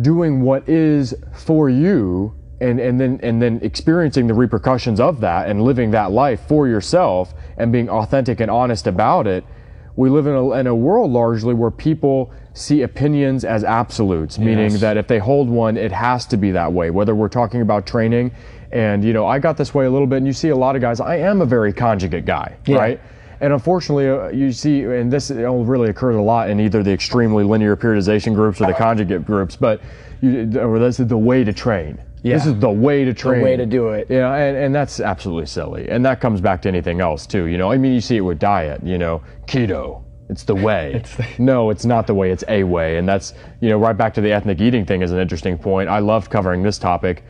doing 0.00 0.42
what 0.42 0.68
is 0.68 1.14
for 1.34 1.68
you 1.68 2.34
and, 2.60 2.78
and 2.78 3.00
then 3.00 3.18
and 3.22 3.40
then 3.42 3.58
experiencing 3.62 4.26
the 4.26 4.34
repercussions 4.34 5.00
of 5.00 5.20
that 5.20 5.48
and 5.48 5.62
living 5.62 5.90
that 5.92 6.12
life 6.12 6.40
for 6.46 6.68
yourself 6.68 7.32
and 7.56 7.72
being 7.72 7.88
authentic 7.88 8.38
and 8.40 8.50
honest 8.50 8.86
about 8.86 9.26
it 9.26 9.44
we 9.96 10.08
live 10.08 10.26
in 10.26 10.34
a, 10.34 10.50
in 10.52 10.66
a 10.66 10.74
world 10.74 11.10
largely 11.10 11.52
where 11.54 11.70
people 11.70 12.30
see 12.52 12.82
opinions 12.82 13.44
as 13.44 13.64
absolutes 13.64 14.38
meaning 14.38 14.70
Yes. 14.72 14.80
that 14.82 14.96
if 14.96 15.08
they 15.08 15.18
hold 15.18 15.48
one 15.48 15.76
it 15.76 15.90
has 15.90 16.26
to 16.26 16.36
be 16.36 16.50
that 16.52 16.72
way 16.72 16.90
whether 16.90 17.14
we're 17.14 17.28
talking 17.28 17.62
about 17.62 17.86
training 17.86 18.30
and 18.72 19.04
you 19.04 19.12
know 19.12 19.26
i 19.26 19.38
got 19.38 19.56
this 19.56 19.74
way 19.74 19.86
a 19.86 19.90
little 19.90 20.06
bit 20.06 20.16
and 20.16 20.26
you 20.26 20.32
see 20.32 20.48
a 20.50 20.56
lot 20.56 20.76
of 20.76 20.82
guys 20.82 21.00
i 21.00 21.16
am 21.16 21.40
a 21.40 21.46
very 21.46 21.72
conjugate 21.72 22.24
guy 22.24 22.56
Yeah. 22.66 22.76
right 22.78 23.00
and 23.42 23.54
unfortunately, 23.54 24.06
uh, 24.06 24.28
you 24.28 24.52
see, 24.52 24.82
and 24.82 25.10
this 25.10 25.30
really 25.30 25.88
occurs 25.88 26.14
a 26.14 26.20
lot 26.20 26.50
in 26.50 26.60
either 26.60 26.82
the 26.82 26.92
extremely 26.92 27.42
linear 27.42 27.74
periodization 27.74 28.34
groups 28.34 28.60
or 28.60 28.66
the 28.66 28.74
conjugate 28.74 29.24
groups, 29.24 29.56
but 29.56 29.80
you, 30.20 30.60
or 30.60 30.78
this 30.78 31.00
is 31.00 31.06
the 31.06 31.16
way 31.16 31.42
to 31.42 31.52
train. 31.54 31.98
This 32.22 32.44
is 32.44 32.58
the 32.58 32.70
way 32.70 33.02
to 33.06 33.14
train. 33.14 33.38
The 33.38 33.44
way 33.44 33.56
to 33.56 33.64
do 33.64 33.88
it. 33.88 34.08
Yeah, 34.10 34.34
and, 34.34 34.58
and 34.58 34.74
that's 34.74 35.00
absolutely 35.00 35.46
silly. 35.46 35.88
And 35.88 36.04
that 36.04 36.20
comes 36.20 36.42
back 36.42 36.60
to 36.62 36.68
anything 36.68 37.00
else 37.00 37.26
too. 37.26 37.46
You 37.46 37.56
know, 37.56 37.72
I 37.72 37.78
mean, 37.78 37.94
you 37.94 38.02
see 38.02 38.18
it 38.18 38.20
with 38.20 38.38
diet. 38.38 38.82
You 38.84 38.98
know, 38.98 39.22
keto. 39.46 40.02
It's 40.28 40.44
the 40.44 40.54
way. 40.54 40.92
it's 40.96 41.16
the- 41.16 41.26
no, 41.38 41.70
it's 41.70 41.86
not 41.86 42.06
the 42.06 42.12
way. 42.14 42.30
It's 42.32 42.44
a 42.46 42.62
way, 42.64 42.98
and 42.98 43.08
that's 43.08 43.32
you 43.62 43.70
know 43.70 43.78
right 43.78 43.96
back 43.96 44.12
to 44.14 44.20
the 44.20 44.30
ethnic 44.32 44.60
eating 44.60 44.84
thing 44.84 45.00
is 45.00 45.12
an 45.12 45.18
interesting 45.18 45.56
point. 45.56 45.88
I 45.88 46.00
loved 46.00 46.30
covering 46.30 46.62
this 46.62 46.76
topic. 46.76 47.24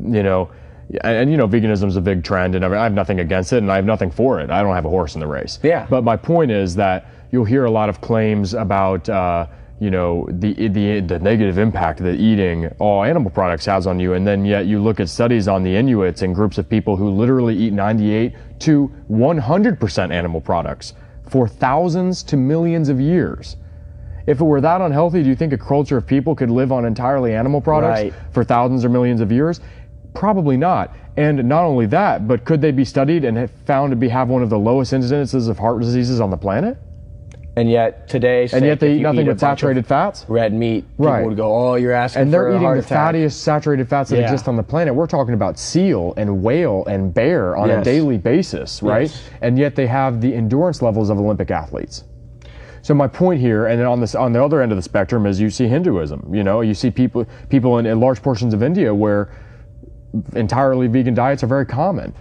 You 0.00 0.24
know, 0.24 0.50
and, 0.88 1.16
and, 1.16 1.30
you 1.30 1.36
know, 1.36 1.48
veganism 1.48 1.86
is 1.88 1.96
a 1.96 2.00
big 2.00 2.24
trend, 2.24 2.54
and 2.54 2.64
I 2.64 2.82
have 2.82 2.92
nothing 2.92 3.20
against 3.20 3.52
it, 3.52 3.58
and 3.58 3.70
I 3.70 3.76
have 3.76 3.84
nothing 3.84 4.10
for 4.10 4.40
it. 4.40 4.50
I 4.50 4.62
don't 4.62 4.74
have 4.74 4.84
a 4.84 4.90
horse 4.90 5.14
in 5.14 5.20
the 5.20 5.26
race. 5.26 5.58
Yeah. 5.62 5.86
But 5.88 6.04
my 6.04 6.16
point 6.16 6.50
is 6.50 6.74
that 6.76 7.06
you'll 7.30 7.44
hear 7.44 7.64
a 7.64 7.70
lot 7.70 7.88
of 7.88 8.00
claims 8.00 8.54
about. 8.54 9.08
Uh, 9.08 9.46
you 9.80 9.90
know 9.90 10.28
the, 10.30 10.52
the 10.68 11.00
the 11.00 11.18
negative 11.18 11.58
impact 11.58 11.98
that 12.04 12.14
eating 12.20 12.68
all 12.78 13.02
animal 13.02 13.32
products 13.32 13.66
has 13.66 13.88
on 13.88 13.98
you, 13.98 14.12
and 14.12 14.24
then 14.24 14.44
yet 14.44 14.66
you 14.66 14.80
look 14.80 15.00
at 15.00 15.08
studies 15.08 15.48
on 15.48 15.64
the 15.64 15.74
Inuits 15.74 16.22
and 16.22 16.36
groups 16.36 16.56
of 16.56 16.68
people 16.68 16.96
who 16.96 17.10
literally 17.10 17.56
eat 17.56 17.72
98 17.72 18.32
to 18.60 18.92
100% 19.10 20.10
animal 20.12 20.40
products 20.40 20.94
for 21.28 21.48
thousands 21.48 22.22
to 22.24 22.36
millions 22.36 22.88
of 22.88 23.00
years. 23.00 23.56
If 24.26 24.40
it 24.40 24.44
were 24.44 24.60
that 24.60 24.80
unhealthy, 24.80 25.24
do 25.24 25.28
you 25.28 25.34
think 25.34 25.52
a 25.52 25.58
culture 25.58 25.96
of 25.96 26.06
people 26.06 26.36
could 26.36 26.50
live 26.50 26.70
on 26.70 26.84
entirely 26.84 27.34
animal 27.34 27.60
products 27.60 28.02
Right. 28.02 28.14
for 28.30 28.44
thousands 28.44 28.84
or 28.84 28.88
millions 28.88 29.20
of 29.20 29.32
years? 29.32 29.60
Probably 30.14 30.56
not. 30.56 30.94
And 31.16 31.44
not 31.44 31.64
only 31.64 31.86
that, 31.86 32.26
but 32.26 32.44
could 32.44 32.60
they 32.60 32.70
be 32.70 32.84
studied 32.84 33.24
and 33.24 33.36
have 33.36 33.50
found 33.66 33.90
to 33.90 33.96
be 33.96 34.08
have 34.08 34.28
one 34.28 34.42
of 34.42 34.50
the 34.50 34.58
lowest 34.58 34.92
incidences 34.92 35.48
of 35.48 35.58
heart 35.58 35.80
diseases 35.80 36.20
on 36.20 36.30
the 36.30 36.36
planet? 36.36 36.78
And 37.54 37.70
yet 37.70 38.08
today, 38.08 38.48
And 38.50 38.64
yet 38.64 38.80
they 38.80 38.94
eat 38.94 39.02
nothing 39.02 39.28
a 39.28 39.32
but 39.32 39.40
saturated 39.40 39.84
fats? 39.86 40.24
red 40.26 40.54
meat. 40.54 40.86
People 40.92 41.04
Right. 41.06 41.26
would 41.26 41.36
go, 41.36 41.54
"Oh, 41.54 41.74
you're 41.74 41.92
asking 41.92 42.22
And 42.22 42.32
they're 42.32 42.48
eating 42.48 42.62
the 42.62 42.78
attack." 42.78 43.14
fattiest 43.14 43.32
saturated 43.32 43.88
fats 43.88 44.08
that 44.08 44.16
Yeah. 44.16 44.22
exist 44.22 44.48
on 44.48 44.56
the 44.56 44.62
planet. 44.62 44.94
We're 44.94 45.06
talking 45.06 45.34
about 45.34 45.58
seal 45.58 46.14
and 46.16 46.42
whale 46.42 46.82
and 46.86 47.12
bear 47.12 47.54
on 47.54 47.68
a 47.68 47.84
daily 47.84 48.16
basis, 48.16 48.82
right? 48.82 49.02
Yes. 49.02 49.28
And 49.42 49.58
yet 49.58 49.74
they 49.76 49.86
have 49.86 50.22
the 50.22 50.34
endurance 50.34 50.80
levels 50.80 51.10
of 51.10 51.18
Olympic 51.20 51.50
athletes. 51.50 52.04
So 52.80 52.94
my 52.94 53.06
point 53.06 53.40
here, 53.40 53.66
and 53.66 53.78
then 53.78 53.86
on 53.86 54.00
this 54.00 54.14
on 54.14 54.32
the 54.32 54.42
other 54.42 54.62
end 54.62 54.72
of 54.72 54.76
the 54.76 54.82
spectrum, 54.82 55.26
is 55.26 55.38
you 55.38 55.50
see 55.50 55.68
Hinduism. 55.68 56.28
You 56.32 56.42
know, 56.42 56.62
you 56.62 56.72
see 56.72 56.90
people 56.90 57.26
people 57.50 57.76
in, 57.78 57.84
in 57.84 58.00
large 58.00 58.22
portions 58.22 58.54
of 58.54 58.62
India 58.62 58.94
where 58.94 59.28
entirely 60.34 60.86
vegan 60.86 61.14
diets 61.14 61.42
are 61.42 61.48
very 61.48 61.66
common. 61.66 62.14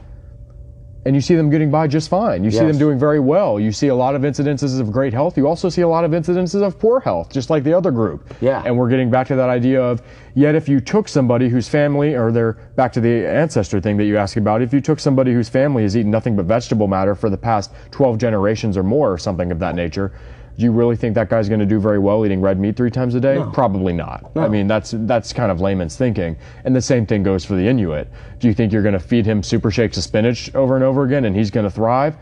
And 1.03 1.15
you 1.15 1.21
see 1.21 1.33
them 1.33 1.49
getting 1.49 1.71
by 1.71 1.87
just 1.87 2.09
fine. 2.09 2.43
You 2.43 2.51
see 2.51 2.59
them 2.59 2.77
doing 2.77 2.99
very 2.99 3.19
well. 3.19 3.59
You 3.59 3.71
see 3.71 3.87
a 3.87 3.95
lot 3.95 4.13
of 4.13 4.21
incidences 4.21 4.79
of 4.79 4.91
great 4.91 5.13
health. 5.13 5.35
You 5.35 5.47
also 5.47 5.67
see 5.67 5.81
a 5.81 5.87
lot 5.87 6.05
of 6.05 6.11
incidences 6.11 6.61
of 6.61 6.77
poor 6.77 6.99
health, 6.99 7.31
just 7.31 7.49
like 7.49 7.63
the 7.63 7.73
other 7.73 7.89
group. 7.89 8.31
Yeah. 8.39 8.61
And 8.63 8.77
we're 8.77 8.89
getting 8.89 9.09
back 9.09 9.25
to 9.27 9.35
that 9.35 9.49
idea 9.49 9.81
of 9.81 10.03
yet 10.35 10.53
if 10.53 10.69
you 10.69 10.79
took 10.79 11.07
somebody 11.07 11.49
whose 11.49 11.67
family, 11.67 12.13
or 12.13 12.31
they're 12.31 12.53
back 12.75 12.93
to 12.93 13.01
the 13.01 13.27
ancestor 13.27 13.81
thing 13.81 13.97
that 13.97 14.05
you 14.05 14.15
asked 14.15 14.37
about, 14.37 14.61
if 14.61 14.73
you 14.73 14.79
took 14.79 14.99
somebody 14.99 15.33
whose 15.33 15.49
family 15.49 15.81
has 15.81 15.97
eaten 15.97 16.11
nothing 16.11 16.35
but 16.35 16.45
vegetable 16.45 16.87
matter 16.87 17.15
for 17.15 17.31
the 17.31 17.37
past 17.37 17.71
12 17.89 18.19
generations 18.19 18.77
or 18.77 18.83
more, 18.83 19.11
or 19.11 19.17
something 19.17 19.51
of 19.51 19.57
that 19.57 19.73
nature, 19.73 20.13
do 20.57 20.63
you 20.63 20.71
really 20.71 20.95
think 20.95 21.15
that 21.15 21.29
guy's 21.29 21.47
going 21.47 21.59
to 21.59 21.65
do 21.65 21.79
very 21.79 21.99
well 21.99 22.25
eating 22.25 22.41
red 22.41 22.59
meat 22.59 22.75
three 22.75 22.91
times 22.91 23.15
a 23.15 23.19
day? 23.19 23.43
Probably 23.53 23.93
not. 23.93 24.31
I 24.35 24.47
mean, 24.47 24.67
that's 24.67 24.93
that's 24.95 25.33
kind 25.33 25.51
of 25.51 25.61
layman's 25.61 25.95
thinking. 25.95 26.37
And 26.65 26.75
the 26.75 26.81
same 26.81 27.05
thing 27.05 27.23
goes 27.23 27.45
for 27.45 27.55
the 27.55 27.67
Inuit. 27.67 28.07
Do 28.39 28.47
you 28.47 28.53
think 28.53 28.71
you're 28.73 28.83
going 28.83 28.93
to 28.93 28.99
feed 28.99 29.25
him 29.25 29.43
super 29.43 29.71
shakes 29.71 29.97
of 29.97 30.03
spinach 30.03 30.53
over 30.53 30.75
and 30.75 30.83
over 30.83 31.03
again 31.03 31.25
and 31.25 31.35
he's 31.35 31.51
going 31.51 31.63
to 31.63 31.71
thrive? 31.71 32.15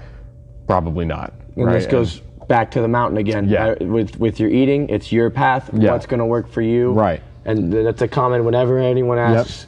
Probably 0.67 1.05
not. 1.05 1.33
And 1.55 1.65
right? 1.65 1.73
this 1.73 1.85
goes 1.87 2.21
back 2.47 2.71
to 2.71 2.81
the 2.81 2.87
mountain 2.87 3.17
again. 3.17 3.47
Yeah. 3.47 3.75
Uh, 3.79 3.85
with 3.85 4.19
with 4.19 4.39
your 4.39 4.49
eating, 4.49 4.89
it's 4.89 5.11
your 5.11 5.29
path. 5.29 5.69
Yeah. 5.73 5.91
What's 5.91 6.05
going 6.05 6.19
to 6.19 6.25
work 6.25 6.49
for 6.49 6.61
you? 6.61 6.91
Right. 6.91 7.21
And 7.45 7.71
that's 7.71 8.01
a 8.01 8.07
comment 8.07 8.43
whenever 8.43 8.77
anyone 8.77 9.17
asks, 9.17 9.65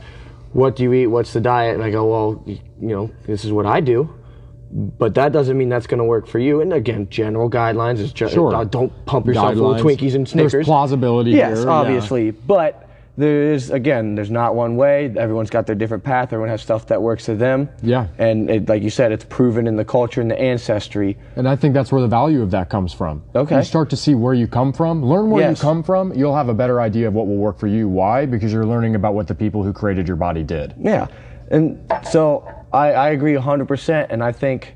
"What 0.53 0.75
do 0.75 0.83
you 0.83 0.93
eat? 0.93 1.07
What's 1.07 1.33
the 1.33 1.41
diet?" 1.41 1.75
And 1.75 1.83
I 1.83 1.89
go, 1.89 2.05
"Well, 2.05 2.43
you 2.45 2.59
know, 2.79 3.09
this 3.25 3.45
is 3.45 3.51
what 3.51 3.65
I 3.65 3.79
do." 3.79 4.13
But 4.73 5.15
that 5.15 5.31
doesn't 5.34 5.57
mean 5.57 5.69
that's 5.69 5.88
going 5.88 5.98
to 5.99 6.03
work 6.06 6.27
for 6.27 6.39
you. 6.39 6.61
And 6.61 6.72
again, 6.72 7.07
general 7.10 7.49
guidelines 7.49 7.99
is 7.99 8.14
ju- 8.14 8.30
Sure. 8.30 8.56
uh, 8.56 8.64
don't 8.64 8.91
pump 9.06 9.26
yourself 9.27 9.56
full 9.56 9.73
of 9.76 9.81
Twinkies 9.81 10.15
and 10.15 10.26
There's 10.26 10.52
Snickers. 10.52 10.65
plausibility 10.65 11.31
Yes, 11.31 11.57
here, 11.60 11.68
yeah. 11.68 11.73
obviously. 11.73 12.31
But 12.31 12.88
there 13.18 13.52
is 13.52 13.69
again, 13.69 14.15
there's 14.15 14.31
not 14.31 14.56
one 14.56 14.77
way. 14.77 15.14
Everyone's 15.18 15.49
got 15.49 15.65
their 15.68 15.76
different 15.76 16.06
path. 16.06 16.30
Everyone 16.31 16.48
has 16.48 16.61
stuff 16.61 16.88
that 16.88 17.02
works 17.02 17.26
for 17.26 17.34
them. 17.35 17.68
Yeah. 17.84 18.07
And 18.18 18.49
it, 18.49 18.69
like 18.69 18.81
you 18.81 18.89
said, 18.89 19.11
it's 19.11 19.26
proven 19.26 19.68
in 19.68 19.76
the 19.76 19.84
culture 19.84 20.22
and 20.22 20.31
the 20.31 20.39
ancestry. 20.39 21.18
And 21.35 21.49
I 21.49 21.57
think 21.57 21.73
that's 21.73 21.91
where 21.91 22.02
the 22.02 22.07
value 22.07 22.41
of 22.41 22.52
that 22.52 22.69
comes 22.69 22.93
from. 22.93 23.22
Okay. 23.35 23.57
You 23.57 23.64
start 23.64 23.89
to 23.89 23.98
see 23.98 24.15
where 24.15 24.34
you 24.34 24.48
come 24.48 24.72
from, 24.72 25.03
learn 25.03 25.30
where 25.30 25.41
Yes. 25.49 25.57
you 25.57 25.61
come 25.61 25.84
from, 25.84 26.14
you'll 26.14 26.35
have 26.35 26.48
a 26.48 26.53
better 26.53 26.80
idea 26.80 27.10
of 27.10 27.14
what 27.14 27.27
will 27.27 27.35
work 27.35 27.60
for 27.60 27.68
you. 27.68 27.89
Why? 27.89 28.26
Because 28.26 28.53
you're 28.53 28.65
learning 28.65 28.95
about 28.95 29.14
what 29.15 29.27
the 29.27 29.35
people 29.35 29.61
who 29.64 29.73
created 29.73 30.07
your 30.07 30.18
body 30.18 30.43
did. 30.43 30.73
Yeah, 30.80 31.07
and 31.49 31.77
so 32.10 32.48
I, 32.73 32.91
I 32.93 33.10
agree 33.10 33.34
100%. 33.34 34.07
And 34.10 34.23
I 34.23 34.31
think, 34.31 34.76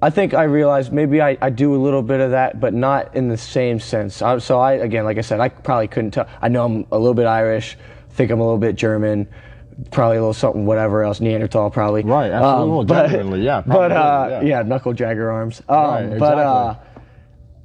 I 0.00 0.10
think 0.10 0.34
I 0.34 0.44
realized 0.44 0.92
maybe 0.92 1.20
I, 1.20 1.36
I 1.40 1.50
do 1.50 1.74
a 1.74 1.80
little 1.80 2.02
bit 2.02 2.20
of 2.20 2.32
that, 2.32 2.60
but 2.60 2.74
not 2.74 3.14
in 3.14 3.28
the 3.28 3.36
same 3.36 3.80
sense. 3.80 4.22
I, 4.22 4.38
so 4.38 4.58
I, 4.58 4.72
again, 4.72 5.04
like 5.04 5.18
I 5.18 5.22
said, 5.22 5.40
I 5.40 5.48
probably 5.48 5.88
couldn't 5.88 6.12
tell. 6.12 6.28
I 6.40 6.48
know 6.48 6.64
I'm 6.64 6.86
a 6.90 6.98
little 6.98 7.14
bit 7.14 7.26
Irish, 7.26 7.76
think 8.10 8.30
I'm 8.30 8.40
a 8.40 8.44
little 8.44 8.58
bit 8.58 8.76
German, 8.76 9.28
probably 9.90 10.16
a 10.16 10.20
little 10.20 10.34
something, 10.34 10.66
whatever 10.66 11.02
else, 11.02 11.20
Neanderthal 11.20 11.70
probably. 11.70 12.02
Right, 12.02 12.30
absolutely, 12.30 12.86
but, 12.86 13.08
genuinely, 13.08 13.44
yeah, 13.44 13.62
But 13.66 13.92
uh, 13.92 14.26
probably, 14.28 14.48
yeah. 14.48 14.58
yeah. 14.58 14.62
knuckle 14.62 14.92
jagger 14.92 15.30
arms. 15.30 15.62
Um, 15.68 15.76
Right, 15.76 16.18
But 16.18 16.38
uh. 16.38 16.74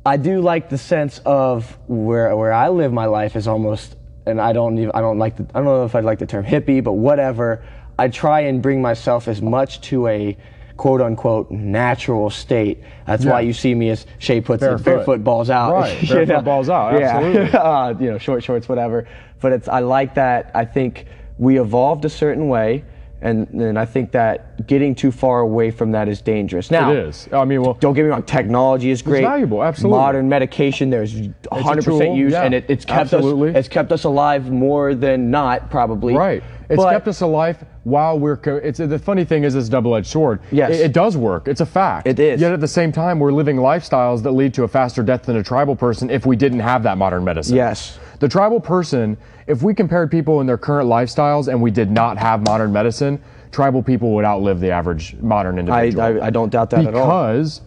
I 0.07 0.15
do 0.15 0.39
like 0.39 0.69
the 0.69 0.77
sense 0.77 1.19
of 1.25 1.77
where 1.87 2.33
where 2.33 2.53
I 2.53 2.69
live 2.69 2.93
my 2.93 3.07
life 3.07 3.35
is 3.35 3.45
almost, 3.45 3.97
and 4.25 4.39
I 4.39 4.53
don't 4.53 4.77
even 4.77 4.91
I 4.93 5.01
don't 5.01 5.19
like 5.19 5.35
the 5.35 5.45
I 5.53 5.59
don't 5.59 5.65
know 5.65 5.83
if 5.83 5.95
I'd 5.95 6.05
like 6.05 6.19
the 6.19 6.25
term 6.25 6.45
hippie, 6.45 6.81
but 6.81 6.93
whatever. 6.93 7.65
I 7.99 8.07
try 8.07 8.41
and 8.41 8.61
bring 8.61 8.81
myself 8.81 9.27
as 9.27 9.41
much 9.41 9.81
to 9.81 10.07
a 10.07 10.37
quote 10.77 11.01
unquote 11.01 11.49
natural 11.51 12.29
state. 12.29 12.83
That's 13.05 13.25
why 13.25 13.41
you 13.41 13.53
see 13.53 13.73
me 13.73 13.89
as 13.89 14.05
Shay 14.19 14.39
puts 14.41 14.61
it, 14.63 14.67
Barefoot. 14.67 14.85
barefoot 14.85 15.23
balls 15.23 15.49
out. 15.49 15.73
Right, 15.73 15.99
barefoot 16.07 16.33
know? 16.33 16.41
balls 16.41 16.69
out, 16.69 16.99
Yeah. 16.99 17.17
uh, 17.57 17.95
you 17.99 18.11
know, 18.11 18.17
short 18.17 18.43
shorts, 18.43 18.69
whatever. 18.69 19.07
But 19.41 19.51
it's 19.53 19.67
I 19.67 19.79
like 19.79 20.13
that. 20.15 20.51
I 20.53 20.65
think 20.65 21.05
we 21.37 21.59
evolved 21.59 22.05
a 22.05 22.09
certain 22.09 22.47
way. 22.47 22.83
And, 23.19 23.47
and 23.49 23.79
I 23.79 23.85
think 23.85 24.11
that 24.11 24.67
getting 24.67 24.93
too 24.93 25.11
far 25.11 25.39
away 25.39 25.71
from 25.71 25.91
that 25.93 26.07
is 26.07 26.21
dangerous. 26.21 26.69
Now, 26.69 26.91
It 26.91 26.99
is. 26.99 27.27
I 27.33 27.45
mean, 27.45 27.63
well, 27.63 27.73
don't 27.73 27.95
get 27.95 28.03
me 28.03 28.09
wrong, 28.09 28.21
technology 28.21 28.91
is 28.91 29.01
great. 29.01 29.23
valuable, 29.23 29.63
absolutely. 29.63 29.97
Modern 29.97 30.29
medication, 30.29 30.91
there's 30.91 31.15
100% 31.15 32.15
use, 32.15 32.33
yeah, 32.33 32.43
and 32.43 32.53
it, 32.53 32.65
it's 32.67 32.85
kept 32.85 33.13
absolutely. 33.13 33.49
us 33.49 33.55
it's 33.55 33.67
kept 33.69 33.91
us 33.91 34.03
alive 34.03 34.51
more 34.51 34.93
than 34.93 35.31
not, 35.31 35.71
probably. 35.71 36.13
Right. 36.13 36.43
It's 36.69 36.83
But- 36.83 36.91
kept 36.91 37.07
us 37.07 37.21
alive 37.21 37.63
while 37.83 38.19
we're. 38.19 38.35
Co- 38.37 38.57
it's 38.57 38.79
the 38.79 38.99
funny 38.99 39.23
thing 39.23 39.43
is, 39.45 39.55
it's 39.55 39.67
a 39.69 39.71
double-edged 39.71 40.07
sword. 40.07 40.39
Yes. 40.51 40.71
It, 40.71 40.87
it 40.87 40.93
does 40.93 41.15
work. 41.15 41.47
It's 41.47 41.61
a 41.61 41.65
fact. 41.65 42.07
It 42.07 42.19
is. 42.19 42.41
Yet 42.41 42.51
at 42.51 42.59
the 42.59 42.67
same 42.67 42.91
time, 42.91 43.19
we're 43.19 43.31
living 43.31 43.55
lifestyles 43.57 44.21
that 44.23 44.31
lead 44.31 44.53
to 44.55 44.63
a 44.63 44.67
faster 44.67 45.01
death 45.01 45.23
than 45.23 45.37
a 45.37 45.43
tribal 45.43 45.75
person 45.75 46.09
if 46.09 46.25
we 46.25 46.35
didn't 46.35 46.59
have 46.59 46.83
that 46.83 46.97
modern 46.97 47.23
medicine. 47.23 47.55
Yes. 47.55 47.99
The 48.19 48.27
tribal 48.27 48.59
person, 48.59 49.17
if 49.47 49.61
we 49.63 49.73
compared 49.73 50.11
people 50.11 50.41
in 50.41 50.47
their 50.47 50.57
current 50.57 50.89
lifestyles 50.89 51.47
and 51.47 51.61
we 51.61 51.71
did 51.71 51.89
not 51.89 52.17
have 52.17 52.41
modern 52.43 52.73
medicine, 52.73 53.21
tribal 53.51 53.81
people 53.81 54.13
would 54.15 54.25
outlive 54.25 54.59
the 54.59 54.71
average 54.71 55.15
modern 55.21 55.55
I, 55.57 55.59
individual. 55.85 56.23
I, 56.23 56.27
I 56.27 56.29
don't 56.31 56.49
doubt 56.49 56.69
that 56.71 56.85
at 56.85 56.95
all. 56.95 57.05
because 57.05 57.61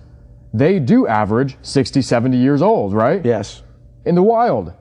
they 0.52 0.78
do 0.78 1.06
average 1.06 1.56
60, 1.62 2.02
70 2.02 2.36
years 2.36 2.60
old, 2.60 2.92
right? 2.92 3.24
Yes. 3.24 3.62
in 4.04 4.14
the 4.14 4.22
wild. 4.22 4.72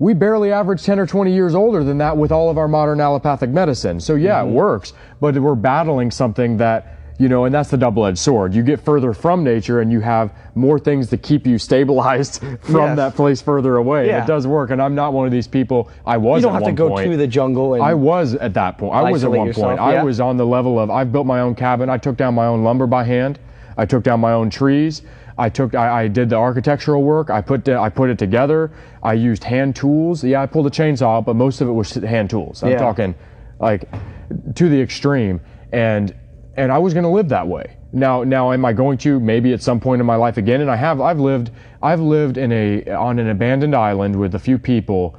We 0.00 0.14
barely 0.14 0.50
average 0.50 0.82
10 0.82 0.98
or 0.98 1.06
20 1.06 1.30
years 1.32 1.54
older 1.54 1.84
than 1.84 1.98
that 1.98 2.16
with 2.16 2.32
all 2.32 2.48
of 2.48 2.56
our 2.56 2.66
modern 2.68 3.00
allopathic 3.02 3.50
medicine. 3.50 4.00
So 4.00 4.14
yeah, 4.14 4.40
Mm-hmm. 4.40 4.48
it 4.48 4.52
works, 4.54 4.92
but 5.20 5.36
we're 5.36 5.54
battling 5.54 6.10
something 6.10 6.56
that, 6.56 6.96
you 7.18 7.28
know, 7.28 7.44
and 7.44 7.54
that's 7.54 7.68
the 7.68 7.76
double-edged 7.76 8.16
sword. 8.16 8.54
You 8.54 8.62
get 8.62 8.80
further 8.80 9.12
from 9.12 9.44
nature 9.44 9.82
and 9.82 9.92
you 9.92 10.00
have 10.00 10.32
more 10.54 10.78
things 10.78 11.10
to 11.10 11.18
keep 11.18 11.46
you 11.46 11.58
stabilized 11.58 12.40
from 12.62 12.76
Yes. 12.76 12.96
that 12.96 13.14
place 13.14 13.42
further 13.42 13.76
away. 13.76 14.06
Yeah. 14.06 14.24
It 14.24 14.26
does 14.26 14.46
work, 14.46 14.70
and 14.70 14.80
I'm 14.80 14.94
not 14.94 15.12
one 15.12 15.26
of 15.26 15.32
these 15.32 15.46
people. 15.46 15.90
I 16.06 16.16
was 16.16 16.40
You 16.42 16.48
don't 16.48 16.54
have 16.54 16.64
to 16.64 16.72
go 16.72 16.88
point. 16.88 17.10
to 17.10 17.16
the 17.18 17.26
jungle 17.26 17.74
and 17.74 17.82
I 17.82 17.92
was 17.92 18.32
at 18.36 18.54
that 18.54 18.78
point. 18.78 18.94
I 18.94 19.10
was 19.12 19.22
at 19.22 19.30
one 19.30 19.48
yourself, 19.48 19.76
point. 19.76 19.80
I 19.80 20.02
was 20.02 20.18
on 20.18 20.38
the 20.38 20.46
level 20.46 20.80
of 20.80 20.90
I've 20.90 21.12
built 21.12 21.26
my 21.26 21.40
own 21.40 21.54
cabin. 21.54 21.90
I 21.90 21.98
took 21.98 22.16
down 22.16 22.34
my 22.34 22.46
own 22.46 22.64
lumber 22.64 22.86
by 22.86 23.04
hand. 23.04 23.38
I 23.76 23.84
took 23.84 24.02
down 24.02 24.18
my 24.20 24.32
own 24.32 24.48
trees. 24.48 25.02
I 25.40 25.48
took 25.48 25.74
I, 25.74 26.02
I 26.02 26.08
did 26.08 26.28
the 26.28 26.36
architectural 26.36 27.02
work. 27.02 27.30
I 27.30 27.40
put 27.40 27.64
the, 27.64 27.78
I 27.78 27.88
put 27.88 28.10
it 28.10 28.18
together. 28.18 28.70
I 29.02 29.14
used 29.14 29.42
hand 29.42 29.74
tools. 29.74 30.22
Yeah, 30.22 30.42
I 30.42 30.46
pulled 30.46 30.66
a 30.66 30.70
chainsaw, 30.70 31.24
but 31.24 31.34
most 31.34 31.62
of 31.62 31.68
it 31.68 31.72
was 31.72 31.94
hand 31.94 32.28
tools. 32.28 32.62
I'm 32.62 32.72
Yeah. 32.72 32.78
talking 32.78 33.14
like 33.58 33.88
to 34.54 34.68
the 34.68 34.80
extreme. 34.80 35.40
And 35.72 36.14
and 36.56 36.70
I 36.70 36.78
was 36.78 36.92
going 36.92 37.04
to 37.04 37.10
live 37.10 37.30
that 37.30 37.48
way. 37.48 37.76
Now, 37.92 38.22
now, 38.22 38.52
am 38.52 38.64
I 38.64 38.72
going 38.72 38.98
to 38.98 39.18
maybe 39.18 39.52
at 39.52 39.62
some 39.62 39.80
point 39.80 40.00
in 40.00 40.06
my 40.06 40.16
life 40.16 40.36
again? 40.36 40.60
And 40.60 40.70
I 40.70 40.76
have. 40.76 41.00
I've 41.00 41.18
lived. 41.18 41.50
I've 41.82 42.00
lived 42.00 42.36
in 42.36 42.52
a 42.52 42.90
on 42.90 43.18
an 43.18 43.30
abandoned 43.30 43.74
island 43.74 44.14
with 44.14 44.34
a 44.34 44.38
few 44.38 44.58
people, 44.58 45.18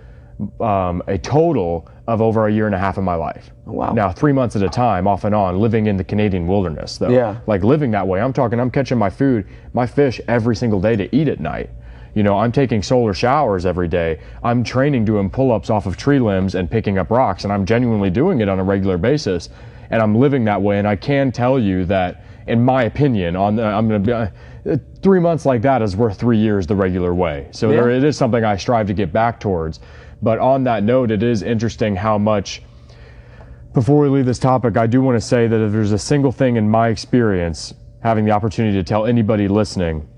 um, 0.59 1.01
a 1.07 1.17
total 1.17 1.89
of 2.11 2.21
over 2.21 2.47
a 2.47 2.51
year 2.51 2.65
and 2.65 2.75
a 2.75 2.77
half 2.77 2.97
of 2.97 3.03
my 3.03 3.15
life. 3.15 3.51
Wow. 3.65 3.93
Now, 3.93 4.11
three 4.11 4.33
months 4.33 4.55
at 4.55 4.61
a 4.61 4.69
time, 4.69 5.07
off 5.07 5.23
and 5.23 5.33
on, 5.33 5.59
living 5.59 5.87
in 5.87 5.97
the 5.97 6.03
Canadian 6.03 6.45
wilderness, 6.45 6.97
though. 6.97 7.09
Yeah. 7.09 7.39
Like 7.47 7.63
living 7.63 7.91
that 7.91 8.07
way. 8.07 8.21
I'm 8.21 8.33
talking. 8.33 8.59
I'm 8.59 8.69
catching 8.69 8.97
my 8.97 9.09
food, 9.09 9.47
my 9.73 9.87
fish 9.87 10.21
every 10.27 10.55
single 10.55 10.79
day 10.79 10.95
to 10.95 11.15
eat 11.15 11.27
at 11.27 11.39
night. 11.39 11.69
You 12.13 12.23
know, 12.23 12.37
I'm 12.37 12.51
taking 12.51 12.83
solar 12.83 13.13
showers 13.13 13.65
every 13.65 13.87
day. 13.87 14.19
I'm 14.43 14.63
training 14.63 15.05
doing 15.05 15.29
pull-ups 15.29 15.69
off 15.69 15.85
of 15.85 15.95
tree 15.95 16.19
limbs 16.19 16.55
and 16.55 16.69
picking 16.69 16.97
up 16.97 17.09
rocks, 17.09 17.45
and 17.45 17.53
I'm 17.53 17.65
genuinely 17.65 18.09
doing 18.09 18.41
it 18.41 18.49
on 18.49 18.59
a 18.59 18.63
regular 18.63 18.97
basis. 18.97 19.49
And 19.89 20.01
I'm 20.01 20.15
living 20.15 20.43
that 20.45 20.61
way. 20.61 20.77
And 20.77 20.87
I 20.87 20.97
can 20.97 21.31
tell 21.31 21.57
you 21.57 21.85
that, 21.85 22.23
in 22.47 22.63
my 22.63 22.83
opinion, 22.83 23.35
on 23.35 23.55
the, 23.55 23.63
I'm 23.63 23.87
going 23.87 24.03
to 24.03 24.07
be. 24.07 24.13
Uh, 24.13 24.27
three 25.01 25.19
months 25.19 25.43
like 25.45 25.63
that 25.63 25.81
is 25.81 25.95
worth 25.95 26.19
three 26.19 26.37
years 26.37 26.67
the 26.67 26.75
regular 26.75 27.15
way. 27.15 27.47
So 27.51 27.69
Yeah. 27.69 27.77
there, 27.77 27.89
it 27.89 28.03
is 28.03 28.15
something 28.15 28.43
I 28.43 28.57
strive 28.57 28.85
to 28.87 28.93
get 28.93 29.11
back 29.11 29.39
towards. 29.39 29.79
But 30.21 30.39
on 30.39 30.63
that 30.65 30.83
note, 30.83 31.11
it 31.11 31.23
is 31.23 31.41
interesting 31.41 31.95
how 31.95 32.17
much 32.17 32.61
before 33.73 34.01
we 34.01 34.09
leave 34.09 34.25
this 34.25 34.39
topic, 34.39 34.75
I 34.75 34.85
do 34.85 35.01
want 35.01 35.15
to 35.19 35.25
say 35.25 35.47
that 35.47 35.65
if 35.65 35.71
there's 35.71 35.93
a 35.93 35.97
single 35.97 36.33
thing 36.33 36.57
in 36.57 36.69
my 36.69 36.89
experience, 36.89 37.73
having 38.03 38.25
the 38.25 38.31
opportunity 38.31 38.77
to 38.77 38.83
tell 38.83 39.05
anybody 39.05 39.47
listening, 39.47 40.09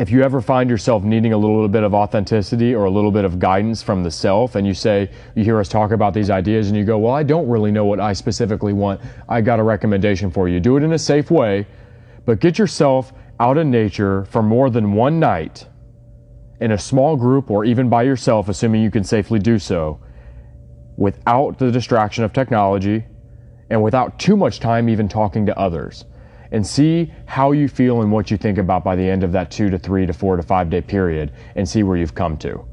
if 0.00 0.10
you 0.10 0.22
ever 0.24 0.40
find 0.40 0.68
yourself 0.68 1.04
needing 1.04 1.32
a 1.32 1.38
little 1.38 1.68
bit 1.68 1.84
of 1.84 1.94
authenticity 1.94 2.74
or 2.74 2.86
a 2.86 2.90
little 2.90 3.12
bit 3.12 3.24
of 3.24 3.38
guidance 3.38 3.80
from 3.80 4.02
the 4.02 4.10
self, 4.10 4.56
and 4.56 4.66
you 4.66 4.74
say, 4.74 5.08
you 5.36 5.44
hear 5.44 5.60
us 5.60 5.68
talk 5.68 5.92
about 5.92 6.14
these 6.14 6.30
ideas, 6.30 6.68
and 6.68 6.76
you 6.76 6.84
go, 6.84 6.98
Well, 6.98 7.14
I 7.14 7.22
don't 7.22 7.48
really 7.48 7.70
know 7.70 7.84
what 7.84 8.00
I 8.00 8.12
specifically 8.12 8.72
want, 8.72 9.00
I 9.28 9.40
got 9.40 9.60
a 9.60 9.62
recommendation 9.62 10.30
for 10.30 10.48
you. 10.48 10.58
Do 10.58 10.76
it 10.76 10.82
in 10.82 10.94
a 10.94 10.98
safe 10.98 11.30
way, 11.30 11.66
but 12.24 12.40
get 12.40 12.58
yourself 12.58 13.12
out 13.38 13.56
in 13.56 13.70
nature 13.70 14.24
for 14.24 14.42
more 14.42 14.68
than 14.68 14.94
one 14.94 15.20
night 15.20 15.66
in 16.60 16.72
a 16.72 16.78
small 16.78 17.16
group 17.16 17.50
or 17.50 17.64
even 17.64 17.88
by 17.88 18.02
yourself, 18.02 18.48
assuming 18.48 18.82
you 18.82 18.90
can 18.90 19.04
safely 19.04 19.38
do 19.38 19.58
so 19.58 20.00
without 20.96 21.58
the 21.58 21.70
distraction 21.70 22.24
of 22.24 22.32
technology 22.32 23.04
and 23.70 23.82
without 23.82 24.18
too 24.18 24.36
much 24.36 24.60
time 24.60 24.88
even 24.88 25.08
talking 25.08 25.46
to 25.46 25.58
others. 25.58 26.04
And 26.52 26.64
see 26.64 27.12
how 27.26 27.50
you 27.50 27.66
feel 27.66 28.00
and 28.02 28.12
what 28.12 28.30
you 28.30 28.36
think 28.36 28.58
about 28.58 28.84
by 28.84 28.94
the 28.94 29.02
end 29.02 29.24
of 29.24 29.32
that 29.32 29.50
two 29.50 29.70
to 29.70 29.78
three 29.78 30.06
to 30.06 30.12
four 30.12 30.36
to 30.36 30.42
five 30.42 30.70
day 30.70 30.80
period 30.80 31.32
and 31.56 31.68
see 31.68 31.82
where 31.82 31.96
you've 31.96 32.14
come 32.14 32.36
to. 32.38 32.64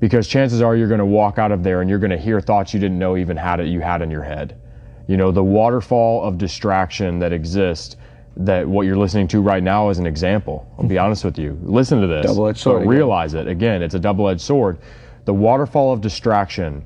Because 0.00 0.26
chances 0.26 0.60
are 0.60 0.74
you're 0.74 0.88
going 0.88 0.98
to 0.98 1.06
walk 1.06 1.38
out 1.38 1.52
of 1.52 1.62
there 1.62 1.80
and 1.80 1.88
you're 1.88 2.00
going 2.00 2.10
to 2.10 2.18
hear 2.18 2.40
thoughts 2.40 2.74
you 2.74 2.80
didn't 2.80 2.98
know 2.98 3.16
even 3.16 3.36
had 3.36 3.60
it 3.60 3.68
you 3.68 3.80
had 3.80 4.02
in 4.02 4.10
your 4.10 4.24
head. 4.24 4.60
You 5.06 5.16
know 5.16 5.30
the 5.30 5.44
waterfall 5.44 6.24
of 6.24 6.36
distraction 6.36 7.20
that 7.20 7.32
exists 7.32 7.96
that 8.38 8.66
what 8.68 8.86
you're 8.86 8.96
listening 8.96 9.26
to 9.28 9.40
right 9.40 9.62
now 9.62 9.88
is 9.90 9.98
an 9.98 10.06
example. 10.06 10.66
I'll 10.78 10.86
be 10.86 10.94
mm-hmm. 10.94 11.04
honest 11.04 11.24
with 11.24 11.38
you. 11.38 11.58
Listen 11.62 12.00
to 12.00 12.06
this. 12.06 12.26
Double-edged 12.26 12.58
but 12.58 12.62
sword 12.62 12.82
again. 12.82 12.88
realize 12.88 13.34
it. 13.34 13.48
Again 13.48 13.82
it's 13.82 13.94
a 13.94 13.98
double-edged 13.98 14.40
sword. 14.40 14.78
The 15.24 15.34
waterfall 15.34 15.92
of 15.92 16.00
distraction 16.00 16.84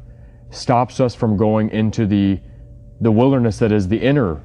stops 0.50 0.98
us 1.00 1.14
from 1.14 1.36
going 1.36 1.70
into 1.70 2.06
the 2.06 2.40
the 3.00 3.12
wilderness 3.12 3.58
that 3.58 3.72
is 3.72 3.88
the 3.88 3.98
inner 3.98 4.40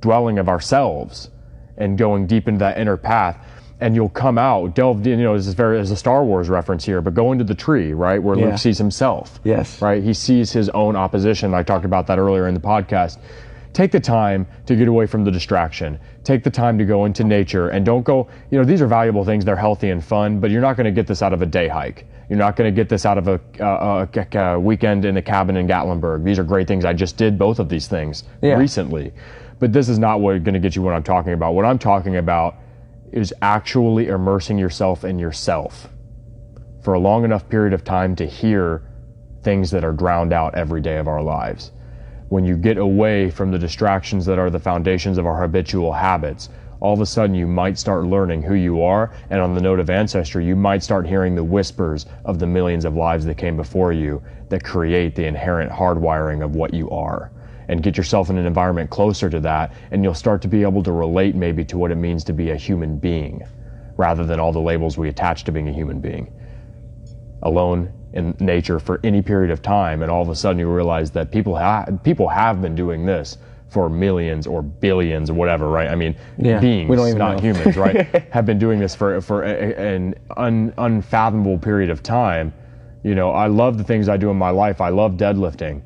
dwelling 0.00 0.38
of 0.38 0.48
ourselves 0.48 1.30
and 1.78 1.96
going 1.98 2.26
deep 2.26 2.46
into 2.48 2.58
that 2.58 2.78
inner 2.78 2.96
path. 2.96 3.38
And 3.80 3.96
you'll 3.96 4.08
come 4.10 4.38
out 4.38 4.76
delve 4.76 5.04
in 5.06 5.18
you 5.18 5.24
know 5.24 5.36
this 5.36 5.48
is 5.48 5.54
very 5.54 5.80
as 5.80 5.90
a 5.90 5.96
star 5.96 6.22
wars 6.24 6.48
reference 6.48 6.84
here 6.84 7.00
but 7.02 7.14
go 7.14 7.32
into 7.32 7.42
the 7.42 7.54
tree 7.56 7.92
right 7.92 8.22
where 8.22 8.38
Yeah. 8.38 8.46
luke 8.46 8.58
sees 8.58 8.78
himself 8.78 9.40
Yes. 9.42 9.82
right? 9.82 10.00
He 10.00 10.14
sees 10.14 10.52
his 10.52 10.68
own 10.68 10.94
opposition. 10.94 11.52
I 11.52 11.64
talked 11.64 11.84
about 11.84 12.06
that 12.06 12.18
earlier 12.20 12.46
in 12.46 12.54
the 12.54 12.60
podcast 12.60 13.18
take 13.72 13.90
the 13.90 14.00
time 14.00 14.46
to 14.66 14.76
get 14.76 14.88
away 14.88 15.06
from 15.06 15.24
the 15.24 15.30
distraction. 15.30 15.98
Take 16.24 16.44
the 16.44 16.50
time 16.50 16.78
to 16.78 16.84
go 16.84 17.04
into 17.04 17.24
nature 17.24 17.70
and 17.70 17.84
don't 17.84 18.02
go 18.02 18.28
you 18.50 18.58
know 18.58 18.64
these 18.64 18.82
are 18.82 18.86
valuable 18.86 19.24
things 19.24 19.44
they're 19.44 19.56
healthy 19.56 19.90
and 19.90 20.04
fun 20.04 20.40
but 20.40 20.50
you're 20.50 20.60
not 20.60 20.76
going 20.76 20.84
to 20.84 20.92
get 20.92 21.06
this 21.06 21.22
out 21.22 21.32
of 21.32 21.42
a 21.42 21.46
day 21.46 21.68
hike. 21.68 22.06
You're 22.28 22.38
not 22.38 22.56
going 22.56 22.72
to 22.72 22.74
get 22.74 22.88
this 22.88 23.04
out 23.04 23.18
of 23.18 23.28
a, 23.28 23.40
uh, 23.60 24.06
a, 24.14 24.38
a 24.38 24.60
weekend 24.60 25.04
in 25.04 25.16
a 25.18 25.22
cabin 25.22 25.56
in 25.56 25.66
gatlinburg. 25.66 26.24
These 26.24 26.38
are 26.38 26.44
great 26.44 26.66
things. 26.66 26.84
I 26.84 26.92
just 26.92 27.16
did 27.16 27.38
both 27.38 27.58
of 27.58 27.68
these 27.68 27.88
things 27.88 28.24
Yeah. 28.40 28.54
recently. 28.54 29.12
But 29.58 29.72
this 29.72 29.88
is 29.88 29.98
not 29.98 30.20
what 30.20 30.42
going 30.42 30.54
to 30.54 30.60
get 30.60 30.74
you 30.74 30.82
what 30.82 30.94
i'm 30.94 31.02
talking 31.02 31.32
about. 31.34 31.54
What 31.54 31.64
i'm 31.64 31.78
talking 31.78 32.16
about 32.16 32.56
is 33.12 33.34
actually 33.42 34.08
immersing 34.08 34.58
yourself 34.58 35.04
in 35.04 35.18
yourself 35.18 35.88
for 36.82 36.94
a 36.94 36.98
long 36.98 37.24
enough 37.24 37.48
period 37.48 37.72
of 37.72 37.84
time 37.84 38.16
to 38.16 38.26
hear 38.26 38.82
things 39.42 39.70
that 39.70 39.84
are 39.84 39.92
drowned 39.92 40.32
out 40.32 40.54
every 40.54 40.80
day 40.80 40.96
of 40.98 41.06
our 41.08 41.22
lives. 41.22 41.70
When 42.32 42.46
you 42.46 42.56
get 42.56 42.78
away 42.78 43.28
from 43.28 43.50
the 43.50 43.58
distractions 43.58 44.24
that 44.24 44.38
are 44.38 44.48
the 44.48 44.58
foundations 44.58 45.18
of 45.18 45.26
our 45.26 45.38
habitual 45.38 45.92
habits, 45.92 46.48
all 46.80 46.94
of 46.94 47.02
a 47.02 47.04
sudden 47.04 47.36
you 47.36 47.46
might 47.46 47.76
start 47.76 48.04
learning 48.04 48.40
who 48.40 48.54
you 48.54 48.82
are. 48.82 49.12
And 49.28 49.38
on 49.38 49.54
the 49.54 49.60
note 49.60 49.78
of 49.78 49.90
ancestry, 49.90 50.46
you 50.46 50.56
might 50.56 50.82
start 50.82 51.06
hearing 51.06 51.34
the 51.34 51.44
whispers 51.44 52.06
of 52.24 52.38
the 52.38 52.46
millions 52.46 52.86
of 52.86 52.96
lives 52.96 53.26
that 53.26 53.36
came 53.36 53.54
before 53.54 53.92
you 53.92 54.22
that 54.48 54.64
create 54.64 55.14
the 55.14 55.26
inherent 55.26 55.70
hardwiring 55.70 56.42
of 56.42 56.56
what 56.56 56.72
you 56.72 56.88
are. 56.88 57.30
And 57.68 57.82
get 57.82 57.98
yourself 57.98 58.30
in 58.30 58.38
an 58.38 58.46
environment 58.46 58.88
closer 58.88 59.28
to 59.28 59.40
that, 59.40 59.74
and 59.90 60.02
you'll 60.02 60.14
start 60.14 60.40
to 60.40 60.48
be 60.48 60.62
able 60.62 60.82
to 60.84 60.92
relate 60.92 61.34
maybe 61.34 61.66
to 61.66 61.76
what 61.76 61.90
it 61.90 61.96
means 61.96 62.24
to 62.24 62.32
be 62.32 62.48
a 62.48 62.56
human 62.56 62.96
being 62.96 63.42
rather 63.98 64.24
than 64.24 64.40
all 64.40 64.52
the 64.52 64.58
labels 64.58 64.96
we 64.96 65.10
attach 65.10 65.44
to 65.44 65.52
being 65.52 65.68
a 65.68 65.72
human 65.72 66.00
being 66.00 66.32
alone 67.42 67.92
in 68.12 68.34
nature 68.40 68.78
for 68.78 69.00
any 69.04 69.22
period 69.22 69.50
of 69.50 69.62
time, 69.62 70.02
and 70.02 70.10
all 70.10 70.22
of 70.22 70.28
a 70.28 70.34
sudden 70.34 70.58
you 70.58 70.68
realize 70.70 71.10
that 71.12 71.30
people 71.30 71.56
have 71.56 72.00
people 72.02 72.28
have 72.28 72.60
been 72.60 72.74
doing 72.74 73.06
this 73.06 73.38
for 73.68 73.88
millions 73.88 74.46
or 74.46 74.60
billions 74.60 75.30
or 75.30 75.34
whatever, 75.34 75.68
right? 75.68 75.88
I 75.88 75.94
mean, 75.94 76.14
Yeah, 76.36 76.60
beings, 76.60 76.90
we 76.90 76.96
don't 76.96 77.08
even 77.08 77.18
not 77.18 77.36
know. 77.36 77.40
humans, 77.40 77.76
right? 77.76 78.06
have 78.32 78.44
been 78.44 78.58
doing 78.58 78.78
this 78.78 78.94
for 78.94 79.20
for 79.22 79.42
a- 79.44 79.74
an 79.94 80.14
un, 80.36 80.74
unfathomable 80.76 81.58
period 81.58 81.88
of 81.90 82.02
time. 82.02 82.52
You 83.02 83.14
know, 83.14 83.30
I 83.30 83.46
love 83.46 83.78
the 83.78 83.84
things 83.84 84.08
I 84.08 84.16
do 84.16 84.30
in 84.30 84.36
my 84.36 84.50
life. 84.50 84.80
I 84.80 84.90
love 84.90 85.12
deadlifting. 85.12 85.80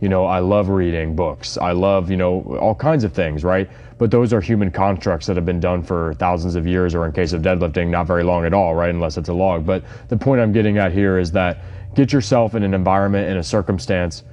You 0.00 0.08
know, 0.08 0.24
I 0.26 0.40
love 0.40 0.70
reading 0.70 1.14
books. 1.14 1.56
I 1.58 1.72
love, 1.72 2.10
you 2.10 2.16
know, 2.16 2.42
all 2.60 2.74
kinds 2.74 3.04
of 3.04 3.12
things, 3.12 3.44
right? 3.44 3.68
But 4.00 4.10
those 4.10 4.32
are 4.32 4.40
human 4.40 4.70
constructs 4.70 5.26
that 5.26 5.36
have 5.36 5.44
been 5.44 5.60
done 5.60 5.82
for 5.82 6.14
thousands 6.14 6.54
of 6.54 6.66
years, 6.66 6.94
or 6.94 7.04
in 7.04 7.12
case 7.12 7.34
of 7.34 7.42
deadlifting, 7.42 7.88
not 7.88 8.06
very 8.06 8.24
long 8.24 8.46
at 8.46 8.54
all, 8.54 8.74
right? 8.74 8.88
Unless 8.88 9.18
it's 9.18 9.28
a 9.28 9.34
log. 9.34 9.66
But 9.66 9.84
the 10.08 10.16
point 10.16 10.40
I'm 10.40 10.52
getting 10.52 10.78
at 10.78 10.90
here 10.90 11.18
is 11.18 11.30
that 11.32 11.58
get 11.94 12.10
yourself 12.10 12.54
in 12.54 12.62
an 12.62 12.72
environment, 12.72 13.28
in 13.28 13.36
a 13.36 13.42
circumstance 13.42 14.24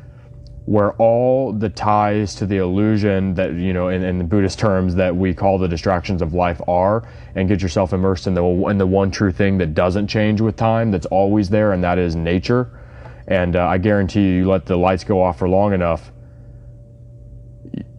where 0.67 0.93
all 0.93 1.51
the 1.51 1.67
ties 1.67 2.33
to 2.35 2.45
the 2.45 2.57
illusion 2.57 3.33
that, 3.33 3.55
you 3.55 3.73
know, 3.73 3.89
in, 3.89 4.03
in 4.03 4.17
the 4.17 4.23
Buddhist 4.23 4.57
terms 4.57 4.95
that 4.95 5.13
we 5.13 5.33
call 5.33 5.57
the 5.57 5.67
distractions 5.67 6.21
of 6.21 6.33
life 6.33 6.61
are, 6.69 7.05
and 7.35 7.49
get 7.49 7.61
yourself 7.61 7.91
immersed 7.91 8.25
in 8.25 8.33
the, 8.33 8.45
in 8.69 8.77
the 8.77 8.87
one 8.87 9.11
true 9.11 9.33
thing 9.33 9.57
that 9.57 9.73
doesn't 9.73 10.07
change 10.07 10.39
with 10.39 10.55
time, 10.55 10.91
that's 10.91 11.07
always 11.07 11.49
there, 11.49 11.73
and 11.73 11.83
that 11.83 11.97
is 11.97 12.15
nature. 12.15 12.69
And 13.27 13.57
uh, 13.57 13.67
I 13.67 13.79
guarantee 13.79 14.21
you, 14.21 14.33
you 14.33 14.49
let 14.49 14.65
the 14.65 14.77
lights 14.77 15.03
go 15.03 15.21
off 15.21 15.39
for 15.39 15.49
long 15.49 15.73
enough, 15.73 16.13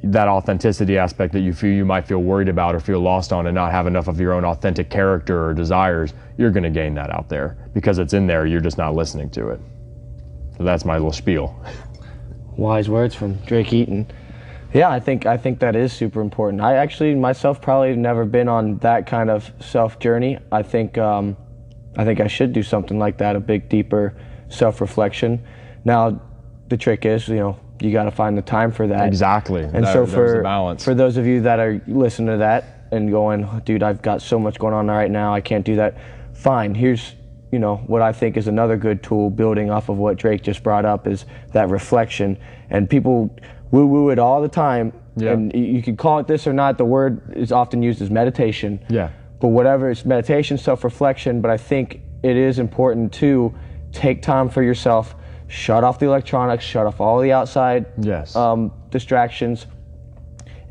that 0.04 0.28
authenticity 0.28 0.96
aspect 0.96 1.32
that 1.32 1.40
you 1.40 1.52
feel 1.52 1.72
you 1.72 1.84
might 1.84 2.06
feel 2.06 2.22
worried 2.22 2.48
about 2.48 2.74
or 2.74 2.80
feel 2.80 3.00
lost 3.00 3.32
on 3.32 3.46
and 3.46 3.54
not 3.54 3.72
have 3.72 3.86
enough 3.86 4.06
of 4.06 4.20
your 4.20 4.32
own 4.32 4.44
authentic 4.44 4.90
character 4.90 5.46
or 5.46 5.54
desires, 5.54 6.14
you're 6.36 6.50
going 6.50 6.62
to 6.62 6.70
gain 6.70 6.94
that 6.94 7.10
out 7.10 7.28
there 7.28 7.56
because 7.74 7.98
it's 7.98 8.12
in 8.12 8.26
there. 8.26 8.46
You're 8.46 8.60
just 8.60 8.78
not 8.78 8.94
listening 8.94 9.28
to 9.30 9.48
it. 9.48 9.60
So 10.56 10.64
that's 10.64 10.84
my 10.84 10.94
little 10.94 11.12
spiel. 11.12 11.60
Wise 12.56 12.88
words 12.88 13.14
from 13.14 13.34
Drake 13.46 13.72
Eaton. 13.72 14.06
Yeah, 14.72 14.90
I 14.90 15.00
think 15.00 15.24
I 15.24 15.36
think 15.36 15.60
that 15.60 15.74
is 15.74 15.92
super 15.92 16.20
important. 16.20 16.60
I 16.60 16.74
actually 16.74 17.14
myself 17.14 17.60
probably 17.62 17.96
never 17.96 18.24
been 18.24 18.48
on 18.48 18.78
that 18.78 19.06
kind 19.06 19.30
of 19.30 19.50
self 19.60 19.98
journey. 19.98 20.38
I 20.52 20.62
think 20.62 20.98
um, 20.98 21.36
I 21.96 22.04
think 22.04 22.20
I 22.20 22.26
should 22.26 22.52
do 22.52 22.62
something 22.62 22.98
like 22.98 23.18
that, 23.18 23.34
a 23.34 23.40
big 23.40 23.68
deeper 23.68 24.14
self 24.48 24.80
reflection. 24.80 25.42
Now, 25.84 26.20
the 26.68 26.76
trick 26.76 27.06
is, 27.06 27.28
you 27.28 27.36
know, 27.36 27.58
you 27.80 27.92
got 27.92 28.04
to 28.04 28.10
find 28.10 28.36
the 28.36 28.42
time 28.42 28.70
for 28.70 28.86
that. 28.86 29.06
Exactly. 29.06 29.62
And 29.62 29.84
That- 29.84 29.92
so 29.92 30.06
for 30.06 30.42
balance. 30.42 30.84
for 30.84 30.94
those 30.94 31.16
of 31.16 31.26
you 31.26 31.40
that 31.42 31.58
are 31.60 31.80
listening 31.86 32.28
to 32.28 32.36
that 32.38 32.64
and 32.90 33.10
going, 33.10 33.46
dude, 33.64 33.82
I've 33.82 34.02
got 34.02 34.22
so 34.22 34.38
much 34.38 34.58
going 34.58 34.74
on 34.74 34.88
right 34.88 35.10
now, 35.10 35.34
I 35.34 35.40
can't 35.40 35.64
do 35.64 35.76
that. 35.76 35.94
Fine. 36.32 36.74
Here's 36.74 37.14
you 37.50 37.58
know 37.58 37.76
what 37.86 38.02
I 38.02 38.12
think 38.12 38.36
is 38.36 38.46
another 38.46 38.76
good 38.76 39.02
tool, 39.02 39.30
building 39.30 39.70
off 39.70 39.88
of 39.88 39.96
what 39.96 40.16
Drake 40.18 40.42
just 40.42 40.62
brought 40.62 40.84
up, 40.84 41.06
is 41.06 41.24
that 41.52 41.70
reflection. 41.70 42.36
And 42.68 42.88
people 42.90 43.34
woo 43.70 43.86
woo 43.86 44.10
it 44.10 44.18
all 44.18 44.42
the 44.42 44.48
time. 44.48 44.92
Yeah. 45.16 45.32
And 45.32 45.54
you 45.54 45.82
can 45.82 45.96
call 45.96 46.18
it 46.18 46.26
this 46.26 46.46
or 46.46 46.52
not. 46.52 46.76
The 46.78 46.84
word 46.84 47.32
is 47.34 47.50
often 47.50 47.82
used 47.82 48.02
as 48.02 48.10
meditation. 48.10 48.80
Yeah. 48.88 49.10
But 49.40 49.48
whatever, 49.48 49.90
it's 49.90 50.04
meditation, 50.04 50.58
self 50.58 50.84
reflection. 50.84 51.40
But 51.40 51.50
I 51.50 51.56
think 51.56 52.00
it 52.22 52.36
is 52.36 52.58
important 52.58 53.12
to 53.14 53.54
take 53.92 54.20
time 54.20 54.48
for 54.50 54.62
yourself, 54.62 55.14
shut 55.48 55.82
off 55.84 55.98
the 55.98 56.06
electronics, 56.06 56.64
shut 56.64 56.86
off 56.86 57.00
all 57.00 57.18
the 57.20 57.32
outside 57.32 57.86
Yes. 57.98 58.36
um, 58.36 58.70
distractions, 58.90 59.66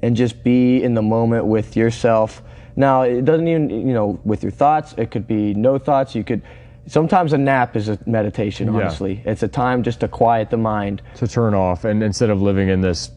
and 0.02 0.16
just 0.16 0.44
be 0.44 0.82
in 0.84 0.94
the 0.94 1.02
moment 1.02 1.46
with 1.46 1.76
yourself. 1.76 2.42
Now, 2.76 3.02
it 3.02 3.26
doesn't 3.26 3.48
even, 3.48 3.70
you 3.70 3.94
know, 3.94 4.20
with 4.24 4.44
your 4.44 4.52
thoughts, 4.52 4.94
it 4.98 5.10
could 5.12 5.28
be 5.28 5.54
no 5.56 5.78
thoughts. 5.78 6.16
You 6.16 6.24
could, 6.24 6.42
Sometimes 6.90 7.34
a 7.34 7.38
nap 7.38 7.76
is 7.76 7.90
a 7.90 8.00
meditation. 8.06 8.68
Yeah. 8.74 8.80
Honestly, 8.82 9.22
it's 9.26 9.44
a 9.44 9.48
time 9.50 9.84
just 9.84 10.00
to 10.00 10.08
quiet 10.08 10.50
the 10.50 10.56
mind. 10.58 11.02
to 11.16 11.28
turn 11.28 11.54
off 11.54 11.84
and 11.84 12.02
instead 12.02 12.30
of 12.30 12.42
living 12.42 12.70
in 12.70 12.80
this 12.80 13.12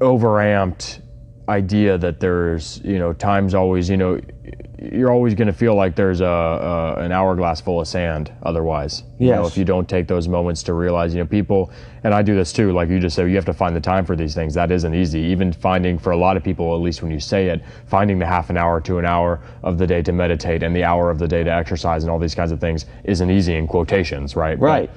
overamped 0.00 1.00
idea 1.48 1.98
that 1.98 2.20
there's 2.20 2.80
you 2.84 2.98
know 2.98 3.12
time's 3.12 3.54
always 3.54 3.88
you 3.90 3.96
know 3.96 4.20
you're 4.82 5.10
always 5.12 5.34
going 5.34 5.46
to 5.46 5.52
feel 5.52 5.74
like 5.74 5.94
there's 5.94 6.22
a, 6.22 6.24
a 6.24 6.94
an 7.00 7.12
hourglass 7.12 7.60
full 7.60 7.80
of 7.82 7.86
sand 7.86 8.32
otherwise 8.44 9.02
you 9.18 9.28
know 9.28 9.46
if 9.46 9.56
you 9.58 9.64
don't 9.64 9.88
take 9.90 10.08
those 10.08 10.26
moments 10.26 10.62
to 10.62 10.72
realize 10.72 11.12
you 11.12 11.20
know 11.20 11.26
people 11.26 11.70
and 12.02 12.14
i 12.14 12.22
do 12.22 12.34
this 12.34 12.50
too 12.50 12.72
like 12.72 12.88
you 12.88 12.98
just 12.98 13.14
said 13.14 13.28
you 13.28 13.34
have 13.36 13.44
to 13.44 13.52
find 13.52 13.76
the 13.76 13.80
time 13.80 14.06
for 14.06 14.16
these 14.16 14.34
things 14.34 14.54
that 14.54 14.70
isn't 14.70 14.94
easy 14.94 15.18
even 15.20 15.52
finding 15.52 15.98
for 15.98 16.12
a 16.12 16.16
lot 16.16 16.34
of 16.34 16.42
people 16.42 16.74
at 16.74 16.80
least 16.80 17.02
when 17.02 17.10
you 17.10 17.20
say 17.20 17.48
it 17.48 17.62
finding 17.88 18.18
the 18.18 18.24
half 18.24 18.48
an 18.48 18.56
hour 18.56 18.80
to 18.80 18.96
an 18.98 19.04
hour 19.04 19.40
of 19.62 19.76
the 19.76 19.86
day 19.86 20.00
to 20.00 20.12
meditate 20.12 20.62
and 20.62 20.74
the 20.74 20.82
hour 20.82 21.10
of 21.10 21.18
the 21.18 21.28
day 21.28 21.44
to 21.44 21.52
exercise 21.52 22.02
and 22.02 22.10
all 22.10 22.18
these 22.18 22.34
kinds 22.34 22.50
of 22.52 22.58
things 22.58 22.86
isn't 23.04 23.30
easy 23.30 23.54
in 23.56 23.66
quotations 23.66 24.34
right 24.34 24.58
But- 24.58 24.66
Right. 24.66 24.90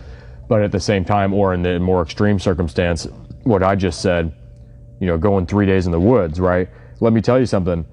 but 0.48 0.62
at 0.62 0.72
the 0.72 0.80
same 0.80 1.04
time, 1.04 1.34
or 1.34 1.54
in 1.54 1.62
the 1.64 1.80
more 1.80 2.02
extreme 2.04 2.38
circumstance, 2.40 3.08
what 3.44 3.64
I 3.64 3.76
just 3.76 4.02
said, 4.02 4.32
you 5.00 5.08
know, 5.08 5.18
going 5.18 5.46
three 5.46 5.66
days 5.66 5.86
in 5.88 5.92
the 5.92 6.00
woods, 6.00 6.40
right? 6.40 6.70
Let 7.00 7.12
me 7.14 7.22
tell 7.22 7.40
you 7.40 7.46
something. 7.46 7.86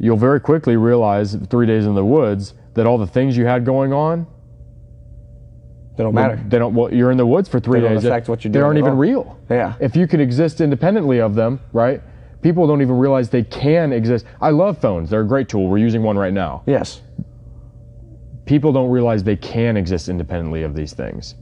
You'll 0.00 0.16
very 0.16 0.40
quickly 0.40 0.76
realize 0.76 1.34
three 1.50 1.66
days 1.66 1.84
in 1.86 1.94
the 1.94 2.04
woods 2.04 2.54
that 2.74 2.86
all 2.86 2.96
the 2.98 3.06
things 3.06 3.36
you 3.36 3.44
had 3.46 3.64
going 3.66 3.92
on, 3.92 4.26
They 5.96 6.02
don't 6.04 6.14
matter. 6.14 6.40
they 6.48 6.58
don't. 6.58 6.74
Well, 6.74 6.92
you're 6.92 7.10
in 7.10 7.18
the 7.18 7.26
woods 7.26 7.48
for 7.50 7.60
three 7.60 7.80
They 7.80 7.86
don't 7.88 7.96
days. 7.96 8.04
affect 8.06 8.28
what 8.28 8.42
you're 8.42 8.50
doing. 8.52 8.60
They 8.62 8.64
aren't 8.66 8.78
even 8.78 8.92
all. 8.92 8.96
real. 8.96 9.38
Yeah. 9.50 9.74
If 9.78 9.94
you 9.96 10.06
can 10.06 10.18
exist 10.20 10.60
independently 10.62 11.20
of 11.20 11.34
them, 11.34 11.60
right? 11.74 12.00
People 12.40 12.66
don't 12.66 12.80
even 12.80 12.96
realize 12.96 13.28
they 13.28 13.42
can 13.44 13.92
exist. 13.92 14.24
I 14.40 14.48
love 14.50 14.78
phones. 14.78 15.10
They're 15.10 15.20
a 15.20 15.26
great 15.28 15.50
tool. 15.50 15.68
We're 15.68 15.76
using 15.78 16.02
one 16.02 16.16
right 16.16 16.32
now. 16.32 16.62
Yes. 16.66 17.02
people 18.46 18.72
don't 18.72 18.90
realize 18.90 19.22
they 19.22 19.36
can 19.36 19.76
exist 19.76 20.08
independently 20.08 20.62
of 20.64 20.74
these 20.74 20.92
things. 20.92 21.36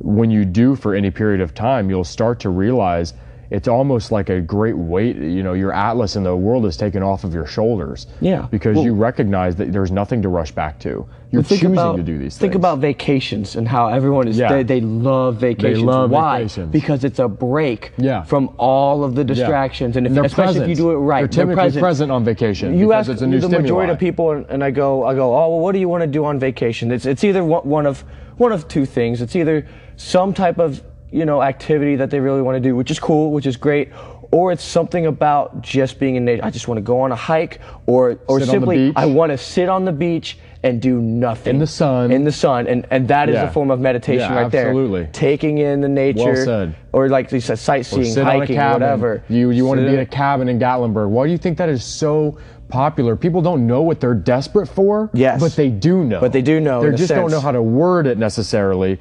When 0.00 0.28
you 0.30 0.44
do 0.44 0.74
for 0.74 0.92
any 0.94 1.10
period 1.10 1.40
of 1.40 1.54
time, 1.54 1.88
you'll 1.88 2.02
start 2.02 2.40
to 2.40 2.50
realize 2.50 3.14
it's 3.50 3.68
almost 3.68 4.10
like 4.12 4.28
a 4.28 4.40
great 4.40 4.76
weight, 4.76 5.16
you 5.16 5.42
know, 5.42 5.52
your 5.52 5.72
atlas 5.72 6.16
in 6.16 6.22
the 6.24 6.34
world 6.34 6.66
is 6.66 6.76
taken 6.76 7.02
off 7.02 7.24
of 7.24 7.32
your 7.32 7.46
shoulders. 7.46 8.06
Yeah. 8.20 8.46
Because 8.50 8.76
Well- 8.76 8.84
you 8.84 8.94
recognize 8.94 9.56
that 9.56 9.72
there's 9.72 9.92
nothing 9.92 10.22
to 10.22 10.28
rush 10.28 10.50
back 10.52 10.78
to. 10.80 11.06
You're 11.30 11.42
choosing 11.42 11.72
about- 11.72 11.96
to 11.96 12.02
do 12.02 12.18
these 12.18 12.20
Think 12.20 12.30
things. 12.32 12.38
Think 12.40 12.54
about 12.54 12.78
vacations 12.78 13.56
and 13.56 13.66
how 13.68 13.88
everyone 13.88 14.28
is. 14.28 14.38
Yeah. 14.38 14.48
They, 14.52 14.62
they 14.62 14.80
love 14.80 15.36
vacations. 15.36 15.78
They 15.80 15.84
love 15.84 16.10
Why? 16.10 16.38
vacations. 16.38 16.72
Because 16.72 17.04
it's 17.04 17.18
a 17.18 17.28
break 17.28 17.92
Yeah. 17.98 18.22
from 18.22 18.50
all 18.58 19.04
of 19.04 19.14
the 19.14 19.24
distractions, 19.24 19.94
Yeah. 19.94 19.98
and 19.98 20.06
if, 20.06 20.12
they're 20.14 20.24
especially 20.24 20.60
present. 20.60 20.64
if 20.64 20.78
you 20.78 20.84
do 20.84 20.90
it 20.92 20.96
right, 20.96 21.20
They're 21.20 21.28
typically 21.44 21.54
present. 21.64 21.82
present 21.82 22.12
on 22.12 22.24
vacation. 22.24 22.78
You 22.78 22.86
because 22.88 23.08
ask 23.08 23.12
it's 23.12 23.22
a 23.22 23.26
new 23.26 23.36
the 23.40 23.42
stimuli. 23.48 23.62
majority 23.62 23.92
of 23.92 23.98
people, 23.98 24.44
and, 24.48 24.62
I 24.64 24.70
go, 24.70 25.04
I 25.04 25.14
go, 25.14 25.34
oh 25.36 25.48
well, 25.50 25.60
what 25.60 25.72
do 25.72 25.78
you 25.78 25.88
want 25.88 26.02
to 26.02 26.06
do 26.06 26.24
on 26.24 26.38
vacation? 26.38 26.90
It's 26.90 27.06
it's 27.06 27.22
either 27.24 27.44
one 27.44 27.86
of 27.86 28.04
one 28.38 28.52
of 28.52 28.68
two 28.68 28.84
things. 28.86 29.20
It's 29.22 29.34
either 29.36 29.66
some 29.96 30.32
type 30.32 30.58
of 30.58 30.82
you 31.10 31.24
know 31.24 31.42
activity 31.42 31.96
that 31.96 32.10
they 32.10 32.20
really 32.20 32.42
want 32.42 32.56
to 32.56 32.60
do, 32.60 32.74
which 32.76 32.90
is 32.90 32.98
cool, 32.98 33.32
which 33.32 33.46
is 33.46 33.56
great, 33.56 33.90
or 34.32 34.52
it's 34.52 34.64
something 34.64 35.06
about 35.06 35.62
just 35.62 35.98
being 35.98 36.16
in 36.16 36.24
nature. 36.24 36.44
I 36.44 36.50
just 36.50 36.68
want 36.68 36.78
to 36.78 36.82
go 36.82 37.00
on 37.00 37.12
a 37.12 37.16
hike, 37.16 37.60
or 37.86 38.18
or 38.28 38.40
Sit 38.40 38.48
simply. 38.48 38.92
I 38.96 39.06
want 39.06 39.30
to 39.32 39.38
sit 39.38 39.68
on 39.68 39.84
the 39.84 39.92
beach 39.92 40.38
and 40.62 40.82
do 40.82 41.00
nothing 41.00 41.54
In 41.54 41.60
the 41.60 41.66
sun. 41.66 42.10
In 42.10 42.24
the 42.24 42.32
sun, 42.32 42.66
and 42.66 42.86
and 42.90 43.06
that 43.08 43.28
is 43.28 43.34
Yeah. 43.34 43.44
a 43.44 43.50
form 43.52 43.70
of 43.70 43.78
meditation 43.78 44.30
Yeah, 44.32 44.42
right 44.42 44.50
there. 44.50 44.68
absolutely. 44.68 45.08
taking 45.12 45.58
in 45.58 45.80
the 45.80 45.88
nature, 45.88 46.44
said. 46.44 46.74
or 46.92 47.08
like 47.08 47.30
you 47.30 47.40
said, 47.40 47.58
sightseeing, 47.58 48.04
sit 48.04 48.26
on 48.26 48.34
a 48.36 48.38
hiking, 48.40 48.56
whatever. 48.56 49.22
You 49.28 49.50
you 49.50 49.64
want 49.64 49.80
to 49.80 49.86
be 49.86 49.94
in 49.94 50.00
a 50.00 50.06
cabin 50.06 50.48
in 50.48 50.58
Gatlinburg. 50.58 51.08
Why 51.10 51.26
do 51.26 51.32
you 51.32 51.38
think 51.38 51.58
that 51.58 51.68
is 51.68 51.84
so 51.84 52.38
popular? 52.68 53.14
People 53.14 53.42
don't 53.42 53.64
know 53.68 53.82
what 53.82 54.00
they're 54.00 54.14
desperate 54.14 54.66
for. 54.66 55.08
Yes. 55.14 55.40
But 55.40 55.54
they 55.54 55.68
do 55.68 56.02
know. 56.02 56.20
But 56.20 56.32
they 56.32 56.42
do 56.42 56.58
know, 56.58 56.82
They 56.82 56.96
just 56.96 57.14
don't 57.14 57.30
know 57.30 57.38
how 57.40 57.52
to 57.52 57.62
word 57.62 58.08
it 58.08 58.18
necessarily. 58.18 58.98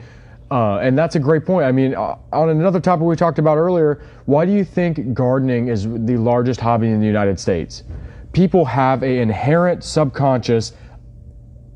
Uh, 0.52 0.78
and 0.78 0.98
that's 0.98 1.16
a 1.16 1.20
great 1.20 1.46
point. 1.46 1.66
I 1.66 1.72
mean, 1.72 1.96
uh, 1.96 2.18
on 2.32 2.50
another 2.50 2.80
topic 2.80 3.06
we 3.06 3.16
talked 3.16 3.40
about 3.40 3.58
earlier, 3.58 4.02
why 4.26 4.46
do 4.46 4.52
you 4.52 4.64
think 4.64 5.14
gardening 5.14 5.70
is 5.70 5.84
the 5.84 6.18
largest 6.18 6.60
hobby 6.60 6.88
in 6.88 7.00
the 7.00 7.08
United 7.08 7.40
States? 7.40 7.84
People 8.32 8.66
have 8.66 9.02
an 9.02 9.10
inherent 9.10 9.84
subconscious, 9.84 10.74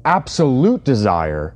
absolute 0.06 0.84
desire 0.84 1.56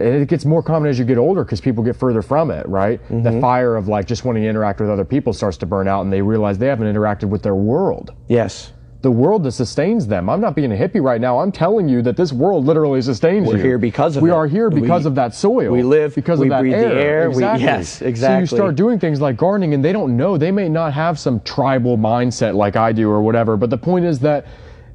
it 0.00 0.28
gets 0.28 0.44
more 0.44 0.62
common 0.62 0.88
as 0.88 0.98
you 0.98 1.04
get 1.04 1.18
older 1.18 1.44
because 1.44 1.60
people 1.60 1.84
get 1.84 1.96
further 1.96 2.22
from 2.22 2.50
it, 2.50 2.66
right? 2.68 3.02
Mm-hmm. 3.04 3.22
The 3.22 3.40
fire 3.40 3.76
of 3.76 3.88
like 3.88 4.06
just 4.06 4.24
wanting 4.24 4.42
to 4.44 4.48
interact 4.48 4.80
with 4.80 4.88
other 4.88 5.04
people 5.04 5.32
starts 5.32 5.56
to 5.58 5.66
burn 5.66 5.88
out 5.88 6.02
and 6.02 6.12
they 6.12 6.22
realize 6.22 6.58
they 6.58 6.68
haven't 6.68 6.92
interacted 6.92 7.28
with 7.28 7.42
their 7.42 7.54
world. 7.54 8.14
Yes. 8.28 8.72
The 9.02 9.10
world 9.10 9.44
that 9.44 9.52
sustains 9.52 10.06
them. 10.06 10.28
I'm 10.28 10.42
not 10.42 10.54
being 10.54 10.72
a 10.72 10.74
hippie 10.76 11.02
right 11.02 11.20
now. 11.20 11.38
I'm 11.38 11.50
telling 11.52 11.88
you 11.88 12.02
that 12.02 12.16
this 12.18 12.34
world 12.34 12.66
literally 12.66 13.00
sustains 13.00 13.48
We're 13.48 13.56
you. 13.56 13.62
here 13.62 13.78
because 13.78 14.16
of 14.16 14.22
we 14.22 14.28
it. 14.30 14.34
are 14.34 14.46
here 14.46 14.68
because 14.68 15.04
We- 15.04 15.08
of 15.08 15.14
that 15.14 15.34
soil. 15.34 15.72
we 15.72 15.82
live, 15.82 16.14
because 16.14 16.38
we 16.38 16.46
of 16.48 16.50
that 16.50 16.60
breathe 16.60 16.72
the 16.74 16.78
air. 16.86 16.98
air, 17.22 17.30
we- 17.30 17.36
Exactly. 17.42 18.14
So 18.14 18.38
you 18.38 18.46
start 18.46 18.76
doing 18.76 18.98
things 18.98 19.18
like 19.20 19.38
gardening 19.38 19.72
and 19.72 19.82
they 19.82 19.92
don't 19.94 20.18
know. 20.18 20.36
They 20.36 20.50
may 20.50 20.68
not 20.68 20.92
have 20.92 21.18
some 21.18 21.40
tribal 21.40 21.96
mindset 21.96 22.54
like 22.54 22.76
I 22.76 22.92
do 22.92 23.10
or 23.10 23.22
whatever. 23.22 23.56
But 23.56 23.70
the 23.70 23.78
point 23.78 24.04
is 24.04 24.18
that 24.20 24.44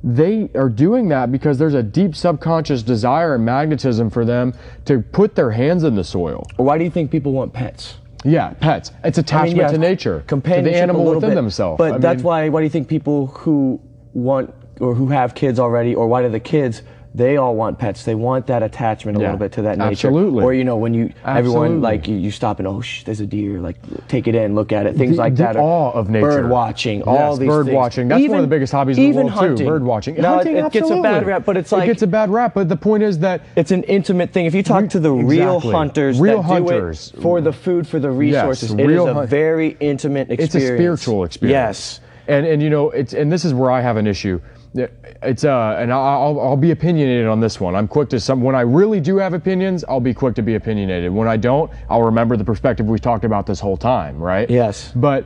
they 0.03 0.51
are 0.53 0.69
doing 0.69 1.07
that 1.09 1.31
because 1.31 1.57
there's 1.57 1.73
a 1.73 1.81
deep 1.81 2.15
subconscious 2.15 2.83
desire 2.83 3.33
and 3.33 3.43
magnetism 3.43 4.11
for 4.11 4.23
them 4.23 4.53
to 4.85 4.99
put 5.01 5.33
their 5.33 5.49
hands 5.49 5.83
in 5.83 5.95
the 5.95 6.03
soil. 6.03 6.45
Why 6.57 6.77
do 6.77 6.83
you 6.83 6.91
think 6.91 7.09
people 7.09 7.31
want 7.31 7.53
pets? 7.53 7.95
Yeah, 8.23 8.53
pets. 8.59 8.91
It's 9.03 9.17
attachment 9.17 9.57
yeah, 9.57 9.67
to 9.71 9.77
nature, 9.79 10.23
to 10.27 10.35
the 10.35 10.75
animal 10.75 11.05
within 11.05 11.31
bit. 11.31 11.35
themselves. 11.35 11.77
But 11.79 11.93
I 11.93 11.97
that's 11.97 12.17
mean, 12.17 12.25
why. 12.25 12.49
Why 12.49 12.59
do 12.59 12.63
you 12.65 12.69
think 12.69 12.87
people 12.87 13.27
who 13.27 13.79
want 14.15 14.53
or 14.79 14.95
who 14.95 15.07
have 15.09 15.35
kids 15.35 15.59
already, 15.59 15.93
or 15.95 16.07
why 16.07 16.21
do 16.23 16.29
the 16.29 16.39
kids? 16.39 16.81
They 17.13 17.37
all 17.37 17.55
want 17.55 17.79
pets. 17.79 18.03
They 18.03 18.13
want 18.13 18.47
that 18.47 18.61
attachment 18.61 19.17
a 19.17 19.21
Yeah, 19.21 19.27
little 19.27 19.39
bit 19.39 19.53
to 19.53 19.61
that 19.61 19.77
nature. 19.77 20.09
absolutely. 20.09 20.43
Or 20.43 20.53
you 20.53 20.65
know, 20.65 20.75
when 20.75 20.93
you 20.93 21.13
Absolutely. 21.23 21.39
everyone 21.39 21.81
like 21.81 22.09
you, 22.09 22.17
you 22.17 22.29
stop 22.29 22.59
and 22.59 22.67
oh, 22.67 22.81
shh, 22.81 23.03
there's 23.05 23.21
a 23.21 23.25
deer. 23.25 23.61
Like 23.61 23.77
take 24.09 24.27
it 24.27 24.35
in, 24.35 24.53
look 24.53 24.73
at 24.73 24.85
it. 24.85 24.97
Things 24.97 25.15
The- 25.15 25.21
like 25.21 25.35
the 25.37 25.43
that. 25.43 25.55
awe 25.55 25.91
of 25.93 26.09
nature. 26.09 26.25
Bird 26.27 26.49
watching. 26.49 27.03
all 27.03 27.37
these 27.37 27.47
bird 27.47 27.67
things. 27.67 27.73
watching. 27.75 28.09
That's 28.09 28.27
one 28.27 28.39
of 28.39 28.43
the 28.43 28.49
biggest 28.49 28.73
hobbies 28.73 28.97
in 28.97 29.03
the 29.03 29.07
even 29.11 29.27
world 29.27 29.31
too. 29.31 29.39
hunting. 29.47 29.65
Bird 29.65 29.83
watching. 29.85 30.15
No, 30.15 30.35
hunting, 30.35 30.57
it, 30.57 30.65
it 30.65 30.71
gets 30.73 30.89
a 30.89 31.01
bad 31.01 31.25
rap, 31.25 31.45
but 31.45 31.55
it's 31.55 31.71
like 31.71 31.83
it 31.83 31.87
gets 31.93 32.01
a 32.01 32.07
bad 32.07 32.29
rap. 32.31 32.53
But 32.53 32.67
the 32.67 32.75
point 32.75 33.01
is 33.01 33.19
that 33.19 33.43
it's 33.55 33.71
an 33.71 33.83
intimate 33.83 34.31
thing. 34.33 34.45
If 34.45 34.53
you 34.53 34.61
talk 34.63 34.89
to 34.89 34.99
the 34.99 35.13
real 35.13 35.61
hunters, 35.61 36.19
Real 36.19 36.41
that 36.41 36.47
hunters. 36.49 37.11
do 37.11 37.17
it 37.19 37.21
for 37.21 37.39
the 37.39 37.53
food, 37.53 37.87
for 37.87 37.97
the 37.97 38.11
resources, 38.11 38.73
it 38.73 38.89
is 38.89 39.01
a 39.01 39.13
hunt- 39.13 39.29
very 39.29 39.77
intimate 39.79 40.31
experience. 40.31 40.55
it's 40.55 40.63
a 40.65 40.67
spiritual 40.75 41.23
experience. 41.23 41.53
Yes. 41.53 41.99
And 42.27 42.45
and 42.45 42.61
you 42.61 42.69
know 42.69 42.89
it's 42.91 43.13
and 43.13 43.31
this 43.31 43.45
is 43.45 43.53
where 43.53 43.71
I 43.71 43.81
have 43.81 43.97
an 43.97 44.07
issue. 44.07 44.41
It's 44.73 45.43
uh 45.43 45.77
and 45.79 45.91
I'll 45.93 46.39
I'll 46.39 46.57
be 46.57 46.71
opinionated 46.71 47.27
on 47.27 47.39
this 47.39 47.59
one. 47.59 47.75
I'm 47.75 47.87
quick 47.87 48.09
to 48.09 48.19
some 48.19 48.41
when 48.41 48.55
I 48.55 48.61
really 48.61 48.99
do 48.99 49.17
have 49.17 49.33
opinions, 49.33 49.85
I'll 49.87 49.99
be 49.99 50.13
quick 50.13 50.35
to 50.35 50.41
be 50.41 50.55
opinionated. 50.55 51.11
When 51.13 51.27
I 51.27 51.37
don't, 51.37 51.71
I'll 51.89 52.03
remember 52.03 52.35
the 52.35 52.45
perspective 52.45 52.87
we 52.87 52.99
talked 52.99 53.25
about 53.25 53.45
this 53.45 53.59
whole 53.59 53.77
time, 53.77 54.17
right? 54.17 54.49
Yes. 54.49 54.91
But 54.95 55.25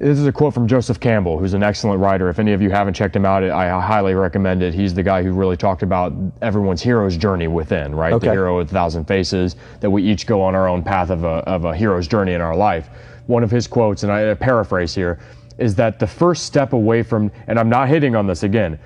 this 0.00 0.18
is 0.18 0.26
a 0.26 0.32
quote 0.32 0.52
from 0.52 0.66
Joseph 0.66 0.98
Campbell, 0.98 1.38
who's 1.38 1.54
an 1.54 1.62
excellent 1.62 2.00
writer. 2.00 2.28
If 2.28 2.40
any 2.40 2.52
of 2.52 2.60
you 2.60 2.70
haven't 2.70 2.94
checked 2.94 3.14
him 3.14 3.24
out, 3.24 3.44
I 3.44 3.80
highly 3.80 4.14
recommend 4.14 4.62
it. 4.62 4.74
He's 4.74 4.92
the 4.92 5.04
guy 5.04 5.22
who 5.22 5.32
really 5.32 5.56
talked 5.56 5.82
about 5.82 6.12
everyone's 6.42 6.82
hero's 6.82 7.16
journey 7.16 7.46
within, 7.46 7.94
right? 7.94 8.12
Okay. 8.12 8.26
The 8.26 8.32
hero 8.32 8.58
with 8.58 8.70
a 8.70 8.74
thousand 8.74 9.04
faces, 9.04 9.54
that 9.80 9.90
we 9.90 10.02
each 10.02 10.26
go 10.26 10.42
on 10.42 10.54
our 10.56 10.66
own 10.68 10.82
path 10.82 11.10
of 11.10 11.22
a, 11.22 11.44
of 11.48 11.64
a 11.64 11.76
hero's 11.76 12.08
journey 12.08 12.32
in 12.32 12.40
our 12.40 12.56
life. 12.56 12.88
One 13.26 13.44
of 13.44 13.50
his 13.50 13.68
quotes, 13.68 14.02
and 14.02 14.10
I 14.10 14.34
paraphrase 14.34 14.94
here, 14.94 15.20
is 15.58 15.74
that 15.76 15.98
the 15.98 16.06
first 16.06 16.44
step 16.44 16.72
away 16.72 17.02
from, 17.02 17.30
and 17.46 17.58
I'm 17.58 17.68
not 17.68 17.88
hitting 17.88 18.16
on 18.16 18.26
this 18.26 18.42
again, 18.42 18.78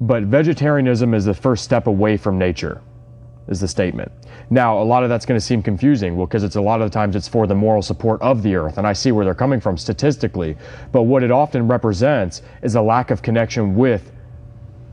but 0.00 0.24
vegetarianism 0.24 1.14
is 1.14 1.24
the 1.24 1.34
first 1.34 1.64
step 1.64 1.86
away 1.86 2.16
from 2.16 2.38
nature 2.38 2.80
is 3.48 3.60
the 3.60 3.68
statement. 3.68 4.10
Now, 4.50 4.80
a 4.80 4.84
lot 4.84 5.02
of 5.02 5.08
that's 5.08 5.26
going 5.26 5.38
to 5.38 5.44
seem 5.44 5.62
confusing, 5.62 6.16
well, 6.16 6.26
because 6.26 6.44
it's 6.44 6.56
a 6.56 6.60
lot 6.60 6.80
of 6.80 6.90
times 6.90 7.16
it's 7.16 7.28
for 7.28 7.46
the 7.46 7.54
moral 7.54 7.82
support 7.82 8.20
of 8.22 8.42
the 8.42 8.54
earth, 8.54 8.78
and 8.78 8.86
I 8.86 8.92
see 8.92 9.12
where 9.12 9.24
they're 9.24 9.34
coming 9.34 9.60
from 9.60 9.76
statistically. 9.76 10.56
But 10.92 11.02
what 11.02 11.22
it 11.22 11.30
often 11.30 11.66
represents 11.66 12.42
is 12.62 12.74
a 12.74 12.82
lack 12.82 13.10
of 13.10 13.22
connection 13.22 13.74
with 13.74 14.12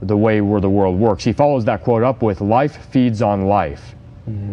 the 0.01 0.17
way 0.17 0.41
where 0.41 0.61
the 0.61 0.69
world 0.69 0.97
works. 0.97 1.23
He 1.23 1.33
follows 1.33 1.65
that 1.65 1.83
quote 1.83 2.03
up 2.03 2.21
with 2.21 2.41
life 2.41 2.85
feeds 2.87 3.21
on 3.21 3.45
life. 3.45 3.95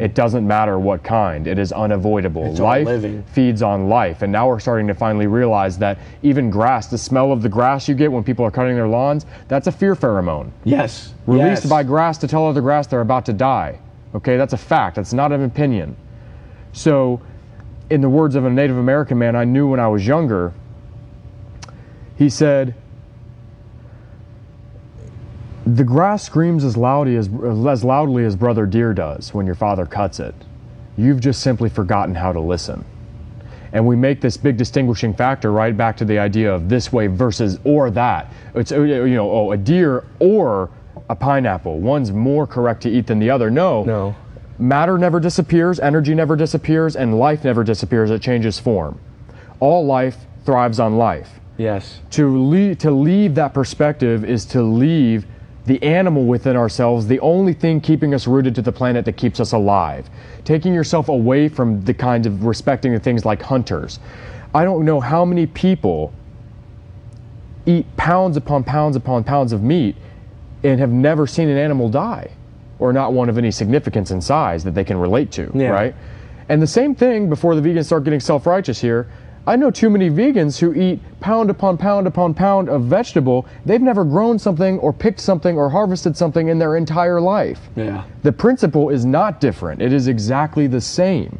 It 0.01 0.15
doesn't 0.15 0.47
matter 0.47 0.79
what 0.79 1.03
kind, 1.03 1.47
it 1.47 1.59
is 1.59 1.73
unavoidable. 1.73 2.43
Mm-hmm. 2.43 2.51
It's 2.51 2.61
life 2.61 3.29
feeds 3.33 3.63
on 3.63 3.89
life. 3.89 4.23
And 4.23 4.31
now 4.33 4.49
we're 4.49 4.61
starting 4.61 4.87
to 4.89 4.95
finally 4.95 5.27
realize 5.27 5.79
that 5.79 5.99
even 6.23 6.51
grass, 6.51 6.87
the 6.87 6.99
smell 6.99 7.33
of 7.33 7.43
the 7.43 7.49
grass 7.49 7.89
you 7.89 7.95
get 7.95 8.11
when 8.11 8.25
people 8.25 8.45
are 8.45 8.51
cutting 8.51 8.75
their 8.75 8.89
lawns, 8.89 9.27
that's 9.49 9.67
a 9.67 9.73
fear 9.73 9.95
pheromone 9.95 10.51
Yes. 10.65 11.15
released 11.27 11.65
yes. 11.65 11.67
by 11.71 11.83
grass 11.83 12.19
to 12.19 12.29
tell 12.29 12.47
other 12.47 12.61
grass 12.61 12.87
they're 12.87 13.01
about 13.01 13.27
to 13.27 13.33
die. 13.33 13.79
Okay, 14.15 14.37
that's 14.37 14.53
a 14.53 14.59
fact. 14.59 14.97
That's 14.97 15.13
not 15.13 15.33
an 15.33 15.45
opinion. 15.45 15.97
So, 16.73 17.21
in 17.91 18.01
the 18.01 18.09
words 18.09 18.35
of 18.35 18.45
a 18.45 18.51
Native 18.51 18.77
American 18.77 19.19
man 19.19 19.37
I 19.37 19.45
knew 19.45 19.69
when 19.69 19.81
I 19.81 19.89
was 19.89 20.07
younger, 20.07 20.53
he 22.17 22.29
said, 22.29 22.75
"The 25.67 25.85
grass 25.85 26.23
screams 26.23 26.65
as 26.65 26.77
loudly 26.77 27.17
as 27.17 27.29
as 27.67 27.85
loudly 27.85 28.25
as 28.25 28.37
brother 28.37 28.67
deer 28.67 28.95
does 28.95 29.35
when 29.35 29.47
your 29.47 29.55
father 29.55 29.85
cuts 29.85 30.21
it. 30.21 30.35
You've 30.97 31.21
just 31.21 31.41
simply 31.43 31.69
forgotten 31.69 32.15
how 32.15 32.33
to 32.33 32.41
listen." 32.41 32.85
and 33.73 33.87
we 33.87 33.95
make 33.95 34.23
this 34.23 34.39
big 34.39 34.57
distinguishing 34.57 35.13
factor 35.13 35.53
right 35.53 35.77
back 35.77 35.99
to 35.99 36.05
the 36.07 36.19
idea 36.19 36.51
of 36.51 36.69
this 36.69 36.93
way 36.93 37.09
versus 37.09 37.59
or 37.65 37.91
that. 37.91 38.33
It's 38.55 38.73
uh, 38.73 38.81
you 38.81 39.15
know 39.15 39.31
oh 39.31 39.53
a 39.53 39.57
deer 39.57 40.05
or 40.19 40.71
a 41.11 41.15
pineapple. 41.15 41.79
One's 41.79 42.11
more 42.11 42.47
correct 42.47 42.83
to 42.83 42.91
eat 42.91 43.07
than 43.07 43.19
the 43.19 43.29
other. 43.29 43.51
No. 43.51 43.85
No. 43.85 44.17
Matter 44.59 44.97
never 44.97 45.21
disappears, 45.21 45.79
energy 45.79 46.15
never 46.15 46.37
disappears, 46.37 46.97
and 46.97 47.19
life 47.19 47.45
never 47.45 47.63
disappears. 47.63 48.11
It 48.11 48.23
changes 48.23 48.59
form. 48.59 48.99
All 49.61 49.85
life 49.85 50.17
thrives 50.47 50.81
on 50.81 50.97
life. 50.97 51.41
Yes. 51.59 52.01
To 52.13 52.35
leave, 52.35 52.79
to 52.79 52.91
leave 52.91 53.35
that 53.35 53.53
perspective 53.53 54.25
is 54.25 54.47
to 54.47 54.63
leave 54.63 55.27
the 55.67 55.83
animal 55.83 56.25
within 56.25 56.57
ourselves, 56.57 57.07
the 57.07 57.21
only 57.21 57.53
thing 57.53 57.81
keeping 57.81 58.15
us 58.15 58.27
rooted 58.27 58.55
to 58.55 58.63
the 58.63 58.73
planet 58.73 59.05
that 59.05 59.17
keeps 59.17 59.41
us 59.41 59.53
alive. 59.53 60.09
Taking 60.45 60.73
yourself 60.73 61.09
away 61.09 61.49
from 61.49 61.85
the 61.85 61.93
kind 61.93 62.25
of 62.27 62.45
respecting 62.45 62.93
the 62.93 63.01
things 63.01 63.25
like 63.25 63.43
hunters. 63.43 63.99
I 64.55 64.65
don't 64.65 64.85
know 64.85 65.01
how 65.01 65.25
many 65.25 65.47
people 65.47 66.13
eat 67.67 67.85
pounds 67.97 68.37
upon 68.37 68.63
pounds 68.65 68.97
upon 68.97 69.25
pounds 69.25 69.53
of 69.53 69.63
meat 69.63 69.97
and 70.63 70.79
have 70.79 70.91
never 70.91 71.27
seen 71.27 71.49
an 71.49 71.59
animal 71.59 71.89
die 71.89 72.31
or 72.79 72.93
not 72.93 73.13
one 73.13 73.29
of 73.29 73.37
any 73.39 73.51
significance 73.51 74.11
in 74.11 74.21
size 74.21 74.63
that 74.65 74.75
they 74.75 74.85
can 74.85 74.97
relate 74.99 75.31
to, 75.33 75.51
Yeah. 75.55 75.71
right? 75.71 75.95
And 76.49 76.63
the 76.63 76.67
same 76.67 76.95
thing 76.95 77.29
before 77.29 77.57
the 77.57 77.61
vegans 77.61 77.87
start 77.87 78.05
getting 78.05 78.21
self 78.21 78.47
righteous 78.47 78.81
here. 78.81 79.09
I 79.47 79.55
know 79.55 79.71
too 79.71 79.91
many 79.91 80.11
vegans 80.11 80.59
who 80.59 80.75
eat 80.75 81.01
pound 81.21 81.51
upon 81.51 81.79
pound 81.79 82.07
upon 82.07 82.35
pound 82.35 82.69
of 82.69 82.83
vegetable. 82.85 83.47
They've 83.65 83.81
never 83.81 84.05
grown 84.05 84.39
something 84.39 84.79
or 84.81 84.93
picked 84.93 85.21
something 85.21 85.57
or 85.57 85.71
harvested 85.71 86.17
something 86.17 86.49
in 86.49 86.59
their 86.59 86.77
entire 86.77 87.21
life. 87.21 87.61
Yeah. 87.77 88.05
The 88.23 88.33
principle 88.33 88.91
is 88.91 89.05
not 89.05 89.41
different, 89.41 89.83
it 89.83 89.93
is 89.93 90.09
exactly 90.09 90.67
the 90.67 90.81
same. 90.81 91.39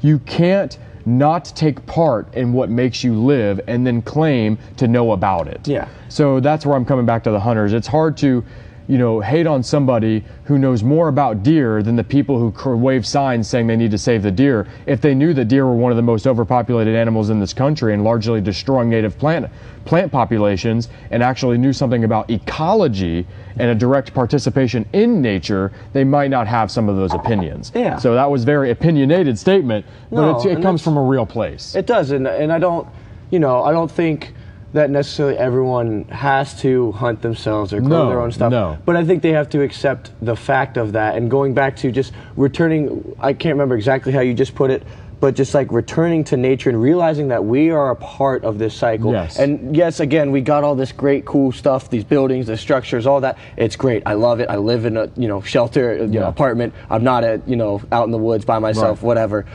You 0.00 0.18
can't 0.20 0.76
not 1.06 1.44
take 1.44 1.84
part 1.86 2.32
in 2.34 2.52
what 2.52 2.70
makes 2.70 3.04
you 3.04 3.14
live 3.14 3.60
and 3.66 3.86
then 3.86 4.02
claim 4.02 4.58
to 4.78 4.88
know 4.88 5.12
about 5.12 5.48
it. 5.48 5.68
Yeah. 5.68 5.88
So 6.08 6.40
that's 6.40 6.64
where 6.64 6.76
I'm 6.76 6.84
coming 6.84 7.06
back 7.06 7.22
to 7.24 7.30
the 7.30 7.40
hunters. 7.40 7.72
It's 7.72 7.86
hard 7.86 8.16
to, 8.18 8.44
you 8.86 8.98
know, 8.98 9.20
hate 9.20 9.46
on 9.46 9.62
somebody 9.62 10.22
who 10.44 10.58
knows 10.58 10.82
more 10.82 11.08
about 11.08 11.42
deer 11.42 11.82
than 11.82 11.96
the 11.96 12.04
people 12.04 12.38
who 12.38 12.76
wave 12.76 13.06
signs 13.06 13.48
saying 13.48 13.66
they 13.66 13.76
need 13.76 13.90
to 13.90 13.98
save 13.98 14.22
the 14.22 14.30
deer. 14.30 14.66
If 14.86 15.00
they 15.00 15.14
knew 15.14 15.32
that 15.34 15.46
deer 15.46 15.64
were 15.64 15.74
one 15.74 15.90
of 15.90 15.96
the 15.96 16.02
most 16.02 16.26
overpopulated 16.26 16.94
animals 16.94 17.30
in 17.30 17.40
this 17.40 17.54
country 17.54 17.94
and 17.94 18.04
largely 18.04 18.40
destroying 18.40 18.90
native 18.90 19.18
plant 19.18 19.50
plant 19.84 20.10
populations 20.10 20.88
and 21.10 21.22
actually 21.22 21.58
knew 21.58 21.72
something 21.72 22.04
about 22.04 22.30
ecology 22.30 23.26
and 23.58 23.70
a 23.70 23.74
direct 23.74 24.14
participation 24.14 24.86
in 24.94 25.20
nature, 25.20 25.72
they 25.92 26.04
might 26.04 26.30
not 26.30 26.46
have 26.46 26.70
some 26.70 26.88
of 26.88 26.96
those 26.96 27.12
opinions. 27.12 27.70
Yeah. 27.74 27.98
So 27.98 28.14
that 28.14 28.30
was 28.30 28.44
very 28.44 28.70
opinionated 28.70 29.38
statement, 29.38 29.84
but 30.10 30.22
No, 30.22 30.36
it's, 30.36 30.46
it 30.46 30.62
comes 30.62 30.82
from 30.82 30.96
a 30.96 31.02
real 31.02 31.26
place. 31.26 31.74
It 31.74 31.86
does, 31.86 32.10
and 32.10 32.26
and 32.26 32.52
I 32.52 32.58
don't, 32.58 32.88
you 33.30 33.38
know, 33.38 33.62
I 33.62 33.72
don't 33.72 33.90
think 33.90 34.34
that 34.74 34.90
necessarily 34.90 35.38
everyone 35.38 36.02
has 36.06 36.60
to 36.60 36.90
hunt 36.92 37.22
themselves 37.22 37.72
or 37.72 37.78
grow 37.80 37.88
No, 37.88 38.08
their 38.08 38.20
own 38.20 38.32
stuff. 38.32 38.50
no. 38.50 38.76
But 38.84 38.96
I 38.96 39.04
think 39.04 39.22
they 39.22 39.32
have 39.32 39.48
to 39.50 39.62
accept 39.62 40.10
the 40.20 40.34
fact 40.34 40.76
of 40.76 40.92
that. 40.92 41.16
And 41.16 41.30
going 41.30 41.54
back 41.54 41.76
to 41.76 41.92
just 41.92 42.12
returning, 42.36 43.14
I 43.20 43.32
can't 43.34 43.54
remember 43.54 43.76
exactly 43.76 44.12
how 44.12 44.20
you 44.20 44.34
just 44.34 44.54
put 44.56 44.70
it. 44.72 44.82
But 45.20 45.36
just 45.36 45.54
like 45.54 45.70
returning 45.70 46.24
to 46.24 46.36
nature 46.36 46.68
and 46.70 46.82
realizing 46.82 47.28
that 47.28 47.42
we 47.44 47.70
are 47.70 47.90
a 47.92 47.96
part 47.96 48.44
of 48.44 48.58
this 48.58 48.74
cycle. 48.74 49.12
Yes. 49.12 49.38
And 49.38 49.74
yes, 49.76 50.00
again, 50.00 50.32
we 50.32 50.40
got 50.40 50.64
all 50.64 50.74
this 50.74 50.90
great, 50.90 51.24
cool 51.24 51.52
stuff, 51.52 51.88
these 51.88 52.04
buildings, 52.04 52.48
the 52.48 52.56
structures, 52.56 53.06
all 53.06 53.20
that. 53.20 53.38
It's 53.56 53.76
great. 53.76 54.02
I 54.04 54.14
love 54.14 54.40
it. 54.40 54.50
I 54.50 54.56
live 54.56 54.84
in 54.84 54.96
a 54.96 55.08
you 55.16 55.28
know 55.28 55.40
shelter, 55.40 55.96
you 55.98 56.18
know, 56.18 56.26
apartment. 56.26 56.74
I'm 56.90 57.04
not 57.04 57.22
at 57.24 57.48
you 57.48 57.54
know 57.56 57.80
out 57.92 58.04
in 58.04 58.10
the 58.10 58.18
woods 58.18 58.44
by 58.44 58.58
myself, 58.58 58.98
Right. 59.02 59.06
whatever. 59.06 59.46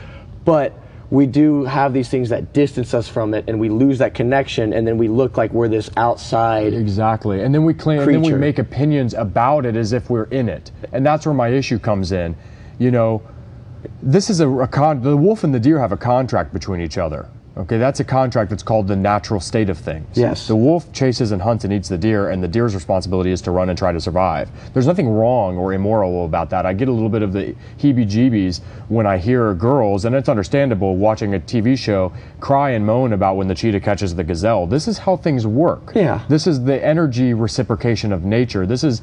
But 0.46 0.72
we 1.10 1.26
do 1.26 1.64
have 1.64 1.92
these 1.92 2.08
things 2.08 2.28
that 2.28 2.52
distance 2.52 2.94
us 2.94 3.08
from 3.08 3.34
it, 3.34 3.44
and 3.48 3.58
we 3.58 3.68
lose 3.68 3.98
that 3.98 4.14
connection, 4.14 4.72
and 4.72 4.86
then 4.86 4.96
we 4.96 5.08
look 5.08 5.36
like 5.36 5.52
we're 5.52 5.68
this 5.68 5.90
outside. 5.96 6.72
Exactly. 6.72 7.42
And 7.42 7.52
then 7.52 7.64
we 7.64 7.74
claim, 7.74 8.00
and 8.00 8.14
then 8.14 8.22
we 8.22 8.32
make 8.34 8.58
opinions 8.58 9.14
about 9.14 9.66
it 9.66 9.76
as 9.76 9.92
if 9.92 10.08
we're 10.08 10.24
in 10.24 10.48
it. 10.48 10.70
And 10.92 11.04
that's 11.04 11.26
where 11.26 11.34
my 11.34 11.48
issue 11.48 11.80
comes 11.80 12.12
in. 12.12 12.36
You 12.78 12.92
know, 12.92 13.22
this 14.02 14.30
is 14.30 14.40
a, 14.40 14.48
a 14.48 14.68
con, 14.68 15.02
the 15.02 15.16
wolf 15.16 15.42
and 15.42 15.52
the 15.52 15.60
deer 15.60 15.80
have 15.80 15.92
a 15.92 15.96
contract 15.96 16.52
between 16.52 16.80
each 16.80 16.96
other. 16.96 17.28
Okay, 17.60 17.76
that's 17.76 18.00
a 18.00 18.04
contract 18.04 18.48
that's 18.48 18.62
called 18.62 18.88
the 18.88 18.96
natural 18.96 19.38
state 19.38 19.68
of 19.68 19.76
things. 19.76 20.06
Yes. 20.16 20.46
The 20.48 20.56
wolf 20.56 20.90
chases 20.92 21.30
and 21.32 21.42
hunts 21.42 21.64
and 21.64 21.72
eats 21.72 21.88
the 21.90 21.98
deer, 21.98 22.30
and 22.30 22.42
the 22.42 22.48
deer's 22.48 22.74
responsibility 22.74 23.30
is 23.32 23.42
to 23.42 23.50
run 23.50 23.68
and 23.68 23.76
try 23.78 23.92
to 23.92 24.00
survive. 24.00 24.48
There's 24.72 24.86
nothing 24.86 25.08
wrong 25.08 25.58
or 25.58 25.74
immoral 25.74 26.24
about 26.24 26.48
that. 26.50 26.64
I 26.64 26.72
get 26.72 26.88
a 26.88 26.92
little 26.92 27.10
bit 27.10 27.22
of 27.22 27.32
the 27.34 27.54
heebie 27.78 28.08
jeebies 28.10 28.60
when 28.88 29.06
I 29.06 29.18
hear 29.18 29.52
girls, 29.54 30.06
and 30.06 30.14
it's 30.14 30.28
understandable 30.28 30.96
watching 30.96 31.34
a 31.34 31.38
TV 31.40 31.76
show, 31.76 32.12
cry 32.40 32.70
and 32.70 32.86
moan 32.86 33.12
about 33.12 33.36
when 33.36 33.46
the 33.46 33.54
cheetah 33.54 33.80
catches 33.80 34.14
the 34.14 34.24
gazelle. 34.24 34.66
This 34.66 34.88
is 34.88 34.96
how 34.98 35.16
things 35.16 35.46
work. 35.46 35.92
Yeah. 35.94 36.24
This 36.28 36.46
is 36.46 36.64
the 36.64 36.82
energy 36.84 37.34
reciprocation 37.34 38.12
of 38.12 38.24
nature. 38.24 38.64
This 38.66 38.84
is 38.84 39.02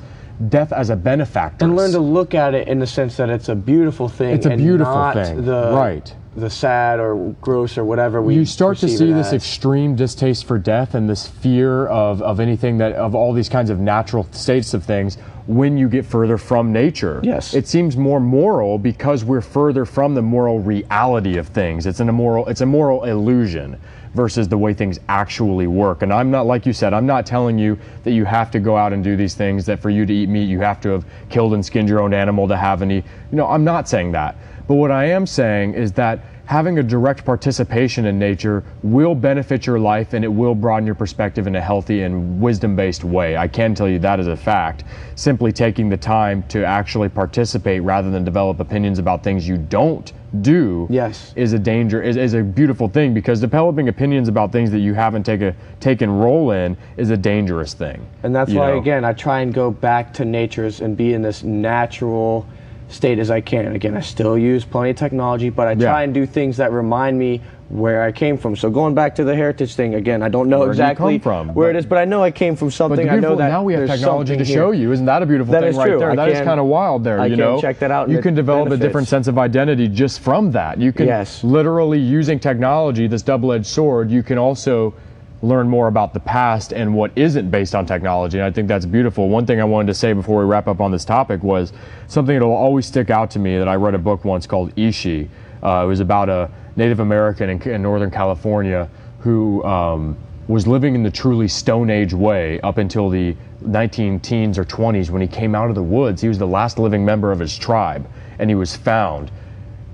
death 0.49 0.71
as 0.71 0.89
a 0.89 0.95
benefactor. 0.95 1.65
and 1.65 1.75
learn 1.75 1.91
to 1.91 1.99
look 1.99 2.35
at 2.35 2.53
it 2.53 2.67
in 2.67 2.79
the 2.79 2.87
sense 2.87 3.17
that 3.17 3.29
it's 3.29 3.49
a 3.49 3.55
beautiful 3.55 4.07
thing. 4.07 4.35
It's 4.35 4.45
a 4.45 4.51
and 4.51 4.61
beautiful 4.61 4.93
not 4.93 5.13
thing. 5.15 5.45
The, 5.45 5.71
Right. 5.75 6.13
The 6.37 6.51
sad 6.51 6.99
or 6.99 7.35
gross 7.41 7.79
or 7.79 7.83
whatever 7.83 8.21
we. 8.21 8.35
you 8.35 8.45
start 8.45 8.77
to 8.77 8.87
see 8.87 9.11
this 9.11 9.33
extreme 9.33 9.95
distaste 9.95 10.45
for 10.45 10.59
death 10.59 10.93
and 10.93 11.09
this 11.09 11.25
fear 11.25 11.87
of, 11.87 12.21
of 12.21 12.39
anything 12.39 12.77
that 12.77 12.93
of 12.93 13.15
all 13.15 13.33
these 13.33 13.49
kinds 13.49 13.71
of 13.71 13.79
natural 13.79 14.27
states 14.31 14.75
of 14.75 14.83
things 14.83 15.17
when 15.47 15.79
you 15.79 15.89
get 15.89 16.05
further 16.05 16.37
from 16.37 16.71
nature. 16.71 17.21
Yes. 17.23 17.55
It 17.55 17.67
seems 17.67 17.97
more 17.97 18.19
moral 18.19 18.77
because 18.77 19.23
we're 19.23 19.41
further 19.41 19.83
from 19.83 20.13
the 20.13 20.21
moral 20.21 20.59
reality 20.59 21.37
of 21.37 21.47
things. 21.47 21.87
It's 21.87 22.01
an 22.01 22.07
immoral 22.07 22.47
it's 22.47 22.61
a 22.61 22.67
moral 22.67 23.05
illusion 23.05 23.79
versus 24.13 24.47
the 24.47 24.57
way 24.57 24.73
things 24.73 24.99
actually 25.09 25.67
work. 25.67 26.01
And 26.01 26.13
I'm 26.13 26.29
not 26.29 26.45
like 26.45 26.65
you 26.65 26.73
said, 26.73 26.93
I'm 26.93 27.07
not 27.07 27.25
telling 27.25 27.57
you 27.57 27.79
that 28.03 28.11
you 28.11 28.25
have 28.25 28.51
to 28.51 28.59
go 28.59 28.77
out 28.77 28.93
and 28.93 29.03
do 29.03 29.15
these 29.15 29.33
things 29.35 29.65
that 29.65 29.79
for 29.79 29.89
you 29.89 30.05
to 30.05 30.13
eat 30.13 30.29
meat 30.29 30.45
you 30.45 30.59
have 30.59 30.81
to 30.81 30.89
have 30.89 31.05
killed 31.29 31.53
and 31.53 31.65
skinned 31.65 31.89
your 31.89 32.01
own 32.01 32.13
animal 32.13 32.47
to 32.47 32.57
have 32.57 32.83
any 32.83 32.97
you 32.97 33.03
know, 33.37 33.47
I'm 33.47 33.63
not 33.63 33.89
saying 33.89 34.11
that. 34.11 34.35
But 34.67 34.75
what 34.75 34.91
I 34.91 35.05
am 35.05 35.25
saying 35.25 35.75
is 35.75 35.93
that 35.93 36.19
having 36.47 36.79
a 36.79 36.83
direct 36.83 37.25
participation 37.25 38.05
in 38.05 38.17
nature 38.17 38.63
will 38.81 39.15
benefit 39.15 39.65
your 39.65 39.79
life 39.79 40.13
and 40.13 40.23
it 40.23 40.29
will 40.29 40.55
broaden 40.55 40.85
your 40.85 40.95
perspective 40.95 41.45
in 41.45 41.55
a 41.55 41.61
healthy 41.61 42.03
and 42.03 42.41
wisdom 42.41 42.75
based 42.75 43.03
way. 43.03 43.35
I 43.37 43.47
can 43.47 43.75
tell 43.75 43.87
you 43.87 43.99
that 43.99 44.19
is 44.19 44.27
a 44.27 44.35
fact. 44.35 44.85
Simply 45.15 45.51
taking 45.51 45.89
the 45.89 45.97
time 45.97 46.43
to 46.49 46.65
actually 46.65 47.09
participate 47.09 47.81
rather 47.83 48.09
than 48.11 48.23
develop 48.23 48.59
opinions 48.59 48.97
about 48.97 49.23
things 49.23 49.47
you 49.47 49.57
don't 49.57 50.11
do 50.41 50.87
Yes. 50.89 51.33
is 51.37 51.53
a 51.53 51.59
danger 51.59 52.01
is, 52.01 52.17
is 52.17 52.33
a 52.33 52.43
beautiful 52.43 52.89
thing 52.89 53.13
because 53.13 53.39
developing 53.39 53.87
opinions 53.87 54.27
about 54.27 54.51
things 54.51 54.71
that 54.71 54.79
you 54.79 54.93
haven't 54.93 55.23
take 55.23 55.41
a, 55.41 55.55
taken 55.79 56.09
role 56.09 56.51
in 56.51 56.75
is 56.97 57.09
a 57.09 57.17
dangerous 57.17 57.73
thing. 57.73 58.05
And 58.23 58.35
that's 58.35 58.51
why, 58.51 58.71
know? 58.71 58.77
again, 58.77 59.05
I 59.05 59.13
try 59.13 59.39
and 59.39 59.53
go 59.53 59.71
back 59.71 60.13
to 60.15 60.25
nature's 60.25 60.81
and 60.81 60.97
be 60.97 61.13
in 61.13 61.21
this 61.21 61.43
natural 61.43 62.45
state 62.89 63.19
as 63.19 63.29
I 63.29 63.41
can. 63.41 63.65
And 63.65 63.75
again, 63.75 63.95
I 63.97 63.99
still 64.01 64.37
use 64.37 64.63
plenty 64.65 64.91
of 64.91 64.95
technology, 64.95 65.49
but 65.49 65.67
I 65.67 65.71
Yeah. 65.71 65.87
try 65.89 66.03
and 66.03 66.13
do 66.13 66.25
things 66.25 66.57
that 66.57 66.71
remind 66.71 67.19
me 67.19 67.41
where 67.69 68.01
I 68.01 68.13
came 68.13 68.37
from. 68.37 68.55
So 68.55 68.69
going 68.69 68.93
back 68.95 69.13
to 69.15 69.25
the 69.25 69.35
heritage 69.35 69.75
thing 69.75 69.95
again, 69.95 70.23
I 70.23 70.29
don't 70.29 70.47
know 70.47 70.59
Where 70.59 70.67
do 70.67 70.77
you 70.77 70.83
exactly 70.83 71.19
come 71.19 71.47
from? 71.47 71.53
where 71.53 71.69
it 71.69 71.75
is, 71.75 71.85
but 71.85 71.97
I 71.97 72.05
know 72.05 72.23
I 72.23 72.31
came 72.31 72.55
from 72.55 72.69
But 72.69 72.73
something. 72.75 72.99
I 73.09 73.15
know 73.15 73.19
beautiful- 73.19 73.35
that 73.37 73.49
now 73.49 73.61
we 73.63 73.73
have 73.73 73.87
there's 73.87 73.99
technology 73.99 74.37
to 74.37 74.45
something 74.45 74.55
show 74.55 74.71
here. 74.71 74.83
you. 74.83 74.91
Isn't 74.93 75.05
that 75.07 75.21
a 75.21 75.25
beautiful 75.25 75.51
That 75.51 75.61
thing 75.63 75.69
is 75.71 75.77
right 75.77 75.89
true. 75.89 75.99
there? 75.99 76.11
I 76.11 76.15
That 76.15 76.29
is 76.29 76.37
can- 76.37 76.45
kind 76.45 76.59
of 76.61 76.67
wild 76.67 77.03
there. 77.03 77.19
I 77.19 77.25
you 77.25 77.31
can 77.35 77.39
know, 77.39 77.59
check 77.59 77.79
that 77.79 77.91
out 77.91 78.03
and 78.05 78.13
You 78.13 78.19
it 78.19 78.21
can 78.21 78.35
develop 78.35 78.67
a 78.67 78.77
different 78.77 78.93
benefits. 78.93 79.09
sense 79.09 79.27
of 79.27 79.37
identity 79.37 79.89
just 79.89 80.21
from 80.21 80.51
that. 80.51 80.79
You 80.79 80.93
can 80.93 81.07
Yes. 81.07 81.43
literally 81.43 81.99
using 81.99 82.39
technology, 82.39 83.05
this 83.07 83.21
double-edged 83.21 83.65
sword. 83.65 84.11
You 84.11 84.23
can 84.23 84.37
also 84.37 84.93
learn 85.41 85.69
more 85.69 85.87
about 85.87 86.13
the 86.13 86.19
past 86.19 86.73
and 86.73 86.93
what 86.93 87.11
isn't 87.15 87.51
based 87.51 87.75
on 87.75 87.85
technology. 87.85 88.37
And 88.39 88.45
I 88.45 88.51
think 88.51 88.67
that's 88.67 88.85
beautiful. 88.85 89.29
One 89.29 89.45
thing 89.45 89.61
I 89.61 89.63
wanted 89.63 89.87
to 89.87 89.93
say 89.93 90.13
before 90.13 90.39
we 90.39 90.45
wrap 90.45 90.67
up 90.67 90.81
on 90.81 90.91
this 90.91 91.05
topic 91.05 91.43
was 91.43 91.73
something 92.07 92.37
that 92.37 92.45
will 92.45 92.53
always 92.53 92.85
stick 92.85 93.09
out 93.09 93.29
to 93.31 93.39
me 93.39 93.57
that 93.57 93.67
I 93.67 93.75
read 93.75 93.93
a 93.93 93.99
book 93.99 94.25
once 94.25 94.47
called 94.47 94.73
Ishi. 94.77 95.29
Uh, 95.61 95.83
it 95.83 95.87
was 95.87 95.99
about 95.99 96.29
a 96.29 96.49
Native 96.75 96.99
American 96.99 97.49
in, 97.49 97.61
in 97.61 97.81
Northern 97.81 98.11
California 98.11 98.89
who 99.19 99.63
um, 99.63 100.17
was 100.47 100.65
living 100.65 100.95
in 100.95 101.03
the 101.03 101.11
truly 101.11 101.47
Stone 101.47 101.89
Age 101.89 102.13
way 102.13 102.59
up 102.61 102.77
until 102.77 103.09
the 103.09 103.35
19 103.61 104.19
teens 104.21 104.57
or 104.57 104.63
20s 104.63 105.09
when 105.09 105.21
he 105.21 105.27
came 105.27 105.53
out 105.53 105.69
of 105.69 105.75
the 105.75 105.83
woods. 105.83 106.21
He 106.21 106.27
was 106.27 106.37
the 106.37 106.47
last 106.47 106.79
living 106.79 107.03
member 107.03 107.31
of 107.31 107.39
his 107.39 107.57
tribe, 107.57 108.09
and 108.39 108.49
he 108.49 108.55
was 108.55 108.75
found 108.75 109.31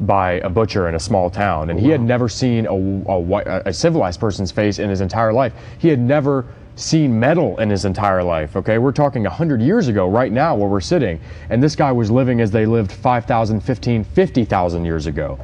by 0.05 0.33
a 0.33 0.49
butcher 0.49 0.87
in 0.89 0.95
a 0.95 0.99
small 0.99 1.29
town, 1.29 1.69
and 1.69 1.79
he 1.79 1.89
had 1.89 2.01
never 2.01 2.29
seen 2.29 2.65
a, 2.65 2.73
a, 2.73 3.61
a 3.67 3.73
civilized 3.73 4.19
person's 4.19 4.51
face 4.51 4.79
in 4.79 4.89
his 4.89 5.01
entire 5.01 5.33
life. 5.33 5.53
He 5.79 5.87
had 5.87 5.99
never 5.99 6.45
seen 6.75 7.19
metal 7.19 7.59
in 7.59 7.69
his 7.69 7.85
entire 7.85 8.23
life. 8.23 8.55
Okay, 8.55 8.77
we're 8.77 8.91
talking 8.91 9.23
100 9.23 9.61
years 9.61 9.87
ago, 9.87 10.09
right 10.09 10.31
now, 10.31 10.55
where 10.55 10.67
we're 10.67 10.81
sitting, 10.81 11.19
and 11.49 11.61
this 11.61 11.75
guy 11.75 11.91
was 11.91 12.09
living 12.09 12.41
as 12.41 12.51
they 12.51 12.65
lived 12.65 12.91
5,000, 12.91 13.61
15, 13.61 14.03
50,000 14.03 14.85
years 14.85 15.05
ago. 15.05 15.39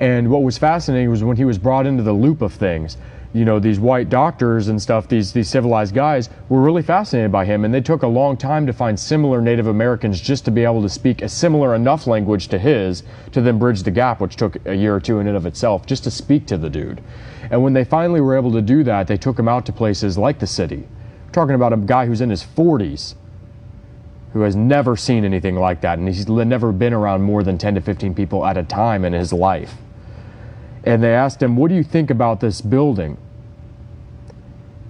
And 0.00 0.30
what 0.30 0.42
was 0.42 0.58
fascinating 0.58 1.10
was 1.10 1.24
when 1.24 1.36
he 1.36 1.44
was 1.44 1.58
brought 1.58 1.86
into 1.86 2.02
the 2.02 2.12
loop 2.12 2.40
of 2.40 2.52
things. 2.52 2.96
You 3.34 3.44
know, 3.44 3.58
these 3.58 3.78
white 3.78 4.08
doctors 4.08 4.68
and 4.68 4.80
stuff, 4.80 5.06
these 5.08 5.32
these 5.32 5.50
civilized 5.50 5.94
guys 5.94 6.30
were 6.48 6.62
really 6.62 6.82
fascinated 6.82 7.30
by 7.30 7.44
him, 7.44 7.64
and 7.64 7.74
they 7.74 7.80
took 7.80 8.02
a 8.02 8.06
long 8.06 8.38
time 8.38 8.66
to 8.66 8.72
find 8.72 8.98
similar 8.98 9.42
Native 9.42 9.66
Americans 9.66 10.18
just 10.18 10.46
to 10.46 10.50
be 10.50 10.64
able 10.64 10.80
to 10.80 10.88
speak 10.88 11.20
a 11.20 11.28
similar 11.28 11.74
enough 11.74 12.06
language 12.06 12.48
to 12.48 12.58
his 12.58 13.02
to 13.32 13.42
then 13.42 13.58
bridge 13.58 13.82
the 13.82 13.90
gap, 13.90 14.20
which 14.20 14.36
took 14.36 14.56
a 14.66 14.74
year 14.74 14.94
or 14.94 15.00
two 15.00 15.18
in 15.18 15.26
and 15.26 15.36
of 15.36 15.44
itself 15.44 15.84
just 15.84 16.04
to 16.04 16.10
speak 16.10 16.46
to 16.46 16.56
the 16.56 16.70
dude. 16.70 17.02
And 17.50 17.62
when 17.62 17.74
they 17.74 17.84
finally 17.84 18.20
were 18.20 18.36
able 18.36 18.52
to 18.52 18.62
do 18.62 18.82
that, 18.84 19.08
they 19.08 19.18
took 19.18 19.38
him 19.38 19.48
out 19.48 19.66
to 19.66 19.72
places 19.72 20.16
like 20.16 20.38
the 20.38 20.46
city. 20.46 20.88
Talking 21.32 21.54
about 21.54 21.74
a 21.74 21.76
guy 21.76 22.06
who's 22.06 22.22
in 22.22 22.30
his 22.30 22.42
40s 22.42 23.14
who 24.32 24.40
has 24.42 24.56
never 24.56 24.96
seen 24.96 25.24
anything 25.24 25.56
like 25.56 25.80
that, 25.82 25.98
and 25.98 26.06
he's 26.08 26.28
never 26.28 26.72
been 26.72 26.92
around 26.92 27.22
more 27.22 27.42
than 27.42 27.58
10 27.58 27.74
to 27.74 27.80
15 27.80 28.14
people 28.14 28.46
at 28.46 28.56
a 28.56 28.62
time 28.62 29.04
in 29.04 29.12
his 29.12 29.32
life. 29.32 29.74
And 30.88 31.02
they 31.02 31.14
asked 31.14 31.42
him, 31.42 31.54
What 31.54 31.68
do 31.68 31.74
you 31.74 31.84
think 31.84 32.08
about 32.10 32.40
this 32.40 32.62
building? 32.62 33.18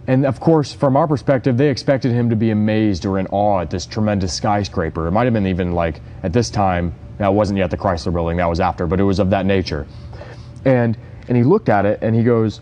And 0.06 0.24
of 0.24 0.38
course, 0.38 0.72
from 0.72 0.96
our 0.96 1.08
perspective, 1.08 1.56
they 1.56 1.68
expected 1.68 2.12
him 2.12 2.30
to 2.30 2.36
be 2.36 2.50
amazed 2.50 3.04
or 3.04 3.18
in 3.18 3.26
awe 3.26 3.62
at 3.62 3.70
this 3.70 3.84
tremendous 3.84 4.32
skyscraper. 4.32 5.08
It 5.08 5.10
might 5.10 5.24
have 5.24 5.34
been 5.34 5.48
even 5.48 5.72
like 5.72 6.00
at 6.22 6.32
this 6.32 6.50
time, 6.50 6.94
that 7.18 7.34
wasn't 7.34 7.58
yet 7.58 7.72
the 7.72 7.76
Chrysler 7.76 8.12
building, 8.12 8.36
that 8.36 8.48
was 8.48 8.60
after, 8.60 8.86
but 8.86 9.00
it 9.00 9.02
was 9.02 9.18
of 9.18 9.30
that 9.30 9.44
nature. 9.44 9.88
And 10.64 10.96
and 11.26 11.36
he 11.36 11.42
looked 11.42 11.68
at 11.68 11.84
it 11.84 11.98
and 12.00 12.14
he 12.14 12.22
goes, 12.22 12.60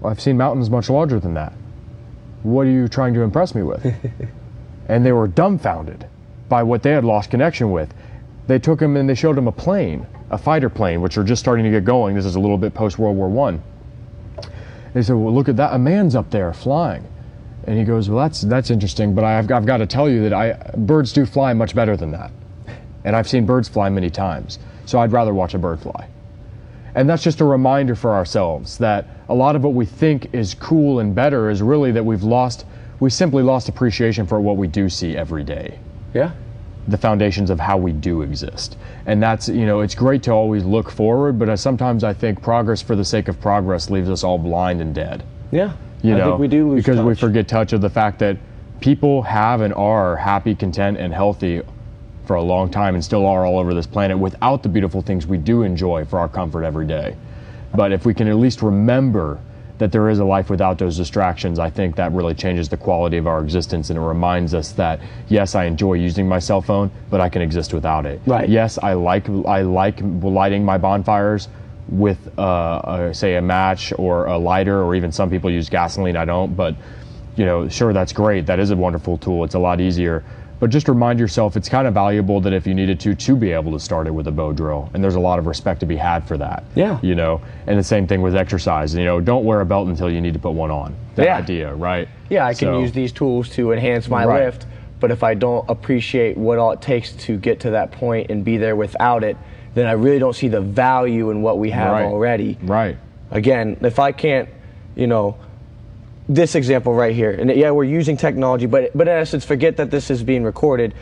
well, 0.00 0.12
I've 0.12 0.20
seen 0.20 0.36
mountains 0.36 0.70
much 0.70 0.88
larger 0.88 1.18
than 1.18 1.34
that. 1.34 1.52
What 2.44 2.68
are 2.68 2.70
you 2.70 2.86
trying 2.86 3.14
to 3.14 3.22
impress 3.22 3.52
me 3.52 3.64
with? 3.64 3.84
and 4.88 5.04
they 5.04 5.10
were 5.10 5.26
dumbfounded 5.26 6.06
by 6.48 6.62
what 6.62 6.84
they 6.84 6.92
had 6.92 7.04
lost 7.04 7.32
connection 7.32 7.72
with. 7.72 7.92
They 8.46 8.60
took 8.60 8.80
him 8.80 8.96
and 8.96 9.08
they 9.08 9.16
showed 9.16 9.36
him 9.36 9.48
a 9.48 9.52
plane, 9.52 10.06
a 10.30 10.38
fighter 10.38 10.68
plane, 10.68 11.00
which 11.00 11.16
are 11.18 11.24
just 11.24 11.40
starting 11.40 11.64
to 11.64 11.70
get 11.70 11.84
going. 11.84 12.14
This 12.14 12.24
is 12.24 12.34
a 12.34 12.40
little 12.40 12.58
bit 12.58 12.74
post 12.74 12.98
World 12.98 13.16
War 13.16 13.28
One. 13.28 13.62
They 14.94 15.02
said, 15.02 15.14
"Well, 15.14 15.32
look 15.32 15.48
at 15.48 15.56
that! 15.56 15.74
A 15.74 15.78
man's 15.78 16.14
up 16.14 16.30
there 16.30 16.52
flying." 16.52 17.06
And 17.66 17.78
he 17.78 17.84
goes, 17.84 18.08
"Well, 18.08 18.22
that's 18.22 18.42
that's 18.42 18.70
interesting, 18.70 19.14
but 19.14 19.24
I've, 19.24 19.50
I've 19.50 19.66
got 19.66 19.78
to 19.78 19.86
tell 19.86 20.08
you 20.08 20.22
that 20.28 20.32
I 20.32 20.52
birds 20.76 21.12
do 21.12 21.26
fly 21.26 21.52
much 21.52 21.74
better 21.74 21.96
than 21.96 22.10
that, 22.12 22.30
and 23.04 23.14
I've 23.14 23.28
seen 23.28 23.46
birds 23.46 23.68
fly 23.68 23.88
many 23.88 24.10
times. 24.10 24.58
So 24.84 24.98
I'd 24.98 25.12
rather 25.12 25.34
watch 25.34 25.54
a 25.54 25.58
bird 25.58 25.80
fly." 25.80 26.08
And 26.96 27.10
that's 27.10 27.22
just 27.22 27.42
a 27.42 27.44
reminder 27.44 27.94
for 27.94 28.12
ourselves 28.12 28.78
that 28.78 29.06
a 29.28 29.34
lot 29.34 29.54
of 29.54 29.62
what 29.62 29.74
we 29.74 29.84
think 29.84 30.32
is 30.32 30.54
cool 30.54 30.98
and 30.98 31.14
better 31.14 31.50
is 31.50 31.60
really 31.60 31.92
that 31.92 32.02
we've 32.02 32.22
lost, 32.22 32.64
we 33.00 33.10
simply 33.10 33.42
lost 33.42 33.68
appreciation 33.68 34.26
for 34.26 34.40
what 34.40 34.56
we 34.56 34.66
do 34.66 34.88
see 34.88 35.14
every 35.14 35.44
day. 35.44 35.78
Yeah. 36.14 36.32
The 36.88 36.96
foundations 36.96 37.50
of 37.50 37.58
how 37.58 37.76
we 37.76 37.92
do 37.92 38.22
exist. 38.22 38.76
And 39.06 39.22
that's, 39.22 39.48
you 39.48 39.66
know, 39.66 39.80
it's 39.80 39.94
great 39.94 40.22
to 40.24 40.30
always 40.30 40.64
look 40.64 40.90
forward, 40.90 41.38
but 41.38 41.54
sometimes 41.56 42.04
I 42.04 42.12
think 42.12 42.40
progress 42.40 42.80
for 42.80 42.94
the 42.94 43.04
sake 43.04 43.28
of 43.28 43.40
progress 43.40 43.90
leaves 43.90 44.08
us 44.08 44.22
all 44.22 44.38
blind 44.38 44.80
and 44.80 44.94
dead. 44.94 45.24
Yeah. 45.50 45.72
You 46.02 46.14
I 46.14 46.18
know, 46.18 46.24
think 46.30 46.40
we 46.40 46.48
do 46.48 46.70
lose 46.70 46.84
because 46.84 47.00
we 47.00 47.14
forget 47.14 47.48
touch 47.48 47.72
of 47.72 47.80
the 47.80 47.90
fact 47.90 48.18
that 48.20 48.36
people 48.80 49.22
have 49.22 49.62
and 49.62 49.74
are 49.74 50.16
happy, 50.16 50.54
content, 50.54 50.98
and 50.98 51.12
healthy 51.12 51.62
for 52.26 52.36
a 52.36 52.42
long 52.42 52.70
time 52.70 52.94
and 52.94 53.04
still 53.04 53.26
are 53.26 53.44
all 53.46 53.58
over 53.58 53.72
this 53.74 53.86
planet 53.86 54.18
without 54.18 54.62
the 54.62 54.68
beautiful 54.68 55.00
things 55.00 55.26
we 55.26 55.38
do 55.38 55.62
enjoy 55.62 56.04
for 56.04 56.18
our 56.18 56.28
comfort 56.28 56.64
every 56.64 56.86
day. 56.86 57.16
But 57.74 57.92
if 57.92 58.04
we 58.04 58.14
can 58.14 58.28
at 58.28 58.36
least 58.36 58.62
remember 58.62 59.40
that 59.78 59.92
there 59.92 60.08
is 60.08 60.18
a 60.18 60.24
life 60.24 60.48
without 60.48 60.78
those 60.78 60.96
distractions, 60.96 61.58
I 61.58 61.70
think 61.70 61.96
that 61.96 62.12
really 62.12 62.34
changes 62.34 62.68
the 62.68 62.76
quality 62.76 63.16
of 63.16 63.26
our 63.26 63.42
existence 63.42 63.90
and 63.90 63.98
it 63.98 64.02
reminds 64.02 64.54
us 64.54 64.72
that 64.72 65.00
yes, 65.28 65.54
I 65.54 65.64
enjoy 65.64 65.94
using 65.94 66.26
my 66.28 66.38
cell 66.38 66.62
phone, 66.62 66.90
but 67.10 67.20
I 67.20 67.28
can 67.28 67.42
exist 67.42 67.74
without 67.74 68.06
it. 68.06 68.20
Right. 68.26 68.48
Yes, 68.48 68.78
I 68.82 68.94
like 68.94 69.28
I 69.28 69.62
like 69.62 70.00
lighting 70.02 70.64
my 70.64 70.78
bonfires 70.78 71.48
with 71.88 72.18
uh, 72.38 72.80
a, 72.84 73.14
say 73.14 73.36
a 73.36 73.42
match 73.42 73.92
or 73.98 74.26
a 74.26 74.38
lighter 74.38 74.82
or 74.82 74.94
even 74.94 75.12
some 75.12 75.30
people 75.30 75.50
use 75.50 75.68
gasoline. 75.68 76.16
I 76.16 76.24
don't, 76.24 76.56
but 76.56 76.74
you 77.36 77.44
know, 77.44 77.68
sure 77.68 77.92
that's 77.92 78.12
great. 78.12 78.46
That 78.46 78.58
is 78.58 78.70
a 78.70 78.76
wonderful 78.76 79.18
tool. 79.18 79.44
It's 79.44 79.54
a 79.54 79.58
lot 79.58 79.80
easier. 79.80 80.24
But 80.58 80.70
just 80.70 80.88
remind 80.88 81.20
yourself 81.20 81.56
it's 81.56 81.68
kind 81.68 81.86
of 81.86 81.92
valuable 81.94 82.40
that 82.40 82.52
if 82.54 82.66
you 82.66 82.74
needed 82.74 82.98
to, 83.00 83.14
to 83.14 83.36
be 83.36 83.52
able 83.52 83.72
to 83.72 83.80
start 83.80 84.06
it 84.06 84.10
with 84.10 84.26
a 84.26 84.32
bow 84.32 84.52
drill. 84.52 84.90
And 84.94 85.04
there's 85.04 85.14
a 85.14 85.20
lot 85.20 85.38
of 85.38 85.46
respect 85.46 85.80
to 85.80 85.86
be 85.86 85.96
had 85.96 86.26
for 86.26 86.38
that. 86.38 86.64
Yeah. 86.74 86.98
You 87.02 87.14
know, 87.14 87.42
and 87.66 87.78
the 87.78 87.82
same 87.84 88.06
thing 88.06 88.22
with 88.22 88.34
exercise. 88.34 88.94
You 88.94 89.04
know, 89.04 89.20
don't 89.20 89.44
wear 89.44 89.60
a 89.60 89.66
belt 89.66 89.88
until 89.88 90.10
you 90.10 90.20
need 90.22 90.32
to 90.32 90.40
put 90.40 90.52
one 90.52 90.70
on. 90.70 90.94
That 91.16 91.26
Yeah. 91.26 91.36
idea, 91.36 91.74
right? 91.74 92.08
Yeah, 92.30 92.46
I 92.46 92.54
can 92.54 92.80
use 92.80 92.92
these 92.92 93.12
tools 93.12 93.50
to 93.50 93.72
enhance 93.72 94.08
my 94.08 94.24
Right. 94.24 94.44
lift, 94.46 94.66
but 94.98 95.10
if 95.10 95.22
I 95.22 95.34
don't 95.34 95.68
appreciate 95.68 96.38
what 96.38 96.58
all 96.58 96.70
it 96.72 96.80
takes 96.80 97.12
to 97.12 97.36
get 97.36 97.60
to 97.60 97.70
that 97.70 97.90
point 97.92 98.30
and 98.30 98.42
be 98.42 98.56
there 98.56 98.76
without 98.76 99.24
it, 99.24 99.36
then 99.74 99.86
I 99.86 99.92
really 99.92 100.18
don't 100.18 100.34
see 100.34 100.48
the 100.48 100.62
value 100.62 101.28
in 101.30 101.42
what 101.42 101.58
we 101.58 101.70
have 101.70 101.92
Right. 101.92 102.06
already. 102.06 102.56
Right. 102.62 102.96
Again, 103.30 103.76
if 103.82 103.98
I 103.98 104.12
can't, 104.12 104.48
you 104.94 105.06
know, 105.06 105.36
this 106.28 106.54
example 106.54 106.92
right 106.94 107.14
here, 107.14 107.30
and 107.30 107.50
yeah, 107.50 107.70
we're 107.70 107.84
using 107.84 108.16
technology, 108.16 108.66
but 108.66 108.90
but 108.96 109.06
in 109.08 109.14
essence, 109.14 109.44
forget 109.44 109.76
that 109.76 109.90
this 109.90 110.10
is 110.10 110.22
being 110.22 110.42
recorded. 110.44 110.94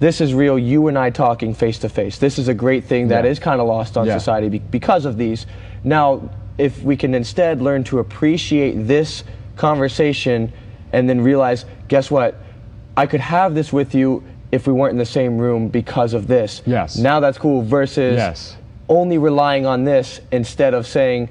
This 0.00 0.20
is 0.20 0.32
real, 0.32 0.58
you 0.58 0.88
and 0.88 0.98
I 0.98 1.10
talking 1.10 1.52
face 1.54 1.78
to 1.80 1.88
face. 1.88 2.18
This 2.18 2.38
is 2.38 2.48
a 2.48 2.54
great 2.54 2.84
thing 2.84 3.08
that 3.08 3.24
Yeah. 3.24 3.30
is 3.30 3.38
kind 3.38 3.60
of 3.60 3.66
lost 3.66 3.96
on 3.98 4.06
Yeah. 4.06 4.16
society 4.16 4.48
be- 4.48 4.58
because 4.70 5.04
of 5.04 5.18
these. 5.18 5.44
Now, 5.84 6.22
if 6.56 6.82
we 6.82 6.96
can 6.96 7.14
instead 7.14 7.60
learn 7.60 7.84
to 7.84 7.98
appreciate 7.98 8.86
this 8.86 9.24
conversation 9.56 10.52
and 10.92 11.08
then 11.08 11.20
realize, 11.20 11.64
guess 11.88 12.10
what? 12.10 12.34
I 12.96 13.06
could 13.06 13.20
have 13.20 13.54
this 13.54 13.72
with 13.74 13.94
you 13.94 14.22
if 14.52 14.66
we 14.66 14.72
weren't 14.72 14.92
in 14.92 14.98
the 14.98 15.04
same 15.04 15.36
room 15.38 15.68
because 15.68 16.12
of 16.14 16.26
this. 16.26 16.62
Yes. 16.66 16.96
Now 16.98 17.20
that's 17.20 17.36
cool 17.38 17.62
versus 17.62 18.16
Yes. 18.16 18.56
only 18.88 19.16
relying 19.18 19.64
on 19.66 19.84
this 19.84 20.20
instead 20.32 20.72
of 20.74 20.86
saying 20.86 21.28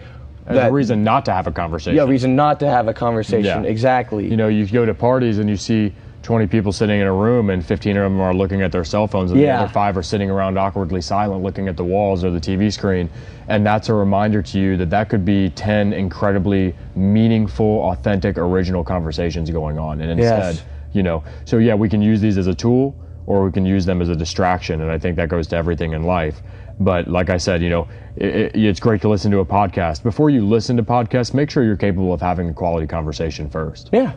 that 0.56 0.70
a 0.70 0.72
reason 0.72 1.04
not 1.04 1.26
to 1.26 1.34
have 1.34 1.48
a 1.48 1.52
conversation. 1.52 1.96
yeah, 1.96 2.04
reason 2.06 2.36
not 2.36 2.60
to 2.60 2.68
have 2.70 2.88
a 2.88 2.94
conversation. 2.94 3.64
Yeah. 3.64 3.70
Exactly. 3.70 4.28
You 4.30 4.38
know, 4.38 4.48
you 4.48 4.66
go 4.66 4.86
to 4.86 4.94
parties 4.94 5.38
and 5.38 5.50
you 5.50 5.56
see 5.58 5.94
20 6.24 6.48
people 6.48 6.72
sitting 6.72 7.00
in 7.00 7.08
a 7.08 7.14
room 7.14 7.50
and 7.50 7.66
15 7.66 7.96
of 7.98 8.04
them 8.04 8.20
are 8.20 8.34
looking 8.34 8.62
at 8.62 8.72
their 8.72 8.84
cell 8.84 9.08
phones 9.08 9.32
and 9.32 9.40
Yeah. 9.40 9.58
the 9.58 9.64
other 9.64 9.72
five 9.74 9.96
are 9.98 10.04
sitting 10.04 10.30
around 10.30 10.58
awkwardly 10.58 11.02
silent 11.02 11.44
looking 11.44 11.68
at 11.68 11.78
the 11.78 11.84
walls 11.84 12.24
or 12.24 12.32
the 12.32 12.40
TV 12.42 12.72
screen. 12.72 13.10
And 13.48 13.66
that's 13.66 13.90
a 13.90 13.94
reminder 13.94 14.42
to 14.42 14.60
you 14.60 14.76
that 14.78 14.90
that 14.90 15.10
could 15.10 15.24
be 15.24 15.50
10 15.52 15.94
incredibly 15.94 16.74
meaningful, 16.96 17.82
authentic, 17.92 18.38
original 18.38 18.84
conversations 18.84 19.50
going 19.50 19.78
on. 19.80 20.02
And 20.02 20.12
instead, 20.20 20.56
Yes. 20.56 20.64
you 20.94 21.04
know, 21.04 21.24
so 21.46 21.58
yeah, 21.58 21.74
we 21.76 21.90
can 21.90 22.02
use 22.02 22.22
these 22.22 22.38
as 22.38 22.48
a 22.48 22.54
tool 22.56 22.96
or 23.26 23.46
we 23.46 23.52
can 23.52 23.66
use 23.66 23.86
them 23.86 24.02
as 24.02 24.10
a 24.10 24.16
distraction. 24.16 24.82
And 24.82 24.92
I 24.92 24.98
think 24.98 25.16
that 25.18 25.30
goes 25.30 25.48
to 25.48 25.56
everything 25.56 25.94
in 25.94 26.04
life. 26.04 26.42
But 26.80 27.08
like 27.08 27.30
I 27.30 27.38
said, 27.38 27.62
you 27.62 27.70
know, 27.70 27.88
it, 28.16 28.36
it, 28.36 28.56
it's 28.56 28.80
great 28.80 29.02
to 29.02 29.10
listen 29.10 29.32
to 29.32 29.40
a 29.40 29.46
podcast. 29.46 30.04
Before 30.04 30.30
you 30.30 30.46
listen 30.46 30.78
to 30.78 30.84
podcasts, 30.84 31.34
make 31.34 31.50
sure 31.50 31.64
you're 31.64 31.78
capable 31.78 32.14
of 32.14 32.22
having 32.22 32.50
a 32.50 32.54
quality 32.54 32.88
conversation 32.88 33.50
first 33.50 33.90
yeah. 33.92 34.14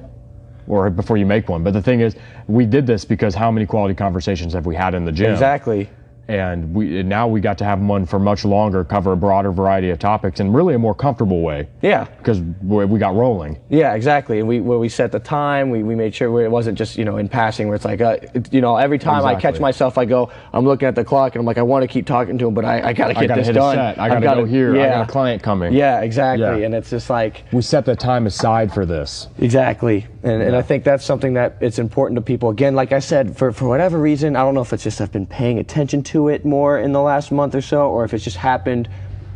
or 0.68 0.88
before 0.90 1.16
you 1.16 1.26
make 1.26 1.48
one. 1.48 1.64
But 1.64 1.72
the 1.72 1.82
thing 1.82 2.00
is, 2.00 2.16
we 2.46 2.64
did 2.64 2.86
this 2.86 3.04
because 3.04 3.34
how 3.34 3.50
many 3.50 3.66
quality 3.66 3.94
conversations 3.94 4.52
have 4.52 4.66
we 4.66 4.76
had 4.76 4.94
in 4.94 5.04
the 5.04 5.12
gym? 5.12 5.32
Exactly. 5.32 5.88
And 6.32 6.74
we 6.74 7.00
and 7.00 7.08
now 7.08 7.28
we 7.28 7.40
got 7.40 7.58
to 7.58 7.64
have 7.64 7.78
one 7.80 8.06
for 8.06 8.18
much 8.18 8.44
longer, 8.44 8.84
cover 8.84 9.12
a 9.12 9.16
broader 9.16 9.52
variety 9.52 9.90
of 9.90 9.98
topics 9.98 10.40
in 10.40 10.52
really 10.52 10.74
a 10.74 10.78
more 10.78 10.94
comfortable 10.94 11.42
way 11.42 11.68
Yeah. 11.82 12.04
because 12.18 12.40
we 12.62 12.84
we 12.86 12.98
got 12.98 13.14
rolling. 13.14 13.58
Yeah, 13.68 13.94
exactly. 13.94 14.38
And 14.38 14.48
we 14.48 14.60
where 14.60 14.78
we 14.78 14.88
set 14.88 15.12
the 15.12 15.18
time, 15.20 15.68
we, 15.70 15.82
we 15.82 15.94
made 15.94 16.14
sure 16.14 16.42
it 16.42 16.50
wasn't 16.50 16.78
just 16.78 16.96
you 16.96 17.04
know 17.04 17.18
in 17.18 17.28
passing 17.28 17.66
where 17.68 17.76
it's 17.76 17.84
like 17.84 18.00
uh, 18.00 18.16
it- 18.34 18.52
you 18.52 18.60
know 18.62 18.76
every 18.76 18.98
time 18.98 19.24
I 19.26 19.34
catch 19.34 19.60
myself, 19.60 19.98
I 19.98 20.04
go 20.06 20.30
I'm 20.54 20.64
looking 20.64 20.88
at 20.88 20.94
the 20.94 21.04
clock 21.04 21.34
and 21.34 21.40
I'm 21.40 21.46
like 21.46 21.58
I 21.58 21.62
want 21.62 21.82
to 21.82 21.88
keep 21.88 22.06
talking 22.06 22.38
to 22.38 22.48
him, 22.48 22.54
but 22.54 22.64
I, 22.64 22.88
I 22.88 22.92
gotta 22.94 23.14
get 23.14 23.22
I 23.24 23.26
gotta 23.26 23.40
this 23.40 23.46
hit 23.48 23.52
done. 23.54 23.78
a 23.78 23.94
set. 23.94 23.98
I 24.00 24.08
gotta, 24.20 24.40
go 24.42 24.44
here. 24.46 24.72
I 24.80 24.88
got 24.88 25.08
a 25.08 25.12
client 25.12 25.42
coming. 25.42 25.74
Yeah, 25.74 26.00
exactly. 26.00 26.46
Yeah. 26.60 26.64
And 26.66 26.74
it's 26.74 26.88
just 26.90 27.10
like 27.10 27.44
We 27.52 27.60
set 27.62 27.84
the 27.84 27.94
time 27.96 28.26
aside 28.26 28.72
for 28.72 28.86
this. 28.86 29.28
Exactly. 29.38 30.06
And, 30.22 30.40
and 30.40 30.54
I 30.56 30.62
think 30.62 30.84
that's 30.84 31.04
something 31.04 31.34
that 31.34 31.56
it's 31.60 31.78
important 31.78 32.16
to 32.16 32.22
people. 32.22 32.48
Again, 32.50 32.74
like 32.76 32.92
I 32.92 33.00
said, 33.00 33.36
for, 33.36 33.50
for 33.52 33.66
whatever 33.68 33.98
reason, 33.98 34.36
I 34.36 34.40
don't 34.42 34.54
know 34.54 34.60
if 34.62 34.72
it's 34.72 34.84
just 34.84 35.00
I've 35.00 35.10
been 35.10 35.26
paying 35.26 35.58
attention 35.58 36.02
to 36.04 36.21
it 36.28 36.44
more 36.44 36.78
in 36.78 36.92
the 36.92 37.00
last 37.02 37.32
month 37.32 37.54
or 37.54 37.60
so, 37.62 37.88
or 37.90 38.04
if 38.04 38.14
it's 38.14 38.24
just 38.24 38.36
happened 38.36 38.88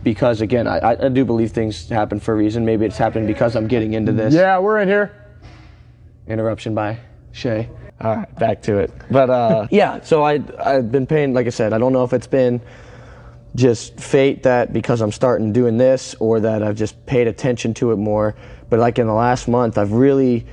because, 0.03 0.41
again, 0.41 0.67
I, 0.69 0.79
I- 0.79 1.07
I 1.07 1.09
do 1.09 1.25
believe 1.25 1.53
things 1.53 1.89
happen 1.89 2.21
for 2.21 2.33
a 2.33 2.37
reason. 2.37 2.65
Maybe 2.65 2.85
it's 2.87 2.97
happened 2.99 3.27
because 3.27 3.57
I'm 3.57 3.67
getting 3.67 3.95
into 3.95 4.13
this. 4.13 4.33
Yeah, 4.35 4.59
we're 4.59 4.79
in 4.81 4.89
here. 4.89 5.11
Interruption 6.27 6.75
by 6.75 6.99
Shay. 7.33 7.69
All 8.01 8.15
right, 8.17 8.35
back 8.39 8.63
to 8.63 8.79
it. 8.79 8.91
But 9.11 9.31
uh, 9.31 9.67
yeah, 9.73 10.01
so 10.03 10.23
I, 10.23 10.41
I've 10.65 10.91
been 10.93 11.07
paying, 11.07 11.33
like 11.35 11.47
I 11.47 11.51
said, 11.51 11.73
I 11.73 11.79
don't 11.79 11.93
know 11.93 12.05
if 12.05 12.13
it's 12.13 12.27
been 12.27 12.61
just 13.55 13.99
fate 13.99 14.43
that 14.43 14.73
because 14.73 15.01
I'm 15.01 15.13
starting 15.13 15.53
doing 15.53 15.79
this 15.79 16.15
or 16.21 16.41
that 16.41 16.63
I've 16.63 16.77
just 16.77 17.07
paid 17.07 17.27
attention 17.27 17.73
to 17.75 17.93
it 17.93 17.97
more. 17.97 18.35
But 18.69 18.81
like 18.81 18.99
in 18.99 19.07
the 19.07 19.15
last 19.15 19.49
month, 19.49 19.79
I've 19.79 19.93
really 19.93 20.47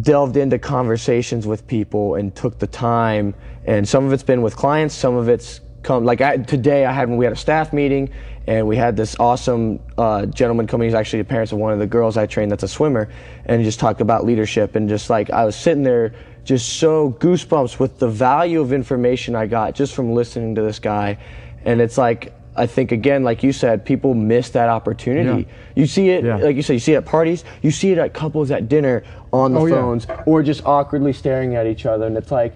delved 0.00 0.36
into 0.36 0.58
conversations 0.58 1.46
with 1.46 1.66
people 1.66 2.14
and 2.14 2.34
took 2.34 2.58
the 2.58 2.66
time. 2.66 3.34
And 3.64 3.88
some 3.88 4.04
of 4.04 4.12
it's 4.12 4.22
been 4.22 4.42
with 4.42 4.56
clients, 4.56 4.94
some 4.94 5.16
of 5.16 5.28
it's 5.28 5.60
come 5.82 6.04
like 6.04 6.20
I, 6.20 6.36
today. 6.36 6.84
I 6.84 6.92
had 6.92 7.08
we 7.08 7.24
had 7.24 7.32
a 7.32 7.36
staff 7.36 7.72
meeting 7.72 8.10
and 8.46 8.66
we 8.66 8.76
had 8.76 8.96
this 8.96 9.16
awesome 9.18 9.80
uh, 9.98 10.26
gentleman 10.26 10.66
coming. 10.66 10.88
He's 10.88 10.94
actually 10.94 11.22
the 11.22 11.28
parents 11.28 11.52
of 11.52 11.58
one 11.58 11.72
of 11.72 11.78
the 11.78 11.86
girls 11.86 12.16
I 12.16 12.26
trained 12.26 12.50
that's 12.50 12.62
a 12.62 12.68
swimmer, 12.68 13.08
and 13.44 13.62
just 13.64 13.80
talked 13.80 14.00
about 14.00 14.24
leadership 14.24 14.76
and 14.76 14.88
just 14.88 15.10
like 15.10 15.30
I 15.30 15.44
was 15.44 15.56
sitting 15.56 15.82
there 15.82 16.14
just 16.44 16.78
so 16.78 17.12
goosebumps 17.12 17.78
with 17.78 17.98
the 17.98 18.08
value 18.08 18.60
of 18.60 18.72
information 18.72 19.36
I 19.36 19.46
got 19.46 19.74
just 19.74 19.94
from 19.94 20.14
listening 20.14 20.54
to 20.54 20.62
this 20.62 20.78
guy. 20.78 21.18
And 21.64 21.80
it's 21.80 21.98
like 21.98 22.32
I 22.56 22.66
think 22.66 22.90
again, 22.92 23.22
like 23.22 23.42
you 23.42 23.52
said, 23.52 23.84
people 23.84 24.14
miss 24.14 24.50
that 24.50 24.68
opportunity. 24.68 25.42
Yeah. 25.42 25.54
You 25.76 25.86
see 25.86 26.10
it, 26.10 26.24
Yeah. 26.24 26.36
like 26.36 26.56
you 26.56 26.62
said, 26.62 26.72
you 26.74 26.80
see 26.80 26.94
it 26.94 26.96
at 26.98 27.06
parties, 27.06 27.44
you 27.62 27.70
see 27.70 27.92
it 27.92 27.98
at 27.98 28.12
couples 28.12 28.50
at 28.50 28.68
dinner 28.68 29.02
on 29.32 29.52
the 29.54 29.60
Oh, 29.60 29.66
yeah. 29.66 29.74
phones, 29.76 30.06
or 30.26 30.42
just 30.42 30.66
awkwardly 30.66 31.12
staring 31.12 31.54
at 31.54 31.66
each 31.66 31.86
other, 31.86 32.06
and 32.06 32.16
it's 32.16 32.32
like, 32.32 32.52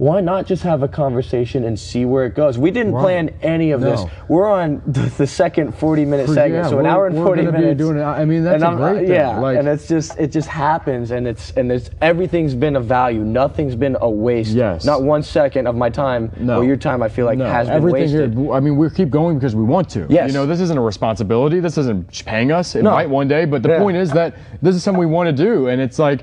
why 0.00 0.18
not 0.22 0.46
just 0.46 0.62
have 0.62 0.82
a 0.82 0.88
conversation 0.88 1.62
and 1.64 1.78
see 1.78 2.06
where 2.06 2.24
it 2.24 2.34
goes? 2.34 2.56
We 2.56 2.70
didn't 2.70 2.94
Right. 2.94 3.02
plan 3.02 3.30
any 3.42 3.72
of 3.72 3.82
this. 3.82 4.00
We're 4.28 4.48
on 4.50 4.80
the, 4.86 5.02
the 5.18 5.26
second 5.26 5.74
40 5.74 6.06
minute 6.06 6.26
For- 6.26 6.32
segment, 6.32 6.64
yeah, 6.64 6.70
so 6.70 6.78
an 6.78 6.86
hour 6.86 7.06
and 7.06 7.16
we're 7.16 7.26
40 7.26 7.42
gonna 7.44 7.52
be 7.58 7.62
minutes. 7.64 7.78
doing 7.78 7.98
it- 7.98 8.02
I 8.02 8.24
mean, 8.24 8.42
that's 8.42 8.62
and 8.62 8.72
a 8.72 8.76
great 8.78 9.06
thing, 9.08 9.14
Yeah, 9.14 9.38
like- 9.38 9.58
and 9.58 9.68
it's 9.68 9.86
just 9.86 10.18
it 10.18 10.32
just 10.32 10.48
happens, 10.48 11.10
and 11.10 11.28
it's 11.28 11.50
and 11.54 11.70
it's 11.70 11.90
everything's 12.00 12.54
been 12.54 12.76
a 12.76 12.80
value. 12.80 13.20
Nothing's 13.20 13.74
been 13.76 13.98
a 14.00 14.08
waste. 14.08 14.52
Yes. 14.52 14.86
Not 14.86 15.02
one 15.02 15.22
second 15.22 15.66
of 15.66 15.76
my 15.76 15.90
time 15.90 16.32
No. 16.40 16.60
or 16.60 16.64
your 16.64 16.76
time. 16.78 17.02
I 17.02 17.10
feel 17.10 17.26
like 17.26 17.36
No, 17.36 17.44
has 17.44 17.66
been 17.68 17.76
everything 17.76 18.00
wasted. 18.04 18.34
here. 18.38 18.52
I 18.54 18.60
mean, 18.60 18.78
we 18.78 18.88
keep 18.88 19.10
going 19.10 19.36
because 19.38 19.54
we 19.54 19.64
want 19.64 19.90
to. 19.90 20.06
Yes. 20.08 20.28
You 20.28 20.32
know, 20.32 20.46
this 20.46 20.62
isn't 20.62 20.78
a 20.78 20.80
responsibility. 20.80 21.60
This 21.60 21.76
isn't 21.76 22.24
paying 22.24 22.52
us. 22.52 22.74
It 22.74 22.84
No. 22.84 22.92
might 22.92 23.10
one 23.10 23.28
day, 23.28 23.44
but 23.44 23.62
the 23.62 23.68
Yeah. 23.68 23.78
point 23.80 23.98
is 23.98 24.10
that 24.12 24.32
this 24.62 24.74
is 24.74 24.82
something 24.82 24.98
we 24.98 25.04
want 25.04 25.26
to 25.28 25.44
do, 25.44 25.66
and 25.66 25.78
it's 25.78 25.98
like. 25.98 26.20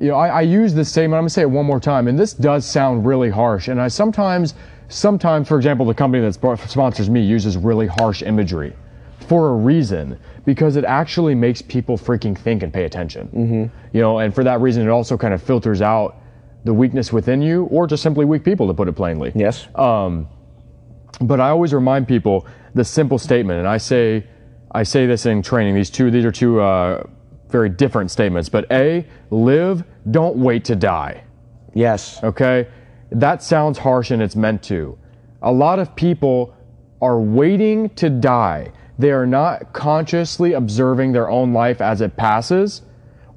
You 0.00 0.08
know, 0.08 0.16
I, 0.16 0.28
I 0.28 0.40
use 0.42 0.74
this 0.74 0.88
statement. 0.88 1.18
I'm 1.18 1.22
gonna 1.22 1.30
say 1.30 1.42
it 1.42 1.50
one 1.50 1.66
more 1.66 1.80
time, 1.80 2.08
and 2.08 2.18
this 2.18 2.32
does 2.32 2.64
sound 2.66 3.06
really 3.06 3.30
harsh. 3.30 3.68
And 3.68 3.80
I 3.80 3.88
sometimes, 3.88 4.54
sometimes, 4.88 5.48
for 5.48 5.56
example, 5.56 5.86
the 5.86 5.94
company 5.94 6.22
that 6.22 6.34
sponsors 6.68 7.10
me 7.10 7.20
uses 7.20 7.56
really 7.56 7.86
harsh 7.86 8.22
imagery 8.22 8.72
for 9.28 9.50
a 9.50 9.54
reason 9.54 10.18
because 10.44 10.76
it 10.76 10.84
actually 10.84 11.34
makes 11.34 11.62
people 11.62 11.96
freaking 11.96 12.36
think 12.36 12.62
and 12.62 12.72
pay 12.72 12.84
attention. 12.84 13.28
Mm-hmm. 13.28 13.96
You 13.96 14.00
know, 14.00 14.18
and 14.18 14.34
for 14.34 14.44
that 14.44 14.60
reason, 14.60 14.82
it 14.82 14.90
also 14.90 15.16
kind 15.16 15.32
of 15.32 15.42
filters 15.42 15.80
out 15.80 16.16
the 16.64 16.74
weakness 16.74 17.12
within 17.12 17.42
you, 17.42 17.64
or 17.64 17.86
just 17.86 18.02
simply 18.02 18.24
weak 18.24 18.44
people, 18.44 18.66
to 18.68 18.74
put 18.74 18.88
it 18.88 18.92
plainly. 18.92 19.32
yes. 19.34 19.66
Um, 19.74 20.28
But 21.20 21.40
I 21.40 21.50
always 21.50 21.72
remind 21.74 22.08
people 22.08 22.46
the 22.74 22.84
simple 22.84 23.18
statement, 23.18 23.58
and 23.58 23.68
I 23.68 23.78
say, 23.78 24.24
I 24.72 24.82
say 24.84 25.06
this 25.06 25.26
in 25.26 25.42
training. 25.42 25.74
These 25.74 25.90
two, 25.90 26.10
these 26.10 26.24
are 26.24 26.32
two 26.32 26.60
uh, 26.60 27.04
very 27.52 27.68
different 27.68 28.10
statements. 28.10 28.48
But 28.48 28.66
A, 28.72 29.06
live, 29.30 29.84
don't 30.10 30.36
wait 30.36 30.64
to 30.64 30.74
die. 30.74 31.22
yes. 31.74 32.18
Okay, 32.24 32.66
that 33.12 33.42
sounds 33.42 33.78
harsh, 33.78 34.10
and 34.10 34.20
it's 34.22 34.34
meant 34.34 34.62
to. 34.64 34.98
A 35.42 35.52
lot 35.52 35.78
of 35.78 35.94
people 35.94 36.54
are 37.00 37.20
waiting 37.20 37.90
to 37.90 38.08
die. 38.10 38.72
They 38.98 39.10
are 39.12 39.26
not 39.26 39.72
consciously 39.72 40.54
observing 40.54 41.12
their 41.12 41.28
own 41.28 41.52
life 41.52 41.80
as 41.80 42.00
it 42.00 42.16
passes, 42.16 42.82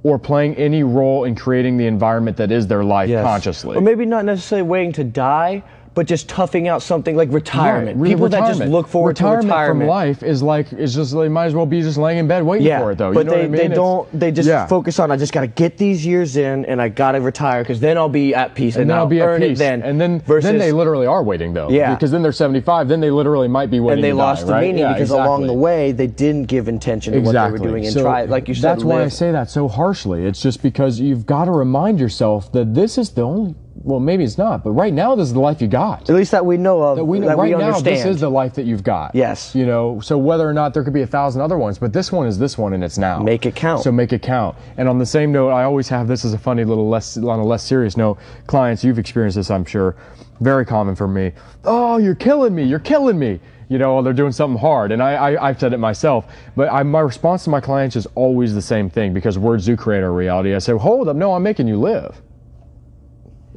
or 0.04 0.18
playing 0.20 0.56
any 0.56 0.84
role 0.84 1.24
in 1.24 1.36
creating 1.36 1.78
the 1.78 1.88
environment 1.88 2.38
that 2.38 2.52
is 2.52 2.68
their 2.68 2.84
life 2.84 3.10
Yes. 3.10 3.24
consciously. 3.24 3.76
Or 3.76 3.82
maybe 3.82 4.06
not 4.06 4.24
necessarily 4.24 4.68
waiting 4.68 4.92
to 4.94 5.04
die, 5.04 5.64
but 5.96 6.06
just 6.06 6.28
toughing 6.30 6.68
out 6.68 6.84
something 6.84 7.16
like 7.16 7.32
retirement. 7.32 7.98
Right, 7.98 8.10
People 8.10 8.30
that 8.30 8.46
just 8.48 8.60
look 8.70 8.88
forward 8.88 9.10
retirement 9.12 9.44
to 9.44 9.48
retirement. 9.48 9.82
from 9.82 9.88
life 9.88 10.24
is 10.24 10.44
like 10.44 10.72
is 10.74 10.94
just 10.94 11.16
they 11.16 11.30
might 11.30 11.46
as 11.46 11.56
well 11.56 11.66
be 11.66 11.82
just 11.82 11.98
laying 11.98 12.18
in 12.20 12.28
bed 12.28 12.44
waiting 12.44 12.68
Yeah, 12.68 12.80
for 12.82 12.92
it 12.92 12.98
though. 12.98 13.10
You 13.10 13.16
but 13.16 13.26
know 13.26 13.32
they, 13.32 13.38
what 13.38 13.46
I 13.46 13.48
mean? 13.48 13.52
they 13.58 13.66
It's- 13.66 13.76
don't. 13.78 14.20
They 14.20 14.32
just 14.32 14.48
yeah. 14.50 14.68
focus 14.68 15.00
on. 15.00 15.10
I 15.10 15.16
just 15.18 15.32
got 15.34 15.42
to 15.42 15.48
get 15.48 15.78
these 15.78 16.06
years 16.06 16.36
in, 16.38 16.66
and 16.66 16.82
I 16.82 16.90
got 16.90 17.14
to 17.14 17.22
retire 17.22 17.64
because 17.64 17.80
then 17.80 17.98
I'll 17.98 18.10
be 18.10 18.36
at 18.36 18.54
peace, 18.56 18.76
and, 18.76 18.82
and 18.84 18.90
then 18.92 18.98
I'll 18.98 19.08
be 19.08 19.22
at 19.22 19.40
peace. 19.40 19.58
then. 19.58 19.82
and 19.84 20.00
then 20.00 20.20
versus, 20.22 20.44
then 20.50 20.58
they 20.60 20.72
literally 20.72 21.08
are 21.08 21.24
waiting 21.24 21.54
though. 21.54 21.70
Yeah. 21.70 21.96
Because 21.96 22.12
then 22.12 22.22
they're 22.22 22.32
75. 22.34 22.88
Then 22.90 23.00
they 23.00 23.10
literally 23.12 23.48
might 23.48 23.72
be 23.72 23.80
waiting. 23.80 24.00
and 24.00 24.04
they 24.04 24.14
lost 24.14 24.42
die, 24.42 24.46
the 24.48 24.52
right? 24.54 24.62
meaning 24.68 24.80
Yeah, 24.80 24.94
because 24.94 25.12
along 25.12 25.48
the 25.48 25.54
way 25.54 25.94
they 25.94 26.08
didn't 26.08 26.44
give 26.46 26.68
intention 26.68 27.14
to 27.14 27.20
Exactly. 27.20 27.52
what 27.54 27.58
they 27.60 27.64
were 27.64 27.72
doing 27.72 27.86
and 27.86 27.94
So 27.94 28.02
try. 28.04 28.26
Like 28.26 28.48
you 28.50 28.54
said, 28.54 28.64
that's 28.64 28.84
why 28.84 29.02
I 29.04 29.08
say 29.08 29.32
that 29.32 29.50
so 29.50 29.68
harshly. 29.70 30.26
It's 30.26 30.42
just 30.42 30.62
because 30.62 31.00
you've 31.00 31.26
got 31.26 31.46
to 31.46 31.52
remind 31.52 32.00
yourself 32.02 32.52
that 32.52 32.74
this 32.74 32.98
is 32.98 33.12
the 33.12 33.22
only. 33.22 33.56
Well, 33.86 34.00
maybe 34.00 34.24
it's 34.24 34.40
not, 34.40 34.64
but 34.64 34.72
right 34.72 34.92
now 34.92 35.14
this 35.14 35.28
is 35.28 35.34
the 35.34 35.40
life 35.40 35.62
you 35.62 35.68
got. 35.68 36.10
At 36.10 36.16
least 36.16 36.32
that 36.32 36.44
we 36.44 36.58
know 36.58 36.82
of. 36.82 36.98
that 36.98 37.06
we 37.06 37.20
know 37.20 37.28
that 37.28 37.38
right 37.38 37.52
we 37.54 37.60
now 37.60 37.68
understand. 37.68 37.98
this 37.98 38.06
is 38.06 38.20
the 38.20 38.30
life 38.30 38.56
that 38.56 38.66
you've 38.66 38.84
got. 38.84 39.14
Yes. 39.14 39.54
You 39.54 39.68
know, 39.68 40.00
so 40.00 40.18
whether 40.18 40.50
or 40.50 40.54
not 40.54 40.74
there 40.74 40.84
could 40.84 40.92
be 40.92 41.04
a 41.04 41.08
thousand 41.08 41.44
other 41.44 41.56
ones, 41.56 41.78
but 41.78 41.94
this 41.94 42.12
one 42.12 42.26
is 42.26 42.40
this 42.40 42.58
one 42.58 42.74
and 42.74 42.84
it's 42.84 42.98
now. 42.98 43.20
Make 43.20 43.46
it 43.46 43.56
count. 43.56 43.84
So 43.84 43.92
make 43.92 44.12
it 44.12 44.24
count. 44.24 44.58
And 44.78 44.90
on 44.90 44.98
the 44.98 45.06
same 45.06 45.32
note, 45.32 45.52
I 45.52 45.66
always 45.66 45.88
have 45.90 46.08
this 46.08 46.26
as 46.26 46.34
a 46.34 46.38
funny 46.40 46.64
little 46.64 46.90
less 46.90 47.16
on 47.16 47.40
a 47.40 47.46
less 47.46 47.64
serious 47.64 47.96
note. 47.96 48.18
Clients, 48.48 48.84
you've 48.84 48.98
experienced 48.98 49.36
this, 49.36 49.52
I'm 49.52 49.66
sure. 49.66 49.96
Very 50.42 50.66
common 50.66 50.96
for 50.96 51.08
me. 51.08 51.34
Oh, 51.64 51.98
you're 51.98 52.16
killing 52.16 52.56
me. 52.56 52.64
You're 52.64 52.80
killing 52.80 53.20
me. 53.20 53.40
You 53.70 53.78
know, 53.78 54.02
they're 54.02 54.14
doing 54.14 54.32
something 54.32 54.60
hard, 54.60 54.92
and 54.92 55.02
I, 55.02 55.14
I 55.14 55.50
I've 55.50 55.60
said 55.60 55.74
it 55.74 55.80
myself. 55.80 56.26
But 56.56 56.72
I, 56.72 56.84
my 56.84 57.00
response 57.00 57.44
to 57.46 57.50
my 57.50 57.62
clients 57.62 57.96
is 57.96 58.08
always 58.14 58.54
the 58.54 58.62
same 58.62 58.90
thing 58.90 59.14
because 59.14 59.40
words 59.40 59.66
do 59.66 59.76
create 59.76 60.04
our 60.04 60.12
reality. 60.12 60.54
I 60.54 60.60
say, 60.60 60.74
hold 60.74 61.08
up, 61.08 61.16
no, 61.16 61.34
I'm 61.34 61.42
making 61.44 61.68
you 61.68 61.80
live. 61.80 62.22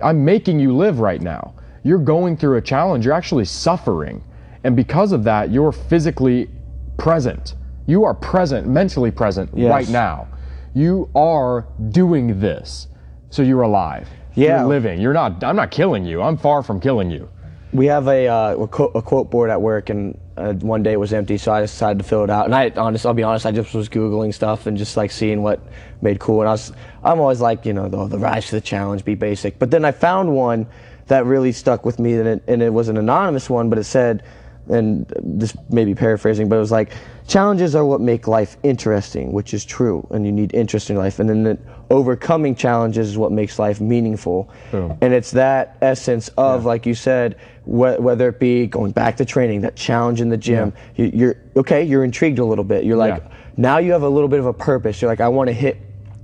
I'm 0.02 0.24
making 0.24 0.60
you 0.60 0.76
live 0.76 1.00
right 1.00 1.20
now. 1.20 1.54
You're 1.84 1.98
going 1.98 2.36
through 2.36 2.56
a 2.56 2.62
challenge. 2.62 3.04
You're 3.04 3.14
actually 3.14 3.44
suffering. 3.44 4.22
And 4.64 4.74
because 4.76 5.12
of 5.12 5.24
that, 5.24 5.50
you're 5.50 5.72
physically 5.72 6.48
present. 6.96 7.54
You 7.86 8.04
are 8.04 8.14
present, 8.14 8.66
mentally 8.66 9.10
present 9.10 9.50
Yes. 9.54 9.70
right 9.70 9.88
now. 9.88 10.28
You 10.74 11.08
are 11.14 11.66
doing 11.90 12.40
this. 12.40 12.88
So 13.30 13.42
you're 13.42 13.62
alive. 13.62 14.08
Yeah. 14.34 14.60
You're 14.60 14.68
living. 14.68 15.00
You're 15.00 15.12
not, 15.12 15.42
I'm 15.42 15.56
not 15.56 15.70
killing 15.70 16.04
you. 16.04 16.22
I'm 16.22 16.36
far 16.36 16.62
from 16.62 16.80
killing 16.80 17.10
you. 17.10 17.28
we 17.72 17.86
have 17.86 18.08
a, 18.08 18.26
uh, 18.26 18.56
a, 18.56 18.68
quote, 18.68 18.92
a 18.94 19.02
quote 19.02 19.30
board 19.30 19.50
at 19.50 19.60
work, 19.60 19.90
and 19.90 20.18
uh, 20.39 20.52
one 20.55 20.82
day 20.82 20.93
it 20.93 21.01
was 21.01 21.12
empty, 21.12 21.36
so 21.36 21.52
I 21.52 21.60
decided 21.60 21.98
to 21.98 22.05
fill 22.05 22.24
it 22.24 22.31
out. 22.31 22.47
And 22.47 22.55
I, 22.55 22.70
honest, 22.70 23.05
I'll 23.05 23.15
be 23.15 23.23
honest, 23.23 23.44
I 23.44 23.52
just 23.52 23.74
was 23.74 23.89
googling 23.89 24.32
stuff 24.32 24.66
and 24.66 24.77
just 24.77 24.97
like 24.97 25.10
seeing 25.10 25.43
what 25.43 25.60
made 26.01 26.20
cool. 26.20 26.40
And 26.40 26.48
I 26.48 26.52
was, 26.52 26.73
I'm 27.02 27.20
always 27.20 27.40
like, 27.40 27.66
you 27.66 27.73
know, 27.73 27.89
the, 27.89 28.06
the 28.06 28.19
rise 28.19 28.47
to 28.47 28.55
the 28.55 28.60
challenge, 28.60 29.05
be 29.05 29.15
basic. 29.15 29.59
But 29.59 29.70
then 29.70 29.85
I 29.85 29.93
found 29.93 30.35
one 30.35 30.66
that 31.09 31.24
really 31.27 31.52
stuck 31.52 31.85
with 31.85 31.98
me, 31.98 32.15
and 32.15 32.28
it, 32.28 32.43
and 32.47 32.62
it 32.62 32.73
was 32.73 32.89
an 32.89 32.97
anonymous 32.97 33.51
one, 33.51 33.69
but 33.69 33.78
it 33.78 33.85
said, 33.85 34.23
and 34.69 35.10
this 35.23 35.56
may 35.70 35.85
be 35.85 35.94
paraphrasing, 35.94 36.48
but 36.48 36.56
it 36.56 36.60
was 36.60 36.70
like, 36.70 36.93
challenges 37.27 37.74
are 37.74 37.86
what 37.86 38.02
make 38.02 38.28
life 38.28 38.59
interesting, 38.62 39.32
which 39.32 39.55
is 39.55 39.65
true, 39.65 40.06
and 40.10 40.27
you 40.27 40.32
need 40.32 40.55
interest 40.55 40.90
in 40.90 40.97
life. 40.97 41.19
And 41.19 41.28
then 41.28 41.43
the, 41.43 41.59
overcoming 41.90 42.55
challenges 42.55 43.09
is 43.09 43.19
what 43.19 43.32
makes 43.32 43.59
life 43.59 43.81
meaningful. 43.81 44.51
Boom. 44.70 44.98
And 45.01 45.15
it's 45.15 45.31
that 45.32 45.78
essence 45.81 46.28
of, 46.36 46.65
like 46.65 46.86
you 46.86 46.94
said, 46.94 47.36
wh- 47.69 48.01
whether 48.01 48.28
it 48.28 48.39
be 48.40 48.66
going 48.66 48.93
back 48.93 49.16
to 49.19 49.24
training, 49.24 49.61
that 49.62 49.77
challenge 49.77 50.20
in 50.20 50.28
the 50.28 50.36
gym, 50.36 50.73
you, 50.97 51.11
you're 51.12 51.36
okay, 51.57 51.82
you're 51.85 52.05
intrigued 52.05 52.39
a 52.39 52.45
little 52.45 52.65
bit. 52.65 52.85
You're 52.85 52.97
like, 52.97 53.23
Yeah. 53.23 53.28
now 53.57 53.78
you 53.78 53.93
have 53.93 54.03
a 54.03 54.09
little 54.09 54.28
bit 54.28 54.40
of 54.40 54.47
a 54.47 54.53
purpose. 54.53 55.01
You're 55.03 55.11
like, 55.11 55.20
I 55.20 55.28
want 55.28 55.49
to 55.49 55.53
hit, 55.55 55.77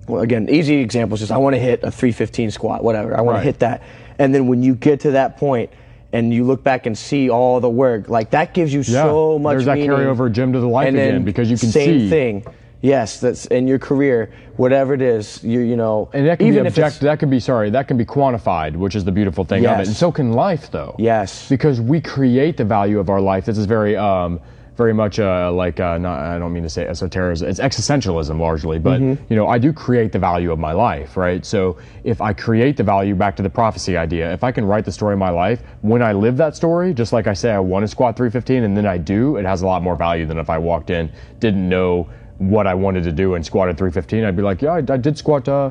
well, 0.09 0.23
again, 0.23 0.49
easy 0.49 0.77
examples 0.77 1.23
is 1.23 1.31
I 1.31 1.37
want 1.37 1.55
to 1.55 1.61
hit 1.61 1.83
a 1.83 1.91
315 1.91 2.51
squat, 2.51 2.83
whatever. 2.83 3.16
I 3.16 3.21
want 3.21 3.35
Right. 3.37 3.41
to 3.41 3.45
hit 3.45 3.59
that. 3.61 3.83
And 4.19 4.35
then 4.35 4.47
when 4.47 4.62
you 4.62 4.75
get 4.75 5.01
to 5.01 5.12
that 5.12 5.37
point, 5.37 5.71
and 6.12 6.33
you 6.33 6.45
look 6.45 6.62
back 6.62 6.87
and 6.87 6.97
see 6.97 7.29
all 7.29 7.59
the 7.59 7.69
work, 7.69 8.09
like 8.09 8.31
that 8.31 8.55
gives 8.55 8.73
you 8.73 8.85
so 8.85 9.37
much. 9.37 9.51
There's 9.55 9.65
that 9.65 9.75
meaning. 9.79 9.91
carryover 9.91 10.31
gym 10.31 10.53
to 10.53 10.61
the 10.61 10.69
life 10.69 10.87
and 10.87 10.97
again 10.97 11.25
because 11.25 11.51
you 11.51 11.59
can 11.59 11.71
same 11.71 11.99
see. 11.99 12.09
Same 12.09 12.41
thing. 12.43 12.55
Yes, 12.85 13.19
that's 13.19 13.47
in 13.47 13.66
your 13.66 13.78
career, 13.78 14.31
whatever 14.56 14.93
it 14.93 15.01
is. 15.01 15.43
You 15.43 15.61
you 15.61 15.74
know, 15.74 16.11
And 16.12 16.27
that 16.27 16.39
can 16.39 16.48
even 16.48 16.65
be 16.65 16.69
object, 16.69 17.01
that 17.01 17.19
can 17.19 17.31
be 17.31 17.40
sorry, 17.40 17.70
that 17.70 17.89
can 17.89 17.97
be 17.97 18.05
quantified, 18.05 18.77
which 18.77 18.94
is 18.94 19.05
the 19.05 19.12
beautiful 19.12 19.43
thing 19.44 19.65
of 19.65 19.81
it. 19.81 19.89
And 19.89 19.97
so 19.97 20.12
can 20.12 20.32
life 20.32 20.70
though. 20.70 20.94
Yes. 20.98 21.48
Because 21.48 21.81
we 21.81 22.02
create 22.02 22.59
the 22.59 22.65
value 22.65 22.98
of 22.98 23.09
our 23.09 23.23
life. 23.23 23.47
This 23.47 23.56
is 23.56 23.65
very 23.65 23.97
um 23.97 24.39
very 24.77 24.93
much 24.93 25.20
uh, 25.20 25.52
like 25.52 25.78
uh, 25.78 25.98
not, 25.98 26.19
I 26.19 26.36
don't 26.36 26.52
mean 26.52 26.65
to 26.65 26.69
say 26.69 26.85
esotericism. 26.85 27.48
It's 27.48 27.61
existentialism 27.61 28.39
largely, 28.40 28.81
but 28.81 29.01
Mm-hmm. 29.01 29.32
you 29.32 29.36
know 29.36 29.47
I 29.47 29.56
do 29.56 29.73
create 29.73 30.11
the 30.12 30.19
value 30.19 30.52
of 30.52 30.59
my 30.59 30.73
life, 30.73 31.16
right? 31.16 31.47
So 31.47 31.78
if 32.02 32.20
I 32.20 32.32
create 32.32 32.77
the 32.77 32.82
value, 32.82 33.15
back 33.15 33.36
to 33.36 33.43
the 33.43 33.51
prophecy 33.51 33.97
idea, 33.97 34.32
if 34.32 34.43
I 34.44 34.52
can 34.52 34.65
write 34.65 34.85
the 34.85 34.93
story 34.93 35.12
of 35.15 35.20
my 35.20 35.31
life, 35.31 35.62
when 35.82 36.02
I 36.02 36.12
live 36.12 36.36
that 36.39 36.55
story, 36.56 36.93
just 36.93 37.12
like 37.12 37.28
I 37.28 37.35
say 37.35 37.52
I 37.52 37.61
want 37.61 37.85
to 37.85 37.89
squat 37.89 38.16
315, 38.16 38.65
and 38.65 38.77
then 38.77 38.85
I 38.85 38.98
do, 38.98 39.36
it 39.36 39.47
has 39.47 39.62
a 39.62 39.66
lot 39.66 39.81
more 39.82 39.97
value 39.97 40.27
than 40.27 40.39
if 40.39 40.51
I 40.51 40.59
walked 40.59 40.90
in, 40.90 41.11
didn't 41.39 41.66
know 41.69 42.09
what 42.49 42.66
I 42.66 42.75
wanted 42.75 43.05
to 43.05 43.12
do, 43.12 43.35
and 43.35 43.45
squatted 43.45 43.77
315. 43.77 44.25
I'd 44.25 44.37
be 44.37 44.43
like, 44.43 44.62
yeah, 44.62 44.73
I, 44.73 44.79
I 44.79 44.97
did 44.97 45.19
squat. 45.19 45.49
Uh, 45.49 45.71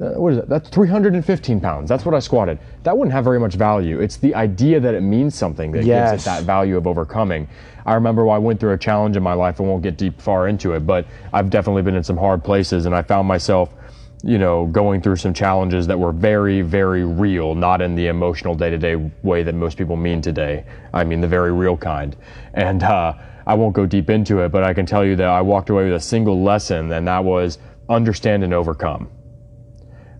uh, 0.00 0.12
what 0.12 0.32
is 0.32 0.38
it? 0.38 0.48
That's 0.48 0.68
315 0.70 1.60
pounds. 1.60 1.88
That's 1.88 2.06
what 2.06 2.14
I 2.14 2.20
squatted. 2.20 2.58
That 2.84 2.96
wouldn't 2.96 3.12
have 3.12 3.24
very 3.24 3.38
much 3.38 3.54
value. 3.54 4.00
It's 4.00 4.16
the 4.16 4.34
idea 4.34 4.80
that 4.80 4.94
it 4.94 5.02
means 5.02 5.34
something 5.34 5.72
that 5.72 5.84
gives 6.12 6.22
it 6.22 6.24
that 6.24 6.44
value 6.44 6.78
of 6.78 6.86
overcoming. 6.86 7.46
I 7.84 7.94
remember 7.94 8.28
I 8.30 8.38
went 8.38 8.60
through 8.60 8.72
a 8.72 8.78
challenge 8.78 9.16
in 9.16 9.22
my 9.22 9.34
life. 9.34 9.60
I 9.60 9.64
won't 9.64 9.82
get 9.82 9.98
deep 9.98 10.20
far 10.20 10.48
into 10.48 10.72
it, 10.72 10.86
but 10.86 11.06
I've 11.32 11.50
definitely 11.50 11.82
been 11.82 11.96
in 11.96 12.04
some 12.04 12.16
hard 12.16 12.42
places, 12.42 12.86
and 12.86 12.94
I 12.94 13.02
found 13.02 13.28
myself, 13.28 13.74
you 14.22 14.38
know, 14.38 14.66
going 14.66 15.02
through 15.02 15.16
some 15.16 15.34
challenges 15.34 15.86
that 15.86 15.98
were 15.98 16.12
very, 16.12 16.62
very 16.62 17.04
real, 17.04 17.54
not 17.54 17.82
in 17.82 17.94
the 17.94 18.06
emotional 18.06 18.54
day-to-day 18.54 19.10
way 19.22 19.42
that 19.42 19.54
most 19.54 19.76
people 19.76 19.96
mean 19.96 20.22
today. 20.22 20.64
I 20.94 21.04
mean 21.04 21.20
the 21.20 21.28
very 21.28 21.52
real 21.52 21.76
kind. 21.76 22.16
And 22.54 22.82
uh, 22.82 23.14
I 23.46 23.54
won't 23.54 23.74
go 23.74 23.86
deep 23.86 24.10
into 24.10 24.40
it, 24.40 24.50
but 24.50 24.64
I 24.64 24.74
can 24.74 24.86
tell 24.86 25.04
you 25.04 25.16
that 25.16 25.28
I 25.28 25.40
walked 25.40 25.70
away 25.70 25.84
with 25.84 25.94
a 25.94 26.00
single 26.00 26.42
lesson, 26.42 26.92
and 26.92 27.06
that 27.08 27.24
was 27.24 27.58
understand 27.88 28.44
and 28.44 28.54
overcome 28.54 29.10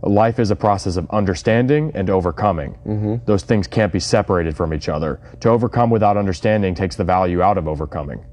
life 0.02 0.38
is 0.38 0.50
a 0.50 0.56
process 0.56 0.96
of 0.96 1.08
understanding 1.10 1.92
and 1.94 2.08
overcoming. 2.08 2.72
Mm-hmm. 2.86 3.16
Those 3.26 3.42
things 3.42 3.66
can't 3.66 3.92
be 3.92 4.00
separated 4.00 4.56
from 4.56 4.72
each 4.72 4.88
other. 4.88 5.20
To 5.40 5.50
overcome 5.50 5.90
without 5.90 6.16
understanding 6.16 6.74
takes 6.74 6.96
the 6.96 7.04
value 7.04 7.42
out 7.42 7.58
of 7.58 7.68
overcoming. 7.68 8.24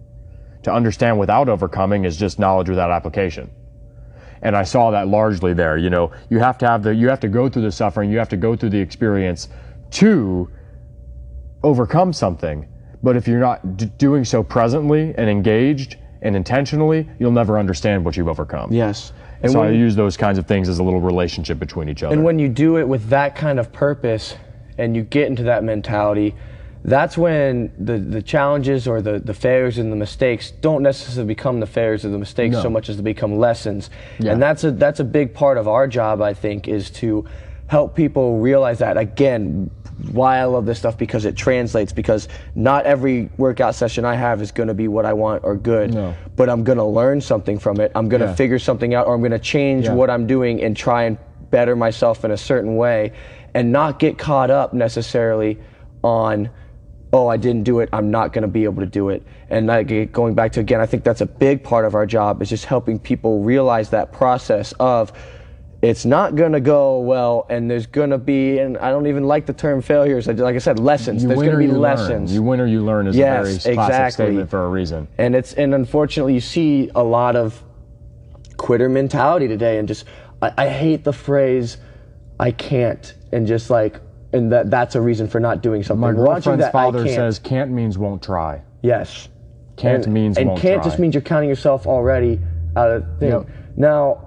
To 0.64 0.72
understand 0.72 1.19
without 1.19 1.49
overcoming 1.49 2.05
is 2.05 2.18
just 2.18 2.39
knowledge 2.39 2.69
without 2.69 2.91
application. 2.91 3.51
And 4.41 4.55
I 4.55 4.64
saw 4.64 4.91
that 4.91 5.07
largely 5.07 5.53
there. 5.53 5.77
You 5.77 5.89
know, 5.89 6.11
you 6.30 6.39
have 6.39 6.57
to 6.59 6.68
have 6.68 6.84
the, 6.84 6.93
you 6.95 7.09
have 7.09 7.19
to 7.22 7.27
go 7.27 7.49
through 7.49 7.64
the 7.64 7.72
suffering, 7.72 8.11
you 8.11 8.18
have 8.19 8.30
to 8.30 8.38
go 8.38 8.55
through 8.55 8.69
the 8.69 8.80
experience 8.80 9.49
to 9.91 10.49
overcome 11.64 12.14
something. 12.14 12.68
But 13.03 13.15
if 13.15 13.27
you're 13.27 13.39
not 13.39 13.77
d- 13.77 13.85
doing 13.97 14.25
so 14.25 14.43
presently 14.43 15.13
and 15.17 15.29
engaged 15.29 15.97
and 16.21 16.35
intentionally, 16.35 17.07
you'll 17.19 17.31
never 17.31 17.59
understand 17.59 18.03
what 18.03 18.17
you've 18.17 18.27
overcome. 18.27 18.71
Yes. 18.73 19.13
And 19.43 19.51
so 19.51 19.61
I 19.61 19.69
use 19.69 19.95
those 19.95 20.17
kinds 20.17 20.39
of 20.39 20.47
things 20.47 20.67
as 20.67 20.79
a 20.79 20.83
little 20.83 20.99
relationship 21.01 21.59
between 21.59 21.89
each 21.89 22.01
other. 22.01 22.13
and 22.15 22.23
when 22.23 22.39
you 22.39 22.49
do 22.49 22.77
it 22.77 22.87
with 22.87 23.09
that 23.09 23.35
kind 23.35 23.59
of 23.59 23.71
purpose, 23.71 24.35
and 24.79 24.95
you 24.95 25.03
get 25.03 25.27
into 25.27 25.43
that 25.43 25.63
mentality, 25.63 26.35
that's 26.83 27.17
when 27.17 27.71
the, 27.79 27.97
the 27.97 28.21
challenges 28.21 28.87
or 28.87 29.01
the, 29.01 29.19
the 29.19 29.33
failures 29.33 29.77
and 29.79 29.91
the 29.91 29.95
mistakes 29.95 30.51
don't 30.51 30.81
necessarily 30.83 31.27
become 31.27 31.59
the 31.59 31.65
failures 31.65 32.05
or 32.05 32.09
the 32.09 32.17
mistakes 32.17 32.53
No. 32.53 32.61
so 32.63 32.69
much 32.69 32.87
as 32.89 32.97
they 32.97 33.03
become 33.03 33.37
lessons. 33.37 33.89
Yeah. 34.19 34.31
And 34.33 34.41
that's 34.41 34.63
a 34.63 34.71
that's 34.71 34.99
a 34.99 35.03
big 35.03 35.33
part 35.33 35.57
of 35.57 35.67
our 35.67 35.87
job, 35.87 36.21
I 36.21 36.33
think, 36.33 36.67
is 36.67 36.89
to 36.91 37.25
help 37.67 37.95
people 37.95 38.39
realize 38.39 38.79
that 38.79 38.97
again 38.97 39.69
why 40.11 40.37
I 40.37 40.43
love 40.45 40.65
this 40.65 40.77
stuff 40.77 40.97
because 40.97 41.25
it 41.25 41.35
translates 41.35 41.91
because 41.91 42.27
not 42.53 42.85
every 42.85 43.29
workout 43.37 43.73
session 43.73 44.05
I 44.05 44.15
have 44.15 44.41
is 44.41 44.51
going 44.51 44.67
to 44.67 44.75
be 44.75 44.87
what 44.87 45.05
I 45.05 45.13
want 45.13 45.43
or 45.43 45.55
good 45.55 45.93
No. 45.93 46.15
but 46.35 46.49
I'm 46.49 46.63
going 46.63 46.77
to 46.77 46.83
learn 46.83 47.19
something 47.19 47.57
from 47.57 47.79
it 47.79 47.91
I'm 47.95 48.07
going 48.07 48.21
to 48.21 48.27
Yeah. 48.27 48.35
figure 48.35 48.59
something 48.59 48.93
out 48.93 49.07
or 49.07 49.15
I'm 49.15 49.21
going 49.21 49.31
to 49.31 49.39
change 49.39 49.85
Yeah. 49.85 49.93
what 49.93 50.09
I'm 50.11 50.27
doing 50.27 50.61
and 50.61 50.77
try 50.77 51.03
and 51.03 51.17
better 51.49 51.75
myself 51.75 52.23
in 52.23 52.31
a 52.31 52.37
certain 52.37 52.75
way 52.75 53.11
and 53.55 53.71
not 53.71 53.97
get 53.97 54.17
caught 54.19 54.51
up 54.51 54.73
necessarily 54.73 55.57
on 56.03 56.51
oh 57.11 57.27
I 57.27 57.37
didn't 57.37 57.63
do 57.63 57.79
it 57.79 57.89
I'm 57.91 58.11
not 58.11 58.33
going 58.33 58.43
to 58.43 58.47
be 58.47 58.65
able 58.65 58.81
to 58.81 58.85
do 58.89 59.09
it 59.09 59.23
and 59.49 59.65
like, 59.65 60.11
going 60.11 60.35
back 60.35 60.51
to 60.53 60.59
again 60.59 60.79
I 60.79 60.85
think 60.85 61.03
that's 61.03 61.21
a 61.21 61.25
big 61.25 61.63
part 61.63 61.85
of 61.85 61.95
our 61.95 62.05
job 62.05 62.41
is 62.43 62.49
just 62.49 62.65
helping 62.65 62.99
people 62.99 63.41
realize 63.41 63.89
that 63.91 64.11
process 64.11 64.73
of 64.79 65.11
it's 65.81 66.05
not 66.05 66.35
going 66.35 66.53
to 66.53 66.59
go 66.59 66.99
well 66.99 67.45
and 67.49 67.69
there's 67.69 67.85
going 67.85 68.09
to 68.09 68.17
be 68.17 68.57
and 68.57 68.77
I 68.79 68.89
don't 68.89 69.05
even 69.07 69.25
like 69.25 69.45
the 69.45 69.53
term 69.53 69.81
failures 69.81 70.25
like 70.27 70.55
I 70.55 70.57
said 70.57 70.79
lessons 70.79 71.21
You 71.21 71.27
there's 71.29 71.39
going 71.41 71.51
to 71.51 71.57
be 71.57 71.67
lessons 71.67 72.31
Learn. 72.31 72.35
You 72.35 72.41
win 72.43 72.59
or 72.61 72.65
you 72.65 72.83
learn 72.83 73.05
is 73.07 73.15
Yes, 73.15 73.37
a 73.37 73.41
very 73.63 73.75
classic 73.75 73.93
exactly. 73.93 74.25
statement 74.25 74.49
for 74.49 74.65
a 74.65 74.69
reason. 74.69 75.07
and 75.19 75.35
it's 75.35 75.53
and 75.53 75.75
unfortunately 75.75 76.33
you 76.33 76.39
see 76.41 76.89
a 76.95 77.03
lot 77.03 77.35
of 77.35 77.63
quitter 78.57 78.89
mentality 78.89 79.47
today 79.47 79.77
and 79.77 79.87
just 79.87 80.05
I, 80.41 80.51
I 80.57 80.69
hate 80.69 81.03
the 81.03 81.13
phrase 81.13 81.77
I 82.39 82.51
can't 82.51 83.13
and 83.31 83.45
just 83.45 83.69
like 83.69 84.01
and 84.33 84.51
that 84.51 84.71
that's 84.71 84.95
a 84.95 85.01
reason 85.01 85.27
for 85.27 85.39
not 85.39 85.61
doing 85.61 85.83
something 85.83 86.01
My 86.01 86.11
girlfriend's 86.11 86.63
that, 86.65 86.71
father 86.71 87.03
can't. 87.03 87.15
says 87.15 87.39
can't 87.39 87.71
means 87.71 87.97
won't 87.99 88.23
try. 88.23 88.61
yes 88.81 89.29
Can't 89.75 90.05
and, 90.05 90.13
means 90.13 90.37
and 90.37 90.49
can't 90.57 90.81
try. 90.81 90.83
just 90.83 90.97
means 90.97 91.13
you're 91.13 91.21
counting 91.21 91.49
yourself 91.49 91.85
already 91.85 92.39
out 92.75 92.89
of 92.89 93.03
thing 93.19 93.29
Yep. 93.29 93.47
now 93.75 94.23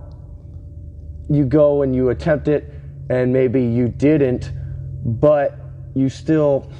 you 1.31 1.45
go 1.45 1.83
and 1.83 1.95
you 1.95 2.11
attempt 2.11 2.49
it 2.49 2.75
and 3.09 3.33
maybe 3.33 3.63
you 3.63 3.89
didn't 3.89 4.53
but 5.05 5.59
you 5.95 6.09
still 6.09 6.71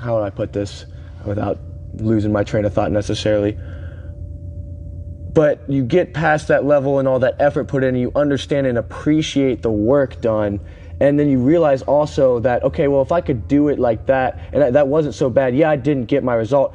how 0.00 0.16
would 0.16 0.22
i 0.22 0.30
put 0.30 0.52
this 0.52 0.86
without 1.24 1.58
losing 2.00 2.32
my 2.32 2.44
train 2.44 2.64
of 2.64 2.74
thought 2.74 2.92
necessarily? 2.92 3.58
But 5.32 5.64
you 5.68 5.84
get 5.84 6.14
past 6.14 6.48
that 6.48 6.64
level 6.64 6.98
and 6.98 7.06
all 7.06 7.18
that 7.18 7.36
effort 7.38 7.64
put 7.64 7.82
in 7.84 7.90
and 7.90 8.00
you 8.00 8.12
understand 8.14 8.66
and 8.66 8.78
appreciate 8.78 9.62
the 9.62 9.70
work 9.70 10.20
done 10.20 10.60
and 10.98 11.20
then 11.20 11.28
you 11.28 11.38
realize 11.38 11.82
also 11.82 12.40
that 12.40 12.62
okay 12.64 12.88
well 12.88 13.02
if 13.02 13.12
i 13.12 13.20
could 13.20 13.46
do 13.48 13.68
it 13.68 13.78
like 13.78 14.06
that 14.06 14.40
and 14.54 14.74
that- 14.74 14.88
wasn't 14.88 15.14
so 15.14 15.28
bad 15.28 15.54
yeah 15.54 15.68
i 15.68 15.76
didn't 15.76 16.06
get 16.06 16.24
my 16.24 16.32
result 16.32 16.74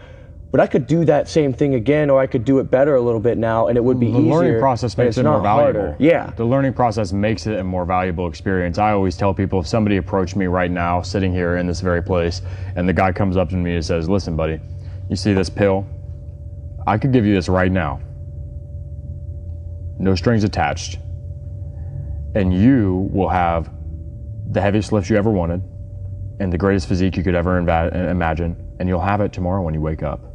but 0.51 0.59
i 0.59 0.67
could 0.67 0.85
do 0.85 1.05
that 1.05 1.27
same 1.29 1.53
thing 1.53 1.75
again 1.75 2.09
or 2.09 2.19
i 2.19 2.27
could 2.27 2.43
do 2.45 2.59
it 2.59 2.69
better 2.69 2.95
a 2.95 3.01
little 3.01 3.19
bit 3.19 3.37
now 3.37 3.67
and 3.67 3.77
it 3.77 3.83
would 3.83 3.99
be 3.99 4.07
the 4.11 4.19
easier 4.19 4.23
The 4.29 4.35
learning 4.35 4.59
process 4.59 4.97
makes 4.97 5.17
it 5.17 5.23
more 5.23 5.41
valuable. 5.41 5.81
harder. 5.81 5.95
yeah 5.99 6.31
The 6.35 6.45
learning 6.45 6.73
process 6.73 7.13
makes 7.13 7.47
it 7.47 7.57
a 7.59 7.63
more 7.63 7.85
valuable 7.85 8.27
experience. 8.27 8.77
I 8.77 8.91
always 8.91 9.15
tell 9.17 9.33
people 9.33 9.59
if 9.61 9.67
somebody 9.67 9.97
approached 9.97 10.35
me 10.35 10.45
right 10.47 10.69
now, 10.71 11.01
sitting 11.01 11.31
here 11.33 11.57
in 11.57 11.67
this 11.67 11.81
very 11.81 12.01
place, 12.03 12.41
and 12.75 12.87
the 12.87 12.93
guy 12.93 13.11
comes 13.11 13.37
up 13.37 13.49
to 13.49 13.55
me 13.55 13.75
and 13.75 13.85
says, 13.85 14.09
Listen, 14.09 14.35
buddy, 14.35 14.59
you 15.09 15.15
see 15.15 15.33
this 15.33 15.49
pill? 15.49 15.85
I 16.87 16.97
could 16.97 17.11
give 17.13 17.25
you 17.25 17.33
this 17.33 17.47
right 17.49 17.71
now. 17.71 18.01
No 19.99 20.15
strings 20.15 20.43
attached. 20.43 20.97
And 22.35 22.53
you 22.53 23.09
will 23.11 23.29
have 23.29 23.69
the 24.51 24.61
heaviest 24.61 24.91
lift 24.91 25.09
you 25.09 25.17
ever 25.17 25.29
wanted 25.29 25.61
and 26.39 26.51
the 26.51 26.57
greatest 26.57 26.87
physique 26.87 27.15
you 27.17 27.23
could 27.23 27.35
ever 27.35 27.57
imagine. 27.57 28.55
And 28.79 28.89
you'll 28.89 28.99
have 29.01 29.21
it 29.21 29.31
tomorrow 29.31 29.61
when 29.61 29.73
you 29.73 29.81
wake 29.81 30.01
up. 30.01 30.30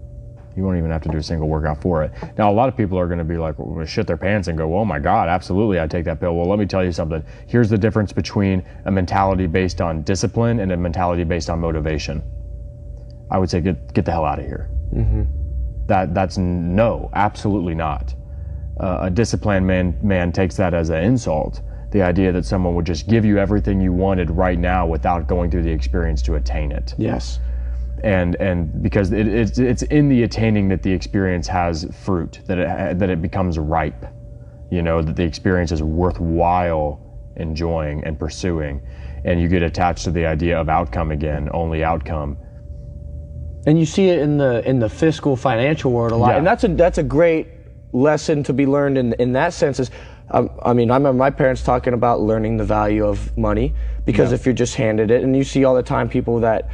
You 0.57 0.65
won't 0.65 0.79
even 0.79 0.91
have 0.91 1.03
to 1.03 1.11
do 1.11 1.19
a 1.19 1.23
single 1.23 1.49
workout 1.49 1.83
for 1.83 2.03
it. 2.03 2.13
Now, 2.39 2.51
a 2.51 2.55
lot 2.55 2.69
of 2.69 2.77
people 2.77 2.99
are 2.99 3.07
going 3.07 3.19
to 3.19 3.25
be 3.25 3.37
like, 3.37 3.57
well, 3.59 3.85
shit 3.85 4.07
their 4.07 4.17
pants 4.17 4.49
and 4.49 4.57
go, 4.57 4.75
oh 4.77 4.87
my 4.87 4.99
God, 4.99 5.29
absolutely, 5.29 5.79
I 5.79 5.87
take 5.87 6.07
that 6.07 6.19
pill. 6.19 6.35
Well, 6.35 6.49
let 6.49 6.59
me 6.59 6.65
tell 6.65 6.83
you 6.83 6.93
something. 6.93 7.23
Here's 7.47 7.69
the 7.69 7.77
difference 7.77 8.11
between 8.11 8.65
a 8.87 8.91
mentality 8.91 9.47
based 9.47 9.83
on 9.83 10.03
discipline 10.03 10.61
and 10.61 10.73
a 10.73 10.77
mentality 10.77 11.25
based 11.25 11.51
on 11.51 11.61
motivation. 11.61 12.23
I 13.31 13.39
would 13.39 13.51
say, 13.51 13.61
get, 13.61 13.93
get 13.93 14.07
the 14.07 14.13
hell 14.13 14.25
out 14.25 14.39
of 14.39 14.47
here. 14.47 14.71
That, 15.89 16.15
that's 16.15 16.39
no, 16.39 17.11
absolutely 17.13 17.75
not. 17.75 18.15
Uh, 18.81 19.01
a 19.03 19.11
disciplined 19.11 19.67
man, 19.67 19.99
man 20.03 20.33
takes 20.33 20.57
that 20.57 20.73
as 20.73 20.89
an 20.89 21.05
insult. 21.05 21.61
The 21.91 22.03
idea 22.03 22.33
that 22.33 22.45
someone 22.45 22.75
would 22.75 22.87
just 22.87 23.09
give 23.09 23.25
you 23.25 23.39
everything 23.39 23.81
you 23.81 23.93
wanted 23.93 24.31
right 24.31 24.59
now 24.59 24.87
without 24.87 25.27
going 25.27 25.51
through 25.51 25.63
the 25.63 25.71
experience 25.71 26.21
to 26.23 26.35
attain 26.35 26.73
it 26.73 26.95
yes 26.99 27.39
and 28.07 28.37
and 28.37 28.83
because 28.83 29.13
it, 29.13 29.27
it's 29.27 29.59
it's 29.59 29.83
in 29.83 30.09
the 30.09 30.23
attaining 30.23 30.69
that 30.69 30.83
the 30.83 30.93
experience 30.93 31.47
has 31.49 31.85
fruit 32.05 32.41
that 32.47 32.59
it 32.59 32.99
that 32.99 33.11
it 33.11 33.21
becomes 33.21 33.59
ripe 33.59 34.07
you 34.71 34.83
know 34.83 35.03
that 35.03 35.17
the 35.17 35.25
experience 35.25 35.73
is 35.73 35.83
worthwhile 35.83 37.07
enjoying 37.37 38.03
and 38.05 38.19
pursuing. 38.19 38.83
And 39.25 39.41
you 39.41 39.49
get 39.49 39.63
attached 39.63 40.05
to 40.05 40.11
the 40.11 40.27
idea 40.27 40.59
of 40.59 40.69
outcome 40.69 41.11
again 41.11 41.49
only 41.53 41.85
outcome. 41.85 42.39
And 43.67 43.79
you 43.79 43.87
see 43.87 44.09
it 44.09 44.21
in 44.21 44.39
the 44.39 44.67
in 44.69 44.79
the 44.79 44.89
fiscal 44.89 45.37
financial 45.37 45.93
world 45.93 46.13
a 46.13 46.17
lot. 46.17 46.31
Yeah. 46.31 46.39
and 46.39 46.47
that's 46.47 46.65
a 46.65 46.69
that's 46.69 46.99
a 46.99 47.03
great 47.03 47.49
lesson 47.93 48.43
to 48.45 48.53
be 48.53 48.67
learned 48.67 48.99
in 48.99 49.13
in 49.15 49.33
that 49.33 49.53
sense 49.53 49.81
is 49.81 49.91
um, 50.31 50.51
I 50.63 50.73
mean 50.73 50.91
I 50.91 50.97
remember 50.97 51.19
my 51.19 51.31
parents 51.31 51.63
talking 51.63 51.93
about 51.93 52.21
learning 52.21 52.57
the 52.57 52.65
value 52.65 53.07
of 53.07 53.37
money 53.37 53.75
because 54.05 54.33
if 54.33 54.45
you're 54.45 54.55
just 54.55 54.75
handed 54.75 55.11
it 55.11 55.23
and 55.23 55.37
you 55.37 55.45
see 55.45 55.65
all 55.65 55.75
the 55.75 55.83
time 55.83 56.09
people 56.09 56.41
that 56.41 56.69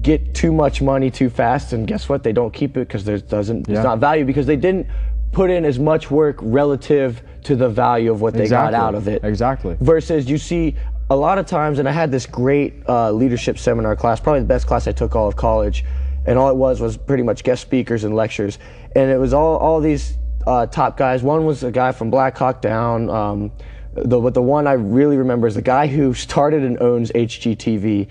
get 0.00 0.34
too 0.34 0.52
much 0.52 0.80
money 0.80 1.10
too 1.10 1.28
fast 1.28 1.72
and 1.72 1.86
guess 1.86 2.08
what? 2.08 2.22
They 2.22 2.32
don't 2.32 2.52
keep 2.52 2.76
it 2.76 2.88
because 2.88 3.04
there 3.04 3.18
doesn't 3.18 3.68
Yeah. 3.68 3.76
it's 3.76 3.84
not 3.84 3.98
value 3.98 4.24
because 4.24 4.46
they 4.46 4.56
didn't 4.56 4.86
put 5.32 5.50
in 5.50 5.64
as 5.64 5.78
much 5.78 6.10
work 6.10 6.38
relative 6.40 7.22
to 7.44 7.56
the 7.56 7.68
value 7.68 8.10
of 8.10 8.20
what 8.20 8.34
they 8.34 8.48
got 8.48 8.74
out 8.74 8.94
of 8.94 9.08
it. 9.08 9.24
Exactly. 9.24 9.76
versus 9.80 10.28
you 10.30 10.38
see 10.38 10.76
a 11.10 11.16
lot 11.16 11.36
of 11.36 11.44
times 11.46 11.78
and 11.78 11.88
i 11.88 11.92
had 11.92 12.10
this 12.10 12.24
great 12.26 12.74
uh, 12.88 13.10
leadership 13.10 13.58
seminar 13.58 13.94
class 13.96 14.20
probably 14.20 14.40
the 14.40 14.46
best 14.46 14.66
class 14.66 14.86
i 14.86 14.92
took 14.92 15.14
all 15.14 15.28
of 15.28 15.36
college 15.36 15.84
and 16.26 16.38
all 16.38 16.48
it 16.50 16.56
was 16.56 16.80
was 16.80 16.96
pretty 16.96 17.22
much 17.22 17.42
guest 17.44 17.60
speakers 17.62 18.04
and 18.04 18.14
lectures. 18.14 18.58
And 18.94 19.10
it 19.10 19.18
was 19.18 19.32
all, 19.34 19.56
all 19.56 19.80
these 19.80 20.16
uh, 20.46 20.66
top 20.66 20.96
guys. 20.96 21.22
One 21.22 21.44
was 21.44 21.64
a 21.64 21.72
guy 21.72 21.90
from 21.92 22.10
black 22.10 22.38
hawk 22.38 22.62
down 22.62 23.10
um, 23.10 23.50
the, 23.94 24.18
but 24.18 24.32
the 24.34 24.42
one 24.42 24.66
i 24.66 24.72
really 24.72 25.16
remember 25.16 25.46
is 25.46 25.54
the 25.54 25.62
guy 25.62 25.86
who 25.86 26.14
started 26.14 26.62
and 26.62 26.80
owns 26.80 27.10
hgtv 27.12 28.08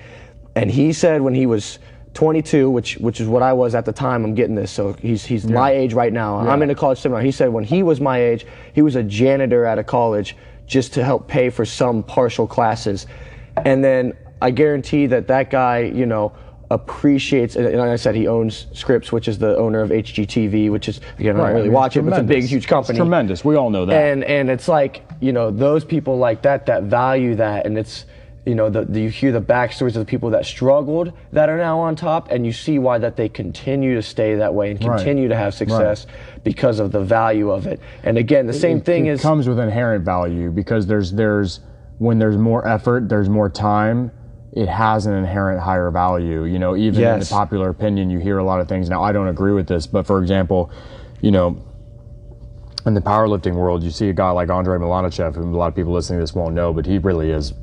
and 0.55 0.69
he 0.69 0.93
said 0.93 1.21
when 1.21 1.33
he 1.33 1.45
was 1.45 1.79
22 2.13 2.69
which 2.69 2.97
which 2.97 3.21
is 3.21 3.27
what 3.27 3.41
i 3.41 3.53
was 3.53 3.73
at 3.73 3.85
the 3.85 3.91
time 3.93 4.25
i'm 4.25 4.35
getting 4.35 4.55
this 4.55 4.69
so 4.69 4.93
he's 4.93 5.23
he's 5.23 5.47
my 5.47 5.71
age 5.71 5.93
right 5.93 6.11
now. 6.11 6.37
I'm 6.39 6.61
in 6.61 6.69
a 6.69 6.75
college 6.75 6.99
seminar. 6.99 7.21
He 7.21 7.31
said 7.31 7.49
when 7.49 7.63
he 7.63 7.83
was 7.83 8.01
my 8.01 8.21
age 8.21 8.45
he 8.73 8.81
was 8.81 8.95
a 8.97 9.03
janitor 9.03 9.65
at 9.65 9.79
a 9.79 9.83
college 9.83 10.35
just 10.71 10.93
to 10.93 11.03
help 11.03 11.27
pay 11.27 11.49
for 11.49 11.65
some 11.65 12.01
partial 12.01 12.47
classes. 12.47 13.05
And 13.65 13.83
then 13.83 14.13
I 14.41 14.51
guarantee 14.51 15.05
that 15.07 15.27
that 15.27 15.49
guy, 15.49 15.79
you 15.79 16.05
know, 16.05 16.31
appreciates, 16.69 17.57
and 17.57 17.65
like 17.77 17.89
I 17.89 17.97
said, 17.97 18.15
he 18.15 18.27
owns 18.27 18.67
Scripps, 18.71 19.11
which 19.11 19.27
is 19.27 19.37
the 19.37 19.57
owner 19.57 19.81
of 19.81 19.89
HGTV, 19.89 20.71
which 20.71 20.87
is, 20.87 21.01
again, 21.19 21.35
I 21.35 21.39
don't 21.39 21.47
really 21.49 21.61
I 21.61 21.63
mean, 21.65 21.73
watch 21.73 21.97
it, 21.97 22.03
but 22.03 22.13
it's 22.13 22.19
a 22.19 22.23
big, 22.23 22.45
huge 22.45 22.67
company. 22.67 22.97
It's 22.97 23.03
tremendous. 23.03 23.43
We 23.43 23.57
all 23.57 23.69
know 23.69 23.85
that. 23.85 23.93
And, 23.93 24.23
and 24.23 24.49
it's 24.49 24.69
like, 24.69 25.03
you 25.19 25.33
know, 25.33 25.51
those 25.51 25.83
people 25.83 26.17
like 26.17 26.41
that, 26.43 26.65
that 26.67 26.83
value 26.83 27.35
that, 27.35 27.65
and 27.65 27.77
it's, 27.77 28.05
you 28.45 28.55
know, 28.55 28.69
the, 28.69 28.85
the, 28.85 29.01
you 29.01 29.09
hear 29.09 29.31
the 29.31 29.41
backstories 29.41 29.89
of 29.89 29.95
the 29.95 30.05
people 30.05 30.31
that 30.31 30.45
struggled 30.45 31.13
that 31.31 31.47
are 31.47 31.57
now 31.57 31.79
on 31.79 31.95
top, 31.95 32.31
and 32.31 32.45
you 32.45 32.51
see 32.51 32.79
why 32.79 32.97
that 32.97 33.15
they 33.15 33.29
continue 33.29 33.93
to 33.95 34.01
stay 34.01 34.35
that 34.35 34.53
way 34.53 34.71
and 34.71 34.83
Right. 34.83 34.97
continue 34.97 35.27
to 35.27 35.35
have 35.35 35.53
success 35.53 36.07
because 36.43 36.79
of 36.79 36.91
the 36.91 37.01
value 37.01 37.51
of 37.51 37.67
it. 37.67 37.79
And 38.03 38.17
again, 38.17 38.47
the 38.47 38.53
same 38.53 38.77
it, 38.77 38.85
thing 38.85 39.05
it 39.05 39.11
is 39.11 39.21
comes 39.21 39.47
with 39.47 39.59
inherent 39.59 40.03
value 40.03 40.49
because 40.49 40.87
there's 40.87 41.11
there's 41.11 41.59
when 41.99 42.17
there's 42.17 42.37
more 42.37 42.67
effort, 42.67 43.09
there's 43.09 43.29
more 43.29 43.49
time. 43.49 44.11
It 44.53 44.67
has 44.67 45.05
an 45.05 45.13
inherent 45.13 45.61
higher 45.61 45.91
value. 45.91 46.45
You 46.45 46.57
know, 46.57 46.75
even 46.75 47.03
in 47.03 47.19
the 47.19 47.25
popular 47.25 47.69
opinion, 47.69 48.09
you 48.09 48.17
hear 48.17 48.39
a 48.39 48.43
lot 48.43 48.59
of 48.59 48.67
things. 48.67 48.89
Now, 48.89 49.03
I 49.03 49.11
don't 49.11 49.27
agree 49.27 49.53
with 49.53 49.67
this, 49.67 49.85
but 49.85 50.07
for 50.07 50.19
example, 50.19 50.71
you 51.21 51.29
know, 51.29 51.63
in 52.87 52.95
the 52.95 53.01
powerlifting 53.01 53.53
world, 53.53 53.83
you 53.83 53.91
see 53.91 54.09
a 54.09 54.13
guy 54.13 54.31
like 54.31 54.49
Andrei 54.49 54.79
Malanichev, 54.79 55.35
whom 55.35 55.53
a 55.53 55.57
lot 55.57 55.67
of 55.67 55.75
people 55.75 55.93
listening 55.93 56.17
to 56.19 56.23
this 56.23 56.33
won't 56.33 56.55
know, 56.55 56.73
but 56.73 56.87
he 56.87 56.97
really 56.97 57.29
is 57.29 57.53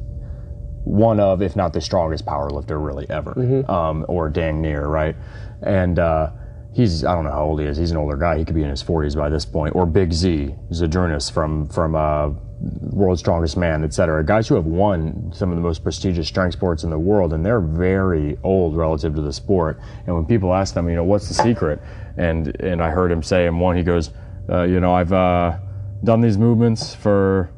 one 0.88 1.20
of, 1.20 1.42
if 1.42 1.54
not 1.54 1.74
the 1.74 1.80
strongest 1.80 2.24
powerlifter 2.24 2.82
really 2.82 3.08
ever, 3.10 3.34
um, 3.70 4.06
or 4.08 4.30
dang 4.30 4.62
near, 4.62 4.86
right? 4.86 5.14
And 5.62 5.98
uh, 5.98 6.30
he's, 6.72 7.04
I 7.04 7.14
don't 7.14 7.24
know 7.24 7.30
how 7.30 7.44
old 7.44 7.60
he 7.60 7.66
is. 7.66 7.76
He's 7.76 7.90
an 7.90 7.98
older 7.98 8.16
guy. 8.16 8.38
He 8.38 8.44
could 8.44 8.54
be 8.54 8.62
in 8.62 8.70
his 8.70 8.82
40s 8.82 9.14
by 9.14 9.28
this 9.28 9.44
point. 9.44 9.74
Or 9.74 9.84
Big 9.84 10.12
Z, 10.12 10.54
Zydrunas 10.70 11.30
from 11.30 11.68
from 11.68 11.94
uh, 11.94 12.30
World's 12.60 13.20
Strongest 13.20 13.58
Man, 13.58 13.84
et 13.84 13.92
cetera. 13.92 14.24
Guys 14.24 14.48
who 14.48 14.54
have 14.54 14.64
won 14.64 15.30
some 15.34 15.50
of 15.50 15.56
the 15.56 15.62
most 15.62 15.82
prestigious 15.82 16.26
strength 16.26 16.54
sports 16.54 16.84
in 16.84 16.90
the 16.90 16.98
world, 16.98 17.34
and 17.34 17.44
they're 17.44 17.60
very 17.60 18.38
old 18.42 18.74
relative 18.74 19.14
to 19.14 19.20
the 19.20 19.32
sport. 19.32 19.78
And 20.06 20.16
when 20.16 20.24
people 20.24 20.54
ask 20.54 20.72
them, 20.72 20.88
you 20.88 20.96
know, 20.96 21.04
what's 21.04 21.28
the 21.28 21.34
secret? 21.34 21.80
And 22.16 22.58
and 22.60 22.82
I 22.82 22.88
heard 22.90 23.12
him 23.12 23.22
say 23.22 23.46
in 23.46 23.58
one, 23.58 23.76
he 23.76 23.82
goes, 23.82 24.10
uh, 24.48 24.62
you 24.62 24.80
know, 24.80 24.94
I've 24.94 25.12
uh, 25.12 25.58
done 26.02 26.22
these 26.22 26.38
movements 26.38 26.94
for 26.94 27.50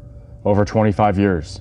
over 0.45 0.65
25 0.65 1.19
years 1.19 1.61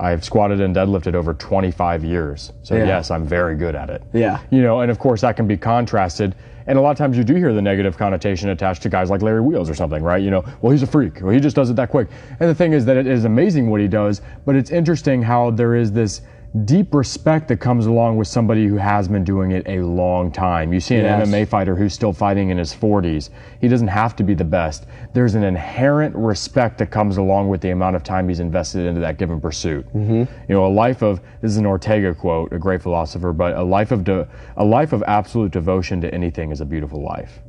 I've 0.00 0.24
squatted 0.24 0.60
and 0.60 0.74
deadlifted 0.74 1.14
over 1.14 1.34
25 1.34 2.04
years. 2.04 2.52
So 2.62 2.74
Yeah. 2.76 2.84
yes, 2.86 3.10
I'm 3.10 3.24
very 3.26 3.54
good 3.56 3.74
at 3.74 3.90
it. 3.90 4.02
Yeah. 4.12 4.38
You 4.50 4.62
know, 4.62 4.80
and 4.80 4.90
of 4.90 4.98
course 4.98 5.20
that 5.20 5.36
can 5.36 5.46
be 5.46 5.56
contrasted. 5.56 6.34
And 6.66 6.78
a 6.78 6.80
lot 6.80 6.90
of 6.92 6.96
times 6.96 7.16
you 7.18 7.24
do 7.24 7.34
hear 7.34 7.52
the 7.52 7.60
negative 7.62 7.96
connotation 7.98 8.48
attached 8.48 8.82
to 8.82 8.88
guys 8.88 9.10
like 9.10 9.20
Larry 9.22 9.42
Wheels 9.42 9.68
or 9.68 9.74
something, 9.74 10.02
right? 10.02 10.22
You 10.22 10.30
know, 10.30 10.44
well, 10.62 10.72
he's 10.72 10.82
a 10.82 10.86
freak. 10.86 11.20
Well, 11.20 11.30
he 11.30 11.38
just 11.38 11.54
does 11.54 11.68
it 11.68 11.76
that 11.76 11.90
quick. 11.90 12.08
And 12.40 12.48
the 12.48 12.54
thing 12.54 12.72
is 12.72 12.84
that 12.86 12.96
it 12.96 13.06
is 13.06 13.24
amazing 13.26 13.68
what 13.70 13.80
he 13.82 13.88
does, 13.88 14.22
but 14.46 14.56
it's 14.56 14.70
interesting 14.70 15.22
how 15.22 15.50
there 15.50 15.74
is 15.74 15.92
this 15.92 16.22
deep 16.62 16.94
respect 16.94 17.48
that 17.48 17.56
comes 17.56 17.86
along 17.86 18.16
with 18.16 18.28
somebody 18.28 18.66
who 18.68 18.76
has 18.76 19.08
been 19.08 19.24
doing 19.24 19.50
it 19.50 19.66
a 19.66 19.80
long 19.80 20.30
time. 20.30 20.72
You 20.72 20.78
see 20.78 20.94
an 20.94 21.02
Yes. 21.04 21.28
MMA 21.28 21.48
fighter 21.48 21.74
who's 21.74 21.92
still 21.92 22.12
fighting 22.12 22.50
in 22.50 22.58
his 22.58 22.72
40s. 22.72 23.30
He 23.60 23.66
doesn't 23.66 23.88
have 23.88 24.14
to 24.16 24.22
be 24.22 24.34
the 24.34 24.44
best. 24.44 24.86
There's 25.14 25.34
an 25.34 25.42
inherent 25.42 26.14
respect 26.14 26.78
that 26.78 26.92
comes 26.92 27.16
along 27.16 27.48
with 27.48 27.60
the 27.60 27.70
amount 27.70 27.96
of 27.96 28.04
time 28.04 28.28
he's 28.28 28.38
invested 28.38 28.86
into 28.86 29.00
that 29.00 29.18
given 29.18 29.40
pursuit. 29.40 29.84
Mm-hmm. 29.88 30.14
You 30.48 30.54
know, 30.54 30.64
a 30.64 30.68
life 30.68 31.02
of 31.02 31.20
this 31.40 31.50
is 31.50 31.56
an 31.56 31.66
Ortega 31.66 32.14
quote, 32.14 32.52
a 32.52 32.58
great 32.58 32.82
philosopher, 32.82 33.32
but 33.32 33.56
a 33.56 33.62
life 33.64 33.90
of 33.90 34.04
de, 34.04 34.28
a 34.56 34.64
life 34.64 34.92
of 34.92 35.02
absolute 35.08 35.50
devotion 35.50 36.00
to 36.02 36.14
anything 36.14 36.52
is 36.52 36.60
a 36.60 36.64
beautiful 36.64 37.02
life. 37.02 37.40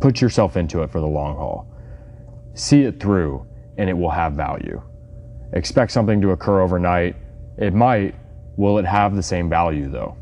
Put 0.00 0.20
yourself 0.20 0.56
into 0.56 0.82
it 0.82 0.90
for 0.90 0.98
the 1.00 1.06
long 1.06 1.36
haul. 1.36 1.72
See 2.54 2.82
it 2.82 2.98
through, 2.98 3.46
and 3.78 3.88
it 3.88 3.92
will 3.92 4.10
have 4.10 4.32
value. 4.32 4.82
Expect 5.52 5.92
something 5.92 6.20
to 6.20 6.30
occur 6.30 6.60
overnight. 6.60 7.16
It 7.58 7.74
might. 7.74 8.14
Will 8.56 8.78
it 8.78 8.84
have 8.84 9.16
the 9.16 9.22
same 9.22 9.48
value 9.48 9.88
though? 9.90 10.16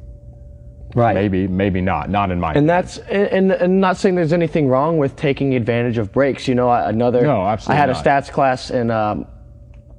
Right. 0.95 1.15
Maybe, 1.15 1.47
maybe 1.47 1.81
not. 1.81 2.09
Not 2.09 2.31
in 2.31 2.41
my. 2.41 2.55
And 2.55 2.69
that's 2.69 2.99
and, 2.99 3.53
and 3.53 3.81
not 3.81 3.99
saying 3.99 4.15
there's 4.15 4.33
anything 4.33 4.69
wrong 4.69 4.97
with 4.97 5.17
taking 5.17 5.55
advantage 5.55 5.99
of 5.99 6.13
breaks. 6.13 6.49
You 6.49 6.55
know, 6.55 6.69
I- 6.69 6.89
another. 6.89 7.23
No, 7.23 7.47
absolutely 7.47 7.77
I 7.77 7.81
had 7.81 7.91
not. 7.91 8.07
a 8.07 8.09
stats 8.09 8.31
class 8.31 8.71
and 8.71 8.91
um, 8.91 9.27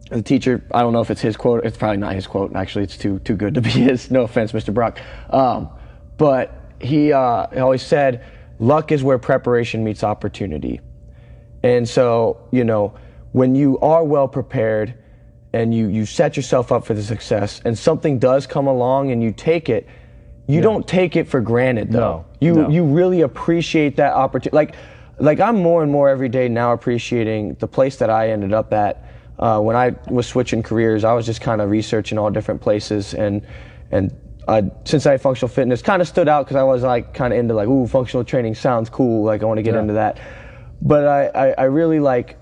the 0.10 0.22
teacher. 0.24 0.64
I 0.74 0.82
don't 0.82 0.94
know 0.94 1.02
if 1.02 1.12
it's 1.12 1.22
his 1.22 1.38
quote. 1.38 1.64
It's 1.64 1.78
probably 1.78 1.98
not 1.98 2.16
his 2.16 2.26
quote. 2.26 2.56
Actually, 2.56 2.86
it's 2.86 2.98
too 2.98 3.20
too 3.20 3.36
good 3.36 3.54
to 3.54 3.62
be 3.62 3.70
his. 3.70 4.10
No 4.10 4.22
offense, 4.24 4.52
Mr. 4.52 4.74
Brock. 4.74 5.00
Um, 5.30 5.70
but 6.18 6.56
he, 6.82 7.14
uh, 7.14 7.48
he 7.54 7.60
always 7.60 7.84
said, 7.84 8.26
"Luck 8.58 8.92
is 8.92 9.04
where 9.04 9.20
preparation 9.20 9.84
meets 9.84 10.04
opportunity." 10.04 10.82
And 11.62 11.88
so, 11.88 12.48
you 12.52 12.64
know, 12.64 12.96
when 13.32 13.54
you 13.54 13.78
are 13.80 14.04
well 14.04 14.28
prepared 14.28 14.96
and 15.54 15.74
you, 15.74 15.88
you 15.88 16.06
set 16.06 16.38
yourself 16.38 16.72
up 16.72 16.86
for 16.86 16.94
the 16.94 17.02
success 17.04 17.62
and 17.66 17.78
something 17.78 18.20
does 18.20 18.46
come 18.46 18.68
along 18.68 19.12
and 19.12 19.24
you 19.24 19.32
take 19.32 19.70
it, 19.70 19.88
you 20.48 20.62
don't 20.62 20.88
take 20.88 21.16
it 21.16 21.28
for 21.28 21.42
granted 21.42 21.92
though. 21.92 22.00
No, 22.00 22.26
you 22.40 22.54
no. 22.56 22.70
you 22.70 22.84
really 22.84 23.22
appreciate 23.22 23.96
that 23.98 24.14
opportunity. 24.14 24.56
Like 24.56 24.76
like 25.20 25.40
I'm 25.40 25.58
more 25.58 25.84
and 25.84 25.92
more 25.92 26.10
every 26.10 26.30
day 26.30 26.48
now 26.50 26.74
appreciating 26.74 27.56
the 27.60 27.68
place 27.68 27.98
that 27.98 28.10
I 28.10 28.30
ended 28.32 28.54
up 28.54 28.74
at. 28.74 29.06
Uh, 29.38 29.60
when 29.60 29.76
I 29.76 29.96
was 30.10 30.28
switching 30.28 30.64
careers, 30.64 31.04
I 31.04 31.14
was 31.14 31.26
just 31.26 31.40
kind 31.42 31.62
of 31.62 31.70
researching 31.70 32.18
all 32.18 32.30
different 32.32 32.62
places 32.62 33.14
and 33.14 33.46
and 33.92 34.16
uh, 34.48 34.64
Cincinnati 34.86 35.22
Functional 35.22 35.50
Fitness 35.50 35.84
kind 35.84 36.02
of 36.02 36.08
stood 36.08 36.28
out 36.28 36.46
because 36.46 36.56
I 36.58 36.64
was 36.64 36.82
like 36.82 37.14
kind 37.14 37.32
of 37.32 37.40
into 37.40 37.54
like 37.54 37.68
ooh 37.68 37.86
functional 37.86 38.24
training 38.24 38.56
sounds 38.56 38.90
cool 38.90 39.24
like 39.24 39.44
I 39.44 39.46
want 39.46 39.60
to 39.60 39.64
get 39.64 39.76
Yeah. 39.76 39.82
into 39.82 39.94
that, 39.94 40.20
but 40.82 41.06
I, 41.06 41.28
I 41.28 41.52
I 41.60 41.64
really 41.66 42.00
like 42.00 42.38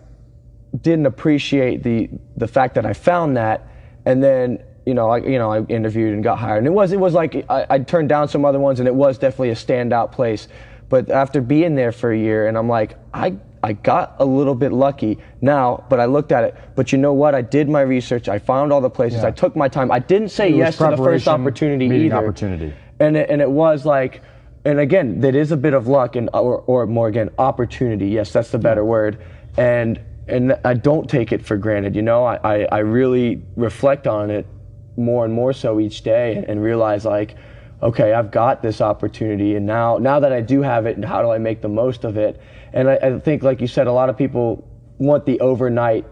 didn't 0.82 1.06
appreciate 1.06 1.84
the 1.84 2.10
the 2.36 2.48
fact 2.48 2.76
that 2.76 2.86
I 2.86 2.94
found 2.94 3.38
that, 3.38 3.68
and 4.06 4.24
then 4.24 4.64
you 4.86 4.94
know 4.94 5.10
I 5.10 5.18
you 5.18 5.40
know 5.40 5.52
I 5.52 5.62
interviewed 5.64 6.14
and 6.14 6.24
got 6.24 6.38
hired, 6.38 6.60
and 6.60 6.68
it 6.68 6.72
was 6.72 6.92
it 6.92 7.00
was 7.00 7.14
like 7.14 7.46
I, 7.50 7.66
I 7.70 7.80
turned 7.80 8.10
down 8.10 8.28
some 8.28 8.46
other 8.46 8.60
ones, 8.60 8.80
and 8.80 8.88
it 8.88 8.96
was 8.96 9.18
definitely 9.18 9.50
a 9.50 9.56
standout 9.56 10.12
place. 10.12 10.48
But 10.90 11.10
after 11.10 11.42
being 11.42 11.76
there 11.76 11.92
for 11.92 12.12
a 12.12 12.18
year, 12.18 12.48
and 12.48 12.58
I'm 12.58 12.70
like 12.70 12.98
I 13.14 13.38
I 13.64 13.74
got 13.74 14.16
a 14.20 14.26
little 14.26 14.56
bit 14.56 14.72
lucky 14.72 15.18
now, 15.42 15.84
but 15.90 16.00
I 16.00 16.06
looked 16.06 16.32
at 16.32 16.44
it. 16.44 16.56
But 16.76 16.92
you 16.92 16.98
know 16.98 17.14
what? 17.14 17.36
I 17.36 17.42
did 17.42 17.70
my 17.70 17.82
research. 17.82 18.30
I 18.30 18.40
found 18.40 18.72
all 18.72 18.82
the 18.82 18.90
places. 18.90 19.22
Yeah. 19.22 19.28
I 19.28 19.32
took 19.32 19.56
my 19.56 19.68
time. 19.68 19.92
I 19.92 20.00
didn't 20.00 20.30
say 20.30 20.50
yes 20.50 20.78
to 20.78 20.88
the 20.92 20.98
first 20.98 21.28
opportunity 21.28 21.86
either. 21.86 22.16
opportunity. 22.16 22.74
And 23.00 23.18
it, 23.18 23.30
and 23.30 23.42
it 23.42 23.50
was 23.50 23.86
like, 23.86 24.22
and 24.66 24.80
again, 24.80 25.22
that 25.22 25.36
is 25.36 25.52
a 25.52 25.58
bit 25.58 25.74
of 25.74 25.88
luck 25.88 26.16
and 26.16 26.30
or, 26.34 26.60
or 26.62 26.86
more 26.86 27.08
again 27.08 27.30
opportunity. 27.38 28.08
Yes, 28.10 28.32
that's 28.32 28.52
the 28.52 28.58
better 28.58 28.86
word. 28.86 29.22
And 29.58 30.00
and 30.28 30.58
I 30.64 30.74
don't 30.74 31.10
take 31.10 31.32
it 31.32 31.46
for 31.46 31.58
granted. 31.58 31.96
You 31.96 32.02
know, 32.02 32.26
I, 32.26 32.40
I, 32.44 32.68
I 32.72 32.78
really 32.80 33.44
reflect 33.56 34.08
on 34.08 34.30
it 34.30 34.46
more 34.96 35.26
and 35.26 35.34
more 35.34 35.54
so 35.54 35.80
each 35.80 36.02
day 36.02 36.44
and 36.48 36.62
realize 36.62 37.06
like, 37.06 37.36
okay, 37.82 38.14
I've 38.14 38.32
got 38.32 38.62
this 38.62 38.82
opportunity, 38.82 39.56
and 39.56 39.66
now 39.66 39.98
now 39.98 40.20
that 40.20 40.34
I 40.34 40.42
do 40.42 40.62
have 40.62 40.86
it, 40.86 41.04
how 41.04 41.22
do 41.22 41.30
I 41.30 41.38
make 41.38 41.62
the 41.62 41.70
most 41.70 42.04
of 42.04 42.18
it? 42.18 42.42
And 42.74 42.90
I, 42.90 42.96
I 42.96 43.20
think, 43.20 43.44
like 43.44 43.62
you 43.62 43.68
said, 43.68 43.88
a 43.88 43.92
lot 43.92 44.10
of 44.10 44.18
people 44.18 44.68
want 44.98 45.26
the 45.26 45.40
overnight 45.40 46.06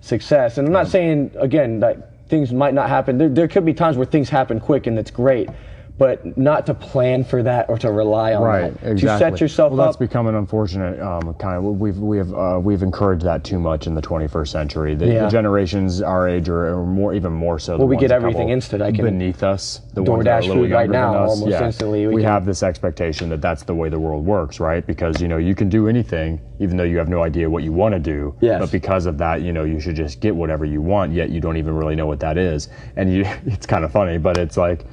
success. 0.00 0.58
And 0.58 0.66
I'm 0.66 0.72
not 0.72 0.88
saying 0.88 1.30
again 1.38 1.80
that 1.80 2.28
things 2.28 2.52
might 2.52 2.74
not 2.74 2.88
happen. 2.88 3.16
There, 3.18 3.28
there 3.28 3.48
could 3.48 3.64
be 3.64 3.74
times 3.74 3.96
where 3.96 4.06
things 4.06 4.28
happen 4.28 4.60
quick 4.60 4.86
and 4.86 4.98
it's 4.98 5.10
great, 5.10 5.48
but 5.96 6.36
not 6.36 6.66
to 6.66 6.74
plan 6.74 7.22
for 7.22 7.42
that 7.44 7.68
or 7.68 7.78
to 7.78 7.92
rely 7.92 8.34
on 8.34 8.42
Right, 8.42 8.80
that. 8.82 8.90
exactly. 8.90 9.30
To 9.30 9.36
set 9.36 9.40
yourself 9.40 9.72
well, 9.72 9.86
that's 9.86 9.94
up. 9.96 10.00
become 10.00 10.26
an 10.26 10.34
unfortunate 10.34 10.98
um, 11.00 11.32
kind 11.34 11.56
of. 11.56 11.62
We've 11.62 11.96
we 11.98 12.18
have 12.18 12.34
uh, 12.34 12.60
we've 12.60 12.82
encouraged 12.82 13.24
that 13.24 13.44
too 13.44 13.60
much 13.60 13.86
in 13.86 13.94
the 13.94 14.02
21st 14.02 14.48
century. 14.48 14.94
The, 14.96 15.06
Yeah. 15.06 15.24
the 15.24 15.30
generations 15.30 16.02
our 16.02 16.28
age 16.28 16.48
are, 16.48 16.84
more, 16.84 17.14
even 17.14 17.32
more 17.32 17.60
so. 17.60 17.76
Well, 17.76 17.86
we 17.86 17.96
get 17.96 18.10
everything 18.10 18.48
instant. 18.48 18.82
I 18.82 18.90
can 18.90 19.04
beneath 19.04 19.44
us. 19.44 19.82
The 19.94 20.02
DoorDash 20.02 20.52
food 20.52 20.72
right 20.72 20.90
now, 20.90 21.14
almost 21.28 21.46
yeah. 21.46 21.64
instantly. 21.64 22.08
We 22.08 22.14
We, 22.16 22.22
can- 22.22 22.30
have 22.30 22.44
this 22.44 22.64
expectation 22.64 23.28
that 23.28 23.40
that's 23.40 23.62
the 23.62 23.74
way 23.74 23.88
the 23.88 24.00
world 24.00 24.24
works, 24.26 24.58
right? 24.58 24.84
Because 24.84 25.20
you 25.20 25.28
know 25.28 25.36
you 25.36 25.54
can 25.54 25.68
do 25.68 25.86
anything, 25.88 26.40
even 26.58 26.76
though 26.76 26.82
you 26.84 26.98
have 26.98 27.08
no 27.08 27.22
idea 27.22 27.48
what 27.48 27.62
you 27.62 27.72
want 27.72 27.92
to 27.94 28.00
do. 28.00 28.34
Yes. 28.40 28.60
But 28.60 28.72
because 28.72 29.06
of 29.06 29.16
that, 29.18 29.42
you 29.42 29.52
know 29.52 29.62
you 29.62 29.78
should 29.78 29.94
just 29.94 30.18
get 30.20 30.34
whatever 30.34 30.64
you 30.64 30.82
want. 30.82 31.12
Yet 31.12 31.30
you 31.30 31.40
don't 31.40 31.56
even 31.56 31.76
really 31.76 31.94
know 31.94 32.06
what 32.06 32.18
that 32.20 32.36
is, 32.36 32.68
and 32.96 33.12
you, 33.14 33.24
it's 33.46 33.66
kind 33.66 33.84
of 33.84 33.92
funny, 33.92 34.18
but 34.18 34.38
it's 34.38 34.56
like 34.56 34.84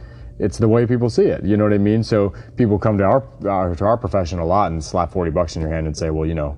it's 0.41 0.57
the 0.57 0.67
way 0.67 0.85
people 0.85 1.09
see 1.09 1.25
it. 1.25 1.45
You 1.45 1.55
know 1.55 1.63
what 1.63 1.73
I 1.73 1.77
mean? 1.77 2.03
So 2.03 2.33
people 2.57 2.79
come 2.79 2.97
to 2.97 3.03
our, 3.03 3.23
our 3.47 3.75
to 3.75 3.85
our 3.85 3.97
profession 3.97 4.39
a 4.39 4.45
lot 4.45 4.71
and 4.71 4.83
slap 4.83 5.11
forty 5.11 5.31
bucks 5.31 5.55
in 5.55 5.61
your 5.61 5.71
hand 5.71 5.85
and 5.87 5.95
say, 5.95 6.09
well, 6.09 6.27
you 6.27 6.33
know, 6.35 6.57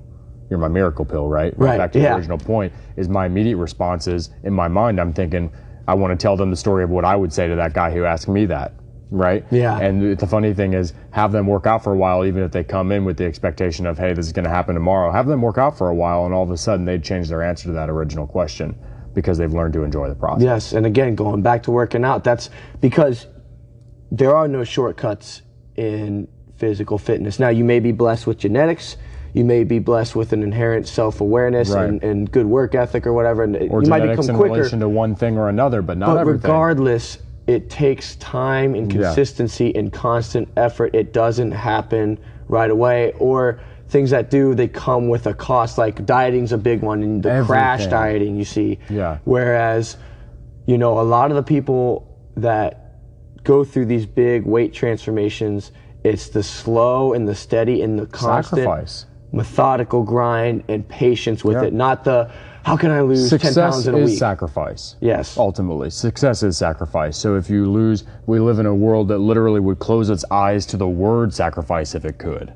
you're 0.50 0.60
my 0.60 0.70
miracle 0.70 1.06
pill, 1.06 1.28
right? 1.28 1.54
Right, 1.58 1.78
Back 1.78 1.92
to 1.94 2.00
yeah. 2.00 2.10
the 2.10 2.16
original 2.16 2.38
point 2.38 2.74
is 2.96 3.10
my 3.10 3.26
immediate 3.26 3.58
response 3.58 4.08
is 4.08 4.30
in 4.44 4.54
my 4.54 4.68
mind, 4.68 5.00
I'm 5.00 5.14
thinking, 5.14 5.52
I 5.88 5.94
want 5.96 6.18
to 6.18 6.22
tell 6.22 6.38
them 6.38 6.50
the 6.50 6.56
story 6.56 6.84
of 6.84 6.90
what 6.90 7.06
I 7.06 7.16
would 7.16 7.34
say 7.34 7.48
to 7.48 7.56
that 7.56 7.74
guy 7.74 7.92
who 7.92 8.06
asked 8.06 8.28
me 8.28 8.46
that. 8.48 8.74
Right? 9.12 9.46
Yeah. 9.52 9.78
And 9.78 10.18
the 10.18 10.26
funny 10.26 10.56
thing 10.56 10.74
is, 10.74 10.94
have 11.12 11.32
them 11.32 11.46
work 11.46 11.68
out 11.68 11.84
for 11.84 11.94
a 11.94 11.96
while, 11.96 12.26
even 12.26 12.42
if 12.42 12.52
they 12.52 12.64
come 12.64 12.92
in 12.92 13.06
with 13.06 13.18
the 13.18 13.26
expectation 13.26 13.86
of, 13.86 13.96
hey, 14.00 14.12
this 14.14 14.26
is 14.26 14.32
going 14.32 14.46
to 14.46 14.50
happen 14.50 14.74
tomorrow. 14.74 15.12
Have 15.12 15.28
them 15.28 15.40
work 15.40 15.60
out 15.60 15.78
for 15.78 15.90
a 15.90 15.94
while, 15.94 16.26
and 16.26 16.34
all 16.34 16.42
of 16.42 16.50
a 16.50 16.58
sudden 16.58 16.84
they'd 16.84 17.04
change 17.04 17.30
their 17.30 17.44
answer 17.44 17.68
to 17.68 17.74
that 17.74 17.92
original 17.92 18.26
question 18.26 18.76
because 19.14 19.38
they've 19.38 19.54
learned 19.54 19.74
to 19.74 19.84
enjoy 19.84 20.10
the 20.10 20.16
process. 20.16 20.44
Yes, 20.44 20.74
and 20.74 20.88
again, 20.88 21.14
going 21.14 21.44
back 21.44 21.62
to 21.64 21.72
working 21.72 22.04
out, 22.04 22.24
that's 22.24 22.50
because 22.82 23.28
there 24.14 24.36
are 24.36 24.48
no 24.48 24.64
shortcuts 24.64 25.42
in 25.76 26.28
physical 26.56 26.98
fitness. 27.00 27.40
Now, 27.40 27.50
you 27.50 27.64
may 27.66 27.80
be 27.80 27.92
blessed 27.92 28.28
with 28.28 28.38
genetics, 28.38 28.96
you 29.34 29.44
may 29.44 29.64
be 29.64 29.80
blessed 29.80 30.16
with 30.16 30.32
an 30.34 30.44
inherent 30.44 30.88
self 30.88 31.20
awareness 31.20 31.72
Right. 31.72 31.90
and, 31.90 32.04
and 32.04 32.32
good 32.32 32.46
work 32.46 32.76
ethic 32.76 33.08
or 33.08 33.14
whatever, 33.14 33.44
and 33.44 33.56
Or 33.72 33.82
you 33.84 33.90
might 33.90 34.02
become 34.08 34.30
in 34.30 34.36
quicker. 34.36 34.54
relation 34.54 34.80
to 34.82 34.88
one 34.88 35.16
thing 35.16 35.38
or 35.40 35.50
another, 35.50 35.82
but 35.82 35.98
not 35.98 36.14
but 36.14 36.18
everything. 36.22 36.42
regardless, 36.44 37.18
it 37.48 37.72
takes 37.72 38.16
time 38.18 38.76
and 38.76 38.94
Yeah. 38.94 39.02
consistency 39.02 39.76
and 39.76 39.92
constant 39.92 40.48
effort. 40.56 40.94
It 40.94 41.12
doesn't 41.12 41.52
happen 41.52 42.20
right 42.48 42.70
away. 42.70 43.14
Or 43.18 43.60
things 43.88 44.12
that 44.12 44.30
do, 44.30 44.54
they 44.54 44.68
come 44.68 45.10
with 45.10 45.26
a 45.26 45.34
cost. 45.34 45.80
Like 45.80 46.06
dieting's 46.06 46.52
a 46.54 46.58
big 46.60 46.84
one, 46.84 47.02
and 47.02 47.24
the 47.24 47.44
crash 47.48 47.88
dieting 47.88 48.36
you 48.36 48.46
see. 48.46 48.78
Yeah. 48.90 49.18
Whereas, 49.24 49.98
you 50.68 50.78
know, 50.78 51.00
a 51.00 51.02
lot 51.02 51.32
of 51.32 51.36
the 51.38 51.44
people 51.44 52.06
that 52.38 52.83
go 53.44 53.64
through 53.64 53.86
these 53.86 54.06
big 54.06 54.46
weight 54.46 54.74
transformations, 54.74 55.72
it's 56.04 56.30
the 56.30 56.44
slow 56.44 57.14
and 57.14 57.28
the 57.28 57.36
steady 57.36 57.82
and 57.82 57.98
the 57.98 58.06
constant 58.08 58.64
Sacrifice. 58.64 59.06
methodical 59.32 60.04
grind 60.04 60.64
and 60.68 60.88
patience 60.88 61.44
with 61.44 61.58
Yeah. 61.58 61.64
it, 61.64 61.74
not 61.74 62.04
the 62.04 62.30
how 62.64 62.78
can 62.78 62.92
I 62.92 63.02
lose 63.02 63.30
10 63.30 63.40
pounds 63.40 63.56
in 63.56 63.56
a 63.56 63.58
week? 63.58 63.74
Success 63.74 63.88
is 63.88 64.12
week? 64.12 64.18
sacrifice. 64.18 64.96
Yes. 65.02 65.38
Ultimately, 65.38 65.90
success 65.90 66.44
is 66.44 66.58
sacrifice. 66.58 67.18
So 67.18 67.36
if 67.36 67.50
you 67.50 67.70
lose, 67.70 68.06
we 68.26 68.40
live 68.40 68.58
in 68.60 68.66
a 68.66 68.74
world 68.74 69.10
that 69.10 69.18
literally 69.18 69.60
would 69.60 69.80
close 69.80 70.10
its 70.10 70.24
eyes 70.32 70.66
to 70.68 70.78
the 70.78 70.88
word 70.88 71.34
sacrifice 71.34 71.94
if 71.94 72.06
it 72.06 72.18
could. 72.18 72.54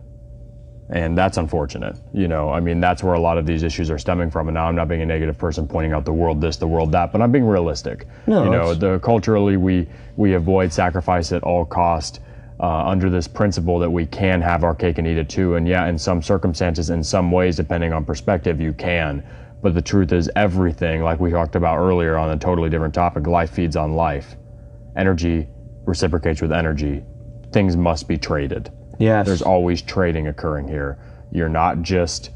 And 0.89 1.17
that's 1.17 1.37
unfortunate. 1.37 1.97
You 2.13 2.27
know, 2.29 2.49
I 2.49 2.61
mean, 2.61 2.79
that's 2.79 3.03
where 3.03 3.13
a 3.13 3.19
lot 3.19 3.37
of 3.37 3.45
these 3.45 3.63
issues 3.63 3.89
are 3.91 3.97
stemming 3.97 4.31
from. 4.31 4.47
And 4.47 4.55
now 4.55 4.67
I'm 4.67 4.75
not 4.75 4.87
being 4.87 5.01
a 5.01 5.05
negative 5.05 5.37
person 5.37 5.67
pointing 5.67 5.91
out 5.91 6.05
the 6.05 6.13
world 6.13 6.39
this, 6.39 6.57
the 6.57 6.67
world 6.67 6.91
that, 6.93 7.11
but 7.11 7.21
I'm 7.21 7.31
being 7.31 7.45
realistic. 7.45 8.07
No, 8.25 8.45
you 8.45 8.49
know, 8.49 8.73
the 8.73 8.99
culturally 8.99 9.57
we 9.57 9.87
we 10.15 10.33
avoid 10.33 10.71
sacrifice 10.71 11.31
at 11.31 11.43
all 11.43 11.65
cost. 11.65 12.21
Uh, 12.59 12.87
under 12.87 13.07
this 13.11 13.27
principle 13.27 13.77
that 13.77 13.91
we 13.91 14.03
can 14.03 14.41
have 14.41 14.63
our 14.63 14.73
cake 14.73 14.97
and 14.97 15.05
eat 15.05 15.15
it 15.15 15.29
too, 15.29 15.53
and 15.53 15.67
yeah, 15.67 15.85
in 15.85 15.95
some 15.95 16.23
circumstances, 16.23 16.89
in 16.89 17.03
some 17.03 17.31
ways, 17.31 17.55
depending 17.55 17.93
on 17.93 18.03
perspective, 18.03 18.59
you 18.59 18.73
can. 18.73 19.23
But 19.61 19.75
the 19.75 19.81
truth 19.81 20.11
is, 20.11 20.27
everything, 20.35 21.03
like 21.03 21.19
we 21.19 21.29
talked 21.29 21.55
about 21.55 21.77
earlier 21.77 22.17
on 22.17 22.31
a 22.31 22.37
totally 22.37 22.71
different 22.71 22.95
topic, 22.95 23.27
life 23.27 23.51
feeds 23.51 23.75
on 23.75 23.93
life. 23.93 24.37
Energy 24.95 25.47
reciprocates 25.85 26.41
with 26.41 26.51
energy. 26.51 27.03
Things 27.51 27.77
must 27.77 28.07
be 28.07 28.17
traded. 28.17 28.71
Yes. 28.99 29.25
There's 29.25 29.41
always 29.41 29.81
trading 29.81 30.27
occurring 30.27 30.67
here. 30.67 30.97
You're 31.31 31.49
not 31.49 31.81
just, 31.81 32.31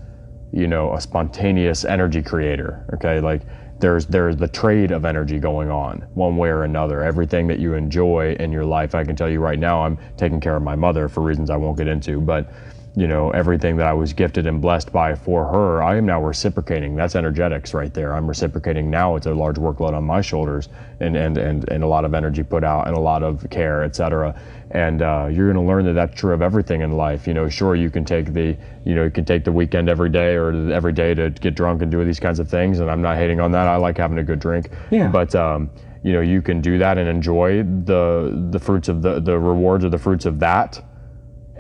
you 0.52 0.68
know, 0.68 0.94
a 0.94 1.02
spontaneous 1.02 1.86
energy 1.86 2.22
creator. 2.22 2.86
Okay, 2.94 3.20
like 3.20 3.42
there's 3.80 4.06
there's 4.06 4.38
the 4.38 4.48
trade 4.48 4.92
of 4.92 5.06
energy 5.06 5.40
going 5.40 5.70
on 5.72 6.08
one 6.14 6.38
way 6.38 6.50
or 6.50 6.64
another. 6.64 7.02
Everything 7.02 7.48
that 7.48 7.60
you 7.60 7.74
enjoy 7.74 8.36
in 8.40 8.52
your 8.52 8.66
life, 8.66 8.94
I 8.96 9.04
can 9.04 9.16
tell 9.16 9.30
you 9.30 9.40
right 9.40 9.60
now, 9.60 9.84
I'm 9.84 9.98
taking 10.18 10.40
care 10.40 10.56
of 10.56 10.64
my 10.64 10.76
mother 10.76 11.10
for 11.10 11.22
reasons 11.22 11.50
I 11.50 11.58
won't 11.58 11.78
get 11.78 11.88
into, 11.88 12.22
but 12.22 12.52
you 12.96 13.08
know 13.08 13.32
everything 13.32 13.78
that 13.78 13.88
I 13.88 13.94
was 13.94 14.12
gifted 14.12 14.46
and 14.46 14.62
blessed 14.62 14.92
by 14.92 15.16
for 15.16 15.46
her, 15.46 15.82
I 15.82 15.96
am 15.96 16.06
now 16.06 16.22
reciprocating. 16.22 16.96
That's 16.96 17.16
energetics 17.16 17.74
right 17.74 17.94
there. 17.94 18.14
I'm 18.14 18.28
reciprocating 18.28 18.90
now. 18.90 19.16
It's 19.16 19.28
a 19.28 19.34
large 19.34 19.56
workload 19.56 19.94
on 19.94 20.04
my 20.04 20.20
shoulders, 20.20 20.68
and 21.00 21.16
and 21.16 21.38
and, 21.38 21.70
and 21.70 21.84
a 21.84 21.88
lot 21.88 22.04
of 22.04 22.14
energy 22.14 22.44
put 22.44 22.66
out, 22.66 22.88
and 22.88 22.98
a 22.98 23.00
lot 23.00 23.24
of 23.24 23.50
care, 23.50 23.84
etc. 23.84 24.40
And 24.72 25.02
uh, 25.02 25.30
you're 25.32 25.52
going 25.52 25.64
to 25.64 25.70
learn 25.70 25.86
that 25.86 25.94
that's 25.94 26.20
true 26.20 26.34
of 26.34 26.42
everything 26.42 26.82
in 26.82 26.92
life. 26.92 27.28
You 27.28 27.34
know, 27.34 27.48
sure 27.48 27.76
you 27.76 27.90
can 27.90 28.04
take 28.04 28.34
the 28.34 28.58
you 28.86 28.96
know 28.96 29.06
you 29.06 29.12
can 29.12 29.24
take 29.24 29.46
the 29.46 29.54
weekend 29.54 29.88
every 29.88 30.10
day 30.10 30.36
or 30.36 30.72
every 30.72 30.94
day 30.94 31.14
to 31.14 31.30
get 31.30 31.56
drunk 31.56 31.82
and 31.82 31.90
do 31.90 32.04
these 32.04 32.20
kinds 32.20 32.40
of 32.40 32.50
things, 32.50 32.80
and 32.80 32.92
I'm 32.92 33.02
not 33.02 33.16
hating 33.16 33.40
on 33.40 33.54
that. 33.54 33.68
I 33.68 33.78
like 33.78 33.98
having 33.98 34.18
a 34.18 34.24
good 34.24 34.40
drink. 34.40 34.70
Yeah. 34.90 35.08
But 35.08 35.34
um, 35.34 35.70
you 36.04 36.12
know 36.12 36.22
you 36.22 36.42
can 36.42 36.60
do 36.60 36.78
that 36.78 36.98
and 36.98 37.08
enjoy 37.08 37.64
the 37.64 38.48
the 38.52 38.60
fruits 38.60 38.90
of 38.90 39.02
the 39.02 39.22
the 39.22 39.40
rewards 39.40 39.86
or 39.86 39.90
the 39.90 39.98
fruits 39.98 40.26
of 40.26 40.40
that 40.40 40.84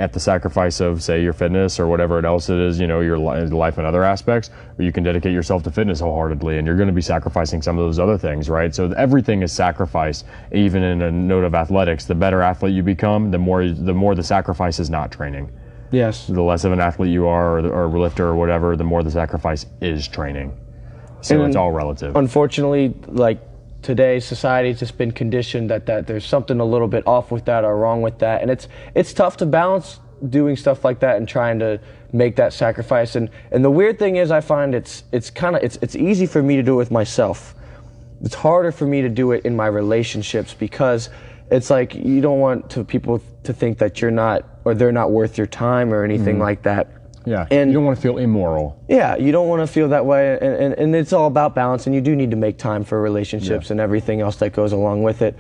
at 0.02 0.14
the 0.14 0.19
sacrifice 0.19 0.80
of 0.80 1.03
say 1.03 1.22
your 1.22 1.32
fitness 1.32 1.80
or 1.80 1.88
whatever 1.88 2.26
else 2.26 2.49
it 2.49 2.57
is 2.57 2.80
you 2.80 2.88
know 2.88 3.02
your 3.02 3.19
life 3.19 3.78
and 3.78 3.86
other 3.86 4.03
aspects 4.03 4.49
or 4.80 4.84
you 4.84 4.91
can 4.91 5.03
dedicate 5.03 5.32
yourself 5.32 5.61
to 5.61 5.69
fitness 5.69 5.99
wholeheartedly 5.99 6.57
and 6.57 6.65
you're 6.65 6.76
going 6.76 6.88
to 6.88 6.94
be 6.94 7.02
sacrificing 7.02 7.61
some 7.61 7.78
of 7.78 7.86
those 7.86 7.99
other 7.99 8.18
things 8.18 8.49
right? 8.49 8.73
So 8.73 8.91
everything 8.94 9.44
is 9.44 9.52
sacrifice 9.52 10.23
even 10.52 10.82
in 10.82 11.03
a 11.03 11.11
note 11.11 11.44
of 11.44 11.53
athletics. 11.53 12.06
The 12.06 12.15
better 12.15 12.41
athlete 12.41 12.73
you 12.73 12.82
become 12.82 13.30
the 13.30 13.38
more 13.38 13.69
the 13.69 13.94
more 13.94 14.15
the 14.15 14.23
sacrifice 14.23 14.80
is 14.80 14.90
not 14.90 15.11
training. 15.11 15.52
Yes. 15.91 16.26
the 16.26 16.41
less 16.41 16.64
of 16.64 16.72
an 16.72 16.80
athlete 16.80 17.11
you 17.11 17.28
are 17.28 17.60
or, 17.60 17.68
or 17.68 17.84
a 17.84 17.99
lifter 17.99 18.26
or 18.26 18.36
whatever 18.36 18.76
the 18.76 18.84
more 18.84 19.03
the 19.03 19.11
sacrifice 19.11 19.68
is 19.82 20.07
training. 20.07 20.57
So 21.22 21.36
And 21.36 21.48
it's 21.48 21.56
all 21.56 21.72
relative. 21.72 22.15
Unfortunately, 22.15 22.95
like 23.07 23.40
today's 23.81 24.25
society's 24.25 24.79
just 24.79 24.97
been 24.97 25.11
conditioned 25.11 25.69
that, 25.69 25.85
that 25.85 26.07
there's 26.07 26.25
something 26.25 26.59
a 26.59 26.65
little 26.65 26.87
bit 26.87 27.05
off 27.07 27.31
with 27.31 27.45
that 27.45 27.63
or 27.63 27.77
wrong 27.77 28.01
with 28.01 28.19
that. 28.19 28.41
And 28.41 28.51
it's 28.51 28.67
it's 28.95 29.13
tough 29.13 29.37
to 29.37 29.45
balance 29.45 29.99
doing 30.29 30.55
stuff 30.55 30.85
like 30.85 30.99
that 30.99 31.17
and 31.17 31.27
trying 31.27 31.59
to 31.59 31.79
make 32.11 32.35
that 32.35 32.53
sacrifice. 32.53 33.15
And 33.15 33.29
and 33.51 33.63
the 33.63 33.71
weird 33.71 33.99
thing 33.99 34.17
is 34.17 34.31
I 34.31 34.41
find 34.41 34.75
it's 34.75 35.03
it's 35.11 35.29
kind 35.29 35.55
of 35.55 35.63
it's 35.63 35.77
it's 35.81 35.95
easy 35.95 36.25
for 36.25 36.43
me 36.43 36.55
to 36.55 36.63
do 36.63 36.73
it 36.73 36.77
with 36.77 36.91
myself. 36.91 37.55
It's 38.23 38.35
harder 38.35 38.71
for 38.71 38.85
me 38.85 39.01
to 39.01 39.09
do 39.09 39.31
it 39.31 39.45
in 39.45 39.55
my 39.55 39.67
relationships 39.67 40.53
because 40.53 41.09
it's 41.49 41.69
like 41.69 41.95
you 41.95 42.21
don't 42.21 42.39
want 42.39 42.69
to 42.71 42.83
people 42.83 43.21
to 43.43 43.53
think 43.53 43.79
that 43.79 44.01
you're 44.01 44.11
not 44.11 44.45
or 44.63 44.75
they're 44.75 44.91
not 44.91 45.11
worth 45.11 45.37
your 45.37 45.47
time 45.47 45.93
or 45.93 46.03
anything 46.03 46.35
mm-hmm. 46.35 46.43
like 46.43 46.63
that. 46.63 46.87
Yeah 47.26 47.48
and- 47.52 47.69
you 47.69 47.73
don't 47.76 47.85
want 47.85 47.98
to 47.98 48.02
feel 48.02 48.18
immoral 48.18 48.77
Yeah, 48.88 49.15
you 49.18 49.31
don't 49.31 49.48
want 49.48 49.61
to 49.61 49.68
feel 49.68 49.89
that 49.89 50.06
way, 50.06 50.38
and, 50.41 50.56
and, 50.56 50.73
and 50.76 50.95
it's 50.95 51.14
all 51.14 51.27
about 51.27 51.56
balance, 51.56 51.85
and 51.85 51.95
you 51.95 52.02
do 52.02 52.15
need 52.15 52.31
to 52.31 52.38
make 52.38 52.57
time 52.57 52.84
for 52.84 53.02
relationships 53.02 53.68
Yeah. 53.68 53.73
and 53.73 53.80
everything 53.80 54.22
else 54.22 54.38
that 54.38 54.53
goes 54.53 54.72
along 54.73 55.03
with 55.03 55.22
it. 55.22 55.35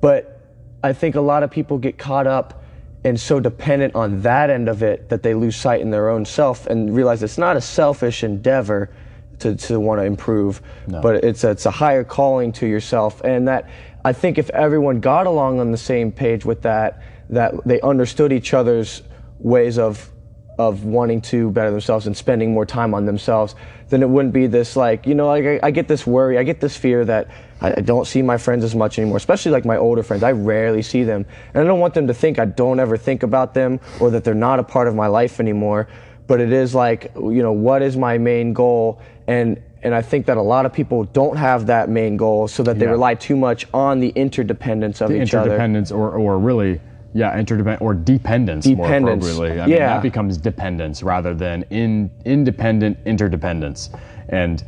But 0.00 0.40
I 0.82 0.92
think 0.92 1.14
a 1.16 1.20
lot 1.20 1.42
of 1.42 1.50
people 1.50 1.78
get 1.78 1.98
caught 1.98 2.26
up 2.26 2.62
and 3.04 3.18
so 3.18 3.38
dependent 3.40 3.94
on 3.94 4.22
that 4.22 4.50
end 4.50 4.68
of 4.68 4.82
it 4.82 5.08
that 5.08 5.22
they 5.22 5.34
lose 5.34 5.56
sight 5.56 5.80
in 5.80 5.90
their 5.90 6.08
own 6.08 6.24
self 6.24 6.66
and 6.66 6.94
realize 6.94 7.22
it's 7.22 7.38
not 7.38 7.56
a 7.56 7.60
selfish 7.60 8.24
endeavor 8.24 8.90
to, 9.38 9.54
to 9.54 9.78
want 9.78 10.00
to 10.00 10.04
improve, 10.04 10.60
no. 10.88 11.00
but 11.00 11.22
it's 11.24 11.44
a, 11.44 11.50
it's 11.50 11.66
a 11.66 11.70
higher 11.70 12.02
calling 12.02 12.50
to 12.52 12.66
yourself, 12.66 13.20
and 13.22 13.46
that 13.46 13.68
I 14.04 14.12
think 14.12 14.36
if 14.38 14.50
everyone 14.50 14.98
got 15.00 15.26
along 15.26 15.60
on 15.60 15.70
the 15.70 15.78
same 15.78 16.10
page 16.10 16.44
with 16.44 16.62
that, 16.62 17.00
that 17.30 17.54
they 17.64 17.80
understood 17.82 18.32
each 18.32 18.52
other's 18.52 19.02
ways 19.38 19.78
of 19.78 20.10
of 20.58 20.84
wanting 20.84 21.20
to 21.20 21.50
better 21.52 21.70
themselves 21.70 22.06
and 22.06 22.16
spending 22.16 22.52
more 22.52 22.66
time 22.66 22.92
on 22.92 23.06
themselves, 23.06 23.54
then 23.90 24.02
it 24.02 24.08
wouldn't 24.08 24.34
be 24.34 24.46
this 24.48 24.74
like, 24.76 25.06
you 25.06 25.14
know, 25.14 25.28
like 25.28 25.44
I, 25.44 25.60
I 25.62 25.70
get 25.70 25.86
this 25.86 26.06
worry, 26.06 26.36
I 26.36 26.42
get 26.42 26.60
this 26.60 26.76
fear 26.76 27.04
that 27.04 27.28
I, 27.60 27.70
I 27.70 27.80
don't 27.80 28.06
see 28.06 28.22
my 28.22 28.36
friends 28.38 28.64
as 28.64 28.74
much 28.74 28.98
anymore, 28.98 29.16
especially 29.16 29.52
like 29.52 29.64
my 29.64 29.76
older 29.76 30.02
friends. 30.02 30.22
I 30.24 30.32
rarely 30.32 30.82
see 30.82 31.04
them. 31.04 31.24
And 31.54 31.62
I 31.62 31.66
don't 31.66 31.78
want 31.78 31.94
them 31.94 32.08
to 32.08 32.14
think 32.14 32.38
I 32.40 32.44
don't 32.44 32.80
ever 32.80 32.96
think 32.96 33.22
about 33.22 33.54
them 33.54 33.78
or 34.00 34.10
that 34.10 34.24
they're 34.24 34.34
not 34.34 34.58
a 34.58 34.64
part 34.64 34.88
of 34.88 34.94
my 34.96 35.06
life 35.06 35.38
anymore. 35.38 35.88
But 36.26 36.40
it 36.40 36.52
is 36.52 36.74
like, 36.74 37.12
you 37.14 37.42
know, 37.42 37.52
what 37.52 37.80
is 37.80 37.96
my 37.96 38.18
main 38.18 38.52
goal? 38.52 39.00
And 39.26 39.62
and 39.80 39.94
I 39.94 40.02
think 40.02 40.26
that 40.26 40.36
a 40.36 40.42
lot 40.42 40.66
of 40.66 40.72
people 40.72 41.04
don't 41.04 41.36
have 41.36 41.66
that 41.66 41.88
main 41.88 42.16
goal, 42.16 42.48
so 42.48 42.64
that 42.64 42.80
they 42.80 42.84
Yeah. 42.84 42.90
rely 42.90 43.14
too 43.14 43.36
much 43.36 43.64
on 43.72 44.00
the 44.00 44.08
interdependence 44.08 45.00
of 45.00 45.12
each 45.12 45.32
other. 45.34 45.44
interdependence 45.52 45.92
or, 45.92 46.10
or 46.10 46.36
really 46.36 46.80
yeah 47.14 47.38
interdependent 47.38 47.80
or 47.82 47.94
dependence, 47.94 48.64
Dependence. 48.66 49.24
more 49.24 49.32
appropriately 49.44 49.60
i 49.60 49.66
mean 49.66 49.76
Yeah. 49.76 49.94
that 49.94 50.02
becomes 50.02 50.36
dependence 50.36 51.02
rather 51.02 51.34
than 51.34 51.62
in 51.70 52.10
independent 52.24 52.98
interdependence 53.06 53.90
and 54.28 54.62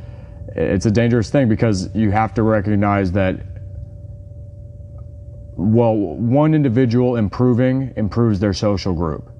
it's 0.57 0.87
a 0.87 0.91
dangerous 0.91 1.31
thing 1.31 1.49
because 1.49 1.95
you 1.95 2.11
have 2.11 2.35
to 2.35 2.43
recognize 2.43 3.13
that 3.13 3.37
well 5.57 5.95
one 5.95 6.55
individual 6.55 7.17
improving 7.17 7.93
improves 7.97 8.41
their 8.41 8.55
social 8.55 8.95
group 8.95 9.31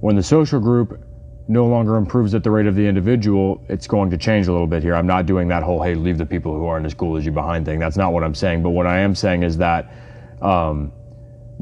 when 0.00 0.16
the 0.16 0.22
social 0.22 0.58
group 0.58 1.00
no 1.48 1.66
longer 1.66 1.96
improves 1.96 2.34
at 2.34 2.42
the 2.42 2.50
rate 2.50 2.66
of 2.66 2.74
the 2.74 2.86
individual, 2.86 3.62
it's 3.68 3.86
going 3.86 4.10
to 4.10 4.16
change 4.16 4.46
a 4.46 4.52
little 4.52 4.66
bit 4.66 4.82
here. 4.82 4.94
I'm 4.94 5.06
not 5.06 5.26
doing 5.26 5.48
that 5.48 5.62
whole, 5.62 5.82
hey, 5.82 5.94
leave 5.94 6.18
the 6.18 6.26
people 6.26 6.54
who 6.56 6.66
aren't 6.66 6.86
as 6.86 6.94
cool 6.94 7.16
as 7.16 7.26
you 7.26 7.32
behind 7.32 7.66
thing. 7.66 7.78
That's 7.78 7.96
not 7.96 8.12
what 8.12 8.22
I'm 8.22 8.34
saying. 8.34 8.62
But 8.62 8.70
what 8.70 8.86
I 8.86 9.00
am 9.00 9.14
saying 9.14 9.42
is 9.42 9.56
that 9.58 9.92
um, 10.40 10.92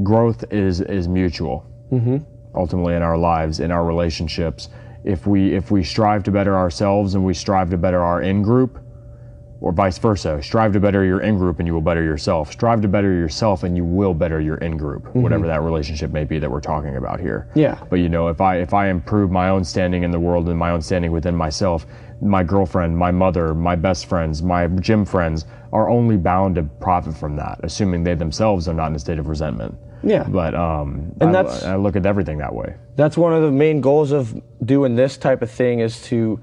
growth 0.03 0.45
is 0.51 0.81
is 0.81 1.09
mutual. 1.09 1.67
Mm-hmm. 1.93 2.19
Ultimately, 2.55 2.95
in 2.95 3.03
our 3.03 3.19
lives, 3.19 3.61
in 3.61 3.71
our 3.71 3.85
relationships, 3.85 4.69
if 5.05 5.27
we 5.27 5.55
if 5.55 5.71
we 5.71 5.83
strive 5.83 6.23
to 6.25 6.31
better 6.31 6.57
ourselves 6.57 7.15
and 7.15 7.25
we 7.25 7.35
strive 7.35 7.71
to 7.71 7.79
better 7.79 8.03
our 8.03 8.23
in 8.23 8.43
group, 8.43 8.79
or 9.61 9.73
vice 9.73 9.99
versa. 9.99 10.43
Strive 10.43 10.73
to 10.73 10.81
better 10.81 11.05
your 11.05 11.21
in 11.21 11.37
group 11.37 11.59
and 11.59 11.67
you 11.67 11.75
will 11.75 11.81
better 11.81 12.03
yourself. 12.03 12.51
Strive 12.51 12.81
to 12.83 12.89
better 12.89 13.13
yourself 13.13 13.63
and 13.63 13.77
you 13.77 13.85
will 13.85 14.15
better 14.15 14.41
your 14.41 14.57
in 14.57 14.77
group, 14.77 15.05
mm-hmm. 15.05 15.23
whatever 15.23 15.47
that 15.47 15.63
relationship 15.63 16.11
may 16.11 16.25
be 16.25 16.39
that 16.39 16.51
we're 16.51 16.61
talking 16.61 16.97
about 16.97 17.21
here. 17.21 17.49
Yeah. 17.55 17.79
But 17.91 17.97
you 17.97 18.09
know, 18.09 18.29
if 18.29 18.41
I 18.41 18.57
if 18.57 18.73
I 18.73 18.89
improve 18.89 19.31
my 19.31 19.49
own 19.51 19.65
standing 19.65 20.03
in 20.03 20.11
the 20.11 20.21
world 20.21 20.49
and 20.49 20.59
my 20.59 20.71
own 20.71 20.83
standing 20.83 21.13
within 21.13 21.37
myself, 21.37 21.87
my 22.21 22.43
girlfriend, 22.43 22.97
my 22.97 23.11
mother, 23.11 23.55
my 23.55 23.77
best 23.77 24.07
friends, 24.07 24.43
my 24.43 24.67
gym 24.67 25.05
friends 25.05 25.47
are 25.73 25.89
only 25.89 26.17
bound 26.17 26.57
to 26.57 26.63
profit 26.63 27.17
from 27.17 27.37
that, 27.37 27.59
assuming 27.63 28.05
they 28.05 28.15
themselves 28.15 28.69
are 28.69 28.75
not 28.75 28.89
in 28.89 28.95
a 28.97 28.99
state 28.99 29.19
of 29.19 29.27
resentment. 29.29 29.75
Yeah. 30.03 30.25
But 30.29 30.55
um, 30.55 31.13
And 31.21 31.31
I, 31.31 31.33
that's- 31.43 31.63
I 31.65 31.77
look 31.77 31.97
at 31.97 32.07
everything 32.07 32.39
that 32.39 32.55
way. 32.55 32.75
that's 32.97 33.17
one 33.17 33.33
of 33.33 33.43
the 33.43 33.51
main 33.51 33.81
goals 33.81 34.13
of 34.13 34.41
doing 34.65 34.97
this 34.97 35.17
type 35.17 35.41
of 35.43 35.51
thing 35.51 35.81
is 35.81 36.03
to 36.03 36.41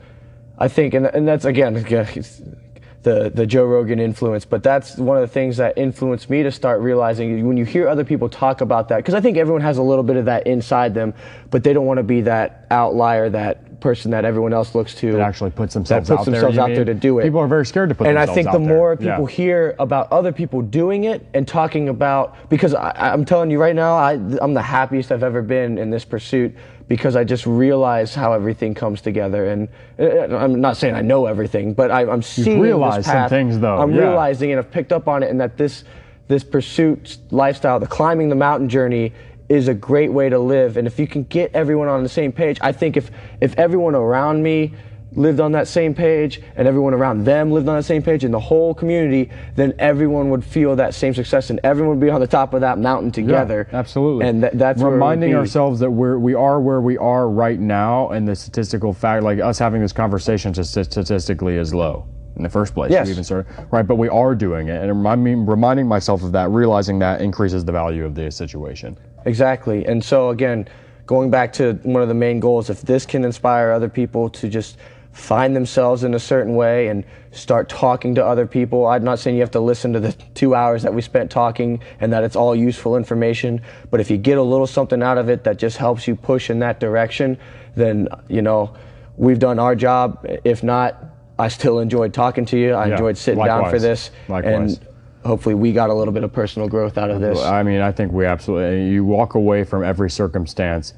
i 0.59 0.67
think 0.67 0.95
and, 0.95 1.05
and 1.05 1.27
that's 1.27 1.45
again 1.45 1.73
the 3.03 3.29
the 3.33 3.45
joe 3.45 3.63
rogan 3.65 3.99
influence 3.99 4.43
but 4.45 4.63
that's 4.63 4.97
one 4.97 5.15
of 5.17 5.21
the 5.21 5.27
things 5.31 5.57
that 5.57 5.77
influenced 5.77 6.29
me 6.31 6.41
to 6.43 6.51
start 6.51 6.81
realizing 6.81 7.45
when 7.47 7.57
you 7.57 7.63
hear 7.65 7.87
other 7.87 8.03
people 8.03 8.27
talk 8.27 8.61
about 8.61 8.87
that 8.89 8.97
because 8.97 9.13
i 9.13 9.21
think 9.21 9.37
everyone 9.37 9.61
has 9.61 9.77
a 9.77 9.83
little 9.83 10.03
bit 10.03 10.15
of 10.17 10.25
that 10.25 10.47
inside 10.47 10.93
them 10.95 11.13
but 11.51 11.63
they 11.63 11.73
don't 11.73 11.85
want 11.85 11.97
to 11.99 12.03
be 12.03 12.21
that 12.21 12.65
outlier 12.71 13.29
that 13.29 13.61
person 13.79 14.11
that 14.11 14.25
everyone 14.25 14.53
else 14.53 14.73
looks 14.75 14.95
to 14.95 15.11
That 15.11 15.21
actually 15.21 15.51
puts 15.51 15.73
themselves 15.73 16.09
puts 16.09 16.19
out 16.19 16.25
there. 16.25 16.33
themselves 16.33 16.55
you 16.55 16.61
out 16.61 16.69
there 16.69 16.85
to 16.85 16.93
do 16.93 17.19
it. 17.19 17.23
People 17.23 17.39
are 17.39 17.47
very 17.47 17.65
scared 17.65 17.89
to 17.89 17.95
put 17.95 18.05
themselves 18.05 18.29
out 18.29 18.33
there. 18.33 18.39
and 18.41 18.47
I 18.47 18.51
think 18.51 18.63
the 18.63 18.67
there. 18.67 18.77
more 18.77 18.97
Yeah. 18.99 19.11
people 19.11 19.25
hear 19.27 19.75
about 19.79 20.11
other 20.11 20.31
people 20.31 20.61
doing 20.61 21.03
it 21.05 21.25
and 21.33 21.47
talking 21.47 21.89
about, 21.89 22.35
because 22.49 22.73
I, 22.73 22.91
I'm 23.13 23.23
telling 23.25 23.51
you 23.51 23.59
right 23.59 23.75
now, 23.75 23.95
I, 23.95 24.13
I'm 24.41 24.53
the 24.53 24.61
happiest 24.61 25.11
I've 25.11 25.23
ever 25.23 25.41
been 25.41 25.77
in 25.77 25.89
this 25.89 26.05
pursuit 26.05 26.55
because 26.87 27.15
I 27.15 27.23
just 27.23 27.45
realize 27.45 28.15
how 28.15 28.33
everything 28.33 28.73
comes 28.73 29.01
together. 29.01 29.47
And 29.47 29.67
uh, 29.99 30.35
I'm 30.35 30.61
not 30.61 30.77
saying 30.77 30.95
I 30.95 31.01
know 31.01 31.25
everything, 31.25 31.73
but 31.73 31.91
I, 31.91 32.09
I'm 32.09 32.21
seeing 32.21 32.61
this 32.61 33.05
some 33.05 33.29
things, 33.29 33.59
though, 33.59 33.77
I'm 33.77 33.93
yeah. 33.93 34.01
realizing 34.01 34.51
and 34.51 34.59
I've 34.59 34.71
picked 34.71 34.93
up 34.93 35.07
on 35.07 35.21
it, 35.23 35.29
and 35.29 35.39
that 35.41 35.57
this 35.57 35.83
this 36.29 36.43
pursuit 36.43 37.17
lifestyle, 37.31 37.79
the 37.79 37.87
climbing 37.87 38.29
the 38.29 38.35
mountain 38.35 38.69
journey. 38.69 39.13
Is 39.49 39.69
a 39.69 39.73
great 39.73 40.11
way 40.11 40.27
to 40.27 40.39
live, 40.39 40.75
and 40.75 40.85
if 40.85 40.99
you 40.99 41.07
can 41.07 41.23
get 41.23 41.51
everyone 41.53 41.87
on 41.87 42.03
the 42.03 42.09
same 42.09 42.33
page, 42.33 42.57
I 42.59 42.73
think 42.73 42.97
if 42.97 43.11
if 43.39 43.57
everyone 43.57 43.95
around 43.95 44.43
me 44.43 44.73
lived 45.13 45.39
on 45.39 45.53
that 45.53 45.67
same 45.67 45.93
page 45.93 46.41
and 46.55 46.67
everyone 46.67 46.93
around 46.93 47.23
them 47.23 47.51
lived 47.51 47.67
on 47.67 47.75
that 47.75 47.83
same 47.83 48.03
page 48.03 48.23
and 48.23 48.33
the 48.33 48.39
whole 48.39 48.73
community, 48.73 49.29
then 49.55 49.73
everyone 49.79 50.29
would 50.29 50.43
feel 50.43 50.75
that 50.75 50.93
same 50.93 51.13
success 51.13 51.49
and 51.49 51.59
everyone 51.63 51.97
would 51.97 52.05
be 52.05 52.09
on 52.09 52.19
the 52.19 52.27
top 52.27 52.53
of 52.53 52.61
that 52.61 52.77
mountain 52.77 53.11
together. 53.11 53.67
Yeah, 53.71 53.79
absolutely. 53.79 54.27
And 54.27 54.43
tha- 54.43 54.51
that's 54.53 54.81
where 54.81 54.89
it 54.89 54.91
would 54.91 54.95
reminding 54.95 55.33
ourselves 55.33 55.79
that 55.79 55.91
we're 55.91 56.19
we 56.19 56.33
are 56.35 56.59
where 56.59 56.81
we 56.81 56.97
are 56.97 57.29
right 57.29 57.59
now, 57.59 58.09
and 58.09 58.27
the 58.27 58.35
statistical 58.35 58.93
fact, 58.93 59.23
like 59.23 59.39
us 59.39 59.57
having 59.57 59.81
this 59.81 59.93
conversation, 59.93 60.53
just 60.53 60.71
statistically 60.71 61.55
is 61.55 61.73
low 61.73 62.05
in 62.37 62.43
the 62.43 62.49
first 62.49 62.73
place. 62.73 62.91
Yes. 62.91 63.07
We 63.07 63.11
even 63.11 63.23
started, 63.23 63.47
right, 63.71 63.85
but 63.85 63.95
we 63.95 64.09
are 64.09 64.35
doing 64.35 64.69
it, 64.69 64.81
and 64.81 64.89
remind 64.89 65.23
me, 65.23 65.35
reminding 65.35 65.87
myself 65.87 66.23
of 66.23 66.31
that, 66.31 66.49
realizing 66.49 66.99
that 66.99 67.21
increases 67.21 67.65
the 67.65 67.71
value 67.71 68.05
of 68.05 68.15
the 68.15 68.31
situation. 68.31 68.97
Exactly. 69.25 69.85
And 69.85 70.03
so 70.03 70.29
again, 70.29 70.67
going 71.05 71.29
back 71.29 71.51
to 71.53 71.73
one 71.83 72.01
of 72.01 72.07
the 72.07 72.13
main 72.13 72.39
goals, 72.39 72.69
if 72.69 72.81
this 72.81 73.05
can 73.05 73.25
inspire 73.25 73.71
other 73.71 73.89
people 73.89 74.29
to 74.29 74.47
just 74.47 74.77
find 75.17 75.55
themselves 75.55 76.03
in 76.03 76.13
a 76.13 76.19
certain 76.19 76.55
way 76.55 76.89
and 76.89 77.03
start 77.31 77.67
talking 77.67 78.13
to 78.13 78.23
other 78.23 78.45
people. 78.45 78.85
I'm 78.85 79.03
not 79.03 79.17
saying 79.17 79.35
you 79.35 79.41
have 79.41 79.51
to 79.51 79.59
listen 79.59 79.91
to 79.93 79.99
the 79.99 80.11
two 80.35 80.53
hours 80.53 80.83
that 80.83 80.93
we 80.93 81.01
spent 81.01 81.31
talking 81.31 81.81
and 81.99 82.13
that 82.13 82.23
it's 82.23 82.35
all 82.35 82.55
useful 82.55 82.95
information, 82.95 83.61
but 83.89 83.99
if 83.99 84.11
you 84.11 84.17
get 84.17 84.37
a 84.37 84.43
little 84.43 84.67
something 84.67 85.01
out 85.01 85.17
of 85.17 85.27
it 85.27 85.43
that 85.43 85.57
just 85.57 85.77
helps 85.77 86.07
you 86.07 86.15
push 86.15 86.51
in 86.51 86.59
that 86.59 86.79
direction, 86.79 87.37
then, 87.75 88.07
you 88.27 88.43
know, 88.43 88.75
we've 89.17 89.39
done 89.39 89.57
our 89.57 89.75
job. 89.75 90.23
If 90.43 90.63
not, 90.63 91.03
I 91.39 91.47
still 91.49 91.79
enjoyed 91.79 92.13
talking 92.13 92.45
to 92.45 92.57
you. 92.57 92.73
I 92.73 92.87
Yeah, 92.87 92.93
enjoyed 92.93 93.17
sitting 93.17 93.43
down 93.43 93.69
for 93.69 93.79
this, 93.79 94.09
Likewise. 94.27 94.77
and 94.79 94.87
hopefully 95.25 95.55
we 95.55 95.71
got 95.73 95.89
a 95.89 95.93
little 95.93 96.13
bit 96.13 96.23
of 96.23 96.33
personal 96.33 96.67
growth 96.67 96.97
out 96.97 97.09
of 97.11 97.21
this. 97.21 97.39
I 97.41 97.63
mean, 97.63 97.81
I 97.81 97.91
think 97.91 98.11
we 98.11 98.25
absolutely. 98.25 98.89
You 98.89 99.05
walk 99.05 99.35
away 99.35 99.63
from 99.63 99.83
every 99.83 100.09
circumstance 100.09 100.93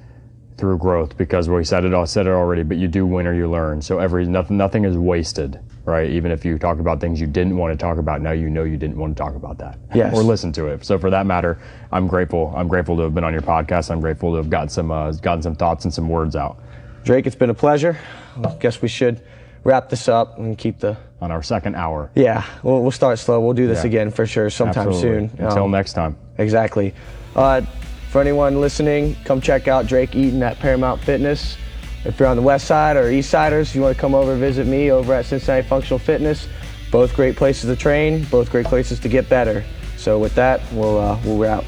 through 0.57 0.77
growth 0.77 1.17
because 1.17 1.47
we 1.49 1.63
said 1.63 1.85
it. 1.85 1.93
I 1.93 2.03
said 2.05 2.27
it 2.27 2.31
already, 2.31 2.63
but 2.63 2.77
you 2.77 2.87
do 2.87 3.05
win 3.05 3.25
or 3.27 3.33
you 3.33 3.49
learn. 3.49 3.81
So 3.81 3.99
every 3.99 4.25
nothing, 4.25 4.57
nothing 4.57 4.83
is 4.85 4.97
wasted, 4.97 5.57
right? 5.85 6.09
Even 6.09 6.31
if 6.31 6.43
you 6.43 6.57
talk 6.57 6.79
about 6.79 6.99
things 6.99 7.19
you 7.21 7.27
didn't 7.27 7.55
want 7.55 7.71
to 7.71 7.81
talk 7.81 7.97
about, 7.97 8.21
now 8.21 8.31
you 8.31 8.49
know 8.49 8.63
you 8.63 8.75
didn't 8.77 8.97
want 8.97 9.15
to 9.15 9.21
talk 9.23 9.35
about 9.35 9.57
that, 9.59 9.77
Yes. 9.93 10.13
or 10.13 10.21
listen 10.21 10.51
to 10.53 10.67
it. 10.67 10.83
So 10.85 10.97
for 10.99 11.09
that 11.11 11.25
matter, 11.25 11.57
I'm 11.93 12.07
grateful. 12.07 12.53
I'm 12.55 12.67
grateful 12.67 12.97
to 12.97 13.03
have 13.03 13.15
been 13.15 13.23
on 13.23 13.31
your 13.33 13.41
podcast. 13.41 13.89
I'm 13.89 14.01
grateful 14.01 14.31
to 14.31 14.37
have 14.37 14.49
gotten 14.49 14.67
some 14.69 14.91
uh, 14.91 15.11
gotten 15.13 15.41
some 15.41 15.55
thoughts 15.55 15.85
and 15.85 15.93
some 15.93 16.07
words 16.09 16.35
out 16.35 16.61
Drake, 17.05 17.25
it's 17.25 17.35
been 17.37 17.49
a 17.49 17.53
pleasure. 17.53 17.97
I 18.43 18.53
guess 18.59 18.81
we 18.81 18.89
should 18.89 19.21
wrap 19.63 19.89
this 19.89 20.07
up 20.07 20.37
and 20.37 20.57
keep 20.57 20.79
the. 20.79 20.97
on 21.21 21.31
our 21.31 21.43
second 21.43 21.75
hour. 21.75 22.09
Yeah, 22.15 22.45
we'll, 22.63 22.81
we'll 22.81 22.91
start 22.91 23.19
slow. 23.19 23.41
We'll 23.41 23.53
do 23.53 23.67
this 23.67 23.83
Yeah. 23.83 23.87
again 23.89 24.11
for 24.11 24.25
sure 24.25 24.49
sometime 24.49 24.87
Absolutely. 24.87 25.27
soon. 25.37 25.45
Until 25.47 25.65
Um, 25.65 25.71
next 25.71 25.91
time. 25.93 26.15
Exactly. 26.37 26.93
Uh, 27.35 27.61
for 28.09 28.21
anyone 28.21 28.61
listening, 28.61 29.17
come 29.25 29.41
check 29.41 29.67
out 29.67 29.85
Drake 29.85 30.15
Eaton 30.15 30.41
at 30.43 30.57
Paramount 30.59 31.01
Fitness. 31.01 31.57
If 32.05 32.17
you're 32.17 32.29
on 32.29 32.37
the 32.37 32.41
west 32.41 32.65
side 32.67 32.95
or 32.95 33.11
east 33.11 33.29
siders, 33.29 33.75
you 33.75 33.81
want 33.81 33.95
to 33.97 33.99
come 33.99 34.15
over 34.15 34.31
and 34.31 34.39
visit 34.39 34.65
me 34.65 34.91
over 34.91 35.13
at 35.13 35.25
Cincinnati 35.25 35.67
Functional 35.67 35.99
Fitness. 35.99 36.47
Both 36.89 37.13
great 37.13 37.35
places 37.35 37.69
to 37.69 37.75
train, 37.75 38.23
both 38.31 38.49
great 38.49 38.65
places 38.67 38.99
to 39.01 39.09
get 39.09 39.27
better. 39.27 39.63
So 39.97 40.17
with 40.17 40.33
that, 40.35 40.61
we'll 40.71 40.97
uh, 40.97 41.19
we'll 41.25 41.37
wrap. 41.37 41.65